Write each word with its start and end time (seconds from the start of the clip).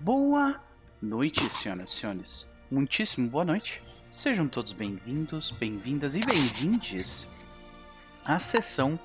Boa 0.00 0.60
noite, 1.02 1.52
senhoras 1.52 1.90
e 1.90 1.92
senhores. 1.92 2.46
Muitíssimo 2.70 3.28
boa 3.28 3.44
noite. 3.44 3.82
Sejam 4.12 4.46
todos 4.46 4.70
bem-vindos, 4.70 5.50
bem-vindas 5.50 6.14
e 6.14 6.20
bem-vindes 6.20 7.26
à 8.24 8.38
sessão 8.38 8.96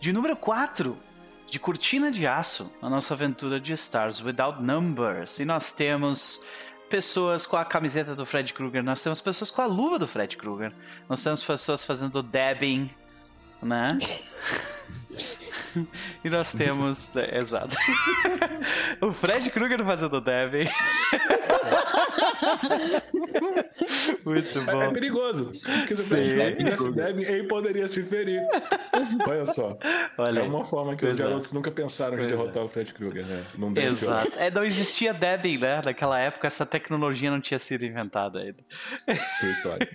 de 0.00 0.14
número 0.14 0.34
4 0.34 0.98
de 1.46 1.60
Cortina 1.60 2.10
de 2.10 2.26
Aço, 2.26 2.74
a 2.80 2.88
nossa 2.88 3.12
aventura 3.12 3.60
de 3.60 3.74
Stars 3.74 4.22
Without 4.22 4.62
Numbers. 4.62 5.38
E 5.38 5.44
nós 5.44 5.74
temos 5.74 6.42
pessoas 6.88 7.44
com 7.44 7.58
a 7.58 7.64
camiseta 7.66 8.14
do 8.14 8.24
Fred 8.24 8.54
Krueger, 8.54 8.82
nós 8.82 9.02
temos 9.02 9.20
pessoas 9.20 9.50
com 9.50 9.60
a 9.60 9.66
luva 9.66 9.98
do 9.98 10.06
Fred 10.06 10.34
Krueger, 10.38 10.72
nós 11.10 11.22
temos 11.22 11.44
pessoas 11.44 11.84
fazendo 11.84 12.22
dabbing, 12.22 12.88
né? 13.62 13.88
e 16.24 16.30
nós 16.30 16.52
temos. 16.52 17.14
É, 17.16 17.38
exato. 17.38 17.76
o 19.00 19.12
Fred 19.12 19.50
Krueger 19.50 19.84
fazendo 19.84 20.20
Devin. 20.20 20.68
Muito 24.24 24.64
bom. 24.66 24.80
É, 24.80 24.86
é 24.86 24.90
perigoso. 24.90 25.50
Porque 25.52 25.94
o 25.94 25.96
Fred 25.96 26.56
Devin, 26.94 27.22
ele 27.22 27.46
poderia 27.48 27.88
se 27.88 28.02
ferir. 28.02 28.42
Olha 29.26 29.46
só. 29.46 29.78
Olha, 30.18 30.40
é 30.40 30.42
uma 30.42 30.64
forma 30.64 30.96
que 30.96 31.06
os 31.06 31.16
garotos 31.16 31.52
nunca 31.52 31.70
pensaram 31.70 32.18
em 32.18 32.26
derrotar 32.26 32.64
o 32.64 32.68
Fred 32.68 32.92
Krueger, 32.92 33.26
né? 33.26 33.44
Não 33.56 33.72
Exato. 33.76 34.32
É, 34.36 34.50
não 34.50 34.64
existia 34.64 35.14
Debbie, 35.14 35.58
né? 35.58 35.82
Naquela 35.84 36.18
época, 36.18 36.46
essa 36.46 36.66
tecnologia 36.66 37.30
não 37.30 37.40
tinha 37.40 37.58
sido 37.58 37.84
inventada 37.84 38.40
ainda. 38.40 38.58
Tua 39.40 39.50
história. 39.50 39.88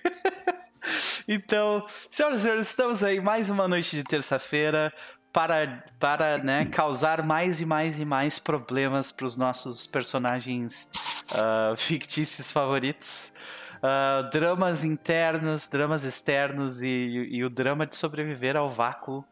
Então, 1.28 1.86
senhoras 2.10 2.42
e 2.42 2.44
senhores, 2.44 2.68
estamos 2.68 3.04
aí 3.04 3.20
mais 3.22 3.50
uma 3.50 3.68
noite 3.68 3.96
de 3.96 4.04
terça-feira 4.04 4.94
para, 5.32 5.84
para 6.00 6.38
né, 6.40 6.66
causar 6.66 7.24
mais 7.24 7.60
e 7.60 7.66
mais 7.66 8.00
e 8.00 8.06
mais 8.06 8.38
problemas 8.40 9.12
para 9.12 9.26
os 9.26 9.38
nossos 9.38 9.88
personagens 9.88 10.92
uh, 11.32 11.76
fictícios 11.78 12.52
favoritos. 12.52 13.34
Uh, 13.78 14.30
dramas 14.30 14.84
internos, 14.84 15.68
dramas 15.68 16.04
externos 16.04 16.84
e, 16.84 16.88
e, 16.88 17.44
o 17.44 17.50
drama 17.50 17.88
de 17.88 17.96
sobreviver 17.96 18.56
ao 18.56 18.70
vácuo, 18.70 19.26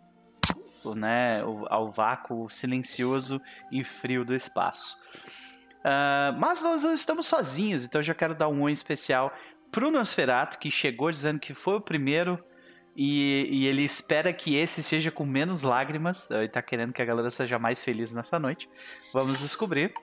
né, 0.95 1.43
ao 1.69 1.91
vácuo 1.91 2.49
silencioso 2.49 3.39
e 3.71 3.83
frio 3.83 4.25
do 4.25 4.35
espaço. 4.35 4.97
Uh, 5.79 6.35
mas 6.37 6.61
nós 6.61 6.83
não 6.83 6.93
estamos 6.93 7.27
sozinhos, 7.27 7.85
então 7.85 7.99
eu 7.99 8.03
já 8.03 8.13
quero 8.13 8.35
dar 8.35 8.49
um 8.49 8.63
oi 8.63 8.71
especial 8.71 9.31
pro 9.71 9.91
Nosferatu, 9.91 10.57
que 10.57 10.71
chegou 10.71 11.11
dizendo 11.11 11.39
que 11.39 11.53
foi 11.53 11.75
o 11.75 11.81
primeiro 11.81 12.43
e, 13.01 13.47
e, 13.49 13.67
ele 13.67 13.81
espera 13.83 14.33
que 14.33 14.57
esse 14.57 14.83
seja 14.83 15.09
com 15.09 15.25
menos 15.25 15.61
lágrimas. 15.61 16.29
Ele 16.29 16.49
tá 16.49 16.61
querendo 16.61 16.91
que 16.91 17.01
a 17.01 17.05
galera 17.05 17.31
seja 17.31 17.57
mais 17.57 17.81
feliz 17.81 18.11
nessa 18.11 18.37
noite. 18.37 18.69
Vamos 19.13 19.39
descobrir. 19.39 19.93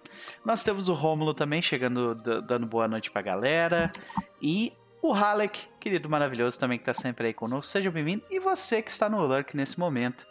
Nós 0.43 0.63
temos 0.63 0.89
o 0.89 0.95
Rômulo 0.95 1.35
também 1.35 1.61
chegando, 1.61 2.15
dando 2.15 2.67
boa 2.67 2.89
noite 2.89 3.11
pra 3.11 3.21
galera. 3.21 3.93
E 4.41 4.73
o 5.03 5.13
Halek, 5.13 5.69
querido 5.79 6.09
maravilhoso, 6.09 6.59
também 6.59 6.79
que 6.79 6.87
tá 6.87 6.95
sempre 6.95 7.27
aí 7.27 7.35
conosco. 7.35 7.67
Seja 7.67 7.91
bem-vindo. 7.91 8.25
E 8.31 8.41
você 8.41 8.81
que 8.81 8.91
está 8.91 9.11
no 9.11 9.27
Lurk 9.27 9.55
nesse 9.55 9.79
momento. 9.79 10.27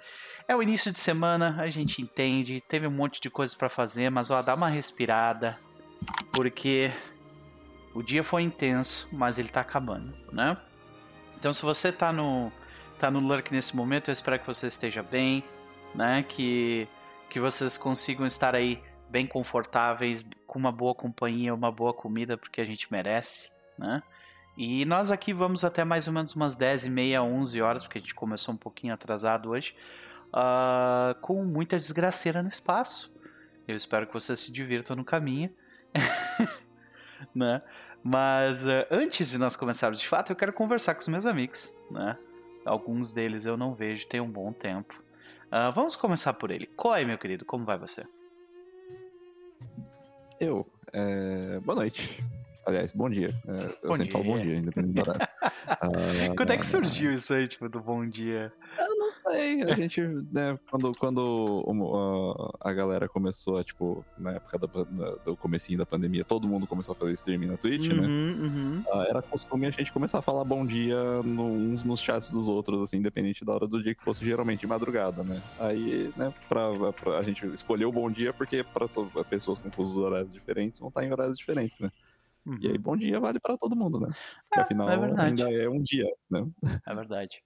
É 0.47 0.55
o 0.55 0.63
início 0.63 0.91
de 0.91 0.99
semana, 0.99 1.55
a 1.59 1.69
gente 1.69 2.01
entende. 2.01 2.63
Teve 2.67 2.87
um 2.87 2.91
monte 2.91 3.21
de 3.21 3.29
coisas 3.29 3.55
para 3.55 3.69
fazer, 3.69 4.09
mas 4.09 4.31
ó, 4.31 4.41
dá 4.41 4.55
uma 4.55 4.69
respirada. 4.69 5.55
Porque 6.31 6.91
o 7.95 8.03
dia 8.03 8.23
foi 8.23 8.43
intenso, 8.43 9.07
mas 9.13 9.39
ele 9.39 9.47
tá 9.47 9.61
acabando, 9.61 10.13
né? 10.31 10.57
Então, 11.37 11.53
se 11.53 11.61
você 11.61 11.91
tá 11.91 12.11
no, 12.11 12.51
tá 12.99 13.09
no 13.09 13.19
Lurk 13.19 13.51
nesse 13.53 13.75
momento, 13.75 14.09
eu 14.09 14.13
espero 14.13 14.37
que 14.37 14.45
você 14.45 14.67
esteja 14.67 15.01
bem, 15.01 15.43
né? 15.95 16.21
Que, 16.23 16.89
que 17.29 17.39
vocês 17.39 17.77
consigam 17.77 18.27
estar 18.27 18.53
aí 18.53 18.83
bem 19.09 19.25
confortáveis, 19.25 20.25
com 20.45 20.59
uma 20.59 20.73
boa 20.73 20.93
companhia, 20.93 21.53
uma 21.53 21.71
boa 21.71 21.93
comida, 21.93 22.37
porque 22.37 22.59
a 22.59 22.65
gente 22.65 22.91
merece, 22.91 23.49
né? 23.79 24.03
E 24.57 24.83
nós 24.83 25.09
aqui 25.09 25.33
vamos 25.33 25.63
até 25.63 25.85
mais 25.85 26.07
ou 26.07 26.13
menos 26.13 26.33
umas 26.35 26.55
10 26.55 26.87
e 26.87 26.89
meia, 26.89 27.23
11 27.23 27.61
horas, 27.61 27.83
porque 27.83 27.97
a 27.97 28.01
gente 28.01 28.15
começou 28.15 28.53
um 28.53 28.57
pouquinho 28.57 28.93
atrasado 28.93 29.51
hoje, 29.51 29.73
uh, 30.33 31.15
com 31.21 31.45
muita 31.45 31.77
desgraceira 31.77 32.41
no 32.41 32.49
espaço. 32.49 33.13
Eu 33.67 33.75
espero 33.75 34.05
que 34.05 34.13
vocês 34.13 34.39
se 34.39 34.51
divirtam 34.51 34.95
no 34.95 35.03
caminho, 35.03 35.49
né? 37.33 37.61
Mas 38.03 38.63
uh, 38.65 38.85
antes 38.91 39.31
de 39.31 39.37
nós 39.37 39.55
começarmos 39.55 39.99
de 39.99 40.07
fato, 40.07 40.31
eu 40.31 40.35
quero 40.35 40.53
conversar 40.53 40.93
com 40.93 41.01
os 41.01 41.07
meus 41.07 41.25
amigos, 41.25 41.75
né? 41.89 42.17
Alguns 42.63 43.11
deles 43.11 43.45
eu 43.45 43.57
não 43.57 43.73
vejo 43.73 44.07
tem 44.07 44.19
um 44.19 44.29
bom 44.29 44.51
tempo. 44.51 45.01
Uh, 45.47 45.71
vamos 45.73 45.95
começar 45.95 46.33
por 46.33 46.51
ele. 46.51 46.65
Coy, 46.65 47.05
meu 47.05 47.17
querido, 47.17 47.45
como 47.45 47.65
vai 47.65 47.77
você? 47.77 48.05
Eu. 50.39 50.67
É... 50.91 51.59
Boa 51.59 51.75
noite. 51.75 52.23
Aliás, 52.65 52.91
bom 52.91 53.07
dia. 53.09 53.35
É, 53.47 53.77
eu 53.83 53.89
bom 53.89 53.95
sempre 53.95 54.03
dia. 54.05 54.11
falo 54.11 54.23
bom 54.23 54.39
dia, 54.39 54.55
independente 54.55 54.93
do 54.93 55.01
horário. 55.01 55.27
Quando 56.35 56.51
é 56.51 56.57
que 56.57 56.65
surgiu 56.65 57.13
isso 57.13 57.31
aí, 57.31 57.47
tipo, 57.47 57.69
do 57.69 57.79
bom 57.79 58.07
dia? 58.07 58.51
Eu 58.79 58.97
não 58.97 59.09
sei. 59.09 59.61
A 59.61 59.75
gente, 59.75 60.01
né, 60.31 60.57
quando, 60.71 60.91
quando 60.93 62.55
a 62.59 62.73
galera 62.73 63.07
começou 63.07 63.59
a, 63.59 63.63
tipo, 63.63 64.03
na 64.17 64.31
época 64.31 64.57
do, 64.57 64.67
do 65.23 65.37
comecinho 65.37 65.77
da 65.77 65.85
pandemia, 65.85 66.25
todo 66.25 66.47
mundo 66.47 66.65
começou 66.65 66.93
a 66.93 66.95
fazer 66.95 67.13
streaming 67.13 67.45
na 67.45 67.57
Twitch, 67.57 67.89
né? 67.89 68.01
uhum, 68.01 68.01
né? 68.01 68.43
Uhum. 68.47 68.83
Uh, 68.87 69.01
era 69.09 69.21
costume 69.21 69.67
a 69.67 69.71
gente 69.71 69.93
começar 69.93 70.17
a 70.17 70.23
falar 70.23 70.43
bom 70.43 70.65
dia 70.65 70.97
no, 71.23 71.45
uns 71.45 71.83
nos 71.83 72.01
chats 72.01 72.31
dos 72.31 72.47
outros, 72.47 72.81
assim, 72.81 72.97
independente 72.97 73.45
da 73.45 73.53
hora 73.53 73.67
do 73.67 73.81
dia 73.81 73.93
que 73.93 74.03
fosse, 74.03 74.25
geralmente 74.25 74.61
de 74.61 74.67
madrugada, 74.67 75.23
né? 75.23 75.39
Aí, 75.59 76.11
né, 76.17 76.33
pra, 76.49 76.93
pra 76.93 77.19
a 77.19 77.23
gente 77.23 77.45
escolher 77.47 77.85
o 77.85 77.91
bom 77.91 78.09
dia, 78.09 78.33
porque 78.33 78.63
pra 78.63 78.87
pessoas 79.29 79.59
com 79.59 79.69
fusos 79.69 79.97
horários 79.97 80.33
diferentes 80.33 80.79
vão 80.79 80.89
estar 80.89 81.05
em 81.05 81.11
horários 81.11 81.37
diferentes, 81.37 81.79
né? 81.79 81.91
Uhum. 82.45 82.57
E 82.61 82.67
aí, 82.67 82.77
bom 82.77 82.95
dia 82.95 83.19
vale 83.19 83.39
para 83.39 83.57
todo 83.57 83.75
mundo, 83.75 83.99
né? 83.99 84.07
Porque 84.49 84.59
é, 84.59 84.61
afinal 84.61 84.89
é 84.89 85.21
ainda 85.21 85.51
é 85.51 85.67
um 85.67 85.81
dia, 85.81 86.07
né? 86.29 86.45
É 86.87 86.93
verdade. 86.93 87.41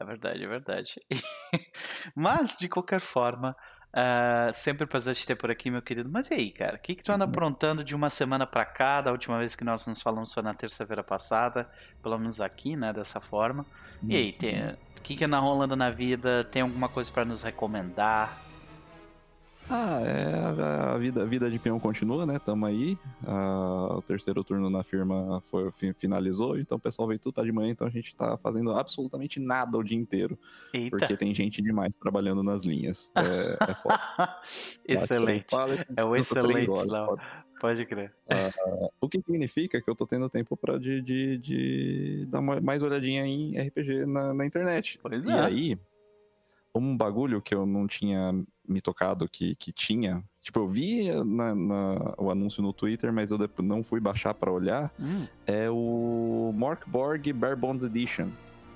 É 0.00 0.04
verdade, 0.04 0.44
é 0.44 0.46
verdade. 0.46 0.94
Mas, 2.14 2.56
de 2.56 2.68
qualquer 2.68 3.00
forma, 3.00 3.54
uh, 3.88 4.52
sempre 4.52 4.84
um 4.84 4.86
prazer 4.86 5.14
te 5.16 5.26
ter 5.26 5.34
por 5.34 5.50
aqui, 5.50 5.70
meu 5.70 5.82
querido. 5.82 6.08
Mas 6.08 6.30
e 6.30 6.34
aí, 6.34 6.50
cara? 6.52 6.76
O 6.76 6.78
que, 6.78 6.94
que 6.94 7.02
tu 7.02 7.12
anda 7.12 7.24
uhum. 7.24 7.30
aprontando 7.30 7.82
de 7.82 7.94
uma 7.94 8.08
semana 8.08 8.46
para 8.46 8.64
cá? 8.64 9.00
Da 9.00 9.10
última 9.10 9.38
vez 9.38 9.56
que 9.56 9.64
nós 9.64 9.86
nos 9.86 10.00
falamos 10.00 10.32
foi 10.32 10.42
na 10.42 10.54
terça-feira 10.54 11.02
passada, 11.02 11.68
pelo 12.00 12.16
menos 12.16 12.40
aqui, 12.40 12.76
né? 12.76 12.92
Dessa 12.92 13.20
forma. 13.20 13.66
E 14.08 14.14
aí, 14.14 14.32
tem, 14.32 14.70
o 14.70 15.02
que, 15.02 15.16
que 15.16 15.24
anda 15.24 15.38
rolando 15.38 15.74
na 15.74 15.90
vida? 15.90 16.44
Tem 16.44 16.62
alguma 16.62 16.88
coisa 16.88 17.10
para 17.10 17.24
nos 17.24 17.42
recomendar? 17.42 18.47
Ah, 19.70 20.00
é, 20.02 20.94
a 20.94 20.98
vida, 20.98 21.22
a 21.22 21.26
vida 21.26 21.50
de 21.50 21.58
peão 21.58 21.78
continua, 21.78 22.24
né? 22.24 22.38
Tamo 22.38 22.64
aí. 22.64 22.98
Ah, 23.26 23.96
o 23.96 24.02
terceiro 24.02 24.42
turno 24.42 24.70
na 24.70 24.82
firma 24.82 25.42
foi, 25.50 25.70
finalizou, 25.98 26.58
então 26.58 26.78
o 26.78 26.80
pessoal 26.80 27.06
veio 27.06 27.20
tudo 27.20 27.34
pra 27.34 27.44
de 27.44 27.52
manhã, 27.52 27.70
então 27.70 27.86
a 27.86 27.90
gente 27.90 28.14
tá 28.14 28.38
fazendo 28.38 28.72
absolutamente 28.72 29.38
nada 29.38 29.76
o 29.76 29.82
dia 29.82 29.98
inteiro. 29.98 30.38
Eita. 30.72 30.96
Porque 30.96 31.16
tem 31.16 31.34
gente 31.34 31.60
demais 31.60 31.94
trabalhando 31.96 32.42
nas 32.42 32.62
linhas. 32.62 33.12
É, 33.14 33.70
é 33.70 33.74
foda. 33.74 34.00
excelente. 34.86 35.54
é 35.96 36.04
o 36.04 36.16
excelente, 36.16 36.90
Léo. 36.90 37.18
Pode 37.60 37.84
crer. 37.86 38.14
Uh, 38.26 38.88
o 39.00 39.08
que 39.08 39.20
significa 39.20 39.82
que 39.82 39.90
eu 39.90 39.94
tô 39.94 40.06
tendo 40.06 40.28
tempo 40.30 40.56
pra 40.56 40.78
de, 40.78 41.02
de, 41.02 41.38
de 41.38 42.26
dar 42.28 42.40
mais 42.40 42.82
olhadinha 42.82 43.26
em 43.26 43.58
RPG 43.58 44.06
na, 44.06 44.32
na 44.32 44.46
internet. 44.46 44.98
Pois 45.02 45.26
e 45.26 45.30
é. 45.30 45.40
aí, 45.40 45.78
um 46.78 46.96
bagulho 46.96 47.42
que 47.42 47.54
eu 47.54 47.66
não 47.66 47.86
tinha 47.86 48.32
me 48.66 48.80
tocado 48.80 49.28
que, 49.28 49.54
que 49.56 49.72
tinha. 49.72 50.22
Tipo, 50.42 50.60
eu 50.60 50.68
vi 50.68 51.10
na, 51.24 51.54
na, 51.54 52.14
o 52.18 52.30
anúncio 52.30 52.62
no 52.62 52.72
Twitter, 52.72 53.12
mas 53.12 53.30
eu 53.30 53.38
não 53.58 53.82
fui 53.82 54.00
baixar 54.00 54.34
para 54.34 54.52
olhar. 54.52 54.92
Hum. 54.98 55.26
É 55.46 55.68
o 55.70 56.52
Morkborg 56.54 57.32
Bare 57.32 57.56
Bones 57.56 57.82
Edition. 57.82 58.28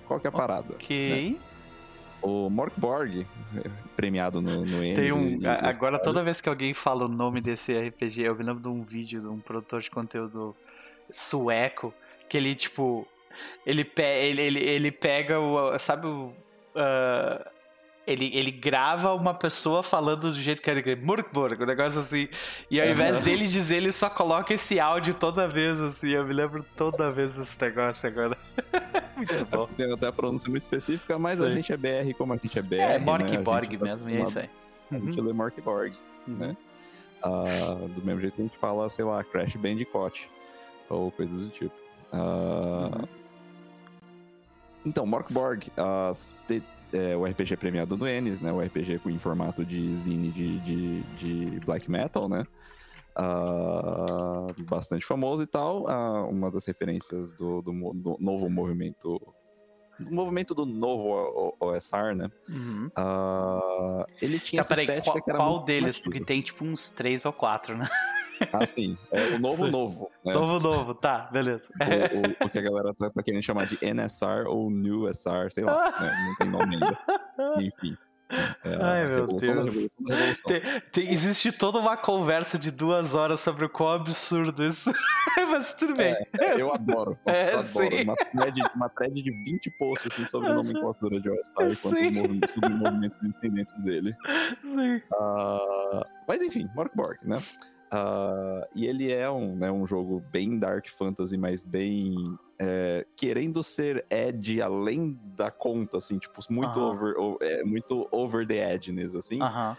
Qual 0.06 0.20
que 0.20 0.26
é 0.26 0.30
a 0.30 0.32
parada? 0.32 0.74
Ok. 0.74 1.32
Né? 1.32 1.40
O 2.20 2.48
Morkborg, 2.48 3.26
é, 3.56 3.70
premiado 3.96 4.40
no, 4.40 4.64
no 4.64 4.80
Tem 4.94 5.12
um, 5.12 5.36
e, 5.40 5.46
agora, 5.46 5.98
toda 5.98 6.22
vez 6.22 6.40
que 6.40 6.48
alguém 6.48 6.72
fala 6.72 7.06
o 7.06 7.08
nome 7.08 7.40
desse 7.40 7.76
RPG, 7.76 8.22
eu 8.22 8.36
me 8.36 8.44
lembro 8.44 8.62
de 8.62 8.68
um 8.68 8.82
vídeo 8.82 9.20
de 9.20 9.28
um 9.28 9.40
produtor 9.40 9.80
de 9.80 9.90
conteúdo 9.90 10.54
sueco, 11.10 11.92
que 12.28 12.36
ele, 12.36 12.54
tipo, 12.54 13.08
ele, 13.66 13.84
pe 13.84 14.02
ele, 14.02 14.42
ele, 14.42 14.60
ele 14.60 14.92
pega 14.92 15.40
o. 15.40 15.76
Sabe 15.78 16.06
o. 16.06 16.32
Uh, 16.74 17.50
ele, 18.06 18.30
ele 18.34 18.50
grava 18.50 19.14
uma 19.14 19.32
pessoa 19.32 19.82
falando 19.82 20.22
do 20.22 20.34
jeito 20.34 20.60
que 20.60 20.68
ele 20.68 20.96
Murkburg, 20.96 21.62
um 21.62 21.66
negócio 21.66 22.00
assim. 22.00 22.28
E 22.70 22.80
ao 22.80 22.88
invés 22.88 23.18
uhum. 23.18 23.24
dele 23.24 23.46
dizer, 23.46 23.76
ele 23.76 23.92
só 23.92 24.10
coloca 24.10 24.52
esse 24.52 24.80
áudio 24.80 25.14
toda 25.14 25.48
vez, 25.48 25.80
assim. 25.80 26.10
Eu 26.10 26.26
me 26.26 26.32
lembro 26.32 26.64
toda 26.76 27.10
vez 27.10 27.36
desse 27.36 27.60
negócio 27.60 28.08
agora. 28.08 28.36
muito 29.16 29.44
bom. 29.46 29.68
Tem 29.76 29.92
até 29.92 30.08
a 30.08 30.12
pronúncia 30.12 30.50
muito 30.50 30.62
específica, 30.62 31.18
mas 31.18 31.38
Sim. 31.38 31.46
a 31.46 31.50
gente 31.50 31.72
é 31.72 31.76
BR 31.76 32.12
como 32.18 32.32
a 32.32 32.36
gente 32.36 32.58
é 32.58 32.62
BR. 32.62 32.74
É, 32.74 32.98
Morkborg 32.98 33.76
né? 33.76 33.84
mesmo, 33.84 34.08
tá 34.08 34.14
e 34.14 34.18
é 34.18 34.22
isso 34.22 34.38
aí. 34.38 34.50
A 34.90 34.98
gente 34.98 35.20
uhum. 35.20 35.26
lê 35.26 35.32
Morkborg, 35.32 35.96
uhum. 36.26 36.34
né? 36.34 36.56
Uh, 37.24 37.88
do 37.88 38.04
mesmo 38.04 38.20
jeito 38.20 38.34
que 38.34 38.42
a 38.42 38.44
gente 38.44 38.58
fala, 38.58 38.90
sei 38.90 39.04
lá, 39.04 39.22
Crash 39.22 39.54
Bandicoot. 39.54 40.28
Ou 40.88 41.10
coisas 41.12 41.40
do 41.40 41.48
tipo. 41.50 41.74
Uh, 42.12 42.98
uhum. 42.98 43.08
Então, 44.84 45.06
Morkborg, 45.06 45.68
uh, 45.78 46.12
é, 46.92 47.16
o 47.16 47.24
RPG 47.24 47.56
premiado 47.56 47.96
do 47.96 48.06
Ennis, 48.06 48.40
né? 48.40 48.52
O 48.52 48.60
RPG 48.60 48.98
com 48.98 49.10
em 49.10 49.18
formato 49.18 49.64
de 49.64 49.94
zine 49.96 50.30
de, 50.30 50.58
de, 50.60 51.00
de 51.00 51.60
black 51.60 51.90
metal, 51.90 52.28
né? 52.28 52.46
Uh, 53.18 54.62
bastante 54.64 55.04
famoso 55.04 55.42
e 55.42 55.46
tal. 55.46 55.84
Uh, 55.84 56.28
uma 56.28 56.50
das 56.50 56.64
referências 56.64 57.34
do, 57.34 57.60
do, 57.62 57.72
do 57.94 58.16
novo 58.20 58.48
movimento. 58.48 59.20
Do 59.98 60.14
movimento 60.14 60.54
do 60.54 60.64
novo 60.64 61.54
OSR, 61.60 62.14
né? 62.14 62.30
Uhum. 62.48 62.90
Uh, 62.98 64.04
ele 64.20 64.38
tinha 64.38 64.62
tá, 64.62 64.74
essa 64.74 64.84
peraí, 64.84 65.02
qual, 65.02 65.22
qual 65.22 65.64
deles? 65.64 65.98
Porque 65.98 66.24
tem 66.24 66.40
tipo 66.40 66.64
uns 66.64 66.90
três 66.90 67.24
ou 67.24 67.32
quatro, 67.32 67.76
né? 67.76 67.84
Ah, 68.52 68.66
sim. 68.66 68.96
É 69.10 69.34
o 69.34 69.38
novo 69.38 69.64
sim. 69.64 69.70
novo. 69.70 70.10
Né? 70.24 70.34
Novo 70.34 70.60
novo, 70.60 70.94
tá, 70.94 71.28
beleza. 71.32 71.72
O, 71.80 72.44
o, 72.44 72.46
o, 72.46 72.50
que 72.50 72.58
a 72.58 72.62
galera 72.62 72.94
tá, 72.94 73.10
tá 73.10 73.22
querendo 73.22 73.42
chamar 73.42 73.66
de 73.66 73.78
NSR 73.80 74.46
ou 74.46 74.70
New 74.70 75.12
SR, 75.12 75.50
sei 75.50 75.64
lá, 75.64 75.90
né? 76.00 76.26
não 76.26 76.36
tem 76.36 76.50
nome 76.50 76.74
ainda. 76.74 76.98
Enfim. 77.60 77.96
É 78.64 78.78
Ai, 78.80 79.06
meu 79.06 79.26
Deus. 79.26 79.94
Tem, 80.46 80.62
tem, 80.90 81.12
existe 81.12 81.52
toda 81.52 81.78
uma 81.78 81.96
conversa 81.96 82.58
de 82.58 82.70
duas 82.70 83.14
horas 83.14 83.40
sobre 83.40 83.66
o 83.66 83.68
quão 83.68 83.90
absurdo 83.90 84.64
isso. 84.64 84.90
Mas 85.50 85.74
tudo 85.74 85.94
bem. 85.94 86.14
É, 86.40 86.60
eu 86.60 86.72
adoro. 86.72 87.18
É, 87.26 87.54
eu 87.54 87.58
adoro. 87.58 88.02
Uma, 88.02 88.16
thread, 88.16 88.60
uma 88.74 88.88
thread 88.88 89.22
de 89.22 89.30
20 89.30 89.70
posts 89.78 90.12
assim, 90.12 90.26
sobre 90.26 90.48
a 90.48 90.54
nomenclatura 90.54 91.20
de 91.20 91.28
OSI 91.28 92.04
e 92.04 92.28
quantos 92.28 92.54
movimentos 92.56 93.18
existem 93.22 93.50
dentro 93.50 93.78
dele. 93.82 94.14
Sim. 94.64 94.96
Uh, 95.12 96.04
mas 96.26 96.42
enfim, 96.42 96.68
Mark 96.74 96.94
Borg, 96.94 97.18
né? 97.22 97.38
Uh, 97.92 98.64
e 98.74 98.86
ele 98.86 99.12
é 99.12 99.30
um, 99.30 99.54
né, 99.54 99.70
um 99.70 99.86
jogo 99.86 100.24
bem 100.32 100.58
Dark 100.58 100.88
Fantasy, 100.88 101.36
mas 101.36 101.62
bem 101.62 102.38
é, 102.58 103.04
querendo 103.14 103.62
ser 103.62 104.06
edge 104.08 104.62
além 104.62 105.18
da 105.36 105.50
conta, 105.50 105.98
assim, 105.98 106.18
tipo, 106.18 106.40
muito, 106.48 106.80
uh 106.80 106.94
-huh. 106.94 107.16
over, 107.18 107.36
é, 107.42 107.62
muito 107.64 108.08
over 108.10 108.46
the 108.46 108.74
edginess, 108.74 109.14
assim. 109.14 109.42
Uh 109.42 109.46
-huh. 109.46 109.76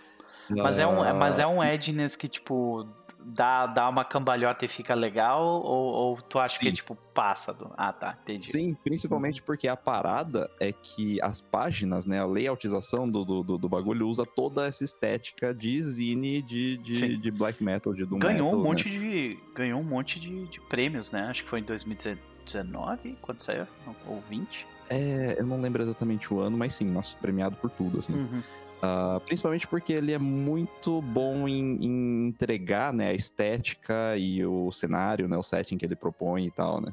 Mas, 0.50 0.78
é 0.78 0.86
um, 0.86 1.18
mas 1.18 1.40
é 1.40 1.48
um 1.48 1.64
edginess 1.64 2.16
que, 2.16 2.28
tipo, 2.28 2.88
dá, 3.26 3.66
dá 3.66 3.90
uma 3.90 4.04
cambalhota 4.04 4.66
e 4.66 4.68
fica 4.68 4.94
legal? 4.94 5.44
Ou, 5.44 5.94
ou 5.94 6.18
tu 6.18 6.40
acha 6.40 6.58
Sim. 6.58 6.66
que, 6.66 6.72
tipo, 6.74 6.96
passa 7.14 7.54
do... 7.54 7.72
Ah, 7.78 7.94
tá, 7.94 8.18
entendi. 8.24 8.46
Sim, 8.46 8.76
principalmente 8.84 9.42
porque 9.42 9.68
a 9.68 9.76
parada 9.76 10.50
é 10.60 10.72
que 10.72 11.22
as 11.22 11.42
páginas, 11.42 12.06
né, 12.06 12.20
a 12.20 12.26
layoutização 12.26 13.10
do, 13.10 13.24
do, 13.24 13.58
do 13.58 13.70
bagulho 13.70 14.08
usa 14.08 14.26
toda 14.26 14.68
essa 14.68 14.84
estética 14.84 15.54
de 15.54 15.82
zine 15.82 16.42
de, 16.42 16.78
de, 16.78 17.18
de 17.18 17.32
black 17.32 17.64
metal, 17.64 17.94
de 17.94 18.06
doom 18.06 18.20
ganhou 18.20 18.48
metal, 18.48 18.60
um 18.60 18.64
monte 18.64 18.90
né? 18.90 19.00
de 19.00 19.40
Ganhou 19.56 19.80
um 19.80 19.84
monte 19.84 20.20
de, 20.20 20.46
de 20.48 20.60
prêmios, 20.62 21.12
né? 21.12 21.28
Acho 21.30 21.44
que 21.44 21.50
foi 21.50 21.60
em 21.60 21.64
2019, 21.64 23.18
quando 23.22 23.42
saiu, 23.42 23.68
ou 24.08 24.22
20. 24.30 24.66
É, 24.90 25.36
eu 25.40 25.46
não 25.46 25.62
lembro 25.62 25.82
exatamente 25.82 26.34
o 26.34 26.40
ano, 26.40 26.58
mas 26.58 26.74
sim, 26.74 26.86
nosso 26.86 27.16
premiado 27.18 27.56
por 27.56 27.70
tudo, 27.70 28.00
assim. 28.00 28.14
Uhum. 28.14 28.44
Uh, 28.84 29.18
principalmente 29.22 29.66
porque 29.66 29.94
ele 29.94 30.12
é 30.12 30.18
muito 30.18 31.02
bom 31.02 31.48
em, 31.48 31.78
em, 31.82 32.28
entregar 32.28 32.92
né, 32.92 33.12
a 33.12 33.14
estética 33.14 34.18
e 34.18 34.46
o 34.46 34.74
cenário, 34.74 35.26
né, 35.26 35.38
o 35.38 35.44
setting 35.44 35.78
que 35.78 35.86
ele 35.86 35.96
propõe 35.96 36.48
e 36.48 36.52
tal, 36.52 36.82
né? 36.82 36.92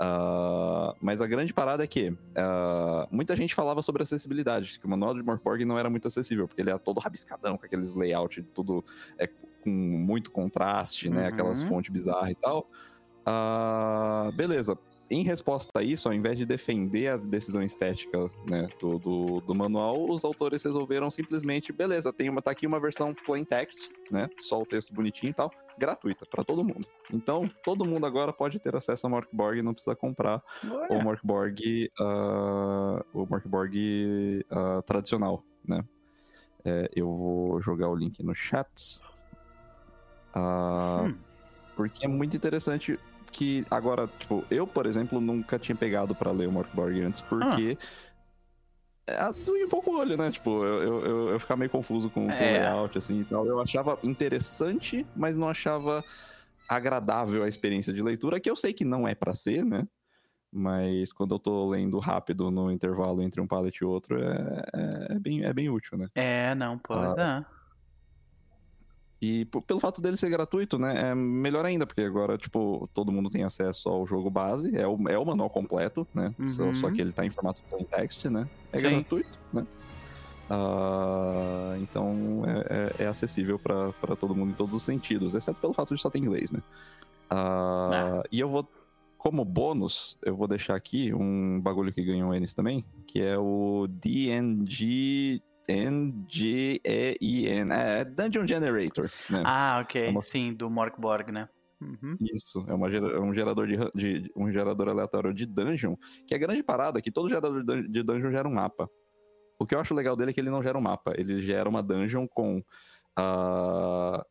Uh, 0.00 0.96
mas 0.98 1.20
a 1.20 1.26
grande 1.26 1.52
parada 1.52 1.84
é 1.84 1.86
que 1.86 2.08
uh, 2.08 3.06
muita 3.10 3.36
gente 3.36 3.54
falava 3.54 3.82
sobre 3.82 4.02
acessibilidade, 4.02 4.78
que 4.80 4.86
o 4.86 4.88
manual 4.88 5.14
de 5.14 5.22
Morkborg 5.22 5.62
não 5.66 5.78
era 5.78 5.90
muito 5.90 6.08
acessível, 6.08 6.48
porque 6.48 6.62
ele 6.62 6.70
era 6.70 6.78
todo 6.78 7.00
rabiscadão, 7.00 7.58
com 7.58 7.66
aqueles 7.66 7.94
layouts, 7.94 8.42
tudo 8.54 8.82
é, 9.18 9.26
com 9.26 9.68
muito 9.68 10.30
contraste, 10.30 11.10
né? 11.10 11.22
Uhum. 11.22 11.28
Aquelas 11.28 11.62
fontes 11.62 11.92
bizarras 11.92 12.30
e 12.30 12.34
tal. 12.34 12.70
Uh, 13.26 14.32
beleza 14.32 14.78
em 15.10 15.22
resposta 15.22 15.70
a 15.78 15.82
isso, 15.82 16.08
ao 16.08 16.14
invés 16.14 16.36
de 16.36 16.44
defender 16.44 17.08
a 17.08 17.16
decisão 17.16 17.62
estética 17.62 18.30
né, 18.48 18.68
do, 18.80 18.98
do, 18.98 19.40
do, 19.40 19.54
manual, 19.54 20.10
os 20.10 20.24
autores 20.24 20.62
resolveram 20.62 21.10
simplesmente, 21.10 21.72
beleza, 21.72 22.12
tem 22.12 22.28
uma, 22.28 22.42
tá 22.42 22.50
aqui 22.50 22.66
uma 22.66 22.80
versão 22.80 23.14
plain 23.14 23.44
text, 23.44 23.90
né? 24.10 24.28
Só 24.38 24.60
o 24.60 24.66
texto 24.66 24.92
bonitinho 24.92 25.30
e 25.30 25.34
tal, 25.34 25.50
gratuita 25.78 26.26
para 26.26 26.44
todo 26.44 26.64
mundo. 26.64 26.86
Então, 27.12 27.48
todo 27.62 27.84
mundo 27.84 28.06
agora 28.06 28.32
pode 28.32 28.58
ter 28.58 28.74
acesso 28.74 29.06
ao 29.06 29.10
Morkborg 29.10 29.58
e 29.58 29.62
não 29.62 29.74
precisa 29.74 29.94
comprar 29.94 30.42
o 30.90 31.02
Morkborg, 31.02 31.90
uh, 32.00 33.04
o 33.12 33.26
Morkborg 33.26 34.44
uh, 34.50 34.82
tradicional, 34.82 35.42
né? 35.64 35.84
É, 36.64 36.90
eu 36.96 37.06
vou 37.06 37.62
jogar 37.62 37.88
o 37.88 37.94
link 37.94 38.20
no 38.24 38.34
chat. 38.34 39.00
Uh, 40.34 41.06
hum. 41.06 41.16
Porque 41.76 42.04
é 42.04 42.08
muito 42.08 42.36
interessante 42.36 42.98
que 43.36 43.66
agora, 43.70 44.08
tipo, 44.18 44.42
eu, 44.50 44.66
por 44.66 44.86
exemplo, 44.86 45.20
nunca 45.20 45.58
tinha 45.58 45.76
pegado 45.76 46.14
para 46.14 46.32
ler 46.32 46.48
o 46.48 46.52
Morkborg 46.52 47.02
antes, 47.02 47.20
porque. 47.20 47.76
Ah. 47.78 48.06
É, 49.08 49.28
um 49.64 49.68
pouco 49.68 49.92
o 49.92 49.98
olho, 50.00 50.16
né? 50.16 50.32
Tipo, 50.32 50.64
eu, 50.64 50.82
eu, 50.82 51.04
eu, 51.04 51.28
eu 51.28 51.38
ficava 51.38 51.58
meio 51.58 51.70
confuso 51.70 52.10
com, 52.10 52.28
é. 52.28 52.36
com 52.36 52.44
o 52.44 52.46
layout, 52.46 52.98
assim 52.98 53.20
e 53.20 53.24
tal. 53.24 53.46
Eu 53.46 53.60
achava 53.60 53.96
interessante, 54.02 55.06
mas 55.14 55.36
não 55.36 55.48
achava 55.48 56.02
agradável 56.68 57.44
a 57.44 57.48
experiência 57.48 57.92
de 57.92 58.02
leitura, 58.02 58.40
que 58.40 58.50
eu 58.50 58.56
sei 58.56 58.72
que 58.72 58.84
não 58.84 59.06
é 59.06 59.14
para 59.14 59.32
ser, 59.32 59.64
né? 59.64 59.86
Mas 60.50 61.12
quando 61.12 61.34
eu 61.34 61.38
tô 61.38 61.68
lendo 61.68 61.98
rápido 62.00 62.50
no 62.50 62.72
intervalo 62.72 63.22
entre 63.22 63.40
um 63.40 63.46
pallet 63.46 63.76
e 63.76 63.84
outro, 63.84 64.18
é, 64.18 64.64
é, 64.74 65.12
é 65.14 65.18
bem, 65.20 65.44
é 65.44 65.52
bem 65.52 65.68
útil, 65.68 65.98
né? 65.98 66.08
É, 66.14 66.54
não, 66.54 66.76
pois 66.78 67.16
ah, 67.18 67.44
é. 67.48 67.55
E 69.20 69.46
pelo 69.46 69.80
fato 69.80 70.00
dele 70.02 70.16
ser 70.16 70.28
gratuito, 70.28 70.78
né, 70.78 71.10
é 71.10 71.14
melhor 71.14 71.64
ainda, 71.64 71.86
porque 71.86 72.02
agora, 72.02 72.36
tipo, 72.36 72.88
todo 72.92 73.10
mundo 73.10 73.30
tem 73.30 73.44
acesso 73.44 73.88
ao 73.88 74.06
jogo 74.06 74.28
base, 74.28 74.76
é 74.76 74.86
o, 74.86 75.08
é 75.08 75.18
o 75.18 75.24
manual 75.24 75.48
completo, 75.48 76.06
né, 76.14 76.34
uhum. 76.38 76.50
só, 76.50 76.74
só, 76.74 76.90
que 76.90 77.00
ele 77.00 77.12
tá 77.12 77.24
em 77.24 77.30
formato 77.30 77.62
plain 77.70 77.84
text, 77.84 78.26
né, 78.26 78.46
é 78.72 78.78
Sim. 78.78 78.90
gratuito, 78.90 79.38
né. 79.52 79.66
Uh, 80.48 81.82
então 81.82 82.42
é, 82.46 83.02
é, 83.02 83.04
é 83.04 83.06
acessível 83.08 83.58
para 83.58 84.14
todo 84.16 84.34
mundo 84.34 84.50
em 84.50 84.54
todos 84.54 84.74
os 84.74 84.82
sentidos, 84.82 85.34
exceto 85.34 85.60
pelo 85.60 85.72
fato 85.72 85.94
de 85.94 86.00
só 86.00 86.10
ter 86.10 86.18
inglês, 86.18 86.52
né. 86.52 86.60
Uh, 87.32 88.22
E 88.30 88.38
eu 88.38 88.50
vou, 88.50 88.68
como 89.16 89.46
bônus, 89.46 90.18
eu 90.22 90.36
vou 90.36 90.46
deixar 90.46 90.74
aqui 90.74 91.12
um 91.14 91.58
bagulho 91.60 91.92
que 91.92 92.04
ganhou 92.04 92.34
eles 92.34 92.52
também, 92.52 92.84
que 93.06 93.20
é 93.22 93.38
o 93.38 93.86
DNG 93.88 95.42
N-G-E-I-N. 95.68 96.82
É, 97.72 98.04
Dungeon 98.04 98.46
Generator. 98.46 99.10
Né? 99.28 99.42
Ah, 99.44 99.80
ok. 99.82 100.06
É 100.06 100.10
uma... 100.10 100.20
Sim, 100.20 100.50
do 100.50 100.70
Morkborg, 100.70 101.32
né? 101.32 101.48
Uhum. 101.80 102.16
Isso, 102.20 102.64
é, 102.68 102.74
uma, 102.74 102.88
é 102.90 103.20
um 103.20 103.34
gerador 103.34 103.66
de, 103.66 103.76
de, 103.94 104.32
um 104.34 104.50
gerador 104.50 104.88
aleatório 104.88 105.34
de 105.34 105.44
dungeon, 105.44 105.94
que 106.26 106.32
é 106.32 106.36
a 106.36 106.40
grande 106.40 106.62
parada, 106.62 107.02
que 107.02 107.10
todo 107.10 107.28
gerador 107.28 107.62
de 107.62 108.02
dungeon 108.02 108.30
gera 108.30 108.48
um 108.48 108.54
mapa. 108.54 108.88
O 109.58 109.66
que 109.66 109.74
eu 109.74 109.80
acho 109.80 109.94
legal 109.94 110.16
dele 110.16 110.30
é 110.30 110.34
que 110.34 110.40
ele 110.40 110.50
não 110.50 110.62
gera 110.62 110.78
um 110.78 110.82
mapa, 110.82 111.12
ele 111.16 111.44
gera 111.44 111.68
uma 111.68 111.82
dungeon 111.82 112.26
com 112.26 112.62
uh, 113.18 114.24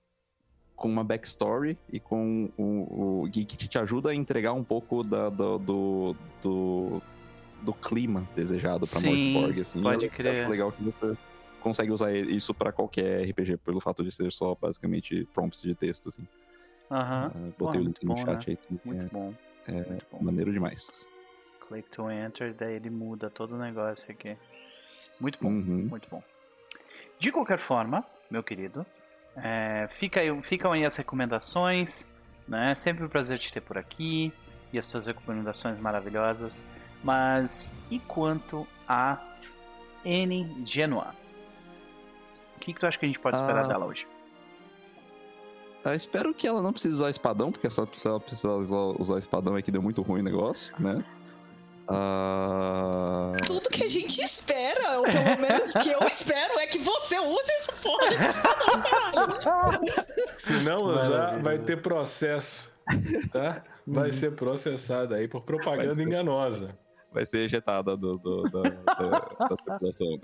com 0.76 0.90
uma 0.90 1.04
backstory 1.04 1.78
e 1.92 2.00
com 2.00 2.50
o, 2.58 3.24
o 3.24 3.32
que 3.32 3.46
te 3.46 3.78
ajuda 3.78 4.10
a 4.10 4.16
entregar 4.16 4.54
um 4.54 4.64
pouco 4.64 5.04
da, 5.04 5.30
do, 5.30 5.58
do, 5.58 6.16
do 6.42 7.02
do 7.62 7.74
clima 7.74 8.28
desejado 8.36 8.86
pra 8.88 9.00
Morkborg, 9.02 9.62
assim. 9.62 9.82
Pode 9.82 10.06
eu 10.06 10.12
crer. 10.12 10.42
Acho 10.42 10.52
legal 10.52 10.72
que 10.72 10.84
você 10.84 11.18
consegue 11.62 11.92
usar 11.92 12.14
isso 12.14 12.54
para 12.54 12.72
qualquer 12.72 13.28
RPG, 13.30 13.58
pelo 13.58 13.80
fato 13.80 14.04
de 14.04 14.12
ser 14.12 14.32
só 14.32 14.56
basicamente 14.56 15.28
prompts 15.34 15.62
de 15.62 15.74
texto, 15.74 16.10
assim. 16.10 16.28
Aham. 16.92 17.32
Uh 17.34 17.38
uh, 17.38 17.54
botei 17.58 17.82
o 17.82 17.84
link 17.84 18.06
no 18.06 18.16
chat 18.18 18.50
né? 18.50 18.58
aí. 18.72 18.80
Muito 18.84 19.06
é, 19.06 19.10
bom. 19.10 19.34
É 19.68 19.72
muito 19.72 20.06
bom. 20.12 20.20
maneiro 20.22 20.54
demais. 20.54 21.08
Click 21.68 21.90
to 21.90 22.12
enter, 22.12 22.54
daí 22.54 22.76
ele 22.76 22.92
muda 22.92 23.30
todo 23.30 23.54
o 23.54 23.58
negócio 23.58 24.12
aqui. 24.12 24.38
Muito 25.20 25.40
bom, 25.42 25.50
uhum. 25.50 25.88
muito 25.90 26.08
bom. 26.10 26.22
De 27.18 27.32
qualquer 27.32 27.58
forma, 27.58 28.06
meu 28.30 28.44
querido, 28.44 28.86
é, 29.36 29.88
fica 29.90 30.20
aí, 30.20 30.42
ficam 30.44 30.72
aí 30.72 30.86
as 30.86 30.96
recomendações, 30.96 32.12
né? 32.48 32.76
Sempre 32.76 33.04
um 33.04 33.10
prazer 33.10 33.40
te 33.40 33.52
ter 33.52 33.62
por 33.62 33.78
aqui 33.78 34.32
e 34.72 34.78
as 34.78 34.86
suas 34.86 35.08
recomendações 35.08 35.80
maravilhosas. 35.80 36.66
Mas 37.06 37.72
e 37.92 38.00
quanto 38.00 38.68
a 38.88 39.22
N 40.04 40.64
Genoa? 40.66 41.14
O 42.58 42.60
que, 42.60 42.74
que 42.74 42.80
tu 42.80 42.88
acha 42.88 42.98
que 42.98 43.06
a 43.06 43.08
gente 43.08 43.20
pode 43.20 43.36
esperar 43.36 43.66
ah, 43.66 43.68
dela 43.68 43.86
hoje? 43.86 44.08
Eu 45.84 45.94
espero 45.94 46.34
que 46.34 46.48
ela 46.48 46.64
não 46.64 46.74
precise 46.74 46.96
usar 46.96 47.12
espadão, 47.12 47.52
porque 47.52 47.70
se 47.70 47.80
ela 47.80 47.86
precisar 47.86 48.54
usar, 48.56 48.76
usar 49.00 49.20
espadão 49.20 49.56
é 49.56 49.62
que 49.62 49.70
deu 49.70 49.84
muito 49.84 50.02
ruim 50.02 50.22
o 50.22 50.24
negócio, 50.24 50.74
né? 50.80 51.06
Uh... 51.88 53.38
Tudo 53.46 53.70
que 53.70 53.84
a 53.84 53.88
gente 53.88 54.20
espera, 54.20 54.98
ou 54.98 55.04
pelo 55.04 55.40
menos 55.40 55.74
que 55.74 55.92
eu 55.92 56.00
espero, 56.08 56.58
é 56.58 56.66
que 56.66 56.80
você 56.80 57.20
use 57.20 57.52
essa 57.52 57.72
porra 57.74 58.10
desse 58.10 58.42
Se 60.44 60.54
não 60.64 60.78
usar, 60.78 61.40
vai 61.40 61.60
ter 61.60 61.84
processo, 61.84 62.68
tá? 63.32 63.64
Vai 63.86 64.12
ser 64.12 64.32
processado 64.32 65.14
aí 65.14 65.28
por 65.28 65.44
propaganda 65.44 66.02
enganosa 66.02 66.76
vai 67.16 67.26
ser 67.26 67.46
ejetada 67.46 67.98
do, 67.98 68.18
do, 68.18 68.44
da, 68.44 68.62
da, 68.62 69.48
da 69.48 69.58
tripulação. 69.58 70.12
Né? 70.12 70.22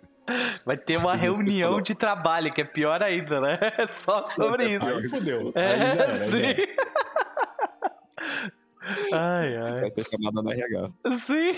Vai 0.66 0.78
ter 0.78 0.98
uma 0.98 1.16
reunião 1.16 1.82
de 1.82 1.96
trabalho, 1.96 2.54
que 2.54 2.62
é 2.62 2.64
pior 2.64 3.02
ainda, 3.02 3.42
né? 3.42 3.58
É 3.80 3.88
só 3.88 4.22
sobre 4.24 4.76
isso. 4.76 4.86
Aí 4.86 5.10
fodeu. 5.10 5.52
É, 5.56 5.72
era, 5.72 6.16
sim. 6.16 6.56
Ai, 9.14 9.58
ai. 9.58 9.82
Vai 9.82 9.92
ser 9.92 10.06
chamada 10.08 10.44
na 10.44 10.52
RH. 10.52 10.92
Sim. 11.12 11.52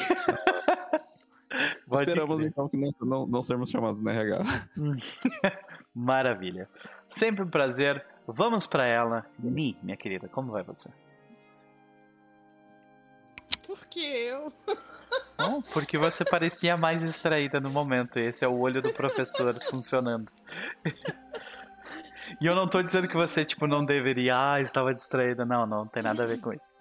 Esperamos 1.91 2.41
então 2.41 2.69
que 2.69 2.77
não, 2.77 2.89
não, 3.01 3.27
não 3.27 3.43
sermos 3.43 3.69
chamados 3.69 3.99
na 3.99 4.11
RH. 4.11 4.43
Maravilha. 5.93 6.67
Sempre 7.07 7.43
um 7.43 7.49
prazer 7.49 8.03
Vamos 8.27 8.65
para 8.65 8.85
ela. 8.85 9.25
Ni, 9.37 9.77
minha 9.83 9.97
querida, 9.97 10.27
como 10.29 10.51
vai 10.51 10.63
você? 10.63 10.89
Por 13.65 13.85
que 13.87 14.05
eu? 14.05 14.47
Bom, 15.37 15.61
porque 15.73 15.97
você 15.97 16.23
parecia 16.23 16.77
mais 16.77 17.01
distraída 17.01 17.59
no 17.59 17.69
momento. 17.69 18.17
Esse 18.17 18.45
é 18.45 18.47
o 18.47 18.59
olho 18.59 18.81
do 18.81 18.93
professor 18.93 19.53
funcionando. 19.69 20.31
E 22.41 22.45
eu 22.45 22.55
não 22.55 22.67
tô 22.67 22.81
dizendo 22.81 23.07
que 23.07 23.15
você, 23.15 23.45
tipo, 23.45 23.67
não 23.67 23.85
deveria, 23.85 24.53
ah, 24.53 24.61
estava 24.61 24.93
distraída. 24.93 25.45
Não, 25.45 25.65
não, 25.65 25.79
não 25.79 25.87
tem 25.87 26.01
nada 26.01 26.23
a 26.23 26.25
ver 26.25 26.39
com 26.41 26.51
isso. 26.53 26.73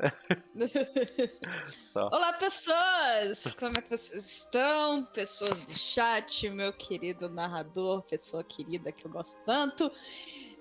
Olá, 1.95 2.33
pessoas! 2.35 3.55
Como 3.59 3.77
é 3.77 3.83
que 3.83 3.91
vocês 3.91 4.25
estão? 4.25 5.05
Pessoas 5.07 5.61
do 5.61 5.77
chat, 5.77 6.49
meu 6.51 6.73
querido 6.73 7.29
narrador, 7.29 8.03
pessoa 8.03 8.43
querida 8.45 8.93
que 8.93 9.05
eu 9.07 9.11
gosto 9.11 9.41
tanto, 9.45 9.91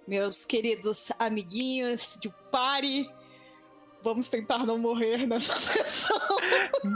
meus 0.07 0.45
queridos 0.45 1.11
amiguinhos 1.19 2.17
de 2.21 2.29
party. 2.51 3.09
Vamos 4.03 4.29
tentar 4.29 4.65
não 4.65 4.77
morrer 4.77 5.27
nessa 5.27 5.55
sessão. 5.55 6.20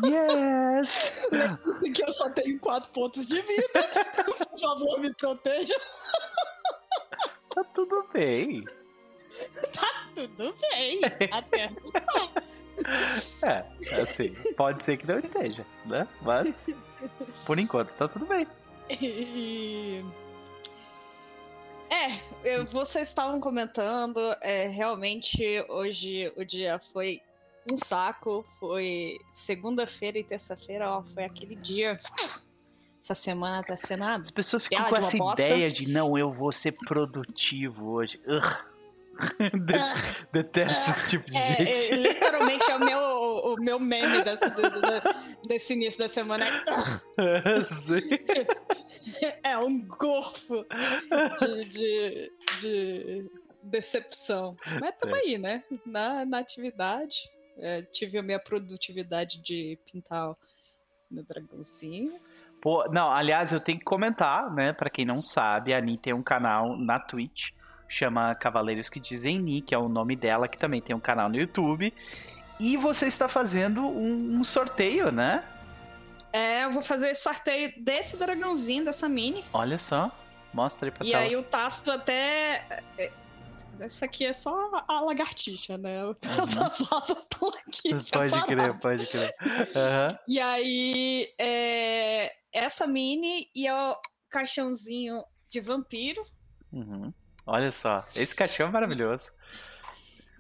Yes! 0.05 1.27
Lembre-se 1.31 1.91
que 1.91 2.03
eu 2.03 2.11
só 2.11 2.29
tenho 2.31 2.59
quatro 2.59 2.91
pontos 2.91 3.27
de 3.27 3.41
vida. 3.41 3.89
Por 4.25 4.59
favor, 4.59 4.99
me 4.99 5.13
proteja. 5.13 5.79
Tá 7.53 7.63
tudo 7.63 8.07
bem. 8.13 8.65
Tá 9.73 10.07
tudo 10.15 10.55
bem. 10.59 11.01
Até 11.31 11.69
É, 13.43 14.01
assim, 14.01 14.33
pode 14.55 14.83
ser 14.83 14.97
que 14.97 15.07
não 15.07 15.17
esteja, 15.17 15.65
né? 15.85 16.07
Mas, 16.21 16.67
por 17.45 17.57
enquanto, 17.59 17.95
tá 17.95 18.07
tudo 18.07 18.25
bem. 18.25 18.47
E... 18.89 20.03
É, 22.43 22.63
vocês 22.65 23.07
estavam 23.07 23.39
comentando, 23.39 24.19
é, 24.41 24.67
realmente 24.67 25.63
hoje 25.69 26.31
o 26.35 26.43
dia 26.43 26.77
foi 26.77 27.21
um 27.69 27.77
saco, 27.77 28.45
foi 28.59 29.17
segunda-feira 29.31 30.19
e 30.19 30.23
terça-feira, 30.23 30.89
ó, 30.89 31.01
foi 31.01 31.23
aquele 31.23 31.55
dia 31.55 31.97
essa 33.01 33.13
semana 33.13 33.63
tá 33.63 33.77
sendo 33.77 34.03
uma 34.03 34.15
As 34.15 34.31
pessoas 34.31 34.63
ficam 34.63 34.83
com 34.85 34.95
essa 34.95 35.15
ideia 35.15 35.69
de 35.69 35.87
não, 35.87 36.17
eu 36.17 36.31
vou 36.31 36.51
ser 36.51 36.71
produtivo 36.71 37.91
hoje. 37.91 38.19
Detesto 40.33 40.89
esse 40.89 41.09
tipo 41.11 41.29
de 41.29 41.37
é, 41.37 41.57
gente. 41.57 41.93
É, 41.93 41.95
literalmente 41.95 42.69
é 42.69 42.75
o 42.75 42.79
meu, 42.79 42.99
o 43.53 43.55
meu 43.57 43.79
meme 43.79 44.23
desse, 44.23 44.45
desse 45.47 45.73
início 45.73 45.99
da 45.99 46.09
semana. 46.09 46.45
é 49.43 49.57
um 49.57 49.81
gorfo 49.85 50.65
de, 51.39 51.63
de, 51.69 52.31
de 52.61 53.31
decepção. 53.63 54.55
Mas 54.79 54.95
estamos 54.95 55.17
aí, 55.17 55.37
né? 55.37 55.63
Na, 55.85 56.25
na 56.25 56.39
atividade. 56.39 57.29
É, 57.57 57.81
tive 57.81 58.17
a 58.17 58.23
minha 58.23 58.39
produtividade 58.39 59.41
de 59.41 59.79
pintar 59.89 60.33
meu 61.09 61.23
dragãozinho. 61.23 62.13
Pô, 62.61 62.85
não, 62.89 63.11
aliás, 63.11 63.51
eu 63.51 63.59
tenho 63.59 63.77
que 63.77 63.85
comentar, 63.85 64.51
né? 64.53 64.73
Pra 64.73 64.89
quem 64.89 65.05
não 65.05 65.21
sabe, 65.21 65.73
a 65.73 65.77
Ani 65.77 65.97
tem 65.97 66.13
um 66.13 66.23
canal 66.23 66.75
na 66.77 66.99
Twitch, 66.99 67.51
chama 67.87 68.33
Cavaleiros 68.35 68.89
que 68.89 68.99
Dizem 68.99 69.39
Ni, 69.39 69.61
que 69.61 69.75
é 69.75 69.77
o 69.77 69.87
nome 69.87 70.15
dela, 70.15 70.47
que 70.47 70.57
também 70.57 70.81
tem 70.81 70.95
um 70.95 70.99
canal 70.99 71.29
no 71.29 71.37
YouTube. 71.37 71.93
E 72.59 72.77
você 72.77 73.07
está 73.07 73.27
fazendo 73.27 73.85
um, 73.85 74.39
um 74.39 74.43
sorteio, 74.43 75.11
né? 75.11 75.43
É, 76.35 76.65
eu 76.65 76.71
vou 76.71 76.81
fazer 76.81 77.15
sorteio 77.15 77.71
desse 77.77 78.17
dragãozinho, 78.17 78.83
dessa 78.83 79.07
mini. 79.07 79.41
Olha 79.53 79.79
só, 79.79 80.11
mostra 80.53 80.89
aí 80.89 80.91
pra 80.91 81.05
E 81.05 81.11
tela. 81.11 81.23
aí 81.23 81.35
o 81.37 81.43
Tasto 81.43 81.89
até 81.89 82.83
é, 82.97 83.09
essa 83.79 84.03
aqui 84.03 84.25
é 84.25 84.33
só 84.33 84.83
a 84.85 84.99
lagartixa, 84.99 85.77
né? 85.77 86.03
Uhum. 86.03 86.15
As 86.65 86.91
asas 86.91 87.19
estão 87.19 87.47
aqui. 87.47 87.89
Pode 88.11 88.45
crer, 88.47 88.79
pode 88.81 89.07
crer. 89.07 89.33
Uhum. 89.41 90.17
E 90.27 90.39
aí, 90.41 91.33
é, 91.39 92.33
essa 92.51 92.85
mini 92.85 93.49
e 93.55 93.71
o 93.71 93.95
caixãozinho 94.29 95.23
de 95.47 95.61
vampiro. 95.61 96.21
Uhum. 96.73 97.13
Olha 97.45 97.71
só, 97.71 98.03
esse 98.13 98.35
caixão 98.35 98.67
é 98.67 98.71
maravilhoso. 98.71 99.31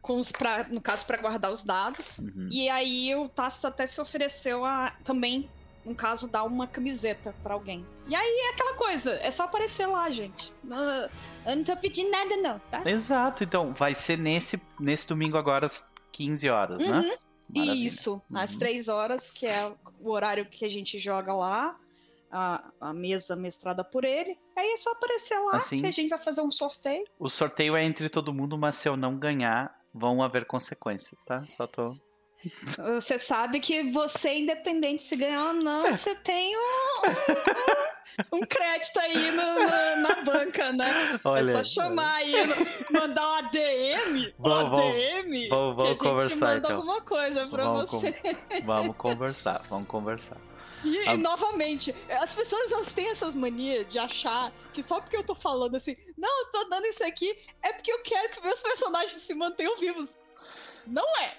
Com 0.01 0.17
os 0.19 0.29
pra, 0.29 0.65
no 0.65 0.81
caso, 0.81 1.05
para 1.05 1.17
guardar 1.21 1.51
os 1.51 1.63
dados. 1.63 2.19
Uhum. 2.19 2.49
E 2.51 2.67
aí 2.67 3.15
o 3.15 3.29
Tassos 3.29 3.63
até 3.63 3.85
se 3.85 4.01
ofereceu 4.01 4.65
a 4.65 4.91
também, 5.05 5.49
no 5.85 5.95
caso, 5.95 6.27
dar 6.27 6.43
uma 6.43 6.67
camiseta 6.67 7.33
para 7.43 7.53
alguém. 7.53 7.85
E 8.07 8.15
aí 8.15 8.39
é 8.47 8.53
aquela 8.53 8.75
coisa, 8.75 9.13
é 9.21 9.29
só 9.29 9.43
aparecer 9.43 9.85
lá, 9.85 10.09
gente. 10.09 10.51
Não, 10.63 11.09
eu 11.45 11.55
não 11.55 11.63
tô 11.63 11.77
pedindo 11.77 12.09
nada, 12.09 12.35
não, 12.37 12.59
tá? 12.71 12.81
Exato, 12.89 13.43
então 13.43 13.73
vai 13.73 13.93
ser 13.93 14.17
nesse, 14.17 14.61
nesse 14.79 15.07
domingo 15.07 15.37
agora 15.37 15.65
às 15.65 15.91
15 16.11 16.49
horas, 16.49 16.81
né? 16.81 16.91
uhum. 16.91 17.01
né? 17.01 17.15
Maravilha. 17.47 17.87
Isso, 17.87 18.13
uhum. 18.29 18.37
às 18.37 18.55
3 18.57 18.87
horas, 18.87 19.29
que 19.29 19.45
é 19.45 19.71
o 19.99 20.09
horário 20.09 20.45
que 20.47 20.65
a 20.65 20.69
gente 20.69 20.97
joga 20.97 21.33
lá 21.33 21.77
a, 22.31 22.71
a 22.81 22.93
mesa 22.93 23.35
mestrada 23.35 23.83
por 23.83 24.03
ele. 24.03 24.37
Aí 24.55 24.71
é 24.71 24.77
só 24.77 24.91
aparecer 24.91 25.37
lá 25.39 25.57
assim, 25.57 25.81
que 25.81 25.87
a 25.87 25.91
gente 25.91 26.09
vai 26.09 26.19
fazer 26.19 26.41
um 26.41 26.51
sorteio. 26.51 27.05
O 27.19 27.29
sorteio 27.29 27.75
é 27.75 27.83
entre 27.83 28.09
todo 28.09 28.33
mundo, 28.33 28.57
mas 28.57 28.75
se 28.75 28.89
eu 28.89 28.97
não 28.97 29.17
ganhar, 29.17 29.73
vão 29.93 30.21
haver 30.21 30.45
consequências, 30.45 31.23
tá? 31.23 31.45
Só 31.47 31.65
tô. 31.65 31.95
Você 32.97 33.17
sabe 33.17 33.59
que 33.59 33.83
você, 33.91 34.39
independente 34.39 35.03
se 35.03 35.15
ganhar 35.15 35.47
ou 35.47 35.53
não, 35.53 35.91
você 35.91 36.15
tem 36.15 36.55
um, 36.55 38.37
um, 38.37 38.41
crédito 38.41 38.99
aí 38.99 39.31
no, 39.31 39.53
no, 39.53 40.01
na 40.01 40.23
banca, 40.23 40.71
né? 40.71 41.19
Olha, 41.23 41.41
é 41.41 41.45
só 41.45 41.63
chamar 41.63 42.15
aí, 42.15 42.33
mandar 42.91 43.27
um 43.27 43.33
ADM, 43.33 44.33
um 44.39 44.53
ADM, 44.53 45.49
vamos, 45.49 45.75
vamos, 45.75 45.75
que 45.75 45.81
a 45.81 45.87
gente 45.87 45.99
conversar, 45.99 46.45
manda 46.45 46.57
então. 46.57 46.75
alguma 46.77 47.01
coisa 47.01 47.47
pra 47.47 47.65
vamos, 47.65 47.91
você. 47.91 48.15
Vamos 48.65 48.95
conversar, 48.95 49.61
vamos 49.69 49.87
conversar. 49.87 50.37
E, 50.83 51.09
e, 51.09 51.17
novamente, 51.17 51.95
as 52.09 52.35
pessoas 52.35 52.71
elas 52.71 52.93
têm 52.93 53.09
essas 53.09 53.33
manias 53.33 53.87
de 53.87 53.97
achar 53.97 54.51
que 54.71 54.83
só 54.83 55.01
porque 55.01 55.17
eu 55.17 55.23
tô 55.23 55.33
falando 55.33 55.75
assim, 55.75 55.95
não, 56.15 56.41
eu 56.41 56.51
tô 56.51 56.63
dando 56.65 56.85
isso 56.85 57.03
aqui, 57.03 57.35
é 57.63 57.73
porque 57.73 57.91
eu 57.91 58.03
quero 58.03 58.29
que 58.29 58.41
meus 58.41 58.61
personagens 58.61 59.19
se 59.19 59.33
mantenham 59.33 59.75
vivos. 59.77 60.17
Não 60.87 61.05
é. 61.19 61.35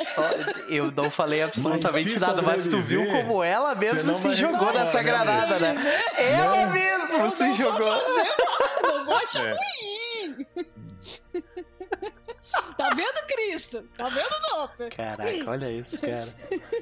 Eu 0.69 0.91
não 0.91 1.11
falei 1.11 1.43
absolutamente 1.43 2.13
mas 2.15 2.21
nada, 2.21 2.43
mas 2.43 2.67
tu 2.67 2.81
viu 2.81 3.07
como 3.07 3.45
ela 3.45 3.75
mesma 3.75 4.15
se 4.15 4.35
jogou 4.35 4.73
nessa 4.73 5.03
granada, 5.03 5.59
né? 5.61 6.03
Ela 6.17 6.67
mesma 6.67 7.31
se 7.31 7.53
jogou. 7.53 8.03
não 8.83 9.05
gosto 9.05 9.39
é. 9.39 9.51
ruim. 9.51 10.47
Tá 12.77 12.91
vendo, 12.91 13.27
Cristo? 13.27 13.83
Tá 13.97 14.09
vendo, 14.09 14.29
Doper? 14.51 14.95
Caraca, 14.95 15.51
olha 15.51 15.71
isso, 15.71 16.01
cara. 16.01 16.25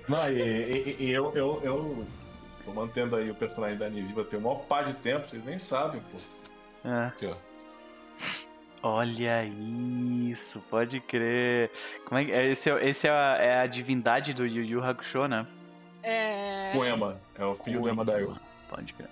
Não, 0.08 0.28
e, 0.30 0.40
e, 0.40 1.04
e 1.04 1.10
eu, 1.10 1.32
eu, 1.34 1.60
eu 1.64 2.06
Tô 2.64 2.72
mantendo 2.72 3.16
aí 3.16 3.30
o 3.30 3.34
personagem 3.34 3.76
da 3.76 3.88
Niviva 3.88 4.24
tem 4.24 4.38
um 4.38 4.42
maior 4.42 4.60
par 4.66 4.84
de 4.86 4.94
tempo, 4.94 5.28
vocês 5.28 5.44
nem 5.44 5.58
sabem, 5.58 6.00
pô. 6.00 6.88
É. 6.88 7.06
Aqui, 7.06 7.26
ó. 7.26 7.36
Olha 8.86 9.42
isso, 9.46 10.60
pode 10.70 11.00
crer. 11.00 11.70
Como 12.04 12.20
é 12.20 12.24
que 12.26 12.32
é? 12.32 12.50
Esse, 12.50 12.70
é, 12.70 12.86
esse 12.86 13.08
é, 13.08 13.10
a, 13.10 13.36
é 13.40 13.60
a 13.60 13.66
divindade 13.66 14.34
do 14.34 14.44
Yu 14.46 14.62
Yu 14.62 14.84
Hakusho, 14.84 15.26
né? 15.26 15.46
É. 16.02 16.70
Poema. 16.74 17.18
É 17.34 17.46
o 17.46 17.54
filho 17.54 17.80
Poema. 17.80 18.04
do 18.04 18.12
Emadaio. 18.12 18.40
Pode 18.68 18.92
crer. 18.92 19.08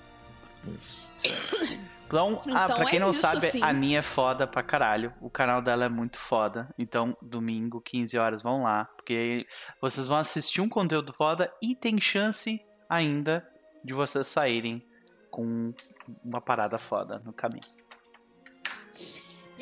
Então, 2.07 2.39
então 2.43 2.55
ah, 2.55 2.67
pra 2.67 2.85
quem 2.85 2.99
é 2.99 3.01
não 3.01 3.13
isso, 3.13 3.21
sabe, 3.21 3.47
sim. 3.47 3.63
a 3.63 3.73
Nia 3.73 4.01
é 4.01 4.03
foda 4.03 4.47
pra 4.47 4.63
caralho. 4.63 5.15
O 5.23 5.31
canal 5.31 5.63
dela 5.63 5.87
é 5.87 5.89
muito 5.89 6.19
foda. 6.19 6.69
Então, 6.79 7.17
domingo, 7.23 7.81
15 7.81 8.19
horas, 8.19 8.43
vão 8.43 8.65
lá. 8.65 8.85
Porque 8.95 9.47
vocês 9.81 10.07
vão 10.07 10.19
assistir 10.19 10.61
um 10.61 10.69
conteúdo 10.69 11.15
foda 11.15 11.51
e 11.63 11.75
tem 11.75 11.99
chance 11.99 12.63
ainda 12.91 13.49
de 13.83 13.95
vocês 13.95 14.27
saírem 14.27 14.87
com 15.31 15.73
uma 16.23 16.43
parada 16.43 16.77
foda 16.77 17.23
no 17.25 17.33
caminho. 17.33 17.72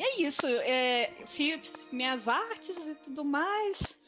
E 0.01 0.03
é 0.03 0.21
isso. 0.23 0.47
É, 0.47 1.13
fiz 1.27 1.87
minhas 1.91 2.27
artes 2.27 2.87
e 2.87 2.95
tudo 2.95 3.23
mais. 3.23 3.99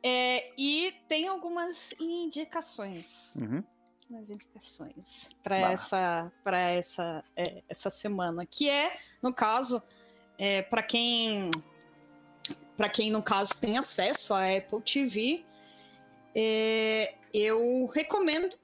É, 0.00 0.52
e 0.56 0.94
tem 1.08 1.26
algumas 1.26 1.92
indicações. 1.98 3.34
Uhum. 3.34 3.64
Algumas 4.04 4.30
indicações 4.30 5.30
para 5.42 5.58
essa, 5.58 6.32
pra 6.44 6.60
essa, 6.60 7.24
é, 7.34 7.60
essa 7.68 7.90
semana. 7.90 8.46
Que 8.46 8.70
é, 8.70 8.94
no 9.20 9.34
caso, 9.34 9.82
é, 10.38 10.62
para 10.62 10.82
quem. 10.82 11.50
Para 12.76 12.88
quem, 12.88 13.10
no 13.10 13.22
caso, 13.22 13.58
tem 13.60 13.76
acesso 13.76 14.32
à 14.34 14.46
Apple 14.46 14.80
TV, 14.80 15.44
é, 16.36 17.16
eu 17.34 17.86
recomendo 17.86 18.56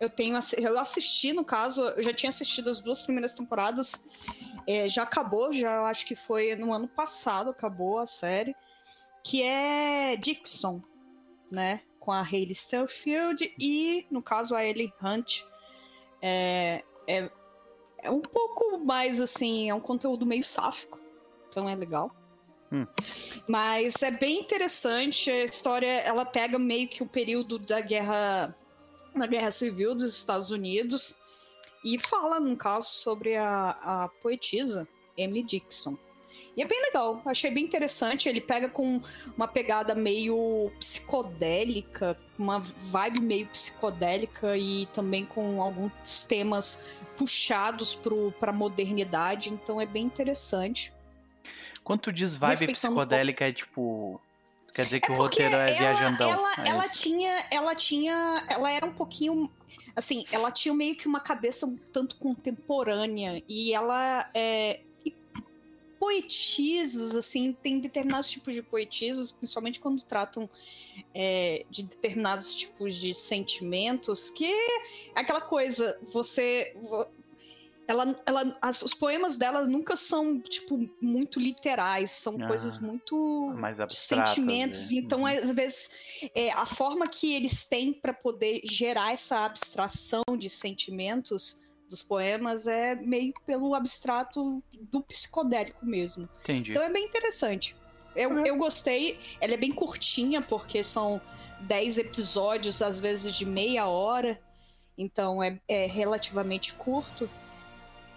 eu 0.00 0.08
tenho 0.08 0.38
eu 0.56 0.78
assisti 0.78 1.32
no 1.32 1.44
caso 1.44 1.82
eu 1.82 2.02
já 2.02 2.14
tinha 2.14 2.30
assistido 2.30 2.70
as 2.70 2.78
duas 2.78 3.02
primeiras 3.02 3.34
temporadas 3.34 3.92
é, 4.68 4.86
já 4.88 5.02
acabou 5.02 5.50
já 5.50 5.82
acho 5.84 6.04
que 6.04 6.14
foi 6.14 6.54
no 6.54 6.72
ano 6.72 6.86
passado 6.86 7.50
acabou 7.50 7.98
a 7.98 8.06
série 8.06 8.54
que 9.24 9.42
é 9.42 10.14
Dixon 10.16 10.82
né 11.50 11.80
com 11.98 12.12
a 12.12 12.20
Hayley 12.20 12.54
Stillfield 12.54 13.54
e 13.58 14.06
no 14.10 14.22
caso 14.22 14.54
a 14.54 14.62
Ellie 14.62 14.92
Hunt 15.02 15.44
é, 16.20 16.84
é, 17.06 17.30
é 18.02 18.10
um 18.10 18.20
pouco 18.20 18.84
mais 18.84 19.20
assim 19.20 19.70
é 19.70 19.74
um 19.74 19.80
conteúdo 19.80 20.26
meio 20.26 20.44
sáfico 20.44 21.00
então 21.48 21.68
é 21.68 21.74
legal 21.74 22.14
Hum. 22.70 22.86
Mas 23.48 24.02
é 24.02 24.10
bem 24.10 24.40
interessante. 24.40 25.30
A 25.30 25.44
história 25.44 26.00
ela 26.00 26.26
pega 26.26 26.58
meio 26.58 26.86
que 26.86 27.02
o 27.02 27.06
período 27.06 27.58
da 27.58 27.80
guerra, 27.80 28.54
da 29.16 29.26
guerra 29.26 29.50
civil 29.50 29.94
dos 29.94 30.14
Estados 30.14 30.50
Unidos 30.50 31.16
e 31.84 31.98
fala, 31.98 32.40
num 32.40 32.56
caso, 32.56 32.88
sobre 32.88 33.36
a, 33.36 33.70
a 33.82 34.08
poetisa 34.22 34.86
Emily 35.16 35.42
Dixon. 35.42 35.96
E 36.56 36.62
é 36.62 36.66
bem 36.66 36.82
legal, 36.82 37.22
achei 37.24 37.52
bem 37.52 37.64
interessante. 37.64 38.28
Ele 38.28 38.40
pega 38.40 38.68
com 38.68 39.00
uma 39.36 39.46
pegada 39.46 39.94
meio 39.94 40.72
psicodélica, 40.78 42.18
uma 42.36 42.58
vibe 42.58 43.20
meio 43.20 43.46
psicodélica 43.46 44.56
e 44.56 44.86
também 44.86 45.24
com 45.24 45.62
alguns 45.62 46.24
temas 46.24 46.82
puxados 47.16 47.98
para 48.38 48.50
a 48.50 48.54
modernidade, 48.54 49.50
então 49.50 49.80
é 49.80 49.86
bem 49.86 50.04
interessante. 50.04 50.92
Quando 51.84 52.00
tu 52.00 52.12
diz 52.12 52.34
vibe 52.34 52.72
psicodélica, 52.72 53.46
é 53.46 53.52
tipo. 53.52 54.20
Quer 54.74 54.84
dizer 54.84 55.00
que 55.00 55.10
é 55.10 55.14
o 55.14 55.16
roteiro 55.16 55.54
é 55.54 55.58
ela, 55.58 55.78
viajandão. 55.78 56.30
Ela, 56.30 56.52
é 56.58 56.68
ela 56.68 56.88
tinha. 56.88 57.46
Ela 57.50 57.74
tinha. 57.74 58.44
Ela 58.48 58.70
era 58.70 58.84
um 58.84 58.92
pouquinho. 58.92 59.50
Assim, 59.94 60.24
ela 60.30 60.50
tinha 60.50 60.74
meio 60.74 60.96
que 60.96 61.06
uma 61.06 61.20
cabeça 61.20 61.66
um 61.66 61.76
tanto 61.92 62.16
contemporânea. 62.16 63.42
E 63.48 63.72
ela 63.72 64.30
é, 64.34 64.80
poetisas, 65.98 67.14
assim, 67.14 67.52
tem 67.52 67.80
determinados 67.80 68.30
tipos 68.30 68.54
de 68.54 68.62
poetisas, 68.62 69.32
principalmente 69.32 69.80
quando 69.80 70.02
tratam 70.02 70.48
é, 71.14 71.64
de 71.68 71.82
determinados 71.82 72.54
tipos 72.54 72.94
de 72.94 73.14
sentimentos, 73.14 74.30
que 74.30 74.46
é 74.46 74.82
aquela 75.14 75.40
coisa, 75.40 75.98
você. 76.02 76.74
Ela, 77.88 78.22
ela, 78.26 78.58
as, 78.60 78.82
os 78.82 78.92
poemas 78.92 79.38
dela 79.38 79.66
nunca 79.66 79.96
são, 79.96 80.38
tipo, 80.38 80.78
muito 81.00 81.40
literais, 81.40 82.10
são 82.10 82.36
ah, 82.38 82.46
coisas 82.46 82.78
muito. 82.78 83.50
Mais 83.56 83.80
abstratas. 83.80 84.28
Sentimentos. 84.28 84.90
Né? 84.90 84.98
Então, 84.98 85.20
uhum. 85.20 85.26
às 85.26 85.50
vezes, 85.50 85.90
é, 86.34 86.50
a 86.50 86.66
forma 86.66 87.08
que 87.08 87.34
eles 87.34 87.64
têm 87.64 87.94
para 87.94 88.12
poder 88.12 88.60
gerar 88.62 89.12
essa 89.12 89.46
abstração 89.46 90.22
de 90.36 90.50
sentimentos 90.50 91.58
dos 91.88 92.02
poemas 92.02 92.66
é 92.66 92.94
meio 92.94 93.32
pelo 93.46 93.74
abstrato 93.74 94.62
do 94.92 95.00
psicodélico 95.00 95.84
mesmo. 95.84 96.28
Entendi. 96.42 96.72
Então 96.72 96.82
é 96.82 96.92
bem 96.92 97.06
interessante. 97.06 97.74
Eu, 98.14 98.30
uhum. 98.30 98.46
eu 98.46 98.56
gostei, 98.58 99.18
ela 99.40 99.54
é 99.54 99.56
bem 99.56 99.72
curtinha, 99.72 100.42
porque 100.42 100.82
são 100.82 101.20
10 101.60 101.98
episódios, 101.98 102.82
às 102.82 102.98
vezes 103.00 103.34
de 103.34 103.46
meia 103.46 103.86
hora, 103.86 104.38
então 104.96 105.42
é, 105.42 105.58
é 105.66 105.86
relativamente 105.86 106.74
curto. 106.74 107.30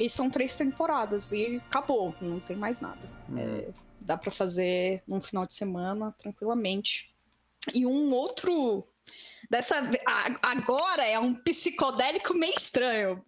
E 0.03 0.09
são 0.09 0.29
três 0.29 0.55
temporadas, 0.55 1.31
e 1.31 1.57
acabou, 1.57 2.15
não 2.21 2.39
tem 2.39 2.55
mais 2.55 2.79
nada. 2.81 3.09
Uhum. 3.29 3.37
É, 3.37 3.69
dá 4.01 4.17
para 4.17 4.31
fazer 4.31 5.03
num 5.07 5.21
final 5.21 5.45
de 5.45 5.53
semana 5.53 6.11
tranquilamente. 6.17 7.13
E 7.73 7.85
um 7.85 8.11
outro 8.11 8.87
Dessa 9.49 9.75
agora 10.41 11.03
é 11.03 11.19
um 11.19 11.33
psicodélico 11.33 12.33
meio 12.33 12.53
estranho. 12.55 13.23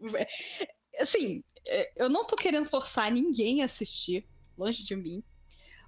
Assim, 1.00 1.44
é, 1.68 1.92
eu 1.96 2.10
não 2.10 2.26
tô 2.26 2.36
querendo 2.36 2.70
forçar 2.70 3.12
ninguém 3.12 3.62
a 3.62 3.66
assistir, 3.66 4.26
longe 4.58 4.86
de 4.86 4.96
mim. 4.96 5.24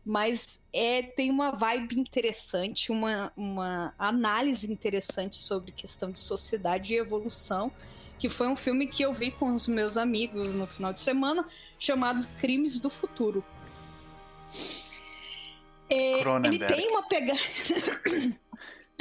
Mas 0.03 0.61
é, 0.71 1.01
tem 1.01 1.31
uma 1.31 1.51
vibe 1.51 1.99
interessante, 1.99 2.91
uma, 2.91 3.31
uma 3.35 3.93
análise 3.97 4.71
interessante 4.71 5.35
sobre 5.35 5.71
questão 5.71 6.11
de 6.11 6.19
sociedade 6.19 6.93
e 6.93 6.97
evolução, 6.97 7.71
que 8.17 8.29
foi 8.29 8.47
um 8.47 8.55
filme 8.55 8.87
que 8.87 9.03
eu 9.03 9.13
vi 9.13 9.31
com 9.31 9.53
os 9.53 9.67
meus 9.67 9.97
amigos 9.97 10.53
no 10.53 10.65
final 10.67 10.93
de 10.93 10.99
semana, 10.99 11.47
chamado 11.77 12.25
Crimes 12.37 12.79
do 12.79 12.89
Futuro. 12.89 13.43
É, 15.89 16.21
ele 16.21 16.59
tem 16.65 16.89
uma 16.89 17.03
pegada. 17.07 17.39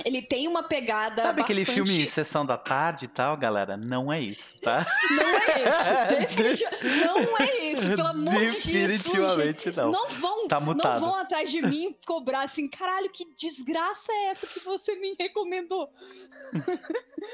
Ele 0.05 0.21
tem 0.21 0.49
uma 0.49 0.63
pegada. 0.63 1.23
Sabe 1.23 1.41
bastante... 1.41 1.63
aquele 1.63 1.65
filme 1.65 2.07
Sessão 2.07 2.45
da 2.45 2.59
Tarde 2.59 3.05
e 3.05 3.09
tal, 3.09 3.37
galera? 3.37 3.77
Não 3.77 4.13
é 4.13 4.21
isso, 4.21 4.59
tá? 4.61 4.85
Não 5.11 5.25
é 5.25 5.69
isso. 5.69 6.35
Definitiv... 6.37 6.69
Não 7.05 7.39
é 7.39 7.59
isso, 7.67 7.91
pelo 7.91 8.09
amor 8.09 8.35
de 8.35 8.41
Deus. 8.41 8.65
Definitivamente 8.65 9.77
não. 9.77 9.93
Não 9.93 10.09
vão, 10.11 10.49
tá 10.49 10.61
não 10.61 11.01
vão 11.01 11.15
atrás 11.15 11.51
de 11.51 11.63
mim 11.63 11.97
cobrar 12.07 12.43
assim, 12.43 12.69
caralho, 12.69 13.09
que 13.09 13.25
desgraça 13.37 14.13
é 14.13 14.27
essa 14.27 14.47
que 14.49 14.59
você 14.61 14.97
me 14.97 15.15
recomendou? 15.19 15.89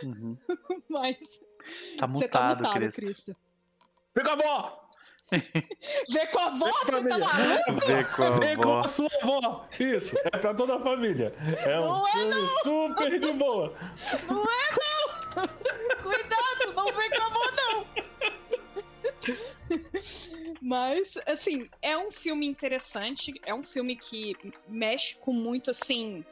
Uhum. 0.04 0.36
Mas. 0.90 1.40
Tá 1.98 2.06
mutado, 2.06 2.12
você 2.12 2.28
tá 2.28 2.48
mutado, 2.56 2.72
Cristo. 2.74 3.00
Cristo. 3.00 3.36
Fica 4.14 4.36
bom! 4.36 4.90
Vê 6.10 6.26
com 6.26 6.38
a 6.40 6.46
avó, 6.46 6.70
você 6.70 7.08
tá 7.08 7.18
maluco? 7.18 7.86
Vê 7.86 8.04
com 8.04 8.22
a 8.22 8.30
Vê 8.30 8.56
com 8.56 8.78
a 8.78 8.88
sua 8.88 9.08
avó. 9.22 9.66
Isso, 9.78 10.16
é 10.24 10.30
pra 10.38 10.52
toda 10.54 10.76
a 10.76 10.80
família. 10.80 11.32
É 11.66 11.78
não 11.78 12.02
um 12.02 12.08
é, 12.08 12.10
filme 12.10 12.30
não. 12.30 12.48
super 12.64 13.20
de 13.20 13.32
boa. 13.32 13.74
Não 14.28 14.42
é 14.42 14.70
não! 14.80 15.48
Cuidado, 16.02 16.74
não 16.74 16.92
vem 16.92 17.10
com 17.10 17.22
a 17.22 17.26
avó 17.26 17.50
não! 17.52 17.86
Mas, 20.60 21.16
assim, 21.26 21.68
é 21.80 21.96
um 21.96 22.10
filme 22.10 22.46
interessante, 22.46 23.32
é 23.46 23.54
um 23.54 23.62
filme 23.62 23.96
que 23.96 24.36
mexe 24.68 25.14
com 25.16 25.32
muito, 25.32 25.70
assim, 25.70 26.24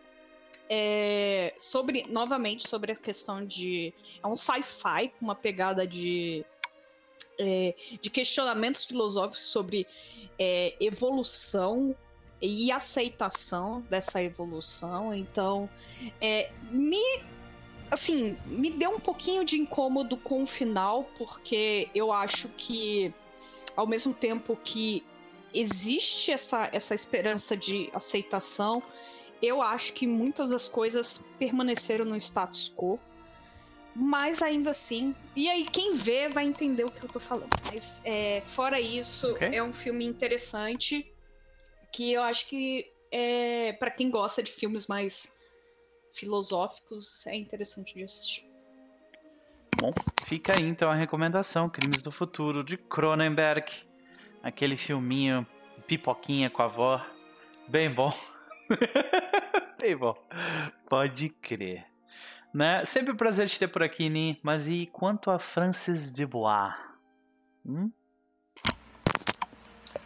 é, 0.68 1.54
sobre, 1.56 2.04
novamente, 2.08 2.68
sobre 2.68 2.92
a 2.92 2.96
questão 2.96 3.44
de. 3.44 3.92
É 4.22 4.26
um 4.26 4.36
sci-fi 4.36 5.08
com 5.08 5.24
uma 5.24 5.34
pegada 5.34 5.86
de 5.86 6.44
é, 7.38 7.74
de 8.00 8.10
questionamentos 8.10 8.84
filosóficos 8.84 9.42
sobre 9.42 9.86
é, 10.38 10.74
evolução 10.80 11.94
e 12.40 12.70
aceitação 12.70 13.80
dessa 13.82 14.22
evolução. 14.22 15.14
Então, 15.14 15.68
é, 16.20 16.50
me 16.70 17.02
assim, 17.90 18.36
me 18.44 18.70
deu 18.70 18.90
um 18.90 19.00
pouquinho 19.00 19.44
de 19.44 19.56
incômodo 19.56 20.16
com 20.16 20.42
o 20.42 20.46
final, 20.46 21.04
porque 21.16 21.88
eu 21.94 22.12
acho 22.12 22.48
que 22.50 23.12
ao 23.74 23.86
mesmo 23.86 24.12
tempo 24.12 24.58
que 24.62 25.02
existe 25.54 26.30
essa, 26.30 26.68
essa 26.72 26.94
esperança 26.94 27.56
de 27.56 27.88
aceitação, 27.94 28.82
eu 29.42 29.62
acho 29.62 29.92
que 29.92 30.06
muitas 30.06 30.50
das 30.50 30.68
coisas 30.68 31.26
permaneceram 31.38 32.04
no 32.04 32.16
status 32.16 32.72
quo 32.76 32.98
mas 34.00 34.42
ainda 34.42 34.70
assim. 34.70 35.12
E 35.34 35.48
aí, 35.48 35.64
quem 35.64 35.92
vê 35.92 36.28
vai 36.28 36.44
entender 36.44 36.84
o 36.84 36.90
que 36.90 37.02
eu 37.02 37.08
tô 37.08 37.18
falando. 37.18 37.50
Mas, 37.66 38.00
é, 38.04 38.40
fora 38.42 38.80
isso, 38.80 39.32
okay. 39.32 39.56
é 39.56 39.62
um 39.62 39.72
filme 39.72 40.04
interessante 40.04 41.12
que 41.92 42.12
eu 42.12 42.22
acho 42.22 42.46
que, 42.46 42.86
é, 43.10 43.72
para 43.72 43.90
quem 43.90 44.08
gosta 44.08 44.40
de 44.40 44.52
filmes 44.52 44.86
mais 44.86 45.36
filosóficos, 46.12 47.26
é 47.26 47.34
interessante 47.34 47.92
de 47.92 48.04
assistir. 48.04 48.46
Bom, 49.80 49.92
fica 50.24 50.52
aí 50.54 50.62
então 50.62 50.88
a 50.88 50.94
recomendação: 50.94 51.68
Crimes 51.68 52.00
do 52.00 52.12
Futuro 52.12 52.62
de 52.62 52.76
Cronenberg. 52.76 53.72
Aquele 54.40 54.76
filminho 54.76 55.44
pipoquinha 55.88 56.48
com 56.48 56.62
a 56.62 56.66
avó. 56.66 57.04
Bem 57.66 57.90
bom. 57.90 58.12
Bem 59.80 59.96
bom. 59.96 60.16
Pode 60.88 61.30
crer. 61.30 61.86
Né? 62.52 62.84
Sempre 62.84 63.12
um 63.12 63.16
prazer 63.16 63.48
te 63.48 63.58
ter 63.58 63.68
por 63.68 63.82
aqui, 63.82 64.08
Ni. 64.08 64.38
Mas 64.42 64.68
e 64.68 64.88
quanto 64.92 65.30
a 65.30 65.38
Francis 65.38 66.10
Dubois? 66.10 66.74
Hum? 67.64 67.90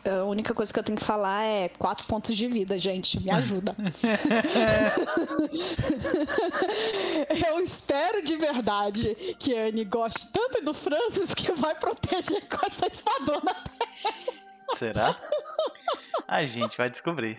A 0.05 0.25
única 0.25 0.53
coisa 0.53 0.73
que 0.73 0.81
eu 0.81 0.83
tenho 0.83 0.99
que 0.99 1.05
falar 1.05 1.45
é 1.45 1.69
quatro 1.69 2.05
pontos 2.09 2.37
de 2.37 2.49
vida, 2.49 2.77
gente. 2.77 3.23
Me 3.23 3.31
ajuda. 3.31 3.77
eu 7.47 7.61
espero 7.61 8.21
de 8.21 8.37
verdade 8.37 9.15
que 9.39 9.57
a 9.57 9.67
Anne 9.67 9.85
goste 9.85 10.27
tanto 10.33 10.61
do 10.65 10.75
Francis 10.75 11.33
que 11.33 11.53
vai 11.53 11.77
proteger 11.77 12.45
com 12.49 12.67
essa 12.67 12.89
espadona 12.89 13.41
dela. 13.41 13.55
Será? 14.75 15.17
A 16.33 16.47
gente 16.47 16.79
vai 16.79 16.89
descobrir. 16.89 17.39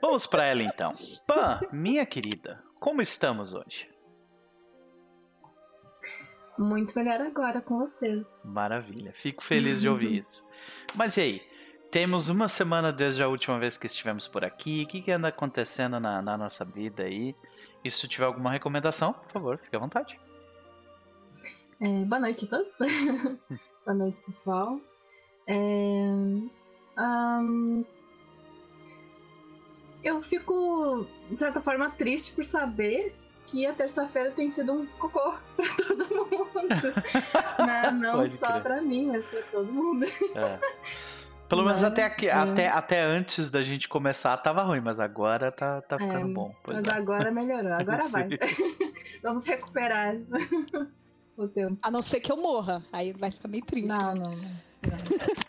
Vamos 0.00 0.26
para 0.26 0.44
ela 0.44 0.64
então. 0.64 0.90
Pan, 1.24 1.60
minha 1.72 2.04
querida, 2.04 2.60
como 2.80 3.00
estamos 3.00 3.54
hoje? 3.54 3.88
muito 6.58 6.92
melhor 6.98 7.20
agora 7.20 7.60
com 7.60 7.78
vocês. 7.78 8.42
Maravilha, 8.44 9.12
fico 9.14 9.40
feliz 9.40 9.80
de 9.80 9.88
ouvir 9.88 10.18
isso. 10.18 10.44
Mas 10.96 11.16
e 11.16 11.20
aí? 11.20 11.42
Temos 11.92 12.28
uma 12.28 12.48
semana 12.48 12.92
desde 12.92 13.22
a 13.22 13.28
última 13.28 13.56
vez 13.56 13.78
que 13.78 13.86
estivemos 13.86 14.26
por 14.26 14.44
aqui. 14.44 14.82
O 14.82 14.88
que, 14.88 15.00
que 15.00 15.12
anda 15.12 15.28
acontecendo 15.28 16.00
na, 16.00 16.20
na 16.20 16.36
nossa 16.36 16.64
vida 16.64 17.04
aí? 17.04 17.36
E 17.84 17.90
se 17.90 18.08
tiver 18.08 18.26
alguma 18.26 18.50
recomendação, 18.50 19.12
por 19.12 19.30
favor, 19.30 19.58
fique 19.58 19.76
à 19.76 19.78
vontade. 19.78 20.18
É, 21.80 22.04
boa 22.04 22.18
noite 22.18 22.46
a 22.46 22.48
todos. 22.48 22.78
boa 23.86 23.96
noite, 23.96 24.20
pessoal. 24.22 24.80
É, 25.46 25.54
um, 26.98 27.84
eu 30.02 30.20
fico, 30.20 31.06
de 31.30 31.38
certa 31.38 31.60
forma, 31.60 31.90
triste 31.90 32.32
por 32.32 32.44
saber 32.44 33.14
que 33.46 33.66
a 33.66 33.72
terça-feira 33.72 34.30
tem 34.30 34.50
sido 34.50 34.72
um 34.72 34.86
cocô 34.98 35.34
pra 35.56 35.66
todo 35.76 36.06
mundo. 36.06 36.68
né? 37.66 37.90
Não 37.90 38.18
Pode 38.18 38.36
só 38.36 38.48
crer. 38.48 38.62
pra 38.62 38.82
mim, 38.82 39.06
mas 39.06 39.26
pra 39.26 39.42
todo 39.50 39.72
mundo. 39.72 40.04
É. 40.04 40.58
Pelo 41.48 41.64
menos 41.64 41.82
até, 41.82 42.04
aqui, 42.04 42.28
é. 42.28 42.32
até, 42.32 42.68
até 42.68 43.00
antes 43.00 43.50
da 43.50 43.62
gente 43.62 43.88
começar 43.88 44.36
tava 44.36 44.62
ruim, 44.62 44.80
mas 44.80 45.00
agora 45.00 45.50
tá, 45.50 45.80
tá 45.80 45.98
ficando 45.98 46.30
é, 46.30 46.32
bom. 46.34 46.54
mas 46.66 46.84
é. 46.84 46.90
agora 46.90 47.30
melhorou, 47.30 47.72
agora 47.72 48.02
vai. 48.12 48.28
Vamos 49.22 49.44
recuperar 49.46 50.14
o 51.38 51.48
tempo. 51.48 51.78
A 51.80 51.90
não 51.90 52.02
ser 52.02 52.20
que 52.20 52.30
eu 52.30 52.36
morra, 52.36 52.84
aí 52.92 53.14
vai 53.14 53.30
ficar 53.30 53.48
meio 53.48 53.64
triste. 53.64 53.88
Não, 53.88 54.14
não, 54.14 54.30
não. 54.30 54.30
não. 54.30 55.48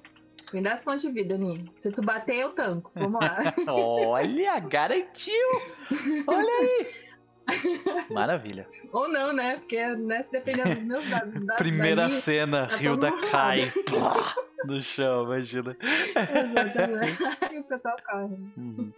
Me 0.53 0.61
dá 0.61 0.73
esse 0.73 0.83
ponto 0.83 0.99
de 0.99 1.11
vida, 1.11 1.37
Ninho. 1.37 1.65
Se 1.75 1.91
tu 1.91 2.01
bater, 2.01 2.37
eu 2.37 2.49
tanco. 2.49 2.91
Vamos 2.95 3.19
lá. 3.21 3.53
Olha, 3.67 4.59
garantiu! 4.59 5.47
Olha 6.27 6.53
aí! 6.59 6.99
Maravilha. 8.09 8.67
Ou 8.91 9.07
não, 9.07 9.33
né? 9.33 9.57
Porque 9.57 9.85
né, 9.95 10.21
dependendo 10.31 10.75
dos 10.75 10.83
meus 10.83 11.09
dados. 11.09 11.45
Da, 11.45 11.55
Primeira 11.55 12.03
da 12.03 12.09
cena, 12.09 12.67
tá 12.67 12.77
Hilda 12.77 13.11
cai 13.31 13.71
no 14.65 14.81
chão, 14.81 15.23
imagina. 15.25 15.75
Exatamente. 15.81 17.17
e 17.53 17.59
o 17.59 17.63
pessoal 17.63 17.95
corre. 18.05 18.35
Uhum. 18.57 18.93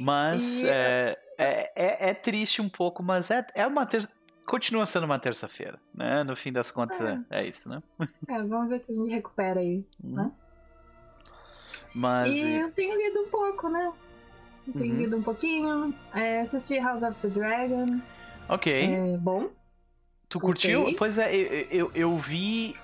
Mas 0.00 0.62
e... 0.62 0.68
é, 0.68 1.16
é, 1.36 1.72
é, 1.74 2.10
é, 2.10 2.14
triste 2.14 2.62
um 2.62 2.68
pouco, 2.68 3.02
mas 3.02 3.30
é, 3.30 3.44
é 3.54 3.66
uma 3.66 3.84
ter... 3.84 4.08
continua 4.48 4.86
sendo 4.86 5.04
uma 5.04 5.18
terça-feira, 5.18 5.78
né? 5.94 6.24
No 6.24 6.34
fim 6.34 6.50
das 6.50 6.70
contas 6.70 7.00
é, 7.00 7.20
é 7.30 7.46
isso, 7.46 7.68
né? 7.68 7.82
É, 8.26 8.42
vamos 8.42 8.68
ver 8.68 8.80
se 8.80 8.92
a 8.92 8.94
gente 8.94 9.10
recupera 9.10 9.60
aí, 9.60 9.84
uhum. 10.02 10.14
né? 10.14 10.32
Mas... 11.94 12.34
E 12.34 12.52
eu 12.52 12.72
tenho 12.72 12.96
lido 12.96 13.20
um 13.20 13.28
pouco, 13.28 13.68
né? 13.68 13.92
Tenho 14.72 14.92
uhum. 14.92 14.98
lido 14.98 15.16
um 15.16 15.22
pouquinho. 15.22 15.94
É, 16.14 16.40
assisti 16.40 16.78
House 16.78 17.02
of 17.02 17.14
the 17.20 17.28
Dragon. 17.28 18.00
Ok. 18.48 18.72
É 18.72 19.16
bom. 19.18 19.50
Tu 20.28 20.40
curtiu? 20.40 20.94
Pois 20.96 21.18
é, 21.18 21.34
eu, 21.34 21.66
eu, 21.70 21.90
eu, 21.94 22.16
vi 22.18 22.76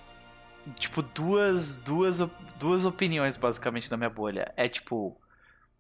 tipo 0.79 1.03
duas, 1.03 1.77
duas, 1.77 2.19
duas 2.59 2.85
opiniões 2.87 3.37
basicamente 3.37 3.91
na 3.91 3.97
minha 3.97 4.09
bolha. 4.11 4.53
É 4.57 4.69
tipo, 4.69 5.19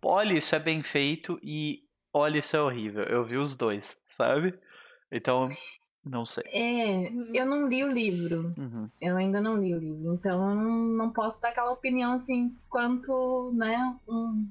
olha, 0.02 0.34
isso 0.34 0.54
é 0.54 0.58
bem 0.58 0.82
feito 0.82 1.38
e 1.42 1.82
olha, 2.12 2.38
isso 2.38 2.56
é 2.56 2.60
horrível. 2.60 3.04
Eu 3.04 3.24
vi 3.24 3.38
os 3.38 3.56
dois, 3.56 3.98
sabe? 4.06 4.58
Então, 5.10 5.44
não 6.04 6.26
sei. 6.26 6.44
É, 6.46 7.12
eu 7.32 7.46
não 7.46 7.68
li 7.68 7.82
o 7.82 7.88
livro. 7.88 8.52
Uhum. 8.58 8.88
Eu 9.00 9.16
ainda 9.16 9.40
não 9.40 9.56
li 9.56 9.74
o 9.74 9.78
livro. 9.78 10.14
Então 10.14 10.50
eu 10.50 10.54
não, 10.54 10.72
não 10.72 11.10
posso 11.10 11.40
dar 11.40 11.48
aquela 11.48 11.72
opinião 11.72 12.12
assim, 12.12 12.54
quanto, 12.68 13.52
né, 13.54 13.96
um, 14.08 14.46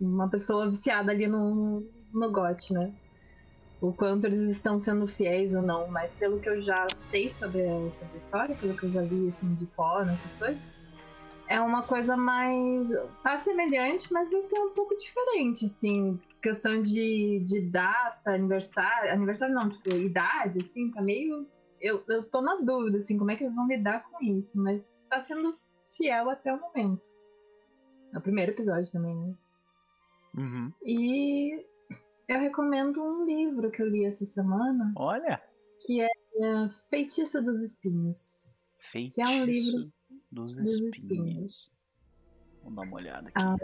uma 0.00 0.28
pessoa 0.28 0.68
viciada 0.68 1.12
ali 1.12 1.26
no, 1.26 1.86
no 2.12 2.30
GOT, 2.30 2.72
né? 2.72 2.92
O 3.80 3.92
quanto 3.92 4.26
eles 4.26 4.50
estão 4.50 4.78
sendo 4.78 5.06
fiéis 5.06 5.54
ou 5.54 5.62
não, 5.62 5.88
mas 5.88 6.12
pelo 6.12 6.38
que 6.38 6.48
eu 6.48 6.60
já 6.60 6.86
sei 6.94 7.30
sobre 7.30 7.62
a, 7.62 7.90
sobre 7.90 8.14
a 8.14 8.16
história, 8.16 8.56
pelo 8.56 8.76
que 8.76 8.84
eu 8.84 8.90
já 8.90 9.02
vi 9.02 9.28
assim 9.28 9.54
de 9.54 9.64
fora, 9.66 10.12
essas 10.12 10.34
coisas, 10.34 10.70
é 11.48 11.60
uma 11.60 11.82
coisa 11.82 12.16
mais. 12.16 12.90
tá 13.22 13.38
semelhante, 13.38 14.12
mas 14.12 14.30
vai 14.30 14.40
ser 14.42 14.58
um 14.58 14.70
pouco 14.70 14.94
diferente, 14.96 15.64
assim. 15.64 16.18
Questão 16.42 16.80
de, 16.80 17.40
de 17.40 17.60
data, 17.60 18.30
aniversário. 18.30 19.12
Aniversário 19.12 19.54
não, 19.54 19.68
tipo, 19.68 19.94
idade, 19.94 20.60
assim, 20.60 20.90
tá 20.90 21.02
meio. 21.02 21.46
Eu, 21.80 22.02
eu 22.08 22.22
tô 22.22 22.40
na 22.40 22.56
dúvida, 22.56 22.98
assim, 22.98 23.18
como 23.18 23.30
é 23.30 23.36
que 23.36 23.44
eles 23.44 23.54
vão 23.54 23.66
lidar 23.66 24.04
com 24.10 24.22
isso, 24.22 24.62
mas 24.62 24.96
tá 25.08 25.20
sendo 25.20 25.58
fiel 25.96 26.30
até 26.30 26.52
o 26.52 26.60
momento. 26.60 27.08
É 28.12 28.18
o 28.18 28.20
primeiro 28.20 28.52
episódio 28.52 28.90
também, 28.90 29.14
né? 29.14 29.34
Uhum. 30.36 30.72
E 30.84 31.64
eu 32.28 32.38
recomendo 32.38 33.02
um 33.02 33.24
livro 33.24 33.70
que 33.70 33.82
eu 33.82 33.88
li 33.88 34.04
essa 34.04 34.24
semana. 34.24 34.92
Olha! 34.96 35.42
Que 35.84 36.00
é, 36.00 36.06
é 36.06 36.68
Feitiço 36.88 37.42
dos 37.42 37.62
Espinhos. 37.62 38.58
Feitiço 38.78 39.14
que 39.14 39.22
é 39.22 39.26
um 39.26 39.44
livro 39.44 39.92
dos, 40.30 40.56
dos 40.56 40.70
espinhos. 40.70 40.94
espinhos. 40.94 41.98
Vamos 42.62 42.76
dar 42.76 42.82
uma 42.82 42.96
olhada 42.96 43.28
aqui. 43.28 43.42
A, 43.42 43.56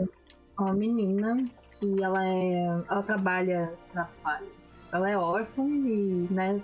uma 0.64 0.74
menina 0.74 1.44
que 1.72 2.02
ela 2.02 2.26
é. 2.26 2.82
Ela 2.88 3.02
trabalha. 3.02 3.72
trabalha 3.92 4.56
ela 4.92 5.10
é 5.10 5.16
órfã 5.16 5.62
e, 5.62 6.26
né, 6.30 6.60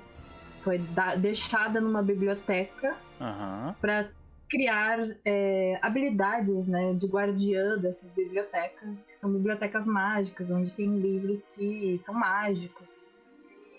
foi 0.63 0.79
da, 0.79 1.15
deixada 1.15 1.81
numa 1.81 2.03
biblioteca 2.03 2.97
uhum. 3.21 3.75
para 3.81 4.11
criar 4.49 4.99
é, 5.25 5.79
habilidades 5.81 6.67
né, 6.67 6.93
de 6.95 7.07
guardiã 7.07 7.79
dessas 7.79 8.13
bibliotecas, 8.13 9.03
que 9.05 9.13
são 9.13 9.33
bibliotecas 9.33 9.87
mágicas, 9.87 10.51
onde 10.51 10.73
tem 10.73 10.99
livros 10.99 11.47
que 11.47 11.97
são 11.99 12.15
mágicos. 12.15 13.07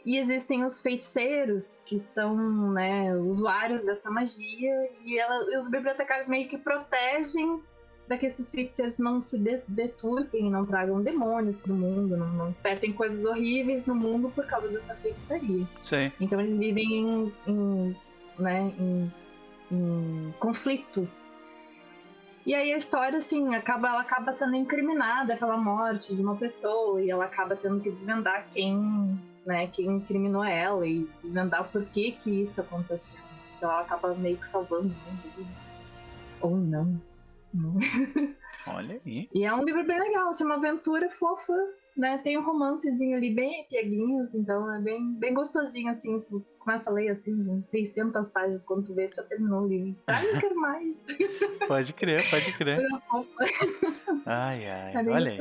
E 0.05 0.17
existem 0.17 0.65
os 0.65 0.81
feiticeiros, 0.81 1.81
que 1.85 1.97
são 1.97 2.71
né, 2.71 3.15
usuários 3.15 3.85
dessa 3.85 4.11
magia, 4.11 4.89
e, 5.05 5.17
ela, 5.17 5.53
e 5.53 5.57
os 5.57 5.69
bibliotecários 5.69 6.27
meio 6.27 6.49
que 6.49 6.57
protegem 6.57 7.61
para 8.07 8.17
que 8.17 8.25
esses 8.25 8.51
feiticeiros 8.51 8.99
não 8.99 9.21
se 9.21 9.37
deturpem, 9.67 10.49
não 10.49 10.65
tragam 10.65 11.01
demônios 11.01 11.57
para 11.57 11.71
o 11.71 11.75
mundo, 11.75 12.17
não, 12.17 12.27
não 12.33 12.49
despertem 12.49 12.91
coisas 12.91 13.25
horríveis 13.25 13.85
no 13.85 13.95
mundo 13.95 14.29
por 14.29 14.45
causa 14.45 14.67
dessa 14.67 14.95
feitiçaria. 14.95 15.65
Sim. 15.81 16.11
Então 16.19 16.39
eles 16.39 16.57
vivem 16.57 16.85
em, 16.85 17.33
em, 17.47 17.95
né, 18.37 18.73
em 18.77 19.11
em 19.73 20.33
conflito. 20.39 21.07
E 22.45 22.53
aí 22.53 22.73
a 22.73 22.77
história, 22.77 23.17
assim, 23.17 23.55
acaba, 23.55 23.87
ela 23.87 24.01
acaba 24.01 24.33
sendo 24.33 24.55
incriminada 24.55 25.37
pela 25.37 25.57
morte 25.57 26.13
de 26.13 26.21
uma 26.21 26.35
pessoa 26.35 27.01
e 27.01 27.09
ela 27.09 27.25
acaba 27.25 27.55
tendo 27.55 27.79
que 27.79 27.89
desvendar 27.89 28.47
quem, 28.49 29.17
né, 29.45 29.67
quem 29.67 29.85
incriminou 29.85 30.43
ela 30.43 30.85
e 30.85 31.07
desvendar 31.15 31.61
o 31.61 31.65
porquê 31.65 32.11
que 32.11 32.41
isso 32.41 32.59
aconteceu. 32.59 33.17
Então 33.57 33.71
ela 33.71 33.81
acaba 33.81 34.13
meio 34.15 34.37
que 34.37 34.47
salvando 34.47 34.93
o 34.93 35.41
mundo. 35.41 35.47
Ou 36.41 36.57
não. 36.57 37.01
Olha 38.67 39.01
aí. 39.05 39.29
E 39.33 39.43
é 39.43 39.53
um 39.53 39.63
livro 39.63 39.85
bem 39.85 39.99
legal, 39.99 40.29
assim, 40.29 40.45
uma 40.45 40.55
aventura 40.55 41.09
fofa 41.09 41.53
né, 41.95 42.17
tem 42.17 42.37
um 42.37 42.43
romancezinho 42.43 43.15
ali 43.15 43.33
bem 43.33 43.65
pieguinhos, 43.69 44.33
então 44.33 44.71
é 44.73 44.79
bem, 44.81 45.13
bem 45.15 45.33
gostosinho, 45.33 45.89
assim, 45.89 46.19
tu 46.21 46.43
começa 46.59 46.89
a 46.89 46.93
ler, 46.93 47.09
assim, 47.09 47.61
600 47.65 48.29
páginas, 48.29 48.63
quando 48.63 48.85
tu 48.85 48.95
vê, 48.95 49.07
tu 49.07 49.17
já 49.17 49.23
terminou 49.23 49.63
o 49.63 49.67
livro, 49.67 49.93
ah, 50.07 50.25
eu 50.25 50.39
quero 50.39 50.55
mais. 50.55 51.03
Pode 51.67 51.93
crer, 51.93 52.29
pode 52.29 52.51
crer. 52.57 52.79
ai, 54.25 54.67
ai, 54.67 54.93
é 54.95 55.09
olha 55.09 55.31
aí. 55.31 55.39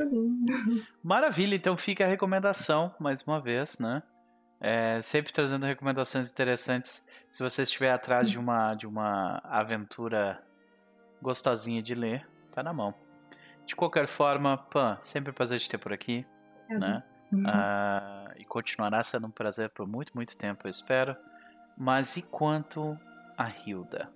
Maravilha, 1.03 1.55
então 1.55 1.75
fica 1.75 2.05
a 2.05 2.07
recomendação, 2.07 2.93
mais 2.99 3.21
uma 3.23 3.41
vez, 3.41 3.79
né, 3.79 4.03
é, 4.61 5.01
sempre 5.01 5.33
trazendo 5.33 5.65
recomendações 5.65 6.31
interessantes, 6.31 7.03
se 7.31 7.41
você 7.41 7.63
estiver 7.63 7.91
atrás 7.91 8.29
de 8.29 8.37
uma, 8.37 8.75
de 8.75 8.85
uma 8.85 9.41
aventura 9.43 10.41
gostosinha 11.23 11.81
de 11.81 11.95
ler, 11.95 12.27
tá 12.51 12.61
na 12.61 12.71
mão. 12.71 12.93
De 13.65 13.75
qualquer 13.75 14.07
forma, 14.07 14.57
Pan, 14.57 14.97
sempre 15.01 15.31
um 15.31 15.33
prazer 15.33 15.59
te 15.59 15.69
ter 15.69 15.79
por 15.79 15.91
aqui 15.91 16.25
né? 16.69 17.03
Uhum. 17.31 17.43
Uh, 17.43 18.33
e 18.37 18.45
continuará 18.45 19.03
sendo 19.03 19.27
um 19.27 19.31
prazer 19.31 19.69
por 19.69 19.87
muito, 19.87 20.11
muito 20.13 20.37
tempo, 20.37 20.67
eu 20.67 20.69
espero. 20.69 21.15
Mas 21.77 22.17
e 22.17 22.21
quanto 22.21 22.97
a 23.37 23.49
Hilda? 23.49 24.09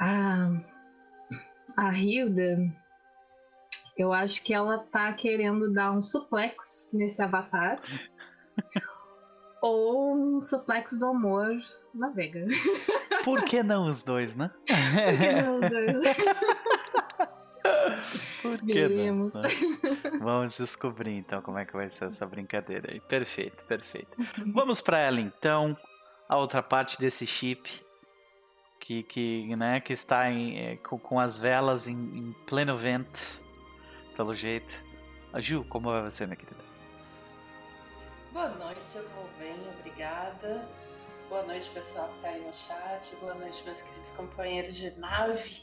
Ah, 0.00 0.50
a 1.76 1.92
Hilda, 1.92 2.58
eu 3.96 4.12
acho 4.12 4.42
que 4.42 4.52
ela 4.52 4.78
tá 4.78 5.12
querendo 5.12 5.72
dar 5.72 5.92
um 5.92 6.02
suplex 6.02 6.90
nesse 6.92 7.22
avatar. 7.22 7.80
ou 9.62 10.14
um 10.14 10.40
suplex 10.40 10.92
do 10.98 11.06
amor 11.06 11.56
na 11.94 12.10
Vega. 12.10 12.46
Por 13.24 13.44
que 13.44 13.62
não 13.62 13.86
os 13.86 14.02
dois, 14.02 14.36
né? 14.36 14.50
Por 14.66 15.18
que 15.18 15.42
não 15.42 15.54
os 15.54 15.70
dois? 15.70 16.16
Por 18.42 18.58
que 18.58 18.88
não? 18.88 19.26
Né? 19.26 19.48
Vamos 20.20 20.58
descobrir 20.58 21.12
então 21.12 21.40
como 21.40 21.58
é 21.58 21.64
que 21.64 21.72
vai 21.72 21.88
ser 21.88 22.06
essa 22.06 22.26
brincadeira 22.26 22.90
aí. 22.92 22.98
Perfeito, 23.00 23.64
perfeito. 23.64 24.16
Vamos 24.52 24.80
para 24.80 24.98
ela 24.98 25.20
então, 25.20 25.76
a 26.28 26.36
outra 26.36 26.60
parte 26.60 26.98
desse 26.98 27.24
chip 27.24 27.80
que, 28.80 29.04
que, 29.04 29.54
né, 29.54 29.78
que 29.80 29.92
está 29.92 30.28
em, 30.28 30.58
é, 30.58 30.76
com, 30.78 30.98
com, 30.98 31.20
as 31.20 31.38
velas 31.38 31.86
em, 31.86 31.94
em, 31.94 32.32
pleno 32.46 32.76
vento, 32.76 33.40
pelo 34.16 34.34
jeito. 34.34 34.82
A 35.32 35.40
Ju, 35.40 35.64
como 35.68 35.88
vai 35.88 36.02
você, 36.02 36.26
minha 36.26 36.36
querida? 36.36 36.71
Boa 38.32 38.48
noite, 38.48 38.80
eu 38.94 39.06
vou 39.10 39.28
bem, 39.38 39.54
obrigada. 39.78 40.66
Boa 41.28 41.42
noite, 41.42 41.68
pessoal 41.68 42.08
que 42.08 42.16
está 42.16 42.28
aí 42.30 42.40
no 42.40 42.54
chat. 42.54 43.14
Boa 43.16 43.34
noite, 43.34 43.62
meus 43.62 43.82
queridos 43.82 44.10
companheiros 44.16 44.74
de 44.74 44.90
nave. 44.98 45.60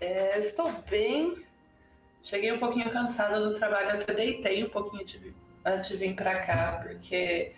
É, 0.00 0.36
estou 0.36 0.72
bem. 0.90 1.46
Cheguei 2.24 2.50
um 2.50 2.58
pouquinho 2.58 2.90
cansada 2.90 3.38
do 3.38 3.56
trabalho, 3.56 4.02
até 4.02 4.12
deitei 4.12 4.64
um 4.64 4.68
pouquinho 4.68 5.04
de, 5.04 5.32
antes 5.64 5.88
de 5.88 5.96
vir 5.96 6.16
para 6.16 6.40
cá, 6.40 6.80
porque 6.82 7.54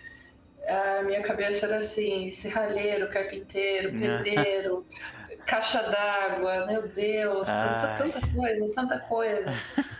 a 0.68 1.02
minha 1.04 1.22
cabeça 1.22 1.64
era 1.64 1.78
assim: 1.78 2.30
serralheiro, 2.30 3.08
carpinteiro, 3.08 3.92
pedreiro, 3.92 4.86
caixa 5.46 5.80
d'água, 5.84 6.66
meu 6.66 6.86
Deus, 6.86 7.48
tanta, 7.48 7.94
tanta 7.96 8.20
coisa, 8.34 8.74
tanta 8.74 8.98
coisa. 9.00 9.46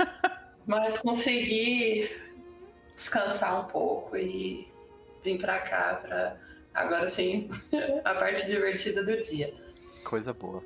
Mas 0.67 0.99
consegui 0.99 2.28
descansar 2.99 3.61
um 3.61 3.65
pouco 3.65 4.17
e 4.17 4.69
vim 5.25 5.39
para 5.39 5.59
cá 5.61 6.01
para 6.03 6.37
agora 6.75 7.09
sim 7.09 7.49
a 8.05 8.15
parte 8.15 8.45
divertida 8.47 9.03
do 9.03 9.19
dia. 9.23 9.55
Coisa 10.05 10.35
boa. 10.35 10.63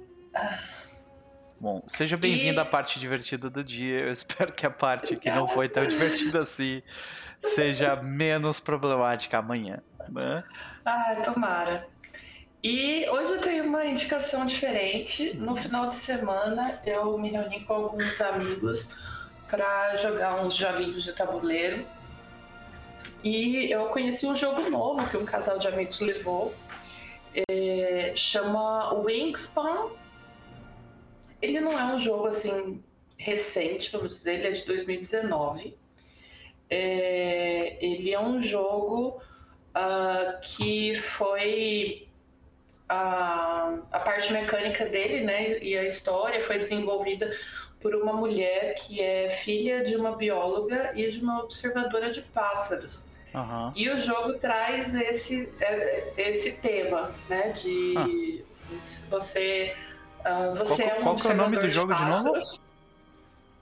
Bom, 1.61 1.81
seja 1.87 2.16
bem-vindo 2.16 2.59
e... 2.59 2.61
à 2.61 2.64
parte 2.64 2.99
divertida 2.99 3.49
do 3.49 3.62
dia. 3.62 4.01
Eu 4.01 4.11
espero 4.11 4.53
que 4.53 4.66
a 4.66 4.71
parte 4.71 5.14
que 5.14 5.31
não 5.31 5.47
foi 5.47 5.68
tão 5.68 5.87
divertida 5.87 6.40
assim 6.40 6.83
seja 7.38 7.95
menos 7.97 8.59
problemática 8.59 9.38
amanhã. 9.38 9.81
Né? 10.09 10.42
Ah, 10.85 11.16
tomara. 11.25 11.87
E 12.62 13.09
hoje 13.11 13.33
eu 13.33 13.40
tenho 13.40 13.64
uma 13.64 13.85
indicação 13.85 14.47
diferente. 14.47 15.37
No 15.37 15.57
final 15.57 15.88
de 15.88 15.97
semana 15.97 16.81
eu 16.87 17.18
me 17.18 17.31
reuni 17.31 17.61
com 17.64 17.75
alguns 17.75 18.21
amigos 18.21 18.88
para 19.51 19.97
jogar 19.97 20.42
uns 20.42 20.55
joguinhos 20.55 21.05
de 21.05 21.12
tabuleiro. 21.12 21.85
E 23.22 23.70
eu 23.70 23.87
conheci 23.87 24.26
um 24.26 24.35
jogo 24.35 24.68
novo 24.68 25.08
que 25.08 25.16
um 25.16 25.24
casal 25.24 25.58
de 25.58 25.68
amigos 25.68 26.00
levou. 26.00 26.52
É, 27.48 28.12
chama 28.16 28.92
Wingspan. 28.94 29.90
Ele 31.40 31.61
não 31.61 31.78
é 31.78 31.94
um 31.94 31.98
jogo 31.98 32.26
assim 32.26 32.82
recente, 33.16 33.90
vamos 33.92 34.16
dizer, 34.16 34.35
ele 34.35 34.48
é 34.48 34.50
de 34.52 34.64
2019. 34.66 35.76
É, 36.68 37.76
ele 37.85 38.12
é 38.12 38.20
um 38.20 38.40
jogo 38.40 39.20
uh, 39.76 40.40
que 40.40 40.96
foi 40.96 42.08
a, 42.88 43.78
a 43.90 44.00
parte 44.00 44.32
mecânica 44.32 44.87
dele, 44.87 45.20
né, 45.24 45.58
e 45.62 45.76
a 45.76 45.85
história 45.85 46.42
foi 46.42 46.58
desenvolvida 46.58 47.35
por 47.80 47.94
uma 47.94 48.12
mulher 48.12 48.74
que 48.74 49.00
é 49.00 49.30
filha 49.30 49.82
de 49.85 49.96
uma 49.96 50.16
bióloga 50.16 50.92
e 50.94 51.11
de 51.11 51.20
uma 51.20 51.42
observadora 51.42 52.11
de 52.11 52.22
pássaros. 52.22 53.04
Uhum. 53.35 53.73
E 53.75 53.88
o 53.88 53.99
jogo 53.99 54.35
traz 54.38 54.95
esse, 54.95 55.49
é, 55.61 56.12
esse 56.16 56.53
tema, 56.59 57.11
né? 57.29 57.51
De 57.51 57.95
ah. 57.97 58.07
você. 59.11 59.75
Uh, 60.21 60.55
você 60.55 60.85
qual, 60.85 60.90
é 60.90 60.99
um 61.01 61.03
qual 61.03 61.18
é 61.18 61.35
o 61.35 61.37
nome 61.37 61.59
do 61.59 61.68
jogo 61.68 61.95
de, 61.95 62.05
de 62.05 62.11
novo? 62.11 62.40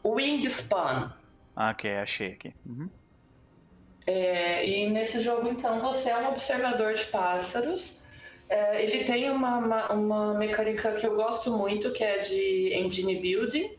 Wingspan. 0.04 1.12
Ah, 1.56 1.70
ok, 1.70 1.96
achei 1.96 2.32
aqui. 2.32 2.54
Uhum. 2.66 2.88
É, 4.06 4.66
e 4.66 4.90
nesse 4.90 5.22
jogo, 5.22 5.48
então, 5.48 5.80
você 5.80 6.10
é 6.10 6.18
um 6.18 6.28
observador 6.28 6.94
de 6.94 7.04
pássaros 7.04 8.00
é, 8.50 8.82
ele 8.82 9.04
tem 9.04 9.30
uma, 9.30 9.58
uma, 9.58 9.92
uma, 9.92 10.34
mecânica 10.34 10.92
que 10.94 11.06
eu 11.06 11.14
gosto 11.14 11.56
muito, 11.56 11.92
que 11.92 12.02
é 12.02 12.18
de 12.18 12.74
engine 12.74 13.14
building. 13.14 13.78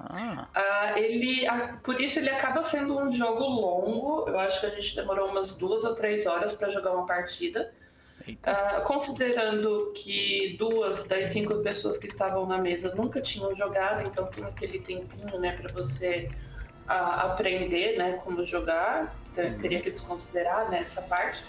Ah. 0.00 0.48
Uh, 0.54 0.98
ele, 0.98 1.46
por 1.82 2.00
isso 2.00 2.18
ele 2.18 2.30
acaba 2.30 2.62
sendo 2.62 2.98
um 2.98 3.10
jogo 3.10 3.44
longo. 3.44 4.28
Eu 4.28 4.38
acho 4.38 4.60
que 4.60 4.66
a 4.66 4.70
gente 4.70 4.94
demorou 4.94 5.28
umas 5.28 5.56
duas 5.56 5.84
ou 5.84 5.94
três 5.94 6.26
horas 6.26 6.52
para 6.52 6.70
jogar 6.70 6.92
uma 6.92 7.06
partida. 7.06 7.72
Uh, 8.28 8.82
considerando 8.84 9.92
que 9.94 10.54
duas 10.58 11.06
das 11.08 11.28
cinco 11.28 11.62
pessoas 11.62 11.96
que 11.96 12.06
estavam 12.06 12.44
na 12.46 12.58
mesa 12.58 12.94
nunca 12.94 13.22
tinham 13.22 13.54
jogado, 13.54 14.02
então 14.06 14.26
tem 14.26 14.44
aquele 14.44 14.80
tempinho, 14.80 15.38
né, 15.40 15.56
para 15.56 15.72
você 15.72 16.28
uh, 16.86 16.90
aprender, 16.90 17.96
né, 17.96 18.20
como 18.22 18.44
jogar. 18.44 19.16
Então, 19.32 19.44
uhum. 19.44 19.58
Teria 19.58 19.80
que 19.80 19.90
desconsiderar 19.90 20.70
nessa 20.70 21.00
né, 21.00 21.06
parte. 21.08 21.44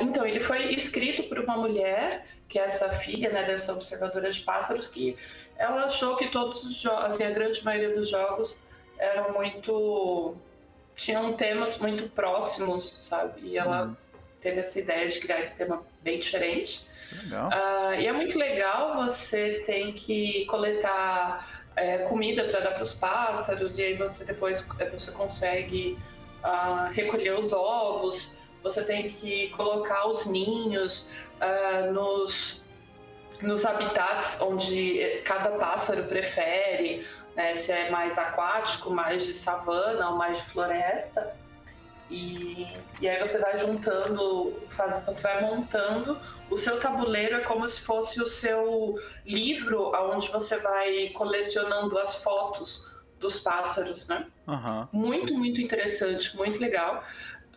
Então, 0.00 0.26
ele 0.26 0.40
foi 0.40 0.74
escrito 0.74 1.22
por 1.24 1.38
uma 1.38 1.56
mulher, 1.56 2.26
que 2.48 2.58
é 2.58 2.64
essa 2.64 2.88
filha 2.90 3.30
né, 3.30 3.44
dessa 3.44 3.72
observadora 3.72 4.30
de 4.30 4.40
pássaros, 4.40 4.88
que 4.88 5.16
ela 5.62 5.84
achou 5.84 6.16
que 6.16 6.28
todos 6.28 6.64
os 6.64 6.76
jogos, 6.76 7.04
assim, 7.04 7.24
a 7.24 7.30
grande 7.30 7.64
maioria 7.64 7.94
dos 7.94 8.08
jogos 8.08 8.56
eram 8.98 9.32
muito. 9.32 10.34
tinham 10.96 11.32
temas 11.34 11.78
muito 11.78 12.08
próximos, 12.10 12.82
sabe? 12.82 13.40
E 13.42 13.58
ela 13.58 13.86
uhum. 13.86 13.96
teve 14.40 14.60
essa 14.60 14.78
ideia 14.78 15.08
de 15.08 15.20
criar 15.20 15.40
esse 15.40 15.56
tema 15.56 15.82
bem 16.02 16.18
diferente. 16.18 16.86
Uh, 17.12 18.00
e 18.00 18.06
é 18.06 18.12
muito 18.12 18.38
legal, 18.38 19.04
você 19.04 19.62
tem 19.66 19.92
que 19.92 20.46
coletar 20.46 21.66
é, 21.76 21.98
comida 21.98 22.44
para 22.44 22.60
dar 22.60 22.70
para 22.72 22.82
os 22.82 22.94
pássaros, 22.94 23.78
e 23.78 23.84
aí 23.84 23.94
você 23.94 24.24
depois 24.24 24.66
você 24.90 25.12
consegue 25.12 25.98
uh, 26.42 26.90
recolher 26.90 27.34
os 27.34 27.52
ovos 27.52 28.34
você 28.62 28.82
tem 28.82 29.08
que 29.08 29.48
colocar 29.50 30.06
os 30.06 30.26
ninhos 30.26 31.08
uh, 31.40 31.92
nos, 31.92 32.61
nos 33.42 33.64
habitats 33.64 34.40
onde 34.40 35.22
cada 35.24 35.50
pássaro 35.52 36.04
prefere, 36.04 37.06
né, 37.34 37.52
se 37.54 37.72
é 37.72 37.90
mais 37.90 38.18
aquático, 38.18 38.90
mais 38.90 39.24
de 39.24 39.34
savana 39.34 40.10
ou 40.10 40.16
mais 40.16 40.38
de 40.38 40.44
floresta. 40.44 41.34
E, 42.10 42.66
e 43.00 43.08
aí 43.08 43.18
você 43.18 43.38
vai 43.38 43.56
juntando, 43.56 44.52
faz, 44.68 45.04
você 45.06 45.22
vai 45.22 45.40
montando. 45.40 46.18
O 46.50 46.56
seu 46.58 46.78
tabuleiro 46.78 47.36
é 47.36 47.40
como 47.40 47.66
se 47.66 47.80
fosse 47.80 48.20
o 48.20 48.26
seu 48.26 48.96
livro, 49.24 49.92
onde 50.10 50.28
você 50.30 50.58
vai 50.58 51.08
colecionando 51.10 51.98
as 51.98 52.22
fotos 52.22 52.92
dos 53.18 53.38
pássaros, 53.38 54.08
né? 54.08 54.26
Uhum. 54.46 54.88
Muito, 54.92 55.32
muito 55.34 55.62
interessante, 55.62 56.36
muito 56.36 56.60
legal. 56.60 57.02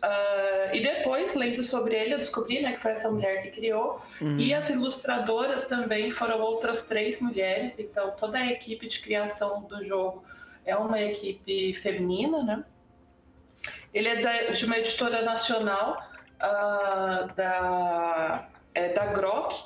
Uh, 0.06 0.72
e 0.72 0.80
depois, 0.80 1.34
lendo 1.34 1.64
sobre 1.64 1.96
ele, 1.96 2.14
eu 2.14 2.18
descobri 2.18 2.62
né, 2.62 2.74
que 2.74 2.80
foi 2.80 2.92
essa 2.92 3.10
mulher 3.10 3.42
que 3.42 3.50
criou. 3.50 4.00
Uhum. 4.20 4.38
E 4.38 4.54
as 4.54 4.70
ilustradoras 4.70 5.66
também 5.66 6.12
foram 6.12 6.40
outras 6.40 6.82
três 6.82 7.20
mulheres. 7.20 7.78
Então, 7.80 8.12
toda 8.12 8.38
a 8.38 8.46
equipe 8.46 8.86
de 8.86 9.00
criação 9.00 9.62
do 9.62 9.82
jogo 9.82 10.24
é 10.64 10.76
uma 10.76 11.00
equipe 11.00 11.74
feminina, 11.74 12.42
né? 12.44 12.64
Ele 13.92 14.08
é 14.08 14.52
de 14.52 14.64
uma 14.64 14.78
editora 14.78 15.22
nacional, 15.22 16.00
uh, 16.36 17.34
da, 17.34 18.48
é 18.74 18.90
da 18.90 19.06
Grok, 19.06 19.56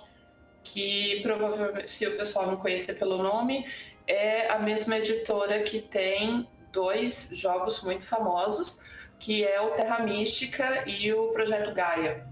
que 0.64 1.20
provavelmente, 1.22 1.90
se 1.90 2.06
o 2.06 2.16
pessoal 2.16 2.46
não 2.46 2.56
conhecer 2.56 2.94
pelo 2.94 3.18
nome, 3.18 3.66
é 4.06 4.48
a 4.48 4.58
mesma 4.58 4.96
editora 4.96 5.62
que 5.64 5.82
tem 5.82 6.48
dois 6.72 7.30
jogos 7.34 7.82
muito 7.82 8.06
famosos 8.06 8.80
que 9.20 9.44
é 9.44 9.60
o 9.60 9.70
Terra 9.72 10.00
Mística 10.00 10.88
e 10.88 11.12
o 11.12 11.28
Projeto 11.28 11.72
Gaia. 11.74 12.26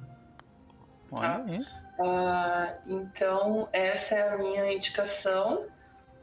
Tá? 1.10 1.44
Uh, 1.98 3.00
então, 3.00 3.68
essa 3.72 4.14
é 4.14 4.34
a 4.34 4.38
minha 4.38 4.72
indicação. 4.72 5.66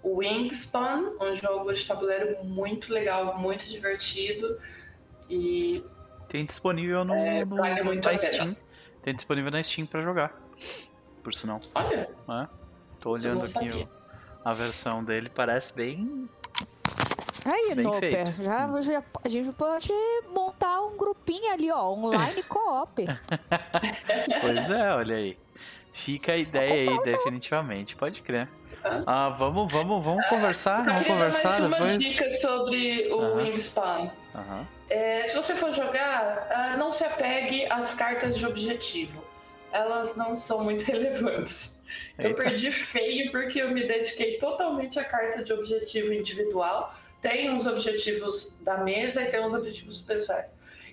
O 0.02 0.18
Wingspan, 0.18 1.14
um 1.22 1.36
jogo 1.36 1.72
de 1.72 1.86
tabuleiro 1.86 2.44
muito 2.44 2.92
legal, 2.92 3.38
muito 3.38 3.70
divertido. 3.70 4.60
E. 5.30 5.84
Tem 6.28 6.46
disponível 6.46 7.06
no, 7.06 7.14
é, 7.14 7.46
no, 7.46 7.56
vale 7.56 7.84
no 7.84 7.94
na 7.94 8.18
Steam. 8.18 8.56
Tem 9.04 9.16
disponível 9.16 9.52
na 9.52 9.62
Steam 9.62 9.86
para 9.86 10.02
jogar. 10.02 10.34
Por 11.24 11.34
sinal. 11.34 11.60
Olha. 11.76 12.10
É. 12.30 12.48
Tô 13.00 13.12
olhando 13.12 13.44
aqui 13.44 13.70
o, 13.70 13.90
a 14.44 14.54
versão 14.54 15.04
dele, 15.04 15.30
parece 15.30 15.76
bem 15.76 16.30
Aí, 17.46 17.76
Bem 17.76 17.86
Noper, 17.86 18.26
já, 18.42 18.82
já, 18.82 19.04
a 19.24 19.30
gente 19.30 19.52
pode 19.52 19.94
montar 20.34 20.82
um 20.82 20.98
grupinho 20.98 21.54
ali, 21.54 21.70
ó, 21.70 21.92
online 21.92 22.42
co-op. 22.50 23.06
pois 24.42 24.70
é, 24.70 24.96
olha 24.96 25.16
aí. 25.16 25.38
Fica 25.94 26.34
a 26.34 26.38
ideia 26.38 26.92
aí, 26.92 27.04
definitivamente, 27.04 27.96
pode 27.96 28.24
crer. 28.24 28.50
Ah, 29.06 29.30
vamos, 29.30 29.72
vamos, 29.72 30.04
vamos 30.04 30.26
conversar, 30.28 30.84
vamos 30.84 31.08
conversar 31.08 31.62
mais 31.62 31.72
depois. 31.72 31.94
uma 31.94 32.00
dica 32.00 32.30
sobre 32.32 33.12
o 33.12 33.18
uhum. 33.18 33.36
Wingspan. 33.38 34.12
Uhum. 34.34 34.66
É, 34.90 35.28
se 35.28 35.36
você 35.36 35.56
for 35.56 35.72
jogar, 35.72 36.48
ah, 36.52 36.78
não 36.78 36.92
se 36.92 37.06
apegue 37.06 37.66
às 37.72 37.94
cartas 37.94 38.38
de 38.38 38.46
objetivo. 38.46 39.24
Elas 39.72 40.16
não 40.16 40.36
são 40.36 40.64
muito 40.64 40.84
relevantes. 40.92 41.74
Eita. 42.18 42.30
Eu 42.30 42.36
perdi 42.36 42.72
feio 42.72 43.32
porque 43.32 43.62
eu 43.62 43.72
me 43.72 43.88
dediquei 43.88 44.38
totalmente 44.38 45.00
à 45.00 45.04
carta 45.04 45.44
de 45.44 45.54
objetivo 45.54 46.12
individual 46.12 46.94
tem 47.26 47.50
uns 47.50 47.66
objetivos 47.66 48.56
da 48.62 48.78
mesa 48.78 49.24
e 49.24 49.32
tem 49.32 49.44
uns 49.44 49.56
objetivos 49.56 50.00
pessoais. 50.04 50.46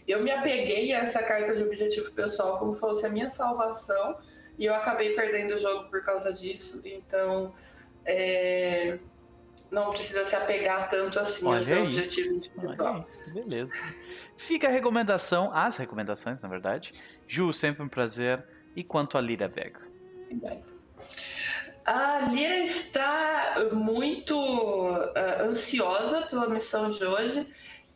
Eu 0.09 0.23
me 0.23 0.31
apeguei 0.31 0.91
a 0.95 1.01
essa 1.01 1.23
carta 1.23 1.55
de 1.55 1.63
objetivo 1.63 2.11
pessoal 2.13 2.59
como 2.59 2.73
fosse 2.73 3.05
a 3.05 3.11
minha 3.11 3.29
salvação 3.29 4.17
e 4.59 4.65
eu 4.65 4.75
acabei 4.75 5.15
perdendo 5.15 5.57
o 5.57 5.59
jogo 5.59 5.91
por 5.91 6.03
causa 6.03 6.33
disso. 6.33 6.81
Então, 6.87 7.55
é, 8.07 8.99
não 9.71 9.91
precisa 9.91 10.25
se 10.25 10.35
apegar 10.35 10.89
tanto 10.89 11.21
assim 11.21 11.45
Olha 11.45 11.57
ao 11.57 11.63
seu 11.63 11.77
aí. 11.77 11.83
objetivo 11.85 12.35
individual. 12.35 13.07
Beleza. 13.35 13.75
Fica 14.39 14.69
a 14.69 14.71
recomendação, 14.71 15.55
as 15.55 15.77
recomendações, 15.77 16.41
na 16.41 16.49
verdade. 16.49 16.93
Ju, 17.29 17.53
sempre 17.53 17.83
um 17.83 17.89
prazer. 17.89 18.43
E 18.75 18.83
quanto 18.83 19.19
a 19.19 19.21
Lira 19.21 19.49
Vega? 19.49 19.81
Bem. 20.33 20.65
A 21.85 22.21
Lira 22.31 22.59
está 22.59 23.57
muito 23.73 24.37
uh, 24.37 25.13
ansiosa 25.43 26.23
pela 26.23 26.49
missão 26.49 26.91
de 26.91 27.05
hoje. 27.05 27.47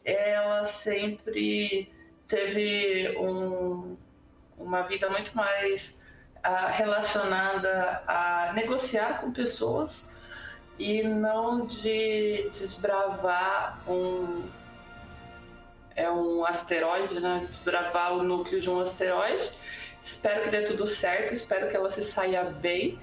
Ela 0.04 0.64
sempre 0.64 1.88
teve 2.26 3.16
um, 3.16 3.96
uma 4.58 4.82
vida 4.82 5.08
muito 5.08 5.36
mais 5.36 5.96
uh, 6.38 6.72
relacionada 6.72 8.02
a 8.08 8.52
negociar 8.54 9.20
com 9.20 9.32
pessoas 9.32 10.10
e 10.80 11.04
não 11.04 11.66
de 11.66 12.50
desbravar 12.52 13.88
um 13.88 14.48
é 15.94 16.10
um 16.10 16.44
asteroide, 16.44 17.20
né? 17.20 17.40
Desbravar 17.48 18.12
o 18.14 18.22
núcleo 18.22 18.60
de 18.60 18.68
um 18.68 18.80
asteroide. 18.80 19.50
Espero 20.02 20.42
que 20.42 20.50
dê 20.50 20.62
tudo 20.62 20.86
certo, 20.86 21.32
espero 21.32 21.70
que 21.70 21.76
ela 21.76 21.90
se 21.90 22.02
saia 22.02 22.44
bem 22.44 22.98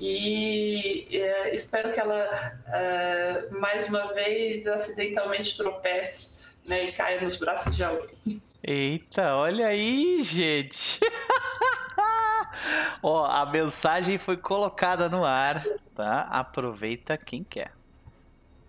E 0.00 1.08
é, 1.10 1.52
espero 1.52 1.92
que 1.92 1.98
ela, 1.98 2.56
é, 2.68 3.48
mais 3.50 3.88
uma 3.88 4.14
vez, 4.14 4.64
acidentalmente 4.64 5.56
tropece 5.56 6.38
né, 6.64 6.84
e 6.84 6.92
caia 6.92 7.20
nos 7.20 7.36
braços 7.36 7.74
de 7.74 7.82
alguém. 7.82 8.40
Eita, 8.62 9.34
olha 9.34 9.66
aí, 9.66 10.22
gente. 10.22 11.00
Ó, 13.02 13.24
a 13.24 13.44
mensagem 13.46 14.18
foi 14.18 14.36
colocada 14.36 15.08
no 15.08 15.24
ar, 15.24 15.64
tá? 15.94 16.22
Aproveita 16.30 17.16
quem 17.16 17.42
quer. 17.42 17.72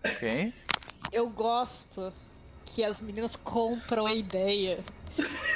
Ok? 0.04 0.52
Eu 1.12 1.30
gosto 1.30 2.12
que 2.65 2.84
as 2.84 3.02
meninas 3.02 3.36
compram 3.36 4.08
a 4.08 4.13
ideia. 4.13 4.80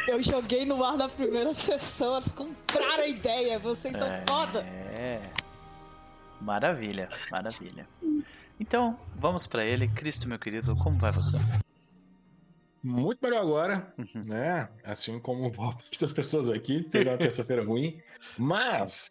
Eu 0.07 0.21
joguei 0.21 0.65
no 0.65 0.83
ar 0.83 0.97
na 0.97 1.09
primeira 1.09 1.53
sessão, 1.53 2.15
elas 2.15 2.33
compraram 2.33 3.03
a 3.03 3.07
ideia, 3.07 3.57
vocês 3.57 3.95
são 3.95 4.11
é... 4.11 4.23
foda. 4.27 4.61
É. 4.91 5.21
Maravilha, 6.43 7.07
maravilha. 7.31 7.87
Então, 8.59 8.99
vamos 9.15 9.47
para 9.47 9.63
ele. 9.63 9.87
Cristo, 9.87 10.27
meu 10.27 10.37
querido, 10.37 10.75
como 10.75 10.99
vai 10.99 11.11
você? 11.11 11.37
Muito 12.83 13.19
melhor 13.23 13.41
agora, 13.41 13.93
uhum. 13.97 14.25
né? 14.25 14.67
Assim 14.83 15.17
como 15.19 15.49
muitas 15.55 16.11
pessoas 16.11 16.49
aqui, 16.49 16.83
teve 16.83 17.09
uma 17.09 17.17
terça-feira 17.17 17.63
ruim. 17.63 18.01
Mas, 18.37 19.09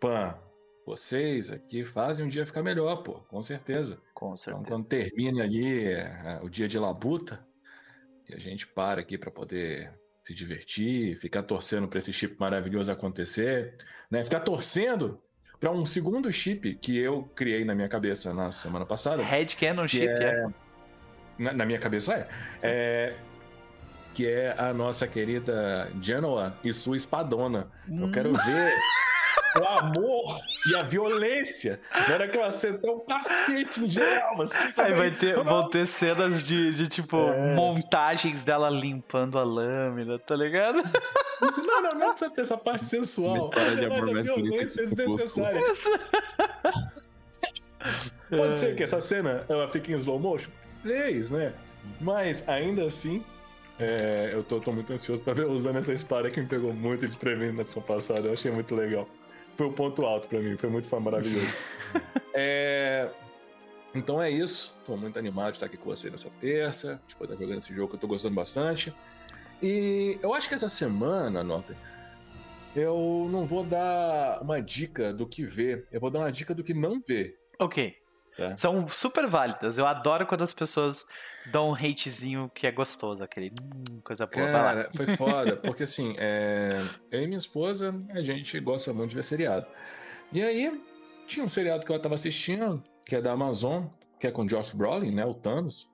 Pan, 0.00 0.36
vocês 0.84 1.50
aqui 1.50 1.84
fazem 1.84 2.24
um 2.24 2.28
dia 2.28 2.44
ficar 2.44 2.64
melhor, 2.64 2.96
pô, 2.96 3.20
com 3.20 3.40
certeza. 3.40 4.02
Com 4.12 4.36
certeza. 4.36 4.62
Então, 4.62 4.78
quando 4.78 4.88
termina 4.88 5.44
ali 5.44 5.84
é, 5.84 6.40
o 6.42 6.48
dia 6.48 6.66
de 6.66 6.80
labuta, 6.80 7.46
e 8.28 8.34
a 8.34 8.38
gente 8.38 8.66
para 8.66 9.00
aqui 9.00 9.16
para 9.16 9.30
poder 9.30 9.92
se 10.26 10.34
divertir, 10.34 11.16
ficar 11.20 11.44
torcendo 11.44 11.86
para 11.86 12.00
esse 12.00 12.12
chip 12.12 12.34
maravilhoso 12.40 12.90
acontecer, 12.90 13.76
né? 14.10 14.24
Ficar 14.24 14.40
torcendo 14.40 15.22
para 15.60 15.70
um 15.70 15.84
segundo 15.84 16.30
chip 16.32 16.74
que 16.74 16.98
eu 16.98 17.30
criei 17.34 17.64
na 17.64 17.74
minha 17.74 17.88
cabeça 17.88 18.32
na 18.32 18.52
semana 18.52 18.84
passada. 18.84 19.22
Red 19.22 19.46
Canon 19.58 19.88
chip, 19.88 20.06
é... 20.06 20.24
é. 20.24 20.46
Na, 21.38 21.52
na, 21.52 21.66
minha 21.66 21.78
cabeça 21.78 22.14
é. 22.14 22.28
é. 22.62 23.14
Que 24.14 24.26
é 24.26 24.54
a 24.58 24.72
nossa 24.72 25.06
querida 25.06 25.90
Genoa 26.00 26.56
e 26.64 26.72
sua 26.72 26.96
espadona. 26.96 27.68
Eu 27.88 28.10
quero 28.10 28.30
hum. 28.30 28.32
ver 28.32 28.72
o 29.60 29.78
amor 29.78 30.40
e 30.70 30.76
a 30.76 30.82
violência. 30.82 31.80
Na 32.08 32.14
hora 32.14 32.28
que 32.28 32.36
ela 32.36 32.52
sentar 32.52 32.90
um 32.90 33.00
cacete 33.00 33.84
em 33.84 33.88
geral, 33.88 34.40
assim, 34.42 34.80
Aí 34.80 34.94
vai 34.94 35.10
ter, 35.10 35.36
vão 35.42 35.68
ter 35.68 35.86
cenas 35.86 36.42
de, 36.42 36.72
de 36.72 36.86
tipo, 36.86 37.16
é. 37.16 37.54
montagens 37.54 38.44
dela 38.44 38.68
limpando 38.68 39.38
a 39.38 39.44
lâmina, 39.44 40.18
tá 40.18 40.34
ligado? 40.36 40.82
Não, 41.40 41.82
não, 41.82 41.94
não 41.94 42.10
precisa 42.10 42.30
ter 42.30 42.40
essa 42.40 42.56
parte 42.56 42.86
sensual. 42.86 43.34
Uma 43.34 43.40
história 43.40 43.76
de 43.76 43.84
amor 43.84 44.12
mais 44.12 44.24
violência 44.26 44.82
é 44.82 44.86
desnecessária. 44.86 45.60
Pode 48.30 48.54
ser 48.54 48.74
que 48.74 48.82
essa 48.82 49.00
cena 49.00 49.44
ela 49.48 49.68
fique 49.68 49.92
em 49.92 49.96
slow 49.96 50.18
motion? 50.18 50.50
Três, 50.82 51.30
né? 51.30 51.52
Mas 52.00 52.42
ainda 52.48 52.84
assim, 52.84 53.22
é, 53.78 54.30
eu 54.32 54.42
tô, 54.42 54.58
tô, 54.60 54.72
muito 54.72 54.92
ansioso 54.92 55.22
pra 55.22 55.34
ver 55.34 55.46
usando 55.46 55.76
essa 55.76 55.92
espada 55.92 56.30
que 56.30 56.40
me 56.40 56.46
pegou 56.46 56.72
muito 56.72 57.06
desprevenido 57.06 57.58
na 57.58 57.64
sessão 57.64 57.82
passada. 57.82 58.28
Eu 58.28 58.32
achei 58.32 58.50
muito 58.50 58.74
legal 58.74 59.06
foi 59.56 59.66
o 59.66 59.72
ponto 59.72 60.04
alto 60.04 60.28
para 60.28 60.40
mim, 60.40 60.56
foi 60.56 60.68
muito 60.68 60.88
foi 60.88 61.00
maravilhoso. 61.00 61.46
é... 62.34 63.10
Então 63.94 64.22
é 64.22 64.30
isso, 64.30 64.76
tô 64.84 64.96
muito 64.96 65.18
animado 65.18 65.52
de 65.52 65.56
estar 65.56 65.66
aqui 65.66 65.76
com 65.76 65.88
você 65.88 66.10
nessa 66.10 66.28
terça, 66.40 67.00
de 67.08 67.16
poder 67.16 67.32
estar 67.32 67.44
jogando 67.44 67.62
esse 67.62 67.74
jogo 67.74 67.88
que 67.88 67.94
eu 67.96 68.00
tô 68.00 68.06
gostando 68.06 68.34
bastante. 68.34 68.92
E 69.62 70.18
eu 70.22 70.34
acho 70.34 70.48
que 70.48 70.54
essa 70.54 70.68
semana, 70.68 71.42
Nota, 71.42 71.74
eu 72.74 73.26
não 73.30 73.46
vou 73.46 73.64
dar 73.64 74.42
uma 74.42 74.60
dica 74.60 75.14
do 75.14 75.26
que 75.26 75.44
ver, 75.44 75.88
eu 75.90 75.98
vou 75.98 76.10
dar 76.10 76.18
uma 76.18 76.30
dica 76.30 76.54
do 76.54 76.62
que 76.62 76.74
não 76.74 77.00
ver. 77.00 77.38
Ok. 77.58 77.96
É. 78.38 78.52
São 78.52 78.86
super 78.86 79.26
válidas. 79.26 79.78
Eu 79.78 79.86
adoro 79.86 80.26
quando 80.26 80.42
as 80.42 80.52
pessoas 80.52 81.06
dão 81.50 81.70
um 81.70 81.74
hatezinho 81.74 82.50
que 82.54 82.66
é 82.66 82.72
gostoso, 82.72 83.22
aquele 83.22 83.52
hum, 83.62 84.00
coisa 84.02 84.26
boa. 84.26 84.46
Cara, 84.46 84.90
foi 84.94 85.06
foda, 85.16 85.56
porque 85.58 85.84
assim, 85.84 86.14
é... 86.18 86.82
eu 87.10 87.22
e 87.22 87.26
minha 87.26 87.38
esposa, 87.38 87.94
a 88.10 88.22
gente 88.22 88.58
gosta 88.60 88.92
muito 88.92 89.10
de 89.10 89.16
ver 89.16 89.24
seriado. 89.24 89.66
E 90.32 90.42
aí, 90.42 90.80
tinha 91.26 91.44
um 91.44 91.48
seriado 91.48 91.84
que 91.84 91.92
eu 91.92 91.98
tava 92.00 92.14
assistindo, 92.14 92.82
que 93.04 93.14
é 93.14 93.20
da 93.20 93.32
Amazon, 93.32 93.84
que 94.18 94.26
é 94.26 94.30
com 94.30 94.46
Josh 94.46 94.72
Brolin, 94.72 95.14
né, 95.14 95.24
o 95.24 95.34
Thanos, 95.34 95.88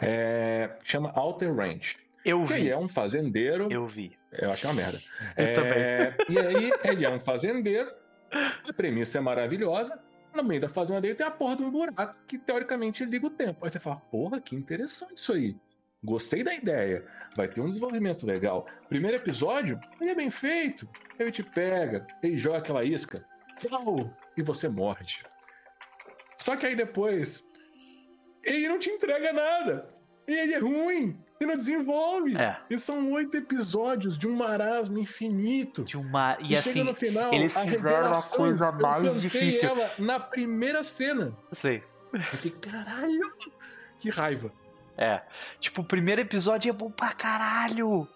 é... 0.00 0.70
chama 0.82 1.12
Outer 1.18 1.54
Range. 1.54 1.96
Eu 2.24 2.44
vi. 2.44 2.60
Ele 2.60 2.70
é 2.70 2.76
um 2.76 2.88
fazendeiro. 2.88 3.68
Eu 3.70 3.86
vi. 3.86 4.16
Eu 4.32 4.50
achei 4.50 4.68
uma 4.68 4.76
merda. 4.76 4.98
Eu 5.36 5.44
é... 5.44 5.52
também. 5.52 6.26
E 6.28 6.38
aí, 6.38 6.72
ele 6.84 7.04
é 7.04 7.10
um 7.10 7.18
fazendeiro, 7.18 7.90
a 8.30 8.72
premissa 8.72 9.18
é 9.18 9.20
maravilhosa, 9.20 9.98
no 10.34 10.44
meio 10.44 10.60
da 10.60 10.68
fazenda 10.68 11.00
dele 11.00 11.14
tem 11.14 11.26
a 11.26 11.30
porra 11.30 11.56
de 11.56 11.64
um 11.64 11.70
buraco 11.70 12.16
que 12.26 12.38
teoricamente 12.38 13.04
liga 13.04 13.26
o 13.26 13.30
tempo. 13.30 13.64
Aí 13.64 13.70
você 13.70 13.78
fala, 13.78 13.96
porra, 13.96 14.40
que 14.40 14.54
interessante 14.54 15.16
isso 15.16 15.32
aí. 15.32 15.56
Gostei 16.02 16.44
da 16.44 16.54
ideia. 16.54 17.04
Vai 17.36 17.48
ter 17.48 17.60
um 17.60 17.66
desenvolvimento 17.66 18.26
legal. 18.26 18.66
Primeiro 18.88 19.16
episódio, 19.16 19.80
ele 20.00 20.10
é 20.10 20.14
bem 20.14 20.30
feito. 20.30 20.88
Ele 21.18 21.32
te 21.32 21.42
pega, 21.42 22.06
ele 22.22 22.36
joga 22.36 22.58
aquela 22.58 22.84
isca, 22.84 23.24
Flau! 23.58 24.14
e 24.36 24.42
você 24.42 24.68
morde. 24.68 25.24
Só 26.38 26.56
que 26.56 26.66
aí 26.66 26.76
depois, 26.76 27.42
ele 28.44 28.68
não 28.68 28.78
te 28.78 28.90
entrega 28.90 29.32
nada. 29.32 29.88
E 30.26 30.32
ele 30.32 30.54
é 30.54 30.58
ruim. 30.58 31.18
E 31.40 31.46
não 31.46 31.56
desenvolve. 31.56 32.36
É. 32.36 32.56
E 32.68 32.76
são 32.76 33.12
oito 33.12 33.36
episódios 33.36 34.18
de 34.18 34.26
um 34.26 34.34
marasmo 34.34 34.98
infinito. 34.98 35.84
De 35.84 35.96
uma... 35.96 36.36
E, 36.40 36.52
e 36.52 36.56
assim, 36.56 36.82
no 36.82 36.92
final, 36.92 37.32
eles 37.32 37.58
fizeram 37.58 38.10
a 38.10 38.22
coisa 38.22 38.72
mais 38.72 39.20
difícil. 39.20 39.68
ela 39.68 39.90
na 39.98 40.18
primeira 40.18 40.82
cena. 40.82 41.32
Sei. 41.52 41.82
Eu 42.12 42.20
fiquei, 42.20 42.50
caralho, 42.50 43.32
que 43.98 44.10
raiva. 44.10 44.52
É. 44.96 45.22
Tipo, 45.60 45.82
o 45.82 45.84
primeiro 45.84 46.20
episódio 46.20 46.68
é 46.68 46.72
bom 46.72 46.90
pra 46.90 47.12
caralho. 47.12 48.08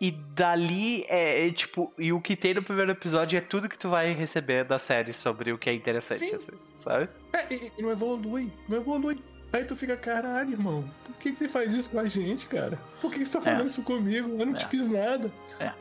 E 0.00 0.10
dali 0.10 1.04
é, 1.08 1.46
é, 1.46 1.52
tipo, 1.52 1.92
e 1.98 2.10
o 2.10 2.22
que 2.22 2.34
tem 2.34 2.54
no 2.54 2.62
primeiro 2.62 2.90
episódio 2.90 3.36
é 3.36 3.40
tudo 3.40 3.68
que 3.68 3.78
tu 3.78 3.90
vai 3.90 4.12
receber 4.12 4.64
da 4.64 4.78
série 4.78 5.12
sobre 5.12 5.52
o 5.52 5.58
que 5.58 5.68
é 5.68 5.74
interessante, 5.74 6.34
assim, 6.34 6.52
sabe? 6.74 7.06
É, 7.34 7.46
e 7.52 7.82
não 7.82 7.90
evolui, 7.90 8.50
não 8.66 8.78
evolui. 8.78 9.22
Aí 9.52 9.64
tu 9.64 9.74
fica, 9.74 9.96
caralho, 9.96 10.52
irmão, 10.52 10.84
por 11.04 11.16
que, 11.16 11.32
que 11.32 11.36
você 11.36 11.48
faz 11.48 11.74
isso 11.74 11.90
com 11.90 11.98
a 11.98 12.06
gente, 12.06 12.46
cara? 12.46 12.78
Por 13.00 13.10
que, 13.10 13.18
que 13.18 13.26
você 13.26 13.38
tá 13.38 13.40
fazendo 13.40 13.62
é. 13.62 13.66
isso 13.66 13.82
comigo? 13.82 14.28
Eu 14.38 14.46
não 14.46 14.54
é. 14.54 14.58
te 14.58 14.66
fiz 14.68 14.88
nada. 14.88 15.30
É. 15.58 15.72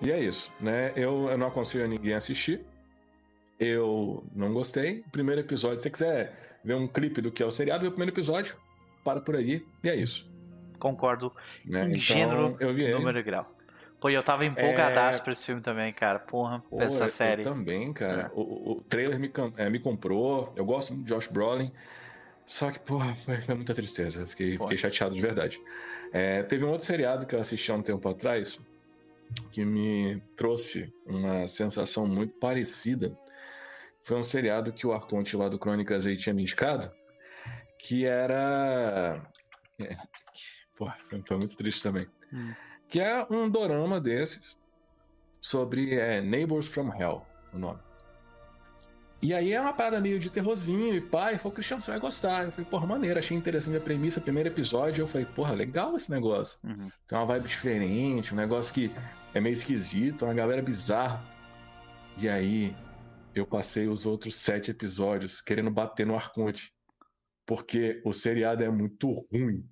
E 0.00 0.12
é 0.12 0.20
isso, 0.20 0.52
né? 0.60 0.92
Eu, 0.94 1.28
eu 1.28 1.36
não 1.36 1.48
aconselho 1.48 1.84
a 1.84 1.88
ninguém 1.88 2.14
assistir. 2.14 2.60
Eu 3.58 4.24
não 4.34 4.52
gostei. 4.52 5.02
Primeiro 5.10 5.40
episódio, 5.40 5.78
se 5.78 5.84
você 5.84 5.90
quiser 5.90 6.58
ver 6.62 6.74
um 6.74 6.86
clipe 6.86 7.20
do 7.20 7.32
que 7.32 7.42
é 7.42 7.46
o 7.46 7.50
seriado, 7.50 7.82
vê 7.82 7.88
o 7.88 7.90
primeiro 7.90 8.14
episódio, 8.14 8.56
para 9.02 9.20
por 9.20 9.34
aí, 9.34 9.66
e 9.82 9.88
é 9.88 9.96
isso. 9.96 10.30
Concordo. 10.78 11.32
Né? 11.64 11.84
Em 11.84 11.88
então, 11.88 11.98
gênero, 11.98 12.56
eu 12.60 12.72
vi 12.72 12.88
número 12.92 13.18
e 13.18 13.22
grau. 13.22 13.52
Pô, 14.00 14.08
eu 14.08 14.22
tava 14.22 14.44
empolgadaço 14.44 15.20
é... 15.20 15.24
pra 15.24 15.32
esse 15.32 15.44
filme 15.44 15.60
também, 15.60 15.92
cara. 15.92 16.20
Porra, 16.20 16.60
Pô, 16.70 16.80
essa 16.80 17.08
série. 17.08 17.42
Eu 17.42 17.50
também, 17.50 17.92
cara. 17.92 18.30
É. 18.32 18.38
O, 18.38 18.72
o, 18.72 18.84
trailer 18.88 19.18
me, 19.18 19.30
é, 19.56 19.68
me 19.68 19.80
comprou. 19.80 20.52
Eu 20.54 20.64
gosto 20.64 20.94
muito 20.94 21.06
de 21.06 21.12
Josh 21.12 21.26
Brolin. 21.26 21.72
Só 22.48 22.70
que, 22.70 22.80
porra, 22.80 23.14
foi, 23.14 23.42
foi 23.42 23.54
muita 23.54 23.74
tristeza. 23.74 24.26
Fiquei, 24.26 24.58
fiquei 24.58 24.78
chateado 24.78 25.14
de 25.14 25.20
verdade. 25.20 25.60
É, 26.10 26.42
teve 26.42 26.64
um 26.64 26.70
outro 26.70 26.86
seriado 26.86 27.26
que 27.26 27.34
eu 27.34 27.40
assisti 27.40 27.70
há 27.70 27.74
um 27.74 27.82
tempo 27.82 28.08
atrás 28.08 28.58
que 29.52 29.62
me 29.66 30.18
trouxe 30.34 30.90
uma 31.04 31.46
sensação 31.46 32.06
muito 32.06 32.38
parecida. 32.38 33.16
Foi 34.00 34.16
um 34.16 34.22
seriado 34.22 34.72
que 34.72 34.86
o 34.86 34.94
Arconte 34.94 35.36
lá 35.36 35.50
do 35.50 35.58
Crônicas 35.58 36.06
aí 36.06 36.16
tinha 36.16 36.34
me 36.34 36.40
indicado, 36.40 36.90
que 37.78 38.06
era. 38.06 39.22
É, 39.78 39.96
porra, 40.74 40.94
foi, 40.94 41.22
foi, 41.22 41.36
muito 41.36 41.54
triste 41.54 41.82
também. 41.82 42.08
Hum. 42.32 42.54
Que 42.88 42.98
é 42.98 43.26
um 43.28 43.50
dorama 43.50 44.00
desses 44.00 44.56
sobre 45.38 45.94
é, 45.94 46.22
Neighbors 46.22 46.66
from 46.66 46.90
Hell, 46.98 47.26
o 47.52 47.58
nome. 47.58 47.87
E 49.20 49.34
aí 49.34 49.52
é 49.52 49.60
uma 49.60 49.72
parada 49.72 50.00
meio 50.00 50.18
de 50.20 50.30
terrorzinho 50.30 50.94
e 50.94 51.00
pai, 51.00 51.38
falou, 51.38 51.52
Cristiano, 51.52 51.82
você 51.82 51.90
vai 51.90 51.98
gostar. 51.98 52.44
Eu 52.44 52.52
falei, 52.52 52.70
porra, 52.70 52.86
maneiro, 52.86 53.18
achei 53.18 53.36
interessante 53.36 53.76
a 53.76 53.80
premissa, 53.80 54.20
primeiro 54.20 54.48
episódio. 54.48 55.02
Eu 55.02 55.08
falei, 55.08 55.26
porra, 55.26 55.54
legal 55.54 55.96
esse 55.96 56.10
negócio. 56.10 56.58
Uhum. 56.62 56.88
Tem 57.06 57.18
uma 57.18 57.26
vibe 57.26 57.48
diferente, 57.48 58.32
um 58.32 58.36
negócio 58.36 58.72
que 58.72 58.92
é 59.34 59.40
meio 59.40 59.52
esquisito, 59.52 60.24
uma 60.24 60.34
galera 60.34 60.62
bizarra. 60.62 61.20
E 62.16 62.28
aí 62.28 62.76
eu 63.34 63.44
passei 63.44 63.88
os 63.88 64.06
outros 64.06 64.36
sete 64.36 64.70
episódios 64.70 65.40
querendo 65.40 65.70
bater 65.70 66.06
no 66.06 66.14
Arconte. 66.14 66.72
Porque 67.44 68.00
o 68.04 68.12
seriado 68.12 68.62
é 68.62 68.68
muito 68.68 69.26
ruim. 69.32 69.64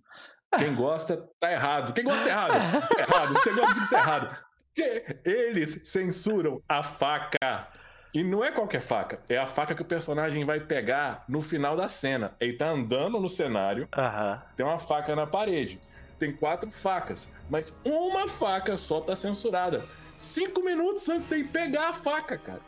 Quem 0.58 0.74
gosta, 0.74 1.28
tá 1.38 1.52
errado. 1.52 1.92
Quem 1.92 2.04
gosta, 2.04 2.24
tá 2.24 2.30
errado. 2.30 2.88
Tá 2.88 3.00
errado. 3.00 3.34
Você 3.34 3.52
gosta 3.52 3.80
de 3.80 3.86
ser 3.86 3.96
errado. 3.96 4.36
Porque 4.74 5.20
eles 5.24 5.80
censuram 5.84 6.60
a 6.68 6.82
faca. 6.82 7.68
E 8.14 8.22
não 8.22 8.44
é 8.44 8.50
qualquer 8.50 8.80
faca, 8.80 9.20
é 9.28 9.36
a 9.36 9.46
faca 9.46 9.74
que 9.74 9.82
o 9.82 9.84
personagem 9.84 10.44
vai 10.44 10.60
pegar 10.60 11.24
no 11.28 11.42
final 11.42 11.76
da 11.76 11.88
cena. 11.88 12.34
Ele 12.40 12.54
tá 12.54 12.70
andando 12.70 13.20
no 13.20 13.28
cenário, 13.28 13.88
uhum. 13.96 14.38
tem 14.56 14.64
uma 14.64 14.78
faca 14.78 15.14
na 15.14 15.26
parede. 15.26 15.80
Tem 16.18 16.32
quatro 16.32 16.70
facas, 16.70 17.28
mas 17.50 17.78
uma 17.84 18.26
faca 18.26 18.76
só 18.76 19.00
tá 19.00 19.14
censurada. 19.14 19.84
Cinco 20.16 20.62
minutos 20.62 21.06
antes 21.10 21.28
de 21.28 21.44
pegar 21.44 21.90
a 21.90 21.92
faca, 21.92 22.38
cara. 22.38 22.62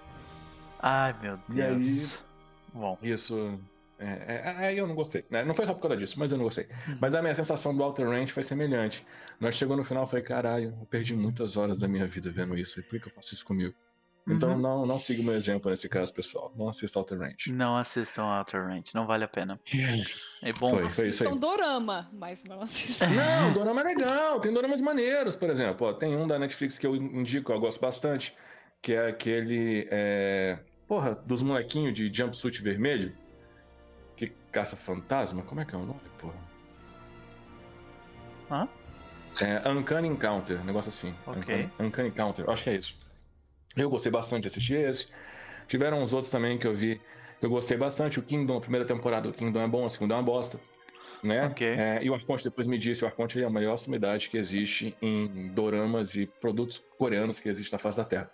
Ai, 0.81 1.15
meu 1.23 1.39
Deus. 1.49 2.13
E 2.13 2.17
aí, 2.17 2.29
Bom. 2.75 2.99
Isso. 3.03 3.59
É, 3.99 4.43
é, 4.45 4.67
aí 4.67 4.79
eu 4.79 4.87
não 4.87 4.95
gostei. 4.95 5.25
Né? 5.29 5.45
Não 5.45 5.55
foi 5.55 5.67
só 5.67 5.75
por 5.75 5.81
causa 5.81 5.97
disso, 5.97 6.19
mas 6.19 6.31
eu 6.31 6.39
não 6.39 6.45
gostei. 6.45 6.67
Uhum. 6.67 6.99
Mas 7.01 7.15
a 7.15 7.21
minha 7.21 7.35
sensação 7.35 7.75
do 7.75 7.83
Outer 7.83 8.09
Range 8.09 8.33
foi 8.33 8.43
semelhante. 8.43 9.05
Nós 9.41 9.57
chegou 9.57 9.77
no 9.77 9.83
final 9.83 10.05
e 10.05 10.07
falei, 10.07 10.25
caralho, 10.25 10.77
eu 10.79 10.87
perdi 10.87 11.17
muitas 11.17 11.57
horas 11.57 11.79
da 11.79 11.89
minha 11.89 12.07
vida 12.07 12.31
vendo 12.31 12.57
isso. 12.57 12.83
por 12.85 13.01
que 13.01 13.09
eu 13.09 13.13
faço 13.13 13.35
isso 13.35 13.45
comigo? 13.45 13.75
Então 14.29 14.51
uhum. 14.51 14.59
não, 14.59 14.87
não 14.87 14.99
siga 14.99 15.23
o 15.23 15.25
meu 15.25 15.35
exemplo 15.35 15.71
nesse 15.71 15.89
caso, 15.89 16.13
pessoal. 16.13 16.53
Não 16.57 16.69
assista 16.69 16.99
Outer 16.99 17.19
Range. 17.19 17.53
Não 17.53 17.77
assistam 17.77 18.25
Outer 18.25 18.67
Range, 18.67 18.91
não 18.95 19.07
vale 19.07 19.25
a 19.25 19.29
pena. 19.29 19.59
É 20.43 20.53
bom. 20.53 20.71
Foi, 20.71 20.91
foi 20.91 21.09
isso 21.09 21.27
aí. 21.27 21.39
Dorama, 21.39 22.09
mas 22.13 22.45
não 22.45 22.61
assistam. 22.61 23.09
Não, 23.11 23.53
Dorama 23.53 23.81
é 23.81 23.85
legal. 23.85 24.41
Tem 24.41 24.53
Doramas 24.53 24.81
maneiros, 24.81 25.35
por 25.35 25.51
exemplo. 25.51 25.87
Ó, 25.87 25.93
tem 25.93 26.17
um 26.17 26.27
da 26.27 26.39
Netflix 26.39 26.77
que 26.77 26.87
eu 26.87 26.95
indico, 26.95 27.53
eu 27.53 27.59
gosto 27.59 27.81
bastante, 27.81 28.37
que 28.83 28.93
é 28.93 29.09
aquele... 29.09 29.89
É... 29.91 30.59
Porra, 30.87 31.15
dos 31.15 31.43
molequinhos 31.43 31.95
de 31.95 32.13
jumpsuit 32.13 32.63
vermelho. 32.63 33.15
Que 34.17 34.29
caça 34.53 34.77
fantasma? 34.77 35.43
Como 35.43 35.61
é 35.61 35.65
que 35.65 35.75
é 35.75 35.79
o 35.79 35.85
nome, 35.85 36.01
porra? 36.19 36.49
Hã? 38.51 38.69
É 39.41 39.69
Uncanny 39.69 40.09
Encounter, 40.09 40.65
negócio 40.65 40.89
assim. 40.89 41.15
Ok. 41.27 41.41
Uncanny, 41.41 41.71
Uncanny 41.79 42.09
Encounter, 42.09 42.51
acho 42.51 42.65
que 42.65 42.71
é 42.71 42.77
isso. 42.77 43.08
Eu 43.77 43.91
gostei 43.91 44.11
bastante 44.11 44.43
de 44.43 44.49
assistir 44.49 44.77
esse. 44.77 45.07
Tiveram 45.67 46.03
uns 46.03 46.13
outros 46.13 46.31
também 46.31 46.59
que 46.59 46.67
eu 46.67 46.75
vi. 46.75 47.01
Eu 47.41 47.51
gostei 47.51 47.77
bastante. 47.77 48.19
O 48.19 48.23
Kingdom, 48.23 48.57
a 48.57 48.61
primeira 48.61 48.87
temporada 48.87 49.29
do 49.29 49.35
Kingdom 49.35 49.61
é 49.61 49.69
bom, 49.69 49.85
a 49.85 49.91
segunda 49.91 50.15
é 50.15 50.17
uma 50.17 50.23
bosta. 50.23 50.59
Né? 51.23 51.47
Okay. 51.49 51.69
É, 51.69 51.99
e 52.03 52.11
o 52.11 52.15
Arconte 52.15 52.45
depois 52.45 52.67
me 52.67 52.79
disse, 52.79 53.05
o 53.05 53.07
Arconte 53.07 53.41
é 53.43 53.45
a 53.45 53.51
maior 53.51 53.77
sumidade 53.77 54.31
que 54.31 54.39
existe 54.39 54.97
em 55.03 55.49
doramas 55.49 56.15
e 56.15 56.27
produtos 56.27 56.83
coreanos 56.97 57.41
que 57.41 57.49
existe 57.49 57.73
na 57.73 57.79
face 57.79 57.97
da 57.97 58.05
Terra. 58.05 58.31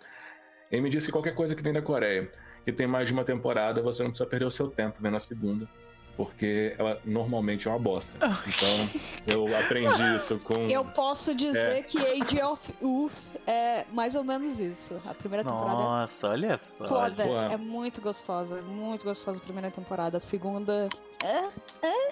Ele 0.71 0.83
me 0.83 0.89
disse 0.89 1.07
que 1.07 1.11
qualquer 1.11 1.33
coisa 1.33 1.55
que 1.55 1.63
vem 1.63 1.73
da 1.73 1.81
Coreia, 1.81 2.31
que 2.63 2.71
tem 2.71 2.85
mais 2.85 3.07
de 3.07 3.13
uma 3.13 3.23
temporada, 3.23 3.81
você 3.81 4.03
não 4.03 4.09
precisa 4.11 4.29
perder 4.29 4.45
o 4.45 4.51
seu 4.51 4.67
tempo 4.67 4.97
vendo 4.99 5.15
a 5.15 5.19
segunda 5.19 5.67
porque 6.15 6.75
ela 6.77 6.99
normalmente 7.03 7.67
é 7.67 7.71
uma 7.71 7.79
bosta. 7.79 8.17
Então, 8.17 9.01
eu 9.27 9.57
aprendi 9.57 10.01
isso 10.15 10.39
com. 10.39 10.67
Eu 10.67 10.85
posso 10.85 11.35
dizer 11.35 11.79
é. 11.79 11.81
que 11.81 11.97
Age 11.97 12.41
of 12.41 12.73
Uth 12.81 13.11
é 13.45 13.85
mais 13.91 14.15
ou 14.15 14.23
menos 14.23 14.59
isso. 14.59 14.99
A 15.05 15.13
primeira 15.13 15.43
temporada. 15.43 15.73
Nossa, 15.73 16.29
olha 16.29 16.57
só. 16.57 16.87
Foda. 16.87 17.23
É 17.23 17.57
muito 17.57 18.01
gostosa. 18.01 18.61
Muito 18.61 19.03
gostosa 19.03 19.39
a 19.39 19.43
primeira 19.43 19.69
temporada. 19.69 20.17
A 20.17 20.19
segunda. 20.19 20.87
É. 21.23 21.87
É. 21.87 22.09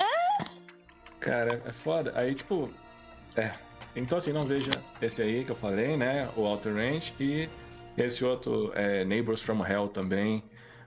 É. 0.00 0.44
Cara, 1.20 1.62
é 1.64 1.72
foda. 1.72 2.12
Aí, 2.16 2.34
tipo. 2.34 2.70
É. 3.36 3.52
Então, 3.94 4.18
assim, 4.18 4.32
não 4.32 4.44
veja 4.44 4.70
esse 5.02 5.20
aí 5.20 5.44
que 5.44 5.50
eu 5.50 5.56
falei, 5.56 5.96
né? 5.96 6.28
O 6.36 6.42
Outer 6.42 6.74
Range. 6.74 7.12
E 7.20 7.48
esse 7.96 8.24
outro, 8.24 8.72
é, 8.74 9.04
Neighbors 9.04 9.42
from 9.42 9.64
Hell 9.64 9.88
também, 9.88 10.42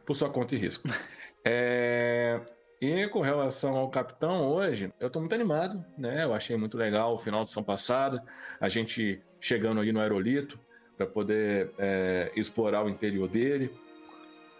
por 0.06 0.16
sua 0.16 0.30
conta 0.30 0.56
e 0.56 0.58
risco. 0.58 0.88
É... 1.46 2.40
E 2.82 3.08
com 3.08 3.22
relação 3.22 3.78
ao 3.78 3.90
capitão, 3.90 4.52
hoje, 4.52 4.92
eu 5.00 5.08
estou 5.08 5.22
muito 5.22 5.34
animado, 5.34 5.84
né? 5.98 6.24
Eu 6.24 6.34
achei 6.34 6.58
muito 6.58 6.78
legal 6.78 7.14
o 7.14 7.18
final 7.18 7.42
de 7.42 7.48
sessão 7.48 7.64
passada, 7.64 8.22
a 8.60 8.68
gente 8.68 9.22
chegando 9.40 9.80
ali 9.80 9.94
no 9.94 10.02
aerolito 10.02 10.60
para 10.98 11.08
poder 11.08 11.72
é, 11.78 12.32
explorar 12.36 12.84
o 12.84 12.90
interior 12.90 13.28
dele 13.30 13.72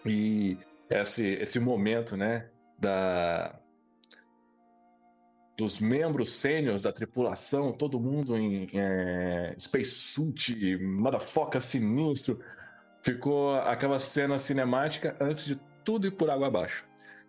e 0.06 0.56
esse, 0.88 1.26
esse 1.34 1.58
momento, 1.60 2.16
né? 2.16 2.48
Da, 2.78 3.58
dos 5.56 5.78
membros 5.78 6.30
sêniores 6.34 6.82
da 6.82 6.92
tripulação, 6.92 7.72
todo 7.72 8.00
mundo 8.00 8.36
em 8.36 8.68
é, 8.74 9.54
spacesuit, 9.58 10.76
motherfucker 10.78 11.60
sinistro. 11.60 12.40
Ficou 13.02 13.54
aquela 13.56 13.98
cena 13.98 14.38
cinemática 14.38 15.16
antes 15.20 15.44
de 15.44 15.60
tudo 15.84 16.06
ir 16.06 16.12
por 16.12 16.30
água 16.30 16.46
abaixo. 16.46 16.84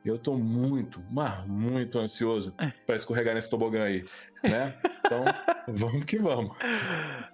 Eu 0.06 0.20
tô 0.20 0.36
muito, 0.36 1.04
mas 1.12 1.46
muito 1.48 1.98
ansioso 1.98 2.54
é. 2.60 2.72
para 2.86 2.96
escorregar 2.96 3.34
nesse 3.34 3.50
tobogã 3.50 3.84
aí, 3.86 4.06
né? 4.44 4.78
Então, 5.00 5.26
vamos 5.68 6.06
que 6.06 6.20
vamos. 6.20 6.56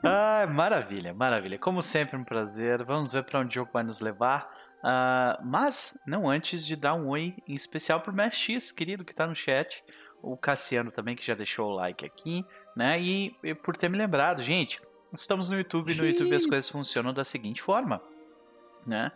Ah, 0.01 0.47
maravilha, 0.49 1.13
maravilha. 1.13 1.59
Como 1.59 1.81
sempre, 1.81 2.15
um 2.15 2.23
prazer. 2.23 2.81
Vamos 2.85 3.11
ver 3.11 3.23
para 3.23 3.41
onde 3.41 3.49
o 3.49 3.53
jogo 3.55 3.71
vai 3.73 3.83
nos 3.83 3.99
levar. 3.99 4.49
Uh, 4.79 5.45
mas, 5.45 6.01
não 6.07 6.29
antes 6.29 6.65
de 6.65 6.77
dar 6.77 6.93
um 6.93 7.09
oi 7.09 7.35
em 7.45 7.55
especial 7.55 7.99
pro 7.99 8.13
Mestre 8.13 8.53
X, 8.53 8.71
querido, 8.71 9.03
que 9.03 9.13
tá 9.13 9.27
no 9.27 9.35
chat. 9.35 9.83
O 10.23 10.37
Cassiano 10.37 10.91
também, 10.91 11.15
que 11.15 11.25
já 11.25 11.35
deixou 11.35 11.71
o 11.71 11.75
like 11.75 12.05
aqui, 12.05 12.45
né? 12.75 13.01
E, 13.01 13.35
e 13.43 13.53
por 13.53 13.75
ter 13.75 13.89
me 13.89 13.97
lembrado, 13.97 14.41
gente, 14.41 14.79
estamos 15.13 15.49
no 15.49 15.57
YouTube 15.57 15.91
e 15.91 15.95
no 15.95 16.05
YouTube 16.05 16.33
as 16.33 16.45
coisas 16.45 16.69
funcionam 16.69 17.13
da 17.13 17.25
seguinte 17.25 17.61
forma, 17.61 18.01
né? 18.85 19.11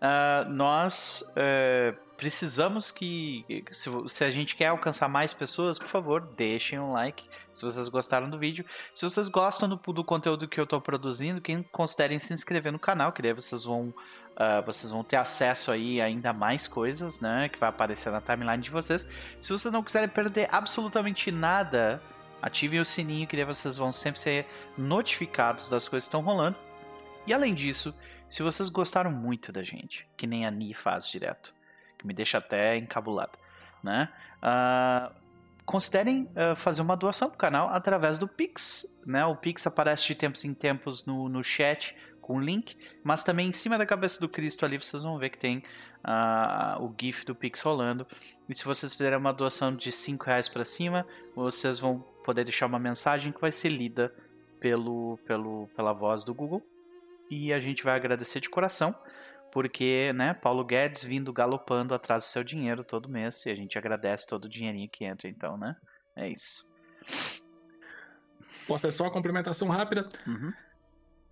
Uh, 0.00 0.48
nós 0.50 1.24
uh, 1.30 1.96
precisamos 2.16 2.90
que, 2.90 3.64
se, 3.72 3.90
se, 4.08 4.24
a 4.24 4.30
gente 4.30 4.54
quer 4.56 4.66
alcançar 4.66 5.08
mais 5.08 5.32
pessoas, 5.32 5.78
por 5.78 5.88
favor, 5.88 6.20
deixem 6.36 6.78
um 6.78 6.92
like 6.92 7.24
se 7.54 7.62
vocês 7.62 7.88
gostaram 7.88 8.28
do 8.28 8.38
vídeo. 8.38 8.64
Se 8.94 9.08
vocês 9.08 9.28
gostam 9.28 9.68
do, 9.68 9.76
do 9.76 10.04
conteúdo 10.04 10.48
que 10.48 10.60
eu 10.60 10.64
estou 10.64 10.80
produzindo, 10.80 11.40
quem 11.40 11.62
considerem 11.62 12.18
se 12.18 12.32
inscrever 12.32 12.72
no 12.72 12.78
canal, 12.78 13.12
que 13.12 13.22
daí 13.22 13.32
vocês 13.32 13.64
vão 13.64 13.94
Uh, 14.30 14.64
vocês 14.64 14.90
vão 14.90 15.04
ter 15.04 15.16
acesso 15.16 15.70
aí 15.70 16.00
ainda 16.00 16.32
mais 16.32 16.66
coisas, 16.66 17.20
né? 17.20 17.50
Que 17.50 17.58
vai 17.58 17.68
aparecer 17.68 18.10
na 18.10 18.22
timeline 18.22 18.62
de 18.62 18.70
vocês. 18.70 19.06
Se 19.38 19.52
vocês 19.52 19.70
não 19.70 19.82
quiserem 19.82 20.08
perder 20.08 20.48
absolutamente 20.50 21.30
nada, 21.30 22.00
ativem 22.40 22.80
o 22.80 22.84
sininho 22.84 23.26
que 23.26 23.36
daí 23.36 23.44
vocês 23.44 23.76
vão 23.76 23.92
sempre 23.92 24.18
ser 24.18 24.46
notificados 24.78 25.68
das 25.68 25.88
coisas 25.88 26.06
que 26.06 26.16
estão 26.16 26.22
rolando. 26.22 26.56
E 27.26 27.34
além 27.34 27.54
disso, 27.54 27.94
se 28.30 28.42
vocês 28.44 28.68
gostaram 28.68 29.10
muito 29.10 29.50
da 29.50 29.62
gente, 29.62 30.06
que 30.16 30.26
nem 30.26 30.46
a 30.46 30.50
Ni 30.50 30.72
faz 30.72 31.08
direto, 31.08 31.52
que 31.98 32.06
me 32.06 32.14
deixa 32.14 32.38
até 32.38 32.76
encabulado, 32.76 33.36
né? 33.82 34.08
Uh, 34.38 35.12
considerem 35.66 36.22
uh, 36.22 36.54
fazer 36.54 36.80
uma 36.80 36.96
doação 36.96 37.28
pro 37.28 37.38
canal 37.38 37.68
através 37.70 38.18
do 38.18 38.28
Pix, 38.28 39.00
né? 39.04 39.26
O 39.26 39.34
Pix 39.34 39.66
aparece 39.66 40.06
de 40.06 40.14
tempos 40.14 40.44
em 40.44 40.54
tempos 40.54 41.04
no, 41.04 41.28
no 41.28 41.42
chat 41.42 41.96
com 42.20 42.36
o 42.36 42.40
link, 42.40 42.76
mas 43.02 43.24
também 43.24 43.48
em 43.48 43.52
cima 43.52 43.76
da 43.76 43.84
cabeça 43.84 44.20
do 44.20 44.28
Cristo 44.28 44.64
ali 44.64 44.78
vocês 44.78 45.02
vão 45.02 45.18
ver 45.18 45.30
que 45.30 45.38
tem 45.38 45.58
uh, 46.04 46.80
o 46.84 46.94
GIF 46.98 47.24
do 47.24 47.34
Pix 47.34 47.60
rolando. 47.62 48.06
E 48.48 48.54
se 48.54 48.64
vocês 48.64 48.92
fizerem 48.92 49.18
uma 49.18 49.32
doação 49.32 49.74
de 49.74 49.90
5 49.90 50.24
reais 50.24 50.48
para 50.48 50.64
cima, 50.64 51.04
vocês 51.34 51.80
vão 51.80 51.98
poder 52.24 52.44
deixar 52.44 52.66
uma 52.66 52.78
mensagem 52.78 53.32
que 53.32 53.40
vai 53.40 53.50
ser 53.50 53.70
lida 53.70 54.14
pelo, 54.60 55.18
pelo, 55.26 55.68
pela 55.74 55.92
voz 55.92 56.22
do 56.22 56.32
Google 56.32 56.62
e 57.30 57.52
a 57.52 57.60
gente 57.60 57.84
vai 57.84 57.94
agradecer 57.94 58.40
de 58.40 58.50
coração, 58.50 58.94
porque, 59.52 60.12
né, 60.12 60.34
Paulo 60.34 60.64
Guedes 60.64 61.04
vindo 61.04 61.32
galopando 61.32 61.94
atrás 61.94 62.24
do 62.24 62.26
seu 62.26 62.42
dinheiro 62.42 62.82
todo 62.82 63.08
mês 63.08 63.46
e 63.46 63.50
a 63.50 63.54
gente 63.54 63.78
agradece 63.78 64.26
todo 64.26 64.44
o 64.44 64.48
dinheirinho 64.48 64.88
que 64.90 65.04
entra, 65.04 65.28
então, 65.28 65.56
né? 65.56 65.76
É 66.16 66.28
isso. 66.28 66.68
Posso 68.66 68.82
ter 68.82 68.92
só 68.92 69.04
uma 69.04 69.10
complementação 69.10 69.68
rápida? 69.68 70.08
Uhum. 70.26 70.52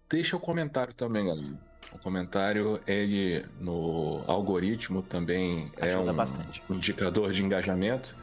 Deixa 0.08 0.36
o 0.36 0.40
comentário 0.40 0.94
também, 0.94 1.26
galera. 1.26 1.58
O 1.92 1.98
comentário, 1.98 2.80
ele 2.86 3.44
no 3.60 4.22
algoritmo 4.26 5.02
também 5.02 5.70
é 5.76 5.86
Ajuda 5.86 6.10
é 6.10 6.12
um 6.12 6.16
bastante. 6.16 6.62
indicador 6.70 7.32
de 7.32 7.42
engajamento. 7.42 8.14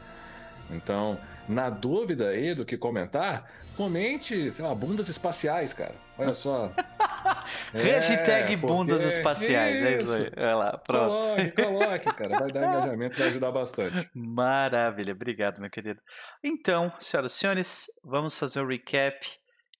Então, 0.70 1.18
na 1.48 1.70
dúvida 1.70 2.28
aí 2.28 2.54
do 2.54 2.64
que 2.64 2.76
comentar, 2.76 3.50
comente, 3.76 4.50
sei 4.50 4.64
lá, 4.64 4.74
bundas 4.74 5.08
espaciais, 5.08 5.72
cara. 5.72 5.94
Olha 6.18 6.34
só. 6.34 6.72
é, 7.74 7.78
Hashtag 7.78 8.56
bundas 8.56 9.02
espaciais, 9.02 9.76
isso. 9.76 9.86
é 9.86 9.96
isso 9.96 10.12
aí. 10.12 10.32
Olha 10.36 10.56
lá, 10.56 10.78
pronto. 10.78 11.10
Coloque, 11.10 11.52
coloque, 11.52 12.14
cara. 12.14 12.38
Vai 12.40 12.52
dar 12.52 12.60
engajamento, 12.66 13.18
vai 13.18 13.28
ajudar 13.28 13.52
bastante. 13.52 14.10
Maravilha, 14.14 15.12
obrigado, 15.12 15.60
meu 15.60 15.70
querido. 15.70 16.02
Então, 16.42 16.92
senhoras 16.98 17.34
e 17.34 17.38
senhores, 17.38 17.86
vamos 18.04 18.38
fazer 18.38 18.60
o 18.60 18.64
um 18.64 18.68
recap 18.68 19.26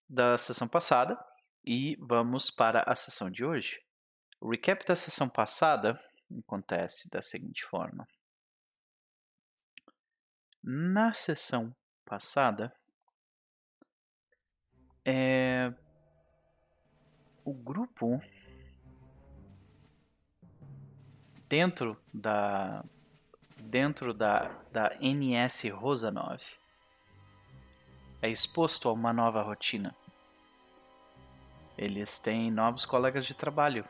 da 0.09 0.38
sessão 0.38 0.68
passada 0.68 1.18
e 1.64 1.97
vamos 2.01 2.51
para 2.51 2.84
a 2.86 2.94
sessão 2.94 3.30
de 3.30 3.44
hoje. 3.44 3.78
O 4.40 4.51
recap 4.51 4.84
da 4.86 4.94
sessão 4.94 5.28
passada 5.28 5.99
acontece 6.44 7.09
da 7.11 7.22
seguinte 7.22 7.64
forma. 7.64 8.07
Na 10.62 11.14
sessão 11.14 11.74
passada, 12.05 12.72
é, 15.05 15.72
o 17.47 17.55
grupo 17.55 18.20
dentro 21.49 21.97
da 22.12 22.84
dentro 23.57 24.12
da, 24.12 24.51
da 24.72 24.97
NS 25.01 25.70
Rosanov 25.70 26.42
é 28.20 28.28
exposto 28.28 28.88
a 28.88 28.92
uma 28.92 29.12
nova 29.12 29.42
rotina. 29.42 29.94
Eles 31.78 32.18
têm 32.18 32.51
novos 32.51 32.84
colegas 32.84 33.24
de 33.26 33.34
trabalho 33.34 33.84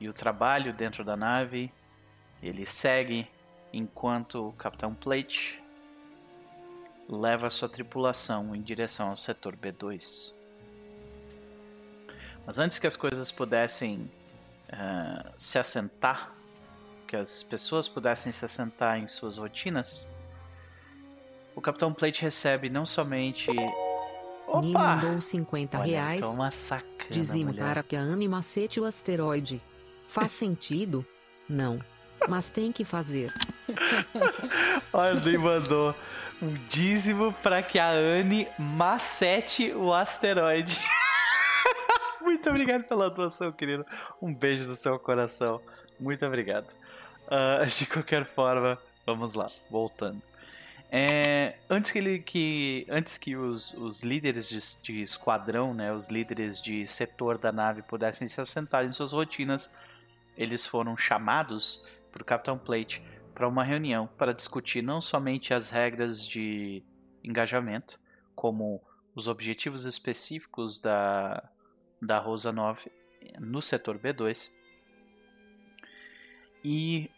e 0.00 0.08
o 0.08 0.12
trabalho 0.12 0.72
dentro 0.72 1.04
da 1.04 1.16
nave 1.16 1.72
ele 2.42 2.64
segue 2.64 3.28
enquanto 3.72 4.48
o 4.48 4.52
Capitão 4.52 4.94
Plate 4.94 5.60
leva 7.08 7.50
sua 7.50 7.68
tripulação 7.68 8.54
em 8.54 8.62
direção 8.62 9.10
ao 9.10 9.16
setor 9.16 9.56
B2. 9.56 10.41
Mas 12.46 12.58
antes 12.58 12.78
que 12.78 12.86
as 12.86 12.96
coisas 12.96 13.30
pudessem 13.30 14.10
uh, 14.72 15.30
se 15.36 15.58
assentar, 15.58 16.32
que 17.06 17.16
as 17.16 17.42
pessoas 17.42 17.88
pudessem 17.88 18.32
se 18.32 18.44
assentar 18.44 18.98
em 18.98 19.06
suas 19.06 19.36
rotinas, 19.36 20.08
o 21.54 21.60
Capitão 21.60 21.92
Plate 21.92 22.22
recebe 22.22 22.68
não 22.68 22.86
somente. 22.86 23.50
Opa! 24.48 24.60
Me 24.60 24.72
mandou 24.72 25.20
50 25.20 25.78
Olha, 25.78 25.86
reais. 25.86 26.20
Toma 26.20 26.50
sacana, 26.50 27.10
Dizimo 27.10 27.54
para 27.54 27.82
que 27.82 27.94
a 27.94 28.00
Anne 28.00 28.26
macete 28.26 28.80
o 28.80 28.84
asteroide. 28.84 29.60
Faz 30.08 30.32
sentido? 30.32 31.04
Não. 31.48 31.78
Mas 32.28 32.50
tem 32.50 32.72
que 32.72 32.84
fazer. 32.84 33.32
Olha, 34.92 35.18
ele 35.18 35.38
mandou 35.38 35.94
um 36.40 36.54
dízimo 36.68 37.32
para 37.42 37.62
que 37.62 37.78
a 37.78 37.90
Anne 37.90 38.48
macete 38.58 39.72
o 39.72 39.92
asteroide. 39.92 40.80
Muito 42.42 42.50
obrigado 42.50 42.82
pela 42.88 43.08
doação, 43.08 43.52
querido. 43.52 43.86
Um 44.20 44.34
beijo 44.34 44.66
no 44.66 44.74
seu 44.74 44.98
coração. 44.98 45.60
Muito 46.00 46.26
obrigado. 46.26 46.66
Uh, 47.28 47.64
de 47.78 47.86
qualquer 47.86 48.26
forma, 48.26 48.76
vamos 49.06 49.34
lá, 49.34 49.46
voltando. 49.70 50.20
É, 50.90 51.54
antes 51.70 51.92
que 51.92 51.98
ele 51.98 52.18
que 52.18 52.84
antes 52.90 53.16
que 53.16 53.36
os, 53.36 53.72
os 53.74 54.02
líderes 54.02 54.48
de, 54.48 54.58
de, 54.82 55.02
esquadrão, 55.02 55.72
né, 55.72 55.92
os 55.92 56.08
líderes 56.08 56.60
de 56.60 56.84
setor 56.84 57.38
da 57.38 57.52
nave 57.52 57.80
pudessem 57.80 58.26
se 58.26 58.40
assentar 58.40 58.84
em 58.84 58.90
suas 58.90 59.12
rotinas, 59.12 59.72
eles 60.36 60.66
foram 60.66 60.96
chamados 60.96 61.86
por 62.10 62.24
Capitão 62.24 62.58
Plate 62.58 63.00
para 63.32 63.46
uma 63.46 63.62
reunião 63.62 64.08
para 64.18 64.34
discutir 64.34 64.82
não 64.82 65.00
somente 65.00 65.54
as 65.54 65.70
regras 65.70 66.26
de 66.26 66.82
engajamento, 67.22 68.00
como 68.34 68.82
os 69.14 69.28
objetivos 69.28 69.84
específicos 69.84 70.80
da, 70.80 71.51
da 72.02 72.18
Rosa 72.18 72.50
9 72.50 72.90
no 73.38 73.62
setor 73.62 73.98
B2 73.98 74.50
e 76.64 77.10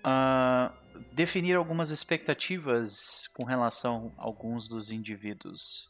uh, 0.00 0.74
definir 1.12 1.54
algumas 1.54 1.90
expectativas 1.90 3.28
com 3.34 3.44
relação 3.44 4.12
a 4.18 4.24
alguns 4.24 4.68
dos 4.68 4.90
indivíduos 4.90 5.88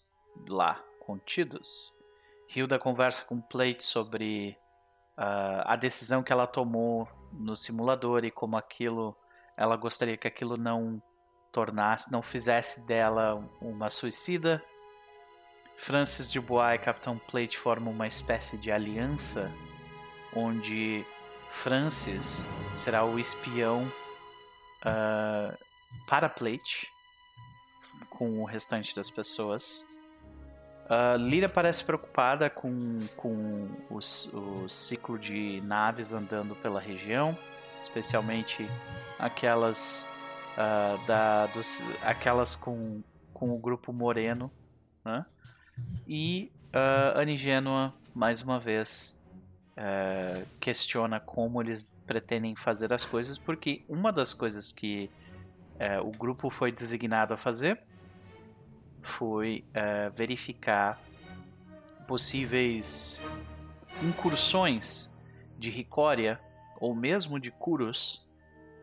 lá 0.48 0.82
contidos. 1.00 1.94
Hilda 2.54 2.78
conversa 2.78 3.24
com 3.24 3.40
Plate 3.40 3.82
sobre 3.82 4.56
uh, 5.16 5.62
a 5.64 5.76
decisão 5.76 6.22
que 6.22 6.32
ela 6.32 6.46
tomou 6.46 7.08
no 7.32 7.54
simulador 7.54 8.24
e 8.24 8.30
como 8.30 8.56
aquilo 8.56 9.16
ela 9.56 9.76
gostaria 9.76 10.16
que 10.16 10.26
aquilo 10.26 10.56
não 10.56 11.00
tornasse, 11.52 12.10
não 12.10 12.22
fizesse 12.22 12.86
dela 12.86 13.34
uma 13.60 13.90
suicida. 13.90 14.62
Francis 15.80 16.30
Dubois 16.30 16.74
e 16.74 16.78
Capitão 16.78 17.16
Plate 17.16 17.56
formam 17.56 17.90
uma 17.90 18.06
espécie 18.06 18.58
de 18.58 18.70
aliança 18.70 19.50
onde 20.36 21.06
Francis 21.52 22.44
será 22.76 23.02
o 23.02 23.18
espião 23.18 23.90
uh, 24.84 25.56
para 26.06 26.28
Plate 26.28 26.86
com 28.10 28.40
o 28.40 28.44
restante 28.44 28.94
das 28.94 29.08
pessoas. 29.08 29.82
Uh, 30.84 31.16
Lyra 31.16 31.48
parece 31.48 31.82
preocupada 31.82 32.50
com, 32.50 32.98
com 33.16 33.66
os, 33.88 34.30
o 34.34 34.68
ciclo 34.68 35.18
de 35.18 35.62
naves 35.62 36.12
andando 36.12 36.54
pela 36.56 36.78
região, 36.78 37.36
especialmente 37.80 38.68
aquelas 39.18 40.06
uh, 40.58 41.06
da, 41.06 41.46
dos, 41.46 41.82
aquelas 42.02 42.54
com, 42.54 43.02
com 43.32 43.54
o 43.54 43.58
grupo 43.58 43.94
Moreno, 43.94 44.52
né? 45.02 45.24
E 46.06 46.50
uh, 46.74 47.18
Anigênua, 47.18 47.94
mais 48.14 48.42
uma 48.42 48.58
vez, 48.58 49.20
uh, 49.76 50.46
questiona 50.58 51.20
como 51.20 51.62
eles 51.62 51.90
pretendem 52.06 52.56
fazer 52.56 52.92
as 52.92 53.04
coisas, 53.04 53.38
porque 53.38 53.82
uma 53.88 54.12
das 54.12 54.34
coisas 54.34 54.72
que 54.72 55.10
uh, 55.76 56.06
o 56.06 56.10
grupo 56.10 56.50
foi 56.50 56.72
designado 56.72 57.32
a 57.32 57.36
fazer 57.36 57.80
foi 59.02 59.64
uh, 59.70 60.10
verificar 60.14 61.00
possíveis 62.06 63.20
incursões 64.02 65.16
de 65.58 65.70
Ricória 65.70 66.40
ou 66.80 66.94
mesmo 66.94 67.38
de 67.38 67.50
Kurus 67.50 68.26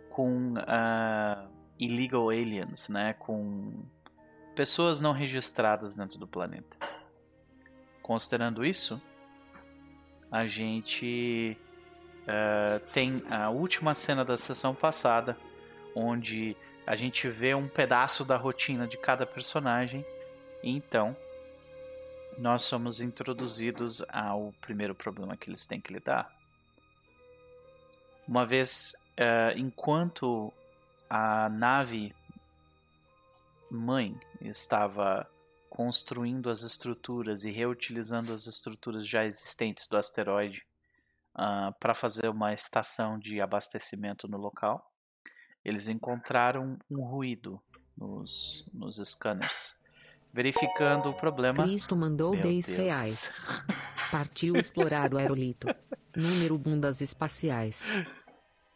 com 0.10 0.54
uh, 0.54 1.50
illegal 1.80 2.30
aliens, 2.30 2.90
né, 2.90 3.14
com 3.14 3.74
pessoas 4.58 5.00
não 5.00 5.12
registradas 5.12 5.96
dentro 5.96 6.18
do 6.18 6.26
planeta. 6.26 6.76
Considerando 8.02 8.66
isso, 8.66 9.00
a 10.32 10.48
gente 10.48 11.56
uh, 12.24 12.80
tem 12.92 13.22
a 13.30 13.52
última 13.52 13.94
cena 13.94 14.26
da 14.26 14.36
sessão 14.36 14.74
passada, 14.74 15.38
onde 15.96 16.58
a 16.88 16.96
gente 16.96 17.30
vê 17.30 17.54
um 17.54 17.68
pedaço 17.68 18.26
da 18.26 18.36
rotina 18.36 18.88
de 18.88 18.98
cada 18.98 19.28
personagem. 19.28 20.04
E 20.64 20.72
então, 20.72 21.16
nós 22.36 22.64
somos 22.64 23.00
introduzidos 23.00 24.04
ao 24.10 24.56
primeiro 24.60 24.96
problema 24.96 25.38
que 25.38 25.52
eles 25.52 25.68
têm 25.68 25.80
que 25.80 25.94
lidar. 25.94 26.36
Uma 28.28 28.44
vez, 28.44 28.96
uh, 29.20 29.56
enquanto 29.56 30.52
a 31.08 31.48
nave 31.48 32.12
mãe 33.70 34.20
estava 34.42 35.30
construindo 35.70 36.50
as 36.50 36.62
estruturas 36.62 37.46
e 37.46 37.52
reutilizando 37.52 38.34
as 38.34 38.48
estruturas 38.48 39.08
já 39.08 39.26
existentes 39.26 39.88
do 39.88 39.98
asteroide 39.98 40.64
uh, 41.36 41.74
para 41.80 41.94
fazer 41.94 42.30
uma 42.30 42.54
estação 42.54 43.20
de 43.20 43.42
abastecimento 43.42 44.28
no 44.28 44.38
local 44.38 44.92
eles 45.68 45.90
encontraram 45.90 46.80
um 46.90 47.02
ruído 47.02 47.62
nos, 47.98 48.66
nos 48.74 48.96
scanners. 48.98 49.76
Verificando 50.34 51.10
o 51.10 51.14
problema. 51.14 51.64
Cristo 51.64 51.96
mandou 51.96 52.32
Meu 52.32 52.44
10 52.44 52.68
Deus. 52.68 52.78
reais. 52.78 53.38
Partiu 54.10 54.56
explorar 54.56 55.14
o 55.14 55.18
aerolito. 55.18 55.68
Número 56.16 56.58
bundas 56.58 57.02
espaciais. 57.02 57.90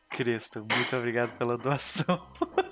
Cristo, 0.09 0.67
muito 0.69 0.97
obrigado 0.97 1.37
pela 1.37 1.57
doação. 1.57 2.27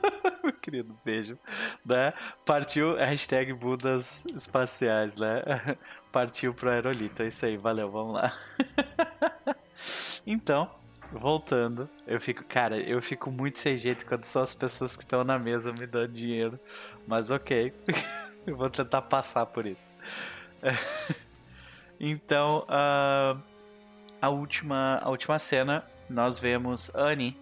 Querido, 0.70 0.96
beijo. 1.04 1.36
Né? 1.84 2.14
Partiu, 2.46 2.96
hashtag 2.96 3.52
bundas 3.54 4.24
espaciais, 4.36 5.18
né? 5.18 5.42
Partiu 6.14 6.54
pro 6.54 6.70
aerolito. 6.70 7.24
É 7.24 7.28
isso 7.28 7.44
aí, 7.44 7.58
valeu, 7.58 7.90
vamos 7.90 8.14
lá. 8.14 8.38
então, 10.28 10.70
voltando, 11.12 11.90
eu 12.06 12.22
fico, 12.22 12.44
cara, 12.44 12.78
eu 12.78 13.02
fico 13.02 13.32
muito 13.32 13.58
sem 13.58 13.80
jeito 13.80 14.06
quando 14.06 14.26
só 14.26 14.44
as 14.44 14.54
pessoas 14.54 14.96
que 14.96 15.02
estão 15.02 15.24
na 15.24 15.40
mesa 15.40 15.74
me 15.74 15.88
dão 15.88 16.08
dinheiro. 16.08 16.60
Mas 17.08 17.32
ok, 17.32 17.74
eu 18.46 18.56
vou 18.56 18.70
tentar 18.70 19.02
passar 19.02 19.48
por 19.48 19.66
isso. 19.66 19.98
então, 22.00 22.60
uh, 22.70 23.42
a, 24.22 24.30
última, 24.30 25.00
a 25.02 25.10
última 25.10 25.40
cena, 25.40 25.84
nós 26.08 26.38
vemos 26.38 26.94
Annie 26.94 27.36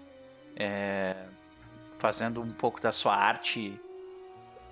é, 0.55 1.27
fazendo 1.99 2.41
um 2.41 2.51
pouco 2.51 2.81
da 2.81 2.91
sua 2.91 3.15
arte 3.15 3.79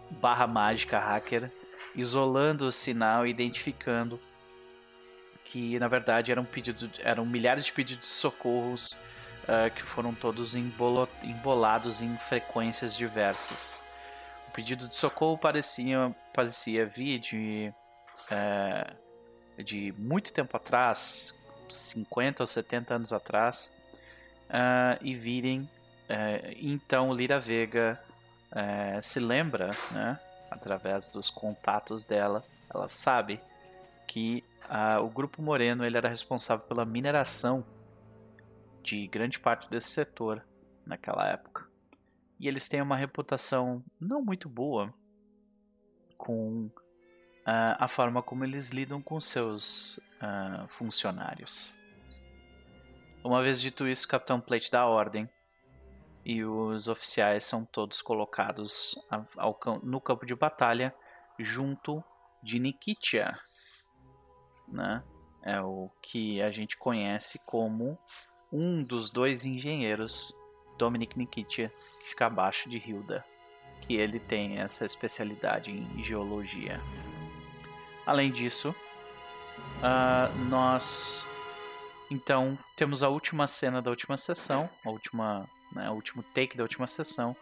barra 0.09 0.47
mágica 0.47 0.99
hacker, 0.99 1.51
isolando 1.95 2.67
o 2.67 2.71
sinal 2.71 3.25
e 3.25 3.29
identificando 3.29 4.19
que 5.45 5.79
na 5.79 5.87
verdade 5.87 6.31
eram 6.31 6.43
pedido, 6.43 6.89
eram 6.99 7.25
milhares 7.25 7.65
de 7.65 7.71
pedidos 7.71 8.07
de 8.07 8.13
socorros 8.13 8.91
uh, 9.43 9.73
que 9.73 9.81
foram 9.81 10.13
todos 10.13 10.55
embolo, 10.55 11.07
embolados 11.23 12.01
em 12.01 12.17
frequências 12.17 12.97
diversas. 12.97 13.83
O 14.49 14.51
pedido 14.51 14.87
de 14.87 14.95
socorro 14.95 15.37
parecia, 15.37 16.13
parecia 16.33 16.85
vir 16.85 17.19
de, 17.19 17.73
uh, 18.31 19.63
de 19.63 19.93
muito 19.97 20.33
tempo 20.33 20.57
atrás, 20.57 21.39
50 21.69 22.43
ou 22.43 22.47
70 22.47 22.95
anos 22.95 23.13
atrás, 23.13 23.73
uh, 24.49 24.99
e 25.01 25.15
virem. 25.15 25.69
Então 26.57 27.13
Lira 27.13 27.39
Vega 27.39 27.99
se 29.01 29.19
lembra, 29.19 29.69
né, 29.91 30.19
através 30.49 31.09
dos 31.09 31.29
contatos 31.29 32.05
dela, 32.05 32.43
ela 32.73 32.87
sabe 32.87 33.41
que 34.07 34.43
ah, 34.69 34.99
o 34.99 35.09
Grupo 35.09 35.41
Moreno 35.41 35.85
ele 35.85 35.97
era 35.97 36.09
responsável 36.09 36.65
pela 36.65 36.85
mineração 36.85 37.65
de 38.83 39.07
grande 39.07 39.39
parte 39.39 39.69
desse 39.69 39.89
setor 39.89 40.45
naquela 40.85 41.27
época. 41.27 41.67
E 42.39 42.47
eles 42.47 42.67
têm 42.67 42.81
uma 42.81 42.95
reputação 42.95 43.83
não 43.99 44.21
muito 44.21 44.47
boa 44.47 44.91
com 46.17 46.69
ah, 47.45 47.77
a 47.79 47.87
forma 47.87 48.21
como 48.21 48.43
eles 48.43 48.69
lidam 48.69 49.01
com 49.01 49.19
seus 49.19 49.99
ah, 50.21 50.65
funcionários. 50.69 51.73
Uma 53.23 53.41
vez 53.41 53.59
dito 53.59 53.87
isso, 53.87 54.05
o 54.05 54.09
Capitão 54.09 54.39
Plate 54.39 54.71
dá 54.71 54.85
ordem 54.85 55.27
e 56.25 56.43
os 56.43 56.87
oficiais 56.87 57.45
são 57.45 57.63
todos 57.63 58.01
colocados 58.01 58.97
ao, 59.37 59.57
no 59.83 60.01
campo 60.01 60.25
de 60.25 60.35
batalha 60.35 60.93
junto 61.37 62.03
de 62.41 62.59
Nikitia, 62.59 63.37
né? 64.67 65.03
É 65.43 65.61
o 65.61 65.91
que 66.01 66.41
a 66.41 66.49
gente 66.49 66.75
conhece 66.75 67.39
como 67.45 67.97
um 68.51 68.83
dos 68.83 69.11
dois 69.11 69.45
engenheiros, 69.45 70.35
Dominic 70.77 71.17
Nikitia, 71.17 71.71
que 72.01 72.09
fica 72.09 72.25
abaixo 72.25 72.67
de 72.67 72.77
Hilda, 72.77 73.23
que 73.81 73.95
ele 73.95 74.19
tem 74.19 74.57
essa 74.57 74.85
especialidade 74.85 75.69
em 75.69 76.03
geologia. 76.03 76.79
Além 78.07 78.31
disso, 78.31 78.73
uh, 79.79 80.45
nós 80.49 81.23
então 82.09 82.57
temos 82.75 83.03
a 83.03 83.09
última 83.09 83.47
cena 83.47 83.81
da 83.81 83.89
última 83.89 84.17
sessão, 84.17 84.69
a 84.83 84.89
última, 84.89 85.47
né, 85.75 85.89
o 85.89 85.93
último 85.93 86.23
take 86.23 86.55
da 86.55 86.63
última 86.63 86.87
sessão, 86.87 87.35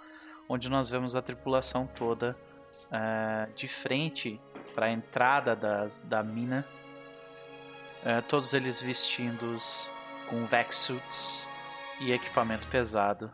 onde 0.49 0.67
nós 0.67 0.89
vemos 0.89 1.15
a 1.15 1.21
tripulação 1.21 1.87
toda 1.87 2.35
uh, 2.87 3.53
de 3.53 3.67
frente 3.67 4.41
para 4.73 4.87
a 4.87 4.91
entrada 4.91 5.55
das, 5.55 6.01
da 6.01 6.23
mina, 6.23 6.67
uh, 8.01 8.21
todos 8.27 8.53
eles 8.53 8.81
vestidos 8.81 9.89
com 10.29 10.45
vac-suits 10.47 11.45
e 12.01 12.11
equipamento 12.11 12.67
pesado, 12.67 13.31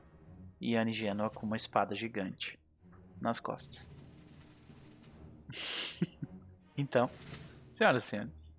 e 0.59 0.75
Anne 0.75 0.91
Genoa 0.91 1.29
com 1.29 1.45
uma 1.45 1.55
espada 1.55 1.95
gigante 1.95 2.59
nas 3.21 3.39
costas. 3.39 3.89
então, 6.77 7.09
senhoras 7.71 8.03
e 8.03 8.07
senhores, 8.07 8.55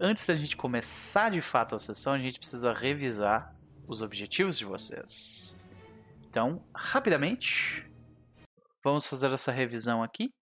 antes 0.00 0.26
da 0.26 0.34
gente 0.34 0.56
começar 0.56 1.30
de 1.30 1.42
fato 1.42 1.74
a 1.74 1.78
sessão, 1.78 2.14
a 2.14 2.18
gente 2.18 2.38
precisa 2.38 2.72
revisar 2.72 3.54
os 3.92 4.02
objetivos 4.02 4.58
de 4.58 4.64
vocês. 4.64 5.60
Então, 6.28 6.64
rapidamente, 6.74 7.88
vamos 8.82 9.06
fazer 9.06 9.30
essa 9.32 9.52
revisão 9.52 10.02
aqui. 10.02 10.32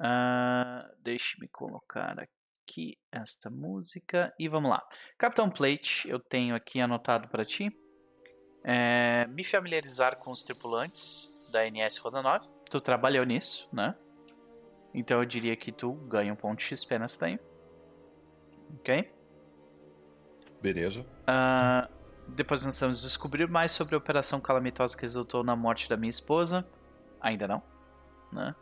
Uh, 0.00 0.82
Deixe-me 1.02 1.48
colocar 1.48 2.16
aqui 2.18 2.98
esta 3.12 3.50
música 3.50 4.34
e 4.38 4.48
vamos 4.48 4.70
lá. 4.70 4.82
Capitão 5.18 5.50
Plate, 5.50 6.08
eu 6.08 6.18
tenho 6.18 6.54
aqui 6.54 6.80
anotado 6.80 7.28
para 7.28 7.44
ti. 7.44 7.70
É, 8.64 9.26
me 9.26 9.44
familiarizar 9.44 10.16
com 10.18 10.30
os 10.30 10.42
tripulantes 10.42 11.50
da 11.52 11.68
NS 11.68 11.98
Rosa 11.98 12.22
9. 12.22 12.48
Tu 12.70 12.80
trabalhou 12.80 13.24
nisso, 13.24 13.68
né? 13.72 13.94
Então 14.94 15.20
eu 15.20 15.26
diria 15.26 15.56
que 15.56 15.72
tu 15.72 15.92
ganha 15.92 16.32
um 16.32 16.36
ponto 16.36 16.62
XP 16.62 16.98
nessa 16.98 17.20
daí. 17.20 17.38
Ok? 18.78 19.12
Beleza. 20.60 21.00
Uh, 21.00 22.01
depois 22.34 22.64
nós 22.64 22.78
vamos 22.78 23.02
descobrir 23.02 23.48
mais 23.48 23.72
sobre 23.72 23.94
a 23.94 23.98
operação 23.98 24.40
calamitosa 24.40 24.96
que 24.96 25.02
resultou 25.02 25.42
na 25.44 25.54
morte 25.54 25.88
da 25.88 25.96
minha 25.96 26.10
esposa. 26.10 26.66
Ainda 27.20 27.46
não, 27.46 27.62
né? 28.32 28.54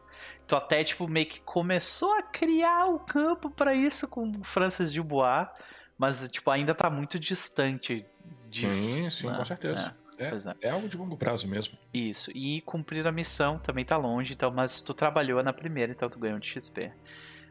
Tu 0.46 0.54
até, 0.54 0.84
tipo, 0.84 1.08
meio 1.08 1.26
que 1.26 1.40
começou 1.40 2.12
a 2.12 2.22
criar 2.22 2.86
o 2.86 2.98
campo 2.98 3.48
para 3.50 3.74
isso 3.74 4.06
com 4.06 4.42
Francis 4.44 4.92
Dubois, 4.92 5.48
mas, 5.96 6.28
tipo, 6.30 6.50
ainda 6.50 6.74
tá 6.74 6.90
muito 6.90 7.18
distante 7.18 8.04
disso. 8.48 8.74
Sim, 8.74 9.10
sim, 9.10 9.26
né? 9.28 9.36
com 9.36 9.44
certeza. 9.44 9.94
É, 10.18 10.24
é, 10.24 10.28
é. 10.28 10.68
é, 10.68 10.70
algo 10.70 10.88
de 10.88 10.96
longo 10.96 11.16
prazo 11.16 11.48
mesmo. 11.48 11.78
Isso, 11.94 12.30
e 12.34 12.60
cumprir 12.62 13.06
a 13.06 13.12
missão 13.12 13.58
também 13.58 13.84
tá 13.84 13.96
longe, 13.96 14.34
então, 14.34 14.50
mas 14.50 14.82
tu 14.82 14.92
trabalhou 14.92 15.42
na 15.42 15.52
primeira, 15.52 15.92
então 15.92 16.10
tu 16.10 16.18
ganhou 16.18 16.38
de 16.38 16.48
XP. 16.48 16.92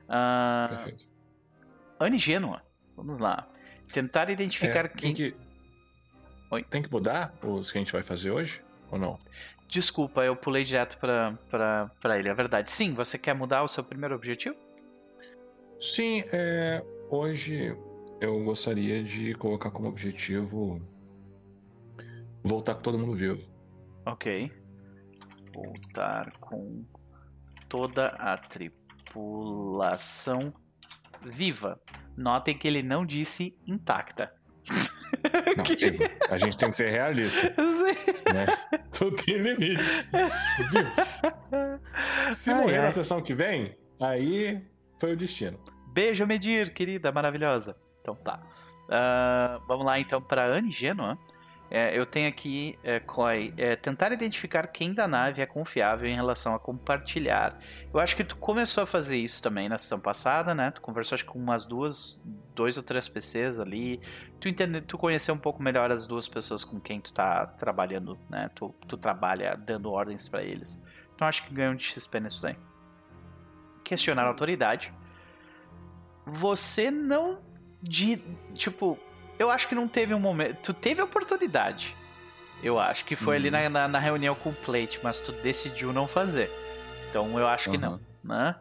Uh, 0.06 0.70
Perfeito. 0.70 1.06
Anne 2.00 2.18
Gênua, 2.18 2.62
vamos 2.96 3.20
lá. 3.20 3.48
Tentar 3.92 4.30
identificar 4.30 4.86
é, 4.86 4.90
quem... 4.90 5.14
Que... 5.14 5.36
Oi? 6.52 6.64
Tem 6.64 6.82
que 6.82 6.92
mudar 6.92 7.34
os 7.44 7.72
que 7.72 7.78
a 7.78 7.82
gente 7.82 7.94
vai 7.94 8.02
fazer 8.02 8.32
hoje, 8.32 8.62
ou 8.92 8.98
não? 8.98 9.20
Desculpa, 9.68 10.24
eu 10.24 10.36
pulei 10.36 10.64
direto 10.64 10.98
pra, 10.98 11.38
pra, 11.50 11.92
pra 12.02 12.18
ele, 12.18 12.28
é 12.28 12.34
verdade. 12.34 12.72
Sim, 12.72 12.94
você 12.94 13.20
quer 13.20 13.36
mudar 13.36 13.62
o 13.64 13.68
seu 13.68 13.84
primeiro 13.84 14.16
objetivo? 14.16 14.56
Sim, 15.80 16.24
é, 16.32 16.84
hoje 17.10 17.78
eu 18.20 18.44
gostaria 18.44 19.04
de 19.04 19.34
colocar 19.36 19.70
como 19.70 19.88
objetivo 19.88 20.82
voltar 22.44 22.74
com 22.76 22.82
todo 22.82 22.98
mundo 22.98 23.14
vivo. 23.14 23.42
Ok. 24.06 24.52
Voltar 25.54 26.32
com 26.40 26.84
toda 27.68 28.08
a 28.08 28.38
tripulação 28.38 29.44
viva. 31.22 31.80
Notem 32.18 32.58
que 32.58 32.68
ele 32.68 32.82
não 32.82 33.06
disse 33.06 33.56
intacta. 33.68 34.34
Não, 35.58 35.64
que... 35.64 35.76
A 36.30 36.38
gente 36.38 36.58
tem 36.58 36.70
que 36.70 36.76
ser 36.76 36.90
realista. 36.90 37.54
Né? 38.32 38.46
Tudo 38.92 39.16
tem 39.16 39.38
limite. 39.38 39.82
Se 42.34 42.54
morrer 42.54 42.78
ai, 42.78 42.86
na 42.86 42.92
sessão 42.92 43.22
que 43.22 43.34
vem, 43.34 43.76
aí 44.00 44.62
foi 45.00 45.14
o 45.14 45.18
destino. 45.18 45.60
Beijo, 45.92 46.28
Medir, 46.28 46.72
querida, 46.72 47.12
maravilhosa. 47.12 47.76
Então 48.02 48.14
tá. 48.16 48.40
Uh, 48.86 49.66
vamos 49.68 49.86
lá 49.86 50.00
então 50.00 50.22
para 50.22 50.46
Anne 50.46 50.72
Genoa. 50.72 51.18
É, 51.72 51.96
eu 51.96 52.04
tenho 52.06 52.28
aqui, 52.28 52.80
é, 52.84 53.00
Coy, 53.00 53.54
é, 53.56 53.76
tentar 53.76 54.12
identificar 54.12 54.68
quem 54.68 54.92
da 54.92 55.08
nave 55.08 55.42
é 55.42 55.46
confiável 55.46 56.10
em 56.10 56.16
relação 56.16 56.56
a 56.56 56.60
compartilhar. 56.60 57.60
Eu 57.94 58.00
acho 58.00 58.16
que 58.16 58.24
tu 58.24 58.36
começou 58.38 58.84
a 58.84 58.88
fazer 58.88 59.18
isso 59.18 59.42
também 59.44 59.70
na 59.70 59.78
sessão 59.78 60.00
passada, 60.00 60.56
né? 60.56 60.72
Tu 60.72 60.82
conversou 60.82 61.16
acho, 61.16 61.26
com 61.26 61.38
umas 61.38 61.68
duas, 61.68 62.26
dois 62.56 62.76
ou 62.76 62.82
três 62.82 63.08
PCs 63.08 63.60
ali. 63.60 64.02
Tu 64.40 64.50
entende, 64.50 64.82
tu 64.82 64.98
conheceu 64.98 65.36
um 65.36 65.38
pouco 65.38 65.62
melhor 65.62 65.92
as 65.92 66.08
duas 66.08 66.28
pessoas 66.28 66.64
com 66.64 66.80
quem 66.80 67.00
tu 67.00 67.14
tá 67.14 67.46
trabalhando, 67.46 68.18
né? 68.28 68.50
Tu, 68.56 68.74
tu 68.88 68.98
trabalha 68.98 69.56
dando 69.56 69.92
ordens 69.92 70.28
para 70.28 70.44
eles. 70.44 70.80
Então 71.14 71.28
acho 71.28 71.46
que 71.46 71.54
ganhou 71.54 71.76
de 71.76 71.84
XP 71.84 72.20
nisso 72.20 72.42
daí. 72.42 72.56
Questionar 73.84 74.24
a 74.24 74.28
autoridade. 74.28 74.92
Você 76.26 76.90
não 76.90 77.40
de 77.82 78.18
tipo 78.54 78.98
eu 79.40 79.50
acho 79.50 79.70
que 79.70 79.74
não 79.74 79.88
teve 79.88 80.14
um 80.14 80.20
momento. 80.20 80.58
Tu 80.62 80.74
teve 80.74 81.02
oportunidade. 81.02 81.96
Eu 82.62 82.78
acho 82.78 83.06
que 83.06 83.16
foi 83.16 83.38
uhum. 83.38 83.42
ali 83.42 83.52
na, 83.52 83.70
na, 83.70 83.88
na, 83.88 84.00
reunião 84.00 84.36
com 84.36 84.50
o 84.50 84.54
Plate, 84.54 85.00
mas 85.02 85.22
tu 85.22 85.32
decidiu 85.32 85.94
não 85.94 86.06
fazer. 86.06 86.52
Então 87.10 87.40
eu 87.40 87.48
acho 87.48 87.70
uhum. 87.70 87.76
que 87.76 87.82
não, 87.82 88.00
né? 88.22 88.56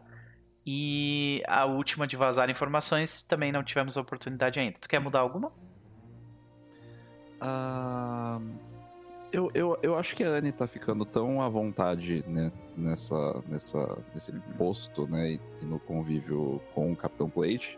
E 0.65 1.43
a 1.47 1.65
última 1.65 2.07
de 2.07 2.15
vazar 2.15 2.49
informações 2.49 3.21
também 3.21 3.51
não 3.51 3.61
tivemos 3.61 3.97
oportunidade 3.97 4.59
ainda. 4.59 4.79
Tu 4.79 4.87
quer 4.87 4.99
mudar 4.99 5.19
alguma? 5.19 5.51
Uh, 7.41 8.41
eu, 9.31 9.51
eu, 9.53 9.77
eu 9.81 9.97
acho 9.97 10.15
que 10.15 10.23
a 10.23 10.29
Anne 10.29 10.51
tá 10.51 10.67
ficando 10.67 11.03
tão 11.05 11.41
à 11.41 11.49
vontade 11.49 12.23
né, 12.27 12.51
nessa, 12.77 13.43
nessa, 13.47 13.97
nesse 14.13 14.31
posto 14.57 15.07
né, 15.07 15.31
e, 15.31 15.41
e 15.61 15.65
no 15.65 15.79
convívio 15.79 16.61
com 16.73 16.91
o 16.91 16.95
Capitão 16.95 17.29
Plate 17.29 17.77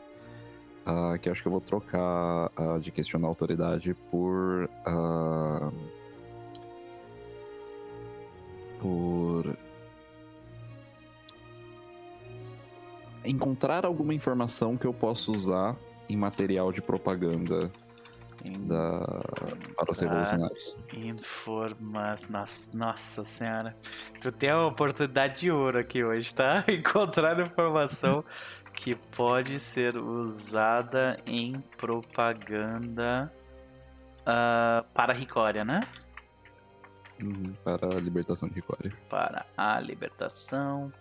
Uh, 0.85 1.17
que 1.19 1.29
acho 1.29 1.41
que 1.41 1.47
eu 1.47 1.51
vou 1.51 1.61
trocar 1.61 2.51
uh, 2.57 2.79
de 2.79 2.91
questionar 2.91 3.27
a 3.27 3.29
autoridade 3.29 3.93
por. 4.09 4.69
Uh, 4.87 5.71
por. 8.79 9.55
Encontrar 13.23 13.85
alguma 13.85 14.13
informação 14.15 14.75
que 14.75 14.85
eu 14.85 14.93
possa 14.93 15.31
usar 15.31 15.77
em 16.09 16.17
material 16.17 16.71
de 16.71 16.81
propaganda 16.81 17.71
da, 18.59 19.21
para 19.75 19.91
os 19.91 19.99
revolucionários. 19.99 20.77
Informação. 20.93 22.79
Nossa, 22.79 23.23
senhora. 23.23 23.75
Tu 24.19 24.31
tem 24.31 24.49
a 24.49 24.65
oportunidade 24.65 25.41
de 25.41 25.51
ouro 25.51 25.79
aqui 25.79 26.03
hoje, 26.03 26.33
tá? 26.33 26.63
Encontrar 26.67 27.39
informação 27.39 28.23
que 28.81 28.95
pode 28.95 29.59
ser 29.59 29.95
usada 29.95 31.21
em 31.27 31.53
propaganda 31.77 33.31
uh, 34.21 34.83
para 34.91 35.13
Ricória, 35.13 35.63
né? 35.63 35.81
Uhum, 37.21 37.53
para 37.63 37.95
a 37.95 37.99
libertação 37.99 38.49
de 38.49 38.55
Ricória. 38.55 38.91
Para 39.07 39.45
a 39.55 39.79
libertação. 39.79 40.91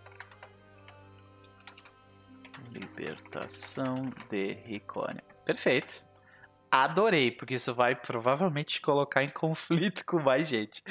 Libertação 2.71 3.95
de 4.29 4.53
Ricória. 4.67 5.25
Perfeito. 5.47 6.05
Adorei, 6.71 7.31
porque 7.31 7.55
isso 7.55 7.75
vai 7.75 7.97
provavelmente 7.97 8.75
te 8.75 8.83
colocar 8.83 9.25
em 9.25 9.29
conflito 9.31 10.05
com 10.05 10.21
mais 10.21 10.47
gente. 10.47 10.83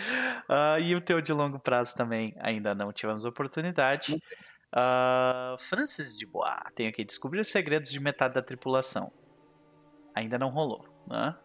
Uh, 0.50 0.80
e 0.82 0.96
o 0.96 1.02
teu 1.02 1.22
de 1.22 1.32
longo 1.34 1.60
prazo 1.60 1.96
também 1.96 2.34
ainda 2.40 2.74
não 2.74 2.92
tivemos 2.92 3.26
oportunidade. 3.26 4.14
Uhum. 4.14 4.49
Uh, 4.72 5.58
Francis 5.58 6.16
de 6.16 6.26
Bois 6.28 6.60
tem 6.76 6.88
aqui 6.88 7.04
descobrir 7.04 7.40
os 7.40 7.48
segredos 7.48 7.90
de 7.90 8.00
metade 8.00 8.36
da 8.36 8.42
tripulação. 8.42 9.12
Ainda 10.14 10.38
não 10.38 10.50
rolou, 10.50 10.86
né? 11.08 11.36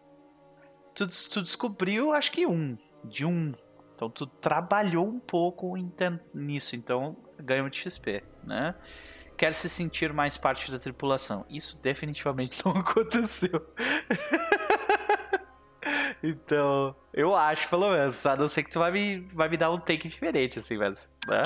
Tu, 0.93 1.07
tu 1.29 1.41
descobriu, 1.41 2.13
acho 2.13 2.31
que 2.31 2.45
um, 2.45 2.77
de 3.03 3.25
um. 3.25 3.51
Então 3.95 4.09
tu 4.09 4.27
trabalhou 4.27 5.07
um 5.07 5.19
pouco 5.19 5.75
nisso, 6.33 6.75
então 6.75 7.17
ganhou 7.39 7.69
de 7.69 7.77
XP, 7.77 8.23
né? 8.43 8.75
Quer 9.37 9.53
se 9.53 9.67
sentir 9.67 10.13
mais 10.13 10.37
parte 10.37 10.71
da 10.71 10.79
tripulação. 10.79 11.45
Isso 11.49 11.81
definitivamente 11.81 12.63
não 12.65 12.73
aconteceu. 12.73 13.65
então, 16.23 16.95
eu 17.13 17.35
acho, 17.35 17.69
pelo 17.69 17.91
menos. 17.91 18.25
A 18.25 18.35
não 18.35 18.47
ser 18.47 18.63
que 18.63 18.71
tu 18.71 18.79
vai 18.79 18.91
me, 18.91 19.19
vai 19.33 19.49
me 19.49 19.57
dar 19.57 19.71
um 19.71 19.79
take 19.79 20.07
diferente, 20.07 20.59
assim, 20.59 20.77
mas. 20.77 21.11
Né? 21.27 21.43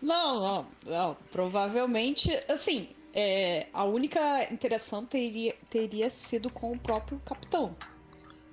Não, 0.00 0.40
não, 0.40 0.66
não. 0.86 1.16
Provavelmente, 1.30 2.30
assim, 2.50 2.88
é, 3.12 3.66
a 3.72 3.84
única 3.84 4.52
interação 4.52 5.04
teria, 5.04 5.54
teria 5.70 6.10
sido 6.10 6.50
com 6.50 6.72
o 6.72 6.78
próprio 6.78 7.18
capitão. 7.20 7.74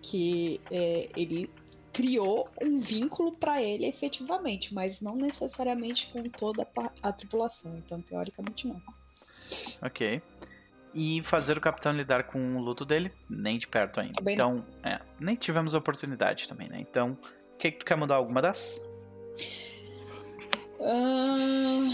que 0.02 0.60
é, 0.72 1.10
ele 1.16 1.50
criou 1.94 2.50
um 2.62 2.80
vínculo 2.80 3.34
para 3.34 3.62
ele 3.62 3.86
efetivamente, 3.86 4.74
mas 4.74 5.02
não 5.02 5.14
necessariamente 5.14 6.08
com 6.12 6.24
toda 6.24 6.68
a, 6.78 7.10
a 7.10 7.12
tripulação. 7.12 7.78
Então, 7.78 8.02
teoricamente, 8.02 8.68
não. 8.68 8.82
Ok. 9.84 10.22
E 10.94 11.22
fazer 11.24 11.58
o 11.58 11.62
capitão 11.62 11.94
lidar 11.94 12.24
com 12.24 12.58
o 12.58 12.60
luto 12.60 12.86
dele? 12.86 13.12
Nem 13.30 13.58
de 13.58 13.68
perto 13.68 14.00
ainda. 14.00 14.14
Também 14.14 14.34
então, 14.34 14.66
é, 14.84 15.00
nem 15.20 15.36
tivemos 15.36 15.74
oportunidade 15.74 16.48
também, 16.48 16.68
né? 16.70 16.80
Então, 16.80 17.18
o 17.54 17.58
que, 17.58 17.72
que 17.72 17.80
tu 17.80 17.86
quer 17.86 17.96
mudar 17.96 18.16
alguma 18.16 18.42
das? 18.42 18.82
Uh... 20.82 21.90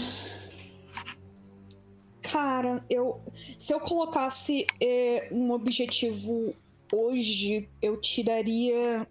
Cara, 2.22 2.84
eu. 2.90 3.22
Se 3.58 3.72
eu 3.72 3.80
colocasse 3.80 4.66
é, 4.80 5.28
um 5.32 5.50
objetivo 5.52 6.54
hoje, 6.92 7.68
eu 7.80 7.98
tiraria 8.00 9.06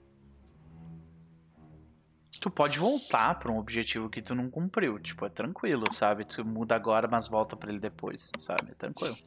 tu 2.39 2.51
pode 2.51 2.79
voltar 2.79 3.37
para 3.39 3.51
um 3.51 3.57
objetivo 3.57 4.09
que 4.09 4.21
tu 4.21 4.33
não 4.33 4.49
cumpriu. 4.49 4.99
Tipo, 4.99 5.25
é 5.25 5.29
tranquilo, 5.29 5.91
sabe? 5.91 6.23
Tu 6.25 6.45
muda 6.45 6.75
agora, 6.75 7.07
mas 7.07 7.27
volta 7.27 7.55
para 7.55 7.69
ele 7.69 7.79
depois, 7.79 8.31
sabe? 8.37 8.71
É 8.71 8.75
tranquilo. 8.75 9.17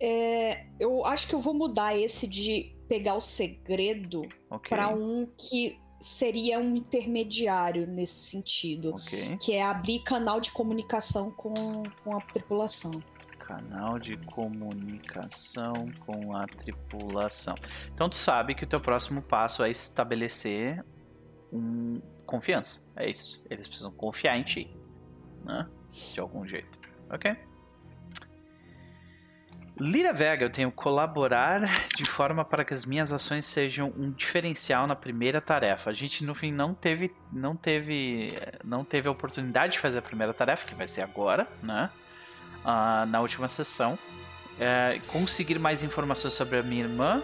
É, 0.00 0.66
eu 0.78 1.04
acho 1.04 1.28
que 1.28 1.34
eu 1.34 1.40
vou 1.40 1.54
mudar 1.54 1.96
esse 1.96 2.26
de 2.26 2.74
pegar 2.88 3.14
o 3.14 3.20
segredo 3.20 4.22
okay. 4.50 4.68
para 4.68 4.88
um 4.88 5.26
que 5.26 5.78
seria 6.04 6.58
um 6.58 6.74
intermediário 6.74 7.86
nesse 7.86 8.30
sentido. 8.30 8.94
Okay. 8.96 9.36
Que 9.38 9.54
é 9.54 9.62
abrir 9.62 10.00
canal 10.00 10.40
de 10.40 10.52
comunicação 10.52 11.30
com, 11.30 11.82
com 12.02 12.16
a 12.16 12.20
tripulação. 12.20 13.02
Canal 13.38 13.98
de 13.98 14.16
comunicação 14.18 15.90
com 16.00 16.36
a 16.36 16.46
tripulação. 16.46 17.54
Então 17.94 18.08
tu 18.08 18.16
sabe 18.16 18.54
que 18.54 18.64
o 18.64 18.66
teu 18.66 18.80
próximo 18.80 19.22
passo 19.22 19.62
é 19.62 19.70
estabelecer 19.70 20.84
um 21.52 22.00
confiança. 22.26 22.82
É 22.96 23.08
isso. 23.08 23.46
Eles 23.50 23.66
precisam 23.66 23.92
confiar 23.92 24.38
em 24.38 24.44
ti. 24.44 24.76
Né? 25.44 25.66
De 25.88 26.20
algum 26.20 26.46
jeito. 26.46 26.78
Ok? 27.10 27.36
Lira 29.76 30.12
Vega, 30.12 30.44
eu 30.44 30.50
tenho 30.50 30.70
colaborar 30.70 31.88
de 31.96 32.04
forma 32.04 32.44
para 32.44 32.64
que 32.64 32.72
as 32.72 32.84
minhas 32.84 33.12
ações 33.12 33.44
sejam 33.44 33.92
um 33.96 34.10
diferencial 34.12 34.86
na 34.86 34.94
primeira 34.94 35.40
tarefa. 35.40 35.90
A 35.90 35.92
gente 35.92 36.24
no 36.24 36.32
fim 36.32 36.52
não 36.52 36.72
teve, 36.72 37.12
não 37.32 37.56
teve, 37.56 38.28
não 38.62 38.84
teve 38.84 39.08
a 39.08 39.10
oportunidade 39.10 39.72
de 39.72 39.78
fazer 39.80 39.98
a 39.98 40.02
primeira 40.02 40.32
tarefa, 40.32 40.64
que 40.64 40.74
vai 40.76 40.86
ser 40.86 41.02
agora, 41.02 41.48
né? 41.60 41.90
Uh, 42.60 43.04
na 43.06 43.20
última 43.20 43.48
sessão, 43.48 43.98
é, 44.60 45.00
conseguir 45.08 45.58
mais 45.58 45.82
informações 45.82 46.34
sobre 46.34 46.58
a 46.58 46.62
minha 46.62 46.84
irmã, 46.84 47.20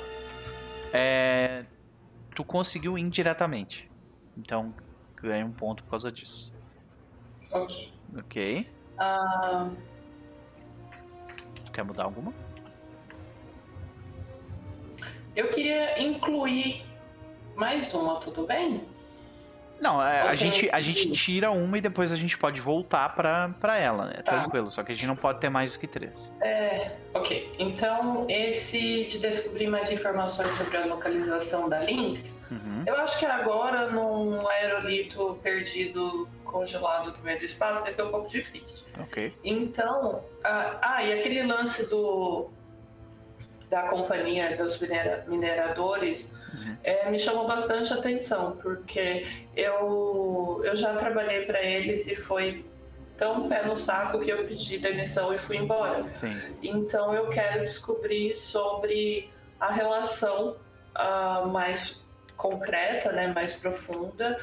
é, 0.92 1.64
tu 2.34 2.42
conseguiu 2.42 2.98
indiretamente. 2.98 3.88
Então, 4.36 4.74
ganha 5.16 5.46
um 5.46 5.52
ponto 5.52 5.84
por 5.84 5.90
causa 5.90 6.10
disso. 6.10 6.58
Ok. 7.52 7.92
Ok. 8.16 8.68
Uh... 8.98 9.89
Quer 11.72 11.84
mudar 11.84 12.04
alguma? 12.04 12.32
Eu 15.34 15.48
queria 15.50 16.02
incluir 16.02 16.84
mais 17.54 17.94
uma, 17.94 18.20
tudo 18.20 18.46
bem? 18.46 18.84
Não, 19.80 20.04
é, 20.04 20.20
a, 20.22 20.34
gente, 20.34 20.68
a 20.70 20.80
gente 20.80 21.10
tira 21.12 21.50
uma 21.50 21.78
e 21.78 21.80
depois 21.80 22.12
a 22.12 22.16
gente 22.16 22.36
pode 22.36 22.60
voltar 22.60 23.14
pra, 23.14 23.50
pra 23.58 23.78
ela, 23.78 24.06
né? 24.06 24.14
Tá. 24.22 24.40
Tranquilo, 24.40 24.70
só 24.70 24.82
que 24.82 24.92
a 24.92 24.94
gente 24.94 25.06
não 25.06 25.16
pode 25.16 25.40
ter 25.40 25.48
mais 25.48 25.72
do 25.72 25.80
que 25.80 25.86
três. 25.86 26.32
É, 26.42 26.92
ok. 27.14 27.54
Então, 27.58 28.26
esse 28.28 29.06
de 29.06 29.18
descobrir 29.18 29.68
mais 29.68 29.90
informações 29.90 30.54
sobre 30.54 30.76
a 30.76 30.84
localização 30.84 31.68
da 31.68 31.80
Lynx, 31.80 32.38
uhum. 32.50 32.84
eu 32.86 32.94
acho 32.96 33.18
que 33.18 33.24
agora, 33.24 33.90
num 33.90 34.46
aerolito 34.48 35.38
perdido, 35.42 36.28
congelado 36.44 37.16
no 37.16 37.24
meio 37.24 37.38
do 37.38 37.44
espaço, 37.44 37.82
vai 37.82 37.92
ser 37.92 38.02
um 38.02 38.10
pouco 38.10 38.28
difícil. 38.28 38.86
Ok. 38.98 39.32
Então, 39.42 40.22
ah, 40.44 40.78
ah 40.82 41.02
e 41.04 41.12
aquele 41.18 41.42
lance 41.44 41.88
do 41.88 42.50
da 43.70 43.84
companhia 43.84 44.56
dos 44.56 44.78
minera, 44.80 45.24
mineradores. 45.28 46.28
É, 46.82 47.10
me 47.10 47.18
chamou 47.18 47.46
bastante 47.46 47.92
atenção, 47.92 48.58
porque 48.62 49.26
eu, 49.56 50.60
eu 50.64 50.76
já 50.76 50.94
trabalhei 50.96 51.44
para 51.46 51.62
eles 51.62 52.06
e 52.06 52.16
foi 52.16 52.64
tão 53.16 53.48
pé 53.48 53.66
no 53.66 53.76
saco 53.76 54.18
que 54.20 54.30
eu 54.30 54.46
pedi 54.46 54.78
demissão 54.78 55.34
e 55.34 55.38
fui 55.38 55.58
embora. 55.58 56.10
Sim. 56.10 56.40
Então 56.62 57.14
eu 57.14 57.28
quero 57.28 57.60
descobrir 57.60 58.32
sobre 58.34 59.30
a 59.60 59.70
relação 59.70 60.56
uh, 60.96 61.46
mais 61.48 62.02
concreta, 62.36 63.12
né, 63.12 63.26
mais 63.34 63.54
profunda 63.54 64.38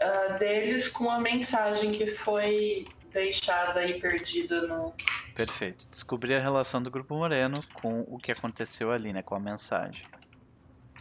uh, 0.00 0.38
deles 0.38 0.88
com 0.88 1.10
a 1.10 1.20
mensagem 1.20 1.92
que 1.92 2.06
foi 2.06 2.86
deixada 3.12 3.84
e 3.84 4.00
perdida 4.00 4.62
no. 4.62 4.94
Perfeito. 5.34 5.86
Descobrir 5.90 6.34
a 6.34 6.40
relação 6.40 6.82
do 6.82 6.90
Grupo 6.90 7.14
Moreno 7.14 7.62
com 7.74 8.00
o 8.08 8.16
que 8.16 8.32
aconteceu 8.32 8.90
ali, 8.90 9.12
né? 9.12 9.22
Com 9.22 9.34
a 9.34 9.40
mensagem. 9.40 10.02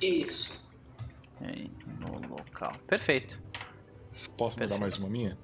Isso. 0.02 0.64
Aí, 1.42 1.72
no 2.00 2.30
local. 2.30 2.74
Perfeito. 2.88 3.42
Posso 4.38 4.58
Perfeito. 4.58 4.62
mandar 4.62 4.80
mais 4.80 4.98
uma 4.98 5.10
minha? 5.10 5.38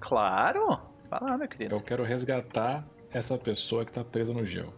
Claro! 0.00 0.80
Fala, 1.08 1.36
meu 1.36 1.48
querido. 1.48 1.74
Eu 1.74 1.80
quero 1.80 2.02
resgatar 2.02 2.84
essa 3.10 3.36
pessoa 3.36 3.84
que 3.84 3.92
tá 3.92 4.04
presa 4.04 4.32
no 4.32 4.46
gel. 4.46 4.72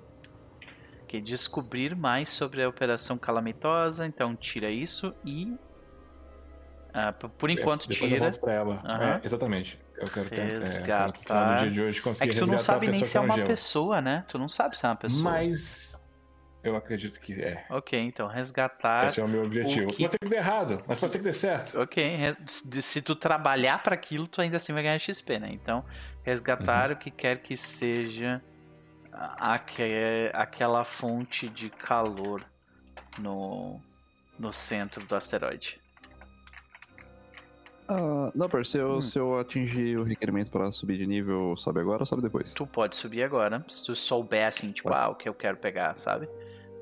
Ok, 1.04 1.20
descobrir 1.20 1.94
mais 1.94 2.28
sobre 2.28 2.62
a 2.62 2.68
operação 2.68 3.16
calamitosa, 3.16 4.06
então 4.06 4.34
tira 4.34 4.70
isso 4.70 5.14
e. 5.24 5.54
Ah, 6.92 7.12
por 7.12 7.50
enquanto 7.50 7.84
é, 7.84 7.88
depois 7.88 7.98
tira. 7.98 8.16
Eu 8.16 8.20
volto 8.20 8.40
pra 8.40 8.52
ela. 8.52 8.82
Uhum. 8.84 9.02
É, 9.02 9.20
exatamente. 9.22 9.80
Eu 9.96 10.08
quero 10.08 10.28
ter, 10.28 10.58
resgatar. 10.58 11.50
É, 11.50 11.54
no 11.54 11.60
dia 11.62 11.70
de 11.70 11.82
hoje 11.82 12.02
conseguir 12.02 12.30
é 12.30 12.34
que 12.34 12.40
tu 12.40 12.46
não 12.46 12.58
sabe 12.58 12.88
nem 12.88 13.04
se 13.04 13.16
é 13.16 13.20
uma 13.20 13.36
gel. 13.36 13.44
pessoa, 13.44 14.00
né? 14.00 14.24
Tu 14.28 14.38
não 14.38 14.48
sabe 14.48 14.76
se 14.76 14.84
é 14.84 14.88
uma 14.88 14.96
pessoa. 14.96 15.22
Mas 15.22 15.96
eu 16.64 16.76
acredito 16.76 17.20
que 17.20 17.40
é. 17.40 17.64
Ok, 17.68 17.98
então 17.98 18.26
resgatar. 18.26 19.06
Esse 19.06 19.20
é 19.20 19.24
o 19.24 19.28
meu 19.28 19.44
objetivo. 19.44 19.90
O 19.90 19.92
que... 19.92 20.02
Pode 20.02 20.12
ser 20.12 20.18
que 20.18 20.28
dê 20.28 20.36
errado, 20.36 20.82
mas 20.86 20.98
pode 20.98 21.12
ser 21.12 21.18
que 21.18 21.24
dê 21.24 21.32
certo. 21.32 21.78
Ok, 21.78 22.36
se 22.46 23.02
tu 23.02 23.14
trabalhar 23.14 23.82
para 23.82 23.94
aquilo, 23.94 24.26
tu 24.26 24.40
ainda 24.40 24.56
assim 24.56 24.72
vai 24.72 24.82
ganhar 24.82 24.98
XP, 24.98 25.38
né? 25.38 25.50
Então, 25.52 25.84
resgatar 26.22 26.90
uhum. 26.90 26.96
o 26.96 26.98
que 26.98 27.10
quer 27.10 27.42
que 27.42 27.56
seja 27.56 28.42
aquela 29.12 30.84
fonte 30.84 31.48
de 31.48 31.70
calor 31.70 32.44
no, 33.18 33.80
no 34.38 34.52
centro 34.52 35.04
do 35.06 35.14
asteroide. 35.14 35.80
Uh, 37.88 38.32
não, 38.34 38.48
per, 38.48 38.66
se 38.66 38.78
eu, 38.78 38.94
hum. 38.94 39.02
se 39.02 39.18
eu 39.18 39.38
atingir 39.38 39.98
o 39.98 40.04
requerimento 40.04 40.50
para 40.50 40.72
subir 40.72 40.96
de 40.96 41.06
nível, 41.06 41.54
sobe 41.56 41.80
agora 41.80 42.02
ou 42.02 42.06
sobe 42.06 42.22
depois? 42.22 42.54
Tu 42.54 42.66
pode 42.66 42.96
subir 42.96 43.22
agora, 43.22 43.62
se 43.68 43.84
tu 43.84 43.94
souber 43.94 44.46
assim, 44.46 44.72
tipo, 44.72 44.92
ah, 44.92 45.10
o 45.10 45.14
que 45.14 45.28
eu 45.28 45.34
quero 45.34 45.58
pegar, 45.58 45.94
sabe? 45.94 46.26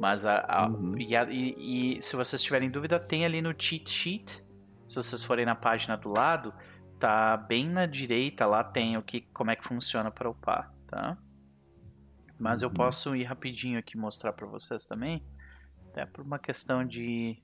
Mas 0.03 0.24
a, 0.24 0.44
a, 0.48 0.66
uhum. 0.66 0.98
e, 0.98 1.14
a 1.14 1.22
e, 1.30 1.96
e, 1.96 2.03
se 2.03 2.16
vocês 2.16 2.42
tiverem 2.42 2.68
dúvida, 2.68 2.98
tem 2.98 3.24
ali 3.24 3.40
no 3.40 3.55
cheat 3.57 3.88
sheet. 3.88 4.44
Se 4.88 4.96
vocês 4.96 5.22
forem 5.22 5.46
na 5.46 5.55
página 5.55 5.96
do 5.96 6.09
lado, 6.09 6.53
tá 6.98 7.36
bem 7.36 7.68
na 7.68 7.86
direita 7.86 8.44
lá 8.44 8.64
tem 8.64 8.96
o 8.96 9.03
que 9.03 9.20
como 9.32 9.53
é 9.53 9.57
que 9.57 9.62
funciona 9.62 10.11
para 10.11 10.28
upar, 10.28 10.74
tá? 10.88 11.16
Mas 12.36 12.62
uhum. 12.62 12.68
eu 12.68 12.74
posso 12.74 13.14
ir 13.14 13.22
rapidinho 13.22 13.78
aqui 13.78 13.96
mostrar 13.96 14.32
para 14.32 14.44
vocês 14.44 14.84
também, 14.84 15.24
até 15.90 16.05
por 16.05 16.24
uma 16.24 16.40
questão 16.40 16.84
de 16.84 17.40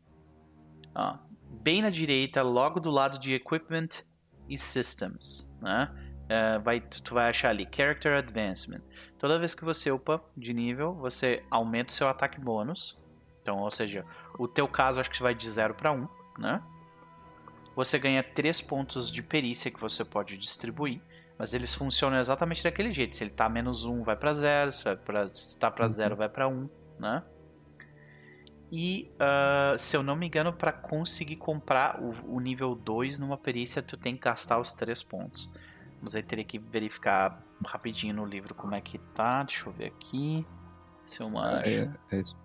ó, 0.96 1.16
bem 1.62 1.80
na 1.80 1.90
direita, 1.90 2.42
logo 2.42 2.80
do 2.80 2.90
lado 2.90 3.20
de 3.20 3.34
Equipment 3.34 4.02
e 4.48 4.58
Systems, 4.58 5.48
né? 5.62 5.94
Uh, 6.28 6.60
vai, 6.62 6.80
tu 6.80 7.14
vai 7.14 7.30
achar 7.30 7.48
ali 7.48 7.66
Character 7.70 8.18
Advancement. 8.18 8.82
Toda 9.18 9.38
vez 9.38 9.54
que 9.54 9.64
você 9.64 9.90
upa 9.90 10.22
de 10.36 10.52
nível, 10.52 10.94
você 10.94 11.42
aumenta 11.50 11.90
o 11.90 11.94
seu 11.94 12.08
ataque 12.08 12.38
bônus. 12.38 13.02
Então, 13.40 13.58
ou 13.58 13.70
seja, 13.70 14.04
o 14.38 14.46
teu 14.46 14.68
caso 14.68 15.00
acho 15.00 15.10
que 15.10 15.22
vai 15.22 15.34
de 15.34 15.48
0 15.48 15.74
para 15.74 15.90
1, 15.90 16.06
né? 16.38 16.62
Você 17.74 17.98
ganha 17.98 18.22
3 18.22 18.60
pontos 18.60 19.10
de 19.10 19.22
perícia 19.22 19.70
que 19.70 19.80
você 19.80 20.04
pode 20.04 20.36
distribuir, 20.36 21.00
mas 21.38 21.54
eles 21.54 21.74
funcionam 21.74 22.18
exatamente 22.18 22.62
daquele 22.62 22.92
jeito. 22.92 23.16
Se 23.16 23.24
ele 23.24 23.30
tá 23.30 23.48
menos 23.48 23.84
1, 23.84 24.02
vai 24.02 24.16
para 24.16 24.34
0, 24.34 24.72
se, 24.72 24.84
vai 24.84 24.96
pra, 24.96 25.32
se 25.32 25.58
tá 25.58 25.70
para 25.70 25.88
0, 25.88 26.10
uhum. 26.10 26.18
vai 26.18 26.28
para 26.28 26.48
1, 26.48 26.68
né? 26.98 27.22
E, 28.70 29.10
uh, 29.14 29.78
se 29.78 29.96
eu 29.96 30.02
não 30.02 30.14
me 30.14 30.26
engano, 30.26 30.52
para 30.52 30.72
conseguir 30.72 31.36
comprar 31.36 32.02
o, 32.02 32.34
o, 32.36 32.40
nível 32.40 32.74
2 32.74 33.18
numa 33.18 33.38
perícia, 33.38 33.80
tu 33.80 33.96
tem 33.96 34.14
que 34.14 34.22
gastar 34.22 34.58
os 34.58 34.74
3 34.74 35.02
pontos. 35.02 35.50
Mas 36.00 36.14
aí 36.14 36.22
teria 36.22 36.44
que 36.44 36.58
verificar 36.58 37.42
rapidinho 37.66 38.14
no 38.14 38.24
livro 38.24 38.54
como 38.54 38.74
é 38.74 38.80
que 38.80 38.98
tá. 39.14 39.42
Deixa 39.42 39.68
eu 39.68 39.72
ver 39.72 39.86
aqui. 39.86 40.46
Se 41.04 41.20
eu 41.20 41.38
acho. 41.38 41.68
É, 41.68 41.90
é, 42.12 42.20
isso. 42.20 42.36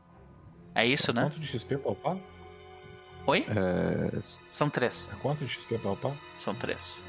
É 0.75 0.87
isso, 0.87 1.05
São 1.05 1.15
né? 1.15 1.21
Quanto 1.23 1.39
de 1.39 1.47
XP 1.47 1.77
palpar? 1.77 2.17
Oi? 3.25 3.45
É... 3.49 4.21
São 4.51 4.69
3. 4.69 5.11
É 5.11 5.15
quanto 5.21 5.45
de 5.45 5.51
XP 5.51 5.77
palpar? 5.77 6.13
São 6.35 6.55
3. 6.55 7.03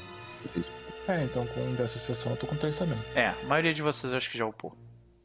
É, 1.07 1.23
então 1.23 1.45
com 1.47 1.75
dessa 1.75 1.99
sessão 1.99 2.31
eu 2.31 2.37
tô 2.37 2.47
com 2.47 2.55
3 2.55 2.77
também. 2.77 2.97
É, 3.15 3.27
a 3.27 3.43
maioria 3.47 3.73
de 3.73 3.81
vocês 3.81 4.11
eu 4.11 4.17
acho 4.17 4.29
que 4.29 4.37
já 4.37 4.45
upou. 4.45 4.77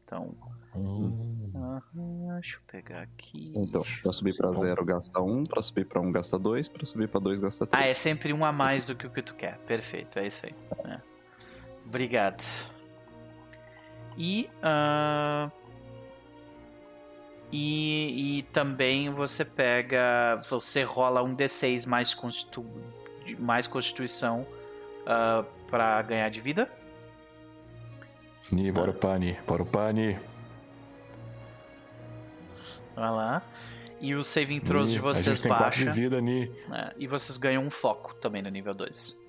Então. 0.05 0.35
Hum. 0.75 1.51
deixa 2.41 2.57
eu 2.57 2.61
pegar 2.66 3.03
aqui. 3.03 3.53
Então, 3.57 3.83
pra 4.03 4.12
subir 4.12 4.37
pra 4.37 4.51
zero 4.53 4.85
gasta 4.85 5.21
um, 5.21 5.43
pra 5.45 5.62
subir 5.62 5.85
pra 5.85 6.01
um 6.01 6.12
gasta 6.12 6.39
dois, 6.39 6.68
pra 6.68 6.87
subir 6.87 7.09
pra 7.09 7.21
dois 7.21 7.41
gasta 7.41 7.66
três. 7.66 7.85
Ah, 7.85 7.89
é 7.89 7.95
sempre 7.95 8.33
um 8.33 8.45
a 8.45 8.53
mais 8.53 8.87
do 8.87 8.95
que 8.95 9.07
o 9.07 9.11
que 9.11 9.23
tu 9.23 9.35
quer. 9.35 9.59
Perfeito, 9.59 10.18
é 10.18 10.27
isso 10.27 10.47
aí. 10.47 10.55
É. 10.85 11.10
Obrigado. 11.91 12.45
E, 14.16 14.49
uh, 14.62 15.51
e, 17.51 18.38
e 18.38 18.43
também 18.45 19.11
você 19.11 19.45
pega. 19.45 20.41
Você 20.49 20.84
rola 20.84 21.20
um 21.20 21.34
D6 21.34 21.88
mais, 21.88 22.14
constitu, 22.14 22.64
mais 23.41 23.66
Constituição 23.66 24.47
uh, 25.03 25.45
pra 25.66 26.01
ganhar 26.03 26.28
de 26.28 26.41
vida. 26.41 26.70
Ni, 28.53 28.70
bora 28.70 28.93
o 28.93 28.95
pane, 28.95 29.36
bora 29.45 29.64
o 29.64 29.66
pane. 29.66 30.16
Vai 32.95 33.11
lá. 33.11 33.43
E 34.01 34.14
o 34.14 34.22
saving 34.22 34.61
throws 34.61 34.91
Ni, 34.91 34.95
de 34.95 35.01
vocês 35.01 35.26
a 35.26 35.34
gente 35.34 35.43
tem 35.43 35.51
baixa. 35.51 35.84
de 35.84 35.91
vida, 35.91 36.20
Ni. 36.20 36.45
É, 36.72 36.95
e 36.97 37.09
vocês 37.09 37.36
ganham 37.36 37.64
um 37.64 37.70
foco 37.70 38.14
também 38.14 38.43
no 38.43 38.49
nível 38.49 38.74
2. 38.74 39.20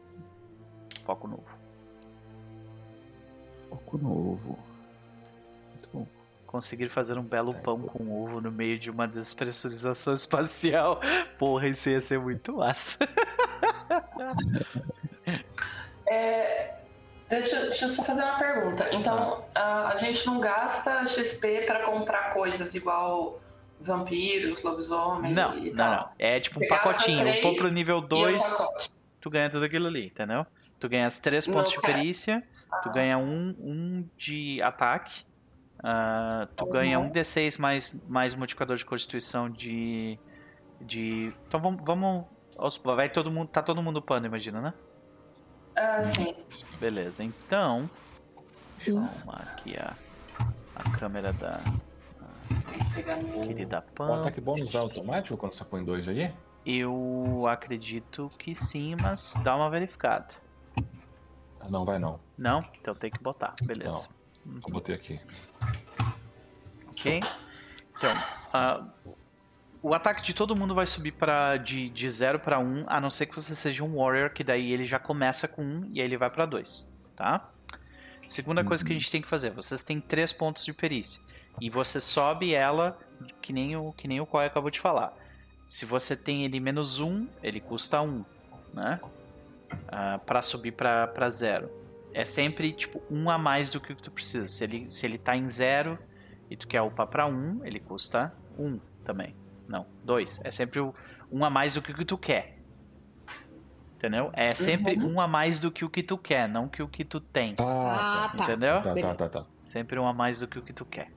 Foco 1.03 1.27
novo. 1.27 1.60
Foco 3.71 3.97
novo. 3.97 4.59
Muito 5.71 5.89
bom. 5.93 6.07
Conseguir 6.45 6.89
fazer 6.89 7.17
um 7.17 7.23
belo 7.23 7.53
pão 7.53 7.79
com 7.79 8.23
ovo 8.23 8.41
no 8.41 8.51
meio 8.51 8.77
de 8.77 8.91
uma 8.91 9.07
despressurização 9.07 10.13
espacial. 10.13 10.99
Porra, 11.39 11.69
isso 11.69 11.89
ia 11.89 12.01
ser 12.01 12.19
muito 12.19 12.53
massa. 12.57 12.99
É, 16.07 16.73
deixa, 17.29 17.61
deixa 17.61 17.85
eu 17.85 17.89
só 17.91 18.03
fazer 18.03 18.21
uma 18.21 18.37
pergunta. 18.37 18.89
Então, 18.93 19.45
a, 19.55 19.89
a 19.89 19.95
gente 19.95 20.25
não 20.27 20.39
gasta 20.41 21.07
XP 21.07 21.61
pra 21.65 21.83
comprar 21.83 22.33
coisas 22.33 22.75
igual 22.75 23.41
vampiros, 23.79 24.61
lobisomem 24.61 25.33
Não, 25.33 25.57
e 25.57 25.69
não, 25.69 25.75
tal. 25.77 25.91
não. 25.95 26.09
É 26.19 26.39
tipo 26.39 26.59
um 26.59 26.63
Você 26.63 26.67
pacotinho. 26.67 27.19
três 27.19 27.41
Pô 27.41 27.53
pro 27.53 27.69
nível 27.69 27.95
E 27.97 28.01
é 28.01 28.03
um 28.03 28.07
2, 28.07 28.67
tu 29.21 29.29
ganha 29.29 29.49
tudo 29.49 29.63
aquilo 29.65 29.87
ali, 29.87 30.07
entendeu? 30.07 30.45
Tu 30.79 30.89
ganha 30.89 31.07
as 31.07 31.19
3 31.19 31.47
pontos 31.47 31.71
de 31.71 31.77
Não 31.77 31.83
quero. 31.83 31.97
perícia, 31.99 32.43
tu 32.83 32.89
ganha 32.91 33.17
um, 33.17 33.55
um 33.59 34.09
de 34.17 34.61
ataque, 34.61 35.25
ah, 35.83 36.47
tu 36.55 36.65
ganha 36.67 36.99
um 36.99 37.09
D6 37.09 37.59
mais, 37.59 38.07
mais 38.07 38.35
modificador 38.35 38.77
de 38.77 38.85
constituição 38.85 39.49
de. 39.49 40.19
de. 40.79 41.33
Então 41.47 41.59
vamos. 41.59 41.81
vamos 41.83 42.25
vai 42.83 43.09
todo 43.09 43.31
mundo. 43.31 43.47
Tá 43.49 43.63
todo 43.63 43.81
mundo 43.81 44.01
pano, 44.01 44.25
imagina, 44.25 44.61
né? 44.61 44.73
Ah, 45.75 46.03
sim. 46.03 46.35
Beleza, 46.79 47.23
então. 47.23 47.89
Sim. 48.69 48.95
Toma 48.95 49.33
aqui 49.33 49.75
a, 49.77 49.95
a 50.75 50.89
câmera 50.91 51.33
da 51.33 51.59
querida 53.45 53.79
O 53.79 53.93
Pan. 53.93 54.19
ataque 54.19 54.41
bônus 54.41 54.73
é 54.75 54.77
automático 54.77 55.37
quando 55.37 55.53
você 55.53 55.63
põe 55.63 55.83
dois 55.83 56.07
aí? 56.07 56.31
Eu 56.65 57.45
acredito 57.47 58.29
que 58.37 58.53
sim, 58.53 58.95
mas 59.01 59.33
dá 59.43 59.55
uma 59.55 59.69
verificada. 59.69 60.35
Não, 61.69 61.85
vai 61.85 61.99
não. 61.99 62.19
Não? 62.37 62.65
Então 62.79 62.93
tem 62.95 63.11
que 63.11 63.21
botar, 63.21 63.55
beleza. 63.63 64.09
Eu 64.45 64.71
botei 64.71 64.95
aqui. 64.95 65.19
Ok? 66.89 67.21
Então, 67.95 68.13
ah, 68.53 68.83
o 69.81 69.93
ataque 69.93 70.21
de 70.21 70.33
todo 70.33 70.55
mundo 70.55 70.75
vai 70.75 70.85
subir 70.85 71.11
para 71.11 71.57
de 71.57 72.09
0 72.09 72.39
para 72.39 72.59
1, 72.59 72.85
a 72.87 72.99
não 72.99 73.09
ser 73.09 73.25
que 73.25 73.35
você 73.35 73.55
seja 73.55 73.83
um 73.83 73.97
Warrior, 73.97 74.31
que 74.31 74.43
daí 74.43 74.71
ele 74.71 74.85
já 74.85 74.99
começa 74.99 75.47
com 75.47 75.63
1 75.63 75.89
e 75.93 75.99
aí 75.99 76.07
ele 76.07 76.17
vai 76.17 76.29
para 76.29 76.45
2, 76.45 76.91
tá? 77.15 77.49
Segunda 78.27 78.63
coisa 78.63 78.85
que 78.85 78.91
a 78.91 78.93
gente 78.93 79.11
tem 79.11 79.21
que 79.21 79.27
fazer, 79.27 79.51
vocês 79.51 79.83
têm 79.83 79.99
3 79.99 80.31
pontos 80.33 80.65
de 80.65 80.73
perícia. 80.73 81.21
E 81.59 81.69
você 81.69 81.99
sobe 81.99 82.53
ela, 82.53 82.97
que 83.41 83.51
nem 83.51 83.75
o, 83.75 83.91
que 83.91 84.07
nem 84.07 84.21
o 84.21 84.25
Koi 84.25 84.45
acabou 84.45 84.69
de 84.69 84.79
falar. 84.79 85.13
Se 85.67 85.85
você 85.85 86.15
tem 86.15 86.45
ele 86.45 86.59
menos 86.59 86.99
1, 86.99 87.27
ele 87.43 87.59
custa 87.59 88.01
1, 88.01 88.23
né? 88.73 88.99
Ah, 89.87 90.19
para 90.25 90.41
subir 90.41 90.71
para 90.73 91.29
0. 91.29 91.69
É 92.13 92.25
sempre 92.25 92.73
tipo 92.73 93.01
1 93.09 93.29
a 93.29 93.37
mais 93.37 93.69
do 93.69 93.79
que 93.79 93.95
tu 93.95 94.11
precisa. 94.11 94.47
Se 94.47 94.63
ele, 94.63 94.91
se 94.91 95.05
ele 95.05 95.17
tá 95.17 95.35
em 95.35 95.49
0 95.49 95.97
e 96.49 96.55
tu 96.57 96.67
quer 96.67 96.81
upar 96.81 97.07
pra 97.07 97.25
1, 97.25 97.63
ele 97.65 97.79
custa 97.79 98.33
1 98.57 98.79
também. 99.05 99.35
Não, 99.67 99.85
2. 100.03 100.41
É 100.43 100.51
sempre 100.51 100.79
o 100.79 100.93
1 101.31 101.45
a 101.45 101.49
mais 101.49 101.73
do 101.75 101.81
que 101.81 101.91
o 101.91 101.95
que 101.95 102.03
tu 102.05 102.17
quer. 102.17 102.57
Entendeu? 103.95 104.31
É 104.33 104.55
sempre 104.55 104.95
Uhum. 104.97 105.13
um 105.13 105.21
a 105.21 105.27
mais 105.27 105.59
do 105.59 105.71
que 105.71 105.85
o 105.85 105.89
que 105.89 106.01
tu 106.01 106.17
quer, 106.17 106.49
não 106.49 106.67
que 106.67 106.81
o 106.81 106.87
que 106.87 107.05
tu 107.05 107.19
tem. 107.19 107.55
Ah, 107.59 108.25
Ah, 108.33 108.35
tá. 108.37 108.43
Entendeu? 108.45 108.81
Tá, 108.81 108.93
tá, 108.95 109.13
tá, 109.15 109.29
tá. 109.29 109.45
Sempre 109.63 109.99
um 109.99 110.07
a 110.07 110.13
mais 110.13 110.39
do 110.39 110.47
que 110.47 110.57
o 110.57 110.61
que 110.63 110.73
tu 110.73 110.83
quer. 110.85 111.11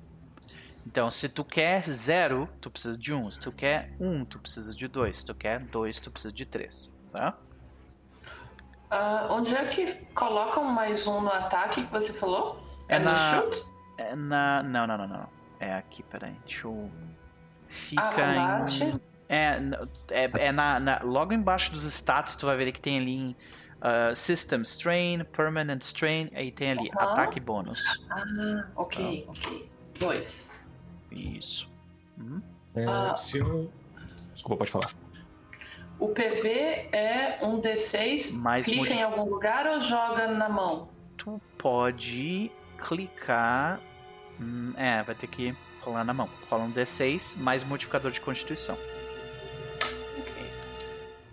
Então, 0.86 1.10
se 1.10 1.30
tu 1.30 1.42
quer 1.42 1.82
0, 1.82 2.46
tu 2.60 2.70
precisa 2.70 2.98
de 2.98 3.14
1. 3.14 3.18
Um. 3.24 3.30
Se 3.30 3.40
tu 3.40 3.50
quer 3.50 3.90
1, 3.98 4.06
um, 4.06 4.24
tu 4.26 4.38
precisa 4.38 4.74
de 4.76 4.86
2. 4.86 5.18
Se 5.20 5.24
tu 5.26 5.34
quer 5.34 5.60
2, 5.60 5.98
tu 5.98 6.10
precisa 6.10 6.30
de 6.32 6.44
3. 6.44 6.94
Tá? 7.10 7.38
Ah, 8.90 9.26
onde 9.30 9.54
é 9.54 9.64
que 9.66 9.94
colocam 10.14 10.64
mais 10.64 11.06
um 11.06 11.20
no 11.20 11.30
ataque 11.32 11.82
que 11.84 11.90
você 11.92 12.12
falou? 12.12 12.62
É 12.88 12.98
no 12.98 13.06
na- 13.06 13.14
chute? 13.16 13.64
É 13.98 14.14
na. 14.14 14.62
Não, 14.62 14.86
não, 14.86 14.98
não, 14.98 15.06
não. 15.08 15.28
É 15.60 15.74
aqui, 15.74 16.02
peraí. 16.04 16.34
Deixa 16.44 16.66
eu. 16.66 16.90
Fica 17.68 18.02
Ah, 18.04 18.66
em. 18.68 19.00
É, 19.28 19.58
é, 20.10 20.30
é 20.48 20.52
na, 20.52 20.78
na- 20.78 21.00
Logo 21.02 21.32
embaixo 21.32 21.72
dos 21.72 21.82
status, 21.84 22.34
tu 22.34 22.46
vai 22.46 22.56
ver 22.56 22.70
que 22.72 22.80
tem 22.80 22.98
ali 22.98 23.14
em. 23.16 23.36
ah, 23.80 24.14
System 24.14 24.62
Strain, 24.62 25.24
Permanent 25.24 25.82
Strain, 25.82 26.30
aí 26.34 26.52
tem 26.52 26.72
ali 26.72 26.90
Aham. 26.96 27.12
ataque 27.12 27.40
bônus. 27.40 27.82
Ah, 28.10 28.64
ok, 28.76 29.24
ok. 29.28 29.70
Dois. 29.98 30.54
Isso. 31.10 31.68
Uhum. 32.18 32.42
É, 32.74 32.84
Ah. 32.86 33.16
se 33.16 33.38
eu... 33.38 33.70
Desculpa, 34.34 34.58
pode 34.58 34.70
falar. 34.70 34.90
O 35.98 36.08
PV 36.08 36.88
é 36.92 37.38
um 37.42 37.60
D6. 37.60 38.32
Mais 38.32 38.66
Clica 38.66 38.92
em 38.92 39.02
algum 39.02 39.24
lugar 39.24 39.66
ou 39.66 39.80
joga 39.80 40.26
na 40.26 40.48
mão? 40.48 40.88
Tu 41.16 41.40
pode 41.56 42.50
clicar. 42.78 43.80
hum, 44.40 44.72
é, 44.76 45.02
vai 45.02 45.14
ter 45.14 45.26
que 45.28 45.54
rolar 45.80 46.04
na 46.04 46.12
mão. 46.12 46.28
Rola 46.50 46.64
um 46.64 46.72
D6 46.72 47.36
mais 47.36 47.62
modificador 47.62 48.10
de 48.10 48.20
constituição. 48.20 48.76
Ok. 50.18 50.32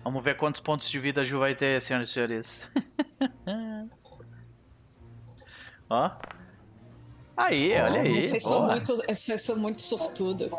Vamos 0.03 0.23
ver 0.23 0.37
quantos 0.37 0.61
pontos 0.61 0.89
de 0.89 0.99
vida 0.99 1.21
a 1.21 1.23
Ju 1.23 1.39
vai 1.39 1.55
ter, 1.55 1.81
senhoras 1.81 2.09
e 2.09 2.13
senhores. 2.13 2.69
Ó. 5.89 6.11
Aí, 7.35 7.73
olha 7.73 8.01
aí. 8.01 8.21
Vocês 8.21 8.43
são, 8.43 8.67
muito, 8.67 8.95
vocês 8.95 9.41
são 9.41 9.57
muito 9.57 9.81
sortudo. 9.81 10.49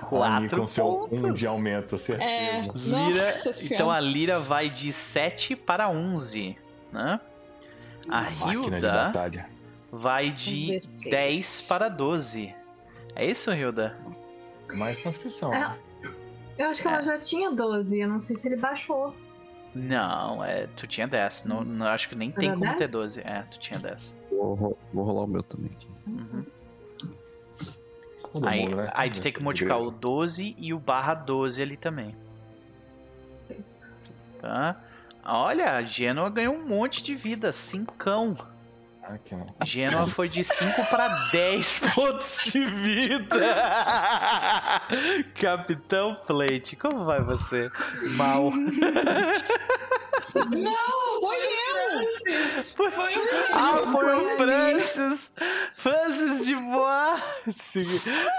Quatro 0.00 0.60
com 0.60 0.66
seu 0.66 0.84
pontos. 0.84 1.22
um 1.22 1.32
de 1.32 1.46
aumento, 1.46 1.96
certeza. 1.98 2.30
É. 2.30 2.60
Lira, 2.74 3.34
então 3.72 3.90
a 3.90 4.00
Lira 4.00 4.38
vai 4.40 4.70
de 4.70 4.92
7 4.92 5.56
para 5.56 5.88
11, 5.88 6.56
né? 6.92 7.20
A 8.08 8.22
de 8.22 8.52
Hilda 8.54 8.92
batalha. 8.92 9.48
vai 9.92 10.30
de 10.30 10.66
16. 10.68 11.10
10 11.10 11.62
para 11.68 11.88
12. 11.88 12.54
É 13.14 13.26
isso, 13.26 13.52
Hilda? 13.52 13.96
Mais 14.74 14.98
Constituição. 14.98 15.52
É. 15.52 15.76
Eu 16.56 16.68
acho 16.70 16.82
que 16.82 16.88
É. 16.88 16.92
ela 16.92 17.02
já 17.02 17.18
tinha 17.18 17.50
12, 17.50 18.00
eu 18.00 18.08
não 18.08 18.18
sei 18.18 18.34
se 18.36 18.48
ele 18.48 18.56
baixou. 18.56 19.14
Não, 19.74 20.42
é, 20.44 20.66
tu 20.74 20.86
tinha 20.86 21.06
10. 21.06 21.44
Não, 21.44 21.62
não- 21.62 21.86
acho 21.86 22.08
que 22.08 22.14
nem 22.14 22.30
tem 22.32 22.48
Era 22.48 22.58
como 22.58 22.70
ter 22.72 22.78
10? 22.88 22.90
12. 22.90 23.20
É, 23.20 23.42
tu 23.50 23.58
tinha 23.58 23.78
10. 23.78 24.18
Vou, 24.30 24.76
vou 24.92 25.04
rolar 25.04 25.24
o 25.24 25.26
meu 25.26 25.42
também 25.42 25.70
aqui. 25.72 25.88
Uhum. 26.06 26.44
Todo 28.32 28.46
Aí, 28.46 28.64
mundo, 28.64 28.76
né? 28.76 28.90
aí 28.94 29.10
tu 29.10 29.20
tem 29.20 29.32
que 29.32 29.42
modificar 29.42 29.80
o 29.80 29.90
12 29.90 30.54
e 30.58 30.74
o 30.74 30.78
barra 30.78 31.14
12 31.14 31.60
ali 31.62 31.76
também. 31.76 32.14
Tá? 34.40 34.76
Olha, 35.24 35.72
a 35.76 35.82
Genoa 35.82 36.30
ganhou 36.30 36.54
um 36.54 36.66
monte 36.66 37.02
de 37.02 37.14
vida, 37.14 37.52
cincão. 37.52 38.36
Aqui, 39.02 39.34
ó. 39.34 39.64
Genoa 39.64 40.06
foi 40.06 40.28
de 40.28 40.44
5 40.44 40.84
para 40.86 41.08
10 41.30 41.80
pontos 41.94 42.50
de 42.52 42.60
vida. 42.64 43.56
Capitão 45.40 46.14
Plate, 46.26 46.76
como 46.76 47.04
vai 47.04 47.22
você? 47.22 47.70
Mal. 48.16 48.50
Não, 50.34 51.20
Foi 51.20 51.36
eu! 51.36 51.67
Foi 52.76 52.88
o 52.88 53.22
Ah, 53.52 53.82
foi 53.92 54.04
Foi 54.04 54.34
o. 54.34 54.36
Francis! 54.36 55.32
Francis 55.74 56.46
de 56.46 56.54
Boisse! 56.54 57.84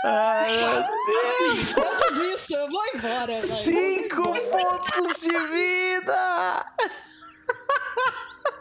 Ai, 0.05 0.51
meu 0.57 0.83
Deus! 0.83 1.75
Visto, 2.21 2.53
eu 2.55 2.69
vou 2.69 2.83
embora. 2.95 3.25
vai. 3.27 3.37
Cinco 3.37 4.23
pontos 4.49 5.19
de 5.19 5.29
vida! 5.49 6.65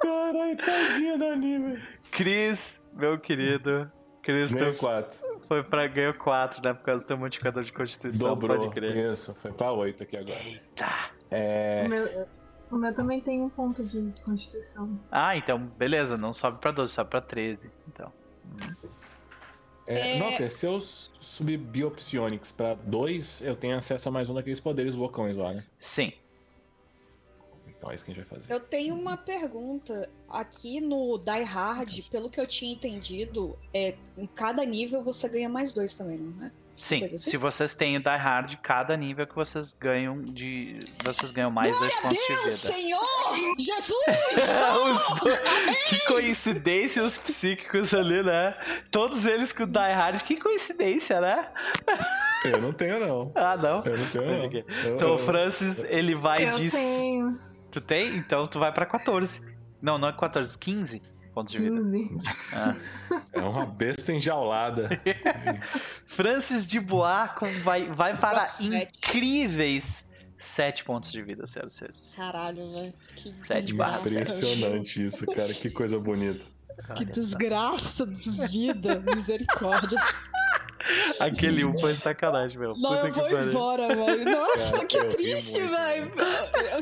Caralho, 0.01 0.57
tadinha 0.57 1.19
da 1.19 1.27
anime. 1.27 1.83
Cris, 2.11 2.81
meu 2.95 3.19
querido. 3.19 3.91
Cris, 4.23 4.53
Ganhou 4.53 4.75
tu 4.75 4.79
4. 4.81 5.19
foi 5.47 5.63
pra 5.63 5.87
ganhar 5.87 6.13
4, 6.15 6.61
né? 6.63 6.75
Por 6.75 6.85
causa 6.85 7.05
do 7.05 7.09
teu 7.09 7.17
modificador 7.19 7.63
de 7.65 7.73
constituição. 7.73 8.29
Dobrou. 8.29 8.59
Pode 8.59 8.71
crer. 8.75 9.13
Isso, 9.13 9.35
foi 9.41 9.53
pra 9.53 9.73
8 9.73 10.03
aqui 10.03 10.17
agora. 10.17 10.39
Tá. 10.77 11.11
É. 11.31 11.87
Meu, 11.89 12.27
o 12.71 12.77
meu 12.77 12.95
também 12.95 13.21
tem 13.21 13.41
um 13.41 13.49
ponto 13.49 13.85
de, 13.85 14.11
de 14.11 14.21
constituição. 14.23 14.99
Ah, 15.11 15.37
então, 15.37 15.59
beleza. 15.59 16.17
Não 16.17 16.33
sobe 16.33 16.59
pra 16.59 16.71
12, 16.71 16.93
sobe 16.93 17.11
pra 17.11 17.21
13. 17.21 17.71
Então. 17.89 18.13
É, 19.87 20.15
é... 20.15 20.19
Noper, 20.19 20.53
se 20.53 20.67
eu 20.67 20.79
subir 20.81 21.57
Biopsionics 21.57 22.53
pra 22.53 22.75
2, 22.75 23.41
eu 23.43 23.57
tenho 23.57 23.77
acesso 23.77 24.09
a 24.09 24.13
mais 24.13 24.29
um 24.29 24.35
daqueles 24.35 24.61
poderes 24.61 24.95
loucões 24.95 25.37
lá, 25.37 25.55
né? 25.55 25.65
Sim. 25.79 26.13
Então 27.67 27.91
é 27.91 27.95
isso 27.95 28.05
que 28.05 28.11
a 28.11 28.15
gente 28.15 28.29
vai 28.29 28.39
fazer. 28.39 28.53
Eu 28.53 28.61
tenho 28.61 28.95
uma 28.95 29.17
pergunta. 29.17 30.11
Aqui 30.29 30.81
no 30.81 31.17
Die 31.17 31.43
Hard, 31.43 32.03
pelo 32.11 32.29
que 32.29 32.41
eu 32.41 32.47
tinha 32.47 32.73
entendido, 32.73 33.59
é, 33.73 33.97
em 34.17 34.27
cada 34.27 34.65
nível 34.65 35.03
você 35.03 35.29
ganha 35.29 35.49
mais 35.49 35.73
dois 35.73 35.95
também, 35.95 36.19
não 36.19 36.47
é? 36.47 36.53
Sim, 36.79 37.05
assim? 37.05 37.19
se 37.19 37.37
vocês 37.37 37.75
têm 37.75 37.97
o 37.97 38.01
Die 38.01 38.09
Hard, 38.09 38.55
cada 38.63 38.97
nível 38.97 39.27
que 39.27 39.35
vocês 39.35 39.73
ganham 39.73 40.23
de. 40.23 40.79
Vocês 41.05 41.33
ganham 41.33 41.51
mais 41.51 41.67
Glória 41.67 41.89
dois 41.89 42.01
pontos 42.01 42.19
Deus, 42.29 42.29
de 42.29 42.45
vida. 42.45 42.51
Senhor! 42.57 43.57
Jesus! 43.59 43.95
do... 45.19 45.89
que 45.89 46.07
coincidência 46.07 47.03
os 47.03 47.19
psíquicos 47.19 47.93
ali, 47.93 48.23
né? 48.23 48.57
Todos 48.93 49.27
eles 49.27 49.53
com 49.53 49.65
o 49.65 49.67
Die 49.67 49.79
Hard, 49.79 50.23
que 50.23 50.37
coincidência, 50.37 51.21
né? 51.21 51.53
Eu 52.45 52.61
não 52.61 52.73
tenho, 52.73 53.01
não. 53.01 53.33
Ah, 53.35 53.57
não? 53.57 53.83
Eu 53.85 53.99
não 53.99 54.07
tenho, 54.11 54.65
não. 54.85 54.95
Então 54.95 55.15
o 55.17 55.19
Francis, 55.19 55.83
ele 55.83 56.15
vai 56.15 56.47
eu 56.47 56.53
de. 56.53 56.71
Tenho. 56.71 57.37
Tu 57.73 57.81
tem? 57.81 58.17
Então 58.17 58.47
tu 58.47 58.61
vai 58.61 58.71
pra 58.71 58.87
14. 58.87 59.45
Não, 59.83 59.99
não 59.99 60.07
é 60.07 60.13
14, 60.13 60.57
15 60.57 61.03
pontos 61.39 61.53
de 61.53 61.59
vida. 61.59 61.81
Nossa, 61.81 62.77
ah. 63.13 63.39
É 63.39 63.43
uma 63.43 63.67
besta 63.77 64.13
enjaulada. 64.13 64.89
Francis 66.05 66.67
de 66.67 66.81
Bois 66.81 67.31
vai, 67.63 67.89
vai 67.93 68.19
para 68.19 68.45
incríveis 68.61 70.07
7 70.37 70.85
pontos 70.85 71.13
de 71.13 71.23
vida, 71.23 71.47
senhoras 71.47 71.75
e 71.75 71.77
senhores. 71.77 72.15
Caralho, 72.17 72.73
velho. 72.73 72.95
Que 73.15 73.39
7 73.39 73.75
barras. 73.75 74.07
Impressionante 74.07 75.05
isso, 75.05 75.27
cara. 75.27 75.53
Que 75.55 75.71
coisa 75.71 76.01
bonita. 76.01 76.45
Que 76.97 77.05
desgraça 77.05 78.07
de 78.07 78.31
vida, 78.47 79.01
misericórdia. 79.01 80.01
Aquele 81.21 81.65
um 81.65 81.77
foi 81.79 81.95
sacanagem, 81.95 82.59
meu. 82.59 82.75
Não, 82.77 82.91
Puta 82.97 83.07
eu 83.09 83.13
vou 83.31 83.41
embora, 83.43 83.95
velho. 83.95 84.25
Nossa, 84.31 84.73
Cara, 84.73 84.87
que 84.87 85.05
triste, 85.17 85.61
velho. 85.61 86.11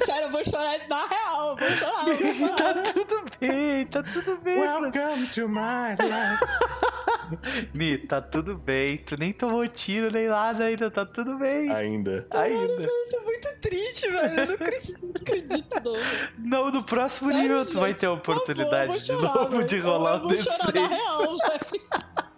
Sério, 0.05 0.25
eu 0.27 0.31
vou 0.31 0.45
chorar 0.45 0.79
na 0.89 1.07
real. 1.07 1.51
Eu 1.51 1.57
vou 1.57 1.73
chorar, 1.73 2.09
eu 2.09 2.17
vou 2.17 2.33
chorar. 2.35 2.57
tá 2.57 2.75
tudo 2.83 3.25
bem, 3.41 3.87
tá 3.87 4.03
tudo 4.03 4.37
bem. 4.39 4.59
Welcome 4.61 5.27
to 5.35 5.49
my 5.49 5.97
life. 6.01 7.67
Mi, 7.75 7.99
tá 7.99 8.21
tudo 8.21 8.57
bem. 8.57 8.99
Tu 8.99 9.17
nem 9.19 9.33
tomou 9.33 9.67
tiro 9.67 10.09
nem 10.13 10.29
nada 10.29 10.65
ainda, 10.65 10.91
tá 10.91 11.05
tudo 11.05 11.37
bem. 11.39 11.71
Ainda. 11.73 12.27
Ainda. 12.31 12.59
Caralho, 12.59 12.83
eu 12.83 13.09
tô 13.11 13.21
muito 13.25 13.61
triste, 13.61 14.09
velho. 14.09 14.41
Eu 14.41 14.47
não 14.47 14.55
acredito, 15.11 15.83
não. 15.85 15.97
Não, 16.39 16.71
no 16.71 16.83
próximo 16.85 17.33
Sério, 17.33 17.49
nível 17.49 17.67
tu 17.67 17.79
vai 17.81 17.95
ter 17.95 18.07
a 18.07 18.13
oportunidade 18.13 19.05
de 19.05 19.13
novo 19.13 19.65
de 19.65 19.79
rolar 19.79 20.25
o 20.25 20.29
D6. 20.29 20.47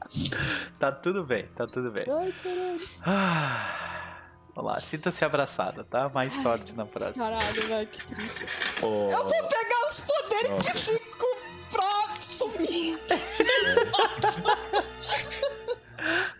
tá 0.79 0.93
tudo 0.93 1.25
bem, 1.25 1.47
tá 1.57 1.67
tudo 1.67 1.91
bem. 1.91 2.07
Ai, 2.11 2.33
caralho. 2.43 2.89
Ah, 3.05 4.21
vamos 4.55 4.73
lá, 4.73 4.81
sinta-se 4.81 5.25
abraçada, 5.25 5.85
tá? 5.85 6.09
Mais 6.09 6.33
sorte 6.35 6.73
na 6.75 6.87
próxima. 6.87 7.31
Caralho, 7.31 7.67
velho, 7.67 7.87
que 7.89 8.07
triste. 8.07 8.47
Oh. 8.83 9.11
Eu 9.11 9.25
vou 9.25 9.49
pegar 9.49 9.89
os 9.89 10.01
poderes 10.01 10.51
oh. 10.51 10.57
psíquicos 10.59 11.39
pra 11.71 12.15
sumir. 12.21 12.99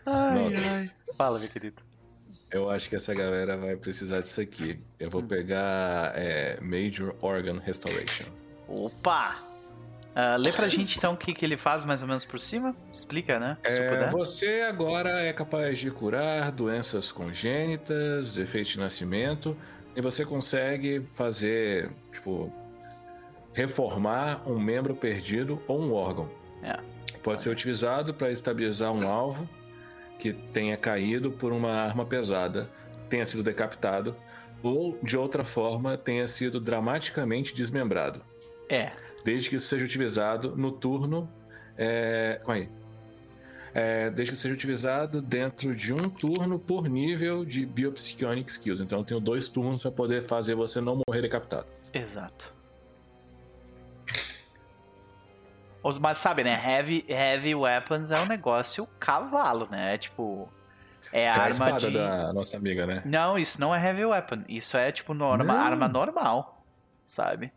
ai, 0.05 0.55
ai. 0.55 0.91
Fala, 1.17 1.39
meu 1.39 1.49
querido. 1.49 1.81
Eu 2.51 2.69
acho 2.69 2.89
que 2.89 2.95
essa 2.95 3.13
galera 3.13 3.55
vai 3.57 3.75
precisar 3.75 4.21
disso 4.21 4.41
aqui. 4.41 4.81
Eu 4.99 5.09
vou 5.09 5.21
hum. 5.21 5.27
pegar 5.27 6.13
é, 6.15 6.59
Major 6.61 7.15
Organ 7.21 7.59
Restoration. 7.59 8.25
Opa! 8.67 9.48
Uh, 10.09 10.37
lê 10.37 10.51
pra 10.51 10.67
gente 10.67 10.97
então 10.97 11.13
o 11.13 11.17
que, 11.17 11.33
que 11.33 11.45
ele 11.45 11.55
faz 11.55 11.85
mais 11.85 12.01
ou 12.01 12.07
menos 12.07 12.25
por 12.25 12.39
cima. 12.39 12.75
Explica, 12.91 13.39
né? 13.39 13.57
É, 13.63 14.07
você 14.07 14.61
agora 14.67 15.21
é 15.21 15.31
capaz 15.31 15.79
de 15.79 15.91
curar 15.91 16.51
doenças 16.51 17.11
congênitas, 17.11 18.33
defeitos 18.33 18.73
de 18.73 18.79
nascimento, 18.79 19.55
e 19.95 20.01
você 20.01 20.25
consegue 20.25 21.05
fazer, 21.13 21.91
tipo, 22.11 22.51
reformar 23.53 24.41
um 24.49 24.59
membro 24.59 24.95
perdido 24.95 25.61
ou 25.67 25.79
um 25.79 25.93
órgão. 25.93 26.29
É. 26.63 26.77
Pode 27.21 27.43
ser 27.43 27.49
utilizado 27.49 28.13
para 28.13 28.31
estabilizar 28.31 28.91
um 28.91 29.07
alvo 29.07 29.47
que 30.17 30.33
tenha 30.33 30.75
caído 30.75 31.31
por 31.31 31.53
uma 31.53 31.71
arma 31.71 32.05
pesada, 32.05 32.69
tenha 33.09 33.25
sido 33.25 33.43
decapitado, 33.43 34.15
ou 34.61 34.97
de 35.01 35.17
outra 35.17 35.45
forma 35.45 35.97
tenha 35.97 36.27
sido 36.27 36.59
dramaticamente 36.59 37.53
desmembrado. 37.53 38.21
É 38.67 38.91
desde 39.29 39.47
que 39.47 39.55
isso 39.57 39.67
seja 39.67 39.85
utilizado 39.85 40.55
no 40.57 40.71
turno. 40.71 41.29
É, 41.77 42.41
aí. 42.47 42.67
É, 43.71 44.09
desde 44.09 44.31
que 44.31 44.37
seja 44.37 44.53
utilizado 44.53 45.21
dentro 45.21 45.75
de 45.75 45.93
um 45.93 46.09
turno 46.09 46.57
por 46.57 46.89
nível 46.89 47.45
de 47.45 47.63
Biopsychionic 47.63 48.49
Skills. 48.49 48.81
Então 48.81 48.97
eu 48.97 49.05
tenho 49.05 49.19
dois 49.19 49.47
turnos 49.47 49.83
para 49.83 49.91
poder 49.91 50.23
fazer 50.23 50.55
você 50.55 50.81
não 50.81 50.99
morrer 51.07 51.21
decapitado. 51.21 51.67
Exato. 51.93 52.51
Mas 56.01 56.17
sabe, 56.17 56.43
né? 56.43 56.59
Heavy, 56.65 57.05
heavy 57.07 57.53
Weapons 57.53 58.09
é 58.11 58.19
um 58.19 58.25
negócio 58.25 58.87
cavalo, 58.99 59.67
né? 59.69 59.93
É 59.93 59.97
tipo. 59.97 60.51
É 61.13 61.29
a 61.29 61.33
arma 61.33 61.49
espada 61.49 61.87
de... 61.87 61.93
da 61.93 62.33
nossa 62.33 62.57
amiga, 62.57 62.85
né? 62.85 63.01
Não, 63.05 63.37
isso 63.37 63.61
não 63.61 63.73
é 63.73 63.83
Heavy 63.83 64.05
Weapon. 64.05 64.43
Isso 64.49 64.75
é 64.75 64.91
tipo 64.91 65.13
norma, 65.13 65.53
arma 65.53 65.87
normal, 65.87 66.63
sabe? 67.05 67.51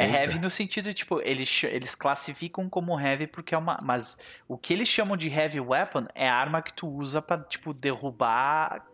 É 0.00 0.22
heavy 0.22 0.38
no 0.38 0.48
sentido, 0.48 0.94
tipo, 0.94 1.20
eles, 1.20 1.62
eles 1.64 1.94
classificam 1.94 2.68
como 2.68 2.98
heavy 2.98 3.26
porque 3.26 3.54
é 3.54 3.58
uma. 3.58 3.78
Mas 3.82 4.18
o 4.48 4.56
que 4.56 4.72
eles 4.72 4.88
chamam 4.88 5.16
de 5.16 5.28
heavy 5.28 5.60
weapon 5.60 6.06
é 6.14 6.28
a 6.28 6.34
arma 6.34 6.62
que 6.62 6.72
tu 6.72 6.88
usa 6.88 7.20
pra, 7.20 7.38
tipo, 7.38 7.74
derrubar 7.74 8.86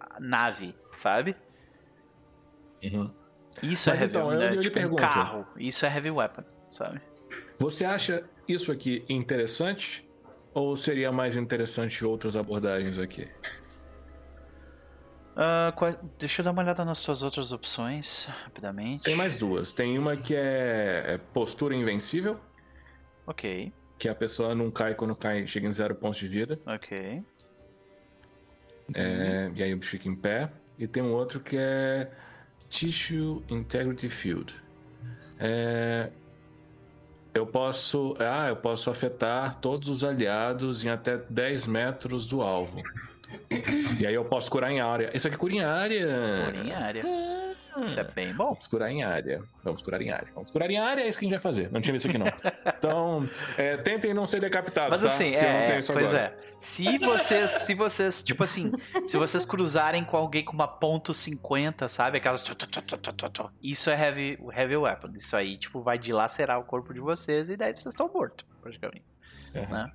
a 0.00 0.20
nave, 0.20 0.74
sabe? 0.92 1.36
Uhum. 2.82 3.12
Isso 3.62 3.90
é 3.90 3.92
mas 3.92 4.02
é 4.02 4.04
heavy 4.04 4.16
então, 4.16 4.28
weapon, 4.28 4.54
né? 4.56 4.60
tipo, 4.62 4.78
um 4.78 4.96
carro. 4.96 5.46
Isso 5.56 5.84
é 5.84 5.94
heavy 5.94 6.10
weapon, 6.10 6.44
sabe? 6.68 7.00
Você 7.58 7.84
acha 7.84 8.24
isso 8.48 8.72
aqui 8.72 9.04
interessante? 9.08 10.08
Ou 10.54 10.76
seria 10.76 11.10
mais 11.10 11.36
interessante 11.36 12.04
outras 12.04 12.36
abordagens 12.36 12.96
aqui? 12.98 13.28
Uh, 15.34 15.74
qual... 15.74 15.92
Deixa 16.18 16.40
eu 16.40 16.44
dar 16.44 16.52
uma 16.52 16.62
olhada 16.62 16.84
nas 16.84 16.98
suas 16.98 17.22
outras 17.22 17.50
opções, 17.50 18.26
rapidamente. 18.44 19.02
Tem 19.02 19.16
mais 19.16 19.36
duas. 19.36 19.72
Tem 19.72 19.98
uma 19.98 20.16
que 20.16 20.34
é, 20.34 21.04
é 21.06 21.18
postura 21.32 21.74
invencível. 21.74 22.38
Ok. 23.26 23.72
Que 23.98 24.08
a 24.08 24.14
pessoa 24.14 24.54
não 24.54 24.70
cai 24.70 24.94
quando 24.94 25.14
cai, 25.16 25.46
chega 25.46 25.66
em 25.66 25.72
zero 25.72 25.94
pontos 25.94 26.20
de 26.20 26.28
vida. 26.28 26.60
Ok. 26.66 27.22
É, 28.94 29.50
e 29.54 29.62
aí 29.62 29.72
o 29.74 29.76
bicho 29.76 29.90
fica 29.90 30.08
em 30.08 30.14
pé. 30.14 30.50
E 30.78 30.86
tem 30.86 31.02
um 31.02 31.12
outro 31.12 31.40
que 31.40 31.56
é 31.56 32.10
Tissue 32.68 33.42
Integrity 33.48 34.08
Field. 34.08 34.54
É, 35.38 36.10
eu 37.32 37.46
posso. 37.46 38.14
Ah, 38.18 38.48
eu 38.48 38.56
posso 38.56 38.90
afetar 38.90 39.60
todos 39.60 39.88
os 39.88 40.04
aliados 40.04 40.84
em 40.84 40.88
até 40.88 41.16
10 41.16 41.66
metros 41.66 42.26
do 42.28 42.42
alvo. 42.42 42.80
E 43.98 44.06
aí 44.06 44.14
eu 44.14 44.24
posso 44.24 44.50
curar 44.50 44.70
em 44.70 44.80
área. 44.80 45.10
Isso 45.14 45.28
aqui 45.28 45.36
cura 45.36 45.52
em 45.52 45.60
área. 45.62 46.06
Cura 46.46 46.56
em 46.64 46.72
área. 46.72 47.02
Isso 47.86 47.98
é 47.98 48.04
bem 48.04 48.32
bom. 48.32 48.50
Vamos 48.50 48.66
curar 48.68 48.90
em 48.90 49.02
área. 49.02 49.42
Vamos 49.64 49.82
curar 49.82 50.00
em 50.00 50.10
área. 50.10 50.28
Vamos 50.32 50.50
curar 50.50 50.70
em 50.70 50.78
área, 50.78 51.02
é 51.02 51.08
isso 51.08 51.18
que 51.18 51.24
a 51.24 51.26
gente 51.26 51.34
vai 51.34 51.40
fazer. 51.42 51.72
Não 51.72 51.80
tinha 51.80 51.92
visto 51.92 52.08
aqui, 52.08 52.18
não. 52.18 52.26
Então, 52.78 53.28
é, 53.56 53.78
tentem 53.78 54.12
não 54.12 54.26
ser 54.26 54.40
decapitados, 54.40 54.90
Mas 54.90 55.00
tá? 55.00 55.06
assim, 55.06 55.34
é, 55.34 55.80
pois 55.90 55.90
agora. 55.90 56.18
é. 56.18 56.54
Se 56.60 56.98
vocês, 56.98 57.50
se 57.50 57.74
vocês, 57.74 58.22
tipo 58.22 58.44
assim, 58.44 58.72
se 59.06 59.16
vocês 59.16 59.44
cruzarem 59.46 60.04
com 60.04 60.16
alguém 60.16 60.44
com 60.44 60.52
uma 60.52 60.68
ponto 60.68 61.12
.50, 61.12 61.88
sabe? 61.88 62.18
Aquelas... 62.18 62.44
Isso 63.62 63.90
é 63.90 64.00
heavy, 64.00 64.38
heavy 64.54 64.76
weapon. 64.76 65.12
Isso 65.14 65.34
aí, 65.34 65.56
tipo, 65.56 65.80
vai 65.82 65.98
dilacerar 65.98 66.58
o 66.60 66.64
corpo 66.64 66.92
de 66.92 67.00
vocês 67.00 67.48
e 67.48 67.56
daí 67.56 67.74
vocês 67.74 67.92
estão 67.92 68.10
mortos, 68.12 68.46
praticamente. 68.60 69.04
Uhum. 69.54 69.68
Né? 69.68 69.92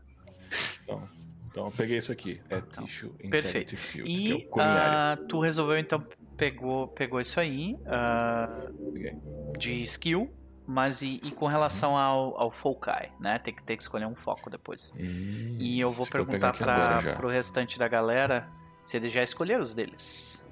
Então... 0.84 1.19
Então 1.60 1.68
eu 1.68 1.72
peguei 1.72 1.98
isso 1.98 2.12
aqui. 2.12 2.40
É 2.50 2.58
então, 2.58 2.86
Tissue 2.86 3.10
Perfeito. 3.30 3.76
Field, 3.76 4.10
e 4.10 4.34
uh, 4.34 5.28
tu 5.28 5.42
resolveu 5.42 5.78
então 5.78 6.02
pegou 6.38 6.88
pegou 6.88 7.20
isso 7.20 7.38
aí 7.38 7.76
uh, 7.86 9.58
de 9.58 9.82
skill, 9.84 10.34
mas 10.66 11.02
e, 11.02 11.20
e 11.22 11.32
com 11.32 11.48
relação 11.48 11.98
ao, 11.98 12.40
ao 12.40 12.50
Fokai, 12.50 13.12
né? 13.20 13.40
Tem 13.40 13.54
que 13.54 13.62
ter 13.62 13.76
que 13.76 13.84
escolher 13.84 14.06
um 14.06 14.16
foco 14.16 14.50
depois. 14.50 14.94
Hum, 14.98 15.58
e 15.60 15.80
eu 15.80 15.92
vou 15.92 16.08
perguntar 16.08 16.54
para 16.54 17.16
pro 17.16 17.28
restante 17.28 17.78
da 17.78 17.90
galera 17.90 18.48
se 18.82 18.96
eles 18.96 19.12
já 19.12 19.22
escolheram 19.22 19.62
os 19.62 19.76
deles. 19.76 20.48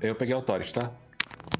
Eu 0.00 0.16
peguei 0.16 0.34
Authority, 0.34 0.74
tá? 0.74 0.92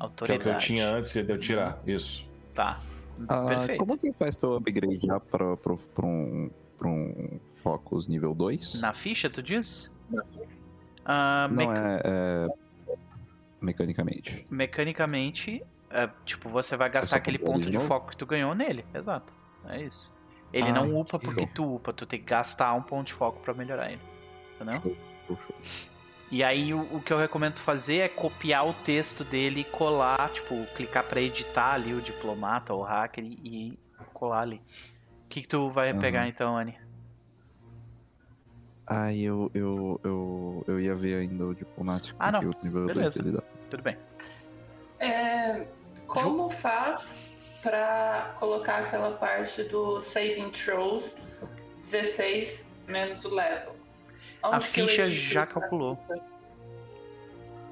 Autoridade. 0.01 0.43
Que 0.43 0.49
é 0.49 0.53
o 0.53 0.57
que 0.59 0.64
eu 0.64 0.66
tinha 0.66 0.91
antes 0.91 1.12
de 1.12 1.32
eu 1.32 1.38
tirar. 1.38 1.80
Isso. 1.86 2.28
Tá. 2.55 2.80
Ah, 3.28 3.45
Perfeito. 3.45 3.78
Como 3.78 3.99
que 3.99 4.12
faz 4.14 4.34
pra 4.34 4.49
eu 4.49 4.55
upgrade 4.55 5.07
já 5.07 5.20
pra, 5.20 5.57
pra, 5.59 5.76
pra 5.95 6.07
um, 6.07 6.51
pra 6.78 6.88
um 6.88 7.38
Focus 7.63 8.09
nível 8.09 8.35
2. 8.35 8.81
Na 8.81 8.93
ficha, 8.93 9.29
tu 9.29 9.43
diz? 9.43 9.87
Uh, 10.13 11.53
Não, 11.53 11.73
é, 11.73 12.01
é, 12.05 12.49
Mecanicamente. 13.61 14.47
Mecanicamente, 14.51 15.63
é, 15.91 16.09
tipo, 16.25 16.49
você 16.49 16.77
vai 16.77 16.89
gastar 16.89 17.17
aquele 17.17 17.39
ponto 17.39 17.71
de, 17.71 17.79
de 17.79 17.81
foco 17.81 18.11
que 18.11 18.17
tu 18.17 18.27
ganhou 18.27 18.55
nele. 18.55 18.85
Exato. 18.95 19.35
É 19.69 19.83
isso. 19.83 20.15
Ele 20.53 20.73
não 20.73 20.99
upa 20.99 21.19
porque 21.19 21.47
tu 21.47 21.77
upa, 21.77 21.93
tu 21.93 22.07
tem 22.07 22.19
que 22.19 22.27
gastar 22.27 22.75
um 22.75 22.83
ponto 22.83 23.07
de 23.07 23.13
foco 23.13 23.41
para 23.41 23.55
melhorar 23.55 23.93
ele. 23.93 24.01
Entendeu? 24.57 24.81
Show, 24.81 24.97
show, 25.27 25.39
show. 25.47 25.57
E 26.31 26.45
aí 26.45 26.73
o, 26.73 26.83
o, 26.95 27.03
que 27.03 27.13
eu 27.13 27.19
recomendo 27.19 27.59
fazer 27.59 27.99
é 27.99 28.09
copiar 28.09 28.67
o 28.67 28.73
texto 28.73 29.25
dele 29.25 29.61
e 29.61 29.65
colar, 29.65 30.31
tipo, 30.31 30.65
clicar 30.77 31.05
para 31.05 31.21
editar 31.21 31.75
ali 31.75 31.93
o 31.93 32.01
diplomata 32.01 32.73
ou 32.73 32.81
o 32.81 32.85
hacker 32.85 33.25
e, 33.25 33.79
colar 34.15 34.43
ali. 34.43 34.63
O 35.25 35.29
que, 35.29 35.43
que 35.43 35.49
tu 35.49 35.71
vai 35.71 35.93
uhum. 35.93 36.01
pegar 36.01 36.29
então, 36.29 36.57
Anne? 36.57 36.77
Ah, 38.93 39.14
eu, 39.14 39.49
eu, 39.55 40.01
eu, 40.03 40.64
eu 40.66 40.80
ia 40.80 40.97
ver 40.97 41.20
ainda 41.20 41.47
o 41.47 41.55
diplomático. 41.55 42.16
Ah, 42.18 42.32
não. 42.32 42.41
O 42.41 42.53
nível 42.61 42.86
Beleza. 42.86 43.22
Dele 43.22 43.36
dá. 43.36 43.43
Tudo 43.70 43.84
bem. 43.84 43.97
É, 44.99 45.64
como 46.09 46.51
Ju... 46.51 46.57
faz 46.57 47.16
para 47.62 48.34
colocar 48.41 48.78
aquela 48.78 49.12
parte 49.12 49.62
do 49.62 50.01
saving 50.01 50.51
throws 50.51 51.16
16 51.88 52.66
menos 52.88 53.24
o 53.24 53.32
level? 53.32 53.76
Onde 54.43 54.57
a 54.57 54.61
ficha 54.61 55.09
já 55.09 55.47
calculou. 55.47 55.97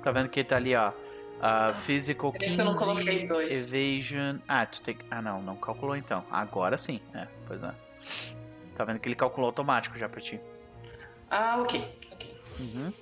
Tá 0.05 0.13
vendo 0.13 0.29
que 0.29 0.39
ele 0.39 0.49
tá 0.49 0.55
ali, 0.55 0.77
ó. 0.77 0.91
Uh, 0.91 1.75
physical 1.81 2.33
15, 2.33 2.61
Evasion. 3.51 4.39
Ah, 4.47 4.67
tu 4.67 4.81
tem 4.83 4.97
Ah, 5.11 5.21
não, 5.21 5.43
não 5.43 5.57
calculou 5.57 5.97
então. 5.97 6.25
Agora 6.31 6.79
sim. 6.79 7.01
É, 7.13 7.27
pois 7.45 7.61
é. 7.61 7.75
Tá 8.77 8.85
vendo 8.85 9.01
que 9.01 9.09
ele 9.09 9.17
calculou 9.17 9.49
automático 9.49 9.99
já 9.99 10.09
pra 10.09 10.21
ti. 10.21 10.41
Ah, 11.31 11.61
ok. 11.61 11.95
ok. 12.13 12.41
Uhum. 12.61 12.93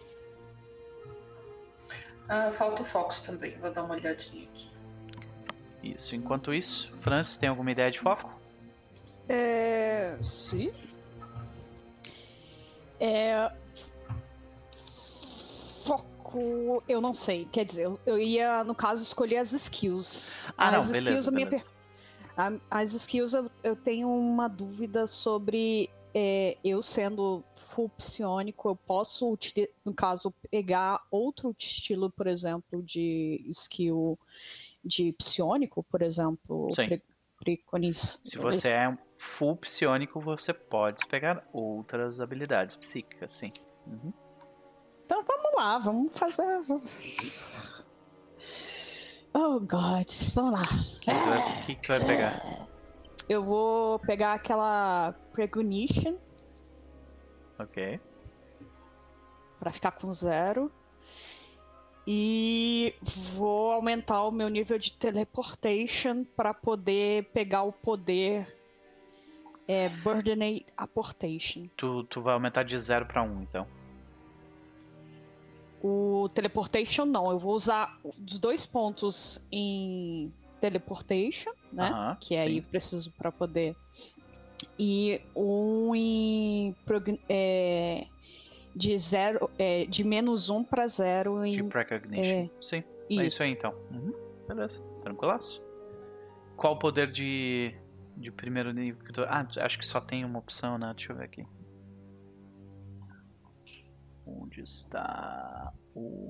Ah, 2.28 2.50
falta 2.52 2.82
o 2.82 2.84
Fox 2.84 3.20
também. 3.20 3.56
Vou 3.58 3.70
dar 3.70 3.84
uma 3.84 3.94
olhadinha 3.94 4.44
aqui. 4.44 4.68
Isso. 5.82 6.16
Enquanto 6.16 6.52
isso, 6.52 6.92
Francis, 7.00 7.36
tem 7.36 7.48
alguma 7.48 7.70
ideia 7.70 7.90
de 7.90 8.00
foco? 8.00 8.30
É. 9.28 10.18
Sim. 10.22 10.72
É. 12.98 13.50
Foco, 15.84 16.82
eu 16.88 17.00
não 17.00 17.14
sei. 17.14 17.44
Quer 17.46 17.64
dizer, 17.64 17.88
eu 18.04 18.18
ia, 18.18 18.64
no 18.64 18.74
caso, 18.74 19.02
escolher 19.02 19.36
as 19.36 19.52
skills. 19.52 20.50
Ah, 20.56 20.76
as 20.76 20.88
não, 20.88 20.96
skills, 20.96 21.28
beleza, 21.28 21.62
minha 22.36 22.60
As 22.68 22.92
skills, 22.92 23.34
eu, 23.34 23.50
eu, 23.62 23.76
tenho 23.76 24.08
uma 24.08 24.48
dúvida 24.48 25.06
sobre 25.06 25.88
é, 26.12 26.56
eu 26.64 26.82
sendo 26.82 27.44
full 27.76 27.90
psionico, 27.90 28.70
eu 28.70 28.74
posso, 28.74 29.38
no 29.84 29.94
caso, 29.94 30.32
pegar 30.50 31.02
outro 31.10 31.54
estilo, 31.58 32.10
por 32.10 32.26
exemplo, 32.26 32.82
de 32.82 33.44
skill 33.50 34.18
de 34.82 35.12
psionico, 35.12 35.82
por 35.84 36.00
exemplo. 36.00 36.74
Sim. 36.74 36.86
Pre 36.88 37.02
preconiz... 37.38 38.18
Se 38.24 38.38
você 38.38 38.70
é 38.70 38.98
full 39.18 39.56
psionico, 39.56 40.18
você 40.18 40.54
pode 40.54 41.06
pegar 41.06 41.46
outras 41.52 42.18
habilidades 42.18 42.76
psíquicas, 42.76 43.30
sim. 43.30 43.52
Uhum. 43.86 44.10
Então 45.04 45.22
vamos 45.22 45.52
lá, 45.54 45.78
vamos 45.78 46.16
fazer. 46.16 46.58
Oh, 49.34 49.60
God, 49.60 50.10
vamos 50.34 50.52
lá. 50.52 50.62
O 50.62 51.00
que, 51.00 51.66
que, 51.66 51.74
que, 51.74 51.82
tu 51.82 51.88
vai 51.88 52.04
pegar? 52.06 52.42
Eu 53.28 53.44
vou 53.44 53.98
pegar 53.98 54.32
aquela 54.32 55.12
Precognition. 55.34 56.16
Ok. 57.58 58.00
Pra 59.58 59.72
ficar 59.72 59.92
com 59.92 60.10
zero. 60.12 60.70
E 62.06 62.94
vou 63.34 63.72
aumentar 63.72 64.22
o 64.24 64.30
meu 64.30 64.48
nível 64.48 64.78
de 64.78 64.92
teleportation 64.92 66.24
para 66.24 66.54
poder 66.54 67.24
pegar 67.32 67.64
o 67.64 67.72
poder 67.72 68.56
é 69.68 69.88
Burdenate 69.88 70.66
Apportation. 70.76 71.68
Tu, 71.76 72.04
tu 72.04 72.22
vai 72.22 72.34
aumentar 72.34 72.62
de 72.62 72.78
0 72.78 73.06
para 73.06 73.22
1, 73.22 73.42
então. 73.42 73.66
O 75.82 76.28
Teleportation 76.32 77.04
não, 77.04 77.30
eu 77.30 77.38
vou 77.38 77.54
usar 77.54 77.98
os 78.04 78.38
dois 78.38 78.64
pontos 78.64 79.44
em 79.50 80.32
Teleportation, 80.60 81.52
né? 81.72 81.90
Uh 81.90 81.94
-huh, 81.94 82.18
que 82.18 82.34
sim. 82.34 82.40
aí 82.40 82.62
preciso 82.62 83.12
para 83.12 83.30
poder. 83.30 83.76
E 84.78 85.20
um 85.34 85.94
em. 85.94 86.74
É, 87.28 88.06
de 88.74 88.98
zero, 88.98 89.50
é, 89.58 89.86
de 89.86 90.04
menos 90.04 90.50
um 90.50 90.62
para 90.62 90.86
zero 90.86 91.44
em. 91.44 91.56
De 91.56 91.62
Precognition. 91.64 92.22
É, 92.24 92.50
sim. 92.60 92.84
Isso. 93.08 93.20
É 93.20 93.26
isso 93.26 93.42
aí 93.42 93.50
então. 93.50 93.74
Uhum. 93.90 94.12
Beleza, 94.48 94.82
tranquilaço. 95.00 95.64
Qual 96.56 96.74
o 96.74 96.78
poder 96.78 97.10
de 97.10 97.74
de 98.16 98.30
primeiro 98.30 98.72
nível. 98.72 98.98
Ah, 99.28 99.46
acho 99.60 99.78
que 99.78 99.86
só 99.86 100.00
tem 100.00 100.24
uma 100.24 100.38
opção, 100.38 100.78
né? 100.78 100.92
Deixa 100.96 101.12
eu 101.12 101.16
ver 101.16 101.24
aqui. 101.24 101.46
Onde 104.26 104.62
está 104.62 105.72
o. 105.94 106.28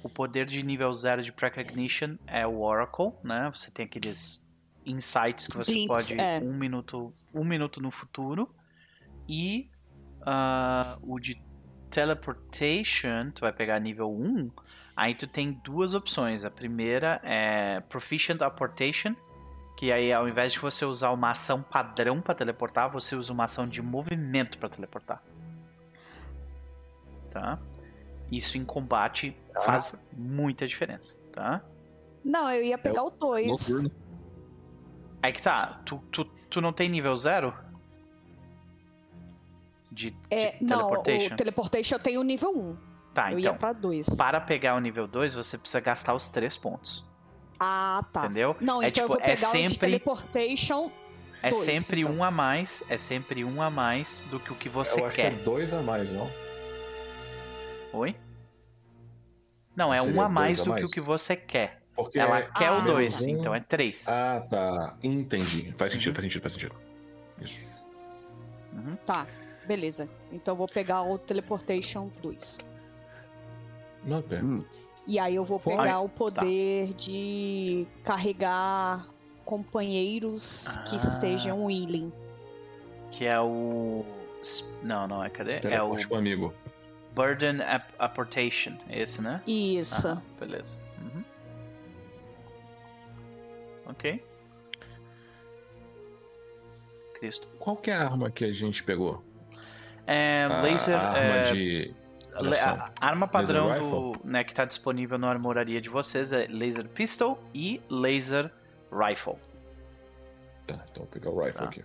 O 0.00 0.08
poder 0.08 0.46
de 0.46 0.62
nível 0.62 0.92
0 0.94 1.22
de 1.22 1.32
Precognition 1.32 2.16
é 2.24 2.46
o 2.46 2.60
Oracle, 2.60 3.12
né? 3.22 3.50
Você 3.52 3.68
tem 3.70 3.84
aqueles 3.84 4.47
insights 4.88 5.46
que 5.46 5.56
você 5.56 5.86
pode 5.86 6.18
é. 6.18 6.40
um 6.42 6.52
minuto 6.52 7.12
um 7.34 7.44
minuto 7.44 7.80
no 7.80 7.90
futuro 7.90 8.48
e 9.28 9.70
uh, 10.22 10.98
o 11.02 11.18
de 11.18 11.40
teleportation 11.90 13.30
tu 13.34 13.40
vai 13.42 13.52
pegar 13.52 13.78
nível 13.78 14.10
1 14.10 14.50
aí 14.96 15.14
tu 15.14 15.26
tem 15.26 15.52
duas 15.64 15.94
opções 15.94 16.44
a 16.44 16.50
primeira 16.50 17.20
é 17.22 17.80
proficient 17.88 18.40
apportation 18.42 19.14
que 19.78 19.92
aí, 19.92 20.12
ao 20.12 20.28
invés 20.28 20.54
de 20.54 20.58
você 20.58 20.84
usar 20.84 21.10
uma 21.12 21.30
ação 21.30 21.62
padrão 21.62 22.20
para 22.20 22.34
teleportar, 22.34 22.90
você 22.90 23.14
usa 23.14 23.32
uma 23.32 23.44
ação 23.44 23.64
de 23.64 23.80
movimento 23.80 24.58
para 24.58 24.68
teleportar. 24.68 25.22
Tá? 27.30 27.60
Isso 28.28 28.58
em 28.58 28.64
combate 28.64 29.36
ah. 29.54 29.60
faz 29.60 29.96
muita 30.12 30.66
diferença, 30.66 31.16
tá? 31.32 31.62
Não, 32.24 32.50
eu 32.50 32.64
ia 32.64 32.76
pegar 32.76 33.02
é 33.02 33.02
o 33.02 33.10
2. 33.10 33.70
Aí 35.22 35.32
que 35.32 35.42
tá, 35.42 35.80
tu, 35.84 35.98
tu, 36.10 36.24
tu 36.24 36.60
não 36.60 36.72
tem 36.72 36.88
nível 36.88 37.16
0? 37.16 37.52
De, 39.90 40.16
é, 40.30 40.52
de 40.52 40.64
não, 40.64 40.78
teleportation? 40.78 41.28
Não, 41.28 41.34
o 41.34 41.36
teleportation 41.36 41.94
eu 41.96 42.02
tenho 42.02 42.22
nível 42.22 42.56
1. 42.56 42.60
Um. 42.60 42.76
Tá, 43.14 43.32
eu 43.32 43.38
então. 43.38 43.52
Ia 43.52 43.58
pra 43.58 43.72
dois. 43.72 44.08
Para 44.10 44.40
pegar 44.40 44.76
o 44.76 44.80
nível 44.80 45.08
2, 45.08 45.34
você 45.34 45.58
precisa 45.58 45.80
gastar 45.80 46.14
os 46.14 46.28
3 46.28 46.56
pontos. 46.56 47.04
Ah, 47.58 48.04
tá. 48.12 48.26
Entendeu? 48.26 48.56
Não, 48.60 48.82
é, 48.82 48.88
então 48.88 49.04
tipo, 49.04 49.04
eu 49.04 49.08
vou 49.08 49.16
pegar 49.18 49.32
é 49.32 49.36
sempre... 49.36 49.74
o 49.74 49.78
teleportation. 49.80 50.92
É 51.42 51.50
dois, 51.50 51.64
sempre 51.64 52.00
então. 52.00 52.14
um 52.14 52.24
a 52.24 52.30
mais, 52.30 52.82
é 52.88 52.98
sempre 52.98 53.44
um 53.44 53.62
a 53.62 53.70
mais 53.70 54.24
do 54.30 54.40
que 54.40 54.52
o 54.52 54.56
que 54.56 54.68
você 54.68 55.00
eu 55.00 55.10
quer. 55.10 55.32
Que 55.34 55.40
é 55.40 55.44
dois 55.44 55.72
a 55.72 55.82
mais, 55.82 56.10
não? 56.12 56.28
Oi? 57.92 58.16
Não, 59.74 59.94
é 59.94 60.02
um 60.02 60.20
a 60.20 60.28
mais 60.28 60.62
do 60.62 60.70
mais. 60.70 60.84
que 60.84 60.90
o 60.90 60.92
que 60.92 61.00
você 61.00 61.36
quer. 61.36 61.82
Porque 61.98 62.16
Ela 62.16 62.42
quer 62.42 62.68
ah, 62.68 62.78
o 62.78 62.82
dois, 62.82 63.20
um... 63.22 63.28
então 63.28 63.52
é 63.52 63.58
três. 63.58 64.06
Ah, 64.08 64.40
tá. 64.48 64.96
Entendi. 65.02 65.74
Faz 65.76 65.90
sentido, 65.90 66.10
uhum. 66.10 66.14
faz 66.14 66.24
sentido, 66.24 66.42
faz 66.42 66.52
sentido. 66.52 66.74
Isso. 67.42 67.68
Uhum. 68.72 68.96
Tá, 69.04 69.26
beleza. 69.66 70.08
Então 70.30 70.52
eu 70.52 70.58
vou 70.58 70.68
pegar 70.68 71.02
o 71.02 71.18
Teleportation 71.18 72.08
2. 72.22 72.58
Não, 74.04 74.22
pera. 74.22 74.44
Hum. 74.44 74.64
E 75.08 75.18
aí 75.18 75.34
eu 75.34 75.44
vou 75.44 75.58
pegar 75.58 75.96
Ai, 75.96 76.04
o 76.04 76.08
poder 76.08 76.90
tá. 76.90 76.94
de 76.96 77.84
carregar 78.04 79.04
companheiros 79.44 80.76
ah, 80.76 80.82
que 80.84 80.94
estejam 80.94 81.64
willing. 81.64 82.12
Que 83.10 83.26
é 83.26 83.40
o. 83.40 84.04
Não, 84.84 85.08
não 85.08 85.24
é. 85.24 85.30
Cadê? 85.30 85.58
é 85.64 85.82
o. 85.82 85.96
o 86.10 86.14
amigo. 86.14 86.54
Burden 87.12 87.58
Apportation, 87.98 88.78
esse, 88.88 89.20
né? 89.20 89.42
Isso. 89.44 90.06
Ah, 90.06 90.22
beleza. 90.38 90.78
Ok. 93.88 94.24
Cristo. 97.18 97.48
Qual 97.58 97.76
que 97.76 97.90
é 97.90 97.94
a 97.94 98.04
arma 98.04 98.30
que 98.30 98.44
a 98.44 98.52
gente 98.52 98.82
pegou? 98.82 99.24
É, 100.06 100.46
laser. 100.62 100.96
A 100.96 101.08
arma 101.08 101.36
é... 101.36 101.42
de 101.52 101.94
a 102.40 103.06
arma 103.06 103.26
padrão 103.26 103.72
do, 103.72 104.20
né, 104.24 104.44
que 104.44 104.52
está 104.52 104.64
disponível 104.64 105.18
na 105.18 105.28
armoraria 105.28 105.80
de 105.80 105.88
vocês 105.88 106.32
é 106.32 106.46
Laser 106.46 106.88
Pistol 106.88 107.42
e 107.52 107.82
Laser 107.90 108.52
Rifle. 108.92 109.36
Tá, 110.66 110.84
então 110.90 111.02
vou 111.02 111.06
pegar 111.06 111.30
o 111.30 111.38
Rifle 111.42 111.60
tá. 111.60 111.64
aqui. 111.64 111.84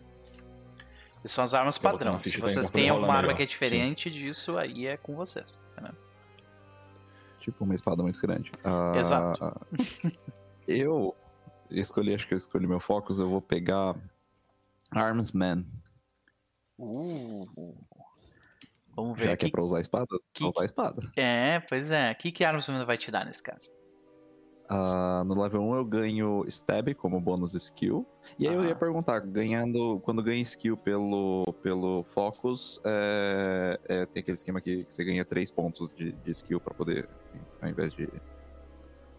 E 1.24 1.30
são 1.30 1.44
as 1.44 1.54
armas 1.54 1.78
padrão. 1.78 2.20
Se 2.20 2.40
vocês 2.40 2.70
têm 2.70 2.90
alguma 2.90 3.14
arma 3.16 3.34
que 3.34 3.44
é 3.44 3.46
diferente 3.46 4.12
Sim. 4.12 4.20
disso, 4.20 4.58
aí 4.58 4.88
é 4.88 4.98
com 4.98 5.16
vocês. 5.16 5.60
Né? 5.82 5.90
Tipo 7.40 7.64
uma 7.64 7.74
espada 7.74 8.04
muito 8.04 8.20
grande. 8.22 8.52
Uh, 8.64 8.98
Exato. 8.98 9.62
eu 10.68 11.16
escolhi, 11.74 12.14
acho 12.14 12.28
que 12.28 12.34
eu 12.34 12.38
escolhi 12.38 12.68
meu 12.68 12.80
focus, 12.80 13.20
eu 13.20 13.30
vou 13.30 13.42
pegar 13.42 13.96
Armsman. 14.92 15.66
Uh, 16.78 17.76
Vamos 18.96 19.18
ver. 19.18 19.26
Já 19.26 19.38
que 19.38 19.46
é 19.48 19.50
pra 19.50 19.64
usar 19.64 19.78
a 19.78 19.82
espada? 19.82 20.20
Que... 20.34 20.44
Usar 20.46 20.62
a 20.62 20.66
espada. 20.66 21.12
É, 21.16 21.60
pois 21.62 21.90
é. 21.90 22.12
O 22.12 22.16
que, 22.16 22.32
que 22.32 22.44
arma 22.44 22.62
você 22.62 22.72
vai 22.86 22.98
te 22.98 23.10
dar 23.10 23.26
nesse 23.26 23.42
caso? 23.42 23.72
Uh, 24.70 25.24
no 25.26 25.40
level 25.40 25.62
1 25.62 25.76
eu 25.76 25.86
ganho 25.86 26.46
Stab 26.48 26.94
como 26.96 27.20
bônus 27.20 27.54
skill. 27.54 28.08
E 28.40 28.48
aí 28.48 28.54
eu 28.54 28.64
ia 28.64 28.76
perguntar, 28.76 29.20
ganhando. 29.20 30.00
Quando 30.04 30.24
ganha 30.24 30.42
skill 30.42 30.78
pelo, 30.78 31.54
pelo 31.62 32.04
Focus, 32.04 32.80
é, 32.86 33.80
é, 33.86 34.06
tem 34.06 34.22
aquele 34.22 34.38
esquema 34.38 34.62
que, 34.62 34.86
que, 34.86 34.94
você 34.94 35.04
ganha 35.04 35.26
3 35.26 35.52
pontos 35.52 35.94
de, 35.94 36.14
de 36.14 36.32
skill 36.32 36.60
para 36.60 36.74
poder. 36.74 37.10
Ao 37.62 37.70
invés 37.70 37.94
de, 37.94 38.08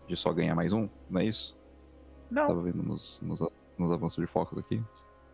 de 0.09 0.17
só 0.17 0.33
ganhar 0.33 0.55
mais 0.55 0.73
um, 0.73 0.89
não 1.11 1.21
é 1.21 1.25
isso? 1.25 1.57
Não. 2.31 2.47
Tava 2.47 2.63
vendo 2.63 2.83
nos, 2.83 3.21
nos, 3.21 3.41
nos 3.79 3.93
avanços 3.93 4.21
de 4.21 4.27
Focus 4.27 4.59
aqui. 4.59 4.83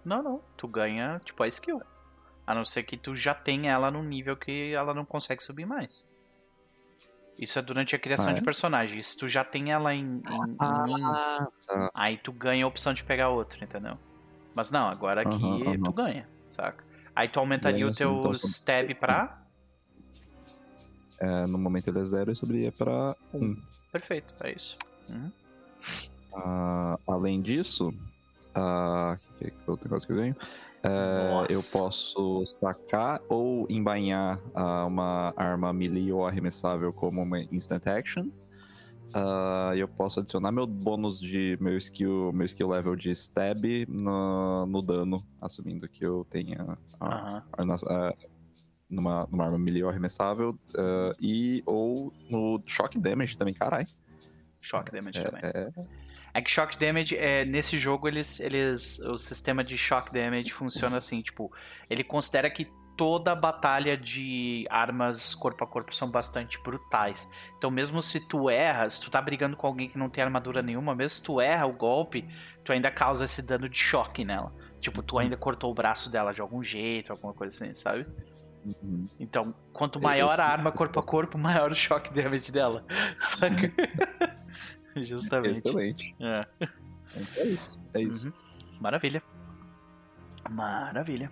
Não, 0.05 0.23
não. 0.23 0.41
Tu 0.57 0.67
ganha, 0.69 1.21
tipo, 1.25 1.43
a 1.43 1.49
skill. 1.49 1.83
A 2.47 2.55
não 2.55 2.65
ser 2.65 2.83
que 2.83 2.97
tu 2.97 3.15
já 3.15 3.35
tenha 3.35 3.73
ela 3.73 3.91
num 3.91 4.03
nível 4.03 4.37
que 4.37 4.73
ela 4.73 4.93
não 4.93 5.05
consegue 5.05 5.43
subir 5.43 5.67
mais. 5.67 6.09
Isso 7.39 7.59
é 7.59 7.63
durante 7.63 7.97
a 7.97 7.99
criação 7.99 8.29
ah, 8.29 8.33
é? 8.33 8.35
de 8.35 8.43
personagem. 8.43 9.03
Se 9.03 9.17
tu 9.17 9.29
já 9.29 9.45
tem 9.45 9.73
ela 9.73 9.95
em, 9.95 10.17
em, 10.19 10.57
ah, 10.59 10.87
em 10.89 11.67
tá. 11.67 11.91
aí 11.95 12.19
tu 12.19 12.33
ganha 12.33 12.65
a 12.65 12.69
opção 12.69 12.93
de 12.93 13.03
pegar 13.03 13.31
outra, 13.31 13.65
entendeu? 13.65 13.97
Mas 14.55 14.71
não, 14.71 14.89
agora 14.89 15.23
aqui 15.23 15.43
uhum, 15.43 15.71
uhum. 15.71 15.83
tu 15.83 15.93
ganha, 15.93 16.29
saca? 16.45 16.85
Aí 17.15 17.29
tu 17.29 17.41
aumentaria 17.41 17.87
o 17.87 17.93
teu 17.93 18.19
então, 18.19 18.33
stab 18.33 18.95
pra. 18.95 19.43
É, 21.19 21.47
no 21.47 21.59
momento 21.59 21.89
ele 21.89 21.99
é 21.99 22.03
zero 22.03 22.31
e 22.33 22.37
subiria 22.37 22.73
pra 22.73 23.17
1. 23.33 23.39
Um. 23.39 23.63
Perfeito, 23.93 24.35
é 24.41 24.53
isso. 24.53 24.77
Uhum. 25.09 25.31
Uh, 26.33 26.99
além 27.07 27.41
disso, 27.41 27.89
uh, 27.89 29.19
que 29.39 29.47
é 29.47 29.53
outro 29.67 29.89
negócio 29.89 30.07
que 30.07 30.13
eu 30.13 30.17
ganho? 30.17 30.37
É, 30.83 31.47
eu 31.51 31.63
posso 31.73 32.43
sacar 32.47 33.21
ou 33.29 33.67
embainhar 33.69 34.39
uh, 34.55 34.87
uma 34.87 35.33
arma 35.37 35.73
melee 35.73 36.11
ou 36.11 36.27
arremessável 36.27 36.93
como 36.93 37.23
uma 37.23 37.41
instant 37.53 37.87
action. 37.87 38.29
Uh, 39.15 39.75
eu 39.77 39.89
posso 39.89 40.21
adicionar 40.21 40.53
meu 40.53 40.67
bônus 40.67 41.21
de 41.21 41.59
meu 41.61 41.77
skill, 41.77 42.33
meu 42.33 42.47
skill 42.47 42.69
level 42.69 42.97
de 42.97 43.11
stab 43.11 43.65
no, 43.89 44.65
no 44.67 44.81
dano, 44.81 45.23
assumindo 45.41 45.89
que 45.89 46.07
eu 46.07 46.25
tenha 46.31 46.63
uh, 46.63 47.43
-huh. 47.59 48.15
numa, 48.89 49.27
numa 49.31 49.45
arma 49.45 49.59
melee 49.59 49.83
ou 49.83 49.91
arremessável. 49.91 50.59
e 51.21 51.63
ou 51.67 52.11
no 52.31 52.63
shock 52.65 52.99
damage 52.99 53.37
também, 53.37 53.53
carai. 53.53 53.85
Shock 54.63 54.93
damage 54.93 55.19
é, 55.19 55.25
também. 55.25 55.41
É, 55.43 55.73
é 56.33 56.41
que 56.41 56.51
Shock 56.51 56.79
Damage, 56.79 57.17
é, 57.17 57.45
nesse 57.45 57.79
jogo, 57.79 58.09
eles, 58.09 58.41
eles. 58.41 58.99
O 59.01 59.17
sistema 59.17 59.65
de 59.65 59.77
Shock 59.77 60.13
Damage 60.13 60.53
funciona 60.53 60.97
assim, 60.99 61.21
tipo, 61.23 61.51
ele 61.89 62.05
considera 62.05 62.49
que 62.51 62.69
toda 62.97 63.35
batalha 63.35 63.97
de 63.97 64.67
armas 64.69 65.35
corpo 65.35 65.65
a 65.65 65.67
corpo 65.67 65.95
são 65.95 66.11
bastante 66.11 66.63
brutais. 66.63 67.29
Então, 67.57 67.71
mesmo 67.71 68.03
se 68.03 68.29
tu 68.29 68.51
erra, 68.51 68.91
se 68.91 69.01
tu 69.01 69.11
tá 69.11 69.23
brigando 69.23 69.57
com 69.57 69.67
alguém 69.67 69.89
que 69.89 69.97
não 69.97 70.11
tem 70.11 70.23
armadura 70.23 70.61
nenhuma, 70.61 70.95
mesmo 70.95 71.17
se 71.17 71.23
tu 71.23 71.41
erra 71.41 71.67
o 71.67 71.73
golpe, 71.73 72.29
tu 72.63 72.73
ainda 72.73 72.91
causa 72.91 73.25
esse 73.25 73.47
dano 73.47 73.69
de 73.69 73.79
choque 73.79 74.25
nela. 74.25 74.53
Tipo, 74.81 75.03
tu 75.03 75.19
ainda 75.19 75.37
cortou 75.37 75.71
o 75.71 75.75
braço 75.75 76.13
dela 76.13 76.33
de 76.33 76.41
algum 76.41 76.63
jeito, 76.63 77.11
alguma 77.11 77.33
coisa 77.33 77.65
assim, 77.65 77.73
sabe? 77.73 78.07
Uhum. 78.65 79.09
Então, 79.19 79.55
quanto 79.73 79.99
maior 79.99 80.39
a 80.39 80.45
arma 80.45 80.71
corpo 80.71 81.01
a 81.01 81.03
corpo, 81.03 81.37
maior 81.41 81.73
o 81.73 81.75
choque 81.75 82.13
damage 82.13 82.53
dela. 82.53 82.85
Saca? 83.19 83.73
Justamente. 84.97 85.59
Excelente. 85.59 86.15
É. 86.21 86.47
é 87.37 87.47
isso. 87.47 87.81
É 87.95 88.03
isso. 88.03 88.29
Uhum. 88.29 88.79
Maravilha. 88.81 89.23
Maravilha. 90.49 91.31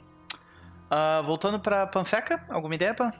Uh, 0.91 1.23
voltando 1.25 1.61
pra 1.61 1.87
Panfeca, 1.87 2.45
alguma 2.49 2.75
ideia, 2.75 2.95
Pan? 2.95 3.13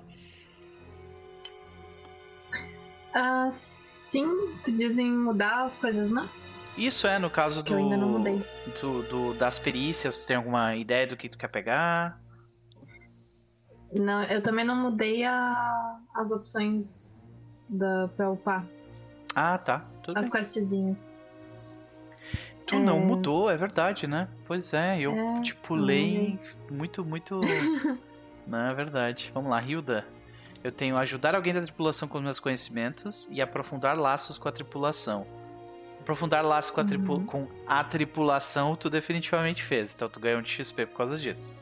Uh, 3.15 3.51
sim, 3.51 4.27
tu 4.63 4.73
dizem 4.73 5.13
mudar 5.13 5.65
as 5.65 5.79
coisas, 5.79 6.11
não? 6.11 6.29
Isso 6.77 7.07
é, 7.07 7.19
no 7.19 7.29
caso 7.29 7.63
do, 7.63 7.73
eu 7.73 7.79
ainda 7.79 7.97
não 7.97 8.09
mudei. 8.09 8.41
Do, 8.81 9.03
do, 9.03 9.35
das 9.35 9.59
perícias, 9.59 10.19
tu 10.19 10.27
tem 10.27 10.37
alguma 10.37 10.77
ideia 10.77 11.07
do 11.07 11.17
que 11.17 11.29
tu 11.29 11.37
quer 11.37 11.49
pegar? 11.49 12.21
Não, 13.93 14.23
eu 14.25 14.43
também 14.43 14.65
não 14.65 14.77
mudei 14.77 15.25
a, 15.25 15.99
as 16.15 16.31
opções 16.31 17.27
da, 17.69 18.09
pra 18.17 18.31
upar. 18.31 18.65
Ah, 19.35 19.59
tá. 19.59 19.85
Tudo 20.09 20.21
As 20.21 20.31
questzinhas. 20.31 21.11
Tu 22.67 22.77
é... 22.77 22.79
não 22.79 22.99
mudou, 22.99 23.51
é 23.51 23.57
verdade, 23.57 24.07
né? 24.07 24.27
Pois 24.47 24.73
é, 24.73 24.99
eu 24.99 25.13
é, 25.13 25.43
te 25.43 25.55
pulei 25.55 26.41
muito, 26.71 27.05
muito. 27.05 27.43
não, 28.49 28.71
é 28.71 28.75
verdade. 28.75 29.31
Vamos 29.35 29.51
lá, 29.51 29.63
Hilda. 29.63 30.07
Eu 30.65 30.73
tenho 30.73 30.97
ajudar 30.97 31.35
alguém 31.35 31.53
da 31.53 31.61
tripulação 31.61 32.09
com 32.09 32.19
meus 32.21 32.41
conhecimentos 32.41 33.29
e 33.31 33.43
aprofundar 33.43 33.99
laços 33.99 34.39
com 34.39 34.49
a 34.49 34.53
tripulação. 34.53 35.27
Aprofundar 36.01 36.43
laços 36.43 36.71
com 36.71 36.81
a, 36.81 36.85
tripu 36.87 37.13
uhum. 37.13 37.27
com 37.27 37.49
a 37.67 37.85
tripulação, 37.85 38.75
tu 38.77 38.89
definitivamente 38.89 39.63
fez. 39.63 39.95
Então 39.95 40.09
tu 40.09 40.19
ganhou 40.19 40.41
um 40.41 40.45
XP 40.45 40.87
por 40.87 40.97
causa 40.97 41.19
disso. 41.19 41.55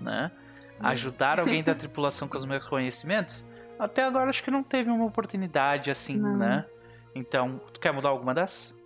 Né? 0.00 0.30
Uhum. 0.78 0.86
Ajudar 0.86 1.40
alguém 1.40 1.64
da 1.64 1.74
tripulação 1.74 2.28
com 2.28 2.38
os 2.38 2.44
meus 2.44 2.64
conhecimentos? 2.64 3.44
Até 3.76 4.04
agora 4.04 4.30
acho 4.30 4.44
que 4.44 4.52
não 4.52 4.62
teve 4.62 4.88
uma 4.88 5.04
oportunidade 5.04 5.90
assim, 5.90 6.16
não. 6.16 6.36
né? 6.36 6.64
Então, 7.18 7.60
tu 7.72 7.80
quer 7.80 7.92
mudar 7.92 8.10
alguma 8.10 8.32
dessas? 8.32 8.78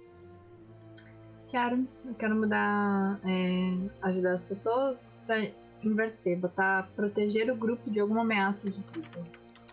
Quero. 1.49 1.87
Eu 2.03 2.15
quero 2.15 2.35
mudar. 2.35 3.21
É, 3.25 4.07
ajudar 4.09 4.33
as 4.33 4.43
pessoas 4.43 5.15
pra 5.27 5.47
inverter, 5.83 6.39
botar 6.39 6.89
proteger 6.97 7.51
o 7.51 7.57
grupo 7.57 7.91
de 7.91 8.01
alguma 8.01 8.23
ameaça 8.23 8.71
de 8.71 8.81
vida. 8.81 9.23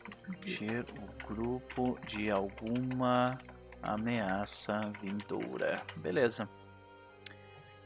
Proteger 0.04 0.84
o 0.84 1.34
grupo 1.34 1.98
de 2.06 2.30
alguma 2.30 3.38
ameaça 3.82 4.82
vindoura. 5.02 5.82
Beleza. 5.96 6.50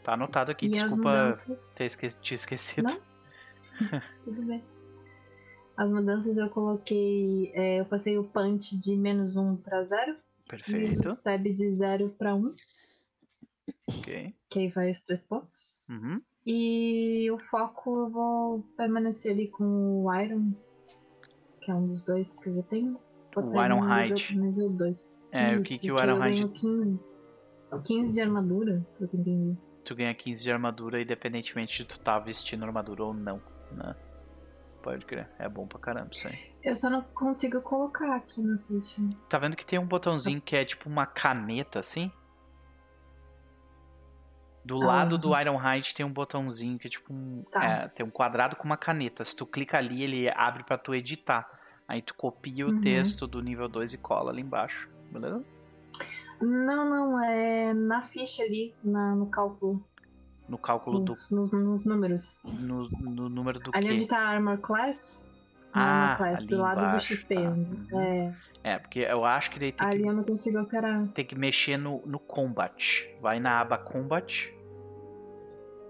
Tá 0.04 0.14
anotado 0.14 0.52
aqui, 0.52 0.66
e 0.66 0.70
desculpa 0.70 0.96
mudanças... 0.98 1.76
ter 1.76 1.86
esque 1.86 2.08
te 2.10 2.34
esquecido. 2.34 3.00
Tudo 4.24 4.42
bem. 4.42 4.64
As 5.78 5.92
mudanças 5.92 6.36
eu 6.36 6.50
coloquei. 6.50 7.52
É, 7.54 7.80
eu 7.80 7.86
passei 7.86 8.18
o 8.18 8.24
punch 8.24 8.76
de 8.76 8.96
menos 8.96 9.36
um 9.36 9.56
para 9.56 9.84
zero. 9.84 10.18
Perfeito. 10.48 11.08
E 11.08 11.12
stab 11.12 11.44
de 11.44 11.70
0 11.70 12.10
para 12.18 12.36
1. 12.36 12.56
Ok. 13.88 14.36
Que 14.50 14.60
aí 14.60 14.68
vai 14.70 14.92
os 14.92 15.02
três 15.02 15.26
pontos. 15.26 15.88
Uhum. 15.90 16.22
E 16.46 17.32
o 17.32 17.40
foco 17.40 18.00
eu 18.00 18.10
vou 18.10 18.64
permanecer 18.76 19.32
ali 19.32 19.48
com 19.48 20.04
o 20.04 20.14
Iron, 20.14 20.52
que 21.62 21.72
é 21.72 21.74
um 21.74 21.88
dos 21.88 22.04
dois 22.04 22.38
que 22.40 22.50
eu 22.50 22.56
já 22.56 22.64
tenho. 22.64 22.94
o 23.36 23.64
Iron 23.64 23.82
Hide. 23.88 24.38
Nível 24.38 24.70
2. 24.70 25.06
É, 25.32 25.54
Isso, 25.54 25.62
o 25.62 25.64
que, 25.64 25.80
que 25.80 25.92
o 25.92 25.96
Iron 25.96 26.26
Hide. 26.26 26.42
Eu 26.42 26.50
15, 26.50 27.16
15 27.84 28.14
de 28.14 28.22
armadura, 28.22 28.86
pelo 28.98 29.10
que 29.10 29.18
entendi. 29.18 29.58
Tu 29.84 29.96
ganha 29.96 30.14
15 30.14 30.44
de 30.44 30.52
armadura 30.52 31.02
independentemente 31.02 31.78
de 31.80 31.86
tu 31.86 32.00
tá 32.00 32.20
vestindo 32.20 32.64
armadura 32.64 33.04
ou 33.04 33.14
não, 33.14 33.42
né? 33.72 33.96
Pode 34.84 35.06
crer. 35.06 35.30
É 35.40 35.48
bom 35.48 35.66
pra 35.66 35.80
caramba 35.80 36.10
isso 36.12 36.28
aí. 36.28 36.38
Eu 36.62 36.76
só 36.76 36.90
não 36.90 37.02
consigo 37.02 37.62
colocar 37.62 38.14
aqui 38.14 38.42
na 38.42 38.58
ficha. 38.60 39.02
Tá 39.30 39.40
vendo 39.40 39.56
que 39.56 39.66
tem 39.66 39.80
um 39.80 39.88
botãozinho 39.88 40.42
que 40.42 40.58
é 40.58 40.66
tipo 40.66 40.90
uma 40.90 41.06
caneta 41.06 41.80
assim? 41.80 42.12
Do 44.64 44.82
ah, 44.84 44.86
lado 44.86 45.18
do 45.18 45.38
Iron 45.40 45.58
Hide 45.58 45.96
tem 45.96 46.06
um 46.06 46.12
botãozinho 46.12 46.78
que 46.78 46.88
é 46.88 46.90
tipo 46.90 47.14
um. 47.14 47.44
Tá. 47.50 47.64
É, 47.64 47.88
tem 47.88 48.06
um 48.06 48.10
quadrado 48.10 48.58
com 48.58 48.66
uma 48.66 48.76
caneta. 48.76 49.24
Se 49.24 49.34
tu 49.36 49.46
clica 49.46 49.78
ali, 49.78 50.04
ele 50.04 50.30
abre 50.30 50.64
para 50.64 50.78
tu 50.78 50.94
editar. 50.94 51.50
Aí 51.88 52.02
tu 52.02 52.14
copia 52.14 52.66
o 52.68 52.72
uhum. 52.72 52.82
texto 52.82 53.26
do 53.26 53.42
nível 53.42 53.70
2 53.70 53.94
e 53.94 53.98
cola 53.98 54.32
ali 54.32 54.42
embaixo. 54.42 54.90
Beleza? 55.10 55.42
Não, 56.42 56.90
não, 56.90 57.24
é 57.24 57.74
na 57.74 58.02
ficha 58.02 58.44
ali, 58.44 58.74
na, 58.84 59.16
no 59.16 59.28
cálculo. 59.28 59.82
No 60.48 60.58
cálculo 60.58 61.00
nos, 61.00 61.30
do. 61.30 61.36
Nos, 61.36 61.52
nos 61.52 61.86
números. 61.86 62.42
No, 62.60 62.90
no, 62.90 63.30
número 63.30 63.60
do 63.60 63.72
Ali 63.74 63.88
quê? 63.88 63.94
onde 63.94 64.08
tá 64.08 64.20
a 64.20 64.30
Armor 64.30 64.58
Class. 64.58 65.32
Ah, 65.74 65.82
Armor 65.82 66.18
Class, 66.18 66.46
do 66.46 66.58
lado 66.58 66.82
embaixo, 66.82 67.14
do 67.14 67.18
XP. 67.18 67.36
Tá. 67.36 67.42
Uhum. 67.42 68.02
É. 68.02 68.34
é, 68.64 68.80
porque 68.80 69.00
eu 69.00 69.26
acho 69.26 69.52
que 69.52 69.60
daí 69.60 69.72
tem 69.72 69.88
Ali 69.88 70.02
que, 70.02 70.08
eu 70.08 70.14
não 70.14 70.24
consigo 70.24 70.58
alterar. 70.58 71.08
Tem 71.10 71.26
que 71.26 71.36
mexer 71.36 71.78
no, 71.78 72.06
no 72.06 72.20
Combat. 72.20 73.10
Vai 73.22 73.40
na 73.40 73.62
aba 73.62 73.78
Combat. 73.78 74.54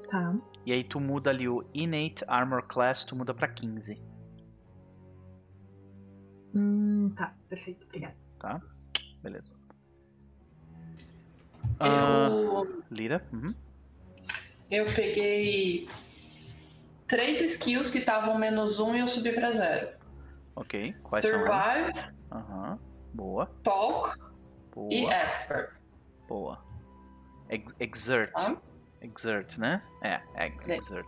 Tá. 0.10 0.36
E 0.66 0.72
aí 0.72 0.84
tu 0.84 1.00
muda 1.00 1.30
ali 1.30 1.48
o 1.50 1.66
Innate 1.74 2.24
Armor 2.28 2.64
Class, 2.64 3.04
tu 3.04 3.16
muda 3.16 3.34
pra 3.34 3.48
15. 3.48 4.00
Hum, 6.56 7.12
tá, 7.16 7.34
perfeito, 7.50 7.86
obrigado. 7.86 8.16
Tá, 8.40 8.62
beleza. 9.22 9.56
Eu... 11.80 12.62
Uh, 12.62 12.84
Lira? 12.92 13.26
Uhum. 13.34 13.54
Eu 14.70 14.86
peguei 14.94 15.88
três 17.08 17.42
skills 17.42 17.90
que 17.90 18.00
estavam 18.00 18.38
menos 18.38 18.80
um 18.80 18.96
e 18.96 19.00
eu 19.00 19.08
subi 19.08 19.32
pra 19.34 19.52
zero. 19.52 19.90
Ok. 20.56 20.96
Quais 21.04 21.26
Survive. 21.26 21.94
são 21.94 22.40
Aham. 22.40 22.72
Uhum. 22.72 22.80
Boa. 23.14 23.46
Talk. 23.64 24.18
Boa. 24.74 24.94
E 24.94 25.06
Expert. 25.06 25.72
Boa. 26.28 26.64
Ex 27.50 27.76
exert. 27.80 28.34
Ah? 28.36 28.58
Exert, 29.02 29.58
né? 29.58 29.82
É, 30.02 30.22
é 30.36 30.52
exert. 30.76 31.06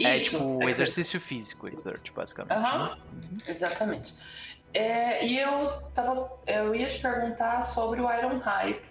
É, 0.00 0.16
Isso, 0.16 0.36
é 0.36 0.38
tipo 0.38 0.54
exert. 0.54 0.68
exercício 0.68 1.20
físico, 1.20 1.68
exert, 1.68 2.12
basicamente. 2.12 2.58
Aham, 2.58 2.98
uhum. 3.12 3.38
exatamente. 3.46 4.14
É, 4.74 5.24
e 5.24 5.38
eu 5.38 5.80
tava. 5.94 6.30
Eu 6.46 6.74
ia 6.74 6.88
te 6.88 7.00
perguntar 7.00 7.62
sobre 7.62 8.00
o 8.00 8.12
Iron 8.12 8.42
Height 8.44 8.90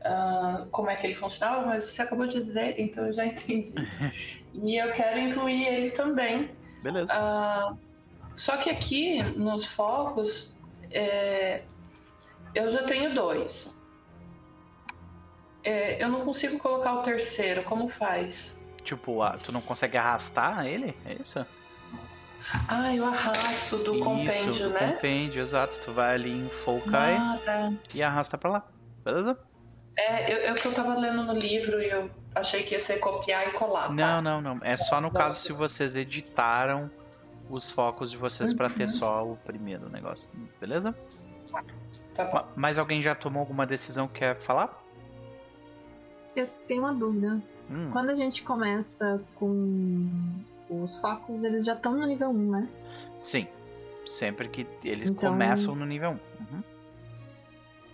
uh, 0.00 0.66
como 0.70 0.90
é 0.90 0.96
que 0.96 1.06
ele 1.06 1.14
funcionava, 1.14 1.66
mas 1.66 1.84
você 1.84 2.02
acabou 2.02 2.26
de 2.26 2.34
dizer, 2.34 2.78
então 2.78 3.06
eu 3.06 3.12
já 3.12 3.24
entendi. 3.26 3.74
e 4.54 4.76
eu 4.76 4.92
quero 4.92 5.18
incluir 5.18 5.66
ele 5.66 5.90
também. 5.90 6.50
Beleza. 6.82 7.10
Uh, 7.12 7.76
só 8.36 8.56
que 8.56 8.70
aqui 8.70 9.22
nos 9.36 9.64
focos 9.66 10.54
é, 10.90 11.62
eu 12.54 12.70
já 12.70 12.84
tenho 12.84 13.14
dois. 13.14 13.76
É, 15.64 16.02
eu 16.02 16.08
não 16.08 16.24
consigo 16.24 16.58
colocar 16.58 16.94
o 16.94 17.02
terceiro, 17.02 17.62
como 17.64 17.88
faz? 17.88 18.54
Tipo, 18.82 19.22
ah, 19.22 19.34
tu 19.34 19.52
não 19.52 19.60
consegue 19.60 19.96
arrastar 19.96 20.64
ele? 20.64 20.96
É 21.04 21.14
isso? 21.20 21.44
Ah, 22.66 22.94
eu 22.94 23.04
arrasto 23.04 23.76
do 23.78 23.96
isso, 23.96 24.04
compêndio, 24.04 24.68
do 24.68 24.70
né? 24.70 24.92
compêndio, 24.92 25.42
exato. 25.42 25.78
Tu 25.80 25.92
vai 25.92 26.14
ali 26.14 26.30
em 26.30 26.48
Fokai 26.48 27.16
ah, 27.16 27.38
tá. 27.44 27.72
e 27.94 28.02
arrasta 28.02 28.38
pra 28.38 28.50
lá. 28.50 28.62
Beleza? 29.04 29.38
É, 29.98 30.32
eu, 30.32 30.36
eu 30.36 30.54
que 30.54 30.64
eu 30.64 30.72
tava 30.72 30.96
lendo 30.96 31.24
no 31.24 31.34
livro 31.34 31.82
e 31.82 31.90
eu 31.90 32.08
achei 32.32 32.62
que 32.62 32.72
ia 32.72 32.78
ser 32.78 33.00
copiar 33.00 33.48
e 33.48 33.52
colar. 33.52 33.88
Tá? 33.88 33.92
Não, 33.92 34.22
não, 34.22 34.40
não. 34.40 34.60
É 34.62 34.76
só 34.76 35.00
no 35.00 35.10
caso 35.10 35.40
se 35.40 35.52
vocês 35.52 35.96
editaram 35.96 36.88
os 37.50 37.68
focos 37.72 38.12
de 38.12 38.16
vocês 38.16 38.52
uhum. 38.52 38.56
para 38.56 38.70
ter 38.70 38.86
só 38.86 39.26
o 39.26 39.36
primeiro 39.38 39.88
negócio. 39.88 40.30
Beleza? 40.60 40.94
Tá 42.14 42.24
bom. 42.26 42.46
Mais 42.54 42.78
alguém 42.78 43.02
já 43.02 43.12
tomou 43.16 43.40
alguma 43.40 43.66
decisão 43.66 44.06
que 44.06 44.20
quer 44.20 44.38
falar? 44.38 44.84
Eu 46.36 46.46
tenho 46.68 46.82
uma 46.82 46.94
dúvida. 46.94 47.42
Hum. 47.68 47.90
Quando 47.90 48.10
a 48.10 48.14
gente 48.14 48.44
começa 48.44 49.20
com 49.34 50.08
os 50.70 50.96
focos, 50.98 51.42
eles 51.42 51.64
já 51.64 51.74
estão 51.74 51.96
no 51.96 52.06
nível 52.06 52.30
1, 52.30 52.50
né? 52.50 52.68
Sim. 53.18 53.48
Sempre 54.06 54.48
que 54.48 54.64
eles 54.84 55.10
então... 55.10 55.30
começam 55.30 55.74
no 55.74 55.84
nível 55.84 56.10
1. 56.10 56.12
Uhum. 56.12 56.62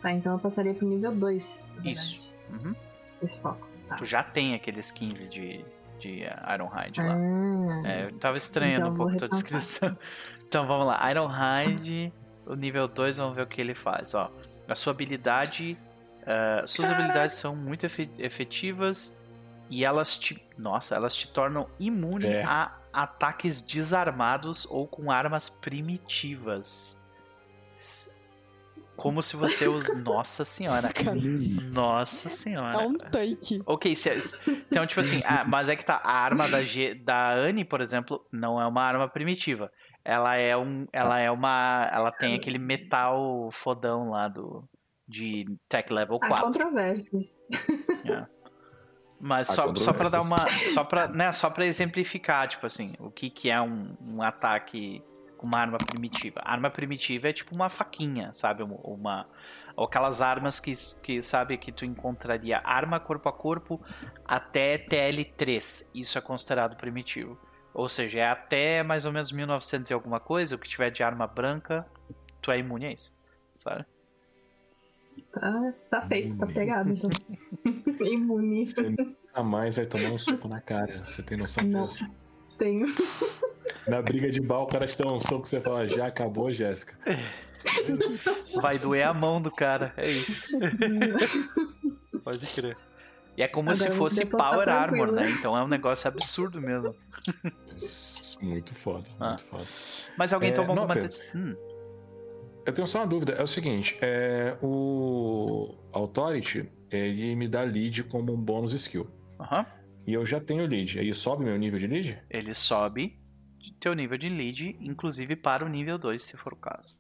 Tá, 0.05 0.13
então 0.13 0.35
eu 0.35 0.39
passaria 0.39 0.75
pro 0.75 0.87
nível 0.87 1.13
2. 1.13 1.65
Isso. 1.83 2.31
Uhum. 2.51 2.75
Esse 3.23 3.39
foco. 3.39 3.67
Tá. 3.89 3.97
Tu 3.97 4.05
já 4.05 4.23
tem 4.23 4.55
aqueles 4.55 4.91
15 4.91 5.31
de, 5.31 5.65
de 5.99 6.25
Ironhide 6.53 7.01
lá. 7.01 7.15
Ah, 7.15 7.89
é, 7.89 8.05
eu 8.05 8.19
tava 8.19 8.37
estranhando 8.37 8.83
então 8.83 8.93
um 8.93 8.97
pouco 8.99 9.15
a 9.15 9.17
tua 9.17 9.29
descrição. 9.29 9.97
então 10.47 10.67
vamos 10.67 10.87
lá. 10.87 11.11
Ironhide, 11.11 12.13
o 12.45 12.55
nível 12.55 12.87
2, 12.87 13.17
vamos 13.17 13.35
ver 13.35 13.43
o 13.45 13.47
que 13.47 13.59
ele 13.59 13.75
faz. 13.75 14.15
Ó, 14.15 14.31
a 14.69 14.75
sua 14.75 14.93
habilidade. 14.93 15.79
Uh, 16.21 16.69
suas 16.69 16.89
Caraca. 16.89 17.03
habilidades 17.03 17.37
são 17.37 17.57
muito 17.57 17.87
efetivas 18.19 19.19
e 19.71 19.87
elas 19.87 20.19
te. 20.19 20.39
Nossa, 20.59 20.95
elas 20.95 21.15
te 21.15 21.29
tornam 21.33 21.67
imune 21.81 22.27
é. 22.27 22.45
a 22.45 22.77
ataques 22.93 23.63
desarmados 23.63 24.67
ou 24.67 24.87
com 24.87 25.11
armas 25.11 25.49
primitivas. 25.49 27.03
Como 28.97 29.23
se 29.23 29.37
você 29.37 29.67
usa. 29.67 29.95
Nossa 29.95 30.45
senhora. 30.45 30.91
Nossa 31.73 32.29
senhora. 32.29 32.83
É 32.83 32.87
um 32.87 32.95
tanque. 32.95 33.61
Ok, 33.67 33.95
se... 33.95 34.09
É, 34.09 34.19
então, 34.71 34.87
tipo 34.87 35.01
assim, 35.01 35.21
ah, 35.25 35.45
mas 35.47 35.69
é 35.69 35.77
que 35.77 35.85
tá. 35.85 36.01
A 36.03 36.13
arma 36.13 36.49
da, 36.49 36.63
G... 36.63 36.95
da 36.95 37.35
Anne, 37.35 37.65
por 37.65 37.81
exemplo, 37.81 38.25
não 38.33 38.61
é 38.61 38.67
uma 38.67 38.83
arma 38.83 39.09
primitiva. 39.09 39.71
Ela 40.05 40.37
é 40.37 40.57
um. 40.57 40.87
Ela 40.93 41.19
é 41.19 41.31
uma. 41.31 41.91
Ela 41.93 42.13
tem 42.13 42.35
aquele 42.35 42.59
metal 42.59 43.51
fodão 43.53 44.11
lá 44.11 44.29
do. 44.29 44.65
De 45.07 45.45
Tech 45.69 45.93
Level 45.93 46.19
4. 46.19 46.35
Há 46.35 46.41
controvérsias. 46.41 47.43
É. 48.07 48.27
Mas 49.19 49.49
só, 49.49 49.75
só 49.75 49.95
para 49.95 50.11
dar 50.11 50.21
uma. 50.21 50.37
Só 50.67 50.85
pra, 50.85 51.09
né, 51.09 51.33
só 51.33 51.49
pra 51.49 51.65
exemplificar, 51.65 52.47
tipo 52.47 52.67
assim, 52.67 52.93
o 52.99 53.11
que, 53.11 53.31
que 53.31 53.51
é 53.51 53.59
um, 53.59 53.97
um 54.03 54.23
ataque 54.23 55.03
uma 55.45 55.59
arma 55.59 55.79
primitiva. 55.79 56.41
A 56.43 56.53
arma 56.53 56.71
primitiva 56.71 57.29
é 57.29 57.33
tipo 57.33 57.55
uma 57.55 57.69
faquinha, 57.69 58.33
sabe? 58.33 58.63
Uma, 58.63 59.27
ou 59.77 59.85
aquelas 59.85 60.21
armas 60.21 60.61
que, 60.61 60.73
que 61.03 61.23
sabe 61.23 61.57
que 61.59 61.73
tu 61.73 61.85
encontraria 61.85 62.61
arma 62.65 63.01
corpo 63.01 63.29
a 63.29 63.33
corpo 63.33 63.81
até 64.25 64.79
TL3. 64.79 65.91
Isso 65.95 66.19
é 66.19 66.21
considerado 66.21 66.77
primitivo. 66.77 67.39
Ou 67.73 67.89
seja, 67.89 68.21
é 68.21 68.29
até 68.29 68.83
mais 68.83 69.05
ou 69.05 69.13
menos 69.13 69.33
1900 69.33 69.91
e 69.91 69.95
alguma 69.95 70.21
coisa, 70.21 70.55
o 70.55 70.59
que 70.59 70.69
tiver 70.69 70.91
de 70.91 71.03
arma 71.03 71.27
branca, 71.27 71.85
tu 72.41 72.53
é 72.53 72.59
imune 72.59 72.87
a 72.87 72.93
isso, 72.93 73.13
sabe? 73.57 73.85
Tá, 75.33 75.73
tá 75.91 76.03
feito, 76.03 76.37
tá 76.39 76.47
pegado. 76.47 76.91
Então. 76.91 77.11
imune. 78.07 78.67
Você 78.67 78.83
nunca 78.83 79.43
mais 79.43 79.75
vai 79.75 79.87
tomar 79.87 80.11
um 80.11 80.19
soco 80.19 80.47
na 80.47 80.61
cara. 80.61 81.05
Você 81.05 81.23
tem 81.23 81.37
noção 81.37 81.69
disso? 81.69 82.09
Tenho. 82.59 82.87
Na 83.87 84.01
briga 84.01 84.31
de 84.31 84.41
bar, 84.41 84.61
o 84.63 84.67
cara 84.67 84.87
te 84.87 84.97
dá 84.97 85.11
um 85.11 85.21
soco 85.21 85.47
e 85.47 85.49
você 85.49 85.61
fala, 85.61 85.89
já 85.89 86.07
acabou, 86.07 86.53
Jéssica. 86.53 86.97
Vai 88.61 88.79
doer 88.79 89.07
a 89.07 89.15
mão 89.15 89.41
do 89.41 89.51
cara, 89.51 89.93
é 89.97 90.09
isso. 90.09 90.49
Pode 92.23 92.47
crer. 92.55 92.77
E 93.37 93.43
é 93.43 93.49
como 93.49 93.71
Agora 93.71 93.91
se 93.91 93.97
fosse 93.97 94.27
Power 94.27 94.69
Armor, 94.69 95.11
né? 95.11 95.29
Então 95.31 95.57
é 95.57 95.63
um 95.63 95.69
negócio 95.69 96.07
absurdo 96.07 96.61
mesmo. 96.61 96.95
Muito 98.41 98.75
foda, 98.75 99.07
ah. 99.19 99.31
muito 99.31 99.45
foda. 99.45 99.67
Mas 100.17 100.33
alguém 100.33 100.51
é, 100.51 100.53
tomou 100.53 100.79
alguma 100.79 100.95
decisão? 100.95 101.27
Hum. 101.35 101.57
Eu 102.67 102.73
tenho 102.73 102.87
só 102.87 103.01
uma 103.01 103.07
dúvida. 103.07 103.33
É 103.33 103.43
o 103.43 103.47
seguinte, 103.47 103.99
é, 104.01 104.57
o 104.63 105.75
Authority, 105.93 106.71
ele 106.91 107.35
me 107.35 107.49
dá 107.49 107.63
lead 107.63 108.05
como 108.05 108.33
um 108.33 108.37
bônus 108.37 108.73
skill. 108.73 109.09
Aham. 109.41 109.61
Uhum. 109.61 109.84
E 110.07 110.13
eu 110.13 110.25
já 110.25 110.41
tenho 110.41 110.67
lead. 110.67 110.99
Aí 110.99 111.15
sobe 111.15 111.45
meu 111.45 111.57
nível 111.57 111.79
de 111.79 111.87
lead? 111.87 112.23
Ele 112.29 112.55
sobe 112.55 113.19
teu 113.81 113.95
nível 113.95 114.19
de 114.19 114.29
lead, 114.29 114.77
inclusive 114.81 115.37
para 115.37 115.65
o 115.65 115.69
nível 115.69 115.99
2, 115.99 116.23
se 116.23 116.37
for 116.37 116.53
o 116.53 116.57
caso. 116.57 116.97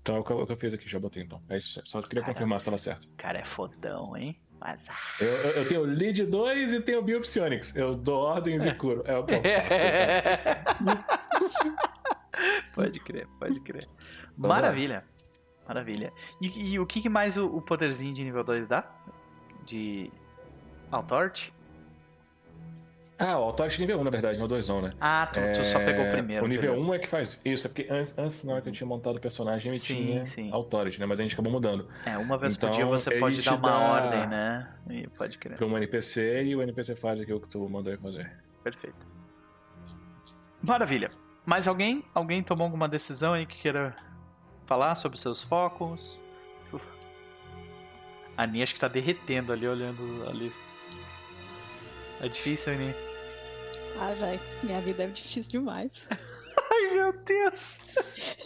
Então 0.00 0.16
é 0.16 0.18
o 0.18 0.24
que 0.24 0.52
eu, 0.52 0.56
fiz 0.56 0.74
aqui, 0.74 0.88
já 0.88 0.98
botei 0.98 1.22
então. 1.22 1.40
É 1.48 1.56
isso, 1.58 1.80
só 1.84 2.02
queria 2.02 2.22
cara, 2.22 2.32
confirmar 2.32 2.58
se 2.60 2.62
estava 2.62 2.78
certo. 2.78 3.08
Cara, 3.16 3.38
é 3.38 3.44
fodão, 3.44 4.16
hein? 4.16 4.36
Mas... 4.58 4.88
Ah. 4.88 4.96
Eu, 5.20 5.28
eu, 5.28 5.50
eu 5.50 5.68
tenho 5.68 5.82
lead 5.82 6.24
2 6.24 6.72
e 6.74 6.80
tenho 6.80 7.02
Biopsionics. 7.02 7.74
Eu 7.74 7.94
dou 7.94 8.20
ordens 8.22 8.64
e 8.64 8.74
curo. 8.74 9.02
É 9.06 9.16
o 9.16 9.24
que 9.24 9.34
eu 9.34 9.42
faço. 9.42 10.84
pode 12.74 13.00
crer, 13.00 13.26
pode 13.38 13.60
crer. 13.60 13.88
Maravilha. 14.36 15.04
Maravilha. 15.66 16.12
E, 16.40 16.72
e 16.72 16.78
o 16.78 16.86
que 16.86 17.08
mais 17.08 17.36
o, 17.36 17.46
o, 17.46 17.62
poderzinho 17.62 18.14
de 18.14 18.24
nível 18.24 18.42
2 18.42 18.68
dá? 18.68 18.84
De 19.64 20.10
Authority? 20.90 21.52
Ah, 23.22 23.38
o 23.38 23.44
Authority 23.44 23.80
nível 23.80 24.00
1, 24.00 24.04
na 24.04 24.10
verdade, 24.10 24.38
não 24.38 24.48
2 24.48 24.68
né? 24.68 24.92
Ah, 25.00 25.28
tu, 25.32 25.38
é... 25.38 25.52
tu, 25.52 25.64
só 25.64 25.78
pegou 25.78 26.04
o 26.04 26.10
primeiro. 26.10 26.44
O 26.44 26.48
nível 26.48 26.72
beleza. 26.72 26.90
1 26.90 26.94
é 26.94 26.98
que 26.98 27.06
faz 27.06 27.40
isso, 27.44 27.66
é 27.66 27.70
porque 27.70 27.86
antes, 27.88 28.18
antes 28.18 28.42
na 28.42 28.54
hora 28.54 28.62
que 28.62 28.68
eu 28.68 28.72
tinha 28.72 28.86
montado 28.86 29.16
o 29.16 29.20
personagem, 29.20 29.70
eu 29.70 29.78
sim, 29.78 29.94
tinha 29.94 30.26
sim. 30.26 30.50
Authority, 30.50 30.98
né? 30.98 31.06
Mas 31.06 31.20
a 31.20 31.22
gente 31.22 31.34
acabou 31.34 31.52
mudando. 31.52 31.86
É, 32.04 32.18
uma 32.18 32.36
vez 32.36 32.56
então, 32.56 32.70
por 32.70 32.74
dia 32.74 32.84
você 32.84 33.18
pode 33.20 33.40
dar 33.40 33.54
uma 33.54 33.68
dá... 33.68 33.78
ordem, 33.78 34.26
né? 34.26 34.68
E 34.90 35.06
pode 35.06 35.38
crer. 35.38 35.56
Pra 35.56 35.64
um 35.64 35.76
NPC 35.76 36.42
e 36.42 36.56
o 36.56 36.62
NPC 36.62 36.96
faz 36.96 37.20
aquilo 37.20 37.40
que 37.40 37.46
tu 37.46 37.60
mandou 37.68 37.92
ele 37.92 38.02
fazer. 38.02 38.28
Perfeito. 38.64 39.06
Maravilha. 40.60 41.12
Mais 41.46 41.68
alguém? 41.68 42.04
Alguém 42.12 42.42
tomou 42.42 42.64
alguma 42.64 42.88
decisão 42.88 43.34
aí 43.34 43.46
que 43.46 43.56
queira 43.56 43.94
falar 44.66 44.96
sobre 44.96 45.18
seus 45.18 45.44
focos? 45.44 46.20
Uf. 46.72 46.84
A 48.36 48.42
Aninha 48.42 48.64
acho 48.64 48.74
que 48.74 48.80
tá 48.80 48.88
derretendo 48.88 49.52
ali 49.52 49.68
olhando 49.68 50.28
a 50.28 50.32
lista. 50.32 50.64
É 52.20 52.28
difícil, 52.28 52.72
Aninha. 52.72 53.11
Ah, 53.98 54.14
velho, 54.18 54.40
minha 54.62 54.80
vida 54.80 55.04
é 55.04 55.06
difícil 55.06 55.52
demais. 55.52 56.08
Ai, 56.10 56.94
meu 56.94 57.12
Deus. 57.12 57.78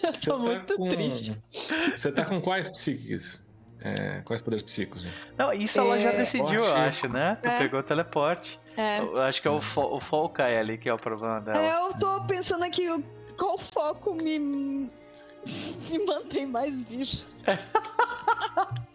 Eu 0.02 0.12
Cê 0.12 0.26
tô 0.26 0.32
tá 0.32 0.38
muito 0.38 0.76
com... 0.76 0.88
triste. 0.88 1.36
Você 1.50 2.12
tá 2.12 2.24
com 2.24 2.40
quais 2.40 2.68
psíquicos? 2.68 3.40
É, 3.80 4.20
quais 4.22 4.42
poderes 4.42 4.64
psíquicos? 4.64 5.04
Hein? 5.04 5.12
Não, 5.38 5.52
isso 5.52 5.78
é... 5.78 5.82
ela 5.82 6.00
já 6.00 6.12
decidiu, 6.12 6.64
eu 6.64 6.74
acho, 6.74 7.08
né? 7.08 7.38
Tu 7.42 7.48
é. 7.48 7.58
pegou 7.58 7.80
o 7.80 7.82
teleporte. 7.82 8.58
É. 8.76 8.98
Eu 8.98 9.20
acho 9.20 9.40
que 9.40 9.48
é 9.48 9.50
o, 9.50 9.60
fo 9.60 9.82
o 9.82 10.00
Folkai 10.00 10.58
ali 10.58 10.76
que 10.76 10.88
é 10.88 10.94
o 10.94 10.96
problema 10.96 11.40
dela. 11.40 11.58
É, 11.58 11.76
eu 11.76 11.98
tô 11.98 12.26
pensando 12.26 12.64
aqui 12.64 12.86
qual 13.38 13.58
foco 13.58 14.14
me, 14.14 14.38
me 14.38 15.98
mantém 16.06 16.46
mais 16.46 16.82
vivo. 16.82 17.24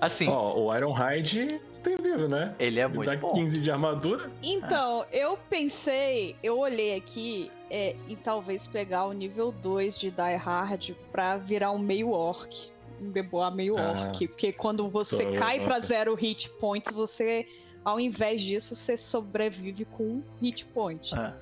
assim. 0.00 0.28
Ó, 0.28 0.52
oh, 0.54 0.66
o 0.66 0.76
Ironhide 0.76 1.60
tem 1.86 1.96
vivo, 1.96 2.26
né? 2.26 2.54
Ele 2.58 2.80
é 2.80 2.88
muito 2.88 3.08
dá 3.08 3.16
bom. 3.16 3.32
15 3.32 3.60
de 3.60 3.70
armadura. 3.70 4.28
Então, 4.42 5.02
ah. 5.02 5.06
eu 5.12 5.38
pensei, 5.48 6.34
eu 6.42 6.58
olhei 6.58 6.96
aqui 6.96 7.50
é, 7.70 7.94
em 8.08 8.16
talvez 8.16 8.66
pegar 8.66 9.04
o 9.04 9.12
nível 9.12 9.52
2 9.52 9.98
de 9.98 10.10
Die 10.10 10.36
Hard 10.36 10.90
pra 11.12 11.36
virar 11.36 11.70
um 11.70 11.78
meio 11.78 12.10
orc. 12.10 12.70
Um 13.00 13.10
deboar 13.10 13.54
meio 13.54 13.78
ah, 13.78 13.90
orc. 13.90 14.26
Porque 14.26 14.52
quando 14.52 14.88
você 14.90 15.32
cai 15.32 15.64
para 15.64 15.78
zero 15.78 16.14
hit 16.14 16.50
points, 16.58 16.92
você, 16.92 17.46
ao 17.84 18.00
invés 18.00 18.42
disso, 18.42 18.74
você 18.74 18.96
sobrevive 18.96 19.84
com 19.84 20.02
um 20.02 20.22
hit 20.40 20.64
point. 20.66 21.14
Ah. 21.14 21.34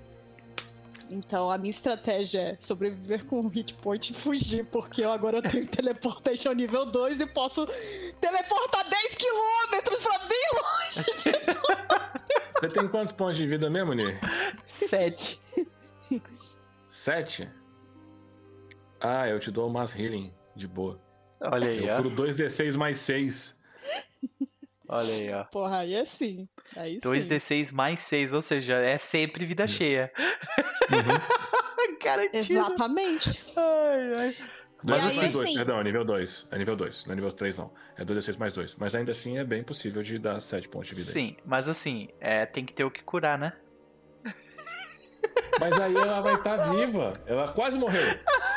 Então 1.14 1.48
a 1.48 1.56
minha 1.56 1.70
estratégia 1.70 2.40
é 2.40 2.56
sobreviver 2.58 3.24
com 3.24 3.40
um 3.40 3.46
hit 3.46 3.74
point 3.74 4.10
e 4.10 4.14
fugir, 4.14 4.64
porque 4.66 5.02
eu 5.02 5.12
agora 5.12 5.40
tenho 5.40 5.64
teleportation 5.70 6.52
nível 6.52 6.84
2 6.84 7.20
e 7.20 7.26
posso 7.26 7.66
teleportar 8.20 8.90
10 8.90 9.14
quilômetros 9.14 10.00
pra 10.00 10.18
bem 10.18 10.46
longe 10.54 11.04
de 11.16 11.44
Você 12.58 12.68
tem 12.68 12.88
quantos 12.88 13.12
pontos 13.12 13.36
de 13.36 13.46
vida 13.46 13.70
mesmo, 13.70 13.92
Nir? 13.92 14.18
Sete. 14.66 15.40
Sete? 16.88 17.48
Ah, 19.00 19.28
eu 19.28 19.38
te 19.38 19.50
dou 19.50 19.68
umas 19.68 19.94
healing 19.94 20.32
de 20.56 20.66
boa. 20.66 21.00
Olha 21.40 21.68
aí, 21.68 21.86
eu 21.86 21.94
ó. 21.94 22.00
2d6 22.00 22.76
mais 22.76 22.96
6. 22.98 23.56
Olha 24.88 25.14
aí, 25.14 25.32
ó. 25.32 25.44
Porra, 25.44 25.78
aí 25.78 25.94
é 25.94 26.04
sim. 26.04 26.48
Aí 26.76 26.98
2d6 26.98 27.72
mais 27.72 28.00
6, 28.00 28.32
ou 28.32 28.42
seja, 28.42 28.74
é 28.74 28.96
sempre 28.96 29.44
vida 29.44 29.64
Isso. 29.64 29.74
cheia. 29.74 30.12
Uhum. 30.90 31.98
Garantido. 32.02 32.36
Exatamente. 32.38 33.30
Ai, 33.56 34.12
ai. 34.18 34.36
Mas 34.86 35.02
aí, 35.02 35.26
assim, 35.26 35.38
dois, 35.38 35.54
perdão, 35.54 35.80
é 35.80 35.84
nível 35.84 36.04
2. 36.04 36.48
É 36.50 36.58
nível 36.58 36.76
2, 36.76 37.06
não 37.06 37.12
é 37.12 37.16
nível 37.16 37.32
3 37.32 37.58
não. 37.58 37.72
É 37.96 38.04
2d6 38.04 38.38
mais 38.38 38.52
2. 38.52 38.74
Mas 38.74 38.94
ainda 38.94 39.12
assim 39.12 39.38
é 39.38 39.44
bem 39.44 39.62
possível 39.62 40.02
de 40.02 40.18
dar 40.18 40.38
7 40.40 40.68
pontos 40.68 40.90
de 40.90 40.96
vida. 40.96 41.10
Sim, 41.10 41.36
mas 41.44 41.68
assim, 41.68 42.08
é, 42.20 42.44
tem 42.44 42.64
que 42.64 42.72
ter 42.74 42.84
o 42.84 42.90
que 42.90 43.02
curar, 43.02 43.38
né? 43.38 43.54
Mas 45.58 45.78
aí 45.78 45.94
ela 45.94 46.20
vai 46.20 46.34
estar 46.34 46.58
tá 46.58 46.64
viva. 46.64 47.20
Ela 47.26 47.48
quase 47.52 47.78
morreu, 47.78 48.02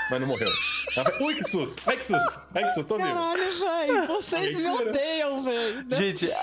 mas 0.09 0.19
não 0.19 0.27
morreu. 0.27 0.49
Vai... 0.95 1.05
Ui, 1.21 1.35
que 1.35 1.43
susto! 1.43 1.81
Ai, 1.85 1.95
que 1.95 2.03
susto! 2.03 2.41
Ai, 2.53 2.63
que 2.63 2.69
susto, 2.69 2.87
tô 2.87 2.97
vivo. 2.97 3.09
Caralho, 3.09 3.59
velho, 3.59 4.07
vocês 4.07 4.57
me 4.57 4.67
odeiam, 4.67 5.43
velho. 5.43 5.85
Gente, 5.95 6.31
a, 6.31 6.37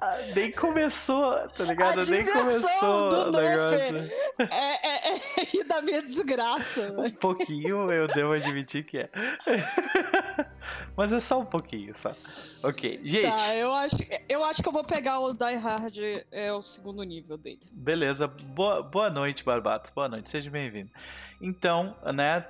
nem 0.34 0.50
começou, 0.52 1.36
tá 1.48 1.64
ligado? 1.64 2.04
Nem 2.06 2.24
começou 2.24 3.08
o 3.08 3.30
negócio. 3.30 4.10
É, 4.38 4.86
é, 4.86 5.14
é 5.14 5.64
da 5.64 5.82
minha 5.82 6.02
desgraça. 6.02 6.92
Um 6.96 7.10
pouquinho, 7.10 7.90
eu 7.90 8.06
devo 8.08 8.32
admitir 8.32 8.84
que 8.84 8.98
é. 8.98 9.10
Mas 10.96 11.12
é 11.12 11.20
só 11.20 11.40
um 11.40 11.44
pouquinho, 11.44 11.94
só. 11.94 12.10
Ok, 12.68 13.00
gente. 13.04 13.28
Tá, 13.30 13.54
eu 13.54 13.72
acho, 13.72 13.96
eu 14.28 14.44
acho 14.44 14.62
que 14.62 14.68
eu 14.68 14.72
vou 14.72 14.84
pegar 14.84 15.18
o 15.20 15.32
Die 15.32 15.56
Hard, 15.56 15.98
é 16.30 16.52
o 16.52 16.62
segundo 16.62 17.02
nível 17.02 17.36
dele. 17.36 17.60
Beleza, 17.72 18.26
boa, 18.26 18.82
boa 18.82 19.10
noite, 19.10 19.44
Barbato. 19.44 19.92
Boa 19.94 20.08
noite, 20.08 20.28
seja 20.28 20.50
bem-vindo. 20.50 20.90
Então, 21.40 21.96
né, 22.14 22.46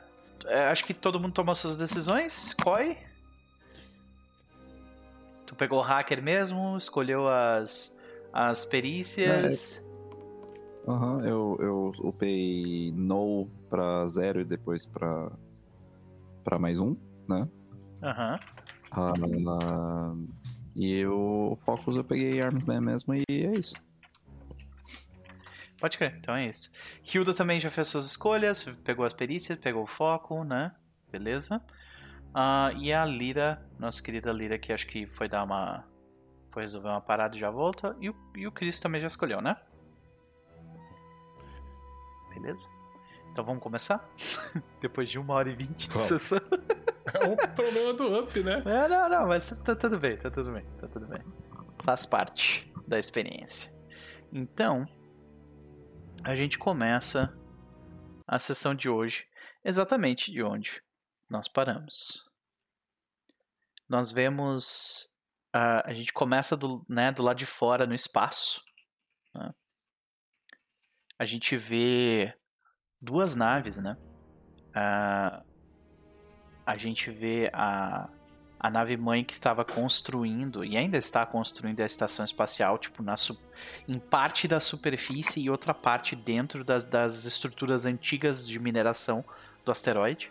é, 0.46 0.64
acho 0.64 0.84
que 0.84 0.94
todo 0.94 1.20
mundo 1.20 1.32
tomou 1.32 1.54
suas 1.54 1.76
decisões. 1.76 2.54
Koi? 2.54 2.96
Tu 5.50 5.56
pegou 5.56 5.80
o 5.80 5.82
hacker 5.82 6.22
mesmo? 6.22 6.78
Escolheu 6.78 7.28
as, 7.28 7.98
as 8.32 8.64
perícias? 8.64 9.84
Aham, 10.86 11.16
uhum, 11.16 11.24
eu, 11.24 11.58
eu 11.58 11.92
upei 12.04 12.92
no 12.94 13.48
pra 13.68 14.06
zero 14.06 14.42
e 14.42 14.44
depois 14.44 14.86
pra, 14.86 15.32
pra 16.44 16.56
mais 16.56 16.78
um, 16.78 16.94
né? 17.28 17.48
Aham. 18.00 18.38
Uhum. 18.96 20.22
Uh, 20.22 20.28
e 20.76 21.04
o 21.04 21.58
Focus 21.64 21.96
eu 21.96 22.04
peguei 22.04 22.40
Armsman 22.40 22.82
mesmo 22.82 23.12
e 23.12 23.24
é 23.28 23.52
isso. 23.58 23.74
Pode 25.80 25.98
crer, 25.98 26.14
então 26.16 26.36
é 26.36 26.46
isso. 26.46 26.70
Hilda 27.12 27.34
também 27.34 27.58
já 27.58 27.70
fez 27.70 27.88
suas 27.88 28.06
escolhas, 28.06 28.62
pegou 28.84 29.04
as 29.04 29.12
perícias, 29.12 29.58
pegou 29.58 29.82
o 29.82 29.88
foco, 29.88 30.44
né? 30.44 30.70
Beleza. 31.10 31.60
Uh, 32.30 32.76
e 32.78 32.92
a 32.92 33.04
Lira, 33.04 33.60
nossa 33.78 34.02
querida 34.02 34.32
Lira, 34.32 34.58
que 34.58 34.72
acho 34.72 34.86
que 34.86 35.06
foi 35.06 35.28
dar 35.28 35.42
uma. 35.42 35.84
Foi 36.52 36.62
resolver 36.62 36.88
uma 36.88 37.00
parada 37.00 37.36
e 37.36 37.40
já 37.40 37.50
volta. 37.50 37.96
E 38.00 38.08
o, 38.08 38.16
e 38.36 38.46
o 38.46 38.52
Chris 38.52 38.78
também 38.78 39.00
já 39.00 39.06
escolheu, 39.06 39.40
né? 39.40 39.56
Beleza? 42.34 42.68
Então 43.32 43.44
vamos 43.44 43.62
começar? 43.62 44.08
Depois 44.80 45.08
de 45.08 45.18
uma 45.18 45.34
hora 45.34 45.50
e 45.50 45.54
vinte 45.54 45.88
de 45.88 45.98
sessão. 45.98 46.40
É 47.12 47.28
um 47.28 47.36
problema 47.54 47.92
do 47.92 48.20
up, 48.20 48.42
né? 48.42 48.62
É, 48.66 48.88
não, 48.88 49.08
não, 49.08 49.28
mas 49.28 49.48
tá, 49.48 49.56
tá 49.56 49.76
tudo 49.76 49.98
bem, 49.98 50.16
tá 50.16 50.30
tudo 50.30 50.52
bem, 50.52 50.64
tá 50.80 50.88
tudo 50.88 51.06
bem. 51.06 51.22
Faz 51.82 52.06
parte 52.06 52.72
da 52.86 52.98
experiência. 52.98 53.72
Então, 54.32 54.86
a 56.22 56.34
gente 56.34 56.58
começa 56.58 57.32
a 58.26 58.38
sessão 58.38 58.74
de 58.74 58.88
hoje 58.88 59.26
exatamente 59.64 60.30
de 60.30 60.42
onde 60.42 60.82
nós 61.30 61.46
paramos. 61.46 62.28
Nós 63.88 64.10
vemos. 64.10 65.08
Uh, 65.54 65.82
a 65.84 65.94
gente 65.94 66.12
começa 66.12 66.56
do, 66.56 66.84
né, 66.88 67.10
do 67.12 67.22
lado 67.22 67.38
de 67.38 67.46
fora, 67.46 67.86
no 67.86 67.94
espaço. 67.94 68.62
Né? 69.34 69.48
A 71.18 71.24
gente 71.24 71.56
vê 71.56 72.32
duas 73.00 73.34
naves, 73.34 73.78
né? 73.78 73.96
Uh, 74.70 75.44
a 76.66 76.76
gente 76.76 77.10
vê 77.10 77.50
a, 77.52 78.08
a 78.58 78.70
nave 78.70 78.96
mãe 78.96 79.24
que 79.24 79.32
estava 79.32 79.64
construindo 79.64 80.64
e 80.64 80.76
ainda 80.76 80.96
está 80.96 81.26
construindo 81.26 81.80
a 81.80 81.86
estação 81.86 82.24
espacial, 82.24 82.78
tipo, 82.78 83.02
na, 83.02 83.16
em 83.88 83.98
parte 83.98 84.46
da 84.46 84.60
superfície 84.60 85.40
e 85.40 85.50
outra 85.50 85.74
parte 85.74 86.14
dentro 86.14 86.62
das, 86.62 86.84
das 86.84 87.24
estruturas 87.24 87.86
antigas 87.86 88.46
de 88.46 88.58
mineração 88.60 89.24
do 89.64 89.72
asteroide. 89.72 90.30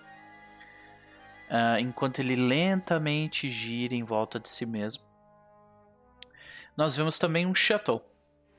Uh, 1.50 1.80
enquanto 1.80 2.20
ele 2.20 2.36
lentamente 2.36 3.50
gira 3.50 3.96
em 3.96 4.04
volta 4.04 4.40
de 4.40 4.48
si 4.48 4.66
mesmo. 4.66 5.04
Nós 6.78 6.96
vemos 6.96 7.18
também 7.18 7.46
um 7.46 7.56
shuttle 7.56 8.02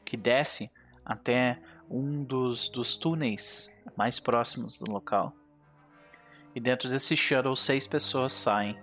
que 0.05 0.17
desce 0.17 0.69
até 1.05 1.61
um 1.89 2.25
dos, 2.25 2.69
dos 2.69 2.97
túneis 2.97 3.71
mais 3.97 4.19
próximos 4.19 4.79
do 4.79 4.91
local. 4.91 5.35
E 6.55 6.61
dentro 6.61 6.89
desse 6.89 7.17
shuttle, 7.17 7.57
seis 7.57 7.87
pessoas 7.87 8.33
saem 8.33 8.77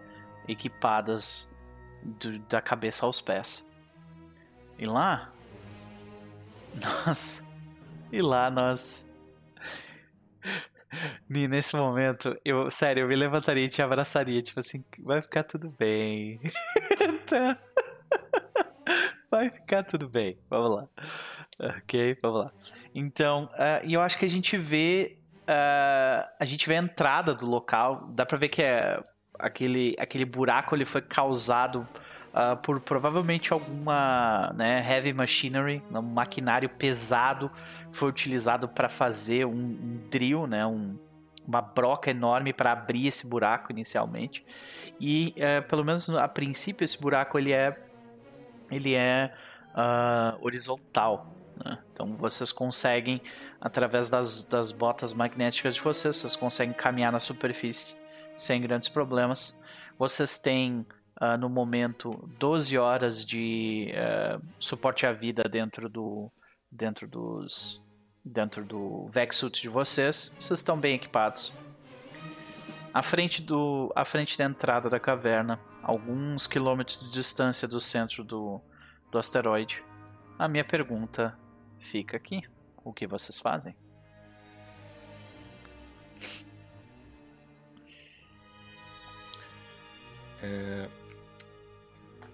equipadas 0.48 1.54
do, 2.04 2.40
da 2.40 2.62
cabeça 2.62 3.06
aos 3.06 3.20
pés. 3.20 3.70
E 4.78 4.86
lá, 4.86 5.32
nós. 7.06 7.44
E 8.12 8.22
lá 8.22 8.50
nós. 8.50 9.07
Nesse 11.30 11.76
momento, 11.76 12.36
eu, 12.44 12.70
sério, 12.72 13.02
eu 13.02 13.08
me 13.08 13.16
levantaria 13.16 13.66
e 13.66 13.70
te 13.70 13.82
abraçaria, 13.82 14.42
tipo 14.42 14.60
assim, 14.60 14.84
vai 15.00 15.22
ficar 15.22 15.44
tudo 15.44 15.74
bem. 15.78 16.40
Então, 17.00 17.58
vai 19.30 19.50
ficar 19.50 19.84
tudo 19.84 20.10
bem. 20.10 20.38
Vamos 20.50 20.76
lá. 20.76 20.88
Ok, 21.60 22.18
vamos 22.22 22.40
lá. 22.42 22.52
Então, 22.94 23.46
uh, 23.54 23.86
e 23.86 23.94
eu 23.94 24.02
acho 24.02 24.18
que 24.18 24.26
a 24.26 24.30
gente 24.30 24.58
vê. 24.58 25.18
Uh, 25.44 26.28
a 26.40 26.46
gente 26.46 26.68
vê 26.68 26.76
a 26.76 26.80
entrada 26.80 27.34
do 27.34 27.50
local. 27.50 28.08
Dá 28.14 28.26
pra 28.26 28.38
ver 28.38 28.50
que 28.50 28.62
é 28.62 29.02
aquele, 29.38 29.96
aquele 30.00 30.26
buraco 30.26 30.76
ele 30.76 30.86
foi 30.86 31.02
causado 31.02 31.88
uh, 32.38 32.56
por 32.58 32.80
provavelmente 32.80 33.52
alguma 33.52 34.54
né, 34.56 34.86
heavy 34.88 35.12
machinery, 35.12 35.82
um 35.92 36.02
maquinário 36.02 36.70
pesado 36.70 37.52
foi 37.92 38.10
utilizado 38.10 38.68
para 38.68 38.88
fazer 38.88 39.46
um, 39.46 39.52
um, 39.52 40.00
drill, 40.10 40.46
né, 40.46 40.66
um, 40.66 40.98
uma 41.48 41.62
broca 41.62 42.12
enorme 42.12 42.54
para 42.54 42.72
abrir 42.72 43.08
esse 43.08 43.28
buraco 43.28 43.72
inicialmente. 43.72 44.46
E 45.00 45.34
uh, 45.38 45.68
pelo 45.68 45.84
menos 45.84 46.08
a 46.10 46.28
princípio 46.28 46.86
esse 46.86 47.00
buraco 47.00 47.40
ele 47.40 47.52
é 47.52 47.78
ele 48.70 48.94
é 48.94 49.34
uh, 49.74 50.46
horizontal. 50.46 51.34
Né? 51.64 51.80
Então 51.92 52.16
vocês 52.18 52.52
conseguem 52.52 53.22
através 53.60 54.10
das, 54.10 54.44
das 54.44 54.72
botas 54.72 55.14
magnéticas 55.14 55.76
de 55.76 55.82
vocês, 55.82 56.18
vocês 56.18 56.36
conseguem 56.36 56.74
caminhar 56.74 57.12
na 57.12 57.20
superfície 57.20 57.96
sem 58.38 58.62
grandes 58.62 58.90
problemas. 58.90 59.60
Vocês 59.98 60.38
têm 60.38 60.86
uh, 61.22 61.38
no 61.38 61.50
momento 61.50 62.10
12 62.38 62.78
horas 62.78 63.26
de 63.26 63.92
uh, 63.94 64.42
suporte 64.60 65.06
à 65.06 65.12
vida 65.12 65.44
dentro 65.44 65.90
do 65.90 66.32
dentro 66.72 67.08
dos 67.08 67.82
dentro 68.24 68.64
do 68.66 69.08
Vexsuit 69.08 69.62
de 69.62 69.70
vocês. 69.70 70.34
Vocês 70.40 70.60
estão 70.60 70.78
bem 70.80 70.96
equipados. 70.96 71.54
À 72.94 73.02
frente 73.02 73.42
do 73.42 73.92
à 73.96 74.04
frente 74.04 74.38
da 74.38 74.46
entrada 74.46 74.90
da 74.90 75.00
caverna, 75.00 75.60
alguns 75.82 76.46
quilômetros 76.48 77.00
de 77.00 77.10
distância 77.12 77.68
do 77.68 77.80
centro 77.80 78.24
do, 78.24 78.62
do 79.12 79.18
asteroide. 79.18 79.84
A 80.38 80.48
minha 80.48 80.66
pergunta 80.66 81.38
fica 81.80 82.18
aqui. 82.18 82.44
O 82.84 82.94
que 82.94 83.08
vocês 83.08 83.40
fazem? 83.40 83.76
É... 90.42 90.88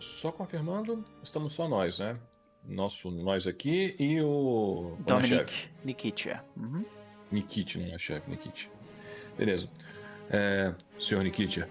Só 0.04 0.32
confirmando, 0.32 1.04
estamos 1.22 1.54
só 1.54 1.68
nós, 1.68 2.00
né? 2.00 2.18
Nosso 2.66 3.12
nós 3.12 3.46
aqui 3.48 3.96
e 4.00 4.22
o. 4.22 4.96
Dominic 5.00 5.70
Nikitia. 5.84 6.44
Uhum. 6.56 6.86
Nikit, 7.32 7.80
não 7.80 7.94
é 7.94 7.98
chefe, 7.98 8.30
Nikit. 8.30 8.70
Beleza. 9.38 9.70
É... 10.30 10.74
Senhor 11.00 11.24
Nikitia, 11.24 11.68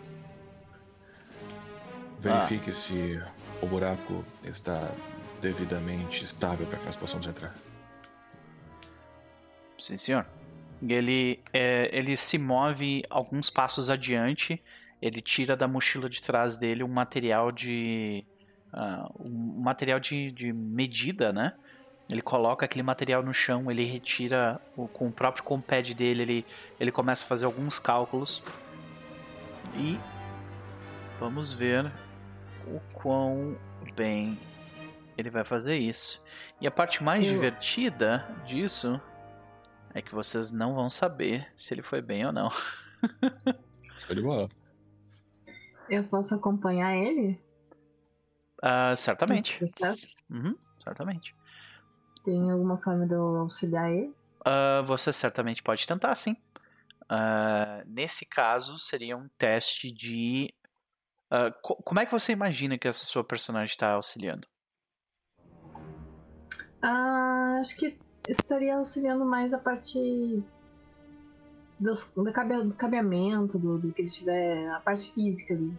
verifique 2.18 2.70
ah. 2.70 2.72
se 2.72 3.22
o 3.62 3.66
buraco 3.66 4.24
está 4.44 4.92
devidamente 5.40 6.24
estável 6.24 6.66
para 6.66 6.78
que 6.78 6.86
nós 6.86 6.96
possamos 6.96 7.26
entrar. 7.26 7.54
Sim, 9.78 9.96
senhor. 9.96 10.26
Ele, 10.86 11.40
é, 11.52 11.88
ele 11.96 12.16
se 12.16 12.38
move 12.38 13.04
alguns 13.08 13.48
passos 13.48 13.88
adiante 13.88 14.62
ele 15.02 15.20
tira 15.20 15.56
da 15.56 15.66
mochila 15.66 16.08
de 16.08 16.22
trás 16.22 16.56
dele 16.56 16.84
um 16.84 16.88
material 16.88 17.50
de 17.50 18.24
uh, 18.72 19.12
um 19.20 19.60
material 19.60 19.98
de, 19.98 20.30
de 20.30 20.52
medida, 20.52 21.32
né? 21.32 21.54
Ele 22.10 22.22
coloca 22.22 22.64
aquele 22.64 22.84
material 22.84 23.22
no 23.22 23.34
chão, 23.34 23.68
ele 23.68 23.84
retira 23.84 24.60
o, 24.76 24.86
com 24.86 25.08
o 25.08 25.12
próprio 25.12 25.42
compad 25.42 25.92
dele, 25.94 26.22
ele, 26.22 26.46
ele 26.78 26.92
começa 26.92 27.24
a 27.24 27.28
fazer 27.28 27.46
alguns 27.46 27.80
cálculos. 27.80 28.42
E 29.74 29.98
vamos 31.18 31.52
ver 31.52 31.90
o 32.66 32.78
quão 32.92 33.58
bem 33.96 34.38
ele 35.18 35.30
vai 35.30 35.42
fazer 35.42 35.78
isso. 35.78 36.24
E 36.60 36.66
a 36.66 36.70
parte 36.70 37.02
mais 37.02 37.26
Eu... 37.26 37.34
divertida 37.34 38.24
disso 38.46 39.00
é 39.94 40.00
que 40.00 40.14
vocês 40.14 40.52
não 40.52 40.74
vão 40.74 40.88
saber 40.88 41.50
se 41.56 41.74
ele 41.74 41.82
foi 41.82 42.00
bem 42.00 42.24
ou 42.24 42.32
não. 42.32 42.50
Show 43.98 44.14
de 44.14 44.22
bola. 44.22 44.48
Eu 45.92 46.04
posso 46.04 46.34
acompanhar 46.34 46.96
ele? 46.96 47.38
Uh, 48.62 48.96
certamente. 48.96 49.62
Uhum, 50.30 50.56
certamente. 50.82 51.36
Tem 52.24 52.50
alguma 52.50 52.78
forma 52.78 53.06
de 53.06 53.12
eu 53.12 53.36
auxiliar 53.36 53.90
ele? 53.92 54.08
Uh, 54.40 54.82
você 54.86 55.12
certamente 55.12 55.62
pode 55.62 55.86
tentar, 55.86 56.14
sim. 56.14 56.34
Uh, 57.02 57.84
nesse 57.84 58.24
caso, 58.24 58.78
seria 58.78 59.18
um 59.18 59.28
teste 59.36 59.92
de. 59.92 60.54
Co 61.60 61.76
como 61.82 62.00
é 62.00 62.06
que 62.06 62.12
você 62.12 62.32
imagina 62.32 62.78
que 62.78 62.88
a 62.88 62.94
sua 62.94 63.22
personagem 63.22 63.72
está 63.74 63.92
auxiliando? 63.92 64.48
acho 67.60 67.76
que 67.76 67.98
estaria 68.26 68.76
auxiliando 68.76 69.26
mais 69.26 69.52
a 69.52 69.58
parte 69.58 70.42
dos, 71.82 72.10
do, 72.14 72.32
cabe, 72.32 72.62
do 72.62 72.74
cabeamento, 72.74 73.58
do, 73.58 73.78
do, 73.78 73.92
que 73.92 74.02
ele 74.02 74.10
tiver. 74.10 74.68
a 74.70 74.80
parte 74.80 75.12
física 75.12 75.54
ali. 75.54 75.72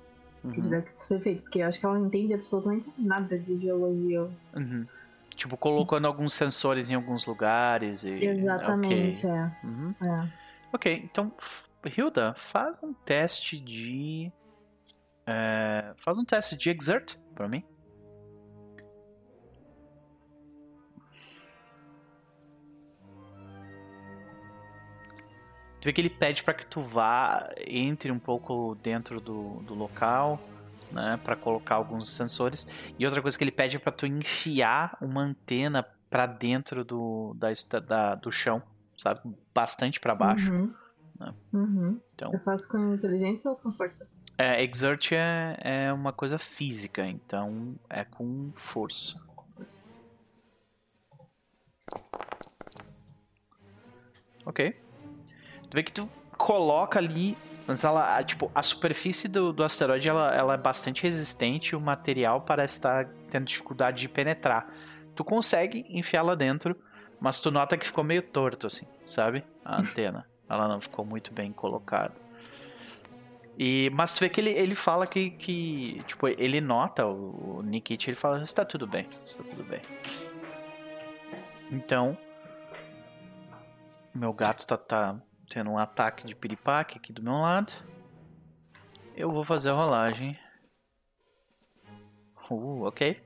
Uhum. 0.43 0.51
Que 0.51 0.61
tiver 0.61 0.81
que 0.83 0.99
ser 0.99 1.19
feito. 1.19 1.43
Porque 1.43 1.59
eu 1.59 1.67
acho 1.67 1.79
que 1.79 1.85
ela 1.85 1.97
não 1.97 2.07
entende 2.07 2.33
absolutamente 2.33 2.93
nada 2.97 3.37
de 3.37 3.59
geologia. 3.59 4.29
Uhum. 4.55 4.85
Tipo, 5.35 5.57
colocando 5.57 6.05
alguns 6.05 6.33
sensores 6.33 6.89
em 6.89 6.95
alguns 6.95 7.25
lugares 7.25 8.03
e. 8.03 8.09
Exatamente, 8.09 9.25
okay. 9.25 9.37
é. 9.37 9.57
Uhum. 9.63 9.95
é. 10.01 10.29
Ok, 10.71 11.01
então, 11.03 11.31
Hilda, 11.85 12.33
faz 12.35 12.81
um 12.83 12.93
teste 12.93 13.57
de. 13.59 14.31
É, 15.25 15.93
faz 15.95 16.17
um 16.17 16.25
teste 16.25 16.57
de 16.57 16.69
Exert 16.69 17.15
pra 17.33 17.47
mim. 17.47 17.63
Tu 25.83 25.87
vê 25.87 25.91
que 25.91 25.99
ele 25.99 26.09
pede 26.09 26.41
para 26.43 26.53
que 26.53 26.65
tu 26.65 26.81
vá, 26.81 27.53
entre 27.67 28.09
um 28.09 28.17
pouco 28.17 28.73
dentro 28.81 29.19
do, 29.19 29.61
do 29.63 29.73
local, 29.73 30.39
né, 30.89 31.19
para 31.21 31.35
colocar 31.35 31.75
alguns 31.75 32.09
sensores. 32.09 32.65
E 32.97 33.05
outra 33.05 33.21
coisa 33.21 33.37
que 33.37 33.43
ele 33.43 33.51
pede 33.51 33.75
é 33.75 33.79
para 33.81 33.91
tu 33.91 34.07
enfiar 34.07 34.97
uma 35.01 35.21
antena 35.21 35.85
para 36.09 36.25
dentro 36.25 36.85
do, 36.85 37.35
da, 37.35 37.49
da, 37.81 38.15
do 38.15 38.31
chão, 38.31 38.63
sabe? 38.97 39.19
Bastante 39.53 39.99
para 39.99 40.15
baixo. 40.15 40.53
Uhum. 40.53 40.73
Né? 41.19 41.33
Uhum. 41.51 41.99
Então, 42.15 42.31
Eu 42.31 42.39
faço 42.39 42.69
com 42.69 42.93
inteligência 42.93 43.51
ou 43.51 43.57
com 43.57 43.69
força? 43.69 44.07
É, 44.37 44.63
exert 44.63 45.11
é, 45.11 45.57
é 45.59 45.91
uma 45.91 46.13
coisa 46.13 46.39
física, 46.39 47.05
então 47.05 47.75
é 47.89 48.05
com 48.05 48.53
força. 48.55 49.21
Ok. 54.45 54.82
Tu 55.73 55.75
vê 55.75 55.81
que 55.81 55.91
tu 55.91 56.07
coloca 56.37 56.99
ali, 56.99 57.35
mas 57.65 57.83
ela, 57.83 58.23
tipo, 58.23 58.51
a 58.53 58.61
superfície 58.61 59.27
do, 59.27 59.51
do 59.51 59.63
asteroide 59.63 60.07
ela, 60.07 60.31
ela 60.31 60.53
é 60.53 60.57
bastante 60.57 61.01
resistente 61.01 61.69
e 61.69 61.75
o 61.75 61.81
material 61.81 62.41
parece 62.41 62.75
estar 62.75 63.07
tendo 63.31 63.45
dificuldade 63.45 64.01
de 64.01 64.07
penetrar. 64.07 64.71
Tu 65.15 65.23
consegue 65.23 65.83
enfiar 65.89 66.21
lá 66.21 66.35
dentro, 66.35 66.75
mas 67.19 67.41
tu 67.41 67.49
nota 67.49 67.75
que 67.75 67.87
ficou 67.87 68.03
meio 68.03 68.21
torto, 68.21 68.67
assim, 68.67 68.85
sabe? 69.03 69.43
A 69.65 69.77
antena. 69.81 70.27
ela 70.47 70.67
não 70.67 70.79
ficou 70.79 71.03
muito 71.03 71.33
bem 71.33 71.51
colocada. 71.51 72.13
E, 73.57 73.89
mas 73.95 74.13
tu 74.13 74.19
vê 74.19 74.29
que 74.29 74.41
ele, 74.41 74.51
ele 74.51 74.75
fala 74.75 75.07
que, 75.07 75.31
que 75.31 76.03
tipo, 76.05 76.27
ele 76.27 76.61
nota, 76.61 77.07
o, 77.07 77.57
o 77.57 77.61
Nikit, 77.63 78.11
ele 78.11 78.15
fala, 78.15 78.43
está 78.43 78.63
tudo 78.63 78.85
bem, 78.85 79.09
está 79.23 79.43
tudo 79.43 79.63
bem. 79.63 79.81
Então, 81.71 82.15
meu 84.13 84.31
gato 84.31 84.67
tá, 84.67 84.77
tá 84.77 85.19
tendo 85.53 85.69
um 85.69 85.77
ataque 85.77 86.25
de 86.25 86.33
piripaque 86.33 86.97
aqui 86.97 87.13
do 87.13 87.21
meu 87.21 87.33
lado. 87.33 87.73
Eu 89.15 89.31
vou 89.31 89.43
fazer 89.43 89.69
a 89.69 89.73
rolagem. 89.73 90.35
Uh, 92.49 92.85
ok. 92.85 93.21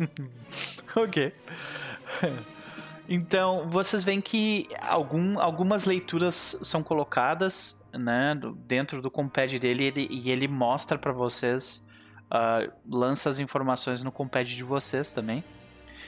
ok. 0.96 1.34
Então, 3.06 3.68
vocês 3.68 4.02
veem 4.02 4.22
que 4.22 4.66
algum, 4.80 5.38
algumas 5.38 5.84
leituras 5.84 6.58
são 6.62 6.82
colocadas 6.82 7.78
né, 7.92 8.34
dentro 8.66 9.02
do 9.02 9.10
compad 9.10 9.58
dele 9.58 9.84
ele, 9.84 10.08
e 10.10 10.30
ele 10.30 10.48
mostra 10.48 10.96
para 10.98 11.12
vocês, 11.12 11.86
uh, 12.30 12.72
lança 12.90 13.28
as 13.28 13.38
informações 13.38 14.02
no 14.02 14.10
compad 14.10 14.56
de 14.56 14.64
vocês 14.64 15.12
também. 15.12 15.44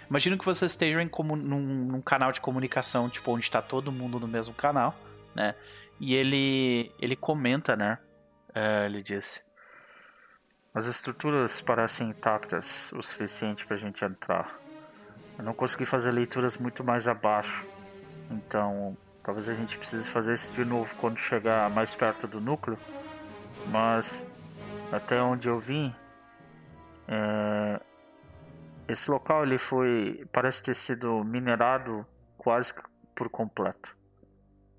Imagino 0.08 0.38
que 0.38 0.44
vocês 0.46 0.72
estejam 0.72 1.02
em 1.02 1.10
num, 1.36 1.36
num, 1.36 2.00
canal 2.00 2.32
de 2.32 2.40
comunicação, 2.40 3.10
tipo, 3.10 3.30
onde 3.30 3.44
está 3.44 3.60
todo 3.60 3.92
mundo 3.92 4.18
no 4.18 4.26
mesmo 4.26 4.54
canal 4.54 4.96
né? 5.38 5.54
E 6.00 6.16
ele, 6.16 6.92
ele 6.98 7.14
comenta, 7.14 7.76
né? 7.76 7.98
É, 8.52 8.86
ele 8.86 9.02
disse: 9.02 9.40
As 10.74 10.86
estruturas 10.86 11.60
parecem 11.60 12.10
intactas 12.10 12.92
o 12.92 13.02
suficiente 13.02 13.64
para 13.64 13.76
a 13.76 13.78
gente 13.78 14.04
entrar. 14.04 14.58
Eu 15.38 15.44
não 15.44 15.54
consegui 15.54 15.86
fazer 15.86 16.10
leituras 16.10 16.56
muito 16.56 16.82
mais 16.82 17.06
abaixo, 17.06 17.64
então 18.28 18.96
talvez 19.22 19.48
a 19.48 19.54
gente 19.54 19.78
precise 19.78 20.10
fazer 20.10 20.34
isso 20.34 20.52
de 20.52 20.64
novo 20.64 20.92
quando 20.96 21.16
chegar 21.18 21.70
mais 21.70 21.94
perto 21.94 22.26
do 22.26 22.40
núcleo. 22.40 22.76
Mas 23.68 24.28
até 24.90 25.22
onde 25.22 25.48
eu 25.48 25.60
vim, 25.60 25.94
é, 27.06 27.80
esse 28.88 29.08
local 29.08 29.44
ele 29.44 29.58
foi 29.58 30.26
parece 30.32 30.64
ter 30.64 30.74
sido 30.74 31.22
minerado 31.22 32.04
quase 32.36 32.74
por 33.14 33.28
completo. 33.28 33.97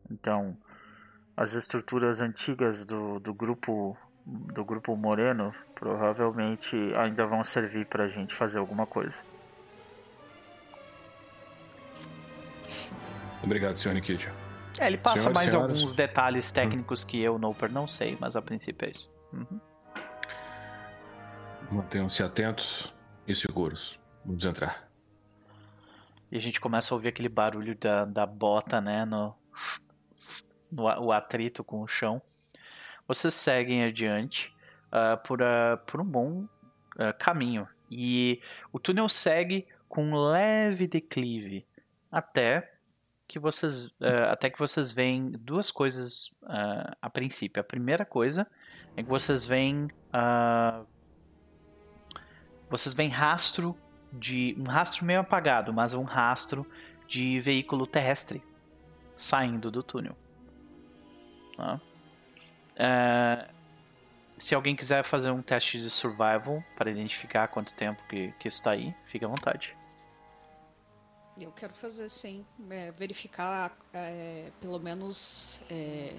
Então, 0.10 0.57
as 1.36 1.53
estruturas 1.53 2.22
antigas 2.22 2.86
do, 2.86 3.19
do 3.19 3.34
grupo 3.34 3.98
do 4.26 4.64
grupo 4.64 4.95
Moreno 4.95 5.53
provavelmente 5.73 6.76
ainda 6.95 7.26
vão 7.26 7.44
servir 7.44 7.86
para 7.88 8.03
a 8.03 8.07
gente 8.07 8.36
fazer 8.36 8.60
alguma 8.60 8.86
coisa. 8.86 9.23
Obrigado, 13.41 13.77
Sr. 13.77 13.94
Nikit. 13.94 14.30
É, 14.80 14.88
ele 14.88 14.98
passa 14.98 15.23
Senhoras 15.23 15.36
mais 15.36 15.52
senhoras. 15.52 15.80
alguns 15.80 15.95
detalhes 15.95 16.52
técnicos 16.52 17.03
hum. 17.03 17.07
que 17.07 17.19
eu, 17.22 17.40
Noper, 17.40 17.72
não 17.72 17.88
sei, 17.88 18.18
mas 18.19 18.36
a 18.36 18.41
princípio 18.41 18.88
é 18.88 18.91
isso. 18.91 19.11
Uhum. 19.34 19.60
Mantenham-se 21.72 22.22
atentos 22.22 22.94
e 23.27 23.34
seguros. 23.34 23.99
Vamos 24.26 24.45
entrar. 24.45 24.90
E 26.31 26.38
a 26.38 26.41
gente 26.41 26.61
começa 26.61 26.94
a 26.94 26.95
ouvir 26.95 27.07
aquele 27.07 27.30
barulho 27.30 27.76
da, 27.76 28.06
da 28.06 28.26
bota, 28.26 28.80
né, 28.80 29.06
no, 29.06 29.36
no, 30.72 30.84
o 30.84 31.12
atrito 31.12 31.64
com 31.64 31.82
o 31.82 31.88
chão. 31.88 32.22
Vocês 33.08 33.34
seguem 33.34 33.84
adiante 33.84 34.54
uh, 34.90 35.18
por, 35.26 35.41
uh, 35.41 35.78
por 35.86 36.02
um 36.02 36.06
bom 36.06 36.41
uh, 36.96 37.14
caminho. 37.18 37.68
E 37.90 38.41
o 38.72 38.80
túnel 38.80 39.10
segue 39.10 39.68
com 39.88 40.04
um 40.04 40.16
leve 40.16 40.88
declive 40.88 41.66
até 42.12 42.72
que 43.28 43.40
vocês 43.40 43.90
até 44.32 44.50
que 44.50 44.58
vocês 44.58 44.91
veem 44.91 45.30
duas 45.32 45.70
coisas 45.70 46.40
a 47.00 47.10
princípio. 47.10 47.60
A 47.60 47.64
primeira 47.64 48.04
coisa 48.04 48.48
é 48.96 49.04
que 49.04 49.10
vocês 49.10 49.46
veem 49.46 49.88
vocês 52.70 52.94
veem 52.94 53.10
rastro 53.10 53.76
de 54.12 54.56
um 54.60 54.64
rastro 54.64 55.06
meio 55.06 55.20
apagado, 55.20 55.74
mas 55.74 55.94
um 55.94 56.04
rastro 56.04 56.66
de 57.08 57.40
veículo 57.40 57.88
terrestre 57.88 58.44
saindo 59.16 59.70
do 59.72 59.84
túnel. 59.84 60.16
Tá? 61.60 61.81
É, 62.77 63.49
se 64.38 64.56
alguém 64.56 64.76
quiser 64.76 65.03
fazer 65.03 65.30
um 65.31 65.41
teste 65.41 65.80
de 65.80 65.90
survival 65.90 66.64
para 66.77 66.90
identificar 66.90 67.48
quanto 67.49 67.73
tempo 67.73 68.02
que, 68.07 68.31
que 68.40 68.48
está 68.48 68.72
aí, 68.72 68.95
fique 69.06 69.26
à 69.26 69.27
vontade. 69.27 69.76
Eu 71.38 71.52
quero 71.52 71.73
fazer 71.73 72.10
sim, 72.10 72.45
é, 72.69 72.91
verificar 72.91 73.77
é, 73.94 74.49
pelo 74.61 74.80
menos 74.80 75.61
é, 75.69 76.14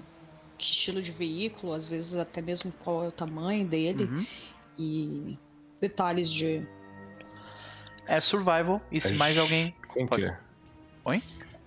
que 0.57 0.65
estilo 0.65 1.01
de 1.01 1.11
veículo, 1.11 1.73
às 1.73 1.87
vezes 1.87 2.15
até 2.15 2.41
mesmo 2.41 2.71
qual 2.71 3.03
é 3.03 3.07
o 3.07 3.11
tamanho 3.11 3.67
dele 3.67 4.03
uhum. 4.03 4.25
e 4.77 5.39
detalhes 5.79 6.31
de. 6.31 6.65
É 8.05 8.19
survival, 8.19 8.81
e 8.91 8.99
se 8.99 9.13
mais 9.13 9.37
alguém. 9.37 9.75
Com 9.87 10.05
pode... 10.07 10.23
quê? 10.23 10.33
Oi? 11.05 11.23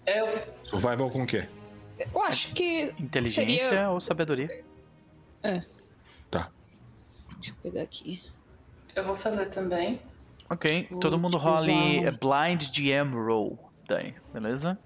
Eu... 0.06 0.26
Survival 0.64 1.08
com 1.08 1.22
o 1.22 1.26
quê? 1.26 1.48
Eu 1.98 2.22
acho 2.22 2.52
que. 2.54 2.94
Inteligência 2.98 3.68
seria... 3.68 3.90
ou 3.90 4.00
sabedoria? 4.00 4.64
É. 5.42 5.60
Tá. 6.30 6.50
Deixa 7.34 7.52
eu 7.52 7.56
pegar 7.62 7.82
aqui. 7.82 8.22
Eu 8.94 9.04
vou 9.04 9.16
fazer 9.16 9.46
também. 9.46 10.00
Ok, 10.48 10.88
vou 10.90 11.00
todo 11.00 11.18
mundo 11.18 11.38
role. 11.38 11.72
Blind 12.20 12.68
GM 12.70 13.14
Roll 13.14 13.58
daí, 13.88 14.14
beleza? 14.32 14.78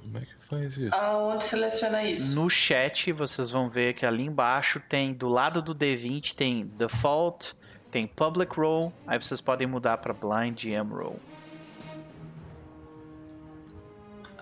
Como 0.00 0.18
é 0.18 0.20
que 0.22 0.34
faz 0.40 0.76
isso? 0.76 0.94
Aonde 0.94 1.44
seleciona 1.44 2.02
isso? 2.04 2.34
No 2.34 2.50
chat 2.50 3.12
vocês 3.12 3.50
vão 3.50 3.68
ver 3.68 3.94
que 3.94 4.04
ali 4.04 4.24
embaixo 4.24 4.80
tem, 4.88 5.14
do 5.14 5.28
lado 5.28 5.62
do 5.62 5.74
D20, 5.74 6.34
tem 6.34 6.66
Default, 6.66 7.54
tem 7.90 8.06
Public 8.06 8.54
Roll, 8.58 8.92
aí 9.06 9.20
vocês 9.20 9.40
podem 9.40 9.66
mudar 9.66 9.98
para 9.98 10.12
Blind 10.12 10.64
M 10.64 10.90
Roll. 10.90 11.20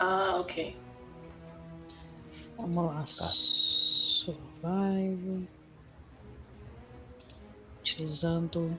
Ah, 0.01 0.39
ok. 0.41 0.75
Vamos 2.57 2.87
lá. 2.87 3.01
Tá. 3.01 3.05
Survival. 4.25 5.43
Utilizando. 7.81 8.79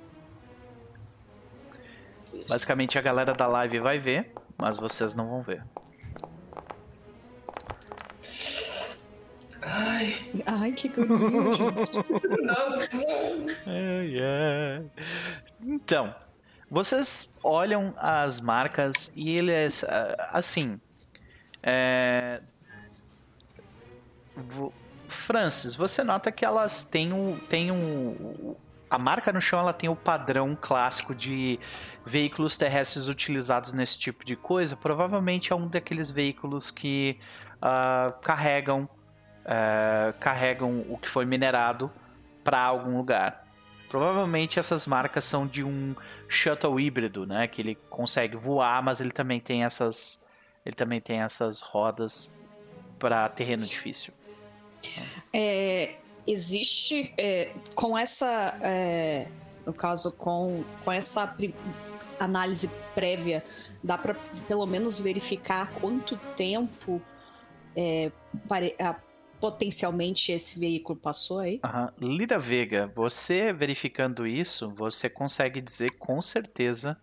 Basicamente 2.50 2.98
a 2.98 3.02
galera 3.02 3.34
da 3.34 3.46
live 3.46 3.80
vai 3.80 4.00
ver, 4.00 4.34
mas 4.58 4.78
vocês 4.78 5.16
não 5.16 5.30
vão 5.30 5.44
ver. 5.44 5.64
Ai. 9.62 10.32
Ai, 10.48 10.72
que 10.72 10.88
gordinho, 10.88 11.72
gente. 14.10 14.92
Então, 15.62 16.16
vocês 16.70 17.38
olham 17.44 17.94
as 17.98 18.42
marcas 18.42 19.12
e 19.16 19.36
eles, 19.36 19.84
ah, 19.84 20.30
assim, 20.32 20.80
é... 21.64 22.42
Francis, 25.08 25.76
você 25.76 26.04
nota 26.04 26.32
que 26.32 26.46
elas 26.46 26.84
têm 26.84 27.14
um, 27.14 27.38
têm 27.38 27.72
um, 27.72 28.56
a 28.90 28.98
marca 28.98 29.32
no 29.32 29.40
chão 29.40 29.60
ela 29.60 29.74
tem 29.74 29.90
o 29.90 29.96
padrão 29.96 30.58
clássico 30.60 31.16
de 31.16 31.60
veículos 32.06 32.58
terrestres 32.58 33.08
utilizados 33.08 33.72
nesse 33.72 33.98
tipo 33.98 34.26
de 34.26 34.36
coisa. 34.36 34.76
Provavelmente 34.76 35.54
é 35.54 35.56
um 35.56 35.68
daqueles 35.68 36.12
veículos 36.12 36.70
que 36.70 37.18
uh, 37.58 38.12
carregam 38.22 38.90
uh, 39.46 40.18
carregam 40.20 40.86
o 40.90 40.98
que 40.98 41.08
foi 41.08 41.26
minerado 41.26 41.90
para 42.44 42.60
algum 42.60 42.98
lugar. 42.98 43.48
Provavelmente 43.88 44.60
essas 44.60 44.86
marcas 44.88 45.24
são 45.24 45.48
de 45.48 45.64
um 45.64 45.96
shuttle 46.28 46.80
híbrido, 46.80 47.26
né? 47.26 47.48
Que 47.48 47.62
ele 47.62 47.76
consegue 47.90 48.36
voar, 48.36 48.82
mas 48.82 49.00
ele 49.00 49.12
também 49.12 49.40
tem 49.40 49.64
essas 49.64 50.21
ele 50.66 50.76
também 50.76 51.02
tem 51.02 51.22
essas 51.22 51.60
rodas 51.60 52.32
para 53.00 53.28
terreno 53.30 53.64
difícil. 53.64 54.14
É, 55.34 55.96
existe 56.26 57.14
é, 57.18 57.54
com 57.76 57.98
essa, 57.98 58.58
é, 58.62 59.28
no 59.66 59.74
caso 59.74 60.12
com, 60.12 60.64
com 60.84 60.92
essa 60.92 61.36
análise 62.20 62.70
prévia, 62.94 63.44
dá 63.84 63.98
para 63.98 64.16
pelo 64.48 64.66
menos 64.66 65.00
verificar 65.00 65.72
quanto 65.74 66.16
tempo 66.36 67.02
é, 67.76 68.12
pare, 68.48 68.76
a, 68.80 68.96
potencialmente 69.40 70.32
esse 70.32 70.60
veículo 70.60 71.00
passou 71.00 71.40
aí? 71.40 71.60
Uhum. 71.66 72.16
Lida 72.16 72.38
Vega, 72.38 72.92
você 72.96 73.52
verificando 73.52 74.28
isso, 74.28 74.72
você 74.76 75.10
consegue 75.10 75.60
dizer 75.60 75.98
com 75.98 76.22
certeza 76.22 76.96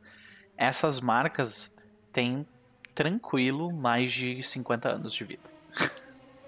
essas 0.56 1.00
marcas 1.00 1.76
têm 2.12 2.46
tranquilo 2.98 3.72
mais 3.72 4.12
de 4.12 4.42
50 4.42 4.88
anos 4.88 5.14
de 5.14 5.22
vida. 5.22 5.48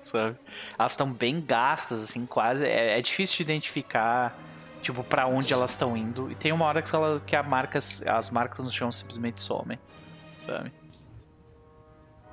Sabe? 0.01 0.37
Elas 0.77 0.93
estão 0.93 1.13
bem 1.13 1.41
gastas, 1.41 2.03
assim, 2.03 2.27
quase. 2.27 2.67
É, 2.67 2.99
é 2.99 3.01
difícil 3.01 3.37
de 3.37 3.43
identificar, 3.45 4.37
tipo, 4.83 5.05
para 5.05 5.29
onde 5.29 5.53
elas 5.53 5.71
estão 5.71 5.97
indo. 5.97 6.29
E 6.29 6.35
tem 6.35 6.51
uma 6.51 6.65
hora 6.65 6.83
que, 6.83 6.93
ela, 6.93 7.21
que 7.21 7.37
a 7.37 7.43
marcas, 7.45 8.05
as 8.05 8.31
marcas 8.31 8.65
no 8.65 8.71
chão 8.71 8.91
simplesmente 8.91 9.41
somem, 9.41 9.79
sabe? 10.39 10.73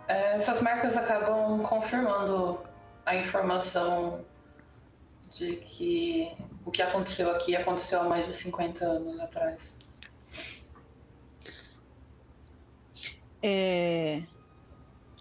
Essas 0.07 0.63
marcas 0.63 0.97
acabam 0.97 1.61
confirmando 1.61 2.59
a 3.05 3.15
informação 3.15 4.25
de 5.29 5.57
que 5.57 6.35
o 6.65 6.71
que 6.71 6.81
aconteceu 6.81 7.29
aqui 7.29 7.55
aconteceu 7.55 8.01
há 8.01 8.03
mais 8.05 8.25
de 8.25 8.33
50 8.33 8.83
anos 8.83 9.19
atrás. 9.19 9.76
É... 13.41 14.23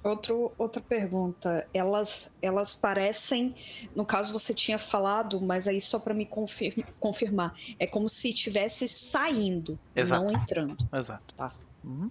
Outro, 0.03 0.53
outra 0.57 0.81
pergunta. 0.81 1.69
Elas, 1.75 2.33
elas 2.41 2.75
parecem. 2.75 3.55
No 3.95 4.05
caso, 4.05 4.33
você 4.33 4.55
tinha 4.55 4.79
falado, 4.79 5.41
mas 5.41 5.67
aí 5.67 5.81
só 5.81 5.99
para 5.99 6.15
me 6.15 6.25
confir, 6.25 6.87
confirmar. 7.01 7.55
É 7.79 7.87
como 7.87 8.09
se 8.09 8.31
estivesse 8.31 8.87
saindo, 8.87 9.79
Exato. 9.97 10.23
não 10.23 10.31
entrando. 10.31 10.89
Exato. 10.93 11.35
Tá. 11.35 11.53
Uhum. 11.83 12.09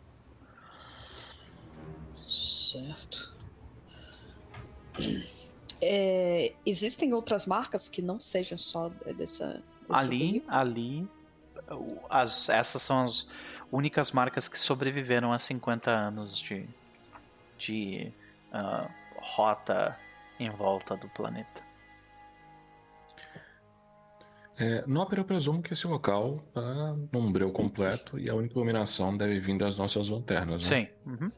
Certo. 2.27 3.33
É, 5.81 6.53
existem 6.65 7.13
outras 7.13 7.45
marcas 7.45 7.87
que 7.87 8.01
não 8.01 8.19
sejam 8.19 8.57
só 8.57 8.89
dessa. 9.15 9.61
Ali, 9.89 10.43
ali. 10.47 11.07
As, 12.09 12.49
essas 12.49 12.81
são 12.81 13.05
as 13.05 13.27
únicas 13.75 14.11
marcas 14.11 14.47
que 14.47 14.59
sobreviveram 14.59 15.33
a 15.33 15.39
50 15.39 15.91
anos 15.91 16.37
de, 16.37 16.65
de 17.57 18.11
uh, 18.53 18.89
rota 19.17 19.97
em 20.39 20.49
volta 20.49 20.95
do 20.95 21.09
planeta. 21.09 21.63
É, 24.57 24.83
no 24.87 25.01
Opera 25.01 25.19
eu 25.19 25.25
presumo 25.25 25.61
que 25.61 25.73
esse 25.73 25.85
local 25.85 26.41
está 26.47 26.95
num 27.11 27.29
breu 27.29 27.51
completo 27.51 28.17
e 28.17 28.29
a 28.29 28.35
única 28.35 28.53
iluminação 28.53 29.15
deve 29.15 29.37
vir 29.39 29.57
das 29.57 29.77
nossas 29.77 30.07
lanternas, 30.09 30.69
né? 30.69 30.87
Sim. 30.87 30.87
Uhum. 31.05 31.29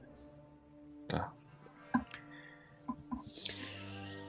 Tá. 1.07 1.31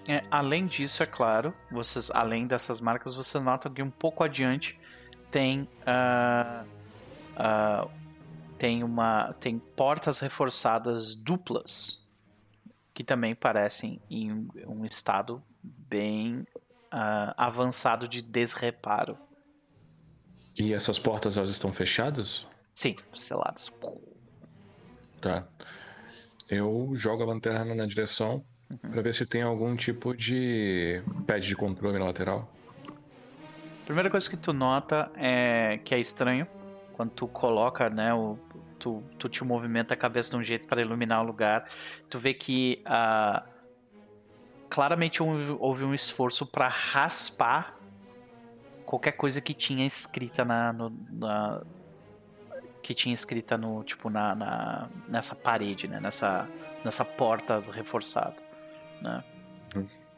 É, 0.09 0.25
além 0.31 0.65
disso, 0.65 1.03
é 1.03 1.07
claro, 1.07 1.53
vocês, 1.71 2.11
além 2.11 2.47
dessas 2.47 2.81
marcas, 2.81 3.15
você 3.15 3.39
nota 3.39 3.69
que 3.69 3.83
um 3.83 3.91
pouco 3.91 4.25
adiante 4.25 4.79
tem 5.31 5.69
uh, 5.83 6.67
uh, 7.37 7.91
tem 8.59 8.83
uma 8.83 9.33
tem 9.35 9.59
portas 9.59 10.19
reforçadas 10.19 11.15
duplas 11.15 12.07
que 12.93 13.05
também 13.05 13.35
parecem 13.35 14.03
em 14.11 14.49
um 14.67 14.85
estado 14.85 15.41
bem 15.63 16.41
uh, 16.93 17.33
avançado 17.37 18.09
de 18.09 18.21
desreparo. 18.21 19.17
E 20.59 20.73
essas 20.73 20.99
portas 20.99 21.37
elas 21.37 21.51
estão 21.51 21.73
fechadas? 21.73 22.45
Sim, 22.75 22.97
seladas. 23.15 23.73
Tá. 25.21 25.47
Eu 26.49 26.91
jogo 26.95 27.23
a 27.23 27.27
lanterna 27.27 27.75
na 27.75 27.87
direção 27.87 28.45
uhum. 28.71 28.91
para 28.91 29.03
ver 29.03 29.15
se 29.15 29.25
tem 29.25 29.43
algum 29.43 29.77
tipo 29.77 30.17
de 30.17 31.01
pad 31.25 31.47
de 31.47 31.55
controle 31.55 31.99
na 31.99 32.07
lateral. 32.07 32.53
Primeira 33.85 34.11
coisa 34.11 34.29
que 34.29 34.37
tu 34.37 34.53
nota 34.53 35.11
é 35.15 35.79
que 35.85 35.95
é 35.95 36.01
estranho 36.01 36.47
quando 36.99 37.11
tu 37.11 37.29
coloca, 37.29 37.89
né, 37.89 38.13
o, 38.13 38.37
tu, 38.79 39.03
tu 39.19 39.29
te 39.29 39.45
movimenta 39.45 39.95
a 39.95 39.97
cabeça 39.97 40.31
de 40.31 40.37
um 40.37 40.43
jeito 40.43 40.67
para 40.67 40.81
iluminar 40.81 41.23
o 41.23 41.27
lugar, 41.27 41.69
tu 42.09 42.19
vê 42.19 42.33
que 42.33 42.83
uh, 42.87 43.47
claramente 44.69 45.23
houve 45.23 45.85
um 45.85 45.95
esforço 45.95 46.47
para 46.47 46.69
raspar 46.69 47.77
qualquer 48.85 49.13
coisa 49.13 49.41
que 49.41 49.53
tinha 49.53 49.87
escrita 49.87 50.45
na, 50.45 50.73
no, 50.73 50.91
na 51.11 51.63
que 52.83 52.95
tinha 52.95 53.13
escrita 53.13 53.59
no 53.59 53.85
tipo 53.85 54.09
na, 54.09 54.35
na, 54.35 54.89
nessa 55.07 55.35
parede, 55.35 55.87
né, 55.87 56.01
nessa 56.01 56.49
nessa 56.85 57.05
porta 57.05 57.61
reforçada, 57.73 58.37
né? 59.03 59.23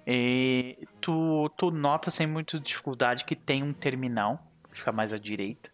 E 0.06 0.88
tu, 1.00 1.48
tu 1.56 1.70
nota 1.70 2.10
sem 2.10 2.26
muita 2.26 2.58
dificuldade 2.58 3.24
que 3.24 3.36
tem 3.36 3.62
um 3.62 3.72
terminal, 3.72 4.44
fica 4.72 4.90
mais 4.90 5.12
à 5.12 5.18
direita. 5.18 5.70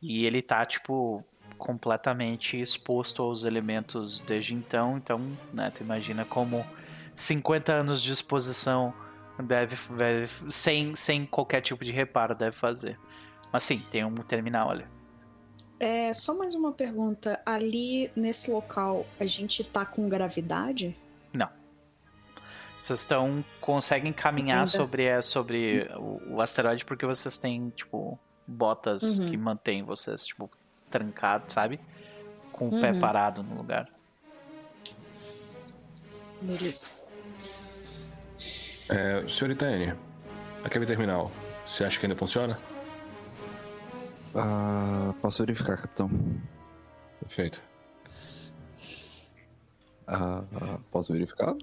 E 0.00 0.26
ele 0.26 0.42
tá, 0.42 0.66
tipo, 0.66 1.24
completamente 1.62 2.60
exposto 2.60 3.22
aos 3.22 3.44
elementos 3.44 4.18
desde 4.26 4.52
então. 4.52 4.96
Então, 4.96 5.20
né, 5.52 5.70
tu 5.70 5.82
imagina 5.82 6.24
como 6.24 6.66
50 7.14 7.72
anos 7.72 8.02
de 8.02 8.10
exposição 8.10 8.92
deve, 9.38 9.76
deve 9.96 10.28
sem, 10.50 10.96
sem 10.96 11.24
qualquer 11.24 11.60
tipo 11.60 11.84
de 11.84 11.92
reparo 11.92 12.34
deve 12.34 12.56
fazer. 12.56 12.98
Mas 13.52 13.62
sim, 13.62 13.78
tem 13.92 14.04
um 14.04 14.14
terminal 14.16 14.70
ali. 14.70 14.84
É, 15.78 16.12
só 16.12 16.34
mais 16.34 16.54
uma 16.56 16.72
pergunta. 16.72 17.40
Ali 17.46 18.10
nesse 18.16 18.50
local, 18.50 19.06
a 19.20 19.24
gente 19.24 19.62
tá 19.62 19.86
com 19.86 20.08
gravidade? 20.08 20.96
Não. 21.32 21.48
Vocês 22.80 23.00
estão 23.00 23.44
conseguem 23.60 24.12
caminhar 24.12 24.66
sobre 24.66 25.22
sobre 25.22 25.88
o, 25.96 26.34
o 26.34 26.40
asteroide 26.40 26.84
porque 26.84 27.06
vocês 27.06 27.38
têm 27.38 27.70
tipo 27.70 28.18
botas 28.46 29.18
uhum. 29.18 29.30
que 29.30 29.36
mantêm 29.36 29.84
vocês, 29.84 30.26
tipo, 30.26 30.50
trancados, 30.92 31.52
sabe? 31.52 31.80
Com 32.52 32.68
o 32.68 32.74
uhum. 32.74 32.80
pé 32.80 32.92
parado 32.92 33.42
no 33.42 33.56
lugar. 33.56 33.88
Beleza. 36.40 36.90
É, 38.88 39.26
senhorita 39.26 39.66
Anne, 39.66 39.94
aquele 40.62 40.84
terminal, 40.84 41.30
você 41.66 41.84
acha 41.84 41.98
que 41.98 42.06
ainda 42.06 42.16
funciona? 42.16 42.56
Uh, 44.34 45.12
posso 45.14 45.42
verificar, 45.42 45.76
capitão. 45.76 46.10
Perfeito. 47.20 47.62
Ah, 50.06 50.44
ah, 50.60 50.78
posso 50.90 51.12
verificar? 51.12 51.54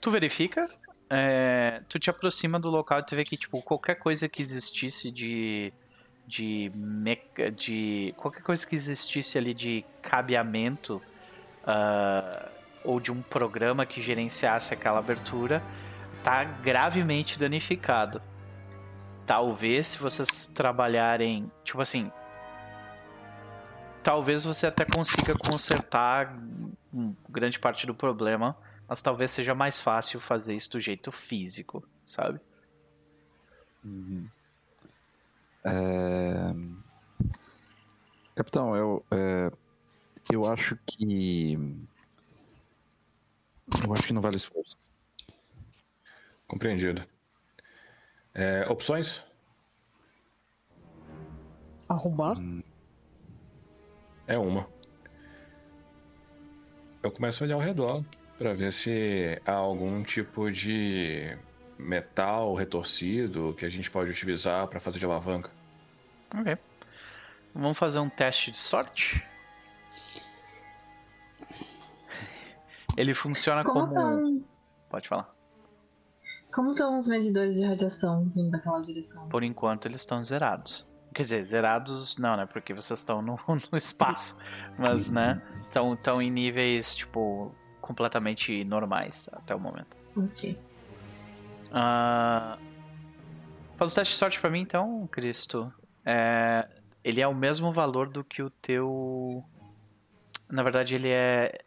Tu 0.00 0.10
verifica, 0.10 0.66
é, 1.08 1.80
tu 1.88 1.98
te 1.98 2.10
aproxima 2.10 2.58
do 2.58 2.68
local 2.68 3.00
e 3.00 3.06
tu 3.06 3.14
vê 3.14 3.24
que, 3.24 3.36
tipo, 3.36 3.62
qualquer 3.62 3.94
coisa 3.96 4.28
que 4.28 4.42
existisse 4.42 5.10
de. 5.10 5.72
De. 6.26 6.70
Meca, 6.74 7.50
de 7.50 8.14
qualquer 8.16 8.42
coisa 8.42 8.66
que 8.66 8.74
existisse 8.74 9.38
ali 9.38 9.54
de 9.54 9.84
cabeamento 10.02 11.00
uh, 11.62 12.48
ou 12.84 13.00
de 13.00 13.12
um 13.12 13.22
programa 13.22 13.86
que 13.86 14.00
gerenciasse 14.00 14.74
aquela 14.74 14.98
abertura 14.98 15.62
tá 16.22 16.44
gravemente 16.44 17.38
danificado. 17.38 18.20
Talvez 19.26 19.88
se 19.88 19.98
vocês 19.98 20.46
trabalharem, 20.46 21.50
tipo 21.64 21.80
assim, 21.80 22.10
talvez 24.02 24.44
você 24.44 24.66
até 24.66 24.84
consiga 24.84 25.34
consertar 25.34 26.36
grande 27.28 27.58
parte 27.58 27.86
do 27.86 27.94
problema 27.94 28.56
mas 28.88 29.02
talvez 29.02 29.30
seja 29.30 29.54
mais 29.54 29.82
fácil 29.82 30.20
fazer 30.20 30.54
isso 30.54 30.72
do 30.72 30.80
jeito 30.80 31.10
físico, 31.10 31.86
sabe? 32.04 32.40
Uhum. 33.84 34.28
É... 35.66 36.54
Capitão, 38.34 38.76
eu, 38.76 39.04
é... 39.10 39.50
eu 40.32 40.46
acho 40.46 40.76
que. 40.86 41.54
Eu 43.84 43.92
acho 43.92 44.02
que 44.04 44.12
não 44.12 44.22
vale 44.22 44.36
esforço. 44.36 44.76
Compreendido. 46.46 47.02
É, 48.32 48.66
opções? 48.68 49.24
Arrumar? 51.88 52.36
É 54.26 54.36
uma. 54.36 54.68
Eu 57.02 57.10
começo 57.10 57.42
a 57.42 57.46
olhar 57.46 57.54
ao 57.54 57.60
redor 57.60 58.04
para 58.36 58.52
ver 58.52 58.72
se 58.72 59.40
há 59.46 59.52
algum 59.52 60.02
tipo 60.02 60.50
de 60.50 61.36
metal 61.78 62.54
retorcido 62.54 63.54
que 63.54 63.64
a 63.64 63.68
gente 63.68 63.90
pode 63.90 64.10
utilizar 64.10 64.66
para 64.68 64.80
fazer 64.80 64.98
de 64.98 65.04
alavanca. 65.04 65.50
Ok. 66.34 66.58
Vamos 67.54 67.78
fazer 67.78 67.98
um 67.98 68.08
teste 68.08 68.50
de 68.50 68.58
sorte. 68.58 69.24
Ele 72.96 73.14
funciona 73.14 73.62
como. 73.64 73.86
como... 73.86 74.44
Pode 74.88 75.08
falar. 75.08 75.34
Como 76.54 76.72
estão 76.72 76.98
os 76.98 77.08
medidores 77.08 77.56
de 77.56 77.64
radiação 77.64 78.30
vindo 78.34 78.50
daquela 78.50 78.80
direção? 78.80 79.28
Por 79.28 79.42
enquanto 79.42 79.86
eles 79.86 80.00
estão 80.00 80.22
zerados. 80.22 80.86
Quer 81.14 81.22
dizer, 81.22 81.44
zerados 81.44 82.18
não, 82.18 82.36
né? 82.36 82.46
Porque 82.46 82.72
vocês 82.74 82.98
estão 82.98 83.20
no, 83.22 83.36
no 83.72 83.78
espaço. 83.78 84.38
Mas, 84.78 85.10
né? 85.10 85.42
Estão 85.64 86.20
em 86.20 86.30
níveis, 86.30 86.94
tipo, 86.94 87.54
completamente 87.80 88.64
normais 88.64 89.28
até 89.32 89.54
o 89.54 89.60
momento. 89.60 89.96
Ok. 90.16 90.58
Uh, 91.68 92.58
faz 93.76 93.92
o 93.92 93.94
teste 93.94 94.14
de 94.14 94.18
sorte 94.18 94.40
pra 94.40 94.50
mim 94.50 94.60
então, 94.60 95.06
Cristo. 95.10 95.72
É, 96.06 96.68
ele 97.02 97.20
é 97.20 97.26
o 97.26 97.34
mesmo 97.34 97.72
valor 97.72 98.08
do 98.08 98.22
que 98.22 98.40
o 98.40 98.48
teu. 98.48 99.44
Na 100.48 100.62
verdade, 100.62 100.94
ele 100.94 101.10
é. 101.10 101.58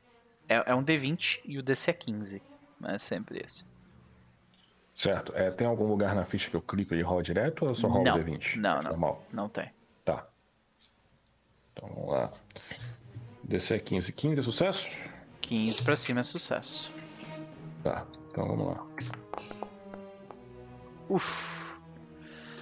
É, 0.48 0.72
é 0.72 0.76
um 0.76 0.84
D20 0.84 1.42
e 1.44 1.60
o 1.60 1.64
DC 1.64 1.92
é 1.92 1.94
15. 1.94 2.42
Mas 2.80 2.94
é 2.94 2.98
sempre 2.98 3.44
esse. 3.46 3.66
Certo. 4.96 5.34
É, 5.36 5.52
tem 5.52 5.68
algum 5.68 5.86
lugar 5.86 6.16
na 6.16 6.26
ficha 6.26 6.50
que 6.50 6.56
eu 6.56 6.62
clico 6.62 6.96
e 6.96 7.02
rola 7.02 7.22
direto 7.22 7.64
ou 7.64 7.70
eu 7.70 7.76
só 7.76 7.88
rolo 7.88 8.06
não, 8.06 8.14
D20? 8.14 8.56
Não, 8.56 8.76
não. 8.80 8.90
Normal? 8.90 9.24
Não 9.32 9.50
tem. 9.50 9.70
Tá. 10.06 10.26
Então 11.74 11.90
vamos 11.90 12.10
lá. 12.10 12.34
DC 13.44 13.76
é 13.76 13.80
15. 13.80 14.14
15 14.14 14.40
é 14.40 14.42
sucesso? 14.42 14.88
15 15.42 15.84
pra 15.84 15.98
cima 15.98 16.20
é 16.22 16.24
sucesso. 16.24 16.92
Tá, 17.84 18.06
então 18.30 18.48
vamos 18.48 18.68
lá. 18.68 18.86
Uf. 21.10 21.59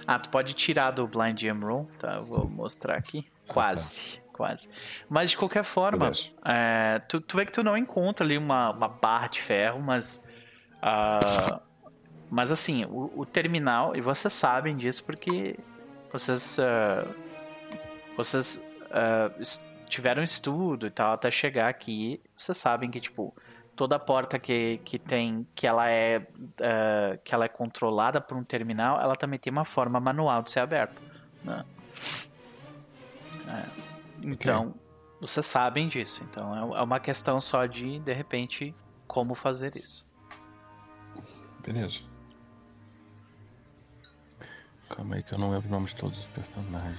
Ah, 0.08 0.18
tu 0.18 0.30
pode 0.30 0.54
tirar 0.54 0.92
do 0.92 1.06
Blind 1.06 1.38
Jam 1.38 1.60
Roll, 1.60 1.86
tá? 2.00 2.14
Eu 2.14 2.24
vou 2.24 2.48
mostrar 2.48 2.96
aqui. 2.96 3.26
Quase, 3.46 4.14
ah, 4.16 4.22
tá. 4.22 4.32
quase. 4.32 4.70
Mas 5.06 5.30
de 5.32 5.36
qualquer 5.36 5.62
forma, 5.62 6.10
é, 6.46 6.98
tu, 7.00 7.20
tu 7.20 7.36
vê 7.36 7.44
que 7.44 7.52
tu 7.52 7.62
não 7.62 7.76
encontra 7.76 8.24
ali 8.24 8.38
uma, 8.38 8.70
uma 8.70 8.88
barra 8.88 9.26
de 9.26 9.42
ferro, 9.42 9.82
mas. 9.82 10.26
Uh, 10.78 11.60
mas 12.30 12.50
assim, 12.50 12.86
o, 12.86 13.12
o, 13.16 13.26
terminal, 13.26 13.94
e 13.94 14.00
vocês 14.00 14.32
sabem 14.32 14.78
disso 14.78 15.04
porque 15.04 15.58
vocês. 16.10 16.56
Uh, 16.56 17.14
vocês 18.16 18.66
uh, 18.86 19.86
tiveram 19.90 20.22
estudo 20.22 20.86
e 20.86 20.90
tal 20.90 21.12
até 21.12 21.30
chegar 21.30 21.68
aqui. 21.68 22.18
Vocês 22.34 22.56
sabem 22.56 22.90
que, 22.90 22.98
tipo, 22.98 23.36
toda 23.78 23.96
porta 23.96 24.40
que, 24.40 24.80
que 24.84 24.98
tem, 24.98 25.46
que 25.54 25.64
ela 25.64 25.88
é 25.88 26.18
uh, 26.18 27.16
que 27.22 27.32
ela 27.32 27.44
é 27.44 27.48
controlada 27.48 28.20
por 28.20 28.36
um 28.36 28.42
terminal, 28.42 29.00
ela 29.00 29.14
também 29.14 29.38
tem 29.38 29.52
uma 29.52 29.64
forma 29.64 30.00
manual 30.00 30.42
de 30.42 30.50
ser 30.50 30.58
aberta. 30.58 31.00
Né? 31.44 31.64
É. 33.46 33.64
Então, 34.20 34.70
okay. 34.70 34.80
vocês 35.20 35.46
sabem 35.46 35.86
disso. 35.86 36.24
Então, 36.28 36.74
é, 36.74 36.80
é 36.80 36.82
uma 36.82 36.98
questão 36.98 37.40
só 37.40 37.66
de, 37.66 38.00
de 38.00 38.12
repente, 38.12 38.74
como 39.06 39.36
fazer 39.36 39.76
isso. 39.76 40.16
Beleza. 41.64 42.00
Calma 44.90 45.14
aí 45.14 45.22
que 45.22 45.32
eu 45.34 45.38
não 45.38 45.52
lembro 45.52 45.68
o 45.68 45.70
nome 45.70 45.86
de 45.86 45.94
todos 45.94 46.18
os 46.18 46.26
personagens. 46.26 46.98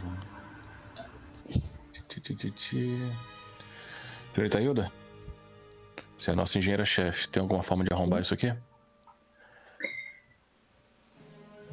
Senhorita 4.34 4.62
Hilda? 4.62 4.99
Você 6.20 6.32
é 6.32 6.34
a 6.34 6.36
nossa 6.36 6.58
engenheira-chefe. 6.58 7.30
Tem 7.30 7.42
alguma 7.42 7.64
forma 7.64 7.86
de 7.86 7.94
arrombar 7.94 8.18
Sim. 8.18 8.22
isso 8.22 8.34
aqui? 8.34 8.54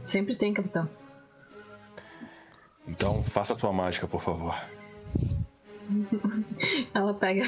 Sempre 0.00 0.36
tem, 0.36 0.54
capitão. 0.54 0.88
Então, 2.86 3.24
faça 3.24 3.54
a 3.54 3.56
tua 3.56 3.72
mágica, 3.72 4.06
por 4.06 4.22
favor. 4.22 4.54
Ela 6.94 7.12
pega 7.12 7.42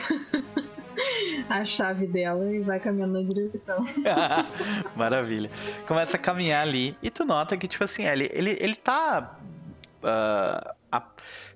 a 1.49 1.65
chave 1.65 2.09
dela 2.09 2.53
e 2.53 2.59
vai 2.59 2.81
caminhando 2.81 3.13
na 3.13 3.23
direção. 3.23 3.87
Maravilha. 4.97 5.53
Começa 5.87 6.17
a 6.17 6.21
caminhar 6.21 6.67
ali 6.67 6.97
e 7.01 7.11
tu 7.11 7.25
nota 7.25 7.57
que, 7.57 7.69
tipo 7.69 7.85
assim, 7.85 8.07
ele, 8.07 8.29
ele, 8.33 8.57
ele 8.59 8.75
tá. 8.75 9.39
Uh, 10.03 10.75
a, 10.91 11.01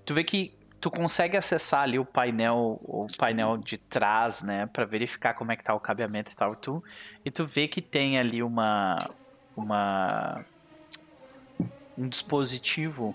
tu 0.04 0.14
vê 0.14 0.22
que 0.22 0.54
tu 0.82 0.90
consegue 0.90 1.36
acessar 1.36 1.82
ali 1.82 1.96
o 1.96 2.04
painel, 2.04 2.80
o 2.82 3.06
painel 3.16 3.56
de 3.56 3.78
trás, 3.78 4.42
né, 4.42 4.66
para 4.66 4.84
verificar 4.84 5.32
como 5.32 5.52
é 5.52 5.56
que 5.56 5.62
tá 5.62 5.72
o 5.72 5.78
cabeamento 5.78 6.32
e 6.32 6.34
tal, 6.34 6.56
tu, 6.56 6.82
e 7.24 7.30
tu 7.30 7.46
vê 7.46 7.68
que 7.68 7.80
tem 7.80 8.18
ali 8.18 8.42
uma 8.42 8.98
uma 9.56 10.44
um 11.96 12.08
dispositivo 12.08 13.14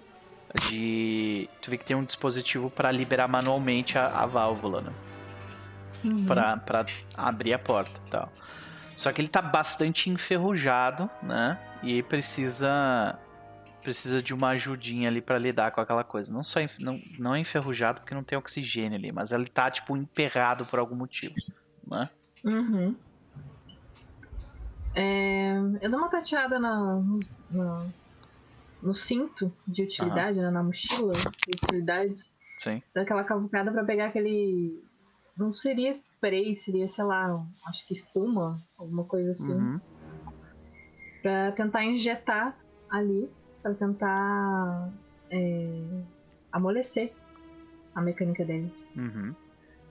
de 0.69 1.49
tu 1.61 1.69
vê 1.69 1.77
que 1.77 1.83
tem 1.83 1.97
um 1.97 2.05
dispositivo 2.05 2.69
para 2.69 2.89
liberar 2.89 3.27
manualmente 3.27 3.97
a, 3.97 4.07
a 4.07 4.25
válvula, 4.25 4.79
né? 4.79 4.93
Uhum. 6.05 6.25
Para 6.25 6.85
abrir 7.17 7.53
a 7.53 7.59
porta, 7.59 7.99
tal. 8.09 8.31
Só 8.95 9.11
que 9.11 9.19
ele 9.19 9.27
tá 9.27 9.41
bastante 9.41 10.09
enferrujado, 10.09 11.09
né? 11.21 11.59
E 11.83 12.01
precisa 12.01 13.19
precisa 13.87 14.21
de 14.21 14.33
uma 14.33 14.49
ajudinha 14.49 15.07
ali 15.07 15.21
para 15.21 15.39
lidar 15.39 15.71
com 15.71 15.79
aquela 15.79 16.03
coisa. 16.03 16.33
Não 16.33 16.43
só 16.43 16.59
não, 16.77 17.01
não 17.17 17.33
é 17.33 17.39
enferrujado 17.39 18.01
porque 18.01 18.13
não 18.13 18.21
tem 18.21 18.37
oxigênio 18.37 18.97
ali, 18.97 19.13
mas 19.13 19.31
ele 19.31 19.47
tá 19.47 19.71
tipo 19.71 19.95
emperrado 19.95 20.65
por 20.65 20.77
algum 20.77 20.93
motivo, 20.93 21.33
né? 21.89 22.09
Uhum. 22.43 22.93
É, 24.93 25.53
eu 25.79 25.89
dou 25.89 26.01
uma 26.01 26.09
tateada 26.09 26.59
na, 26.59 27.01
no, 27.49 27.91
no 28.83 28.93
cinto 28.93 29.53
de 29.65 29.83
utilidade, 29.83 30.37
né, 30.37 30.49
na 30.51 30.61
mochila 30.61 31.13
de 31.13 31.63
utilidade. 31.63 32.29
Sim. 32.59 32.83
Daquela 32.93 33.23
cavucada 33.23 33.71
para 33.71 33.85
pegar 33.85 34.07
aquele. 34.07 34.83
Não 35.37 35.53
seria 35.53 35.91
spray, 35.91 36.53
seria, 36.53 36.89
sei 36.89 37.05
lá, 37.05 37.41
acho 37.67 37.87
que 37.87 37.93
espuma, 37.93 38.61
alguma 38.77 39.05
coisa 39.05 39.31
assim. 39.31 39.53
Uhum. 39.53 39.79
Pra 41.21 41.53
tentar 41.53 41.85
injetar 41.85 42.57
ali 42.89 43.31
para 43.67 43.73
tentar 43.73 44.89
é, 45.29 45.69
amolecer 46.51 47.11
a 47.93 48.01
mecânica 48.01 48.45
deles. 48.45 48.89
Uhum. 48.95 49.35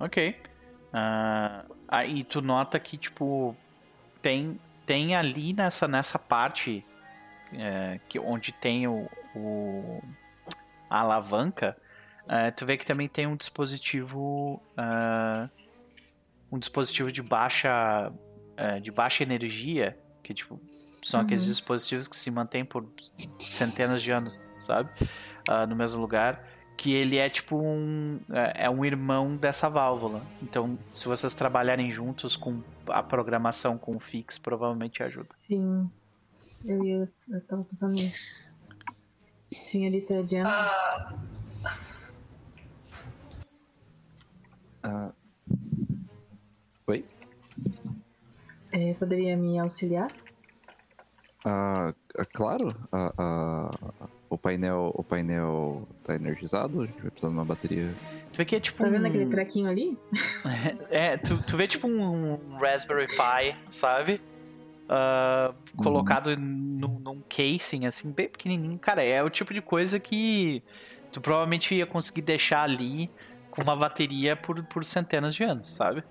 Ok. 0.00 0.36
Uh, 0.88 1.74
aí 1.86 2.24
tu 2.24 2.40
nota 2.40 2.80
que, 2.80 2.96
tipo, 2.96 3.54
tem, 4.22 4.58
tem 4.86 5.14
ali 5.14 5.52
nessa, 5.52 5.86
nessa 5.86 6.18
parte 6.18 6.84
é, 7.52 8.00
que, 8.08 8.18
onde 8.18 8.52
tem 8.52 8.86
o, 8.86 9.08
o 9.34 10.02
a 10.88 11.00
alavanca, 11.00 11.76
uh, 12.24 12.52
tu 12.56 12.64
vê 12.64 12.76
que 12.76 12.86
também 12.86 13.08
tem 13.08 13.26
um 13.26 13.36
dispositivo 13.36 14.60
uh, 14.78 15.50
um 16.50 16.58
dispositivo 16.58 17.10
de 17.10 17.22
baixa 17.22 18.10
uh, 18.10 18.80
de 18.80 18.92
baixa 18.92 19.24
energia 19.24 19.98
que 20.22 20.32
tipo 20.32 20.60
são 21.06 21.20
uhum. 21.20 21.26
aqueles 21.26 21.46
dispositivos 21.46 22.08
que 22.08 22.16
se 22.16 22.30
mantêm 22.32 22.64
por 22.64 22.84
centenas 23.38 24.02
de 24.02 24.10
anos, 24.10 24.40
sabe? 24.58 24.90
Uh, 25.48 25.66
no 25.68 25.76
mesmo 25.76 26.00
lugar. 26.00 26.44
que 26.76 26.92
ele 26.92 27.16
é 27.16 27.30
tipo 27.30 27.56
um 27.56 28.20
é, 28.28 28.64
é 28.64 28.70
um 28.70 28.84
irmão 28.84 29.36
dessa 29.36 29.70
válvula. 29.70 30.20
Então, 30.42 30.76
se 30.92 31.06
vocês 31.06 31.32
trabalharem 31.32 31.92
juntos 31.92 32.36
com 32.36 32.60
a 32.88 33.02
programação 33.02 33.78
com 33.78 33.96
o 33.96 34.00
fix, 34.00 34.36
provavelmente 34.36 35.02
ajuda. 35.02 35.24
Sim. 35.24 35.88
Eu 36.64 36.84
ia 36.84 37.12
eu 37.28 37.40
tava 37.42 37.64
pensando 37.64 37.92
nisso. 37.92 38.34
Senhorita 39.52 40.24
Diana. 40.24 40.50
Ah, 40.50 41.14
Ah. 44.82 45.12
Oi? 46.86 47.04
É, 48.72 48.94
poderia 48.94 49.36
me 49.36 49.58
auxiliar? 49.58 50.12
Ah, 51.48 51.94
ah, 52.18 52.24
claro, 52.24 52.68
ah, 52.92 53.12
ah, 53.16 53.70
o 54.28 54.36
painel 54.36 54.90
o 54.96 55.04
painel 55.04 55.86
tá 56.02 56.16
energizado, 56.16 56.82
a 56.82 56.86
gente 56.86 57.00
vai 57.00 57.10
precisar 57.10 57.28
de 57.28 57.34
uma 57.34 57.44
bateria. 57.44 57.94
Tu 58.32 58.38
vê 58.38 58.44
que 58.44 58.56
é 58.56 58.60
tipo 58.60 58.82
Tá 58.82 58.90
vendo 58.90 59.04
um... 59.04 59.06
aquele 59.06 59.26
trequinho 59.26 59.70
ali? 59.70 59.96
É, 60.90 61.16
tu, 61.16 61.40
tu 61.44 61.56
vê 61.56 61.68
tipo 61.68 61.86
um 61.86 62.58
Raspberry 62.58 63.06
Pi, 63.06 63.56
sabe? 63.70 64.20
Ah, 64.88 65.52
colocado 65.76 66.36
num, 66.36 66.98
num 67.04 67.22
casing, 67.28 67.86
assim, 67.86 68.10
bem 68.10 68.28
pequenininho. 68.28 68.76
Cara, 68.80 69.04
é 69.04 69.22
o 69.22 69.30
tipo 69.30 69.54
de 69.54 69.60
coisa 69.62 70.00
que 70.00 70.62
tu 71.12 71.20
provavelmente 71.20 71.76
ia 71.76 71.86
conseguir 71.86 72.22
deixar 72.22 72.62
ali 72.62 73.08
com 73.52 73.62
uma 73.62 73.76
bateria 73.76 74.34
por, 74.34 74.60
por 74.64 74.84
centenas 74.84 75.32
de 75.34 75.44
anos, 75.44 75.68
sabe? 75.68 76.02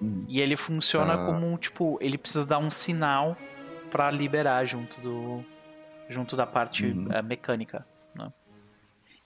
Hum. 0.00 0.20
E 0.28 0.40
ele 0.40 0.54
funciona 0.54 1.14
Ah. 1.14 1.26
como, 1.26 1.58
tipo, 1.58 1.98
ele 2.00 2.16
precisa 2.16 2.46
dar 2.46 2.58
um 2.60 2.70
sinal 2.70 3.36
pra 3.90 4.10
liberar 4.10 4.64
junto 4.66 5.00
do 5.00 5.44
junto 6.08 6.36
da 6.36 6.46
parte 6.46 6.86
Uhum. 6.86 7.12
eh, 7.12 7.20
mecânica, 7.22 7.86
né? 8.14 8.32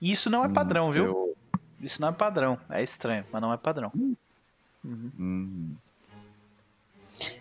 E 0.00 0.10
isso 0.10 0.28
não 0.28 0.44
é 0.44 0.48
Hum, 0.48 0.52
padrão, 0.52 0.90
viu? 0.90 1.04
eu- 1.04 1.36
Isso 1.80 2.00
não 2.00 2.08
é 2.08 2.12
padrão. 2.12 2.58
É 2.70 2.82
estranho, 2.82 3.24
mas 3.32 3.42
não 3.42 3.52
é 3.52 3.56
padrão. 3.56 3.90
Uhum. 3.94 4.16
hum, 4.84 5.74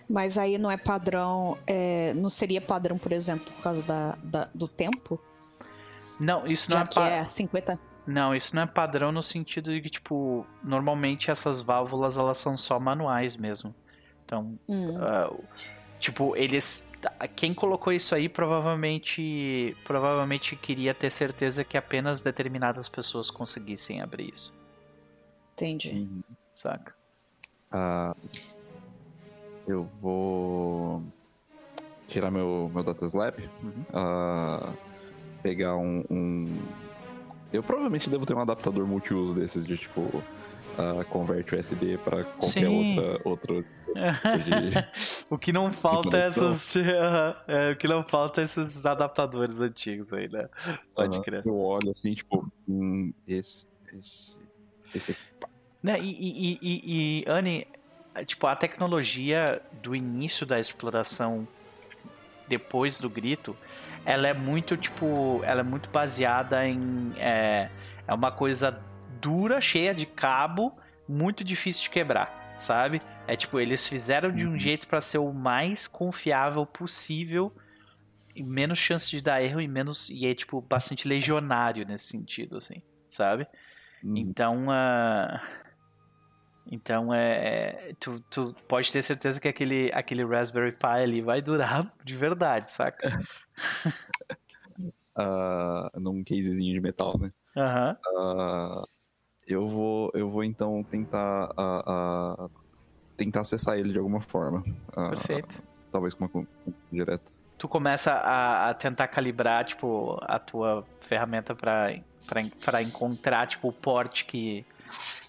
Mas 0.10 0.38
aí 0.38 0.58
não 0.58 0.70
é 0.70 0.78
padrão. 0.78 1.58
é, 1.66 2.14
não 2.16 2.30
seria 2.30 2.60
padrão, 2.62 2.98
por 2.98 3.12
exemplo, 3.12 3.52
por 3.54 3.64
causa 3.64 3.84
da, 3.84 4.12
da- 4.24 4.50
do 4.54 4.68
tempo? 4.68 5.20
Não, 6.20 6.46
isso 6.46 6.70
não 6.70 6.78
Já 6.80 6.84
é, 6.84 6.88
que 6.88 6.96
pa- 6.96 7.10
é 7.10 7.26
50. 7.26 7.80
Não, 8.06 8.36
isso 8.36 8.56
não 8.56 8.64
é 8.64 8.68
padrão 8.68 9.12
no 9.12 9.24
sentido 9.24 9.72
de 9.72 9.80
que, 9.82 9.90
tipo, 9.90 10.46
normalmente 10.64 11.32
essas 11.32 11.62
válvulas 11.62 12.18
elas 12.18 12.38
são 12.38 12.58
só 12.58 12.80
manuais 12.80 13.38
mesmo. 13.38 13.74
Então, 14.26 14.58
Hum. 14.68 14.98
ah, 15.00 15.32
tipo, 16.00 16.36
eles. 16.36 16.91
Quem 17.36 17.54
colocou 17.54 17.92
isso 17.94 18.14
aí 18.16 18.28
provavelmente. 18.30 19.76
Provavelmente 19.86 20.56
queria 20.56 20.94
ter 20.94 21.12
certeza 21.12 21.64
que 21.64 21.78
apenas 21.78 22.22
determinadas 22.22 22.88
pessoas 22.90 23.30
conseguissem 23.32 24.02
abrir 24.02 24.32
isso. 24.34 24.54
Entendi. 25.54 25.92
hum. 26.10 26.22
Saca? 26.52 26.94
Ah, 27.72 28.16
eu 29.68 29.90
vou 30.02 31.02
tirar 32.08 32.30
meu, 32.30 32.70
meu 32.74 32.84
data 32.84 33.06
slab, 33.06 33.42
Uhum. 33.64 33.86
ah, 33.94 34.74
pegar 35.42 35.76
um, 35.78 36.04
um- 36.10 36.58
Eu 37.54 37.62
provavelmente 37.64 38.10
devo 38.10 38.26
ter 38.26 38.34
um 38.34 38.40
adaptador 38.40 38.86
multiuso 38.88 39.34
desses 39.34 39.66
de 39.66 39.78
tipo. 39.78 40.24
Ah, 40.78 41.04
converte 41.06 41.56
USB 41.56 41.98
para 41.98 42.24
qualquer 42.26 42.68
Sim. 42.68 42.68
outra, 42.68 43.22
outro 43.24 43.62
de- 43.64 43.72
o 45.30 45.38
que 45.38 45.52
não 45.52 45.72
falta 45.72 46.18
é 46.18 46.28
essas. 46.28 46.76
é, 47.48 47.72
o 47.72 47.76
que 47.76 47.88
não 47.88 48.04
falta 48.04 48.42
é 48.42 48.44
esses 48.44 48.86
adaptadores 48.86 49.60
antigos 49.62 50.14
aí, 50.14 50.30
né? 50.30 50.48
Pode 50.96 51.22
crer. 51.22 51.44
Eu 51.46 51.58
olho 51.58 51.92
assim, 51.92 52.14
tipo, 52.14 52.50
hum, 52.68 53.14
esse, 53.28 53.66
esse, 53.94 54.40
esse 54.96 55.12
aqui. 55.12 55.22
Né, 55.84 56.00
e, 56.00 56.12
e, 56.12 56.60
e, 56.62 56.82
e, 57.22 57.26
Anne, 57.28 57.68
tipo, 58.26 58.46
a 58.46 58.56
tecnologia 58.56 59.62
do 59.82 59.96
início 59.96 60.46
da 60.46 60.60
exploração 60.60 61.48
depois 62.48 63.00
do 63.00 63.10
grito, 63.10 63.58
ela 64.06 64.28
é 64.28 64.34
muito, 64.34 64.78
tipo, 64.78 65.42
ela 65.44 65.62
é 65.62 65.64
muito 65.64 65.90
baseada 65.90 66.68
em. 66.68 67.14
É, 67.18 67.70
é 68.08 68.14
uma 68.14 68.32
coisa 68.32 68.80
dura, 69.22 69.62
cheia 69.62 69.94
de 69.94 70.06
cabo, 70.06 70.78
muito 71.08 71.44
difícil 71.44 71.84
de 71.84 71.90
quebrar, 71.90 72.54
sabe? 72.58 73.02
É 73.28 73.36
tipo, 73.36 73.60
eles 73.60 73.88
fizeram 73.88 74.32
de 74.32 74.46
um 74.48 74.52
Uhum. 74.52 74.58
jeito 74.60 74.88
para 74.88 75.02
ser 75.02 75.18
o 75.20 75.32
mais 75.34 75.88
confiável 75.88 76.66
possível. 76.66 77.54
E 78.36 78.42
menos 78.44 78.80
chance 78.80 79.10
de 79.10 79.22
dar 79.22 79.42
erro 79.44 79.60
e 79.60 79.68
menos. 79.68 80.10
E 80.10 80.26
é, 80.26 80.34
tipo, 80.34 80.62
bastante 80.62 81.08
legionário 81.08 81.86
nesse 81.86 82.06
sentido, 82.08 82.58
assim, 82.58 82.82
sabe? 83.10 83.46
Hum, 84.04 84.16
Então, 84.18 84.72
ah, 84.72 85.42
então 86.66 87.14
é, 87.14 87.90
é- 87.90 87.94
tu, 88.00 88.22
tu 88.30 88.54
pode 88.68 88.92
ter 88.92 89.02
certeza 89.04 89.40
que 89.40 89.48
aquele, 89.48 89.92
aquele 89.94 90.24
Raspberry 90.26 90.72
Pi 90.72 90.86
ali 90.86 91.22
vai 91.22 91.42
durar 91.42 91.92
de 92.06 92.16
verdade, 92.16 92.72
saca? 92.72 93.10
ah, 95.16 95.90
num 95.96 96.24
casezinho 96.24 96.74
de 96.74 96.80
metal, 96.80 97.18
né? 97.20 97.32
Aham. 97.58 97.98
Ah, 98.18 98.82
eu 99.54 99.68
vou, 99.68 100.12
eu 100.14 100.30
vou 100.30 100.44
então 100.44 100.84
tentar, 100.84 101.52
ah, 101.58 101.84
ah, 101.88 102.50
tentar 103.18 103.42
acessar 103.42 103.78
ele 103.78 103.92
de 103.92 103.98
alguma 103.98 104.22
forma. 104.22 104.64
Ah, 104.96 105.10
Perfeito. 105.10 105.62
Talvez 105.92 106.14
com 106.14 106.24
uma 106.26 106.30
con- 106.30 106.46
direta. 106.92 107.32
Tu 107.58 107.68
começa 107.68 108.12
a, 108.14 108.70
a 108.70 108.74
tentar 108.74 109.08
calibrar, 109.08 109.64
tipo, 109.66 110.18
a 110.24 110.40
tua 110.40 110.84
ferramenta 111.02 111.54
pra 111.54 111.92
encontrar, 112.82 113.46
tipo, 113.48 113.68
o 113.68 113.74
porte 113.74 114.26
que, 114.26 114.66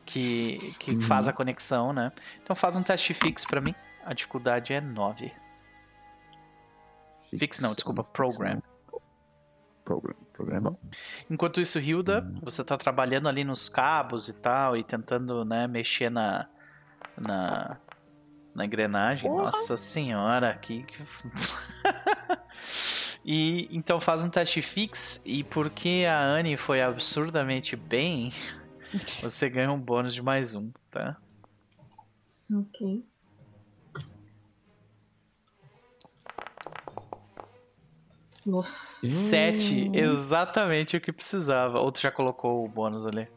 que, 0.07 0.74
que 0.78 0.93
Uhum. 0.93 1.03
faz 1.03 1.28
a 1.28 1.32
conexão, 1.32 1.93
né? 1.93 2.11
Então 2.43 2.57
faz 2.57 2.74
um 2.77 2.82
teste 2.82 3.12
fix 3.12 3.44
pra 3.44 3.61
mim. 3.61 3.74
A 4.05 4.15
dificuldade 4.15 4.73
é 4.73 4.81
9. 4.81 5.31
Fix 7.39 7.61
não, 7.61 7.74
desculpa, 7.74 8.03
program. 8.05 8.62
Program, 9.85 10.15
Enquanto 11.30 11.60
isso, 11.60 11.78
Hilda, 11.78 12.26
você 12.42 12.64
tá 12.64 12.76
trabalhando 12.76 13.28
ali 13.28 13.44
nos 13.44 13.68
cabos 13.68 14.28
e 14.28 14.34
tal, 14.34 14.76
e 14.76 14.82
tentando, 14.82 15.44
né, 15.44 15.66
mexer 15.66 16.10
na. 16.10 16.46
na. 17.26 17.76
na 18.54 18.64
engrenagem. 18.64 19.30
Porra! 19.30 19.44
Nossa 19.44 19.76
senhora, 19.76 20.54
que. 20.56 20.82
que- 20.84 21.02
e 23.24 23.68
então 23.70 24.00
faz 24.00 24.24
um 24.24 24.30
teste 24.30 24.62
fix, 24.62 25.22
e 25.26 25.44
porque 25.44 26.04
a 26.09 26.20
Anne 26.20 26.56
foi 26.56 26.82
absurdamente 26.82 27.76
bem, 27.76 28.32
você 29.22 29.48
ganha 29.48 29.72
um 29.72 29.80
bônus 29.80 30.14
de 30.14 30.22
mais 30.22 30.54
um, 30.54 30.70
tá? 30.90 31.16
Ok. 32.52 33.04
Nossa. 38.44 39.06
Sete, 39.09 39.90
exatamente 39.94 40.97
o 40.97 41.01
que 41.01 41.12
precisava. 41.12 41.78
Ou 41.81 41.93
tu 41.93 42.01
já 42.01 42.10
colocou 42.10 42.64
o 42.64 42.69
bônus 42.69 43.06
ali? 43.06 43.28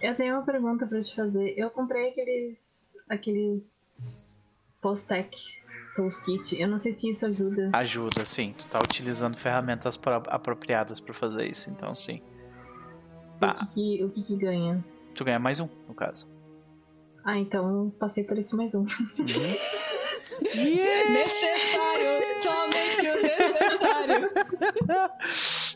Eu 0.00 0.14
tenho 0.14 0.34
uma 0.36 0.44
pergunta 0.44 0.86
pra 0.86 1.00
te 1.00 1.14
fazer. 1.14 1.54
Eu 1.56 1.70
comprei 1.70 2.10
aqueles. 2.10 2.96
aqueles. 3.08 3.98
Postec 4.80 5.36
Tools 5.96 6.20
Kit. 6.20 6.60
Eu 6.60 6.68
não 6.68 6.78
sei 6.78 6.92
se 6.92 7.08
isso 7.10 7.26
ajuda. 7.26 7.70
Ajuda, 7.72 8.24
sim. 8.24 8.54
Tu 8.56 8.66
tá 8.68 8.78
utilizando 8.78 9.36
ferramentas 9.36 9.96
pro- 9.96 10.22
apropriadas 10.28 11.00
pra 11.00 11.12
fazer 11.14 11.50
isso, 11.50 11.70
então 11.70 11.94
sim. 11.94 12.22
O 13.42 13.54
que, 13.54 13.66
que- 13.98 14.04
o 14.04 14.10
que, 14.10 14.22
que 14.22 14.36
ganha? 14.36 14.84
Tu 15.14 15.24
ganha 15.24 15.38
mais 15.38 15.58
um, 15.60 15.68
no 15.88 15.94
caso. 15.94 16.28
Ah, 17.24 17.38
então 17.38 17.92
passei 17.98 18.22
por 18.22 18.38
esse 18.38 18.54
mais 18.54 18.74
um. 18.74 18.84
Necessário! 20.42 22.06
Somente 22.38 23.08
o 23.08 23.22
necessário! 23.22 24.30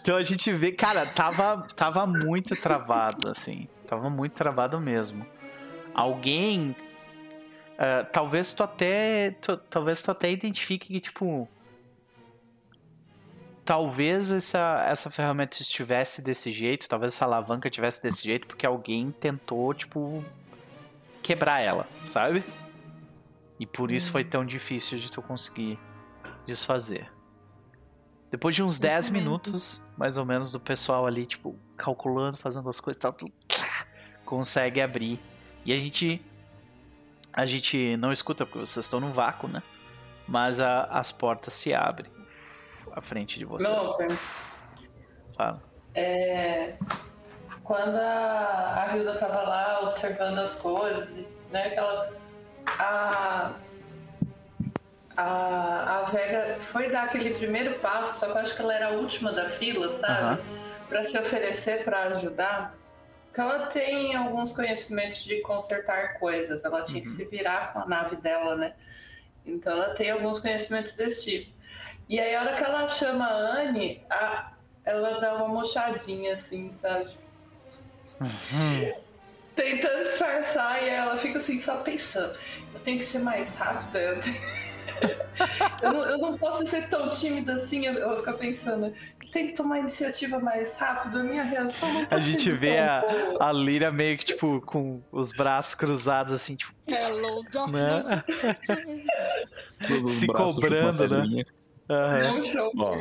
Então 0.00 0.16
a 0.16 0.22
gente 0.22 0.52
vê, 0.52 0.72
cara, 0.72 1.06
tava, 1.06 1.66
tava 1.76 2.06
muito 2.06 2.54
travado, 2.56 3.28
assim. 3.28 3.68
Tava 3.86 4.08
muito 4.08 4.32
travado 4.32 4.80
mesmo. 4.80 5.26
Alguém. 5.94 6.74
ah, 7.78 8.04
talvez 8.12 8.52
tu 8.54 8.62
até. 8.62 9.32
tu- 9.40 9.56
talvez 9.56 10.00
tu 10.02 10.10
até 10.10 10.30
identifique 10.30 10.88
que, 10.88 11.00
tipo. 11.00 11.48
Talvez 13.64 14.30
essa, 14.32 14.84
essa 14.88 15.10
ferramenta 15.10 15.60
estivesse 15.62 16.22
desse 16.22 16.50
jeito, 16.52 16.88
talvez 16.88 17.14
essa 17.14 17.24
alavanca 17.24 17.68
estivesse 17.68 18.02
desse 18.02 18.24
jeito, 18.24 18.46
porque 18.46 18.66
alguém 18.66 19.10
tentou, 19.12 19.72
tipo. 19.74 20.24
quebrar 21.22 21.60
ela, 21.60 21.86
sabe? 22.04 22.42
E 23.60 23.66
por 23.66 23.92
isso 23.92 24.10
foi 24.10 24.24
tão 24.24 24.44
difícil 24.44 24.98
de 24.98 25.10
tu 25.12 25.20
conseguir 25.22 25.78
desfazer. 26.46 27.12
Depois 28.30 28.54
de 28.54 28.62
uns 28.62 28.78
10 28.78 28.98
Exatamente. 29.06 29.22
minutos, 29.22 29.82
mais 29.98 30.16
ou 30.16 30.24
menos, 30.24 30.50
do 30.50 30.58
pessoal 30.58 31.06
ali, 31.06 31.26
tipo, 31.26 31.58
calculando, 31.76 32.38
fazendo 32.38 32.68
as 32.70 32.80
coisas 32.80 32.96
e 32.96 33.00
tal, 33.00 33.12
tu 33.12 33.26
consegue 34.24 34.80
abrir. 34.80 35.20
E 35.64 35.72
a 35.72 35.76
gente. 35.76 36.24
A 37.32 37.44
gente 37.44 37.96
não 37.98 38.10
escuta 38.10 38.44
porque 38.46 38.58
vocês 38.60 38.86
estão 38.86 38.98
no 38.98 39.12
vácuo, 39.12 39.46
né? 39.46 39.62
Mas 40.26 40.58
a- 40.58 40.84
as 40.84 41.12
portas 41.12 41.52
se 41.52 41.72
abrem 41.74 42.10
à 42.92 43.00
frente 43.00 43.38
de 43.38 43.44
vocês. 43.44 43.86
Logan, 43.88 44.08
Fala. 45.36 45.62
é, 45.94 46.76
quando 47.62 47.94
a, 47.96 48.84
a 48.90 48.96
Hilda 48.96 49.18
tava 49.18 49.42
lá 49.42 49.80
observando 49.82 50.38
as 50.38 50.54
coisas, 50.54 51.08
né? 51.50 51.66
Aquela. 51.66 52.19
A, 52.78 53.52
a, 55.16 55.98
a 55.98 56.02
Vega 56.10 56.56
foi 56.72 56.88
dar 56.90 57.04
aquele 57.04 57.34
primeiro 57.34 57.78
passo, 57.80 58.20
só 58.20 58.26
que 58.26 58.32
eu 58.32 58.40
acho 58.42 58.56
que 58.56 58.62
ela 58.62 58.74
era 58.74 58.88
a 58.88 58.90
última 58.90 59.32
da 59.32 59.48
fila, 59.48 59.98
sabe? 59.98 60.40
Uhum. 60.42 60.70
Para 60.88 61.04
se 61.04 61.18
oferecer 61.18 61.84
para 61.84 62.02
ajudar. 62.04 62.74
Porque 63.26 63.40
ela 63.40 63.66
tem 63.66 64.14
alguns 64.14 64.52
conhecimentos 64.54 65.24
de 65.24 65.40
consertar 65.40 66.18
coisas, 66.18 66.64
ela 66.64 66.82
tinha 66.82 66.98
uhum. 66.98 67.04
que 67.04 67.16
se 67.16 67.24
virar 67.26 67.72
com 67.72 67.80
a 67.80 67.86
nave 67.86 68.16
dela, 68.16 68.56
né? 68.56 68.74
Então 69.46 69.72
ela 69.72 69.94
tem 69.94 70.10
alguns 70.10 70.38
conhecimentos 70.38 70.92
desse 70.92 71.30
tipo. 71.30 71.60
E 72.08 72.18
aí, 72.18 72.34
a 72.34 72.40
hora 72.40 72.56
que 72.56 72.64
ela 72.64 72.88
chama 72.88 73.24
a 73.24 73.60
Anne, 73.60 74.02
a, 74.10 74.52
ela 74.84 75.20
dá 75.20 75.34
uma 75.36 75.48
mochadinha 75.48 76.34
assim, 76.34 76.72
sabe? 76.72 77.10
Uhum. 78.20 78.92
Tentando 79.60 80.04
disfarçar 80.04 80.82
e 80.82 80.88
ela 80.88 81.18
fica 81.18 81.38
assim, 81.38 81.60
só 81.60 81.76
pensando: 81.82 82.32
eu 82.72 82.80
tenho 82.80 82.96
que 82.98 83.04
ser 83.04 83.18
mais 83.18 83.54
rápida, 83.56 83.98
eu 84.00 84.20
tenho 84.20 84.60
eu, 85.82 85.92
não, 85.92 86.04
eu, 86.04 86.18
não, 86.18 86.38
posso 86.38 86.66
ser 86.66 86.88
tão 86.88 87.10
tímida 87.10 87.54
assim, 87.54 87.92
vou 87.92 88.16
ficar 88.18 88.32
pensando. 88.34 88.92
Tem 89.32 89.48
que 89.48 89.52
tomar 89.52 89.78
iniciativa 89.80 90.40
mais 90.40 90.74
rápido, 90.76 91.20
a 91.20 91.22
minha 91.22 91.42
reação 91.42 91.92
não 91.92 92.06
tá 92.06 92.16
A 92.16 92.20
gente 92.20 92.50
vê 92.50 92.78
a, 92.78 93.04
a 93.38 93.52
Lyra 93.52 93.92
meio 93.92 94.16
que, 94.16 94.24
tipo, 94.24 94.62
com 94.62 95.02
os 95.12 95.30
braços 95.30 95.74
cruzados, 95.74 96.32
assim, 96.32 96.56
tipo. 96.56 96.72
Hello, 96.86 97.44
né? 97.70 98.24
Se 100.08 100.26
cobrando, 100.26 101.06
né? 101.06 101.44
Uhum. 101.90 102.70
Bom, 102.74 102.96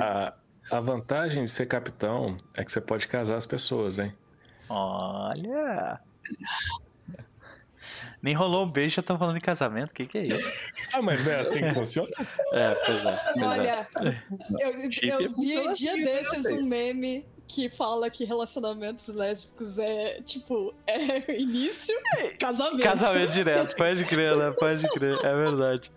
a, 0.00 0.32
a 0.70 0.80
vantagem 0.80 1.44
de 1.44 1.50
ser 1.50 1.66
capitão 1.66 2.36
é 2.56 2.64
que 2.64 2.72
você 2.72 2.80
pode 2.80 3.06
casar 3.06 3.36
as 3.36 3.46
pessoas, 3.46 3.98
hein? 3.98 4.14
Olha! 4.70 6.00
Nem 8.20 8.34
rolou 8.34 8.64
um 8.64 8.70
beijo, 8.70 8.96
já 8.96 9.00
estão 9.00 9.18
falando 9.18 9.36
de 9.36 9.40
casamento. 9.40 9.90
O 9.90 9.94
que, 9.94 10.06
que 10.06 10.18
é 10.18 10.26
isso? 10.26 10.52
Ah, 10.92 11.00
mas 11.00 11.24
não 11.24 11.32
é 11.32 11.40
assim 11.40 11.60
que 11.60 11.72
funciona? 11.72 12.10
É, 12.52 12.74
pois 12.84 13.04
é. 13.04 13.34
Olha, 13.40 13.88
eu, 14.58 15.20
eu 15.20 15.30
vi 15.30 15.72
dia 15.72 15.92
assim, 15.92 16.02
desses 16.02 16.46
um 16.50 16.66
meme 16.66 17.24
que 17.46 17.70
fala 17.70 18.10
que 18.10 18.24
relacionamentos 18.24 19.08
lésbicos 19.08 19.78
é, 19.78 20.20
tipo, 20.22 20.74
é 20.86 21.32
início, 21.40 21.94
casamento. 22.38 22.82
Casamento 22.82 23.32
direto, 23.32 23.74
pode 23.74 24.04
crer, 24.04 24.36
né? 24.36 24.52
Pode 24.58 24.86
crer, 24.90 25.16
é 25.24 25.34
verdade. 25.34 25.90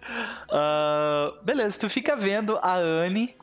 Uh, 0.50 1.44
beleza, 1.44 1.80
tu 1.80 1.90
fica 1.90 2.16
vendo 2.16 2.58
a 2.62 2.76
Anne 2.76 3.36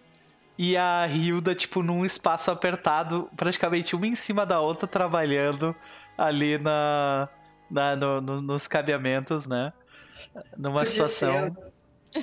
e 0.58 0.76
a 0.76 1.06
Hilda, 1.06 1.54
tipo, 1.54 1.84
num 1.84 2.04
espaço 2.04 2.50
apertado, 2.50 3.30
praticamente 3.36 3.94
uma 3.94 4.08
em 4.08 4.16
cima 4.16 4.44
da 4.44 4.60
outra, 4.60 4.88
trabalhando 4.88 5.74
ali 6.16 6.58
na, 6.58 7.28
na, 7.70 7.94
no, 7.94 8.20
no, 8.20 8.36
nos 8.42 8.66
cabeamentos, 8.66 9.46
né? 9.46 9.72
Numa 10.56 10.84
situação 10.84 11.56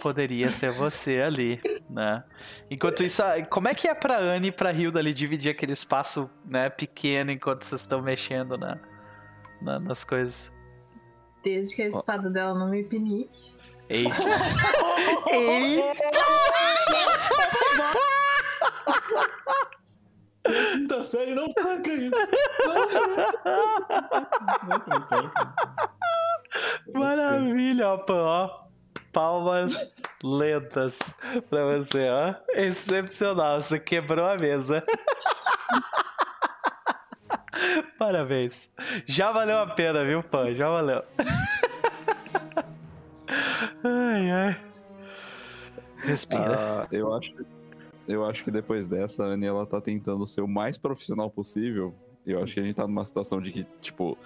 poderia 0.01 0.51
ser 0.51 0.73
você 0.73 1.21
ali, 1.21 1.61
né? 1.89 2.25
Enquanto 2.69 3.05
isso, 3.05 3.23
como 3.49 3.69
é 3.69 3.73
que 3.73 3.87
é 3.87 3.93
pra 3.93 4.17
Anne 4.17 4.49
e 4.49 4.51
pra 4.51 4.73
Hilda 4.73 4.99
ali 4.99 5.13
dividir 5.13 5.51
aquele 5.51 5.71
espaço, 5.71 6.29
né, 6.45 6.69
pequeno 6.69 7.31
enquanto 7.31 7.63
vocês 7.63 7.81
estão 7.81 8.01
mexendo 8.01 8.57
na, 8.57 8.77
na, 9.61 9.79
nas 9.79 10.03
coisas? 10.03 10.53
Desde 11.41 11.73
que 11.73 11.83
a 11.83 11.87
espada 11.87 12.29
dela 12.29 12.53
não 12.53 12.69
me 12.69 12.83
pinique. 12.83 13.55
Eita! 13.87 14.11
Eita! 15.31 17.04
Quinta 20.45 21.03
série 21.03 21.33
não 21.33 21.51
tanca 21.53 21.89
isso. 21.89 22.11
Maravilha, 26.93 27.89
ó, 27.89 28.05
ó. 28.09 28.65
Palmas 29.11 29.93
lentas 30.21 30.99
pra 31.49 31.65
você, 31.65 32.09
ó. 32.09 32.35
Excepcional, 32.53 33.61
você 33.61 33.79
quebrou 33.79 34.25
a 34.25 34.35
mesa. 34.35 34.83
Parabéns. 37.97 38.69
Já 39.05 39.31
valeu 39.31 39.59
a 39.59 39.67
pena, 39.67 40.03
viu, 40.03 40.21
Pan? 40.21 40.53
Já 40.53 40.69
valeu. 40.69 41.01
Ai, 43.83 44.31
ai. 44.31 44.61
Respira. 45.97 46.83
Ah, 46.83 46.87
eu 46.91 47.13
acho 47.13 47.33
eu 48.07 48.25
acho 48.25 48.43
que 48.43 48.51
depois 48.51 48.87
dessa, 48.87 49.23
a 49.23 49.27
Annie, 49.27 49.47
ela 49.47 49.65
tá 49.65 49.81
tentando 49.81 50.25
ser 50.25 50.41
o 50.41 50.47
mais 50.47 50.77
profissional 50.77 51.29
possível. 51.29 51.93
Eu 52.25 52.41
acho 52.41 52.53
que 52.53 52.59
a 52.59 52.63
gente 52.63 52.75
tá 52.75 52.87
numa 52.87 53.05
situação 53.05 53.39
de 53.39 53.51
que, 53.51 53.67
tipo, 53.81 54.17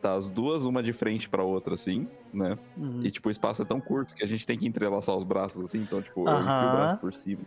tá 0.00 0.14
as 0.14 0.30
duas, 0.30 0.64
uma 0.64 0.82
de 0.82 0.92
frente 0.92 1.28
pra 1.28 1.42
outra, 1.42 1.74
assim, 1.74 2.08
né? 2.32 2.58
Uhum. 2.76 3.02
E, 3.04 3.10
tipo, 3.10 3.28
o 3.28 3.32
espaço 3.32 3.62
é 3.62 3.64
tão 3.64 3.80
curto 3.80 4.14
que 4.14 4.24
a 4.24 4.26
gente 4.26 4.46
tem 4.46 4.58
que 4.58 4.66
entrelaçar 4.66 5.16
os 5.16 5.24
braços, 5.24 5.62
assim. 5.62 5.78
Então, 5.78 6.00
tipo, 6.00 6.20
uhum. 6.20 6.28
eu 6.28 6.40
enfio 6.40 6.52
o 6.52 6.72
braço 6.72 6.96
por 6.96 7.14
cima, 7.14 7.42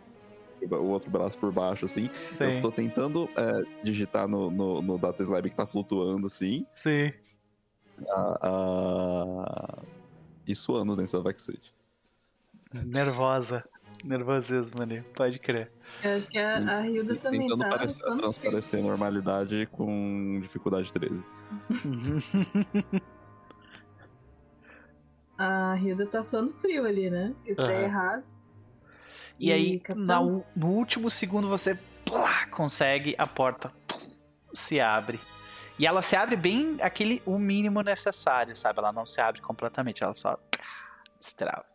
o 0.70 0.86
outro 0.86 1.10
braço 1.10 1.38
por 1.38 1.52
baixo, 1.52 1.84
assim. 1.84 2.08
Sim. 2.30 2.56
Eu 2.56 2.62
tô 2.62 2.72
tentando 2.72 3.28
é, 3.36 3.82
digitar 3.82 4.28
no, 4.28 4.50
no, 4.50 4.80
no 4.80 4.98
Data 4.98 5.22
Slab 5.22 5.48
que 5.48 5.56
tá 5.56 5.66
flutuando, 5.66 6.26
assim. 6.26 6.64
Sim. 6.72 7.12
A, 8.08 8.38
a... 8.42 9.82
E 10.46 10.54
suando 10.54 10.96
dentro 10.96 11.18
da 11.18 11.28
Vexsuit. 11.30 11.74
Nervosa. 12.72 13.64
Nervosismo 14.04 14.82
ali, 14.82 15.00
pode 15.16 15.38
crer. 15.38 15.72
Eu 16.02 16.16
acho 16.18 16.28
que 16.30 16.38
a, 16.38 16.56
a 16.56 16.86
Hilda 16.86 17.16
também 17.16 17.40
Tentando 17.40 17.60
tá 17.60 17.70
parecer, 17.70 18.16
transparecer 18.16 18.82
normalidade 18.82 19.66
com 19.72 20.38
dificuldade 20.42 20.92
13. 20.92 21.24
a 25.38 25.78
Hilda 25.78 26.06
tá 26.06 26.22
suando 26.22 26.52
frio 26.60 26.84
ali, 26.84 27.08
né? 27.08 27.34
Isso 27.46 27.62
uhum. 27.62 27.70
é 27.70 27.84
errado. 27.84 28.24
E, 29.40 29.48
e 29.48 29.52
aí, 29.52 29.82
na, 29.96 30.20
no 30.20 30.68
último 30.68 31.08
segundo, 31.08 31.48
você 31.48 31.78
plá, 32.04 32.46
consegue, 32.48 33.14
a 33.16 33.26
porta 33.26 33.72
se 34.52 34.80
abre. 34.80 35.18
E 35.78 35.86
ela 35.86 36.02
se 36.02 36.14
abre 36.14 36.36
bem 36.36 36.76
aquele 36.82 37.22
o 37.24 37.38
mínimo 37.38 37.80
necessário, 37.80 38.54
sabe? 38.54 38.80
Ela 38.80 38.92
não 38.92 39.06
se 39.06 39.20
abre 39.20 39.40
completamente, 39.40 40.04
ela 40.04 40.14
só 40.14 40.38
destrava. 41.18 41.73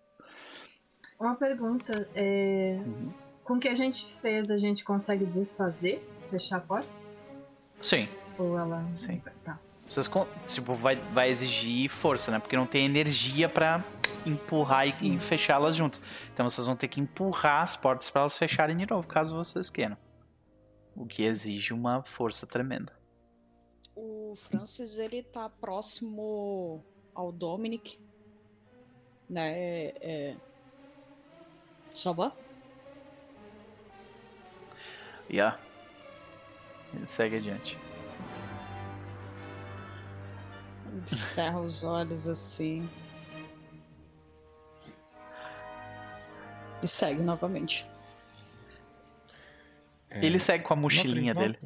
Uma 1.20 1.36
pergunta. 1.36 2.08
É... 2.16 2.80
Uhum. 2.86 3.14
Com 3.44 3.56
o 3.56 3.60
que 3.60 3.68
a 3.68 3.74
gente 3.74 4.06
fez, 4.22 4.50
a 4.50 4.58
gente 4.58 4.84
consegue 4.84 5.26
desfazer, 5.26 6.08
fechar 6.30 6.58
a 6.58 6.62
porta? 6.62 6.88
Sim. 7.82 8.08
Ou 8.38 8.58
ela. 8.58 8.88
Sim. 8.94 9.22
Tá. 9.44 9.60
Vocês, 9.88 10.10
tipo, 10.48 10.76
vai, 10.76 10.96
vai 10.96 11.30
exigir 11.30 11.90
força, 11.90 12.32
né? 12.32 12.40
Porque 12.40 12.56
não 12.56 12.68
tem 12.68 12.86
energia 12.86 13.50
para 13.50 13.84
empurrar 14.26 14.88
e, 14.88 15.16
e 15.16 15.20
fechá-las 15.20 15.76
juntas. 15.76 16.02
Então 16.32 16.48
vocês 16.48 16.68
vão 16.68 16.76
ter 16.76 16.88
que 16.88 17.02
empurrar 17.02 17.64
as 17.64 17.76
portas 17.76 18.10
para 18.10 18.22
elas 18.22 18.38
fecharem 18.38 18.78
de 18.78 18.88
novo, 18.88 19.08
caso 19.08 19.36
vocês 19.36 19.70
queiram. 19.70 19.98
O 20.96 21.08
que 21.08 21.24
exige 21.24 21.74
uma 21.74 22.04
força 22.04 22.46
tremenda. 22.46 22.94
O 23.96 24.34
Francis, 24.36 25.00
ele 25.00 25.24
tá 25.24 25.50
próximo 25.50 26.84
ao 27.16 27.32
Dominic, 27.32 28.00
né? 29.28 29.58
É, 29.58 29.94
é 30.02 30.36
Va? 32.16 32.32
Yeah. 35.30 35.60
Ele 36.94 37.06
segue 37.06 37.38
adiante. 37.38 37.78
Encerra 41.03 41.60
os 41.60 41.84
olhos 41.84 42.28
assim. 42.28 42.90
E 46.82 46.88
segue 46.88 47.22
novamente. 47.22 47.86
É... 50.10 50.26
Ele 50.26 50.40
segue 50.40 50.64
com 50.64 50.74
a 50.74 50.78
mochilinha 50.78 51.36
dele. 51.36 51.60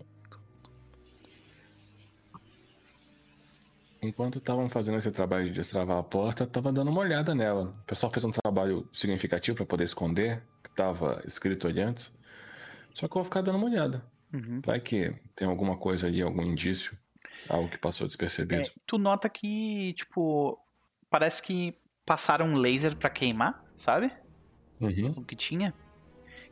Enquanto 4.04 4.38
estavam 4.38 4.68
fazendo 4.68 4.98
esse 4.98 5.10
trabalho 5.12 5.46
de 5.46 5.52
destravar 5.52 5.98
a 5.98 6.04
porta, 6.04 6.46
tava 6.46 6.74
dando 6.74 6.92
uma 6.92 7.00
olhada 7.00 7.34
nela. 7.34 7.74
O 7.84 7.86
pessoal 7.86 8.12
fez 8.12 8.26
um 8.26 8.32
trabalho 8.32 8.88
significativo 8.92 9.56
para 9.56 9.66
poder 9.66 9.86
esconder, 9.86 10.44
que 10.62 10.70
tava 10.72 11.24
escrito 11.26 11.70
ali 11.70 11.82
antes. 11.82 12.14
Só 12.94 13.08
que 13.08 13.14
eu 13.14 13.16
vou 13.16 13.24
ficar 13.24 13.42
dando 13.42 13.58
uma 13.58 13.68
olhada. 13.68 14.06
Uhum. 14.34 14.60
Vai 14.66 14.82
que 14.82 15.16
tem 15.34 15.48
alguma 15.48 15.78
coisa 15.78 16.08
ali, 16.08 16.22
algum 16.22 16.42
indício, 16.42 16.98
algo 17.50 17.70
que 17.70 17.78
passou 17.78 18.06
despercebido. 18.06 18.64
É, 18.64 18.72
tu 18.86 18.98
nota 18.98 19.30
que, 19.30 19.94
tipo, 19.94 20.60
parece 21.10 21.42
que 21.42 21.74
passaram 22.06 22.48
um 22.48 22.58
laser 22.58 22.98
para 22.98 23.10
queimar, 23.10 23.64
sabe? 23.74 24.12
Uhum. 24.82 25.14
O 25.16 25.24
que 25.24 25.36
tinha. 25.36 25.74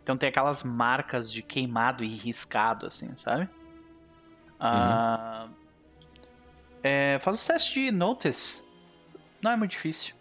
Então 0.02 0.16
tem 0.16 0.30
aquelas 0.30 0.64
marcas 0.64 1.30
de 1.32 1.42
queimado 1.42 2.02
e 2.02 2.08
riscado, 2.08 2.86
assim, 2.86 3.14
sabe? 3.14 3.50
Ah. 4.58 5.48
Uhum. 5.50 5.58
Uh 5.58 5.61
é, 6.84 7.20
faz 7.20 7.44
o 7.44 7.48
teste 7.48 7.86
de 7.86 7.92
Notice. 7.92 8.62
Não 9.42 9.52
é 9.52 9.56
muito 9.56 9.72
difícil. 9.72 10.16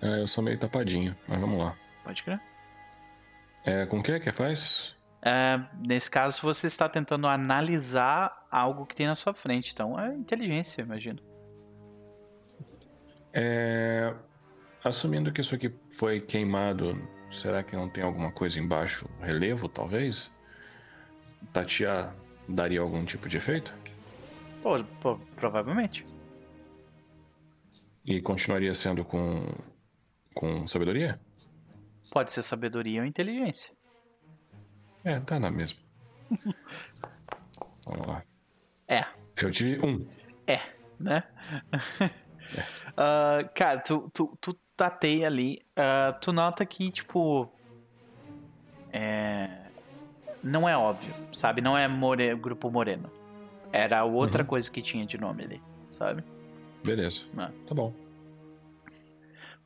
É, 0.00 0.20
eu 0.20 0.26
sou 0.26 0.44
meio 0.44 0.58
tapadinho, 0.58 1.16
mas 1.26 1.40
vamos 1.40 1.58
lá. 1.58 1.76
Pode 2.04 2.22
crer. 2.22 2.40
É, 3.64 3.86
com 3.86 3.98
o 3.98 4.02
que 4.02 4.20
que 4.20 4.30
faz? 4.30 4.94
Uh, 5.24 5.64
nesse 5.88 6.10
caso, 6.10 6.42
você 6.42 6.66
está 6.66 6.86
tentando 6.86 7.26
analisar 7.26 8.46
algo 8.50 8.84
que 8.84 8.94
tem 8.94 9.06
na 9.06 9.16
sua 9.16 9.32
frente. 9.32 9.72
Então, 9.72 9.98
é 9.98 10.14
inteligência, 10.14 10.82
imagino. 10.82 11.18
É... 13.32 14.14
Assumindo 14.84 15.32
que 15.32 15.40
isso 15.40 15.54
aqui 15.54 15.74
foi 15.90 16.20
queimado, 16.20 17.08
será 17.30 17.62
que 17.62 17.74
não 17.74 17.88
tem 17.88 18.04
alguma 18.04 18.30
coisa 18.30 18.58
embaixo? 18.60 19.08
Relevo, 19.18 19.66
talvez? 19.66 20.30
Tatear 21.54 22.14
daria 22.48 22.80
algum 22.80 23.04
tipo 23.04 23.28
de 23.28 23.36
efeito? 23.36 23.74
Pô, 24.62 24.82
pô, 25.00 25.18
provavelmente. 25.36 26.06
E 28.04 28.20
continuaria 28.20 28.74
sendo 28.74 29.04
com, 29.04 29.46
com 30.34 30.66
sabedoria? 30.66 31.20
Pode 32.10 32.32
ser 32.32 32.42
sabedoria 32.42 33.00
ou 33.00 33.06
inteligência. 33.06 33.74
É, 35.02 35.18
tá 35.20 35.38
na 35.38 35.50
mesma. 35.50 35.80
Vamos 37.86 38.06
lá. 38.06 38.22
É. 38.88 39.04
Eu 39.36 39.50
tive 39.50 39.84
um. 39.84 40.06
É, 40.46 40.60
né? 40.98 41.22
É. 42.56 42.60
Uh, 42.60 43.50
cara, 43.52 43.80
tu, 43.80 44.08
tu, 44.14 44.38
tu 44.40 44.54
tateia 44.76 45.26
ali. 45.26 45.60
Uh, 45.70 46.16
tu 46.20 46.32
nota 46.32 46.64
que, 46.64 46.92
tipo. 46.92 47.50
É... 48.92 49.63
Não 50.44 50.68
é 50.68 50.76
óbvio, 50.76 51.14
sabe? 51.32 51.62
Não 51.62 51.76
é 51.76 51.88
more... 51.88 52.36
Grupo 52.36 52.70
Moreno. 52.70 53.10
Era 53.72 54.04
outra 54.04 54.42
uhum. 54.42 54.48
coisa 54.48 54.70
que 54.70 54.82
tinha 54.82 55.06
de 55.06 55.18
nome 55.18 55.42
ali, 55.42 55.62
sabe? 55.88 56.22
Beleza. 56.84 57.22
Ah. 57.36 57.50
Tá 57.66 57.74
bom. 57.74 57.92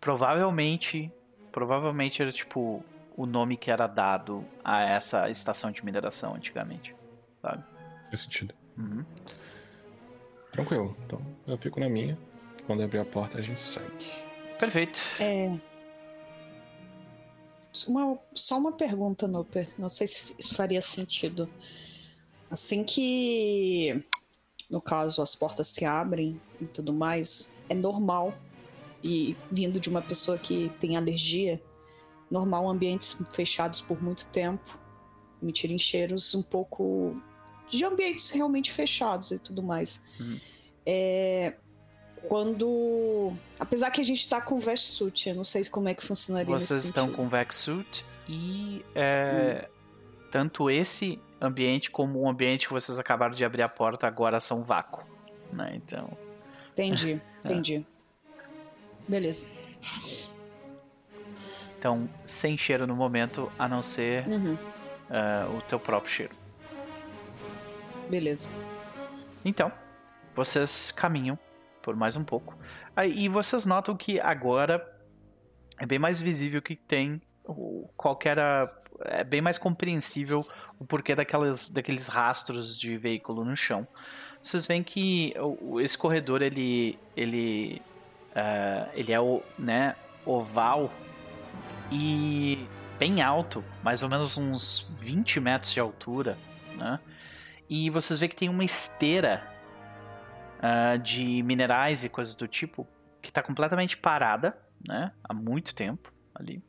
Provavelmente. 0.00 1.12
Provavelmente 1.50 2.22
era 2.22 2.30
tipo 2.30 2.84
o 3.16 3.26
nome 3.26 3.56
que 3.56 3.70
era 3.70 3.88
dado 3.88 4.44
a 4.64 4.82
essa 4.82 5.28
estação 5.28 5.72
de 5.72 5.84
mineração 5.84 6.36
antigamente, 6.36 6.94
sabe? 7.34 7.64
Faz 8.08 8.20
sentido. 8.20 8.54
Uhum. 8.78 9.04
Tranquilo. 10.52 10.96
Então 11.04 11.20
eu 11.46 11.58
fico 11.58 11.80
na 11.80 11.88
minha. 11.88 12.16
Quando 12.66 12.82
abrir 12.82 13.00
a 13.00 13.04
porta 13.04 13.38
a 13.38 13.42
gente 13.42 13.58
segue. 13.58 14.06
Perfeito. 14.58 15.00
É. 15.18 15.58
Uma, 17.86 18.18
só 18.34 18.58
uma 18.58 18.72
pergunta, 18.72 19.28
Noper. 19.28 19.68
Não 19.78 19.88
sei 19.88 20.06
se 20.06 20.34
isso 20.38 20.54
faria 20.54 20.80
sentido. 20.80 21.48
Assim 22.50 22.82
que, 22.82 24.02
no 24.70 24.80
caso, 24.80 25.22
as 25.22 25.34
portas 25.34 25.68
se 25.68 25.84
abrem 25.84 26.40
e 26.60 26.64
tudo 26.66 26.92
mais, 26.92 27.52
é 27.68 27.74
normal, 27.74 28.36
e 29.02 29.36
vindo 29.50 29.78
de 29.78 29.88
uma 29.88 30.02
pessoa 30.02 30.38
que 30.38 30.70
tem 30.80 30.96
alergia, 30.96 31.62
normal 32.30 32.68
ambientes 32.68 33.16
fechados 33.30 33.80
por 33.80 34.02
muito 34.02 34.26
tempo 34.26 34.78
emitirem 35.42 35.78
cheiros 35.78 36.34
um 36.34 36.42
pouco 36.42 37.16
de 37.68 37.84
ambientes 37.84 38.30
realmente 38.30 38.72
fechados 38.72 39.30
e 39.30 39.38
tudo 39.38 39.62
mais. 39.62 40.02
Uhum. 40.18 40.40
É, 40.84 41.56
quando. 42.28 43.32
Apesar 43.58 43.90
que 43.90 44.00
a 44.00 44.04
gente 44.04 44.20
está 44.20 44.40
com 44.40 44.58
Vexsuit, 44.58 45.28
eu 45.28 45.34
não 45.34 45.44
sei 45.44 45.64
como 45.66 45.88
é 45.88 45.94
que 45.94 46.04
funcionaria 46.04 46.52
Vocês 46.52 46.84
estão 46.84 47.04
sentido. 47.04 47.16
com 47.16 47.28
Vexsuit 47.28 48.04
e 48.28 48.84
é, 48.94 49.66
hum. 49.68 50.28
tanto 50.30 50.70
esse 50.70 51.20
ambiente 51.40 51.90
como 51.90 52.20
o 52.20 52.28
ambiente 52.28 52.66
que 52.66 52.72
vocês 52.72 52.98
acabaram 52.98 53.34
de 53.34 53.44
abrir 53.44 53.62
a 53.62 53.68
porta 53.68 54.06
agora 54.06 54.40
são 54.40 54.62
vácuo. 54.62 55.04
Né? 55.52 55.72
Então. 55.74 56.10
Entendi, 56.72 57.12
é. 57.44 57.48
entendi. 57.48 57.86
Beleza. 59.06 59.46
Então, 61.78 62.08
sem 62.24 62.58
cheiro 62.58 62.86
no 62.86 62.94
momento, 62.96 63.50
a 63.58 63.68
não 63.68 63.80
ser 63.80 64.26
uhum. 64.26 64.54
uh, 64.54 65.56
o 65.56 65.62
teu 65.62 65.78
próprio 65.78 66.12
cheiro. 66.12 66.34
Beleza. 68.10 68.48
Então, 69.44 69.70
vocês 70.34 70.90
caminham 70.90 71.38
por 71.82 71.96
mais 71.96 72.16
um 72.16 72.24
pouco. 72.24 72.56
Aí, 72.94 73.24
e 73.24 73.28
vocês 73.28 73.64
notam 73.66 73.96
que 73.96 74.20
agora 74.20 74.84
é 75.78 75.86
bem 75.86 75.98
mais 75.98 76.20
visível 76.20 76.60
que 76.60 76.76
tem 76.76 77.20
qualquer 77.96 78.38
é 79.06 79.24
bem 79.24 79.40
mais 79.40 79.56
compreensível 79.56 80.44
o 80.78 80.84
porquê 80.84 81.14
daquelas, 81.14 81.70
daqueles 81.70 82.06
rastros 82.06 82.78
de 82.78 82.96
veículo 82.96 83.44
no 83.44 83.56
chão. 83.56 83.86
Vocês 84.42 84.66
veem 84.66 84.82
que 84.82 85.34
esse 85.82 85.96
corredor 85.96 86.42
ele 86.42 86.98
ele 87.16 87.82
uh, 88.32 88.90
ele 88.94 89.12
é 89.12 89.20
o 89.20 89.42
né 89.58 89.96
oval 90.26 90.92
e 91.90 92.66
bem 92.98 93.22
alto, 93.22 93.64
mais 93.82 94.02
ou 94.02 94.08
menos 94.08 94.36
uns 94.36 94.90
20 95.00 95.40
metros 95.40 95.72
de 95.72 95.80
altura, 95.80 96.36
né? 96.76 97.00
E 97.68 97.90
vocês 97.90 98.18
veem 98.18 98.28
que 98.28 98.36
tem 98.36 98.48
uma 98.48 98.64
esteira 98.64 99.42
uh, 100.58 100.98
de 100.98 101.42
minerais 101.42 102.04
e 102.04 102.08
coisas 102.08 102.34
do 102.34 102.46
tipo 102.46 102.86
que 103.22 103.30
está 103.30 103.42
completamente 103.42 103.96
parada, 103.96 104.58
né? 104.86 105.12
Há 105.24 105.34
muito 105.34 105.74
tempo 105.74 106.12
ali. 106.34 106.62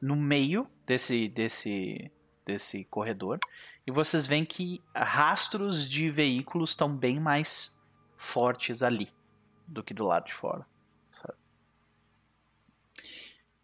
No 0.00 0.16
meio 0.16 0.66
desse, 0.86 1.28
desse, 1.28 2.10
desse 2.46 2.84
corredor. 2.84 3.38
E 3.86 3.90
vocês 3.90 4.26
veem 4.26 4.44
que 4.44 4.80
rastros 4.94 5.88
de 5.88 6.10
veículos 6.10 6.70
estão 6.70 6.94
bem 6.94 7.18
mais 7.18 7.78
fortes 8.16 8.82
ali 8.82 9.08
do 9.66 9.82
que 9.82 9.94
do 9.94 10.06
lado 10.06 10.26
de 10.26 10.34
fora. 10.34 10.66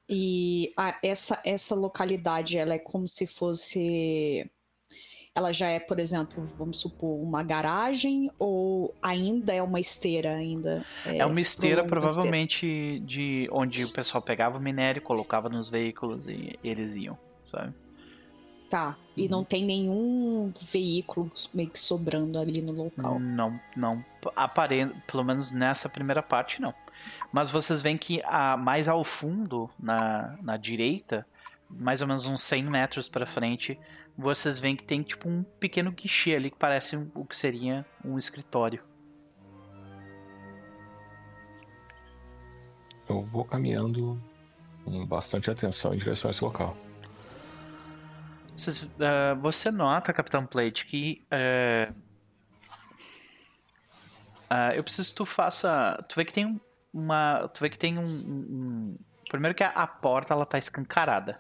E 0.09 0.73
a, 0.79 0.99
essa, 1.03 1.41
essa 1.45 1.75
localidade 1.75 2.57
ela 2.57 2.75
é 2.75 2.79
como 2.79 3.09
se 3.09 3.27
fosse 3.27 4.49
ela 5.37 5.53
já 5.53 5.69
é, 5.69 5.79
por 5.79 5.99
exemplo, 5.99 6.49
vamos 6.57 6.79
supor, 6.79 7.23
uma 7.23 7.43
garagem 7.43 8.31
ou 8.39 8.95
ainda 9.03 9.53
é 9.53 9.63
uma 9.63 9.79
esteira 9.79 10.35
ainda? 10.35 10.83
É, 11.05 11.19
é 11.19 11.27
uma 11.27 11.39
esteira 11.39 11.85
provavelmente 11.85 12.67
esteira. 12.67 13.05
de 13.05 13.49
onde 13.53 13.85
o 13.85 13.93
pessoal 13.93 14.23
pegava 14.23 14.57
o 14.57 14.61
minério, 14.61 15.03
colocava 15.03 15.51
nos 15.51 15.69
veículos 15.69 16.27
e 16.27 16.59
eles 16.65 16.97
iam, 16.97 17.19
sabe? 17.43 17.75
Tá. 18.71 18.97
E 19.15 19.25
uhum. 19.25 19.29
não 19.29 19.45
tem 19.45 19.63
nenhum 19.63 20.53
veículo 20.73 21.31
meio 21.53 21.69
que 21.69 21.79
sobrando 21.79 22.39
ali 22.39 22.63
no 22.63 22.73
local. 22.73 23.21
Não, 23.21 23.61
não. 23.77 24.05
Aparenta, 24.35 24.97
pelo 25.07 25.23
menos 25.23 25.53
nessa 25.53 25.89
primeira 25.89 26.23
parte, 26.23 26.63
não. 26.63 26.75
Mas 27.31 27.51
vocês 27.51 27.83
veem 27.83 27.99
que 27.99 28.23
a, 28.25 28.57
mais 28.57 28.89
ao 28.89 29.05
fundo, 29.05 29.69
na, 29.79 30.37
na 30.43 30.57
direita, 30.57 31.27
mais 31.69 32.01
ou 32.01 32.09
menos 32.09 32.27
uns 32.27 32.43
100 32.43 32.65
metros 32.65 33.09
para 33.09 33.27
frente, 33.27 33.79
vocês 34.17 34.59
veem 34.59 34.75
que 34.75 34.85
tem 34.85 35.03
tipo 35.03 35.29
um 35.29 35.43
pequeno 35.43 35.93
guichê 35.93 36.35
ali 36.35 36.51
que 36.51 36.57
parece 36.57 36.97
o 37.15 37.25
que 37.25 37.37
seria 37.37 37.85
um 38.05 38.19
escritório. 38.19 38.83
Eu 43.09 43.23
vou 43.23 43.45
caminhando 43.45 44.21
com 44.85 45.07
bastante 45.07 45.51
atenção 45.51 45.95
em 45.95 45.99
direção 45.99 46.29
a 46.29 46.33
esse 46.33 46.43
local. 46.43 46.77
Vocês, 48.57 48.85
uh, 48.85 49.37
você 49.41 49.71
nota, 49.71 50.13
Capitão 50.13 50.47
Plate, 50.47 50.87
que 50.87 51.23
uh, 51.31 51.93
uh, 54.51 54.73
eu 54.75 54.83
preciso 54.83 55.11
que 55.11 55.17
tu 55.17 55.27
faça. 55.27 56.03
Tu 56.09 56.17
vê 56.17 56.25
que 56.25 56.33
tem 56.33 56.61
uma. 56.93 57.49
Tu 57.49 57.61
vê 57.61 57.69
que 57.69 57.79
tem 57.79 57.99
um. 57.99 58.03
um 58.03 58.99
primeiro 59.29 59.55
que 59.55 59.63
a, 59.63 59.69
a 59.69 59.87
porta 59.87 60.33
ela 60.33 60.47
tá 60.47 60.59
escancarada. 60.59 61.37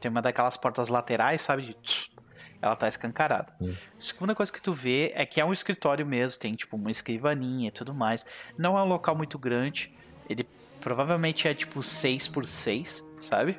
Tem 0.00 0.10
uma 0.10 0.22
daquelas 0.22 0.56
portas 0.56 0.88
laterais, 0.88 1.42
sabe? 1.42 1.76
Ela 2.60 2.76
tá 2.76 2.88
escancarada. 2.88 3.52
Hum. 3.60 3.74
A 3.96 4.00
segunda 4.00 4.34
coisa 4.34 4.52
que 4.52 4.60
tu 4.60 4.72
vê 4.72 5.12
é 5.14 5.24
que 5.24 5.40
é 5.40 5.44
um 5.44 5.52
escritório 5.52 6.04
mesmo, 6.04 6.40
tem 6.40 6.54
tipo 6.54 6.76
uma 6.76 6.90
escrivaninha 6.90 7.68
e 7.68 7.72
tudo 7.72 7.94
mais. 7.94 8.26
Não 8.56 8.76
é 8.76 8.82
um 8.82 8.86
local 8.88 9.16
muito 9.16 9.38
grande. 9.38 9.92
Ele 10.28 10.46
provavelmente 10.80 11.48
é 11.48 11.54
tipo 11.54 11.82
6 11.82 12.28
por 12.28 12.46
6 12.46 13.06
sabe? 13.20 13.58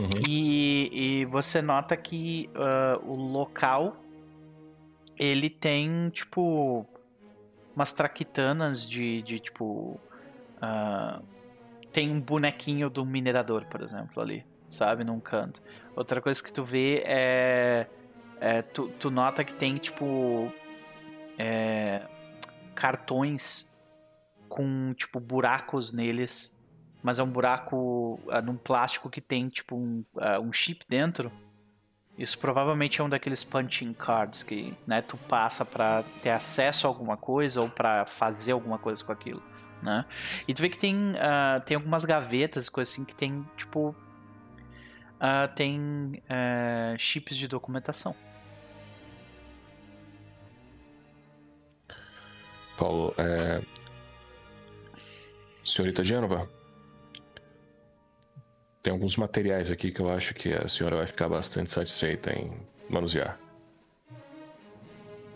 Uhum. 0.00 0.22
E, 0.28 1.20
e, 1.20 1.24
você 1.26 1.60
nota 1.60 1.96
que 1.96 2.48
uh, 2.54 3.04
o 3.04 3.14
local 3.14 3.96
ele 5.18 5.50
tem 5.50 6.08
tipo 6.10 6.86
umas 7.74 7.92
traquitanas 7.92 8.88
de, 8.88 9.22
de 9.22 9.40
tipo. 9.40 10.00
Uh, 10.62 11.22
tem 11.92 12.10
um 12.10 12.20
bonequinho 12.20 12.88
do 12.88 13.04
minerador, 13.04 13.64
por 13.64 13.82
exemplo, 13.82 14.22
ali 14.22 14.44
sabe? 14.70 15.04
Num 15.04 15.20
canto. 15.20 15.60
Outra 15.94 16.20
coisa 16.22 16.42
que 16.42 16.52
tu 16.52 16.64
vê 16.64 17.02
é. 17.04 17.86
é 18.40 18.62
tu, 18.62 18.88
tu 18.98 19.10
nota 19.10 19.44
que 19.44 19.52
tem, 19.52 19.76
tipo. 19.76 20.50
É, 21.38 22.02
cartões 22.74 23.70
com, 24.48 24.94
tipo, 24.94 25.20
buracos 25.20 25.92
neles. 25.92 26.56
Mas 27.02 27.18
é 27.18 27.22
um 27.22 27.30
buraco 27.30 28.20
uh, 28.26 28.42
num 28.44 28.56
plástico 28.56 29.08
que 29.08 29.20
tem, 29.20 29.48
tipo, 29.48 29.76
um, 29.76 30.04
uh, 30.14 30.40
um 30.40 30.52
chip 30.52 30.84
dentro. 30.88 31.32
Isso 32.18 32.38
provavelmente 32.38 33.00
é 33.00 33.04
um 33.04 33.08
daqueles 33.08 33.42
punching 33.42 33.94
cards 33.94 34.42
que, 34.42 34.76
né, 34.86 35.00
tu 35.00 35.16
passa 35.16 35.64
para 35.64 36.02
ter 36.22 36.28
acesso 36.28 36.86
a 36.86 36.90
alguma 36.90 37.16
coisa 37.16 37.62
ou 37.62 37.70
para 37.70 38.04
fazer 38.04 38.52
alguma 38.52 38.78
coisa 38.78 39.02
com 39.02 39.10
aquilo, 39.10 39.42
né? 39.82 40.04
E 40.46 40.52
tu 40.52 40.60
vê 40.60 40.68
que 40.68 40.76
tem, 40.76 41.12
uh, 41.12 41.60
tem 41.64 41.76
algumas 41.76 42.04
gavetas, 42.04 42.68
coisas 42.68 42.92
assim, 42.92 43.06
que 43.06 43.14
tem, 43.14 43.48
tipo, 43.56 43.96
uh, 45.20 45.54
tem 45.54 46.22
uh, 46.24 46.98
chips 46.98 47.36
de 47.36 47.46
documentação. 47.46 48.14
Paulo, 52.76 53.14
é... 53.18 53.62
senhorita 55.62 56.02
Gênova, 56.02 56.48
tem 58.82 58.90
alguns 58.90 59.16
materiais 59.18 59.70
aqui 59.70 59.90
que 59.90 60.00
eu 60.00 60.10
acho 60.10 60.32
que 60.32 60.50
a 60.54 60.66
senhora 60.66 60.96
vai 60.96 61.06
ficar 61.06 61.28
bastante 61.28 61.70
satisfeita 61.70 62.32
em 62.32 62.50
manusear. 62.88 63.38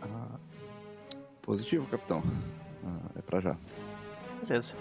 Ah, 0.00 0.38
positivo, 1.42 1.86
capitão. 1.86 2.22
Ah, 2.82 3.10
é 3.18 3.20
pra 3.20 3.40
já. 3.40 3.56
Beleza. 4.42 4.74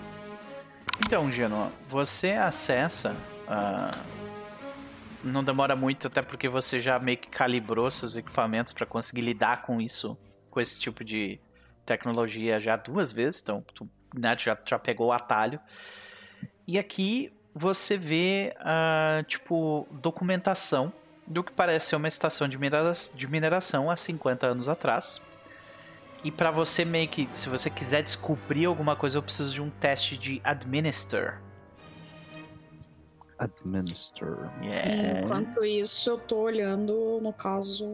Então, 1.05 1.30
Geno, 1.31 1.69
você 1.89 2.31
acessa. 2.31 3.13
Uh, 3.43 4.23
não 5.24 5.44
demora 5.44 5.76
muito, 5.76 6.08
até 6.08 6.22
porque 6.22 6.50
você 6.50 6.82
já 6.82 7.00
meio 7.00 7.18
que 7.18 7.30
calibrou 7.30 7.90
seus 7.90 8.16
equipamentos 8.16 8.74
para 8.74 8.86
conseguir 8.86 9.22
lidar 9.22 9.62
com 9.62 9.80
isso, 9.80 10.18
com 10.50 10.60
esse 10.60 10.80
tipo 10.80 11.04
de 11.04 11.40
tecnologia 11.86 12.60
já 12.60 12.76
duas 12.76 13.12
vezes, 13.12 13.41
então 13.41 13.64
tu 13.74 13.90
né, 14.14 14.36
já, 14.38 14.58
já 14.66 14.78
pegou 14.78 15.08
o 15.08 15.12
atalho. 15.12 15.60
E 16.68 16.78
aqui 16.78 17.34
você 17.54 17.98
vê, 17.98 18.56
uh, 18.60 19.24
tipo, 19.24 19.88
documentação 19.91 20.91
do 21.26 21.44
que 21.44 21.52
parece 21.52 21.88
ser 21.88 21.95
uma 21.95 22.08
estação 22.08 22.48
de, 22.48 22.58
minera 22.58 22.94
de 23.14 23.28
mineração 23.28 23.90
há 23.90 23.95
50 23.95 24.48
anos 24.48 24.68
atrás. 24.68 25.22
E 26.24 26.32
para 26.32 26.52
você 26.52 26.86
meio 26.86 27.08
que, 27.10 27.28
se 27.34 27.50
você 27.50 27.70
quiser 27.70 28.02
descobrir 28.02 28.66
alguma 28.66 28.95
coisa, 28.95 29.18
eu 29.18 29.24
preciso 29.24 29.54
de 29.54 29.62
um 29.62 29.70
teste 29.70 30.18
de 30.18 30.41
administer. 30.44 31.40
Administer. 33.44 34.52
Yeah. 34.61 35.22
Enquanto 35.22 35.64
isso, 35.64 36.10
eu 36.11 36.18
tô 36.20 36.38
olhando, 36.41 37.20
no 37.22 37.34
caso, 37.34 37.86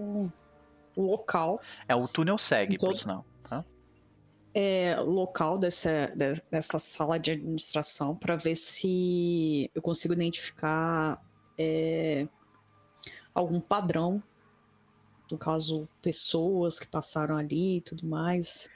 o 0.96 1.02
local. 1.02 1.62
É, 1.88 1.96
o 1.96 2.08
túnel 2.08 2.38
segue, 2.38 2.76
então, 2.76 2.90
por 2.90 2.96
sinal 2.96 3.26
é, 4.54 4.96
local 5.00 5.58
dessa, 5.58 6.12
dessa 6.50 6.80
sala 6.80 7.20
de 7.20 7.32
administração 7.32 8.16
para 8.16 8.36
ver 8.36 8.56
se 8.56 9.70
eu 9.74 9.82
consigo 9.82 10.14
identificar 10.14 11.22
é, 11.58 12.28
algum 13.34 13.60
padrão. 13.60 14.22
No 15.32 15.38
caso, 15.38 15.88
pessoas 16.02 16.80
que 16.80 16.88
passaram 16.88 17.38
ali 17.38 17.78
e 17.78 17.82
tudo 17.82 18.08
mais. 18.08 18.70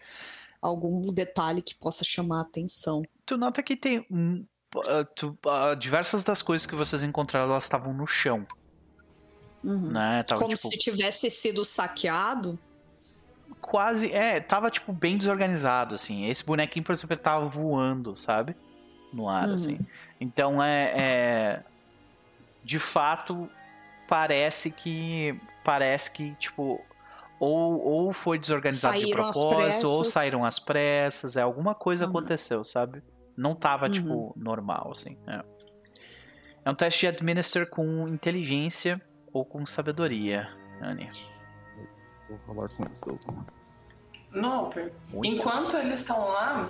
Algum 0.62 1.12
detalhe 1.12 1.62
que 1.62 1.76
possa 1.76 2.04
chamar 2.04 2.38
a 2.38 2.41
atenção. 2.41 3.04
Tu 3.26 3.36
nota 3.38 3.64
que 3.64 3.76
tem. 3.76 4.06
Uh, 4.76 5.06
tu, 5.16 5.38
uh, 5.45 5.76
diversas 5.76 6.24
das 6.24 6.41
coisas 6.41 6.66
que 6.66 6.76
vocês 6.76 7.04
encontraram 7.04 7.50
elas 7.52 7.64
estavam 7.64 7.94
no 7.94 8.08
chão. 8.08 8.45
Uhum. 9.64 9.91
Né? 9.91 10.24
Tava, 10.24 10.41
Como 10.41 10.56
tipo... 10.56 10.68
se 10.68 10.78
tivesse 10.78 11.30
sido 11.30 11.64
saqueado 11.64 12.60
quase. 13.64 14.12
É, 14.12 14.40
tava, 14.40 14.70
tipo, 14.70 14.91
bem 14.94 15.18
desorganizado, 15.18 15.95
assim. 15.95 16.26
Esse 16.30 16.45
bonequinho, 16.45 16.86
por 16.86 16.91
exemplo, 16.91 17.14
ele 17.14 17.22
tava 17.22 17.45
voando, 17.48 18.16
sabe? 18.16 18.56
No 19.12 19.30
ar, 19.30 19.48
uhum. 19.48 19.56
assim. 19.56 19.80
Então 20.20 20.62
é, 20.62 20.91
é. 20.95 21.64
De 22.64 22.78
fato, 22.78 23.50
parece 24.08 24.70
que. 24.70 25.40
Parece 25.64 26.12
que, 26.12 26.36
tipo. 26.36 26.80
Ou, 27.40 27.82
ou 27.82 28.14
foi 28.14 28.38
desorganizado 28.38 28.94
saíram 28.94 29.10
de 29.10 29.32
propósito, 29.32 29.90
ou 29.90 30.06
saíram 30.06 30.45
às 30.45 30.60
pressas. 30.60 31.36
É, 31.36 31.41
alguma 31.41 31.74
coisa 31.74 32.06
uhum. 32.06 32.12
aconteceu, 32.12 32.64
sabe? 32.64 33.02
Não 33.35 33.55
tava, 33.55 33.89
tipo, 33.89 34.07
uhum. 34.07 34.27
tipo, 34.27 34.39
normal, 34.39 34.89
assim. 34.91 35.18
É. 35.27 35.43
é 36.65 36.69
um 36.69 36.76
teste 36.76 37.01
de 37.01 37.07
administer 37.07 37.68
com 37.68 38.07
inteligência 38.07 39.01
ou 39.31 39.43
com 39.43 39.65
sabedoria, 39.65 40.49
Annie. 40.81 41.07
Vou 42.30 42.39
falar 42.45 42.69
com 42.69 42.84
eles. 42.85 43.01
Noper, 44.31 44.91
enquanto 45.23 45.77
eles 45.77 45.99
estão 45.99 46.27
lá, 46.27 46.69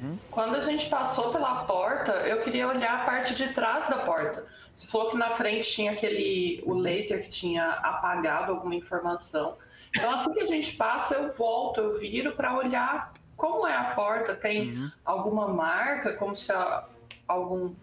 uhum. 0.00 0.18
quando 0.30 0.56
a 0.56 0.60
gente 0.60 0.88
passou 0.88 1.32
pela 1.32 1.64
porta, 1.64 2.12
eu 2.28 2.40
queria 2.40 2.68
olhar 2.68 3.02
a 3.02 3.04
parte 3.04 3.34
de 3.34 3.52
trás 3.52 3.88
da 3.88 3.98
porta. 3.98 4.46
Você 4.74 4.86
falou 4.86 5.10
que 5.10 5.16
na 5.16 5.30
frente 5.30 5.70
tinha 5.70 5.92
aquele 5.92 6.62
o 6.64 6.74
laser 6.74 7.22
que 7.24 7.28
tinha 7.28 7.68
apagado 7.70 8.52
alguma 8.52 8.74
informação. 8.74 9.56
Então 9.94 10.14
assim 10.14 10.32
que 10.32 10.40
a 10.40 10.46
gente 10.46 10.76
passa, 10.76 11.14
eu 11.14 11.32
volto, 11.34 11.80
eu 11.80 11.98
viro 11.98 12.32
para 12.32 12.56
olhar 12.56 13.11
como 13.42 13.66
é 13.66 13.74
a 13.76 13.86
porta. 13.86 14.36
Tem 14.36 14.70
uhum. 14.70 14.90
alguma 15.04 15.48
marca, 15.48 16.12
como 16.12 16.36
se 16.36 16.52
a, 16.52 16.84
algum 17.26 17.74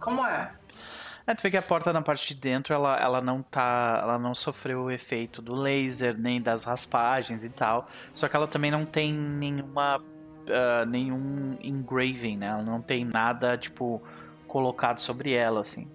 como 0.00 0.26
é? 0.26 0.50
É, 1.26 1.34
tu 1.34 1.42
vê 1.42 1.50
que 1.50 1.56
a 1.56 1.62
porta 1.62 1.92
na 1.92 2.00
parte 2.00 2.34
de 2.34 2.40
dentro, 2.40 2.72
ela, 2.72 2.98
ela 2.98 3.20
não 3.20 3.42
tá. 3.42 3.98
Ela 4.00 4.18
não 4.18 4.34
sofreu 4.34 4.84
o 4.84 4.90
efeito 4.90 5.42
do 5.42 5.54
laser, 5.54 6.16
nem 6.16 6.40
das 6.40 6.64
raspagens 6.64 7.44
e 7.44 7.50
tal. 7.50 7.88
Só 8.14 8.26
que 8.26 8.34
ela 8.36 8.46
também 8.46 8.70
não 8.70 8.86
tem 8.86 9.12
nenhuma. 9.12 9.98
Uh, 9.98 10.86
nenhum 10.86 11.58
engraving, 11.60 12.36
né? 12.36 12.46
Ela 12.46 12.62
não 12.62 12.80
tem 12.80 13.04
nada, 13.04 13.58
tipo, 13.58 14.00
colocado 14.46 15.00
sobre 15.00 15.32
ela, 15.32 15.60
assim. 15.60 15.90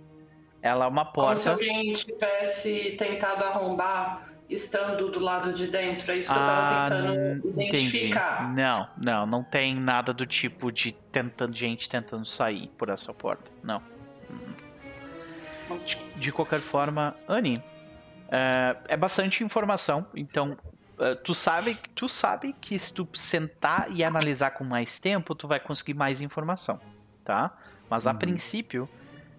Ela 0.61 0.85
é 0.85 0.87
uma 0.89 1.05
porta. 1.05 1.29
Como 1.29 1.37
se 1.37 1.49
alguém 1.49 1.93
tivesse 1.93 2.97
tentado 2.99 3.45
arrombar 3.45 4.30
estando 4.51 5.09
do 5.09 5.19
lado 5.19 5.53
de 5.53 5.67
dentro. 5.67 6.11
É 6.11 6.17
isso 6.17 6.31
que 6.31 6.37
ah, 6.37 6.41
eu 6.41 6.47
tava 6.47 6.61
ah, 6.61 6.89
tentando 6.89 7.61
identificar. 7.61 8.43
Entendi. 8.43 8.61
Não, 8.61 8.89
não, 8.97 9.25
não 9.25 9.43
tem 9.43 9.75
nada 9.75 10.13
do 10.13 10.25
tipo 10.25 10.71
de 10.71 10.91
tentando 10.91 11.55
gente 11.55 11.89
tentando 11.89 12.25
sair 12.25 12.67
por 12.77 12.89
essa 12.89 13.13
porta. 13.13 13.49
Não. 13.63 13.81
De, 15.85 15.97
de 16.17 16.31
qualquer 16.31 16.59
forma, 16.59 17.15
Annie, 17.27 17.63
é, 18.29 18.75
é 18.89 18.97
bastante 18.97 19.43
informação, 19.43 20.05
então 20.15 20.57
é, 20.99 21.15
tu 21.15 21.33
sabe, 21.33 21.77
tu 21.95 22.07
sabe 22.07 22.53
que 22.53 22.77
se 22.77 22.93
tu 22.93 23.07
sentar 23.13 23.87
e 23.91 24.03
analisar 24.03 24.51
com 24.51 24.63
mais 24.63 24.99
tempo, 24.99 25.33
tu 25.33 25.47
vai 25.47 25.59
conseguir 25.59 25.93
mais 25.93 26.21
informação, 26.21 26.79
tá? 27.23 27.51
Mas 27.89 28.05
a 28.05 28.11
uhum. 28.11 28.17
princípio, 28.17 28.89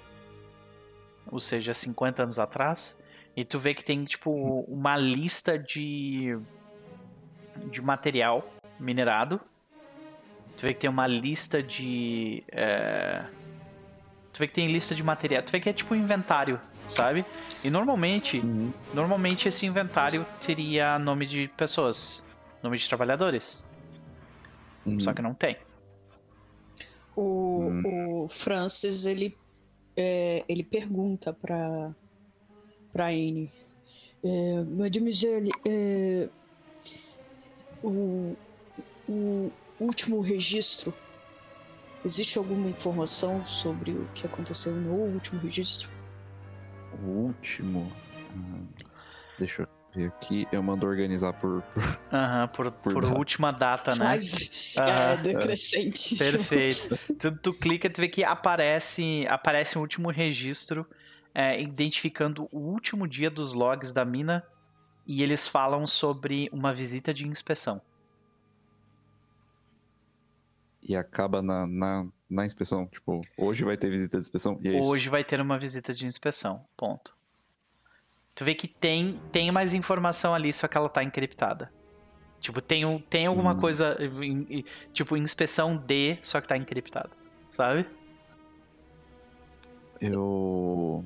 ou 1.28 1.40
seja, 1.40 1.74
50 1.74 2.24
anos 2.24 2.40
atrás. 2.40 3.00
E 3.36 3.46
tu 3.46 3.60
vê 3.60 3.76
que 3.76 3.84
tem 3.84 4.06
tipo 4.06 4.62
uma 4.68 4.98
lista 4.98 5.60
de, 5.60 6.40
de 7.70 7.82
material 7.82 8.50
minerado. 8.80 9.42
Tu 10.58 10.66
vê 10.66 10.74
que 10.74 10.80
tem 10.80 10.90
uma 10.90 11.06
lista 11.06 11.62
de. 11.62 12.44
É... 12.52 13.24
Tu 14.38 14.40
vê 14.40 14.48
que 14.48 14.54
tem 14.54 14.72
lista 14.72 14.94
de 14.94 15.02
material. 15.02 15.42
Tu 15.42 15.52
vê 15.52 15.60
que 15.60 15.68
é 15.68 15.74
tipo 15.74 15.96
um 15.96 15.98
inventário, 15.98 16.62
sabe? 16.88 17.26
E 17.64 17.72
normalmente, 17.72 18.38
uhum. 18.38 18.72
normalmente 18.94 19.48
esse 19.48 19.66
inventário 19.66 20.24
teria 20.40 21.00
nome 21.00 21.26
de 21.26 21.48
pessoas 21.58 22.24
nome 22.62 22.78
de 22.78 22.88
trabalhadores. 22.88 23.64
Uhum. 24.86 25.00
Só 25.00 25.12
que 25.12 25.24
não 25.24 25.34
tem. 25.34 25.58
O, 27.16 27.22
uhum. 27.22 28.26
o 28.26 28.30
Francis, 28.30 29.08
ele, 29.08 29.36
é, 29.96 30.44
ele 30.48 30.64
pergunta 30.64 31.34
pra, 31.34 31.96
pra 32.94 33.08
Anne. 33.08 33.52
É, 34.24 34.64
Mademoiselle, 34.66 35.50
é, 35.68 36.30
o, 37.82 38.36
o 39.10 39.52
último 39.80 40.22
registro, 40.22 40.94
existe 42.08 42.38
alguma 42.38 42.70
informação 42.70 43.46
sobre 43.46 43.92
o 43.92 44.08
que 44.16 44.26
aconteceu 44.26 44.74
no 44.74 44.98
último 44.98 45.42
registro? 45.42 45.90
O 47.04 47.06
último? 47.06 47.92
Hum, 48.34 48.66
deixa 49.38 49.64
eu 49.64 50.08
aqui 50.08 50.48
eu 50.52 50.62
mando 50.62 50.86
organizar 50.86 51.34
por. 51.34 51.62
Por, 51.62 51.84
uhum, 51.84 52.48
por, 52.54 52.72
por, 52.72 52.94
por 52.94 53.06
última 53.06 53.52
data, 53.52 53.96
né? 53.96 54.06
Mas, 54.06 54.74
uhum. 54.78 54.86
é, 54.86 55.18
decrescente. 55.18 56.16
Perfeito. 56.16 57.16
tu, 57.16 57.36
tu 57.38 57.54
clica, 57.54 57.90
tu 57.90 58.00
vê 58.00 58.08
que 58.08 58.24
aparece, 58.24 59.26
aparece 59.28 59.78
um 59.78 59.82
último 59.82 60.10
registro 60.10 60.86
é, 61.34 61.62
identificando 61.62 62.48
o 62.52 62.60
último 62.60 63.08
dia 63.08 63.30
dos 63.30 63.54
logs 63.54 63.92
da 63.92 64.06
mina 64.06 64.44
e 65.06 65.24
eles 65.24 65.48
falam 65.48 65.86
sobre 65.86 66.48
uma 66.54 66.74
visita 66.74 67.14
de 67.14 67.28
inspeção. 67.28 67.82
E 70.88 70.96
acaba 70.96 71.42
na, 71.42 71.68
na, 71.68 72.08
na 72.30 72.46
inspeção. 72.46 72.88
Tipo, 72.88 73.22
hoje 73.38 73.64
vai 73.64 73.76
ter 73.76 73.90
visita 73.90 74.18
de 74.18 74.22
inspeção. 74.22 74.60
É 74.64 74.82
hoje 74.82 75.10
vai 75.10 75.24
ter 75.24 75.42
uma 75.42 75.60
visita 75.60 75.94
de 75.94 76.06
inspeção. 76.06 76.66
Ponto. 76.78 77.16
Tu 78.34 78.46
vê 78.46 78.54
que 78.54 78.68
tem, 78.68 79.20
tem 79.32 79.52
mais 79.52 79.74
informação 79.74 80.34
ali, 80.34 80.54
só 80.54 80.68
que 80.68 80.78
ela 80.78 80.88
tá 80.88 81.04
encriptada. 81.04 81.74
Tipo, 82.40 82.62
tem, 82.62 83.00
tem 83.10 83.26
alguma 83.26 83.54
hum. 83.54 83.60
coisa, 83.60 83.98
tipo, 84.94 85.18
inspeção 85.18 85.76
D, 85.76 86.20
só 86.22 86.40
que 86.40 86.48
tá 86.48 86.56
encriptado, 86.56 87.10
sabe? 87.50 87.86
Eu. 90.00 91.04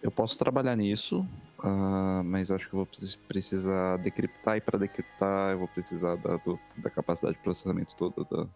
Eu 0.00 0.10
posso 0.12 0.38
trabalhar 0.38 0.76
nisso, 0.76 1.26
uh, 1.58 2.22
mas 2.24 2.50
acho 2.50 2.68
que 2.68 2.74
eu 2.74 2.84
vou 2.84 2.88
precisar 3.26 3.96
decriptar, 3.98 4.56
e 4.56 4.60
para 4.60 4.78
decriptar 4.78 5.52
eu 5.52 5.58
vou 5.58 5.68
precisar 5.68 6.16
da, 6.16 6.36
do, 6.38 6.58
da 6.76 6.90
capacidade 6.90 7.36
de 7.36 7.42
processamento 7.42 7.94
toda 7.96 8.24
da. 8.24 8.46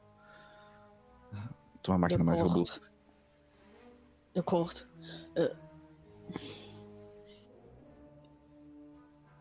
de 1.83 1.91
uma 1.91 1.99
máquina 1.99 2.25
mais 2.25 2.41
robusta. 2.41 2.91
Eu 4.35 4.43
corto. 4.43 4.89
Uh... 5.37 6.83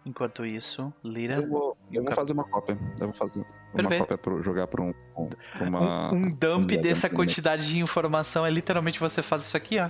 Enquanto 0.03 0.45
isso, 0.45 0.91
Lira. 1.03 1.35
Eu 1.35 1.47
vou, 1.47 1.77
eu 1.91 2.03
vou 2.03 2.11
fazer 2.11 2.33
uma 2.33 2.43
cópia. 2.43 2.77
Eu 2.99 3.07
vou 3.07 3.13
fazer 3.13 3.39
uma 3.39 3.75
Perfeito. 3.75 3.99
cópia 3.99 4.17
para 4.17 4.41
jogar 4.41 4.67
para 4.67 4.81
um, 4.81 4.93
um, 5.15 5.29
uma. 5.61 6.11
Um, 6.11 6.15
um 6.15 6.31
dump 6.31 6.75
dessa 6.77 7.07
quantidade 7.07 7.67
de 7.67 7.79
informação 7.79 8.45
é 8.45 8.49
literalmente 8.49 8.99
você 8.99 9.21
faz 9.21 9.43
isso 9.43 9.55
aqui, 9.55 9.77
ó. 9.79 9.89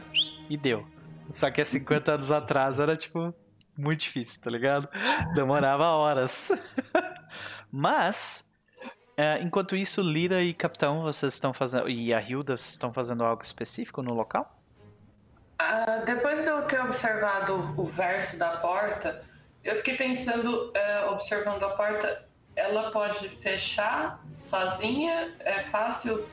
E 0.49 0.57
deu. 0.57 0.85
Só 1.31 1.49
que 1.49 1.61
há 1.61 1.65
50 1.65 2.13
anos 2.13 2.29
atrás 2.29 2.77
era 2.77 2.95
tipo 2.95 3.33
muito 3.77 4.01
difícil, 4.01 4.41
tá 4.41 4.49
ligado? 4.49 4.87
Demorava 5.33 5.85
horas. 5.85 6.51
Mas, 7.71 8.51
é, 9.15 9.39
enquanto 9.41 9.75
isso, 9.75 10.01
Lira 10.01 10.41
e 10.41 10.53
Capitão, 10.53 11.03
vocês 11.03 11.33
estão 11.33 11.53
fazendo. 11.53 11.89
E 11.89 12.13
a 12.13 12.21
Hilda, 12.21 12.57
vocês 12.57 12.71
estão 12.71 12.93
fazendo 12.93 13.23
algo 13.23 13.43
específico 13.43 14.01
no 14.01 14.13
local? 14.13 14.57
Uh, 15.61 16.05
depois 16.05 16.41
de 16.43 16.49
eu 16.49 16.63
ter 16.63 16.81
observado 16.81 17.73
o 17.77 17.85
verso 17.85 18.35
da 18.37 18.57
porta, 18.57 19.23
eu 19.63 19.75
fiquei 19.77 19.95
pensando, 19.95 20.69
uh, 20.69 21.11
observando 21.11 21.63
a 21.63 21.69
porta, 21.69 22.27
ela 22.55 22.91
pode 22.91 23.29
fechar 23.29 24.19
sozinha? 24.37 25.33
É 25.39 25.61
fácil? 25.63 26.27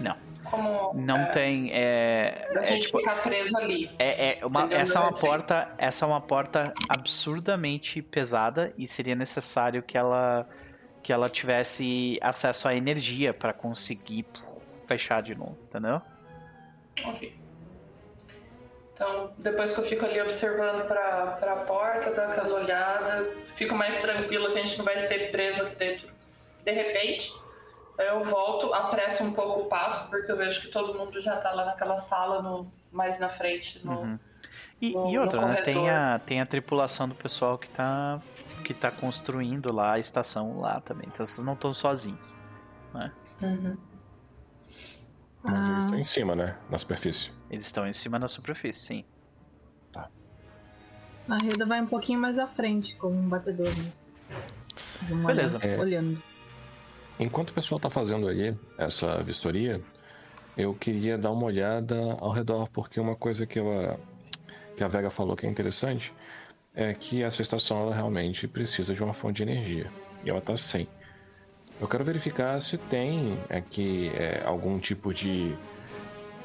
Não. 0.00 0.16
Como, 0.44 0.92
não 0.94 1.18
é, 1.18 1.26
tem. 1.26 1.70
É, 1.72 2.48
a 2.56 2.60
é, 2.60 2.64
gente 2.64 2.86
tipo, 2.86 2.98
ficar 2.98 3.22
preso 3.22 3.56
ali. 3.56 3.90
É, 3.98 4.38
é 4.40 4.46
uma, 4.46 4.72
essa 4.72 4.98
é 4.98 5.02
uma 5.02 5.12
porta. 5.12 5.68
Essa 5.78 6.04
é 6.04 6.08
uma 6.08 6.20
porta 6.20 6.74
absurdamente 6.88 8.02
pesada 8.02 8.72
e 8.76 8.88
seria 8.88 9.14
necessário 9.14 9.82
que 9.82 9.96
ela 9.96 10.48
que 11.02 11.12
ela 11.12 11.30
tivesse 11.30 12.18
acesso 12.20 12.68
à 12.68 12.74
energia 12.74 13.32
para 13.32 13.52
conseguir 13.52 14.26
fechar 14.86 15.22
de 15.22 15.34
novo, 15.34 15.56
entendeu? 15.64 16.02
Ok. 17.04 17.40
Então, 18.92 19.32
depois 19.38 19.72
que 19.72 19.80
eu 19.80 19.86
fico 19.86 20.04
ali 20.04 20.20
observando 20.20 20.86
para 20.86 21.38
a 21.40 21.56
porta, 21.64 22.10
dou 22.10 22.22
aquela 22.22 22.60
olhada, 22.60 23.34
fico 23.54 23.74
mais 23.74 23.98
tranquila 23.98 24.52
que 24.52 24.58
a 24.58 24.64
gente 24.64 24.76
não 24.76 24.84
vai 24.84 24.98
ser 24.98 25.30
preso 25.30 25.62
aqui 25.62 25.74
dentro. 25.76 26.08
De 26.62 26.70
repente, 26.70 27.32
eu 27.98 28.24
volto, 28.24 28.72
apresso 28.72 29.24
um 29.24 29.32
pouco 29.32 29.60
o 29.60 29.64
passo, 29.66 30.08
porque 30.10 30.30
eu 30.30 30.36
vejo 30.36 30.62
que 30.62 30.68
todo 30.68 30.98
mundo 30.98 31.20
já 31.20 31.36
está 31.36 31.52
lá 31.52 31.64
naquela 31.64 31.98
sala, 31.98 32.42
no, 32.42 32.70
mais 32.90 33.18
na 33.18 33.28
frente. 33.28 33.84
No, 33.84 33.92
uhum. 33.92 34.18
e, 34.80 34.92
no, 34.92 35.10
e, 35.10 35.18
outra, 35.18 35.46
né? 35.46 35.62
Tem 35.62 35.88
a, 35.88 36.18
tem 36.18 36.40
a 36.40 36.46
tripulação 36.46 37.08
do 37.08 37.14
pessoal 37.14 37.58
que 37.58 37.66
está 37.66 38.20
que 38.64 38.74
tá 38.74 38.90
construindo 38.90 39.72
lá 39.72 39.92
a 39.92 39.98
estação 39.98 40.60
lá 40.60 40.80
também. 40.80 41.08
Então 41.10 41.24
vocês 41.24 41.44
não 41.44 41.54
estão 41.54 41.72
sozinhos. 41.72 42.36
Né? 42.92 43.10
Uhum. 43.40 43.76
Mas 45.42 45.68
ah. 45.68 45.72
eles 45.72 45.84
estão 45.84 45.98
em 45.98 46.04
cima, 46.04 46.36
né? 46.36 46.56
Na 46.68 46.78
superfície. 46.78 47.30
Eles 47.50 47.64
estão 47.64 47.86
em 47.86 47.92
cima 47.92 48.18
na 48.18 48.28
superfície, 48.28 48.80
sim. 48.80 49.04
Tá. 49.92 50.08
A 51.28 51.38
Reda 51.38 51.64
vai 51.64 51.80
um 51.80 51.86
pouquinho 51.86 52.20
mais 52.20 52.38
à 52.38 52.46
frente, 52.46 52.94
como 52.96 53.16
um 53.16 53.28
batedor 53.28 53.66
mesmo. 53.66 55.26
Beleza. 55.26 55.58
É, 55.62 55.78
olhando. 55.78 56.22
Enquanto 57.20 57.50
o 57.50 57.52
pessoal 57.52 57.76
está 57.76 57.90
fazendo 57.90 58.26
ali 58.26 58.58
essa 58.78 59.22
vistoria, 59.22 59.78
eu 60.56 60.72
queria 60.72 61.18
dar 61.18 61.30
uma 61.30 61.44
olhada 61.44 62.16
ao 62.18 62.30
redor, 62.30 62.66
porque 62.70 62.98
uma 62.98 63.14
coisa 63.14 63.44
que, 63.44 63.58
ela, 63.58 64.00
que 64.74 64.82
a 64.82 64.88
Vega 64.88 65.10
falou 65.10 65.36
que 65.36 65.46
é 65.46 65.50
interessante 65.50 66.14
é 66.74 66.94
que 66.94 67.22
essa 67.22 67.42
estação 67.42 67.82
ela 67.82 67.94
realmente 67.94 68.48
precisa 68.48 68.94
de 68.94 69.04
uma 69.04 69.12
fonte 69.12 69.36
de 69.36 69.42
energia. 69.42 69.92
E 70.24 70.30
ela 70.30 70.38
está 70.38 70.56
sem. 70.56 70.88
Eu 71.78 71.86
quero 71.86 72.02
verificar 72.04 72.58
se 72.62 72.78
tem 72.78 73.38
aqui 73.50 74.08
é, 74.14 74.42
algum 74.46 74.78
tipo 74.78 75.12
de 75.12 75.54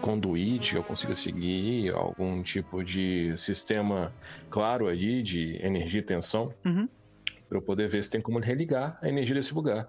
conduíte 0.01 0.71
que 0.71 0.77
eu 0.77 0.83
consiga 0.83 1.15
seguir, 1.15 1.93
algum 1.93 2.43
tipo 2.43 2.83
de 2.83 3.33
sistema 3.37 4.13
claro 4.49 4.89
ali 4.89 5.23
de 5.23 5.57
energia 5.65 6.01
e 6.01 6.03
tensão, 6.03 6.53
uhum. 6.65 6.89
para 7.47 7.57
eu 7.57 7.61
poder 7.61 7.87
ver 7.87 8.03
se 8.03 8.09
tem 8.09 8.19
como 8.19 8.39
religar 8.39 8.99
a 9.01 9.07
energia 9.07 9.35
desse 9.35 9.53
lugar, 9.53 9.87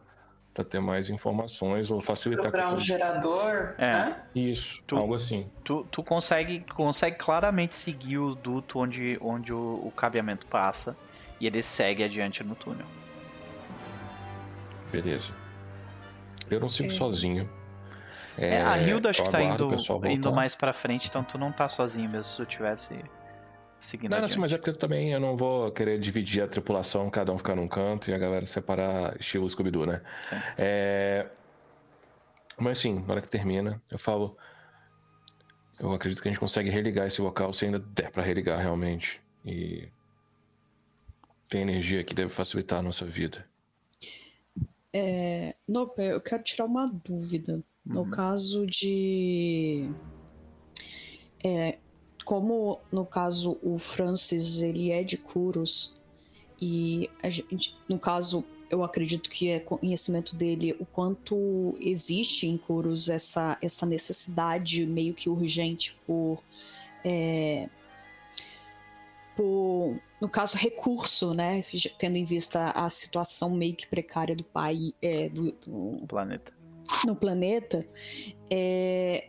para 0.56 0.64
ter 0.64 0.80
mais 0.80 1.10
informações 1.10 1.90
ou 1.90 2.00
facilitar. 2.00 2.50
Para 2.50 2.72
um 2.72 2.78
gerador, 2.78 3.74
é. 3.76 3.92
né? 3.92 4.16
Isso, 4.34 4.82
tu, 4.86 4.96
algo 4.96 5.14
assim. 5.14 5.50
Tu, 5.62 5.86
tu 5.90 6.02
consegue, 6.02 6.64
consegue 6.74 7.16
claramente 7.16 7.76
seguir 7.76 8.16
o 8.16 8.34
duto 8.34 8.78
onde, 8.78 9.18
onde 9.20 9.52
o, 9.52 9.82
o 9.84 9.92
cabeamento 9.94 10.46
passa 10.46 10.96
e 11.38 11.46
ele 11.46 11.62
segue 11.62 12.02
adiante 12.02 12.42
no 12.42 12.54
túnel. 12.54 12.86
Beleza. 14.90 15.30
Eu 16.50 16.58
não 16.58 16.70
sigo 16.70 16.90
sozinho. 16.90 17.46
É, 18.38 18.62
a 18.62 18.78
Hilda 18.78 19.10
acho 19.10 19.22
que 19.24 19.30
tá 19.30 19.42
indo, 19.42 19.68
indo 20.06 20.32
mais 20.32 20.54
pra 20.54 20.72
frente, 20.72 21.08
então 21.08 21.22
tu 21.22 21.36
não 21.36 21.52
tá 21.52 21.68
sozinho 21.68 22.08
mesmo 22.08 22.22
se 22.22 22.36
tu 22.36 22.46
tivesse 22.46 22.94
seguindo. 23.86 24.10
Não, 24.10 24.20
não, 24.20 24.28
mas 24.38 24.52
é 24.52 24.58
porque 24.58 24.70
eu 24.70 24.76
também 24.76 25.12
eu 25.12 25.20
não 25.20 25.36
vou 25.36 25.70
querer 25.70 25.98
dividir 25.98 26.42
a 26.42 26.48
tripulação, 26.48 27.08
cada 27.08 27.32
um 27.32 27.38
ficar 27.38 27.54
num 27.54 27.68
canto 27.68 28.10
e 28.10 28.14
a 28.14 28.18
galera 28.18 28.46
separar 28.46 29.16
estilo 29.18 29.48
Scooby-Doo, 29.48 29.86
né? 29.86 30.02
Sim. 30.28 30.36
É... 30.58 31.26
Mas 32.58 32.78
sim, 32.78 33.04
na 33.06 33.14
hora 33.14 33.22
que 33.22 33.28
termina, 33.28 33.80
eu 33.90 33.98
falo. 33.98 34.36
Eu 35.78 35.92
acredito 35.92 36.22
que 36.22 36.28
a 36.28 36.30
gente 36.30 36.40
consegue 36.40 36.70
religar 36.70 37.06
esse 37.06 37.20
local 37.20 37.52
se 37.52 37.66
ainda 37.66 37.78
der 37.78 38.10
pra 38.10 38.22
religar 38.22 38.58
realmente. 38.58 39.20
E. 39.44 39.88
Tem 41.48 41.62
energia 41.62 42.02
que 42.02 42.14
deve 42.14 42.30
facilitar 42.30 42.80
a 42.80 42.82
nossa 42.82 43.04
vida. 43.04 43.46
É... 44.92 45.54
Nope, 45.68 46.02
eu 46.02 46.20
quero 46.20 46.42
tirar 46.42 46.64
uma 46.64 46.86
dúvida. 46.86 47.60
No 47.84 48.00
uhum. 48.00 48.10
caso 48.10 48.66
de. 48.66 49.88
É, 51.44 51.78
como 52.26 52.80
no 52.90 53.06
caso 53.06 53.56
o 53.62 53.78
Francis 53.78 54.60
ele 54.60 54.90
é 54.90 55.04
de 55.04 55.16
Curos 55.16 55.94
e 56.60 57.08
gente, 57.24 57.78
no 57.88 58.00
caso 58.00 58.44
eu 58.68 58.82
acredito 58.82 59.30
que 59.30 59.48
é 59.48 59.60
conhecimento 59.60 60.34
dele 60.34 60.74
o 60.80 60.84
quanto 60.84 61.76
existe 61.80 62.48
em 62.48 62.58
Curos 62.58 63.08
essa, 63.08 63.56
essa 63.62 63.86
necessidade 63.86 64.84
meio 64.84 65.14
que 65.14 65.30
urgente 65.30 65.96
por 66.04 66.42
é, 67.04 67.68
por 69.36 69.96
no 70.20 70.28
caso 70.28 70.56
recurso 70.56 71.32
né? 71.32 71.60
Tendo 71.96 72.16
em 72.16 72.24
vista 72.24 72.72
a 72.72 72.90
situação 72.90 73.50
meio 73.50 73.76
que 73.76 73.86
precária 73.86 74.34
do 74.34 74.42
país 74.42 74.92
é, 75.00 75.28
do, 75.28 75.52
do 75.52 76.06
planeta. 76.08 76.52
no 77.06 77.14
planeta, 77.14 77.86
é, 78.50 79.28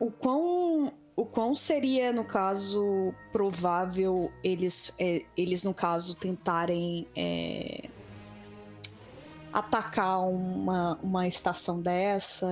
o 0.00 0.10
quão 0.10 0.92
o 1.14 1.26
quão 1.26 1.54
seria 1.54 2.12
no 2.12 2.24
caso 2.24 3.14
provável 3.30 4.32
eles 4.42 4.94
é, 4.98 5.24
eles 5.36 5.62
no 5.62 5.74
caso 5.74 6.16
tentarem 6.16 7.06
é, 7.14 7.88
atacar 9.52 10.20
uma, 10.26 10.98
uma 11.02 11.28
estação 11.28 11.80
dessa 11.80 12.48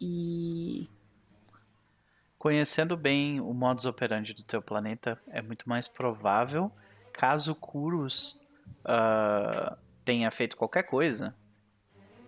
e 0.00 0.90
conhecendo 2.36 2.96
bem 2.96 3.40
o 3.40 3.54
modus 3.54 3.86
operandi 3.86 4.34
do 4.34 4.42
teu 4.42 4.60
planeta 4.60 5.18
é 5.28 5.40
muito 5.40 5.68
mais 5.68 5.86
provável 5.86 6.72
caso 7.12 7.54
Kurus 7.54 8.42
uh, 8.84 9.76
tenha 10.04 10.30
feito 10.32 10.56
qualquer 10.56 10.82
coisa 10.82 11.34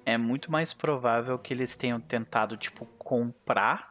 é 0.04 0.16
muito 0.16 0.50
mais 0.50 0.72
provável 0.72 1.38
que 1.38 1.52
eles 1.52 1.76
tenham 1.76 2.00
tentado, 2.00 2.56
tipo, 2.56 2.86
comprar 2.98 3.89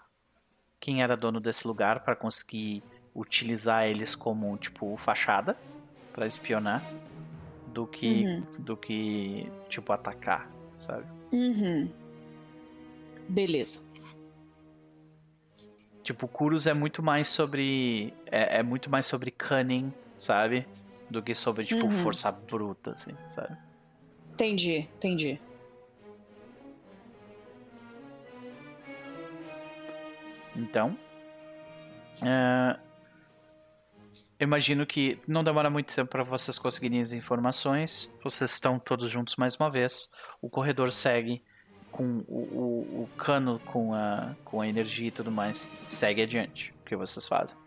quem 0.79 1.01
era 1.03 1.15
dono 1.15 1.39
desse 1.39 1.67
lugar 1.67 2.01
para 2.01 2.15
conseguir 2.15 2.83
utilizar 3.13 3.85
eles 3.85 4.15
como, 4.15 4.57
tipo, 4.57 4.95
fachada 4.97 5.57
para 6.13 6.25
espionar 6.25 6.83
do 7.67 7.85
que, 7.85 8.25
uhum. 8.25 8.43
do 8.59 8.77
que, 8.77 9.51
tipo, 9.67 9.91
atacar, 9.91 10.49
sabe? 10.77 11.05
Uhum. 11.31 11.89
Beleza. 13.27 13.81
Tipo, 16.01 16.27
Kurus 16.27 16.65
é 16.65 16.73
muito 16.73 17.03
mais 17.03 17.27
sobre. 17.27 18.13
É, 18.25 18.59
é, 18.59 18.63
muito 18.63 18.89
mais 18.89 19.05
sobre 19.05 19.29
cunning, 19.29 19.93
sabe? 20.15 20.65
Do 21.09 21.21
que 21.21 21.35
sobre, 21.35 21.65
tipo, 21.65 21.83
uhum. 21.83 21.91
força 21.91 22.31
bruta, 22.31 22.91
assim, 22.91 23.15
sabe? 23.27 23.55
Entendi, 24.33 24.89
entendi. 24.95 25.39
Então, 30.59 30.97
uh, 32.21 32.79
imagino 34.37 34.85
que 34.85 35.17
não 35.25 35.41
demora 35.41 35.69
muito 35.69 35.95
tempo 35.95 36.09
para 36.09 36.23
vocês 36.23 36.59
conseguirem 36.59 36.99
as 36.99 37.13
informações. 37.13 38.11
Vocês 38.21 38.51
estão 38.51 38.77
todos 38.77 39.09
juntos 39.09 39.37
mais 39.37 39.55
uma 39.55 39.69
vez. 39.69 40.11
O 40.41 40.49
corredor 40.49 40.91
segue 40.91 41.41
com 41.91 42.23
o, 42.27 42.41
o, 42.41 43.03
o 43.03 43.09
cano 43.17 43.59
com 43.59 43.93
a, 43.93 44.35
com 44.43 44.59
a 44.59 44.67
energia 44.67 45.07
e 45.07 45.11
tudo 45.11 45.31
mais. 45.31 45.71
Segue 45.87 46.21
adiante. 46.21 46.73
O 46.81 46.85
que 46.85 46.95
vocês 46.95 47.25
fazem? 47.25 47.57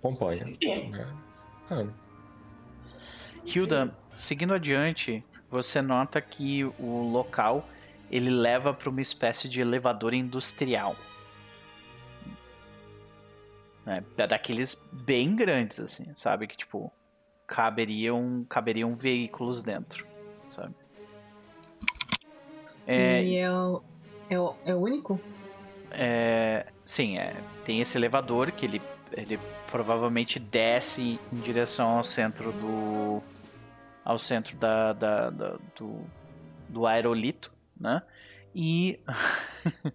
Pomponha. 0.00 0.56
É. 1.70 1.86
Hilda, 3.44 3.96
seguindo 4.14 4.54
adiante, 4.54 5.24
você 5.50 5.82
nota 5.82 6.20
que 6.20 6.64
o 6.64 7.10
local 7.10 7.68
ele 8.10 8.30
leva 8.30 8.72
para 8.72 8.88
uma 8.88 9.00
espécie 9.00 9.48
de 9.48 9.60
elevador 9.60 10.14
industrial. 10.14 10.96
Né? 13.84 14.02
Daqueles 14.16 14.82
bem 14.92 15.34
grandes, 15.34 15.80
assim, 15.80 16.14
sabe? 16.14 16.46
Que, 16.46 16.56
tipo, 16.56 16.92
caberiam, 17.46 18.44
caberiam 18.48 18.94
veículos 18.94 19.62
dentro, 19.62 20.06
sabe? 20.46 20.74
É, 22.86 23.22
e 23.22 23.36
é 23.36 23.50
o, 23.50 23.82
é 24.30 24.38
o, 24.38 24.54
é 24.64 24.74
o 24.74 24.78
único? 24.78 25.20
É, 25.90 26.66
sim, 26.84 27.18
é, 27.18 27.34
tem 27.64 27.80
esse 27.80 27.96
elevador 27.96 28.52
que 28.52 28.66
ele, 28.66 28.82
ele 29.12 29.38
provavelmente 29.70 30.38
desce 30.38 31.18
em 31.32 31.40
direção 31.40 31.96
ao 31.96 32.04
centro 32.04 32.52
do 32.52 33.22
ao 34.04 34.18
centro 34.18 34.56
da, 34.56 34.94
da, 34.94 35.30
da 35.30 35.56
do, 35.76 36.00
do 36.68 36.86
aerolito, 36.86 37.52
né? 37.80 38.02
E 38.54 39.00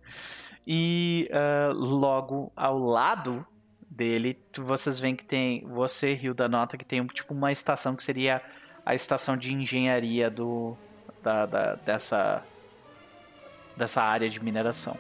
e 0.66 1.30
uh, 1.32 1.74
logo 1.74 2.52
ao 2.56 2.78
lado 2.78 3.46
dele, 3.90 4.40
vocês 4.58 5.00
veem 5.00 5.16
que 5.16 5.26
tem 5.26 5.66
você 5.68 6.14
Rio 6.14 6.34
da 6.34 6.48
nota 6.50 6.78
que 6.78 6.86
tem 6.86 7.06
tipo 7.08 7.34
uma 7.34 7.52
estação 7.52 7.96
que 7.96 8.04
seria 8.04 8.42
a 8.86 8.96
estação 8.96 9.38
de 9.38 9.54
engenharia 9.54 10.30
do 10.30 10.78
da, 11.22 11.46
da 11.46 11.76
dessa 11.76 12.44
dessa 13.78 14.02
área 14.02 14.30
de 14.30 14.44
mineração. 14.44 14.98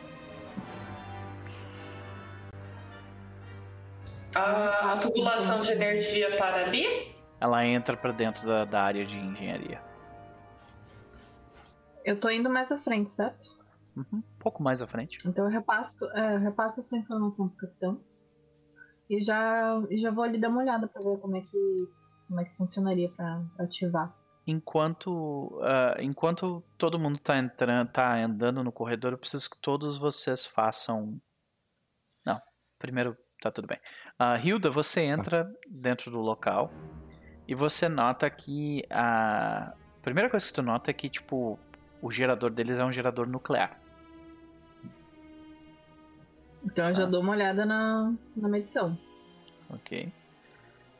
A, 4.35 4.93
a 4.93 4.97
tubulação 4.97 5.61
de 5.61 5.72
energia 5.72 6.35
para 6.38 6.65
ali? 6.65 7.14
Ela 7.39 7.65
entra 7.65 7.95
para 7.95 8.11
dentro 8.11 8.47
da, 8.47 8.65
da 8.65 8.81
área 8.81 9.05
de 9.05 9.18
engenharia. 9.18 9.93
Eu 12.03 12.19
tô 12.19 12.30
indo 12.30 12.49
mais 12.49 12.71
à 12.71 12.77
frente, 12.77 13.09
certo? 13.09 13.45
Uhum, 13.95 14.19
um 14.19 14.39
pouco 14.39 14.61
mais 14.61 14.81
à 14.81 14.88
frente. 14.88 15.19
Então 15.25 15.45
eu 15.45 15.51
repasso, 15.51 16.05
é, 16.11 16.35
eu 16.35 16.39
repasso 16.39 16.80
essa 16.80 16.97
informação 16.97 17.47
pro 17.49 17.67
capitão. 17.67 18.01
E 19.09 19.21
já, 19.21 19.81
e 19.89 19.97
já 19.97 20.11
vou 20.11 20.23
ali 20.23 20.39
dar 20.39 20.49
uma 20.49 20.61
olhada 20.61 20.88
para 20.88 21.01
ver 21.01 21.19
como 21.19 21.38
é 21.38 21.41
que, 21.41 21.89
como 22.27 22.41
é 22.41 22.45
que 22.45 22.55
funcionaria 22.55 23.09
para 23.11 23.43
ativar. 23.59 24.13
Enquanto, 24.45 25.09
uh, 25.61 26.01
enquanto 26.01 26.63
todo 26.77 26.99
mundo 26.99 27.19
tá, 27.19 27.38
entrando, 27.38 27.89
tá 27.91 28.15
andando 28.15 28.63
no 28.63 28.71
corredor, 28.71 29.13
eu 29.13 29.17
preciso 29.17 29.49
que 29.49 29.61
todos 29.61 29.97
vocês 29.97 30.45
façam. 30.45 31.21
Não, 32.25 32.41
primeiro 32.80 33.15
tá 33.41 33.51
tudo 33.51 33.67
bem. 33.67 33.80
Uh, 34.19 34.45
Hilda, 34.45 34.69
você 34.69 35.01
entra 35.01 35.49
dentro 35.69 36.09
do 36.09 36.19
local 36.19 36.71
e 37.47 37.53
você 37.53 37.88
nota 37.88 38.30
que 38.30 38.85
a 38.89 39.73
primeira 40.01 40.30
coisa 40.30 40.45
que 40.45 40.53
tu 40.53 40.61
nota 40.61 40.91
é 40.91 40.93
que 40.93 41.09
tipo 41.09 41.59
o 42.03 42.11
gerador 42.11 42.51
deles 42.51 42.77
é 42.77 42.84
um 42.84 42.91
gerador 42.91 43.25
nuclear. 43.25 43.80
Então 46.65 46.89
eu 46.89 46.95
já 46.95 47.03
ah. 47.03 47.07
dou 47.07 47.21
uma 47.21 47.31
olhada 47.31 47.65
na, 47.65 48.13
na 48.35 48.49
medição. 48.49 48.97
Ok. 49.69 50.11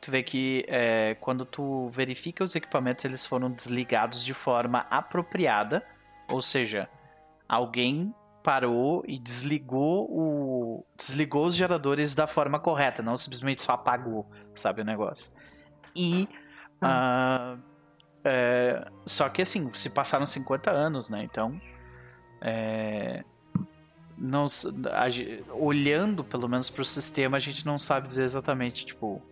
Tu 0.00 0.10
vê 0.10 0.22
que 0.22 0.64
é, 0.66 1.14
quando 1.20 1.44
tu 1.44 1.90
verifica 1.90 2.42
os 2.42 2.56
equipamentos, 2.56 3.04
eles 3.04 3.26
foram 3.26 3.50
desligados 3.50 4.24
de 4.24 4.32
forma 4.32 4.86
apropriada. 4.90 5.86
Ou 6.28 6.40
seja, 6.40 6.88
alguém 7.46 8.14
parou 8.42 9.04
e 9.06 9.18
desligou 9.18 10.06
o 10.10 10.86
desligou 10.96 11.46
os 11.46 11.54
geradores 11.54 12.14
da 12.14 12.26
forma 12.26 12.58
correta, 12.58 13.02
não 13.02 13.16
simplesmente 13.16 13.62
só 13.62 13.72
apagou, 13.72 14.26
sabe 14.54 14.80
o 14.80 14.84
negócio. 14.84 15.30
E 15.94 16.28
uh, 16.82 17.58
é, 18.24 18.90
só 19.04 19.28
que 19.28 19.42
assim, 19.42 19.72
se 19.74 19.90
passaram 19.90 20.26
50 20.26 20.70
anos, 20.70 21.10
né? 21.10 21.22
Então, 21.22 21.60
é, 22.40 23.24
não, 24.16 24.46
a, 24.46 25.54
olhando 25.54 26.24
pelo 26.24 26.48
menos 26.48 26.70
para 26.70 26.82
o 26.82 26.84
sistema, 26.84 27.36
a 27.36 27.40
gente 27.40 27.66
não 27.66 27.78
sabe 27.78 28.06
dizer 28.06 28.24
exatamente, 28.24 28.86
tipo, 28.86 29.22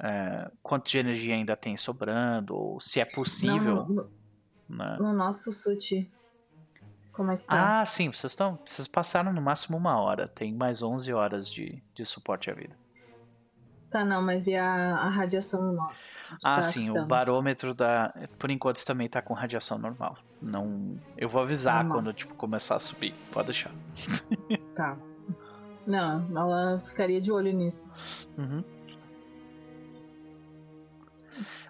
é, 0.00 0.50
quanto 0.62 0.90
de 0.90 0.98
energia 0.98 1.34
ainda 1.34 1.56
tem 1.56 1.76
sobrando, 1.76 2.56
ou 2.56 2.80
se 2.80 3.00
é 3.00 3.04
possível. 3.04 3.86
Não, 3.88 3.88
no, 3.88 4.10
né? 4.68 4.96
no 4.98 5.12
nosso 5.12 5.52
SUT 5.52 6.10
como 7.12 7.30
é 7.30 7.36
que 7.36 7.44
tá? 7.44 7.80
Ah, 7.80 7.86
sim, 7.86 8.10
vocês 8.10 8.32
estão. 8.32 8.58
Vocês 8.64 8.88
passaram 8.88 9.32
no 9.32 9.42
máximo 9.42 9.76
uma 9.76 10.00
hora. 10.00 10.26
Tem 10.26 10.52
mais 10.52 10.82
11 10.82 11.12
horas 11.12 11.50
de, 11.50 11.82
de 11.94 12.04
suporte 12.06 12.50
à 12.50 12.54
vida. 12.54 12.74
Tá, 13.90 14.04
não, 14.04 14.22
mas 14.22 14.46
e 14.46 14.56
a, 14.56 14.96
a 14.96 15.08
radiação 15.10 15.60
normal? 15.60 15.92
Ah, 16.42 16.62
sim, 16.62 16.90
o 16.90 17.04
barômetro 17.04 17.74
da. 17.74 18.12
Por 18.38 18.50
enquanto 18.50 18.84
também 18.84 19.08
tá 19.08 19.20
com 19.20 19.34
radiação 19.34 19.78
normal. 19.78 20.16
Não. 20.40 20.96
Eu 21.16 21.28
vou 21.28 21.42
avisar 21.42 21.84
normal. 21.84 21.98
quando 21.98 22.12
tipo, 22.12 22.34
começar 22.34 22.76
a 22.76 22.80
subir. 22.80 23.14
Pode 23.32 23.46
deixar. 23.46 23.70
Tá. 24.74 24.96
Não, 25.86 26.26
ela 26.34 26.82
ficaria 26.86 27.20
de 27.20 27.30
olho 27.30 27.52
nisso. 27.52 27.90
Uhum. 28.38 28.64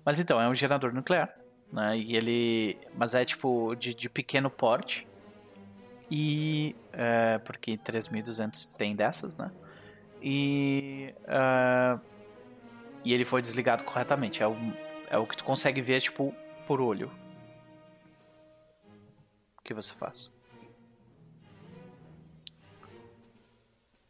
Mas 0.05 0.21
então, 0.21 0.41
é 0.41 0.49
um 0.49 0.55
gerador 0.55 0.93
nuclear. 0.93 1.35
Né? 1.73 1.99
E 1.99 2.17
ele. 2.17 2.79
Mas 2.97 3.15
é 3.15 3.25
tipo 3.25 3.75
de, 3.75 3.95
de 3.95 4.09
pequeno 4.09 4.51
porte. 4.51 5.07
E. 6.11 6.77
É, 6.93 7.39
porque 7.39 7.77
3200 7.77 8.67
tem 8.67 8.95
dessas, 8.95 9.37
né? 9.37 9.51
E. 10.21 11.15
Uh, 11.25 12.01
e 13.05 13.13
ele 13.13 13.25
foi 13.25 13.43
desligado 13.43 13.85
corretamente. 13.85 14.43
É 14.43 14.49
o, 14.49 14.55
é 15.11 15.19
o 15.19 15.27
que 15.27 15.37
tu 15.37 15.45
consegue 15.45 15.81
ver, 15.81 16.01
tipo, 16.01 16.35
por 16.67 16.81
olho. 16.81 17.11
O 19.59 19.63
que 19.63 19.75
você 19.75 19.95
faz? 19.95 20.33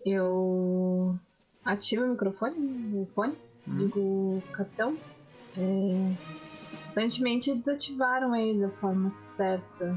Eu 0.05 1.19
ativo 1.65 2.05
o 2.05 2.09
microfone, 2.09 2.97
o 2.97 3.07
fone, 3.15 3.37
hum. 3.67 3.77
digo, 3.77 4.43
capitão. 4.53 4.99
É... 5.57 6.15
Aparentemente 6.91 7.55
desativaram 7.55 8.35
ele 8.35 8.61
da 8.61 8.71
forma 8.71 9.11
certa. 9.11 9.97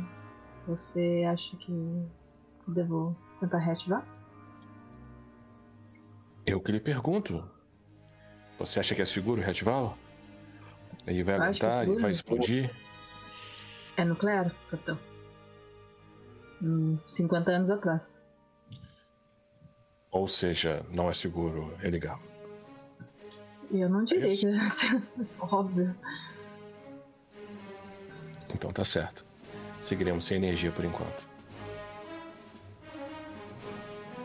Você 0.68 1.24
acha 1.28 1.56
que 1.58 2.06
devo 2.68 3.16
tentar 3.40 3.58
reativar? 3.60 4.06
Eu 6.46 6.62
que 6.62 6.72
lhe 6.72 6.80
pergunto. 6.80 7.55
Você 8.58 8.80
acha 8.80 8.96
que 8.96 9.02
é 9.02 9.06
seguro 9.06 9.42
reativá-lo? 9.42 9.98
Ele 11.06 11.24
vai 11.24 11.36
aguentar, 11.36 11.88
e 11.88 11.96
vai 11.98 12.12
explodir? 12.12 12.72
É 13.98 14.04
nuclear, 14.04 14.54
capitão. 14.70 14.98
Hum, 16.62 16.98
50 17.06 17.52
anos 17.52 17.70
atrás. 17.70 18.22
Ou 20.10 20.28
seja, 20.28 20.86
não 20.90 21.10
é 21.10 21.14
seguro 21.14 21.76
religar. 21.78 22.20
Eu 23.72 23.90
não 23.90 24.04
diria 24.04 24.34
é 24.34 24.38
que 24.38 24.48
é 24.48 24.52
óbvio. 25.40 25.96
Então 28.54 28.72
tá 28.72 28.84
certo. 28.84 29.26
Seguiremos 29.82 30.26
sem 30.26 30.38
energia 30.38 30.72
por 30.72 30.86
enquanto. 30.86 31.28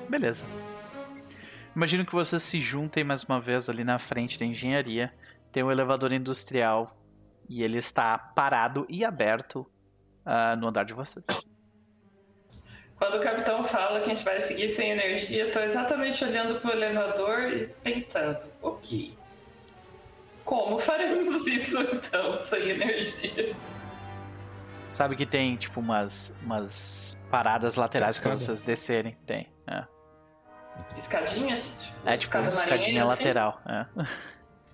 Beleza. 0.08 0.44
Imagino 1.74 2.04
que 2.04 2.12
vocês 2.12 2.42
se 2.42 2.60
juntem 2.60 3.04
mais 3.04 3.22
uma 3.24 3.40
vez 3.40 3.68
ali 3.68 3.84
na 3.84 3.98
frente 3.98 4.38
da 4.38 4.44
engenharia. 4.44 5.12
Tem 5.52 5.62
um 5.62 5.70
elevador 5.70 6.12
industrial 6.12 6.96
e 7.48 7.62
ele 7.62 7.78
está 7.78 8.18
parado 8.18 8.86
e 8.88 9.04
aberto 9.04 9.60
uh, 10.26 10.56
no 10.58 10.68
andar 10.68 10.84
de 10.84 10.92
vocês. 10.92 11.26
Quando 12.96 13.16
o 13.16 13.20
capitão 13.20 13.64
fala 13.64 14.00
que 14.00 14.10
a 14.10 14.14
gente 14.14 14.24
vai 14.24 14.40
seguir 14.40 14.68
sem 14.68 14.90
energia, 14.90 15.46
estou 15.46 15.62
exatamente 15.62 16.22
olhando 16.24 16.60
para 16.60 16.70
o 16.70 16.72
elevador 16.72 17.52
e 17.52 17.66
pensando: 17.82 18.46
ok, 18.60 19.16
como 20.44 20.78
faremos 20.78 21.46
isso 21.48 21.80
então 21.80 22.44
sem 22.44 22.70
energia? 22.70 23.56
Sabe 24.82 25.14
que 25.16 25.24
tem, 25.24 25.56
tipo, 25.56 25.80
umas, 25.80 26.36
umas 26.42 27.18
paradas 27.30 27.76
laterais 27.76 28.18
para 28.18 28.32
vocês 28.32 28.60
descerem. 28.60 29.16
Tem, 29.24 29.48
é. 29.66 29.84
Escadinhas? 30.96 31.74
Tipo, 31.78 32.08
é, 32.08 32.16
tipo, 32.16 32.38
uma 32.38 32.50
escadinha 32.50 33.04
assim? 33.04 33.10
lateral, 33.10 33.60
é. 33.66 33.86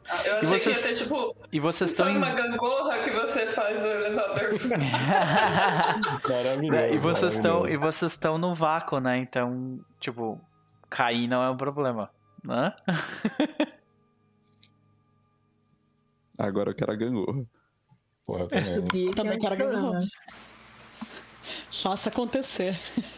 Ah, 0.09 0.25
eu 0.25 0.37
achei 0.37 0.43
e 0.43 0.47
vocês, 0.47 0.83
que 0.83 0.89
ia 0.89 0.95
ter, 0.95 1.03
tipo, 1.03 1.37
e 1.51 1.59
vocês 1.61 1.91
estão 1.91 2.09
em... 2.09 2.17
uma 2.17 2.31
gangorra 2.33 3.03
que 3.03 3.11
você 3.11 3.47
faz 3.49 3.83
o 3.83 3.87
elevador. 3.87 4.51
Maravilhoso. 6.31 6.95
E 6.95 6.99
vocês 6.99 7.35
estão 7.35 7.67
e 7.67 7.77
vocês 7.77 8.13
estão 8.13 8.39
no 8.39 8.55
vácuo, 8.55 9.01
né? 9.01 9.19
Então, 9.19 9.81
tipo, 9.99 10.41
cair 10.89 11.27
não 11.27 11.43
é 11.43 11.51
um 11.51 11.57
problema, 11.57 12.09
né? 12.45 12.73
Agora 16.39 16.71
eu 16.71 16.75
quero 16.75 16.93
a 16.93 16.97
gangorra. 16.97 17.45
Porra, 18.25 18.43
eu 18.43 18.49
também. 18.49 19.07
Eu 19.07 19.15
também 19.15 19.39
quero 19.39 19.57
gangorra. 19.57 20.01
Faça 21.71 22.09
acontecer. 22.09 22.77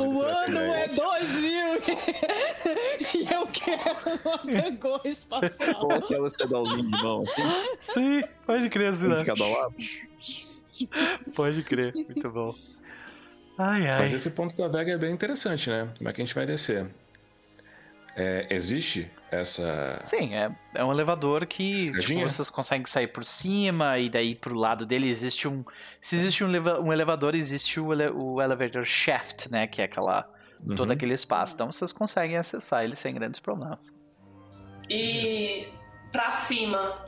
O 0.00 0.22
ano 0.22 0.58
é 0.58 0.88
2000 0.88 1.52
e 3.14 3.34
eu 3.34 3.46
quero 3.46 4.20
uma 4.24 4.38
gangorra 4.38 5.06
espacial. 5.06 5.74
Com 5.74 5.92
aquelas 5.92 6.32
pedalzinhas 6.32 6.90
de 6.90 7.02
mão, 7.02 7.22
assim. 7.22 7.42
Sim, 7.78 8.22
pode 8.46 8.70
crer, 8.70 8.88
assim, 8.88 9.08
né? 9.08 9.22
cada 9.24 9.46
lado. 9.46 9.74
Pode 11.36 11.62
crer, 11.64 11.92
muito 11.94 12.30
bom. 12.30 12.54
Ai, 13.58 13.86
ai. 13.86 14.00
Mas 14.00 14.14
esse 14.14 14.30
ponto 14.30 14.56
da 14.56 14.68
Vega 14.68 14.92
é 14.92 14.98
bem 14.98 15.12
interessante, 15.12 15.68
né? 15.68 15.88
Como 15.98 16.08
é 16.08 16.12
que 16.12 16.22
a 16.22 16.24
gente 16.24 16.34
vai 16.34 16.46
descer? 16.46 16.86
É, 18.14 18.46
existe 18.50 19.10
essa. 19.30 20.00
Sim, 20.04 20.34
é, 20.34 20.50
é 20.74 20.84
um 20.84 20.92
elevador 20.92 21.46
que 21.46 21.90
tipo, 22.00 22.20
vocês 22.20 22.50
conseguem 22.50 22.84
sair 22.86 23.06
por 23.06 23.24
cima 23.24 23.98
e 23.98 24.10
daí 24.10 24.34
pro 24.34 24.54
lado 24.54 24.84
dele 24.84 25.08
existe 25.08 25.48
um. 25.48 25.64
Se 26.00 26.16
existe 26.16 26.44
um, 26.44 26.48
leva- 26.50 26.78
um 26.80 26.92
elevador, 26.92 27.34
existe 27.34 27.80
o, 27.80 27.90
ele, 27.92 28.08
o 28.10 28.42
elevator 28.42 28.84
shaft, 28.84 29.48
né? 29.50 29.66
Que 29.66 29.80
é 29.80 29.84
aquela. 29.86 30.28
todo 30.76 30.88
Uhum. 30.90 30.92
aquele 30.92 31.14
espaço. 31.14 31.54
Então 31.54 31.72
vocês 31.72 31.90
conseguem 31.92 32.36
acessar 32.36 32.84
ele 32.84 32.94
sem 32.96 33.14
grandes 33.14 33.40
problemas. 33.40 33.90
E 34.90 35.68
pra 36.12 36.32
cima, 36.32 37.06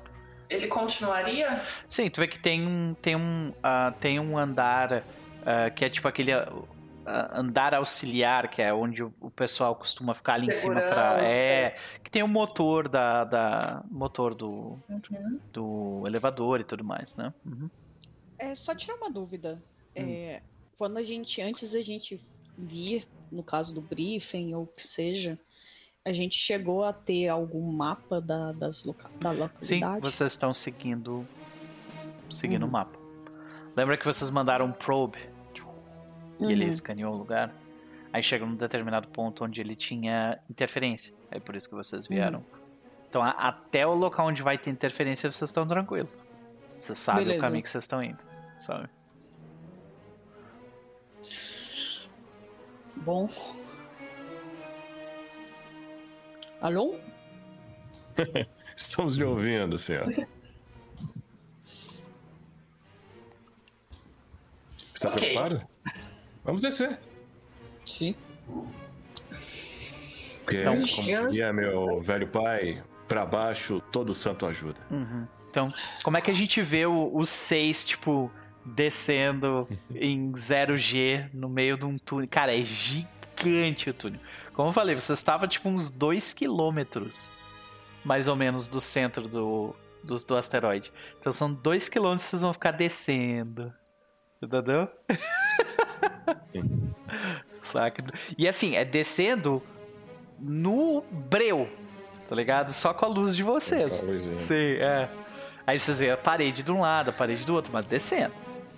ele 0.48 0.68
continuaria? 0.68 1.60
Sim, 1.88 2.08
tu 2.08 2.20
vê 2.20 2.26
que 2.28 2.38
tem 2.38 2.66
um. 2.66 2.94
Tem 2.94 3.14
um, 3.14 3.52
ah, 3.62 3.92
tem 4.00 4.18
um 4.18 4.38
andar 4.38 5.04
ah, 5.44 5.68
que 5.70 5.84
é 5.84 5.90
tipo 5.90 6.08
aquele. 6.08 6.32
ah, 6.32 6.50
andar 7.06 7.74
auxiliar, 7.74 8.48
que 8.48 8.62
é 8.62 8.72
onde 8.72 9.02
o, 9.02 9.10
pessoal 9.34 9.74
costuma 9.74 10.14
ficar 10.14 10.34
ali 10.34 10.46
em 10.48 10.54
cima. 10.54 10.74
Segurança. 10.80 11.20
É. 11.26 11.76
Que 12.02 12.10
tem 12.10 12.22
o 12.22 12.28
motor 12.28 12.88
da. 12.88 13.24
da 13.24 13.82
motor 13.90 14.34
do, 14.34 14.78
Uhum. 14.88 15.40
do 15.52 16.02
elevador 16.06 16.60
e 16.60 16.64
tudo 16.64 16.82
mais, 16.84 17.16
né? 17.16 17.32
Uhum. 17.44 17.68
É 18.38 18.54
só 18.54 18.74
tirar 18.74 18.96
uma 18.96 19.10
dúvida. 19.10 19.62
É, 19.94 20.42
quando 20.76 20.96
a 20.96 21.02
gente, 21.02 21.40
antes 21.40 21.72
da 21.72 21.80
gente 21.80 22.18
vir, 22.58 23.06
no 23.30 23.42
caso 23.42 23.74
do 23.74 23.80
briefing 23.80 24.54
ou 24.54 24.64
o 24.64 24.66
que 24.66 24.82
seja, 24.82 25.38
a 26.04 26.12
gente 26.12 26.36
chegou 26.36 26.84
a 26.84 26.92
ter 26.92 27.28
algum 27.28 27.70
mapa 27.72 28.20
da, 28.20 28.52
das 28.52 28.84
loca 28.84 29.08
da 29.20 29.32
Sim, 29.32 29.38
localidade? 29.80 30.00
vocês 30.02 30.32
estão 30.32 30.52
seguindo. 30.52 31.26
Seguindo 32.30 32.62
o 32.62 32.66
Uhum. 32.66 32.72
mapa. 32.72 32.98
Lembra 33.76 33.96
que 33.96 34.04
vocês 34.04 34.30
mandaram 34.30 34.66
um 34.66 34.72
probe 34.72 35.18
e 36.40 36.50
ele 36.52 36.64
Uhum. 36.64 36.70
escaneou 36.70 37.14
o 37.14 37.16
lugar? 37.16 37.52
Aí 38.12 38.22
chega 38.22 38.46
num 38.46 38.54
determinado 38.54 39.08
ponto 39.08 39.44
onde 39.44 39.60
ele 39.60 39.74
tinha 39.74 40.38
interferência. 40.48 41.12
É 41.30 41.40
por 41.40 41.56
isso 41.56 41.68
que 41.68 41.74
vocês 41.74 42.06
vieram. 42.06 42.38
Uhum. 42.40 42.58
Então, 43.08 43.22
a- 43.22 43.30
até 43.30 43.86
o 43.86 43.94
local 43.94 44.26
onde 44.28 44.42
vai 44.42 44.56
ter 44.58 44.70
interferência, 44.70 45.30
vocês 45.30 45.48
estão 45.50 45.66
tranquilos. 45.66 46.24
Vocês 46.78 46.98
sabem 46.98 47.22
o 47.22 47.26
Beleza. 47.26 47.44
caminho 47.46 47.62
que 47.62 47.68
vocês 47.70 47.84
estão 47.84 48.02
indo. 48.02 48.18
Sabe? 48.58 48.88
Bom. 52.96 53.28
Alô? 56.60 56.94
Estamos 58.76 59.16
lhe 59.16 59.24
ouvindo, 59.24 59.76
senhor. 59.78 60.08
Está 64.94 65.08
Ok. 65.10 65.18
preocupado? 65.34 65.66
Vamos 66.44 66.62
descer. 66.62 66.98
Sim. 67.84 68.14
Porque, 70.44 70.60
Então, 70.60 70.74
como 70.94 71.10
eu- 71.10 71.26
diria 71.26 71.52
meu 71.52 71.98
velho 72.02 72.28
pai, 72.28 72.82
pra 73.08 73.24
baixo 73.24 73.80
todo 73.90 74.12
santo 74.14 74.44
ajuda. 74.46 74.78
Uhum. 74.90 75.26
Então, 75.50 75.72
como 76.02 76.16
é 76.16 76.20
que 76.20 76.30
a 76.30 76.34
gente 76.34 76.60
vê 76.60 76.84
o, 76.84 77.10
o 77.16 77.24
6, 77.24 77.86
tipo, 77.86 78.30
descendo 78.64 79.68
em 79.94 80.32
0G 80.32 81.30
no 81.32 81.48
meio 81.48 81.76
de 81.78 81.86
um 81.86 81.96
túnel? 81.96 82.28
Cara, 82.30 82.54
é 82.58 82.62
gigante 82.62 83.88
o 83.90 83.94
túnel. 83.94 84.20
Como 84.52 84.68
eu 84.68 84.72
falei, 84.72 84.94
você 84.94 85.12
estava, 85.12 85.48
tipo, 85.48 85.68
uns 85.68 85.88
2 85.90 86.32
quilômetros, 86.32 87.32
mais 88.04 88.28
ou 88.28 88.36
menos, 88.36 88.68
do 88.68 88.80
centro 88.80 89.28
do, 89.28 89.74
do, 90.02 90.14
do 90.16 90.36
asteroide. 90.36 90.92
Então, 91.18 91.32
são 91.32 91.52
2 91.52 91.88
quilômetros 91.88 92.24
que 92.24 92.30
vocês 92.30 92.42
vão 92.42 92.52
ficar 92.52 92.72
descendo. 92.72 93.72
Entendeu? 94.42 94.88
Saca? 97.62 98.04
E 98.36 98.46
assim, 98.46 98.76
é 98.76 98.84
descendo 98.84 99.62
no 100.38 101.02
breu, 101.10 101.68
tá 102.28 102.34
ligado? 102.34 102.72
Só 102.72 102.92
com 102.92 103.06
a 103.06 103.08
luz 103.08 103.34
de 103.34 103.42
vocês. 103.42 104.04
É. 104.04 104.36
Sim, 104.36 104.74
é. 104.80 105.08
Aí 105.66 105.78
vocês 105.78 106.00
veem 106.00 106.12
a 106.12 106.16
parede 106.16 106.62
de 106.62 106.70
um 106.70 106.80
lado, 106.80 107.08
a 107.10 107.12
parede 107.12 107.46
do 107.46 107.54
outro, 107.54 107.72
mas 107.72 107.86
descendo, 107.86 108.34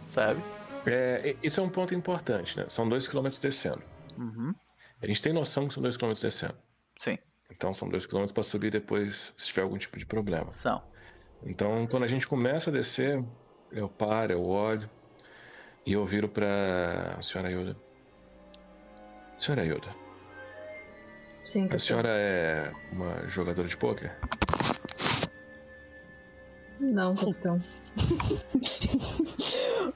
sabe? 0.06 0.40
É, 0.86 1.34
isso 1.42 1.58
é 1.60 1.62
um 1.62 1.68
ponto 1.68 1.92
importante, 1.94 2.56
né? 2.56 2.66
São 2.68 2.88
dois 2.88 3.08
quilômetros 3.08 3.40
descendo. 3.40 3.82
Uhum. 4.16 4.54
A 5.02 5.06
gente 5.06 5.20
tem 5.20 5.32
noção 5.32 5.66
que 5.66 5.74
são 5.74 5.82
dois 5.82 5.96
quilômetros 5.96 6.22
descendo. 6.22 6.54
Sim, 6.98 7.18
Então 7.50 7.74
são 7.74 7.88
dois 7.88 8.06
quilômetros 8.06 8.32
para 8.32 8.42
subir 8.44 8.70
depois 8.70 9.34
se 9.36 9.46
tiver 9.48 9.62
algum 9.62 9.76
tipo 9.76 9.98
de 9.98 10.06
problema. 10.06 10.48
são. 10.48 10.80
Então 11.44 11.86
quando 11.88 12.04
a 12.04 12.08
gente 12.08 12.26
começa 12.28 12.70
a 12.70 12.72
descer, 12.72 13.22
eu 13.72 13.88
paro, 13.88 14.32
eu 14.32 14.44
olho 14.44 14.88
e 15.86 15.92
eu 15.92 16.04
viro 16.04 16.28
pra 16.28 17.16
senhora 17.22 17.50
Yoda. 17.50 17.76
Senhora 19.38 19.64
Yoda, 19.64 19.88
Sim, 21.44 21.68
a 21.70 21.78
senhora 21.78 22.08
é 22.08 22.72
uma 22.90 23.26
jogadora 23.28 23.68
de 23.68 23.76
pôquer? 23.76 24.16
Não, 26.80 27.14
capitão. 27.14 27.56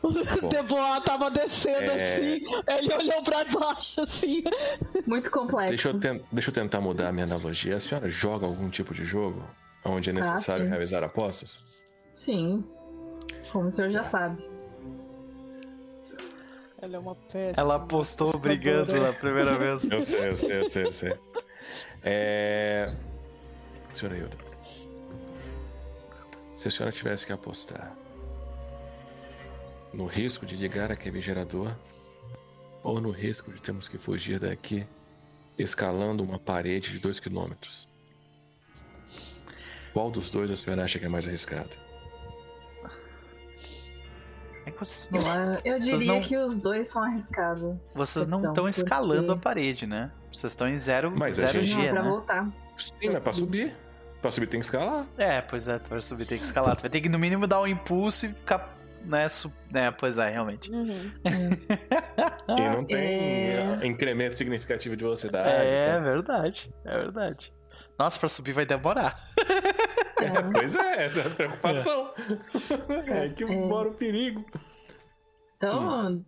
o 0.03 0.09
Bom. 0.41 0.49
Deboa 0.49 1.01
tava 1.03 1.31
descendo 1.31 1.91
É. 1.91 1.95
assim, 2.17 2.43
ele 2.69 2.95
olhou 2.95 3.23
pra 3.23 3.45
baixo 3.45 4.01
assim. 4.03 4.43
Muito 5.07 5.31
complexo. 5.31 5.69
Deixa 5.69 5.89
eu, 5.91 6.01
ten- 6.01 6.23
deixa 6.33 6.49
eu 6.51 6.55
tentar 6.55 6.81
mudar 6.81 7.09
a 7.09 7.13
minha 7.13 7.27
analogia. 7.27 7.77
A 7.77 7.81
senhora 7.81 8.09
joga 8.09 8.47
algum 8.47 8.71
tipo 8.71 8.95
de 8.95 9.05
jogo 9.05 9.43
onde 9.85 10.09
é 10.11 10.13
necessário 10.13 10.65
sim. 10.65 10.71
realizar 10.71 11.03
apostas? 11.05 11.83
Sim. 12.15 12.65
Como 13.53 13.67
o 13.69 13.71
senhor 13.71 13.89
já 13.91 14.03
sabe. 14.03 14.43
Ela 16.83 16.97
é 16.97 16.99
uma 16.99 17.15
péssima. 17.15 17.55
Ela 17.57 17.77
apostou 17.77 18.39
brigando 18.39 18.99
na 18.99 19.13
primeira 19.13 19.59
vez. 19.59 19.85
Eu 19.91 20.01
sei, 20.01 20.29
eu 20.29 20.37
sei, 20.37 20.61
eu 20.61 20.71
sei, 20.71 20.87
eu 20.87 20.93
sei. 20.93 21.19
É. 22.03 22.87
Senhora 23.93 24.17
Hilda. 24.17 24.37
Se 26.57 26.69
a 26.69 26.71
senhora 26.71 26.93
tivesse 26.93 27.27
que 27.27 27.33
apostar 27.33 27.95
no 29.93 30.07
risco 30.07 30.47
de 30.47 30.57
ligar 30.57 30.91
aquele 30.91 31.21
gerador 31.21 31.77
ou 32.83 33.01
no 33.01 33.11
risco 33.11 33.53
de 33.53 33.61
termos 33.61 33.89
que 33.89 33.99
fugir 33.99 34.39
daqui 34.39 34.87
escalando 35.59 36.23
uma 36.23 36.39
parede 36.39 36.93
de 36.93 36.99
2 36.99 37.21
quilômetros, 37.21 37.89
qual 39.93 40.11
dos 40.11 40.31
dois 40.31 40.51
a 40.51 40.57
senhora 40.57 40.85
acha 40.85 40.99
que 40.99 41.05
é 41.05 41.09
mais 41.09 41.27
arriscado? 41.27 41.77
É 44.71 44.73
que 44.73 44.79
vocês 44.79 45.11
não, 45.11 45.55
Eu, 45.65 45.79
diria 45.81 46.13
não- 46.15 46.21
que 46.21 46.37
os 46.37 46.59
dois 46.59 46.89
são 46.89 47.03
arriscados. 47.03 47.77
vocês 47.95 48.27
não 48.27 48.39
estão 48.39 48.55
porque- 48.65 48.71
escalando 48.81 49.33
a 49.33 49.37
parede, 49.37 49.87
né? 49.87 50.11
Vocês 50.33 50.53
estão 50.53 50.69
em 50.69 50.79
zero, 50.79 51.11
Mas 51.11 51.39
a 51.41 51.47
zero 51.47 51.59
Não, 51.59 51.65
G, 51.65 51.89
pra 51.91 52.03
né? 52.03 52.09
voltar. 52.09 52.49
Sim, 52.77 53.11
mas 53.13 53.25
pra 53.25 53.33
subir. 53.33 53.77
Pra 54.23 54.31
subir 54.31 54.47
tem 54.47 54.61
que 54.61 54.67
escalar. 54.67 55.07
É, 55.19 55.41
pois 55.41 55.67
é, 55.67 55.79
tu 55.79 55.91
vai 55.91 56.01
subir, 56.03 56.27
tem 56.27 56.39
que 56.39 56.45
escalar. 56.45 56.77
Tu 56.77 56.83
vai 56.83 56.91
ter 56.91 57.01
que, 57.01 57.09
no 57.09 57.19
mínimo, 57.19 57.47
dar 57.47 57.61
um 57.61 57.67
impulso 57.67 58.27
e 58.27 58.29
ficar, 58.31 58.77
né, 59.05 59.29
su... 59.29 59.53
né 59.71 59.91
pois 59.91 60.19
é, 60.19 60.31
realmente. 60.31 60.71
Uhum. 60.71 61.11
E 62.59 62.69
não 62.69 62.85
tem 62.85 62.97
É. 62.97 63.79
incremento 63.87 64.37
significativo 64.37 64.97
de 64.97 65.05
velocidade. 65.05 65.49
É, 65.49 65.81
então- 65.83 66.03
verdade, 66.03 66.71
é 66.85 66.99
verdade. 66.99 67.53
Nossa, 67.99 68.19
pra 68.19 68.29
subir 68.29 68.53
vai 68.53 68.67
demorar. 68.67 69.31
É, 70.23 70.43
pois 70.53 70.75
é, 70.75 71.05
essa 71.05 71.21
é 71.21 71.27
a 71.27 71.31
preocupação. 71.31 72.11
É, 73.07 73.29
que 73.31 73.45
É. 73.45 73.47
mora 73.67 73.89
o 73.89 73.95
perigo. 73.95 74.45
Então, 75.57 76.25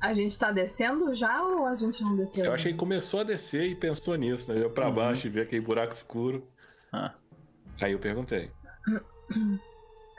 a 0.00 0.12
gente 0.12 0.38
tá 0.38 0.50
descendo 0.52 1.14
já 1.14 1.42
ou 1.42 1.66
a 1.66 1.74
gente 1.74 2.02
não 2.02 2.16
desceu? 2.16 2.44
Eu 2.46 2.52
achei 2.52 2.72
que 2.72 2.78
começou 2.78 3.20
a 3.20 3.24
descer 3.24 3.64
e 3.70 3.74
pensou 3.74 4.14
nisso, 4.16 4.50
né? 4.52 4.58
Olhou 4.58 4.70
pra 4.70 4.88
Uhum. 4.88 4.94
baixo 4.94 5.26
e 5.26 5.30
viu 5.30 5.42
aquele 5.42 5.60
buraco 5.62 5.92
escuro. 5.92 6.46
Ah. 6.92 7.14
Aí 7.80 7.92
eu 7.92 7.98
perguntei. 7.98 8.50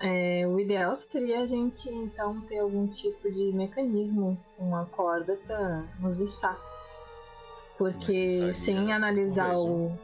É, 0.02 0.46
o 0.48 0.60
ideal 0.60 0.96
seria 0.96 1.42
a 1.42 1.46
gente 1.46 1.88
então 1.90 2.42
ter 2.42 2.58
algum 2.60 2.88
tipo 2.88 3.32
de 3.32 3.52
mecanismo, 3.54 4.38
uma 4.58 4.86
corda 4.86 5.38
pra 5.46 5.84
nos 6.00 6.20
içar. 6.20 6.58
Porque 7.78 8.52
sem 8.54 8.92
analisar 8.92 9.54
uma 9.56 9.60
o. 9.64 10.00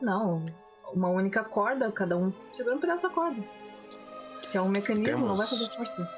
Não, 0.00 0.44
uma 0.96 1.08
única 1.08 1.44
corda, 1.44 1.90
cada 1.92 2.16
um 2.16 2.32
segura 2.52 2.74
um 2.76 2.80
pedaço 2.80 3.02
da 3.04 3.10
corda. 3.10 3.40
Se 4.42 4.56
é 4.56 4.62
um 4.62 4.68
mecanismo, 4.68 5.26
não 5.26 5.36
vai 5.36 5.46
Temos- 5.46 5.66
fazer 5.66 5.76
força. 5.76 6.10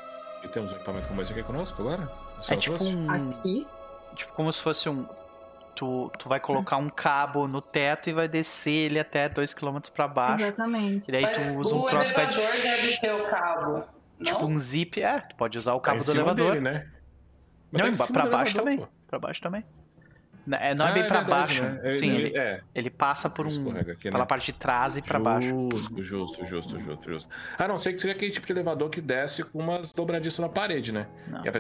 E 0.44 0.48
temos 0.48 0.72
um 0.72 0.76
equipamento 0.76 1.09
como 1.09 1.20
esse 1.20 1.32
aqui 1.32 1.42
conosco 1.42 1.82
agora? 1.82 2.02
A 2.36 2.40
É 2.40 2.42
senhora 2.42 2.60
tipo 2.60 2.84
um. 2.84 3.10
Aqui, 3.10 3.66
Tipo, 4.14 4.32
como 4.32 4.52
se 4.52 4.62
fosse 4.62 4.88
um. 4.88 5.05
tu, 5.74 6.10
tu 6.18 6.28
vai 6.28 6.40
colocar 6.40 6.76
um 6.76 6.88
cabo 6.88 7.46
no 7.48 7.60
teto 7.60 8.09
e 8.10 8.12
vai 8.12 8.28
descer 8.28 8.70
ele 8.72 8.98
até 8.98 9.28
2 9.28 9.52
km 9.55 9.78
para 9.94 10.09
baixo. 10.09 10.42
Exatamente. 10.42 11.09
E 11.09 11.12
daí 11.12 11.26
tu 11.32 11.40
usa 11.59 11.74
um 11.74 11.82
troço 11.86 12.12
que 12.14 12.20
vai... 12.20 12.26
deve 12.28 12.96
ter 13.00 13.12
o 13.14 13.28
cabo. 13.28 13.84
Tipo 14.22 14.42
não? 14.42 14.50
um 14.50 14.59
zip, 14.59 15.00
é, 15.00 15.18
tu 15.20 15.36
pode 15.36 15.56
usar 15.59 15.74
o 15.74 15.80
cabo 15.80 15.98
tá 16.00 16.06
do 16.06 16.10
elevador. 16.12 16.52
Dele, 16.52 16.60
né? 16.60 16.90
Não, 17.70 17.92
tá 17.96 18.06
pra 18.09 18.26
baixo 18.26 18.56
elevador, 18.59 18.64
também. 18.64 18.78
Pô. 18.78 18.88
Pra 19.06 19.18
baixo 19.18 19.40
também. 19.42 19.64
É, 20.53 20.75
não 20.75 20.87
é 20.87 20.91
ah, 20.91 20.93
bem 20.93 21.03
é 21.03 21.07
pra 21.07 21.20
verdade, 21.23 21.61
baixo. 21.61 21.62
Né? 21.62 21.91
Sim, 21.91 22.15
ele, 22.15 22.27
ele, 22.29 22.39
é. 22.39 22.61
ele 22.75 22.91
passa 22.91 23.29
por 23.29 23.47
um. 23.47 23.70
Aqui, 23.79 24.11
pela 24.11 24.20
né? 24.20 24.27
parte 24.27 24.53
de 24.53 24.59
trás 24.59 24.97
e 24.97 25.03
pra 25.03 25.19
baixo. 25.19 25.49
Justo, 25.49 26.03
justo, 26.03 26.47
justo, 26.47 26.81
justo, 26.81 27.11
justo. 27.11 27.29
Ah, 27.59 27.69
não, 27.69 27.77
sei 27.77 27.93
que 27.93 27.99
seria 27.99 28.15
aquele 28.15 28.31
tipo 28.31 28.47
de 28.47 28.53
elevador 28.53 28.89
que 28.89 29.01
desce 29.01 29.43
com 29.43 29.59
umas 29.59 29.93
dobradiças 29.93 30.39
na 30.39 30.49
parede, 30.49 30.93
né? 30.93 31.07
Não. 31.27 31.45
E 31.45 31.49
é. 31.49 31.53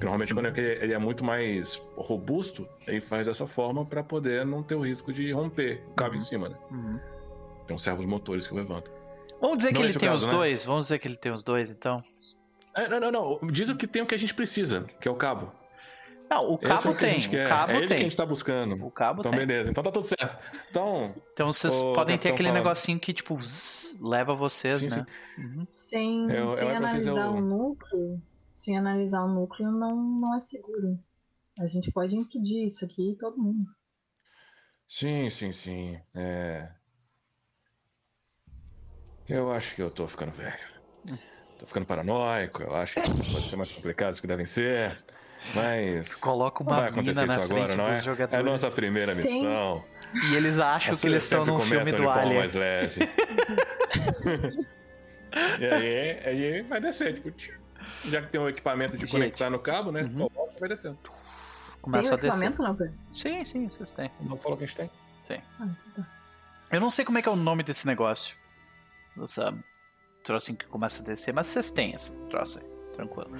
Normalmente, 0.00 0.34
quando 0.34 0.56
ele 0.56 0.92
é 0.92 0.98
muito 0.98 1.24
mais 1.24 1.76
robusto, 1.96 2.68
ele 2.86 3.00
faz 3.00 3.26
dessa 3.26 3.46
forma 3.46 3.84
pra 3.84 4.02
poder 4.02 4.44
não 4.44 4.62
ter 4.62 4.74
o 4.74 4.80
risco 4.80 5.12
de 5.12 5.30
romper 5.32 5.82
o 5.90 5.94
cabo 5.94 6.12
uhum. 6.12 6.16
em 6.18 6.20
cima, 6.20 6.48
né? 6.48 6.56
Uhum. 6.70 7.00
Tem 7.66 7.76
uns 7.76 7.82
servos 7.82 8.04
motores 8.06 8.46
que 8.46 8.54
levantam. 8.54 8.92
Vamos 9.40 9.58
dizer 9.58 9.72
não 9.72 9.80
que 9.80 9.86
ele 9.86 9.98
tem 9.98 10.08
caso, 10.08 10.26
os 10.26 10.26
né? 10.26 10.38
dois? 10.38 10.64
Vamos 10.64 10.84
dizer 10.84 10.98
que 10.98 11.08
ele 11.08 11.16
tem 11.16 11.32
os 11.32 11.42
dois, 11.42 11.70
então. 11.70 12.02
É, 12.74 12.88
não, 12.88 13.00
não, 13.00 13.10
não. 13.10 13.38
Diz 13.48 13.68
o 13.68 13.76
que 13.76 13.86
tem 13.86 14.02
o 14.02 14.06
que 14.06 14.14
a 14.14 14.18
gente 14.18 14.34
precisa, 14.34 14.84
que 15.00 15.08
é 15.08 15.10
o 15.10 15.14
cabo. 15.14 15.52
Não, 16.32 16.50
o 16.50 16.58
cabo 16.58 16.90
é 16.90 16.94
tem. 16.94 17.18
O 17.18 17.48
cabo 17.48 17.72
é 17.72 17.76
ele 17.76 17.86
tem. 17.86 17.96
que 17.96 18.02
a 18.02 18.08
gente 18.08 18.16
tá 18.16 18.24
buscando. 18.24 18.86
O 18.86 18.90
cabo 18.90 19.20
então, 19.20 19.30
tem. 19.30 19.40
beleza. 19.40 19.70
Então 19.70 19.84
tá 19.84 19.90
tudo 19.90 20.04
certo. 20.04 20.38
Então. 20.70 21.14
Então 21.30 21.52
vocês 21.52 21.78
podem 21.94 22.16
ter 22.16 22.30
aquele 22.30 22.50
negocinho 22.50 22.98
que, 22.98 23.12
tipo, 23.12 23.38
zzz, 23.38 23.98
leva 24.00 24.34
vocês, 24.34 24.78
sim, 24.78 24.88
né? 24.88 25.06
Sim. 25.36 25.42
Uhum. 25.42 25.66
Sem, 25.68 26.30
eu, 26.30 26.48
sem 26.48 26.68
eu 26.68 26.76
analisar 26.76 27.28
o 27.28 27.40
núcleo. 27.40 28.22
Sem 28.54 28.78
analisar 28.78 29.24
o 29.24 29.28
núcleo, 29.28 29.70
não, 29.70 29.94
não 29.94 30.36
é 30.36 30.40
seguro. 30.40 30.98
A 31.60 31.66
gente 31.66 31.92
pode 31.92 32.16
impedir 32.16 32.64
isso 32.64 32.84
aqui 32.84 33.14
todo 33.20 33.36
mundo. 33.36 33.66
Sim, 34.88 35.28
sim, 35.28 35.52
sim. 35.52 36.00
É. 36.14 36.70
Eu 39.28 39.52
acho 39.52 39.74
que 39.74 39.82
eu 39.82 39.90
tô 39.90 40.08
ficando 40.08 40.32
velho. 40.32 40.72
Tô 41.58 41.66
ficando 41.66 41.86
paranoico, 41.86 42.62
eu 42.62 42.74
acho 42.74 42.94
que 42.94 43.02
pode 43.02 43.42
ser 43.42 43.56
mais 43.56 43.72
complicado 43.74 44.14
do 44.14 44.20
que 44.20 44.26
devem 44.26 44.46
ser. 44.46 44.96
Mas. 45.54 46.16
Coloca 46.16 46.62
uma 46.62 46.76
vai 46.76 46.88
acontecer 46.88 47.24
isso 47.26 47.40
agora, 47.40 47.76
não 47.76 47.86
é? 47.86 48.00
Jogadores. 48.00 48.32
É 48.32 48.36
a 48.36 48.42
nossa 48.42 48.70
primeira 48.70 49.14
missão. 49.14 49.84
E 50.30 50.34
eles 50.34 50.58
acham 50.58 50.92
As 50.92 51.00
que 51.00 51.06
eles 51.06 51.24
estão 51.24 51.46
no 51.46 51.58
filme 51.58 51.90
do 51.92 52.08
Alien. 52.08 52.38
mais 52.38 52.54
leve. 52.54 53.00
e 55.58 55.64
aí, 55.64 56.20
aí 56.26 56.62
vai 56.62 56.80
descer, 56.80 57.14
tipo, 57.14 57.32
já 58.04 58.20
que 58.20 58.28
tem 58.28 58.40
um 58.40 58.48
equipamento 58.48 58.96
de 58.96 59.02
Gente. 59.02 59.12
conectar 59.12 59.50
no 59.50 59.58
cabo, 59.58 59.90
né? 59.90 60.02
Uhum. 60.02 60.28
Coloca 60.28 60.52
vai 60.60 60.68
descendo. 60.68 60.98
Começa 61.80 62.16
tem 62.16 62.30
um 62.30 62.32
equipamento, 62.32 62.62
não, 62.62 62.76
Sim, 63.12 63.44
sim, 63.44 63.68
vocês 63.68 63.90
têm. 63.92 64.10
Não 64.20 64.36
falou 64.36 64.58
que 64.58 64.64
a 64.64 64.66
gente 64.66 64.76
tem? 64.76 64.90
Sim. 65.22 65.40
Ah, 65.58 65.68
tá. 65.96 66.06
Eu 66.70 66.80
não 66.80 66.90
sei 66.90 67.04
como 67.04 67.18
é 67.18 67.22
que 67.22 67.28
é 67.28 67.32
o 67.32 67.36
nome 67.36 67.62
desse 67.62 67.86
negócio. 67.86 68.36
Essa 69.20 69.52
troço 70.22 70.54
que 70.56 70.66
começa 70.66 71.02
a 71.02 71.04
descer, 71.04 71.34
mas 71.34 71.48
vocês 71.48 71.70
têm 71.70 71.94
esse 71.94 72.16
troço 72.28 72.60
aí, 72.60 72.94
tranquilo. 72.94 73.30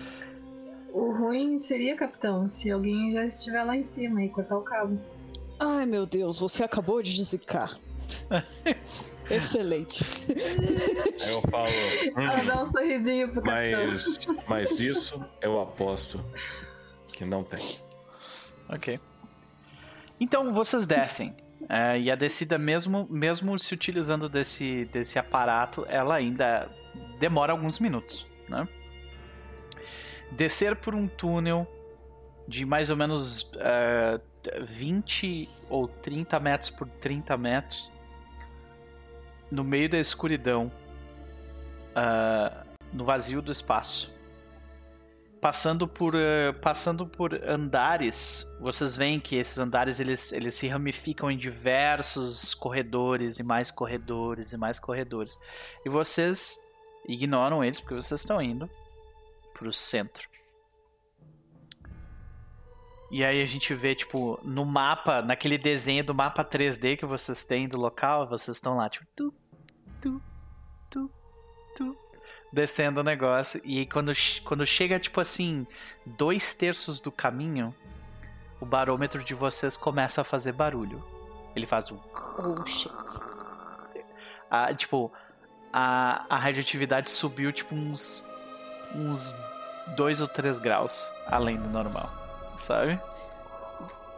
O 0.93 1.11
ruim 1.13 1.59
seria, 1.59 1.97
capitão, 1.97 2.47
se 2.47 2.71
alguém 2.71 3.13
já 3.13 3.25
estiver 3.25 3.65
lá 3.65 3.75
em 3.75 3.83
cima 3.83 4.23
e 4.23 4.29
cortar 4.29 4.59
o 4.59 4.63
cabo. 4.63 5.01
Ai 5.59 5.87
meu 5.87 6.05
Deus, 6.05 6.39
você 6.39 6.63
acabou 6.65 7.03
de 7.03 7.25
zicar. 7.25 7.79
Excelente. 9.31 10.05
Aí 10.29 11.33
eu 11.33 11.41
falo. 11.43 11.69
Hum, 12.17 12.21
Ela 12.21 12.45
dá 12.45 12.63
um 12.63 12.67
sorrisinho 12.67 13.31
pro 13.31 13.43
mas, 13.45 14.05
capitão. 14.05 14.45
Mas 14.47 14.81
isso 14.81 15.25
eu 15.41 15.61
aposto 15.61 16.23
que 17.13 17.25
não 17.25 17.43
tem. 17.43 17.79
Ok. 18.69 19.01
Então 20.21 20.53
vocês 20.53 20.87
descem. 20.87 21.35
É, 21.69 21.99
e 21.99 22.11
a 22.11 22.17
descida, 22.17 22.59
mesmo, 22.59 23.07
mesmo 23.09 23.59
se 23.59 23.73
utilizando 23.73 24.29
desse, 24.29 24.85
desse 24.87 25.19
aparato, 25.19 25.87
ela 25.89 26.17
ainda 26.17 26.69
demora 27.19 27.53
alguns 27.53 27.79
minutos. 27.79 28.31
Né? 28.49 28.67
Descer 30.33 30.77
por 30.77 30.95
um 30.95 31.07
túnel 31.07 31.67
de 32.47 32.65
mais 32.65 32.91
ou 32.91 32.97
menos 32.97 33.43
uh, 33.55 34.21
eh, 34.45 34.61
20 34.63 35.49
ou 35.71 35.87
30 35.87 36.41
metros 36.41 36.71
por 36.71 36.89
30 36.89 37.37
metros 37.37 37.91
no 39.51 39.63
meio 39.63 39.89
da 39.89 39.99
escuridão, 39.99 40.73
uh, 41.91 42.67
no 42.93 43.05
vazio 43.05 43.43
do 43.43 43.53
espaço. 43.53 44.11
Passando 45.41 45.87
por, 45.87 46.15
uh, 46.15 46.55
passando 46.61 47.07
por 47.07 47.35
andares, 47.45 48.47
vocês 48.61 48.97
veem 48.97 49.21
que 49.21 49.37
esses 49.37 49.59
andares 49.59 50.01
eles, 50.01 50.33
eles 50.33 50.55
se 50.55 50.69
ramificam 50.69 51.31
em 51.31 51.37
diversos 51.37 52.55
corredores 52.55 53.39
e 53.39 53.43
mais 53.43 53.71
corredores 53.71 54.53
e 54.53 54.57
mais 54.57 54.79
corredores. 54.79 55.39
E 55.85 55.89
vocês 55.89 56.59
ignoram 57.07 57.63
eles 57.63 57.81
porque 57.81 57.95
vocês 57.95 58.21
estão 58.21 58.41
indo 58.41 58.71
para 59.53 59.69
o 59.69 59.73
centro. 59.73 60.32
E 63.13 63.23
aí 63.23 63.43
a 63.43 63.47
gente 63.47 63.75
vê, 63.75 63.95
tipo, 63.95 64.41
no 64.43 64.65
mapa, 64.65 65.21
naquele 65.21 65.59
desenho 65.59 66.03
do 66.03 66.15
mapa 66.15 66.43
3D 66.43 66.97
que 66.97 67.05
vocês 67.05 67.45
têm 67.45 67.69
do 67.69 67.79
local, 67.79 68.27
vocês 68.27 68.57
estão 68.57 68.75
lá, 68.75 68.89
tipo, 68.89 69.07
tu, 69.15 69.35
tu, 70.01 70.23
tu, 70.89 71.11
tu, 71.77 71.97
descendo 72.51 73.01
o 73.01 73.05
negócio. 73.05 73.61
E 73.65 73.85
quando, 73.85 74.13
quando 74.45 74.65
chega, 74.65 74.99
tipo 74.99 75.21
assim, 75.21 75.67
dois 76.07 76.55
terços 76.55 77.01
do 77.03 77.13
caminho, 77.13 77.75
o 78.59 78.65
barômetro 78.65 79.23
de 79.23 79.35
vocês 79.35 79.77
começa 79.77 80.23
a 80.23 80.25
fazer 80.25 80.53
barulho. 80.53 81.05
Ele 81.55 81.67
faz 81.67 81.91
um. 81.91 81.99
Oh 82.39 82.65
shit. 82.65 82.91
A, 84.51 84.73
tipo, 84.73 85.13
a, 85.71 86.25
a 86.35 86.39
radioatividade 86.39 87.11
subiu, 87.11 87.53
tipo, 87.53 87.75
uns. 87.75 88.27
uns 88.95 89.35
2 89.97 90.21
ou 90.23 90.29
3 90.29 90.59
graus 90.61 91.13
além 91.27 91.59
do 91.59 91.69
normal, 91.69 92.09
sabe? 92.63 92.99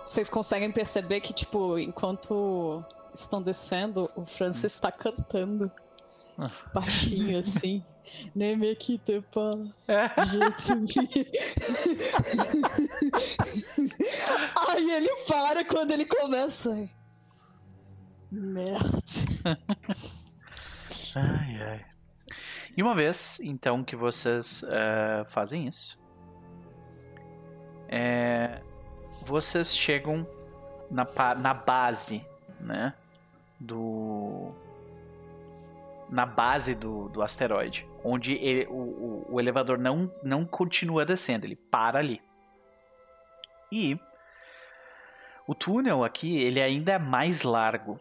Vocês 0.04 0.28
conseguem 0.28 0.70
perceber 0.70 1.20
que, 1.20 1.32
tipo, 1.32 1.78
enquanto 1.78 2.84
estão 3.14 3.40
descendo, 3.42 4.10
o 4.14 4.24
Francis 4.24 4.74
está 4.74 4.92
cantando. 4.92 5.72
Ah. 6.36 6.50
Baixinho 6.74 7.38
assim. 7.38 7.82
Nem 8.34 8.56
me 8.56 8.74
quita 8.74 9.22
pa. 9.32 9.52
Jeito 10.24 10.74
Aí 14.68 14.90
ele 14.90 15.14
para 15.28 15.64
quando 15.64 15.92
ele 15.92 16.04
começa. 16.04 16.90
Merda. 18.30 19.02
ai, 21.14 21.62
ai. 21.62 21.86
E 22.76 22.82
uma 22.82 22.94
vez, 22.94 23.38
então, 23.40 23.84
que 23.84 23.94
vocês 23.94 24.64
uh, 24.64 25.24
fazem 25.28 25.68
isso, 25.68 25.96
é, 27.96 28.60
vocês 29.22 29.76
chegam 29.76 30.26
na, 30.90 31.06
na 31.36 31.54
base, 31.54 32.26
né? 32.60 32.92
Do. 33.60 34.52
Na 36.10 36.26
base 36.26 36.74
do, 36.74 37.08
do 37.08 37.22
asteroide. 37.22 37.86
Onde 38.02 38.32
ele, 38.32 38.66
o, 38.68 39.24
o, 39.30 39.40
elevador 39.40 39.78
não, 39.78 40.12
não 40.24 40.44
continua 40.44 41.06
descendo, 41.06 41.46
ele 41.46 41.54
para 41.54 42.00
ali. 42.00 42.20
E 43.70 43.96
o 45.46 45.54
túnel 45.54 46.02
aqui, 46.02 46.36
ele 46.42 46.60
ainda 46.60 46.92
é 46.94 46.98
mais 46.98 47.42
largo, 47.42 48.00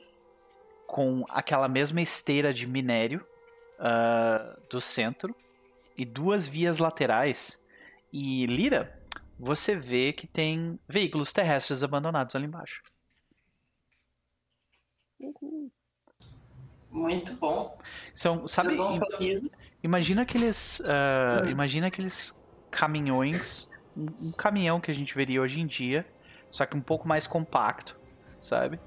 com 0.88 1.24
aquela 1.30 1.68
mesma 1.68 2.02
esteira 2.02 2.52
de 2.52 2.66
minério 2.66 3.24
uh, 3.80 4.60
do 4.70 4.82
centro 4.82 5.36
e 5.96 6.04
duas 6.04 6.48
vias 6.48 6.80
laterais. 6.80 7.64
E 8.12 8.46
Lira, 8.48 9.03
você 9.44 9.76
vê 9.76 10.14
que 10.14 10.26
tem 10.26 10.80
veículos 10.88 11.34
terrestres 11.34 11.84
abandonados 11.84 12.36
ali 12.36 12.46
embaixo. 12.46 12.82
Muito 16.90 17.34
bom. 17.36 17.78
São, 18.14 18.48
sabe? 18.48 18.78
Imagina 19.84 20.22
aqueles, 20.22 20.80
uh, 20.80 21.50
imagina 21.50 21.88
aqueles 21.88 22.42
caminhões, 22.72 23.70
um, 23.98 24.06
um, 24.28 24.32
caminhão 24.32 24.80
que 24.80 24.90
a 24.90 24.94
gente 24.94 25.14
veria 25.14 25.42
hoje 25.42 25.60
em 25.60 25.68
dia, 25.68 26.06
só 26.50 26.66
que 26.66 26.78
um 26.78 26.82
pouco 26.82 27.08
mais 27.08 27.28
compacto, 27.28 28.00
sabe? 28.40 28.78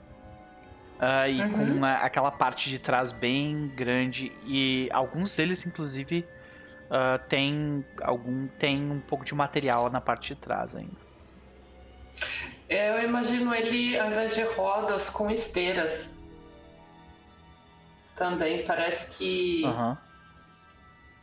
Uh, 0.99 1.29
e 1.29 1.41
uhum. 1.43 1.53
com 1.53 1.65
uma, 1.65 1.95
aquela 1.97 2.31
parte 2.31 2.71
de 2.71 2.79
trás 2.79 3.13
bem 3.13 3.69
grande 3.77 4.33
e 4.47 4.89
alguns 4.91 5.37
deles 5.37 5.67
inclusive 5.67 6.27
uh, 6.91 7.19
tem 7.29 7.85
algum 8.03 8.47
tem 8.59 8.91
um 8.91 9.01
pouco 9.01 9.25
de 9.25 9.35
material 9.35 9.91
na 9.91 10.01
parte 10.01 10.35
de 10.35 10.41
trás 10.41 10.75
ainda. 10.75 11.07
Eu 12.69 13.03
imagino 13.03 13.55
ele 13.55 13.99
ao 13.99 14.11
invés 14.11 14.35
de 14.35 14.43
rodas 14.43 15.09
com 15.11 15.31
esteiras. 15.31 16.11
Também 18.17 18.65
parece 18.65 19.11
que 19.11 19.63
uhum. 19.65 19.97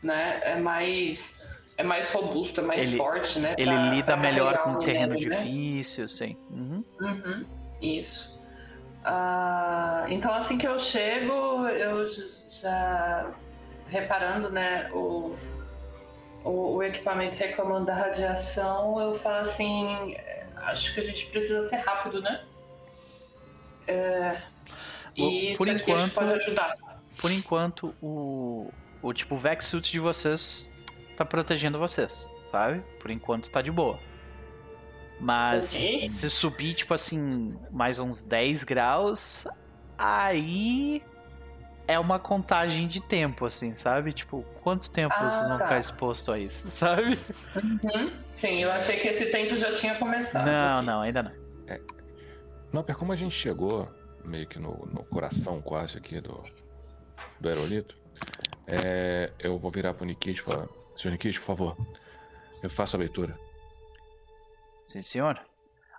né, 0.04 0.40
é 0.44 0.60
mais 0.60 1.64
é 1.76 1.84
mais 1.84 2.12
robusto, 2.12 2.62
é 2.62 2.64
mais 2.64 2.88
ele, 2.88 2.98
forte, 2.98 3.40
né? 3.40 3.56
Ele 3.58 3.72
pra, 3.72 3.90
lida 3.90 4.06
pra 4.06 4.18
melhor 4.18 4.58
com 4.60 4.70
um 4.72 4.80
terreno 4.80 5.14
né? 5.14 5.20
difícil, 5.20 6.08
sim. 6.08 6.38
Uhum. 6.52 6.84
Uhum, 7.02 7.46
isso. 7.82 8.40
Uh, 9.04 10.08
então 10.08 10.34
assim 10.34 10.58
que 10.58 10.68
eu 10.68 10.78
chego, 10.80 11.68
eu 11.68 12.06
já 12.48 13.32
reparando, 13.90 14.50
né, 14.50 14.90
o, 14.94 15.36
o, 16.44 16.76
o, 16.76 16.84
equipamento 16.84 17.36
reclamando 17.36 17.86
da 17.86 17.94
radiação, 17.94 19.00
eu 19.00 19.16
falo 19.20 19.50
assim, 19.50 20.16
acho 20.58 20.94
que 20.94 21.00
a 21.00 21.04
gente 21.04 21.26
precisa 21.28 21.68
ser 21.68 21.78
rápido, 21.78 22.22
né? 22.22 22.44
É, 23.88 24.38
e 25.16 25.54
por 25.58 25.68
isso 25.68 25.90
enquanto, 25.90 26.14
pode 26.14 26.34
ajudar. 26.34 26.78
Por 27.20 27.32
enquanto, 27.32 27.96
o, 28.02 28.72
o 29.02 29.14
tipo 29.14 29.38
Vex 29.38 29.66
Suit 29.66 29.92
de 29.92 30.00
vocês 30.00 30.72
tá 31.16 31.24
protegendo 31.24 31.78
vocês, 31.78 32.30
sabe? 32.42 32.82
Por 33.00 33.12
enquanto 33.12 33.50
tá 33.50 33.62
de 33.62 33.72
boa. 33.72 34.00
Mas 35.20 35.76
okay. 35.76 36.06
se 36.06 36.30
subir, 36.30 36.74
tipo 36.74 36.94
assim, 36.94 37.56
mais 37.72 38.00
uns 38.00 38.24
10 38.24 38.64
graus, 38.64 39.48
aí 39.98 41.02
é 41.88 42.00
uma 42.00 42.20
contagem 42.20 42.88
de 42.88 43.02
tempo, 43.02 43.46
assim, 43.46 43.76
sabe? 43.76 44.14
Tipo, 44.14 44.44
quanto 44.62 44.90
tempo 44.90 45.14
ah, 45.18 45.30
vocês 45.30 45.48
vão 45.48 45.58
tá. 45.58 45.66
ficar 45.66 45.80
expostos 45.80 46.34
a 46.34 46.40
isso, 46.40 46.70
sabe? 46.72 47.20
Uhum. 47.56 48.12
Sim, 48.30 48.64
eu 48.64 48.72
achei 48.72 49.00
que 49.00 49.10
esse 49.10 49.32
tempo 49.32 49.58
já 49.58 49.74
tinha 49.74 49.96
começado. 49.96 50.46
Não, 50.46 50.82
não, 50.82 51.02
ainda 51.02 51.24
não. 51.24 51.32
É. 51.68 51.80
Nopper, 52.72 52.96
como 52.96 53.12
a 53.12 53.16
gente 53.16 53.36
chegou 53.36 53.90
meio 54.24 54.48
que 54.48 54.60
no, 54.60 54.88
no 54.92 55.04
coração 55.04 55.62
quase 55.62 55.98
aqui 55.98 56.22
do, 56.22 56.42
do 57.40 57.50
aerolito, 57.50 57.98
é, 58.66 59.32
eu 59.40 59.60
vou 59.60 59.70
virar 59.70 59.94
pro 59.94 60.06
Nikit 60.06 60.40
e 60.40 60.44
falar: 60.44 60.68
Senhor 60.96 61.12
Nikit, 61.12 61.40
por 61.40 61.46
favor, 61.46 61.78
eu 62.62 62.70
faço 62.70 62.96
a 62.96 63.00
leitura. 63.00 63.38
Sim, 64.88 65.02
senhor. 65.02 65.40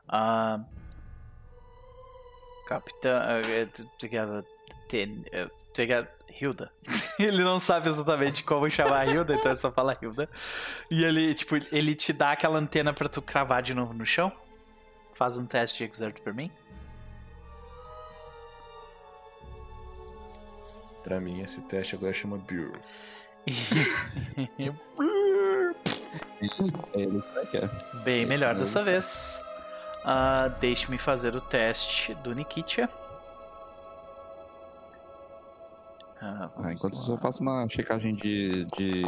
Uh, 0.08 0.64
capitã. 2.66 3.22
Uh, 3.40 4.04
Hilda. 6.40 6.70
ele 7.18 7.42
não 7.42 7.60
sabe 7.60 7.88
exatamente 7.88 8.44
como 8.44 8.68
chamar 8.68 9.00
a 9.00 9.06
Hilda, 9.06 9.34
então 9.34 9.52
é 9.52 9.54
só 9.54 9.70
falar 9.70 9.96
Hilda. 10.00 10.28
E 10.90 11.04
ele, 11.04 11.34
tipo, 11.34 11.56
ele 11.72 11.94
te 11.94 12.12
dá 12.12 12.32
aquela 12.32 12.58
antena 12.58 12.92
para 12.92 13.08
tu 13.08 13.22
cravar 13.22 13.62
de 13.62 13.74
novo 13.74 13.94
no 13.94 14.04
chão. 14.04 14.32
Faz 15.14 15.38
um 15.38 15.46
teste 15.46 15.78
de 15.78 15.84
exert 15.84 16.20
por 16.20 16.34
mim. 16.34 16.50
Pra 21.04 21.20
mim, 21.20 21.42
esse 21.42 21.60
teste 21.62 21.94
agora 21.94 22.12
chama 22.12 22.38
Bureau. 22.38 22.74
Bem 28.04 28.26
melhor 28.26 28.54
dessa 28.54 28.82
vez. 28.82 29.38
Uh, 30.04 30.50
Deixe-me 30.60 30.98
fazer 30.98 31.34
o 31.34 31.40
teste 31.40 32.14
do 32.16 32.34
Nikitia. 32.34 32.90
Ah, 36.26 36.50
ah, 36.56 36.72
enquanto 36.72 36.94
isso, 36.94 37.12
eu 37.12 37.18
faço 37.18 37.42
uma 37.42 37.68
checagem 37.68 38.14
de, 38.14 38.64
de, 38.76 39.02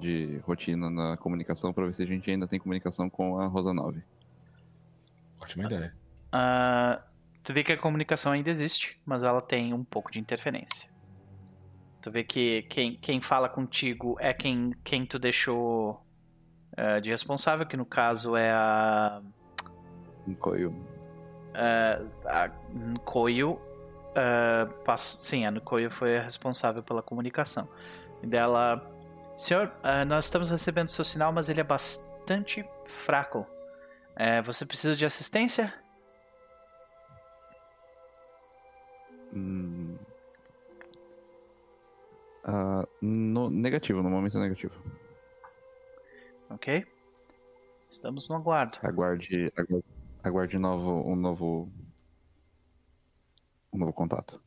de 0.00 0.38
rotina 0.46 0.88
na 0.88 1.16
comunicação 1.16 1.72
para 1.72 1.86
ver 1.86 1.92
se 1.92 2.04
a 2.04 2.06
gente 2.06 2.30
ainda 2.30 2.46
tem 2.46 2.60
comunicação 2.60 3.10
com 3.10 3.40
a 3.40 3.48
Rosa 3.48 3.74
9. 3.74 4.00
Ótima 5.40 5.64
ideia. 5.64 5.92
Uh, 6.32 7.02
tu 7.42 7.52
vê 7.52 7.64
que 7.64 7.72
a 7.72 7.76
comunicação 7.76 8.30
ainda 8.30 8.48
existe, 8.48 8.96
mas 9.04 9.24
ela 9.24 9.42
tem 9.42 9.74
um 9.74 9.82
pouco 9.82 10.12
de 10.12 10.20
interferência. 10.20 10.88
Tu 12.00 12.12
vê 12.12 12.22
que 12.22 12.62
quem, 12.70 12.94
quem 12.94 13.20
fala 13.20 13.48
contigo 13.48 14.16
é 14.20 14.32
quem, 14.32 14.72
quem 14.84 15.04
tu 15.04 15.18
deixou 15.18 16.00
uh, 16.78 17.00
de 17.00 17.10
responsável, 17.10 17.66
que 17.66 17.76
no 17.76 17.84
caso 17.84 18.36
é 18.36 18.52
a. 18.52 19.20
Nkoyo. 20.28 20.70
Uh, 20.70 22.08
a 22.24 22.48
Nkoyo. 22.72 23.58
Uh, 24.12 24.98
sim, 24.98 25.46
a 25.46 25.50
Nkoyo 25.50 25.90
foi 25.90 26.18
a 26.18 26.22
responsável 26.22 26.82
pela 26.82 27.02
comunicação. 27.02 27.68
E 28.22 28.26
dela. 28.26 28.82
Senhor, 29.38 29.66
uh, 29.66 30.04
nós 30.06 30.26
estamos 30.26 30.50
recebendo 30.50 30.88
seu 30.88 31.04
sinal, 31.04 31.32
mas 31.32 31.48
ele 31.48 31.60
é 31.60 31.64
bastante 31.64 32.64
fraco. 32.86 33.46
Uh, 34.14 34.42
você 34.44 34.64
precisa 34.66 34.94
de 34.94 35.06
assistência? 35.06 35.72
Hum, 39.34 39.96
Uh, 42.44 42.86
no, 43.00 43.48
negativo, 43.48 44.02
no 44.02 44.10
momento 44.10 44.38
negativo. 44.38 44.74
Ok. 46.50 46.84
Estamos 47.88 48.28
no 48.28 48.34
aguardo. 48.34 48.78
Aguarde, 48.82 49.52
aguarde, 49.56 49.84
aguarde 50.24 50.58
novo, 50.58 51.08
um 51.08 51.14
novo. 51.14 51.68
Um 53.72 53.78
novo 53.78 53.92
contato. 53.92 54.40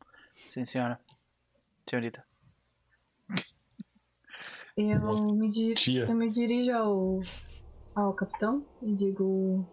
Sim, 0.48 0.66
senhora. 0.66 1.00
Senhorita. 1.90 2.24
Eu 4.78 5.34
me, 5.34 5.48
dir... 5.48 5.76
eu 5.88 6.14
me 6.14 6.30
dirijo 6.30 6.72
ao, 6.72 7.22
ao 7.96 8.14
capitão 8.14 8.66
e 8.82 8.94
digo: 8.94 9.66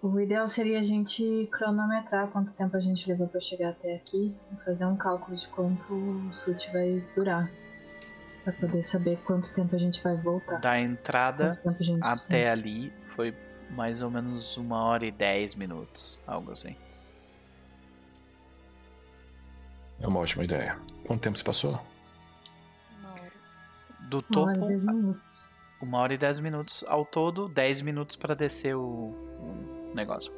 o 0.00 0.18
ideal 0.20 0.48
seria 0.48 0.80
a 0.80 0.82
gente 0.82 1.48
cronometrar 1.52 2.28
quanto 2.28 2.54
tempo 2.54 2.76
a 2.76 2.80
gente 2.80 3.08
levou 3.08 3.28
para 3.28 3.40
chegar 3.40 3.70
até 3.70 3.96
aqui 3.96 4.34
e 4.52 4.64
fazer 4.64 4.86
um 4.86 4.96
cálculo 4.96 5.36
de 5.36 5.46
quanto 5.48 5.92
o 5.92 6.32
SUT 6.32 6.70
vai 6.72 7.04
durar. 7.14 7.50
Pra 8.44 8.52
poder 8.54 8.82
saber 8.82 9.18
quanto 9.24 9.52
tempo 9.52 9.76
a 9.76 9.78
gente 9.78 10.02
vai 10.02 10.16
voltar. 10.16 10.60
Da 10.60 10.80
entrada 10.80 11.50
até 12.00 12.26
tem. 12.28 12.48
ali 12.48 12.92
foi 13.14 13.34
mais 13.70 14.00
ou 14.00 14.10
menos 14.10 14.56
uma 14.56 14.82
hora 14.84 15.04
e 15.04 15.10
dez 15.10 15.54
minutos, 15.54 16.18
algo 16.26 16.52
assim. 16.52 16.74
É 20.00 20.06
uma 20.06 20.20
ótima 20.20 20.44
ideia. 20.44 20.78
Quanto 21.06 21.20
tempo 21.20 21.38
se 21.38 21.44
passou? 21.44 21.80
Uma 22.98 23.12
hora. 23.12 23.32
Do 24.08 24.22
topo. 24.22 24.50
Uma 24.50 24.64
hora 24.64 24.72
e 24.72 24.78
dez 24.78 24.84
minutos. 24.84 25.50
Uma 25.80 25.98
hora 25.98 26.14
e 26.14 26.18
dez 26.18 26.40
minutos. 26.40 26.84
Ao 26.88 27.04
todo, 27.04 27.48
dez 27.48 27.80
minutos 27.80 28.16
para 28.16 28.34
descer 28.34 28.76
o, 28.76 29.14
negócio. 29.94 30.32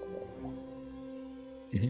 Uhum. 1.72 1.88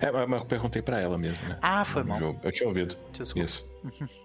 É, 0.00 0.10
mas 0.10 0.40
eu 0.40 0.46
perguntei 0.46 0.82
para 0.82 1.00
ela 1.00 1.16
mesmo, 1.16 1.48
né? 1.48 1.58
Ah, 1.62 1.84
foi 1.84 2.02
mal. 2.02 2.18
Jogo. 2.18 2.40
Eu 2.42 2.52
tinha 2.52 2.68
ouvido. 2.68 2.96
Desculpa. 3.12 3.44
Isso. 3.44 3.68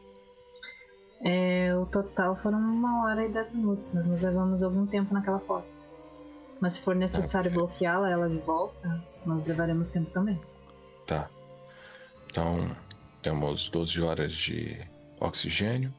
É, 1.22 1.75
o 1.75 1.85
total 1.85 2.38
foram 2.38 2.58
uma 2.58 3.03
hora 3.03 3.25
e 3.25 3.30
dez 3.30 3.51
minutos, 3.51 3.91
mas 3.93 4.08
nós 4.08 4.24
levamos 4.24 4.64
algum 4.64 4.85
tempo 4.85 5.14
naquela 5.14 5.40
foto. 5.40 5.67
Mas 6.61 6.75
se 6.75 6.82
for 6.82 6.95
necessário 6.95 7.51
ah, 7.51 7.53
bloqueá-la, 7.53 8.09
ela 8.09 8.30
de 8.30 8.38
volta, 8.38 9.03
nós 9.25 9.45
levaremos 9.45 9.90
tempo 9.90 10.09
também. 10.11 10.40
Tá. 11.06 11.30
Então, 12.30 12.75
temos 13.22 13.69
12 13.69 14.01
horas 14.01 14.33
de 14.33 14.80
oxigênio. 15.19 15.93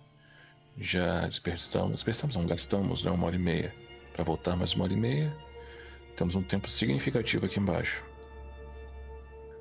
Já 0.78 1.26
desperdiçamos, 1.26 1.92
desperdiçamos, 1.92 2.36
não 2.36 2.46
gastamos, 2.46 3.04
né? 3.04 3.10
Uma 3.10 3.26
hora 3.26 3.36
e 3.36 3.38
meia. 3.38 3.74
Para 4.12 4.24
voltar 4.24 4.56
mais 4.56 4.74
uma 4.74 4.84
hora 4.84 4.92
e 4.92 4.96
meia. 4.96 5.36
Temos 6.16 6.34
um 6.34 6.42
tempo 6.42 6.68
significativo 6.68 7.46
aqui 7.46 7.58
embaixo. 7.58 8.02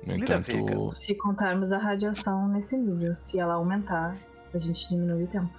No 0.06 0.14
entanto. 0.14 0.90
Se 0.90 1.14
contarmos 1.14 1.72
a 1.72 1.78
radiação 1.78 2.48
nesse 2.48 2.76
nível, 2.76 3.14
se 3.14 3.38
ela 3.38 3.54
aumentar, 3.54 4.16
a 4.54 4.58
gente 4.58 4.88
diminui 4.88 5.24
o 5.24 5.26
tempo. 5.26 5.50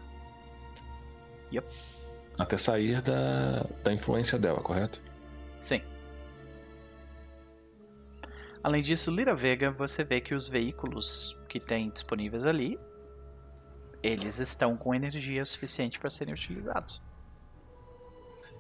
Yep. 1.54 1.68
Até 2.38 2.58
sair 2.58 3.02
da, 3.02 3.68
da 3.84 3.94
influência 3.94 4.40
dela, 4.40 4.62
correto? 4.62 5.02
Sim. 5.60 5.82
Além 8.64 8.84
disso, 8.84 9.10
Lira 9.10 9.34
Vega, 9.34 9.72
você 9.72 10.04
vê 10.04 10.22
que 10.22 10.36
os 10.36 10.48
veículos 10.48 11.36
que 11.50 11.60
tem 11.60 11.90
disponíveis 11.90 12.46
ali, 12.46 12.80
eles 14.04 14.40
estão 14.40 14.78
com 14.78 14.94
energia 14.94 15.44
suficiente 15.46 16.00
para 16.00 16.10
serem 16.10 16.34
utilizados. 16.34 17.02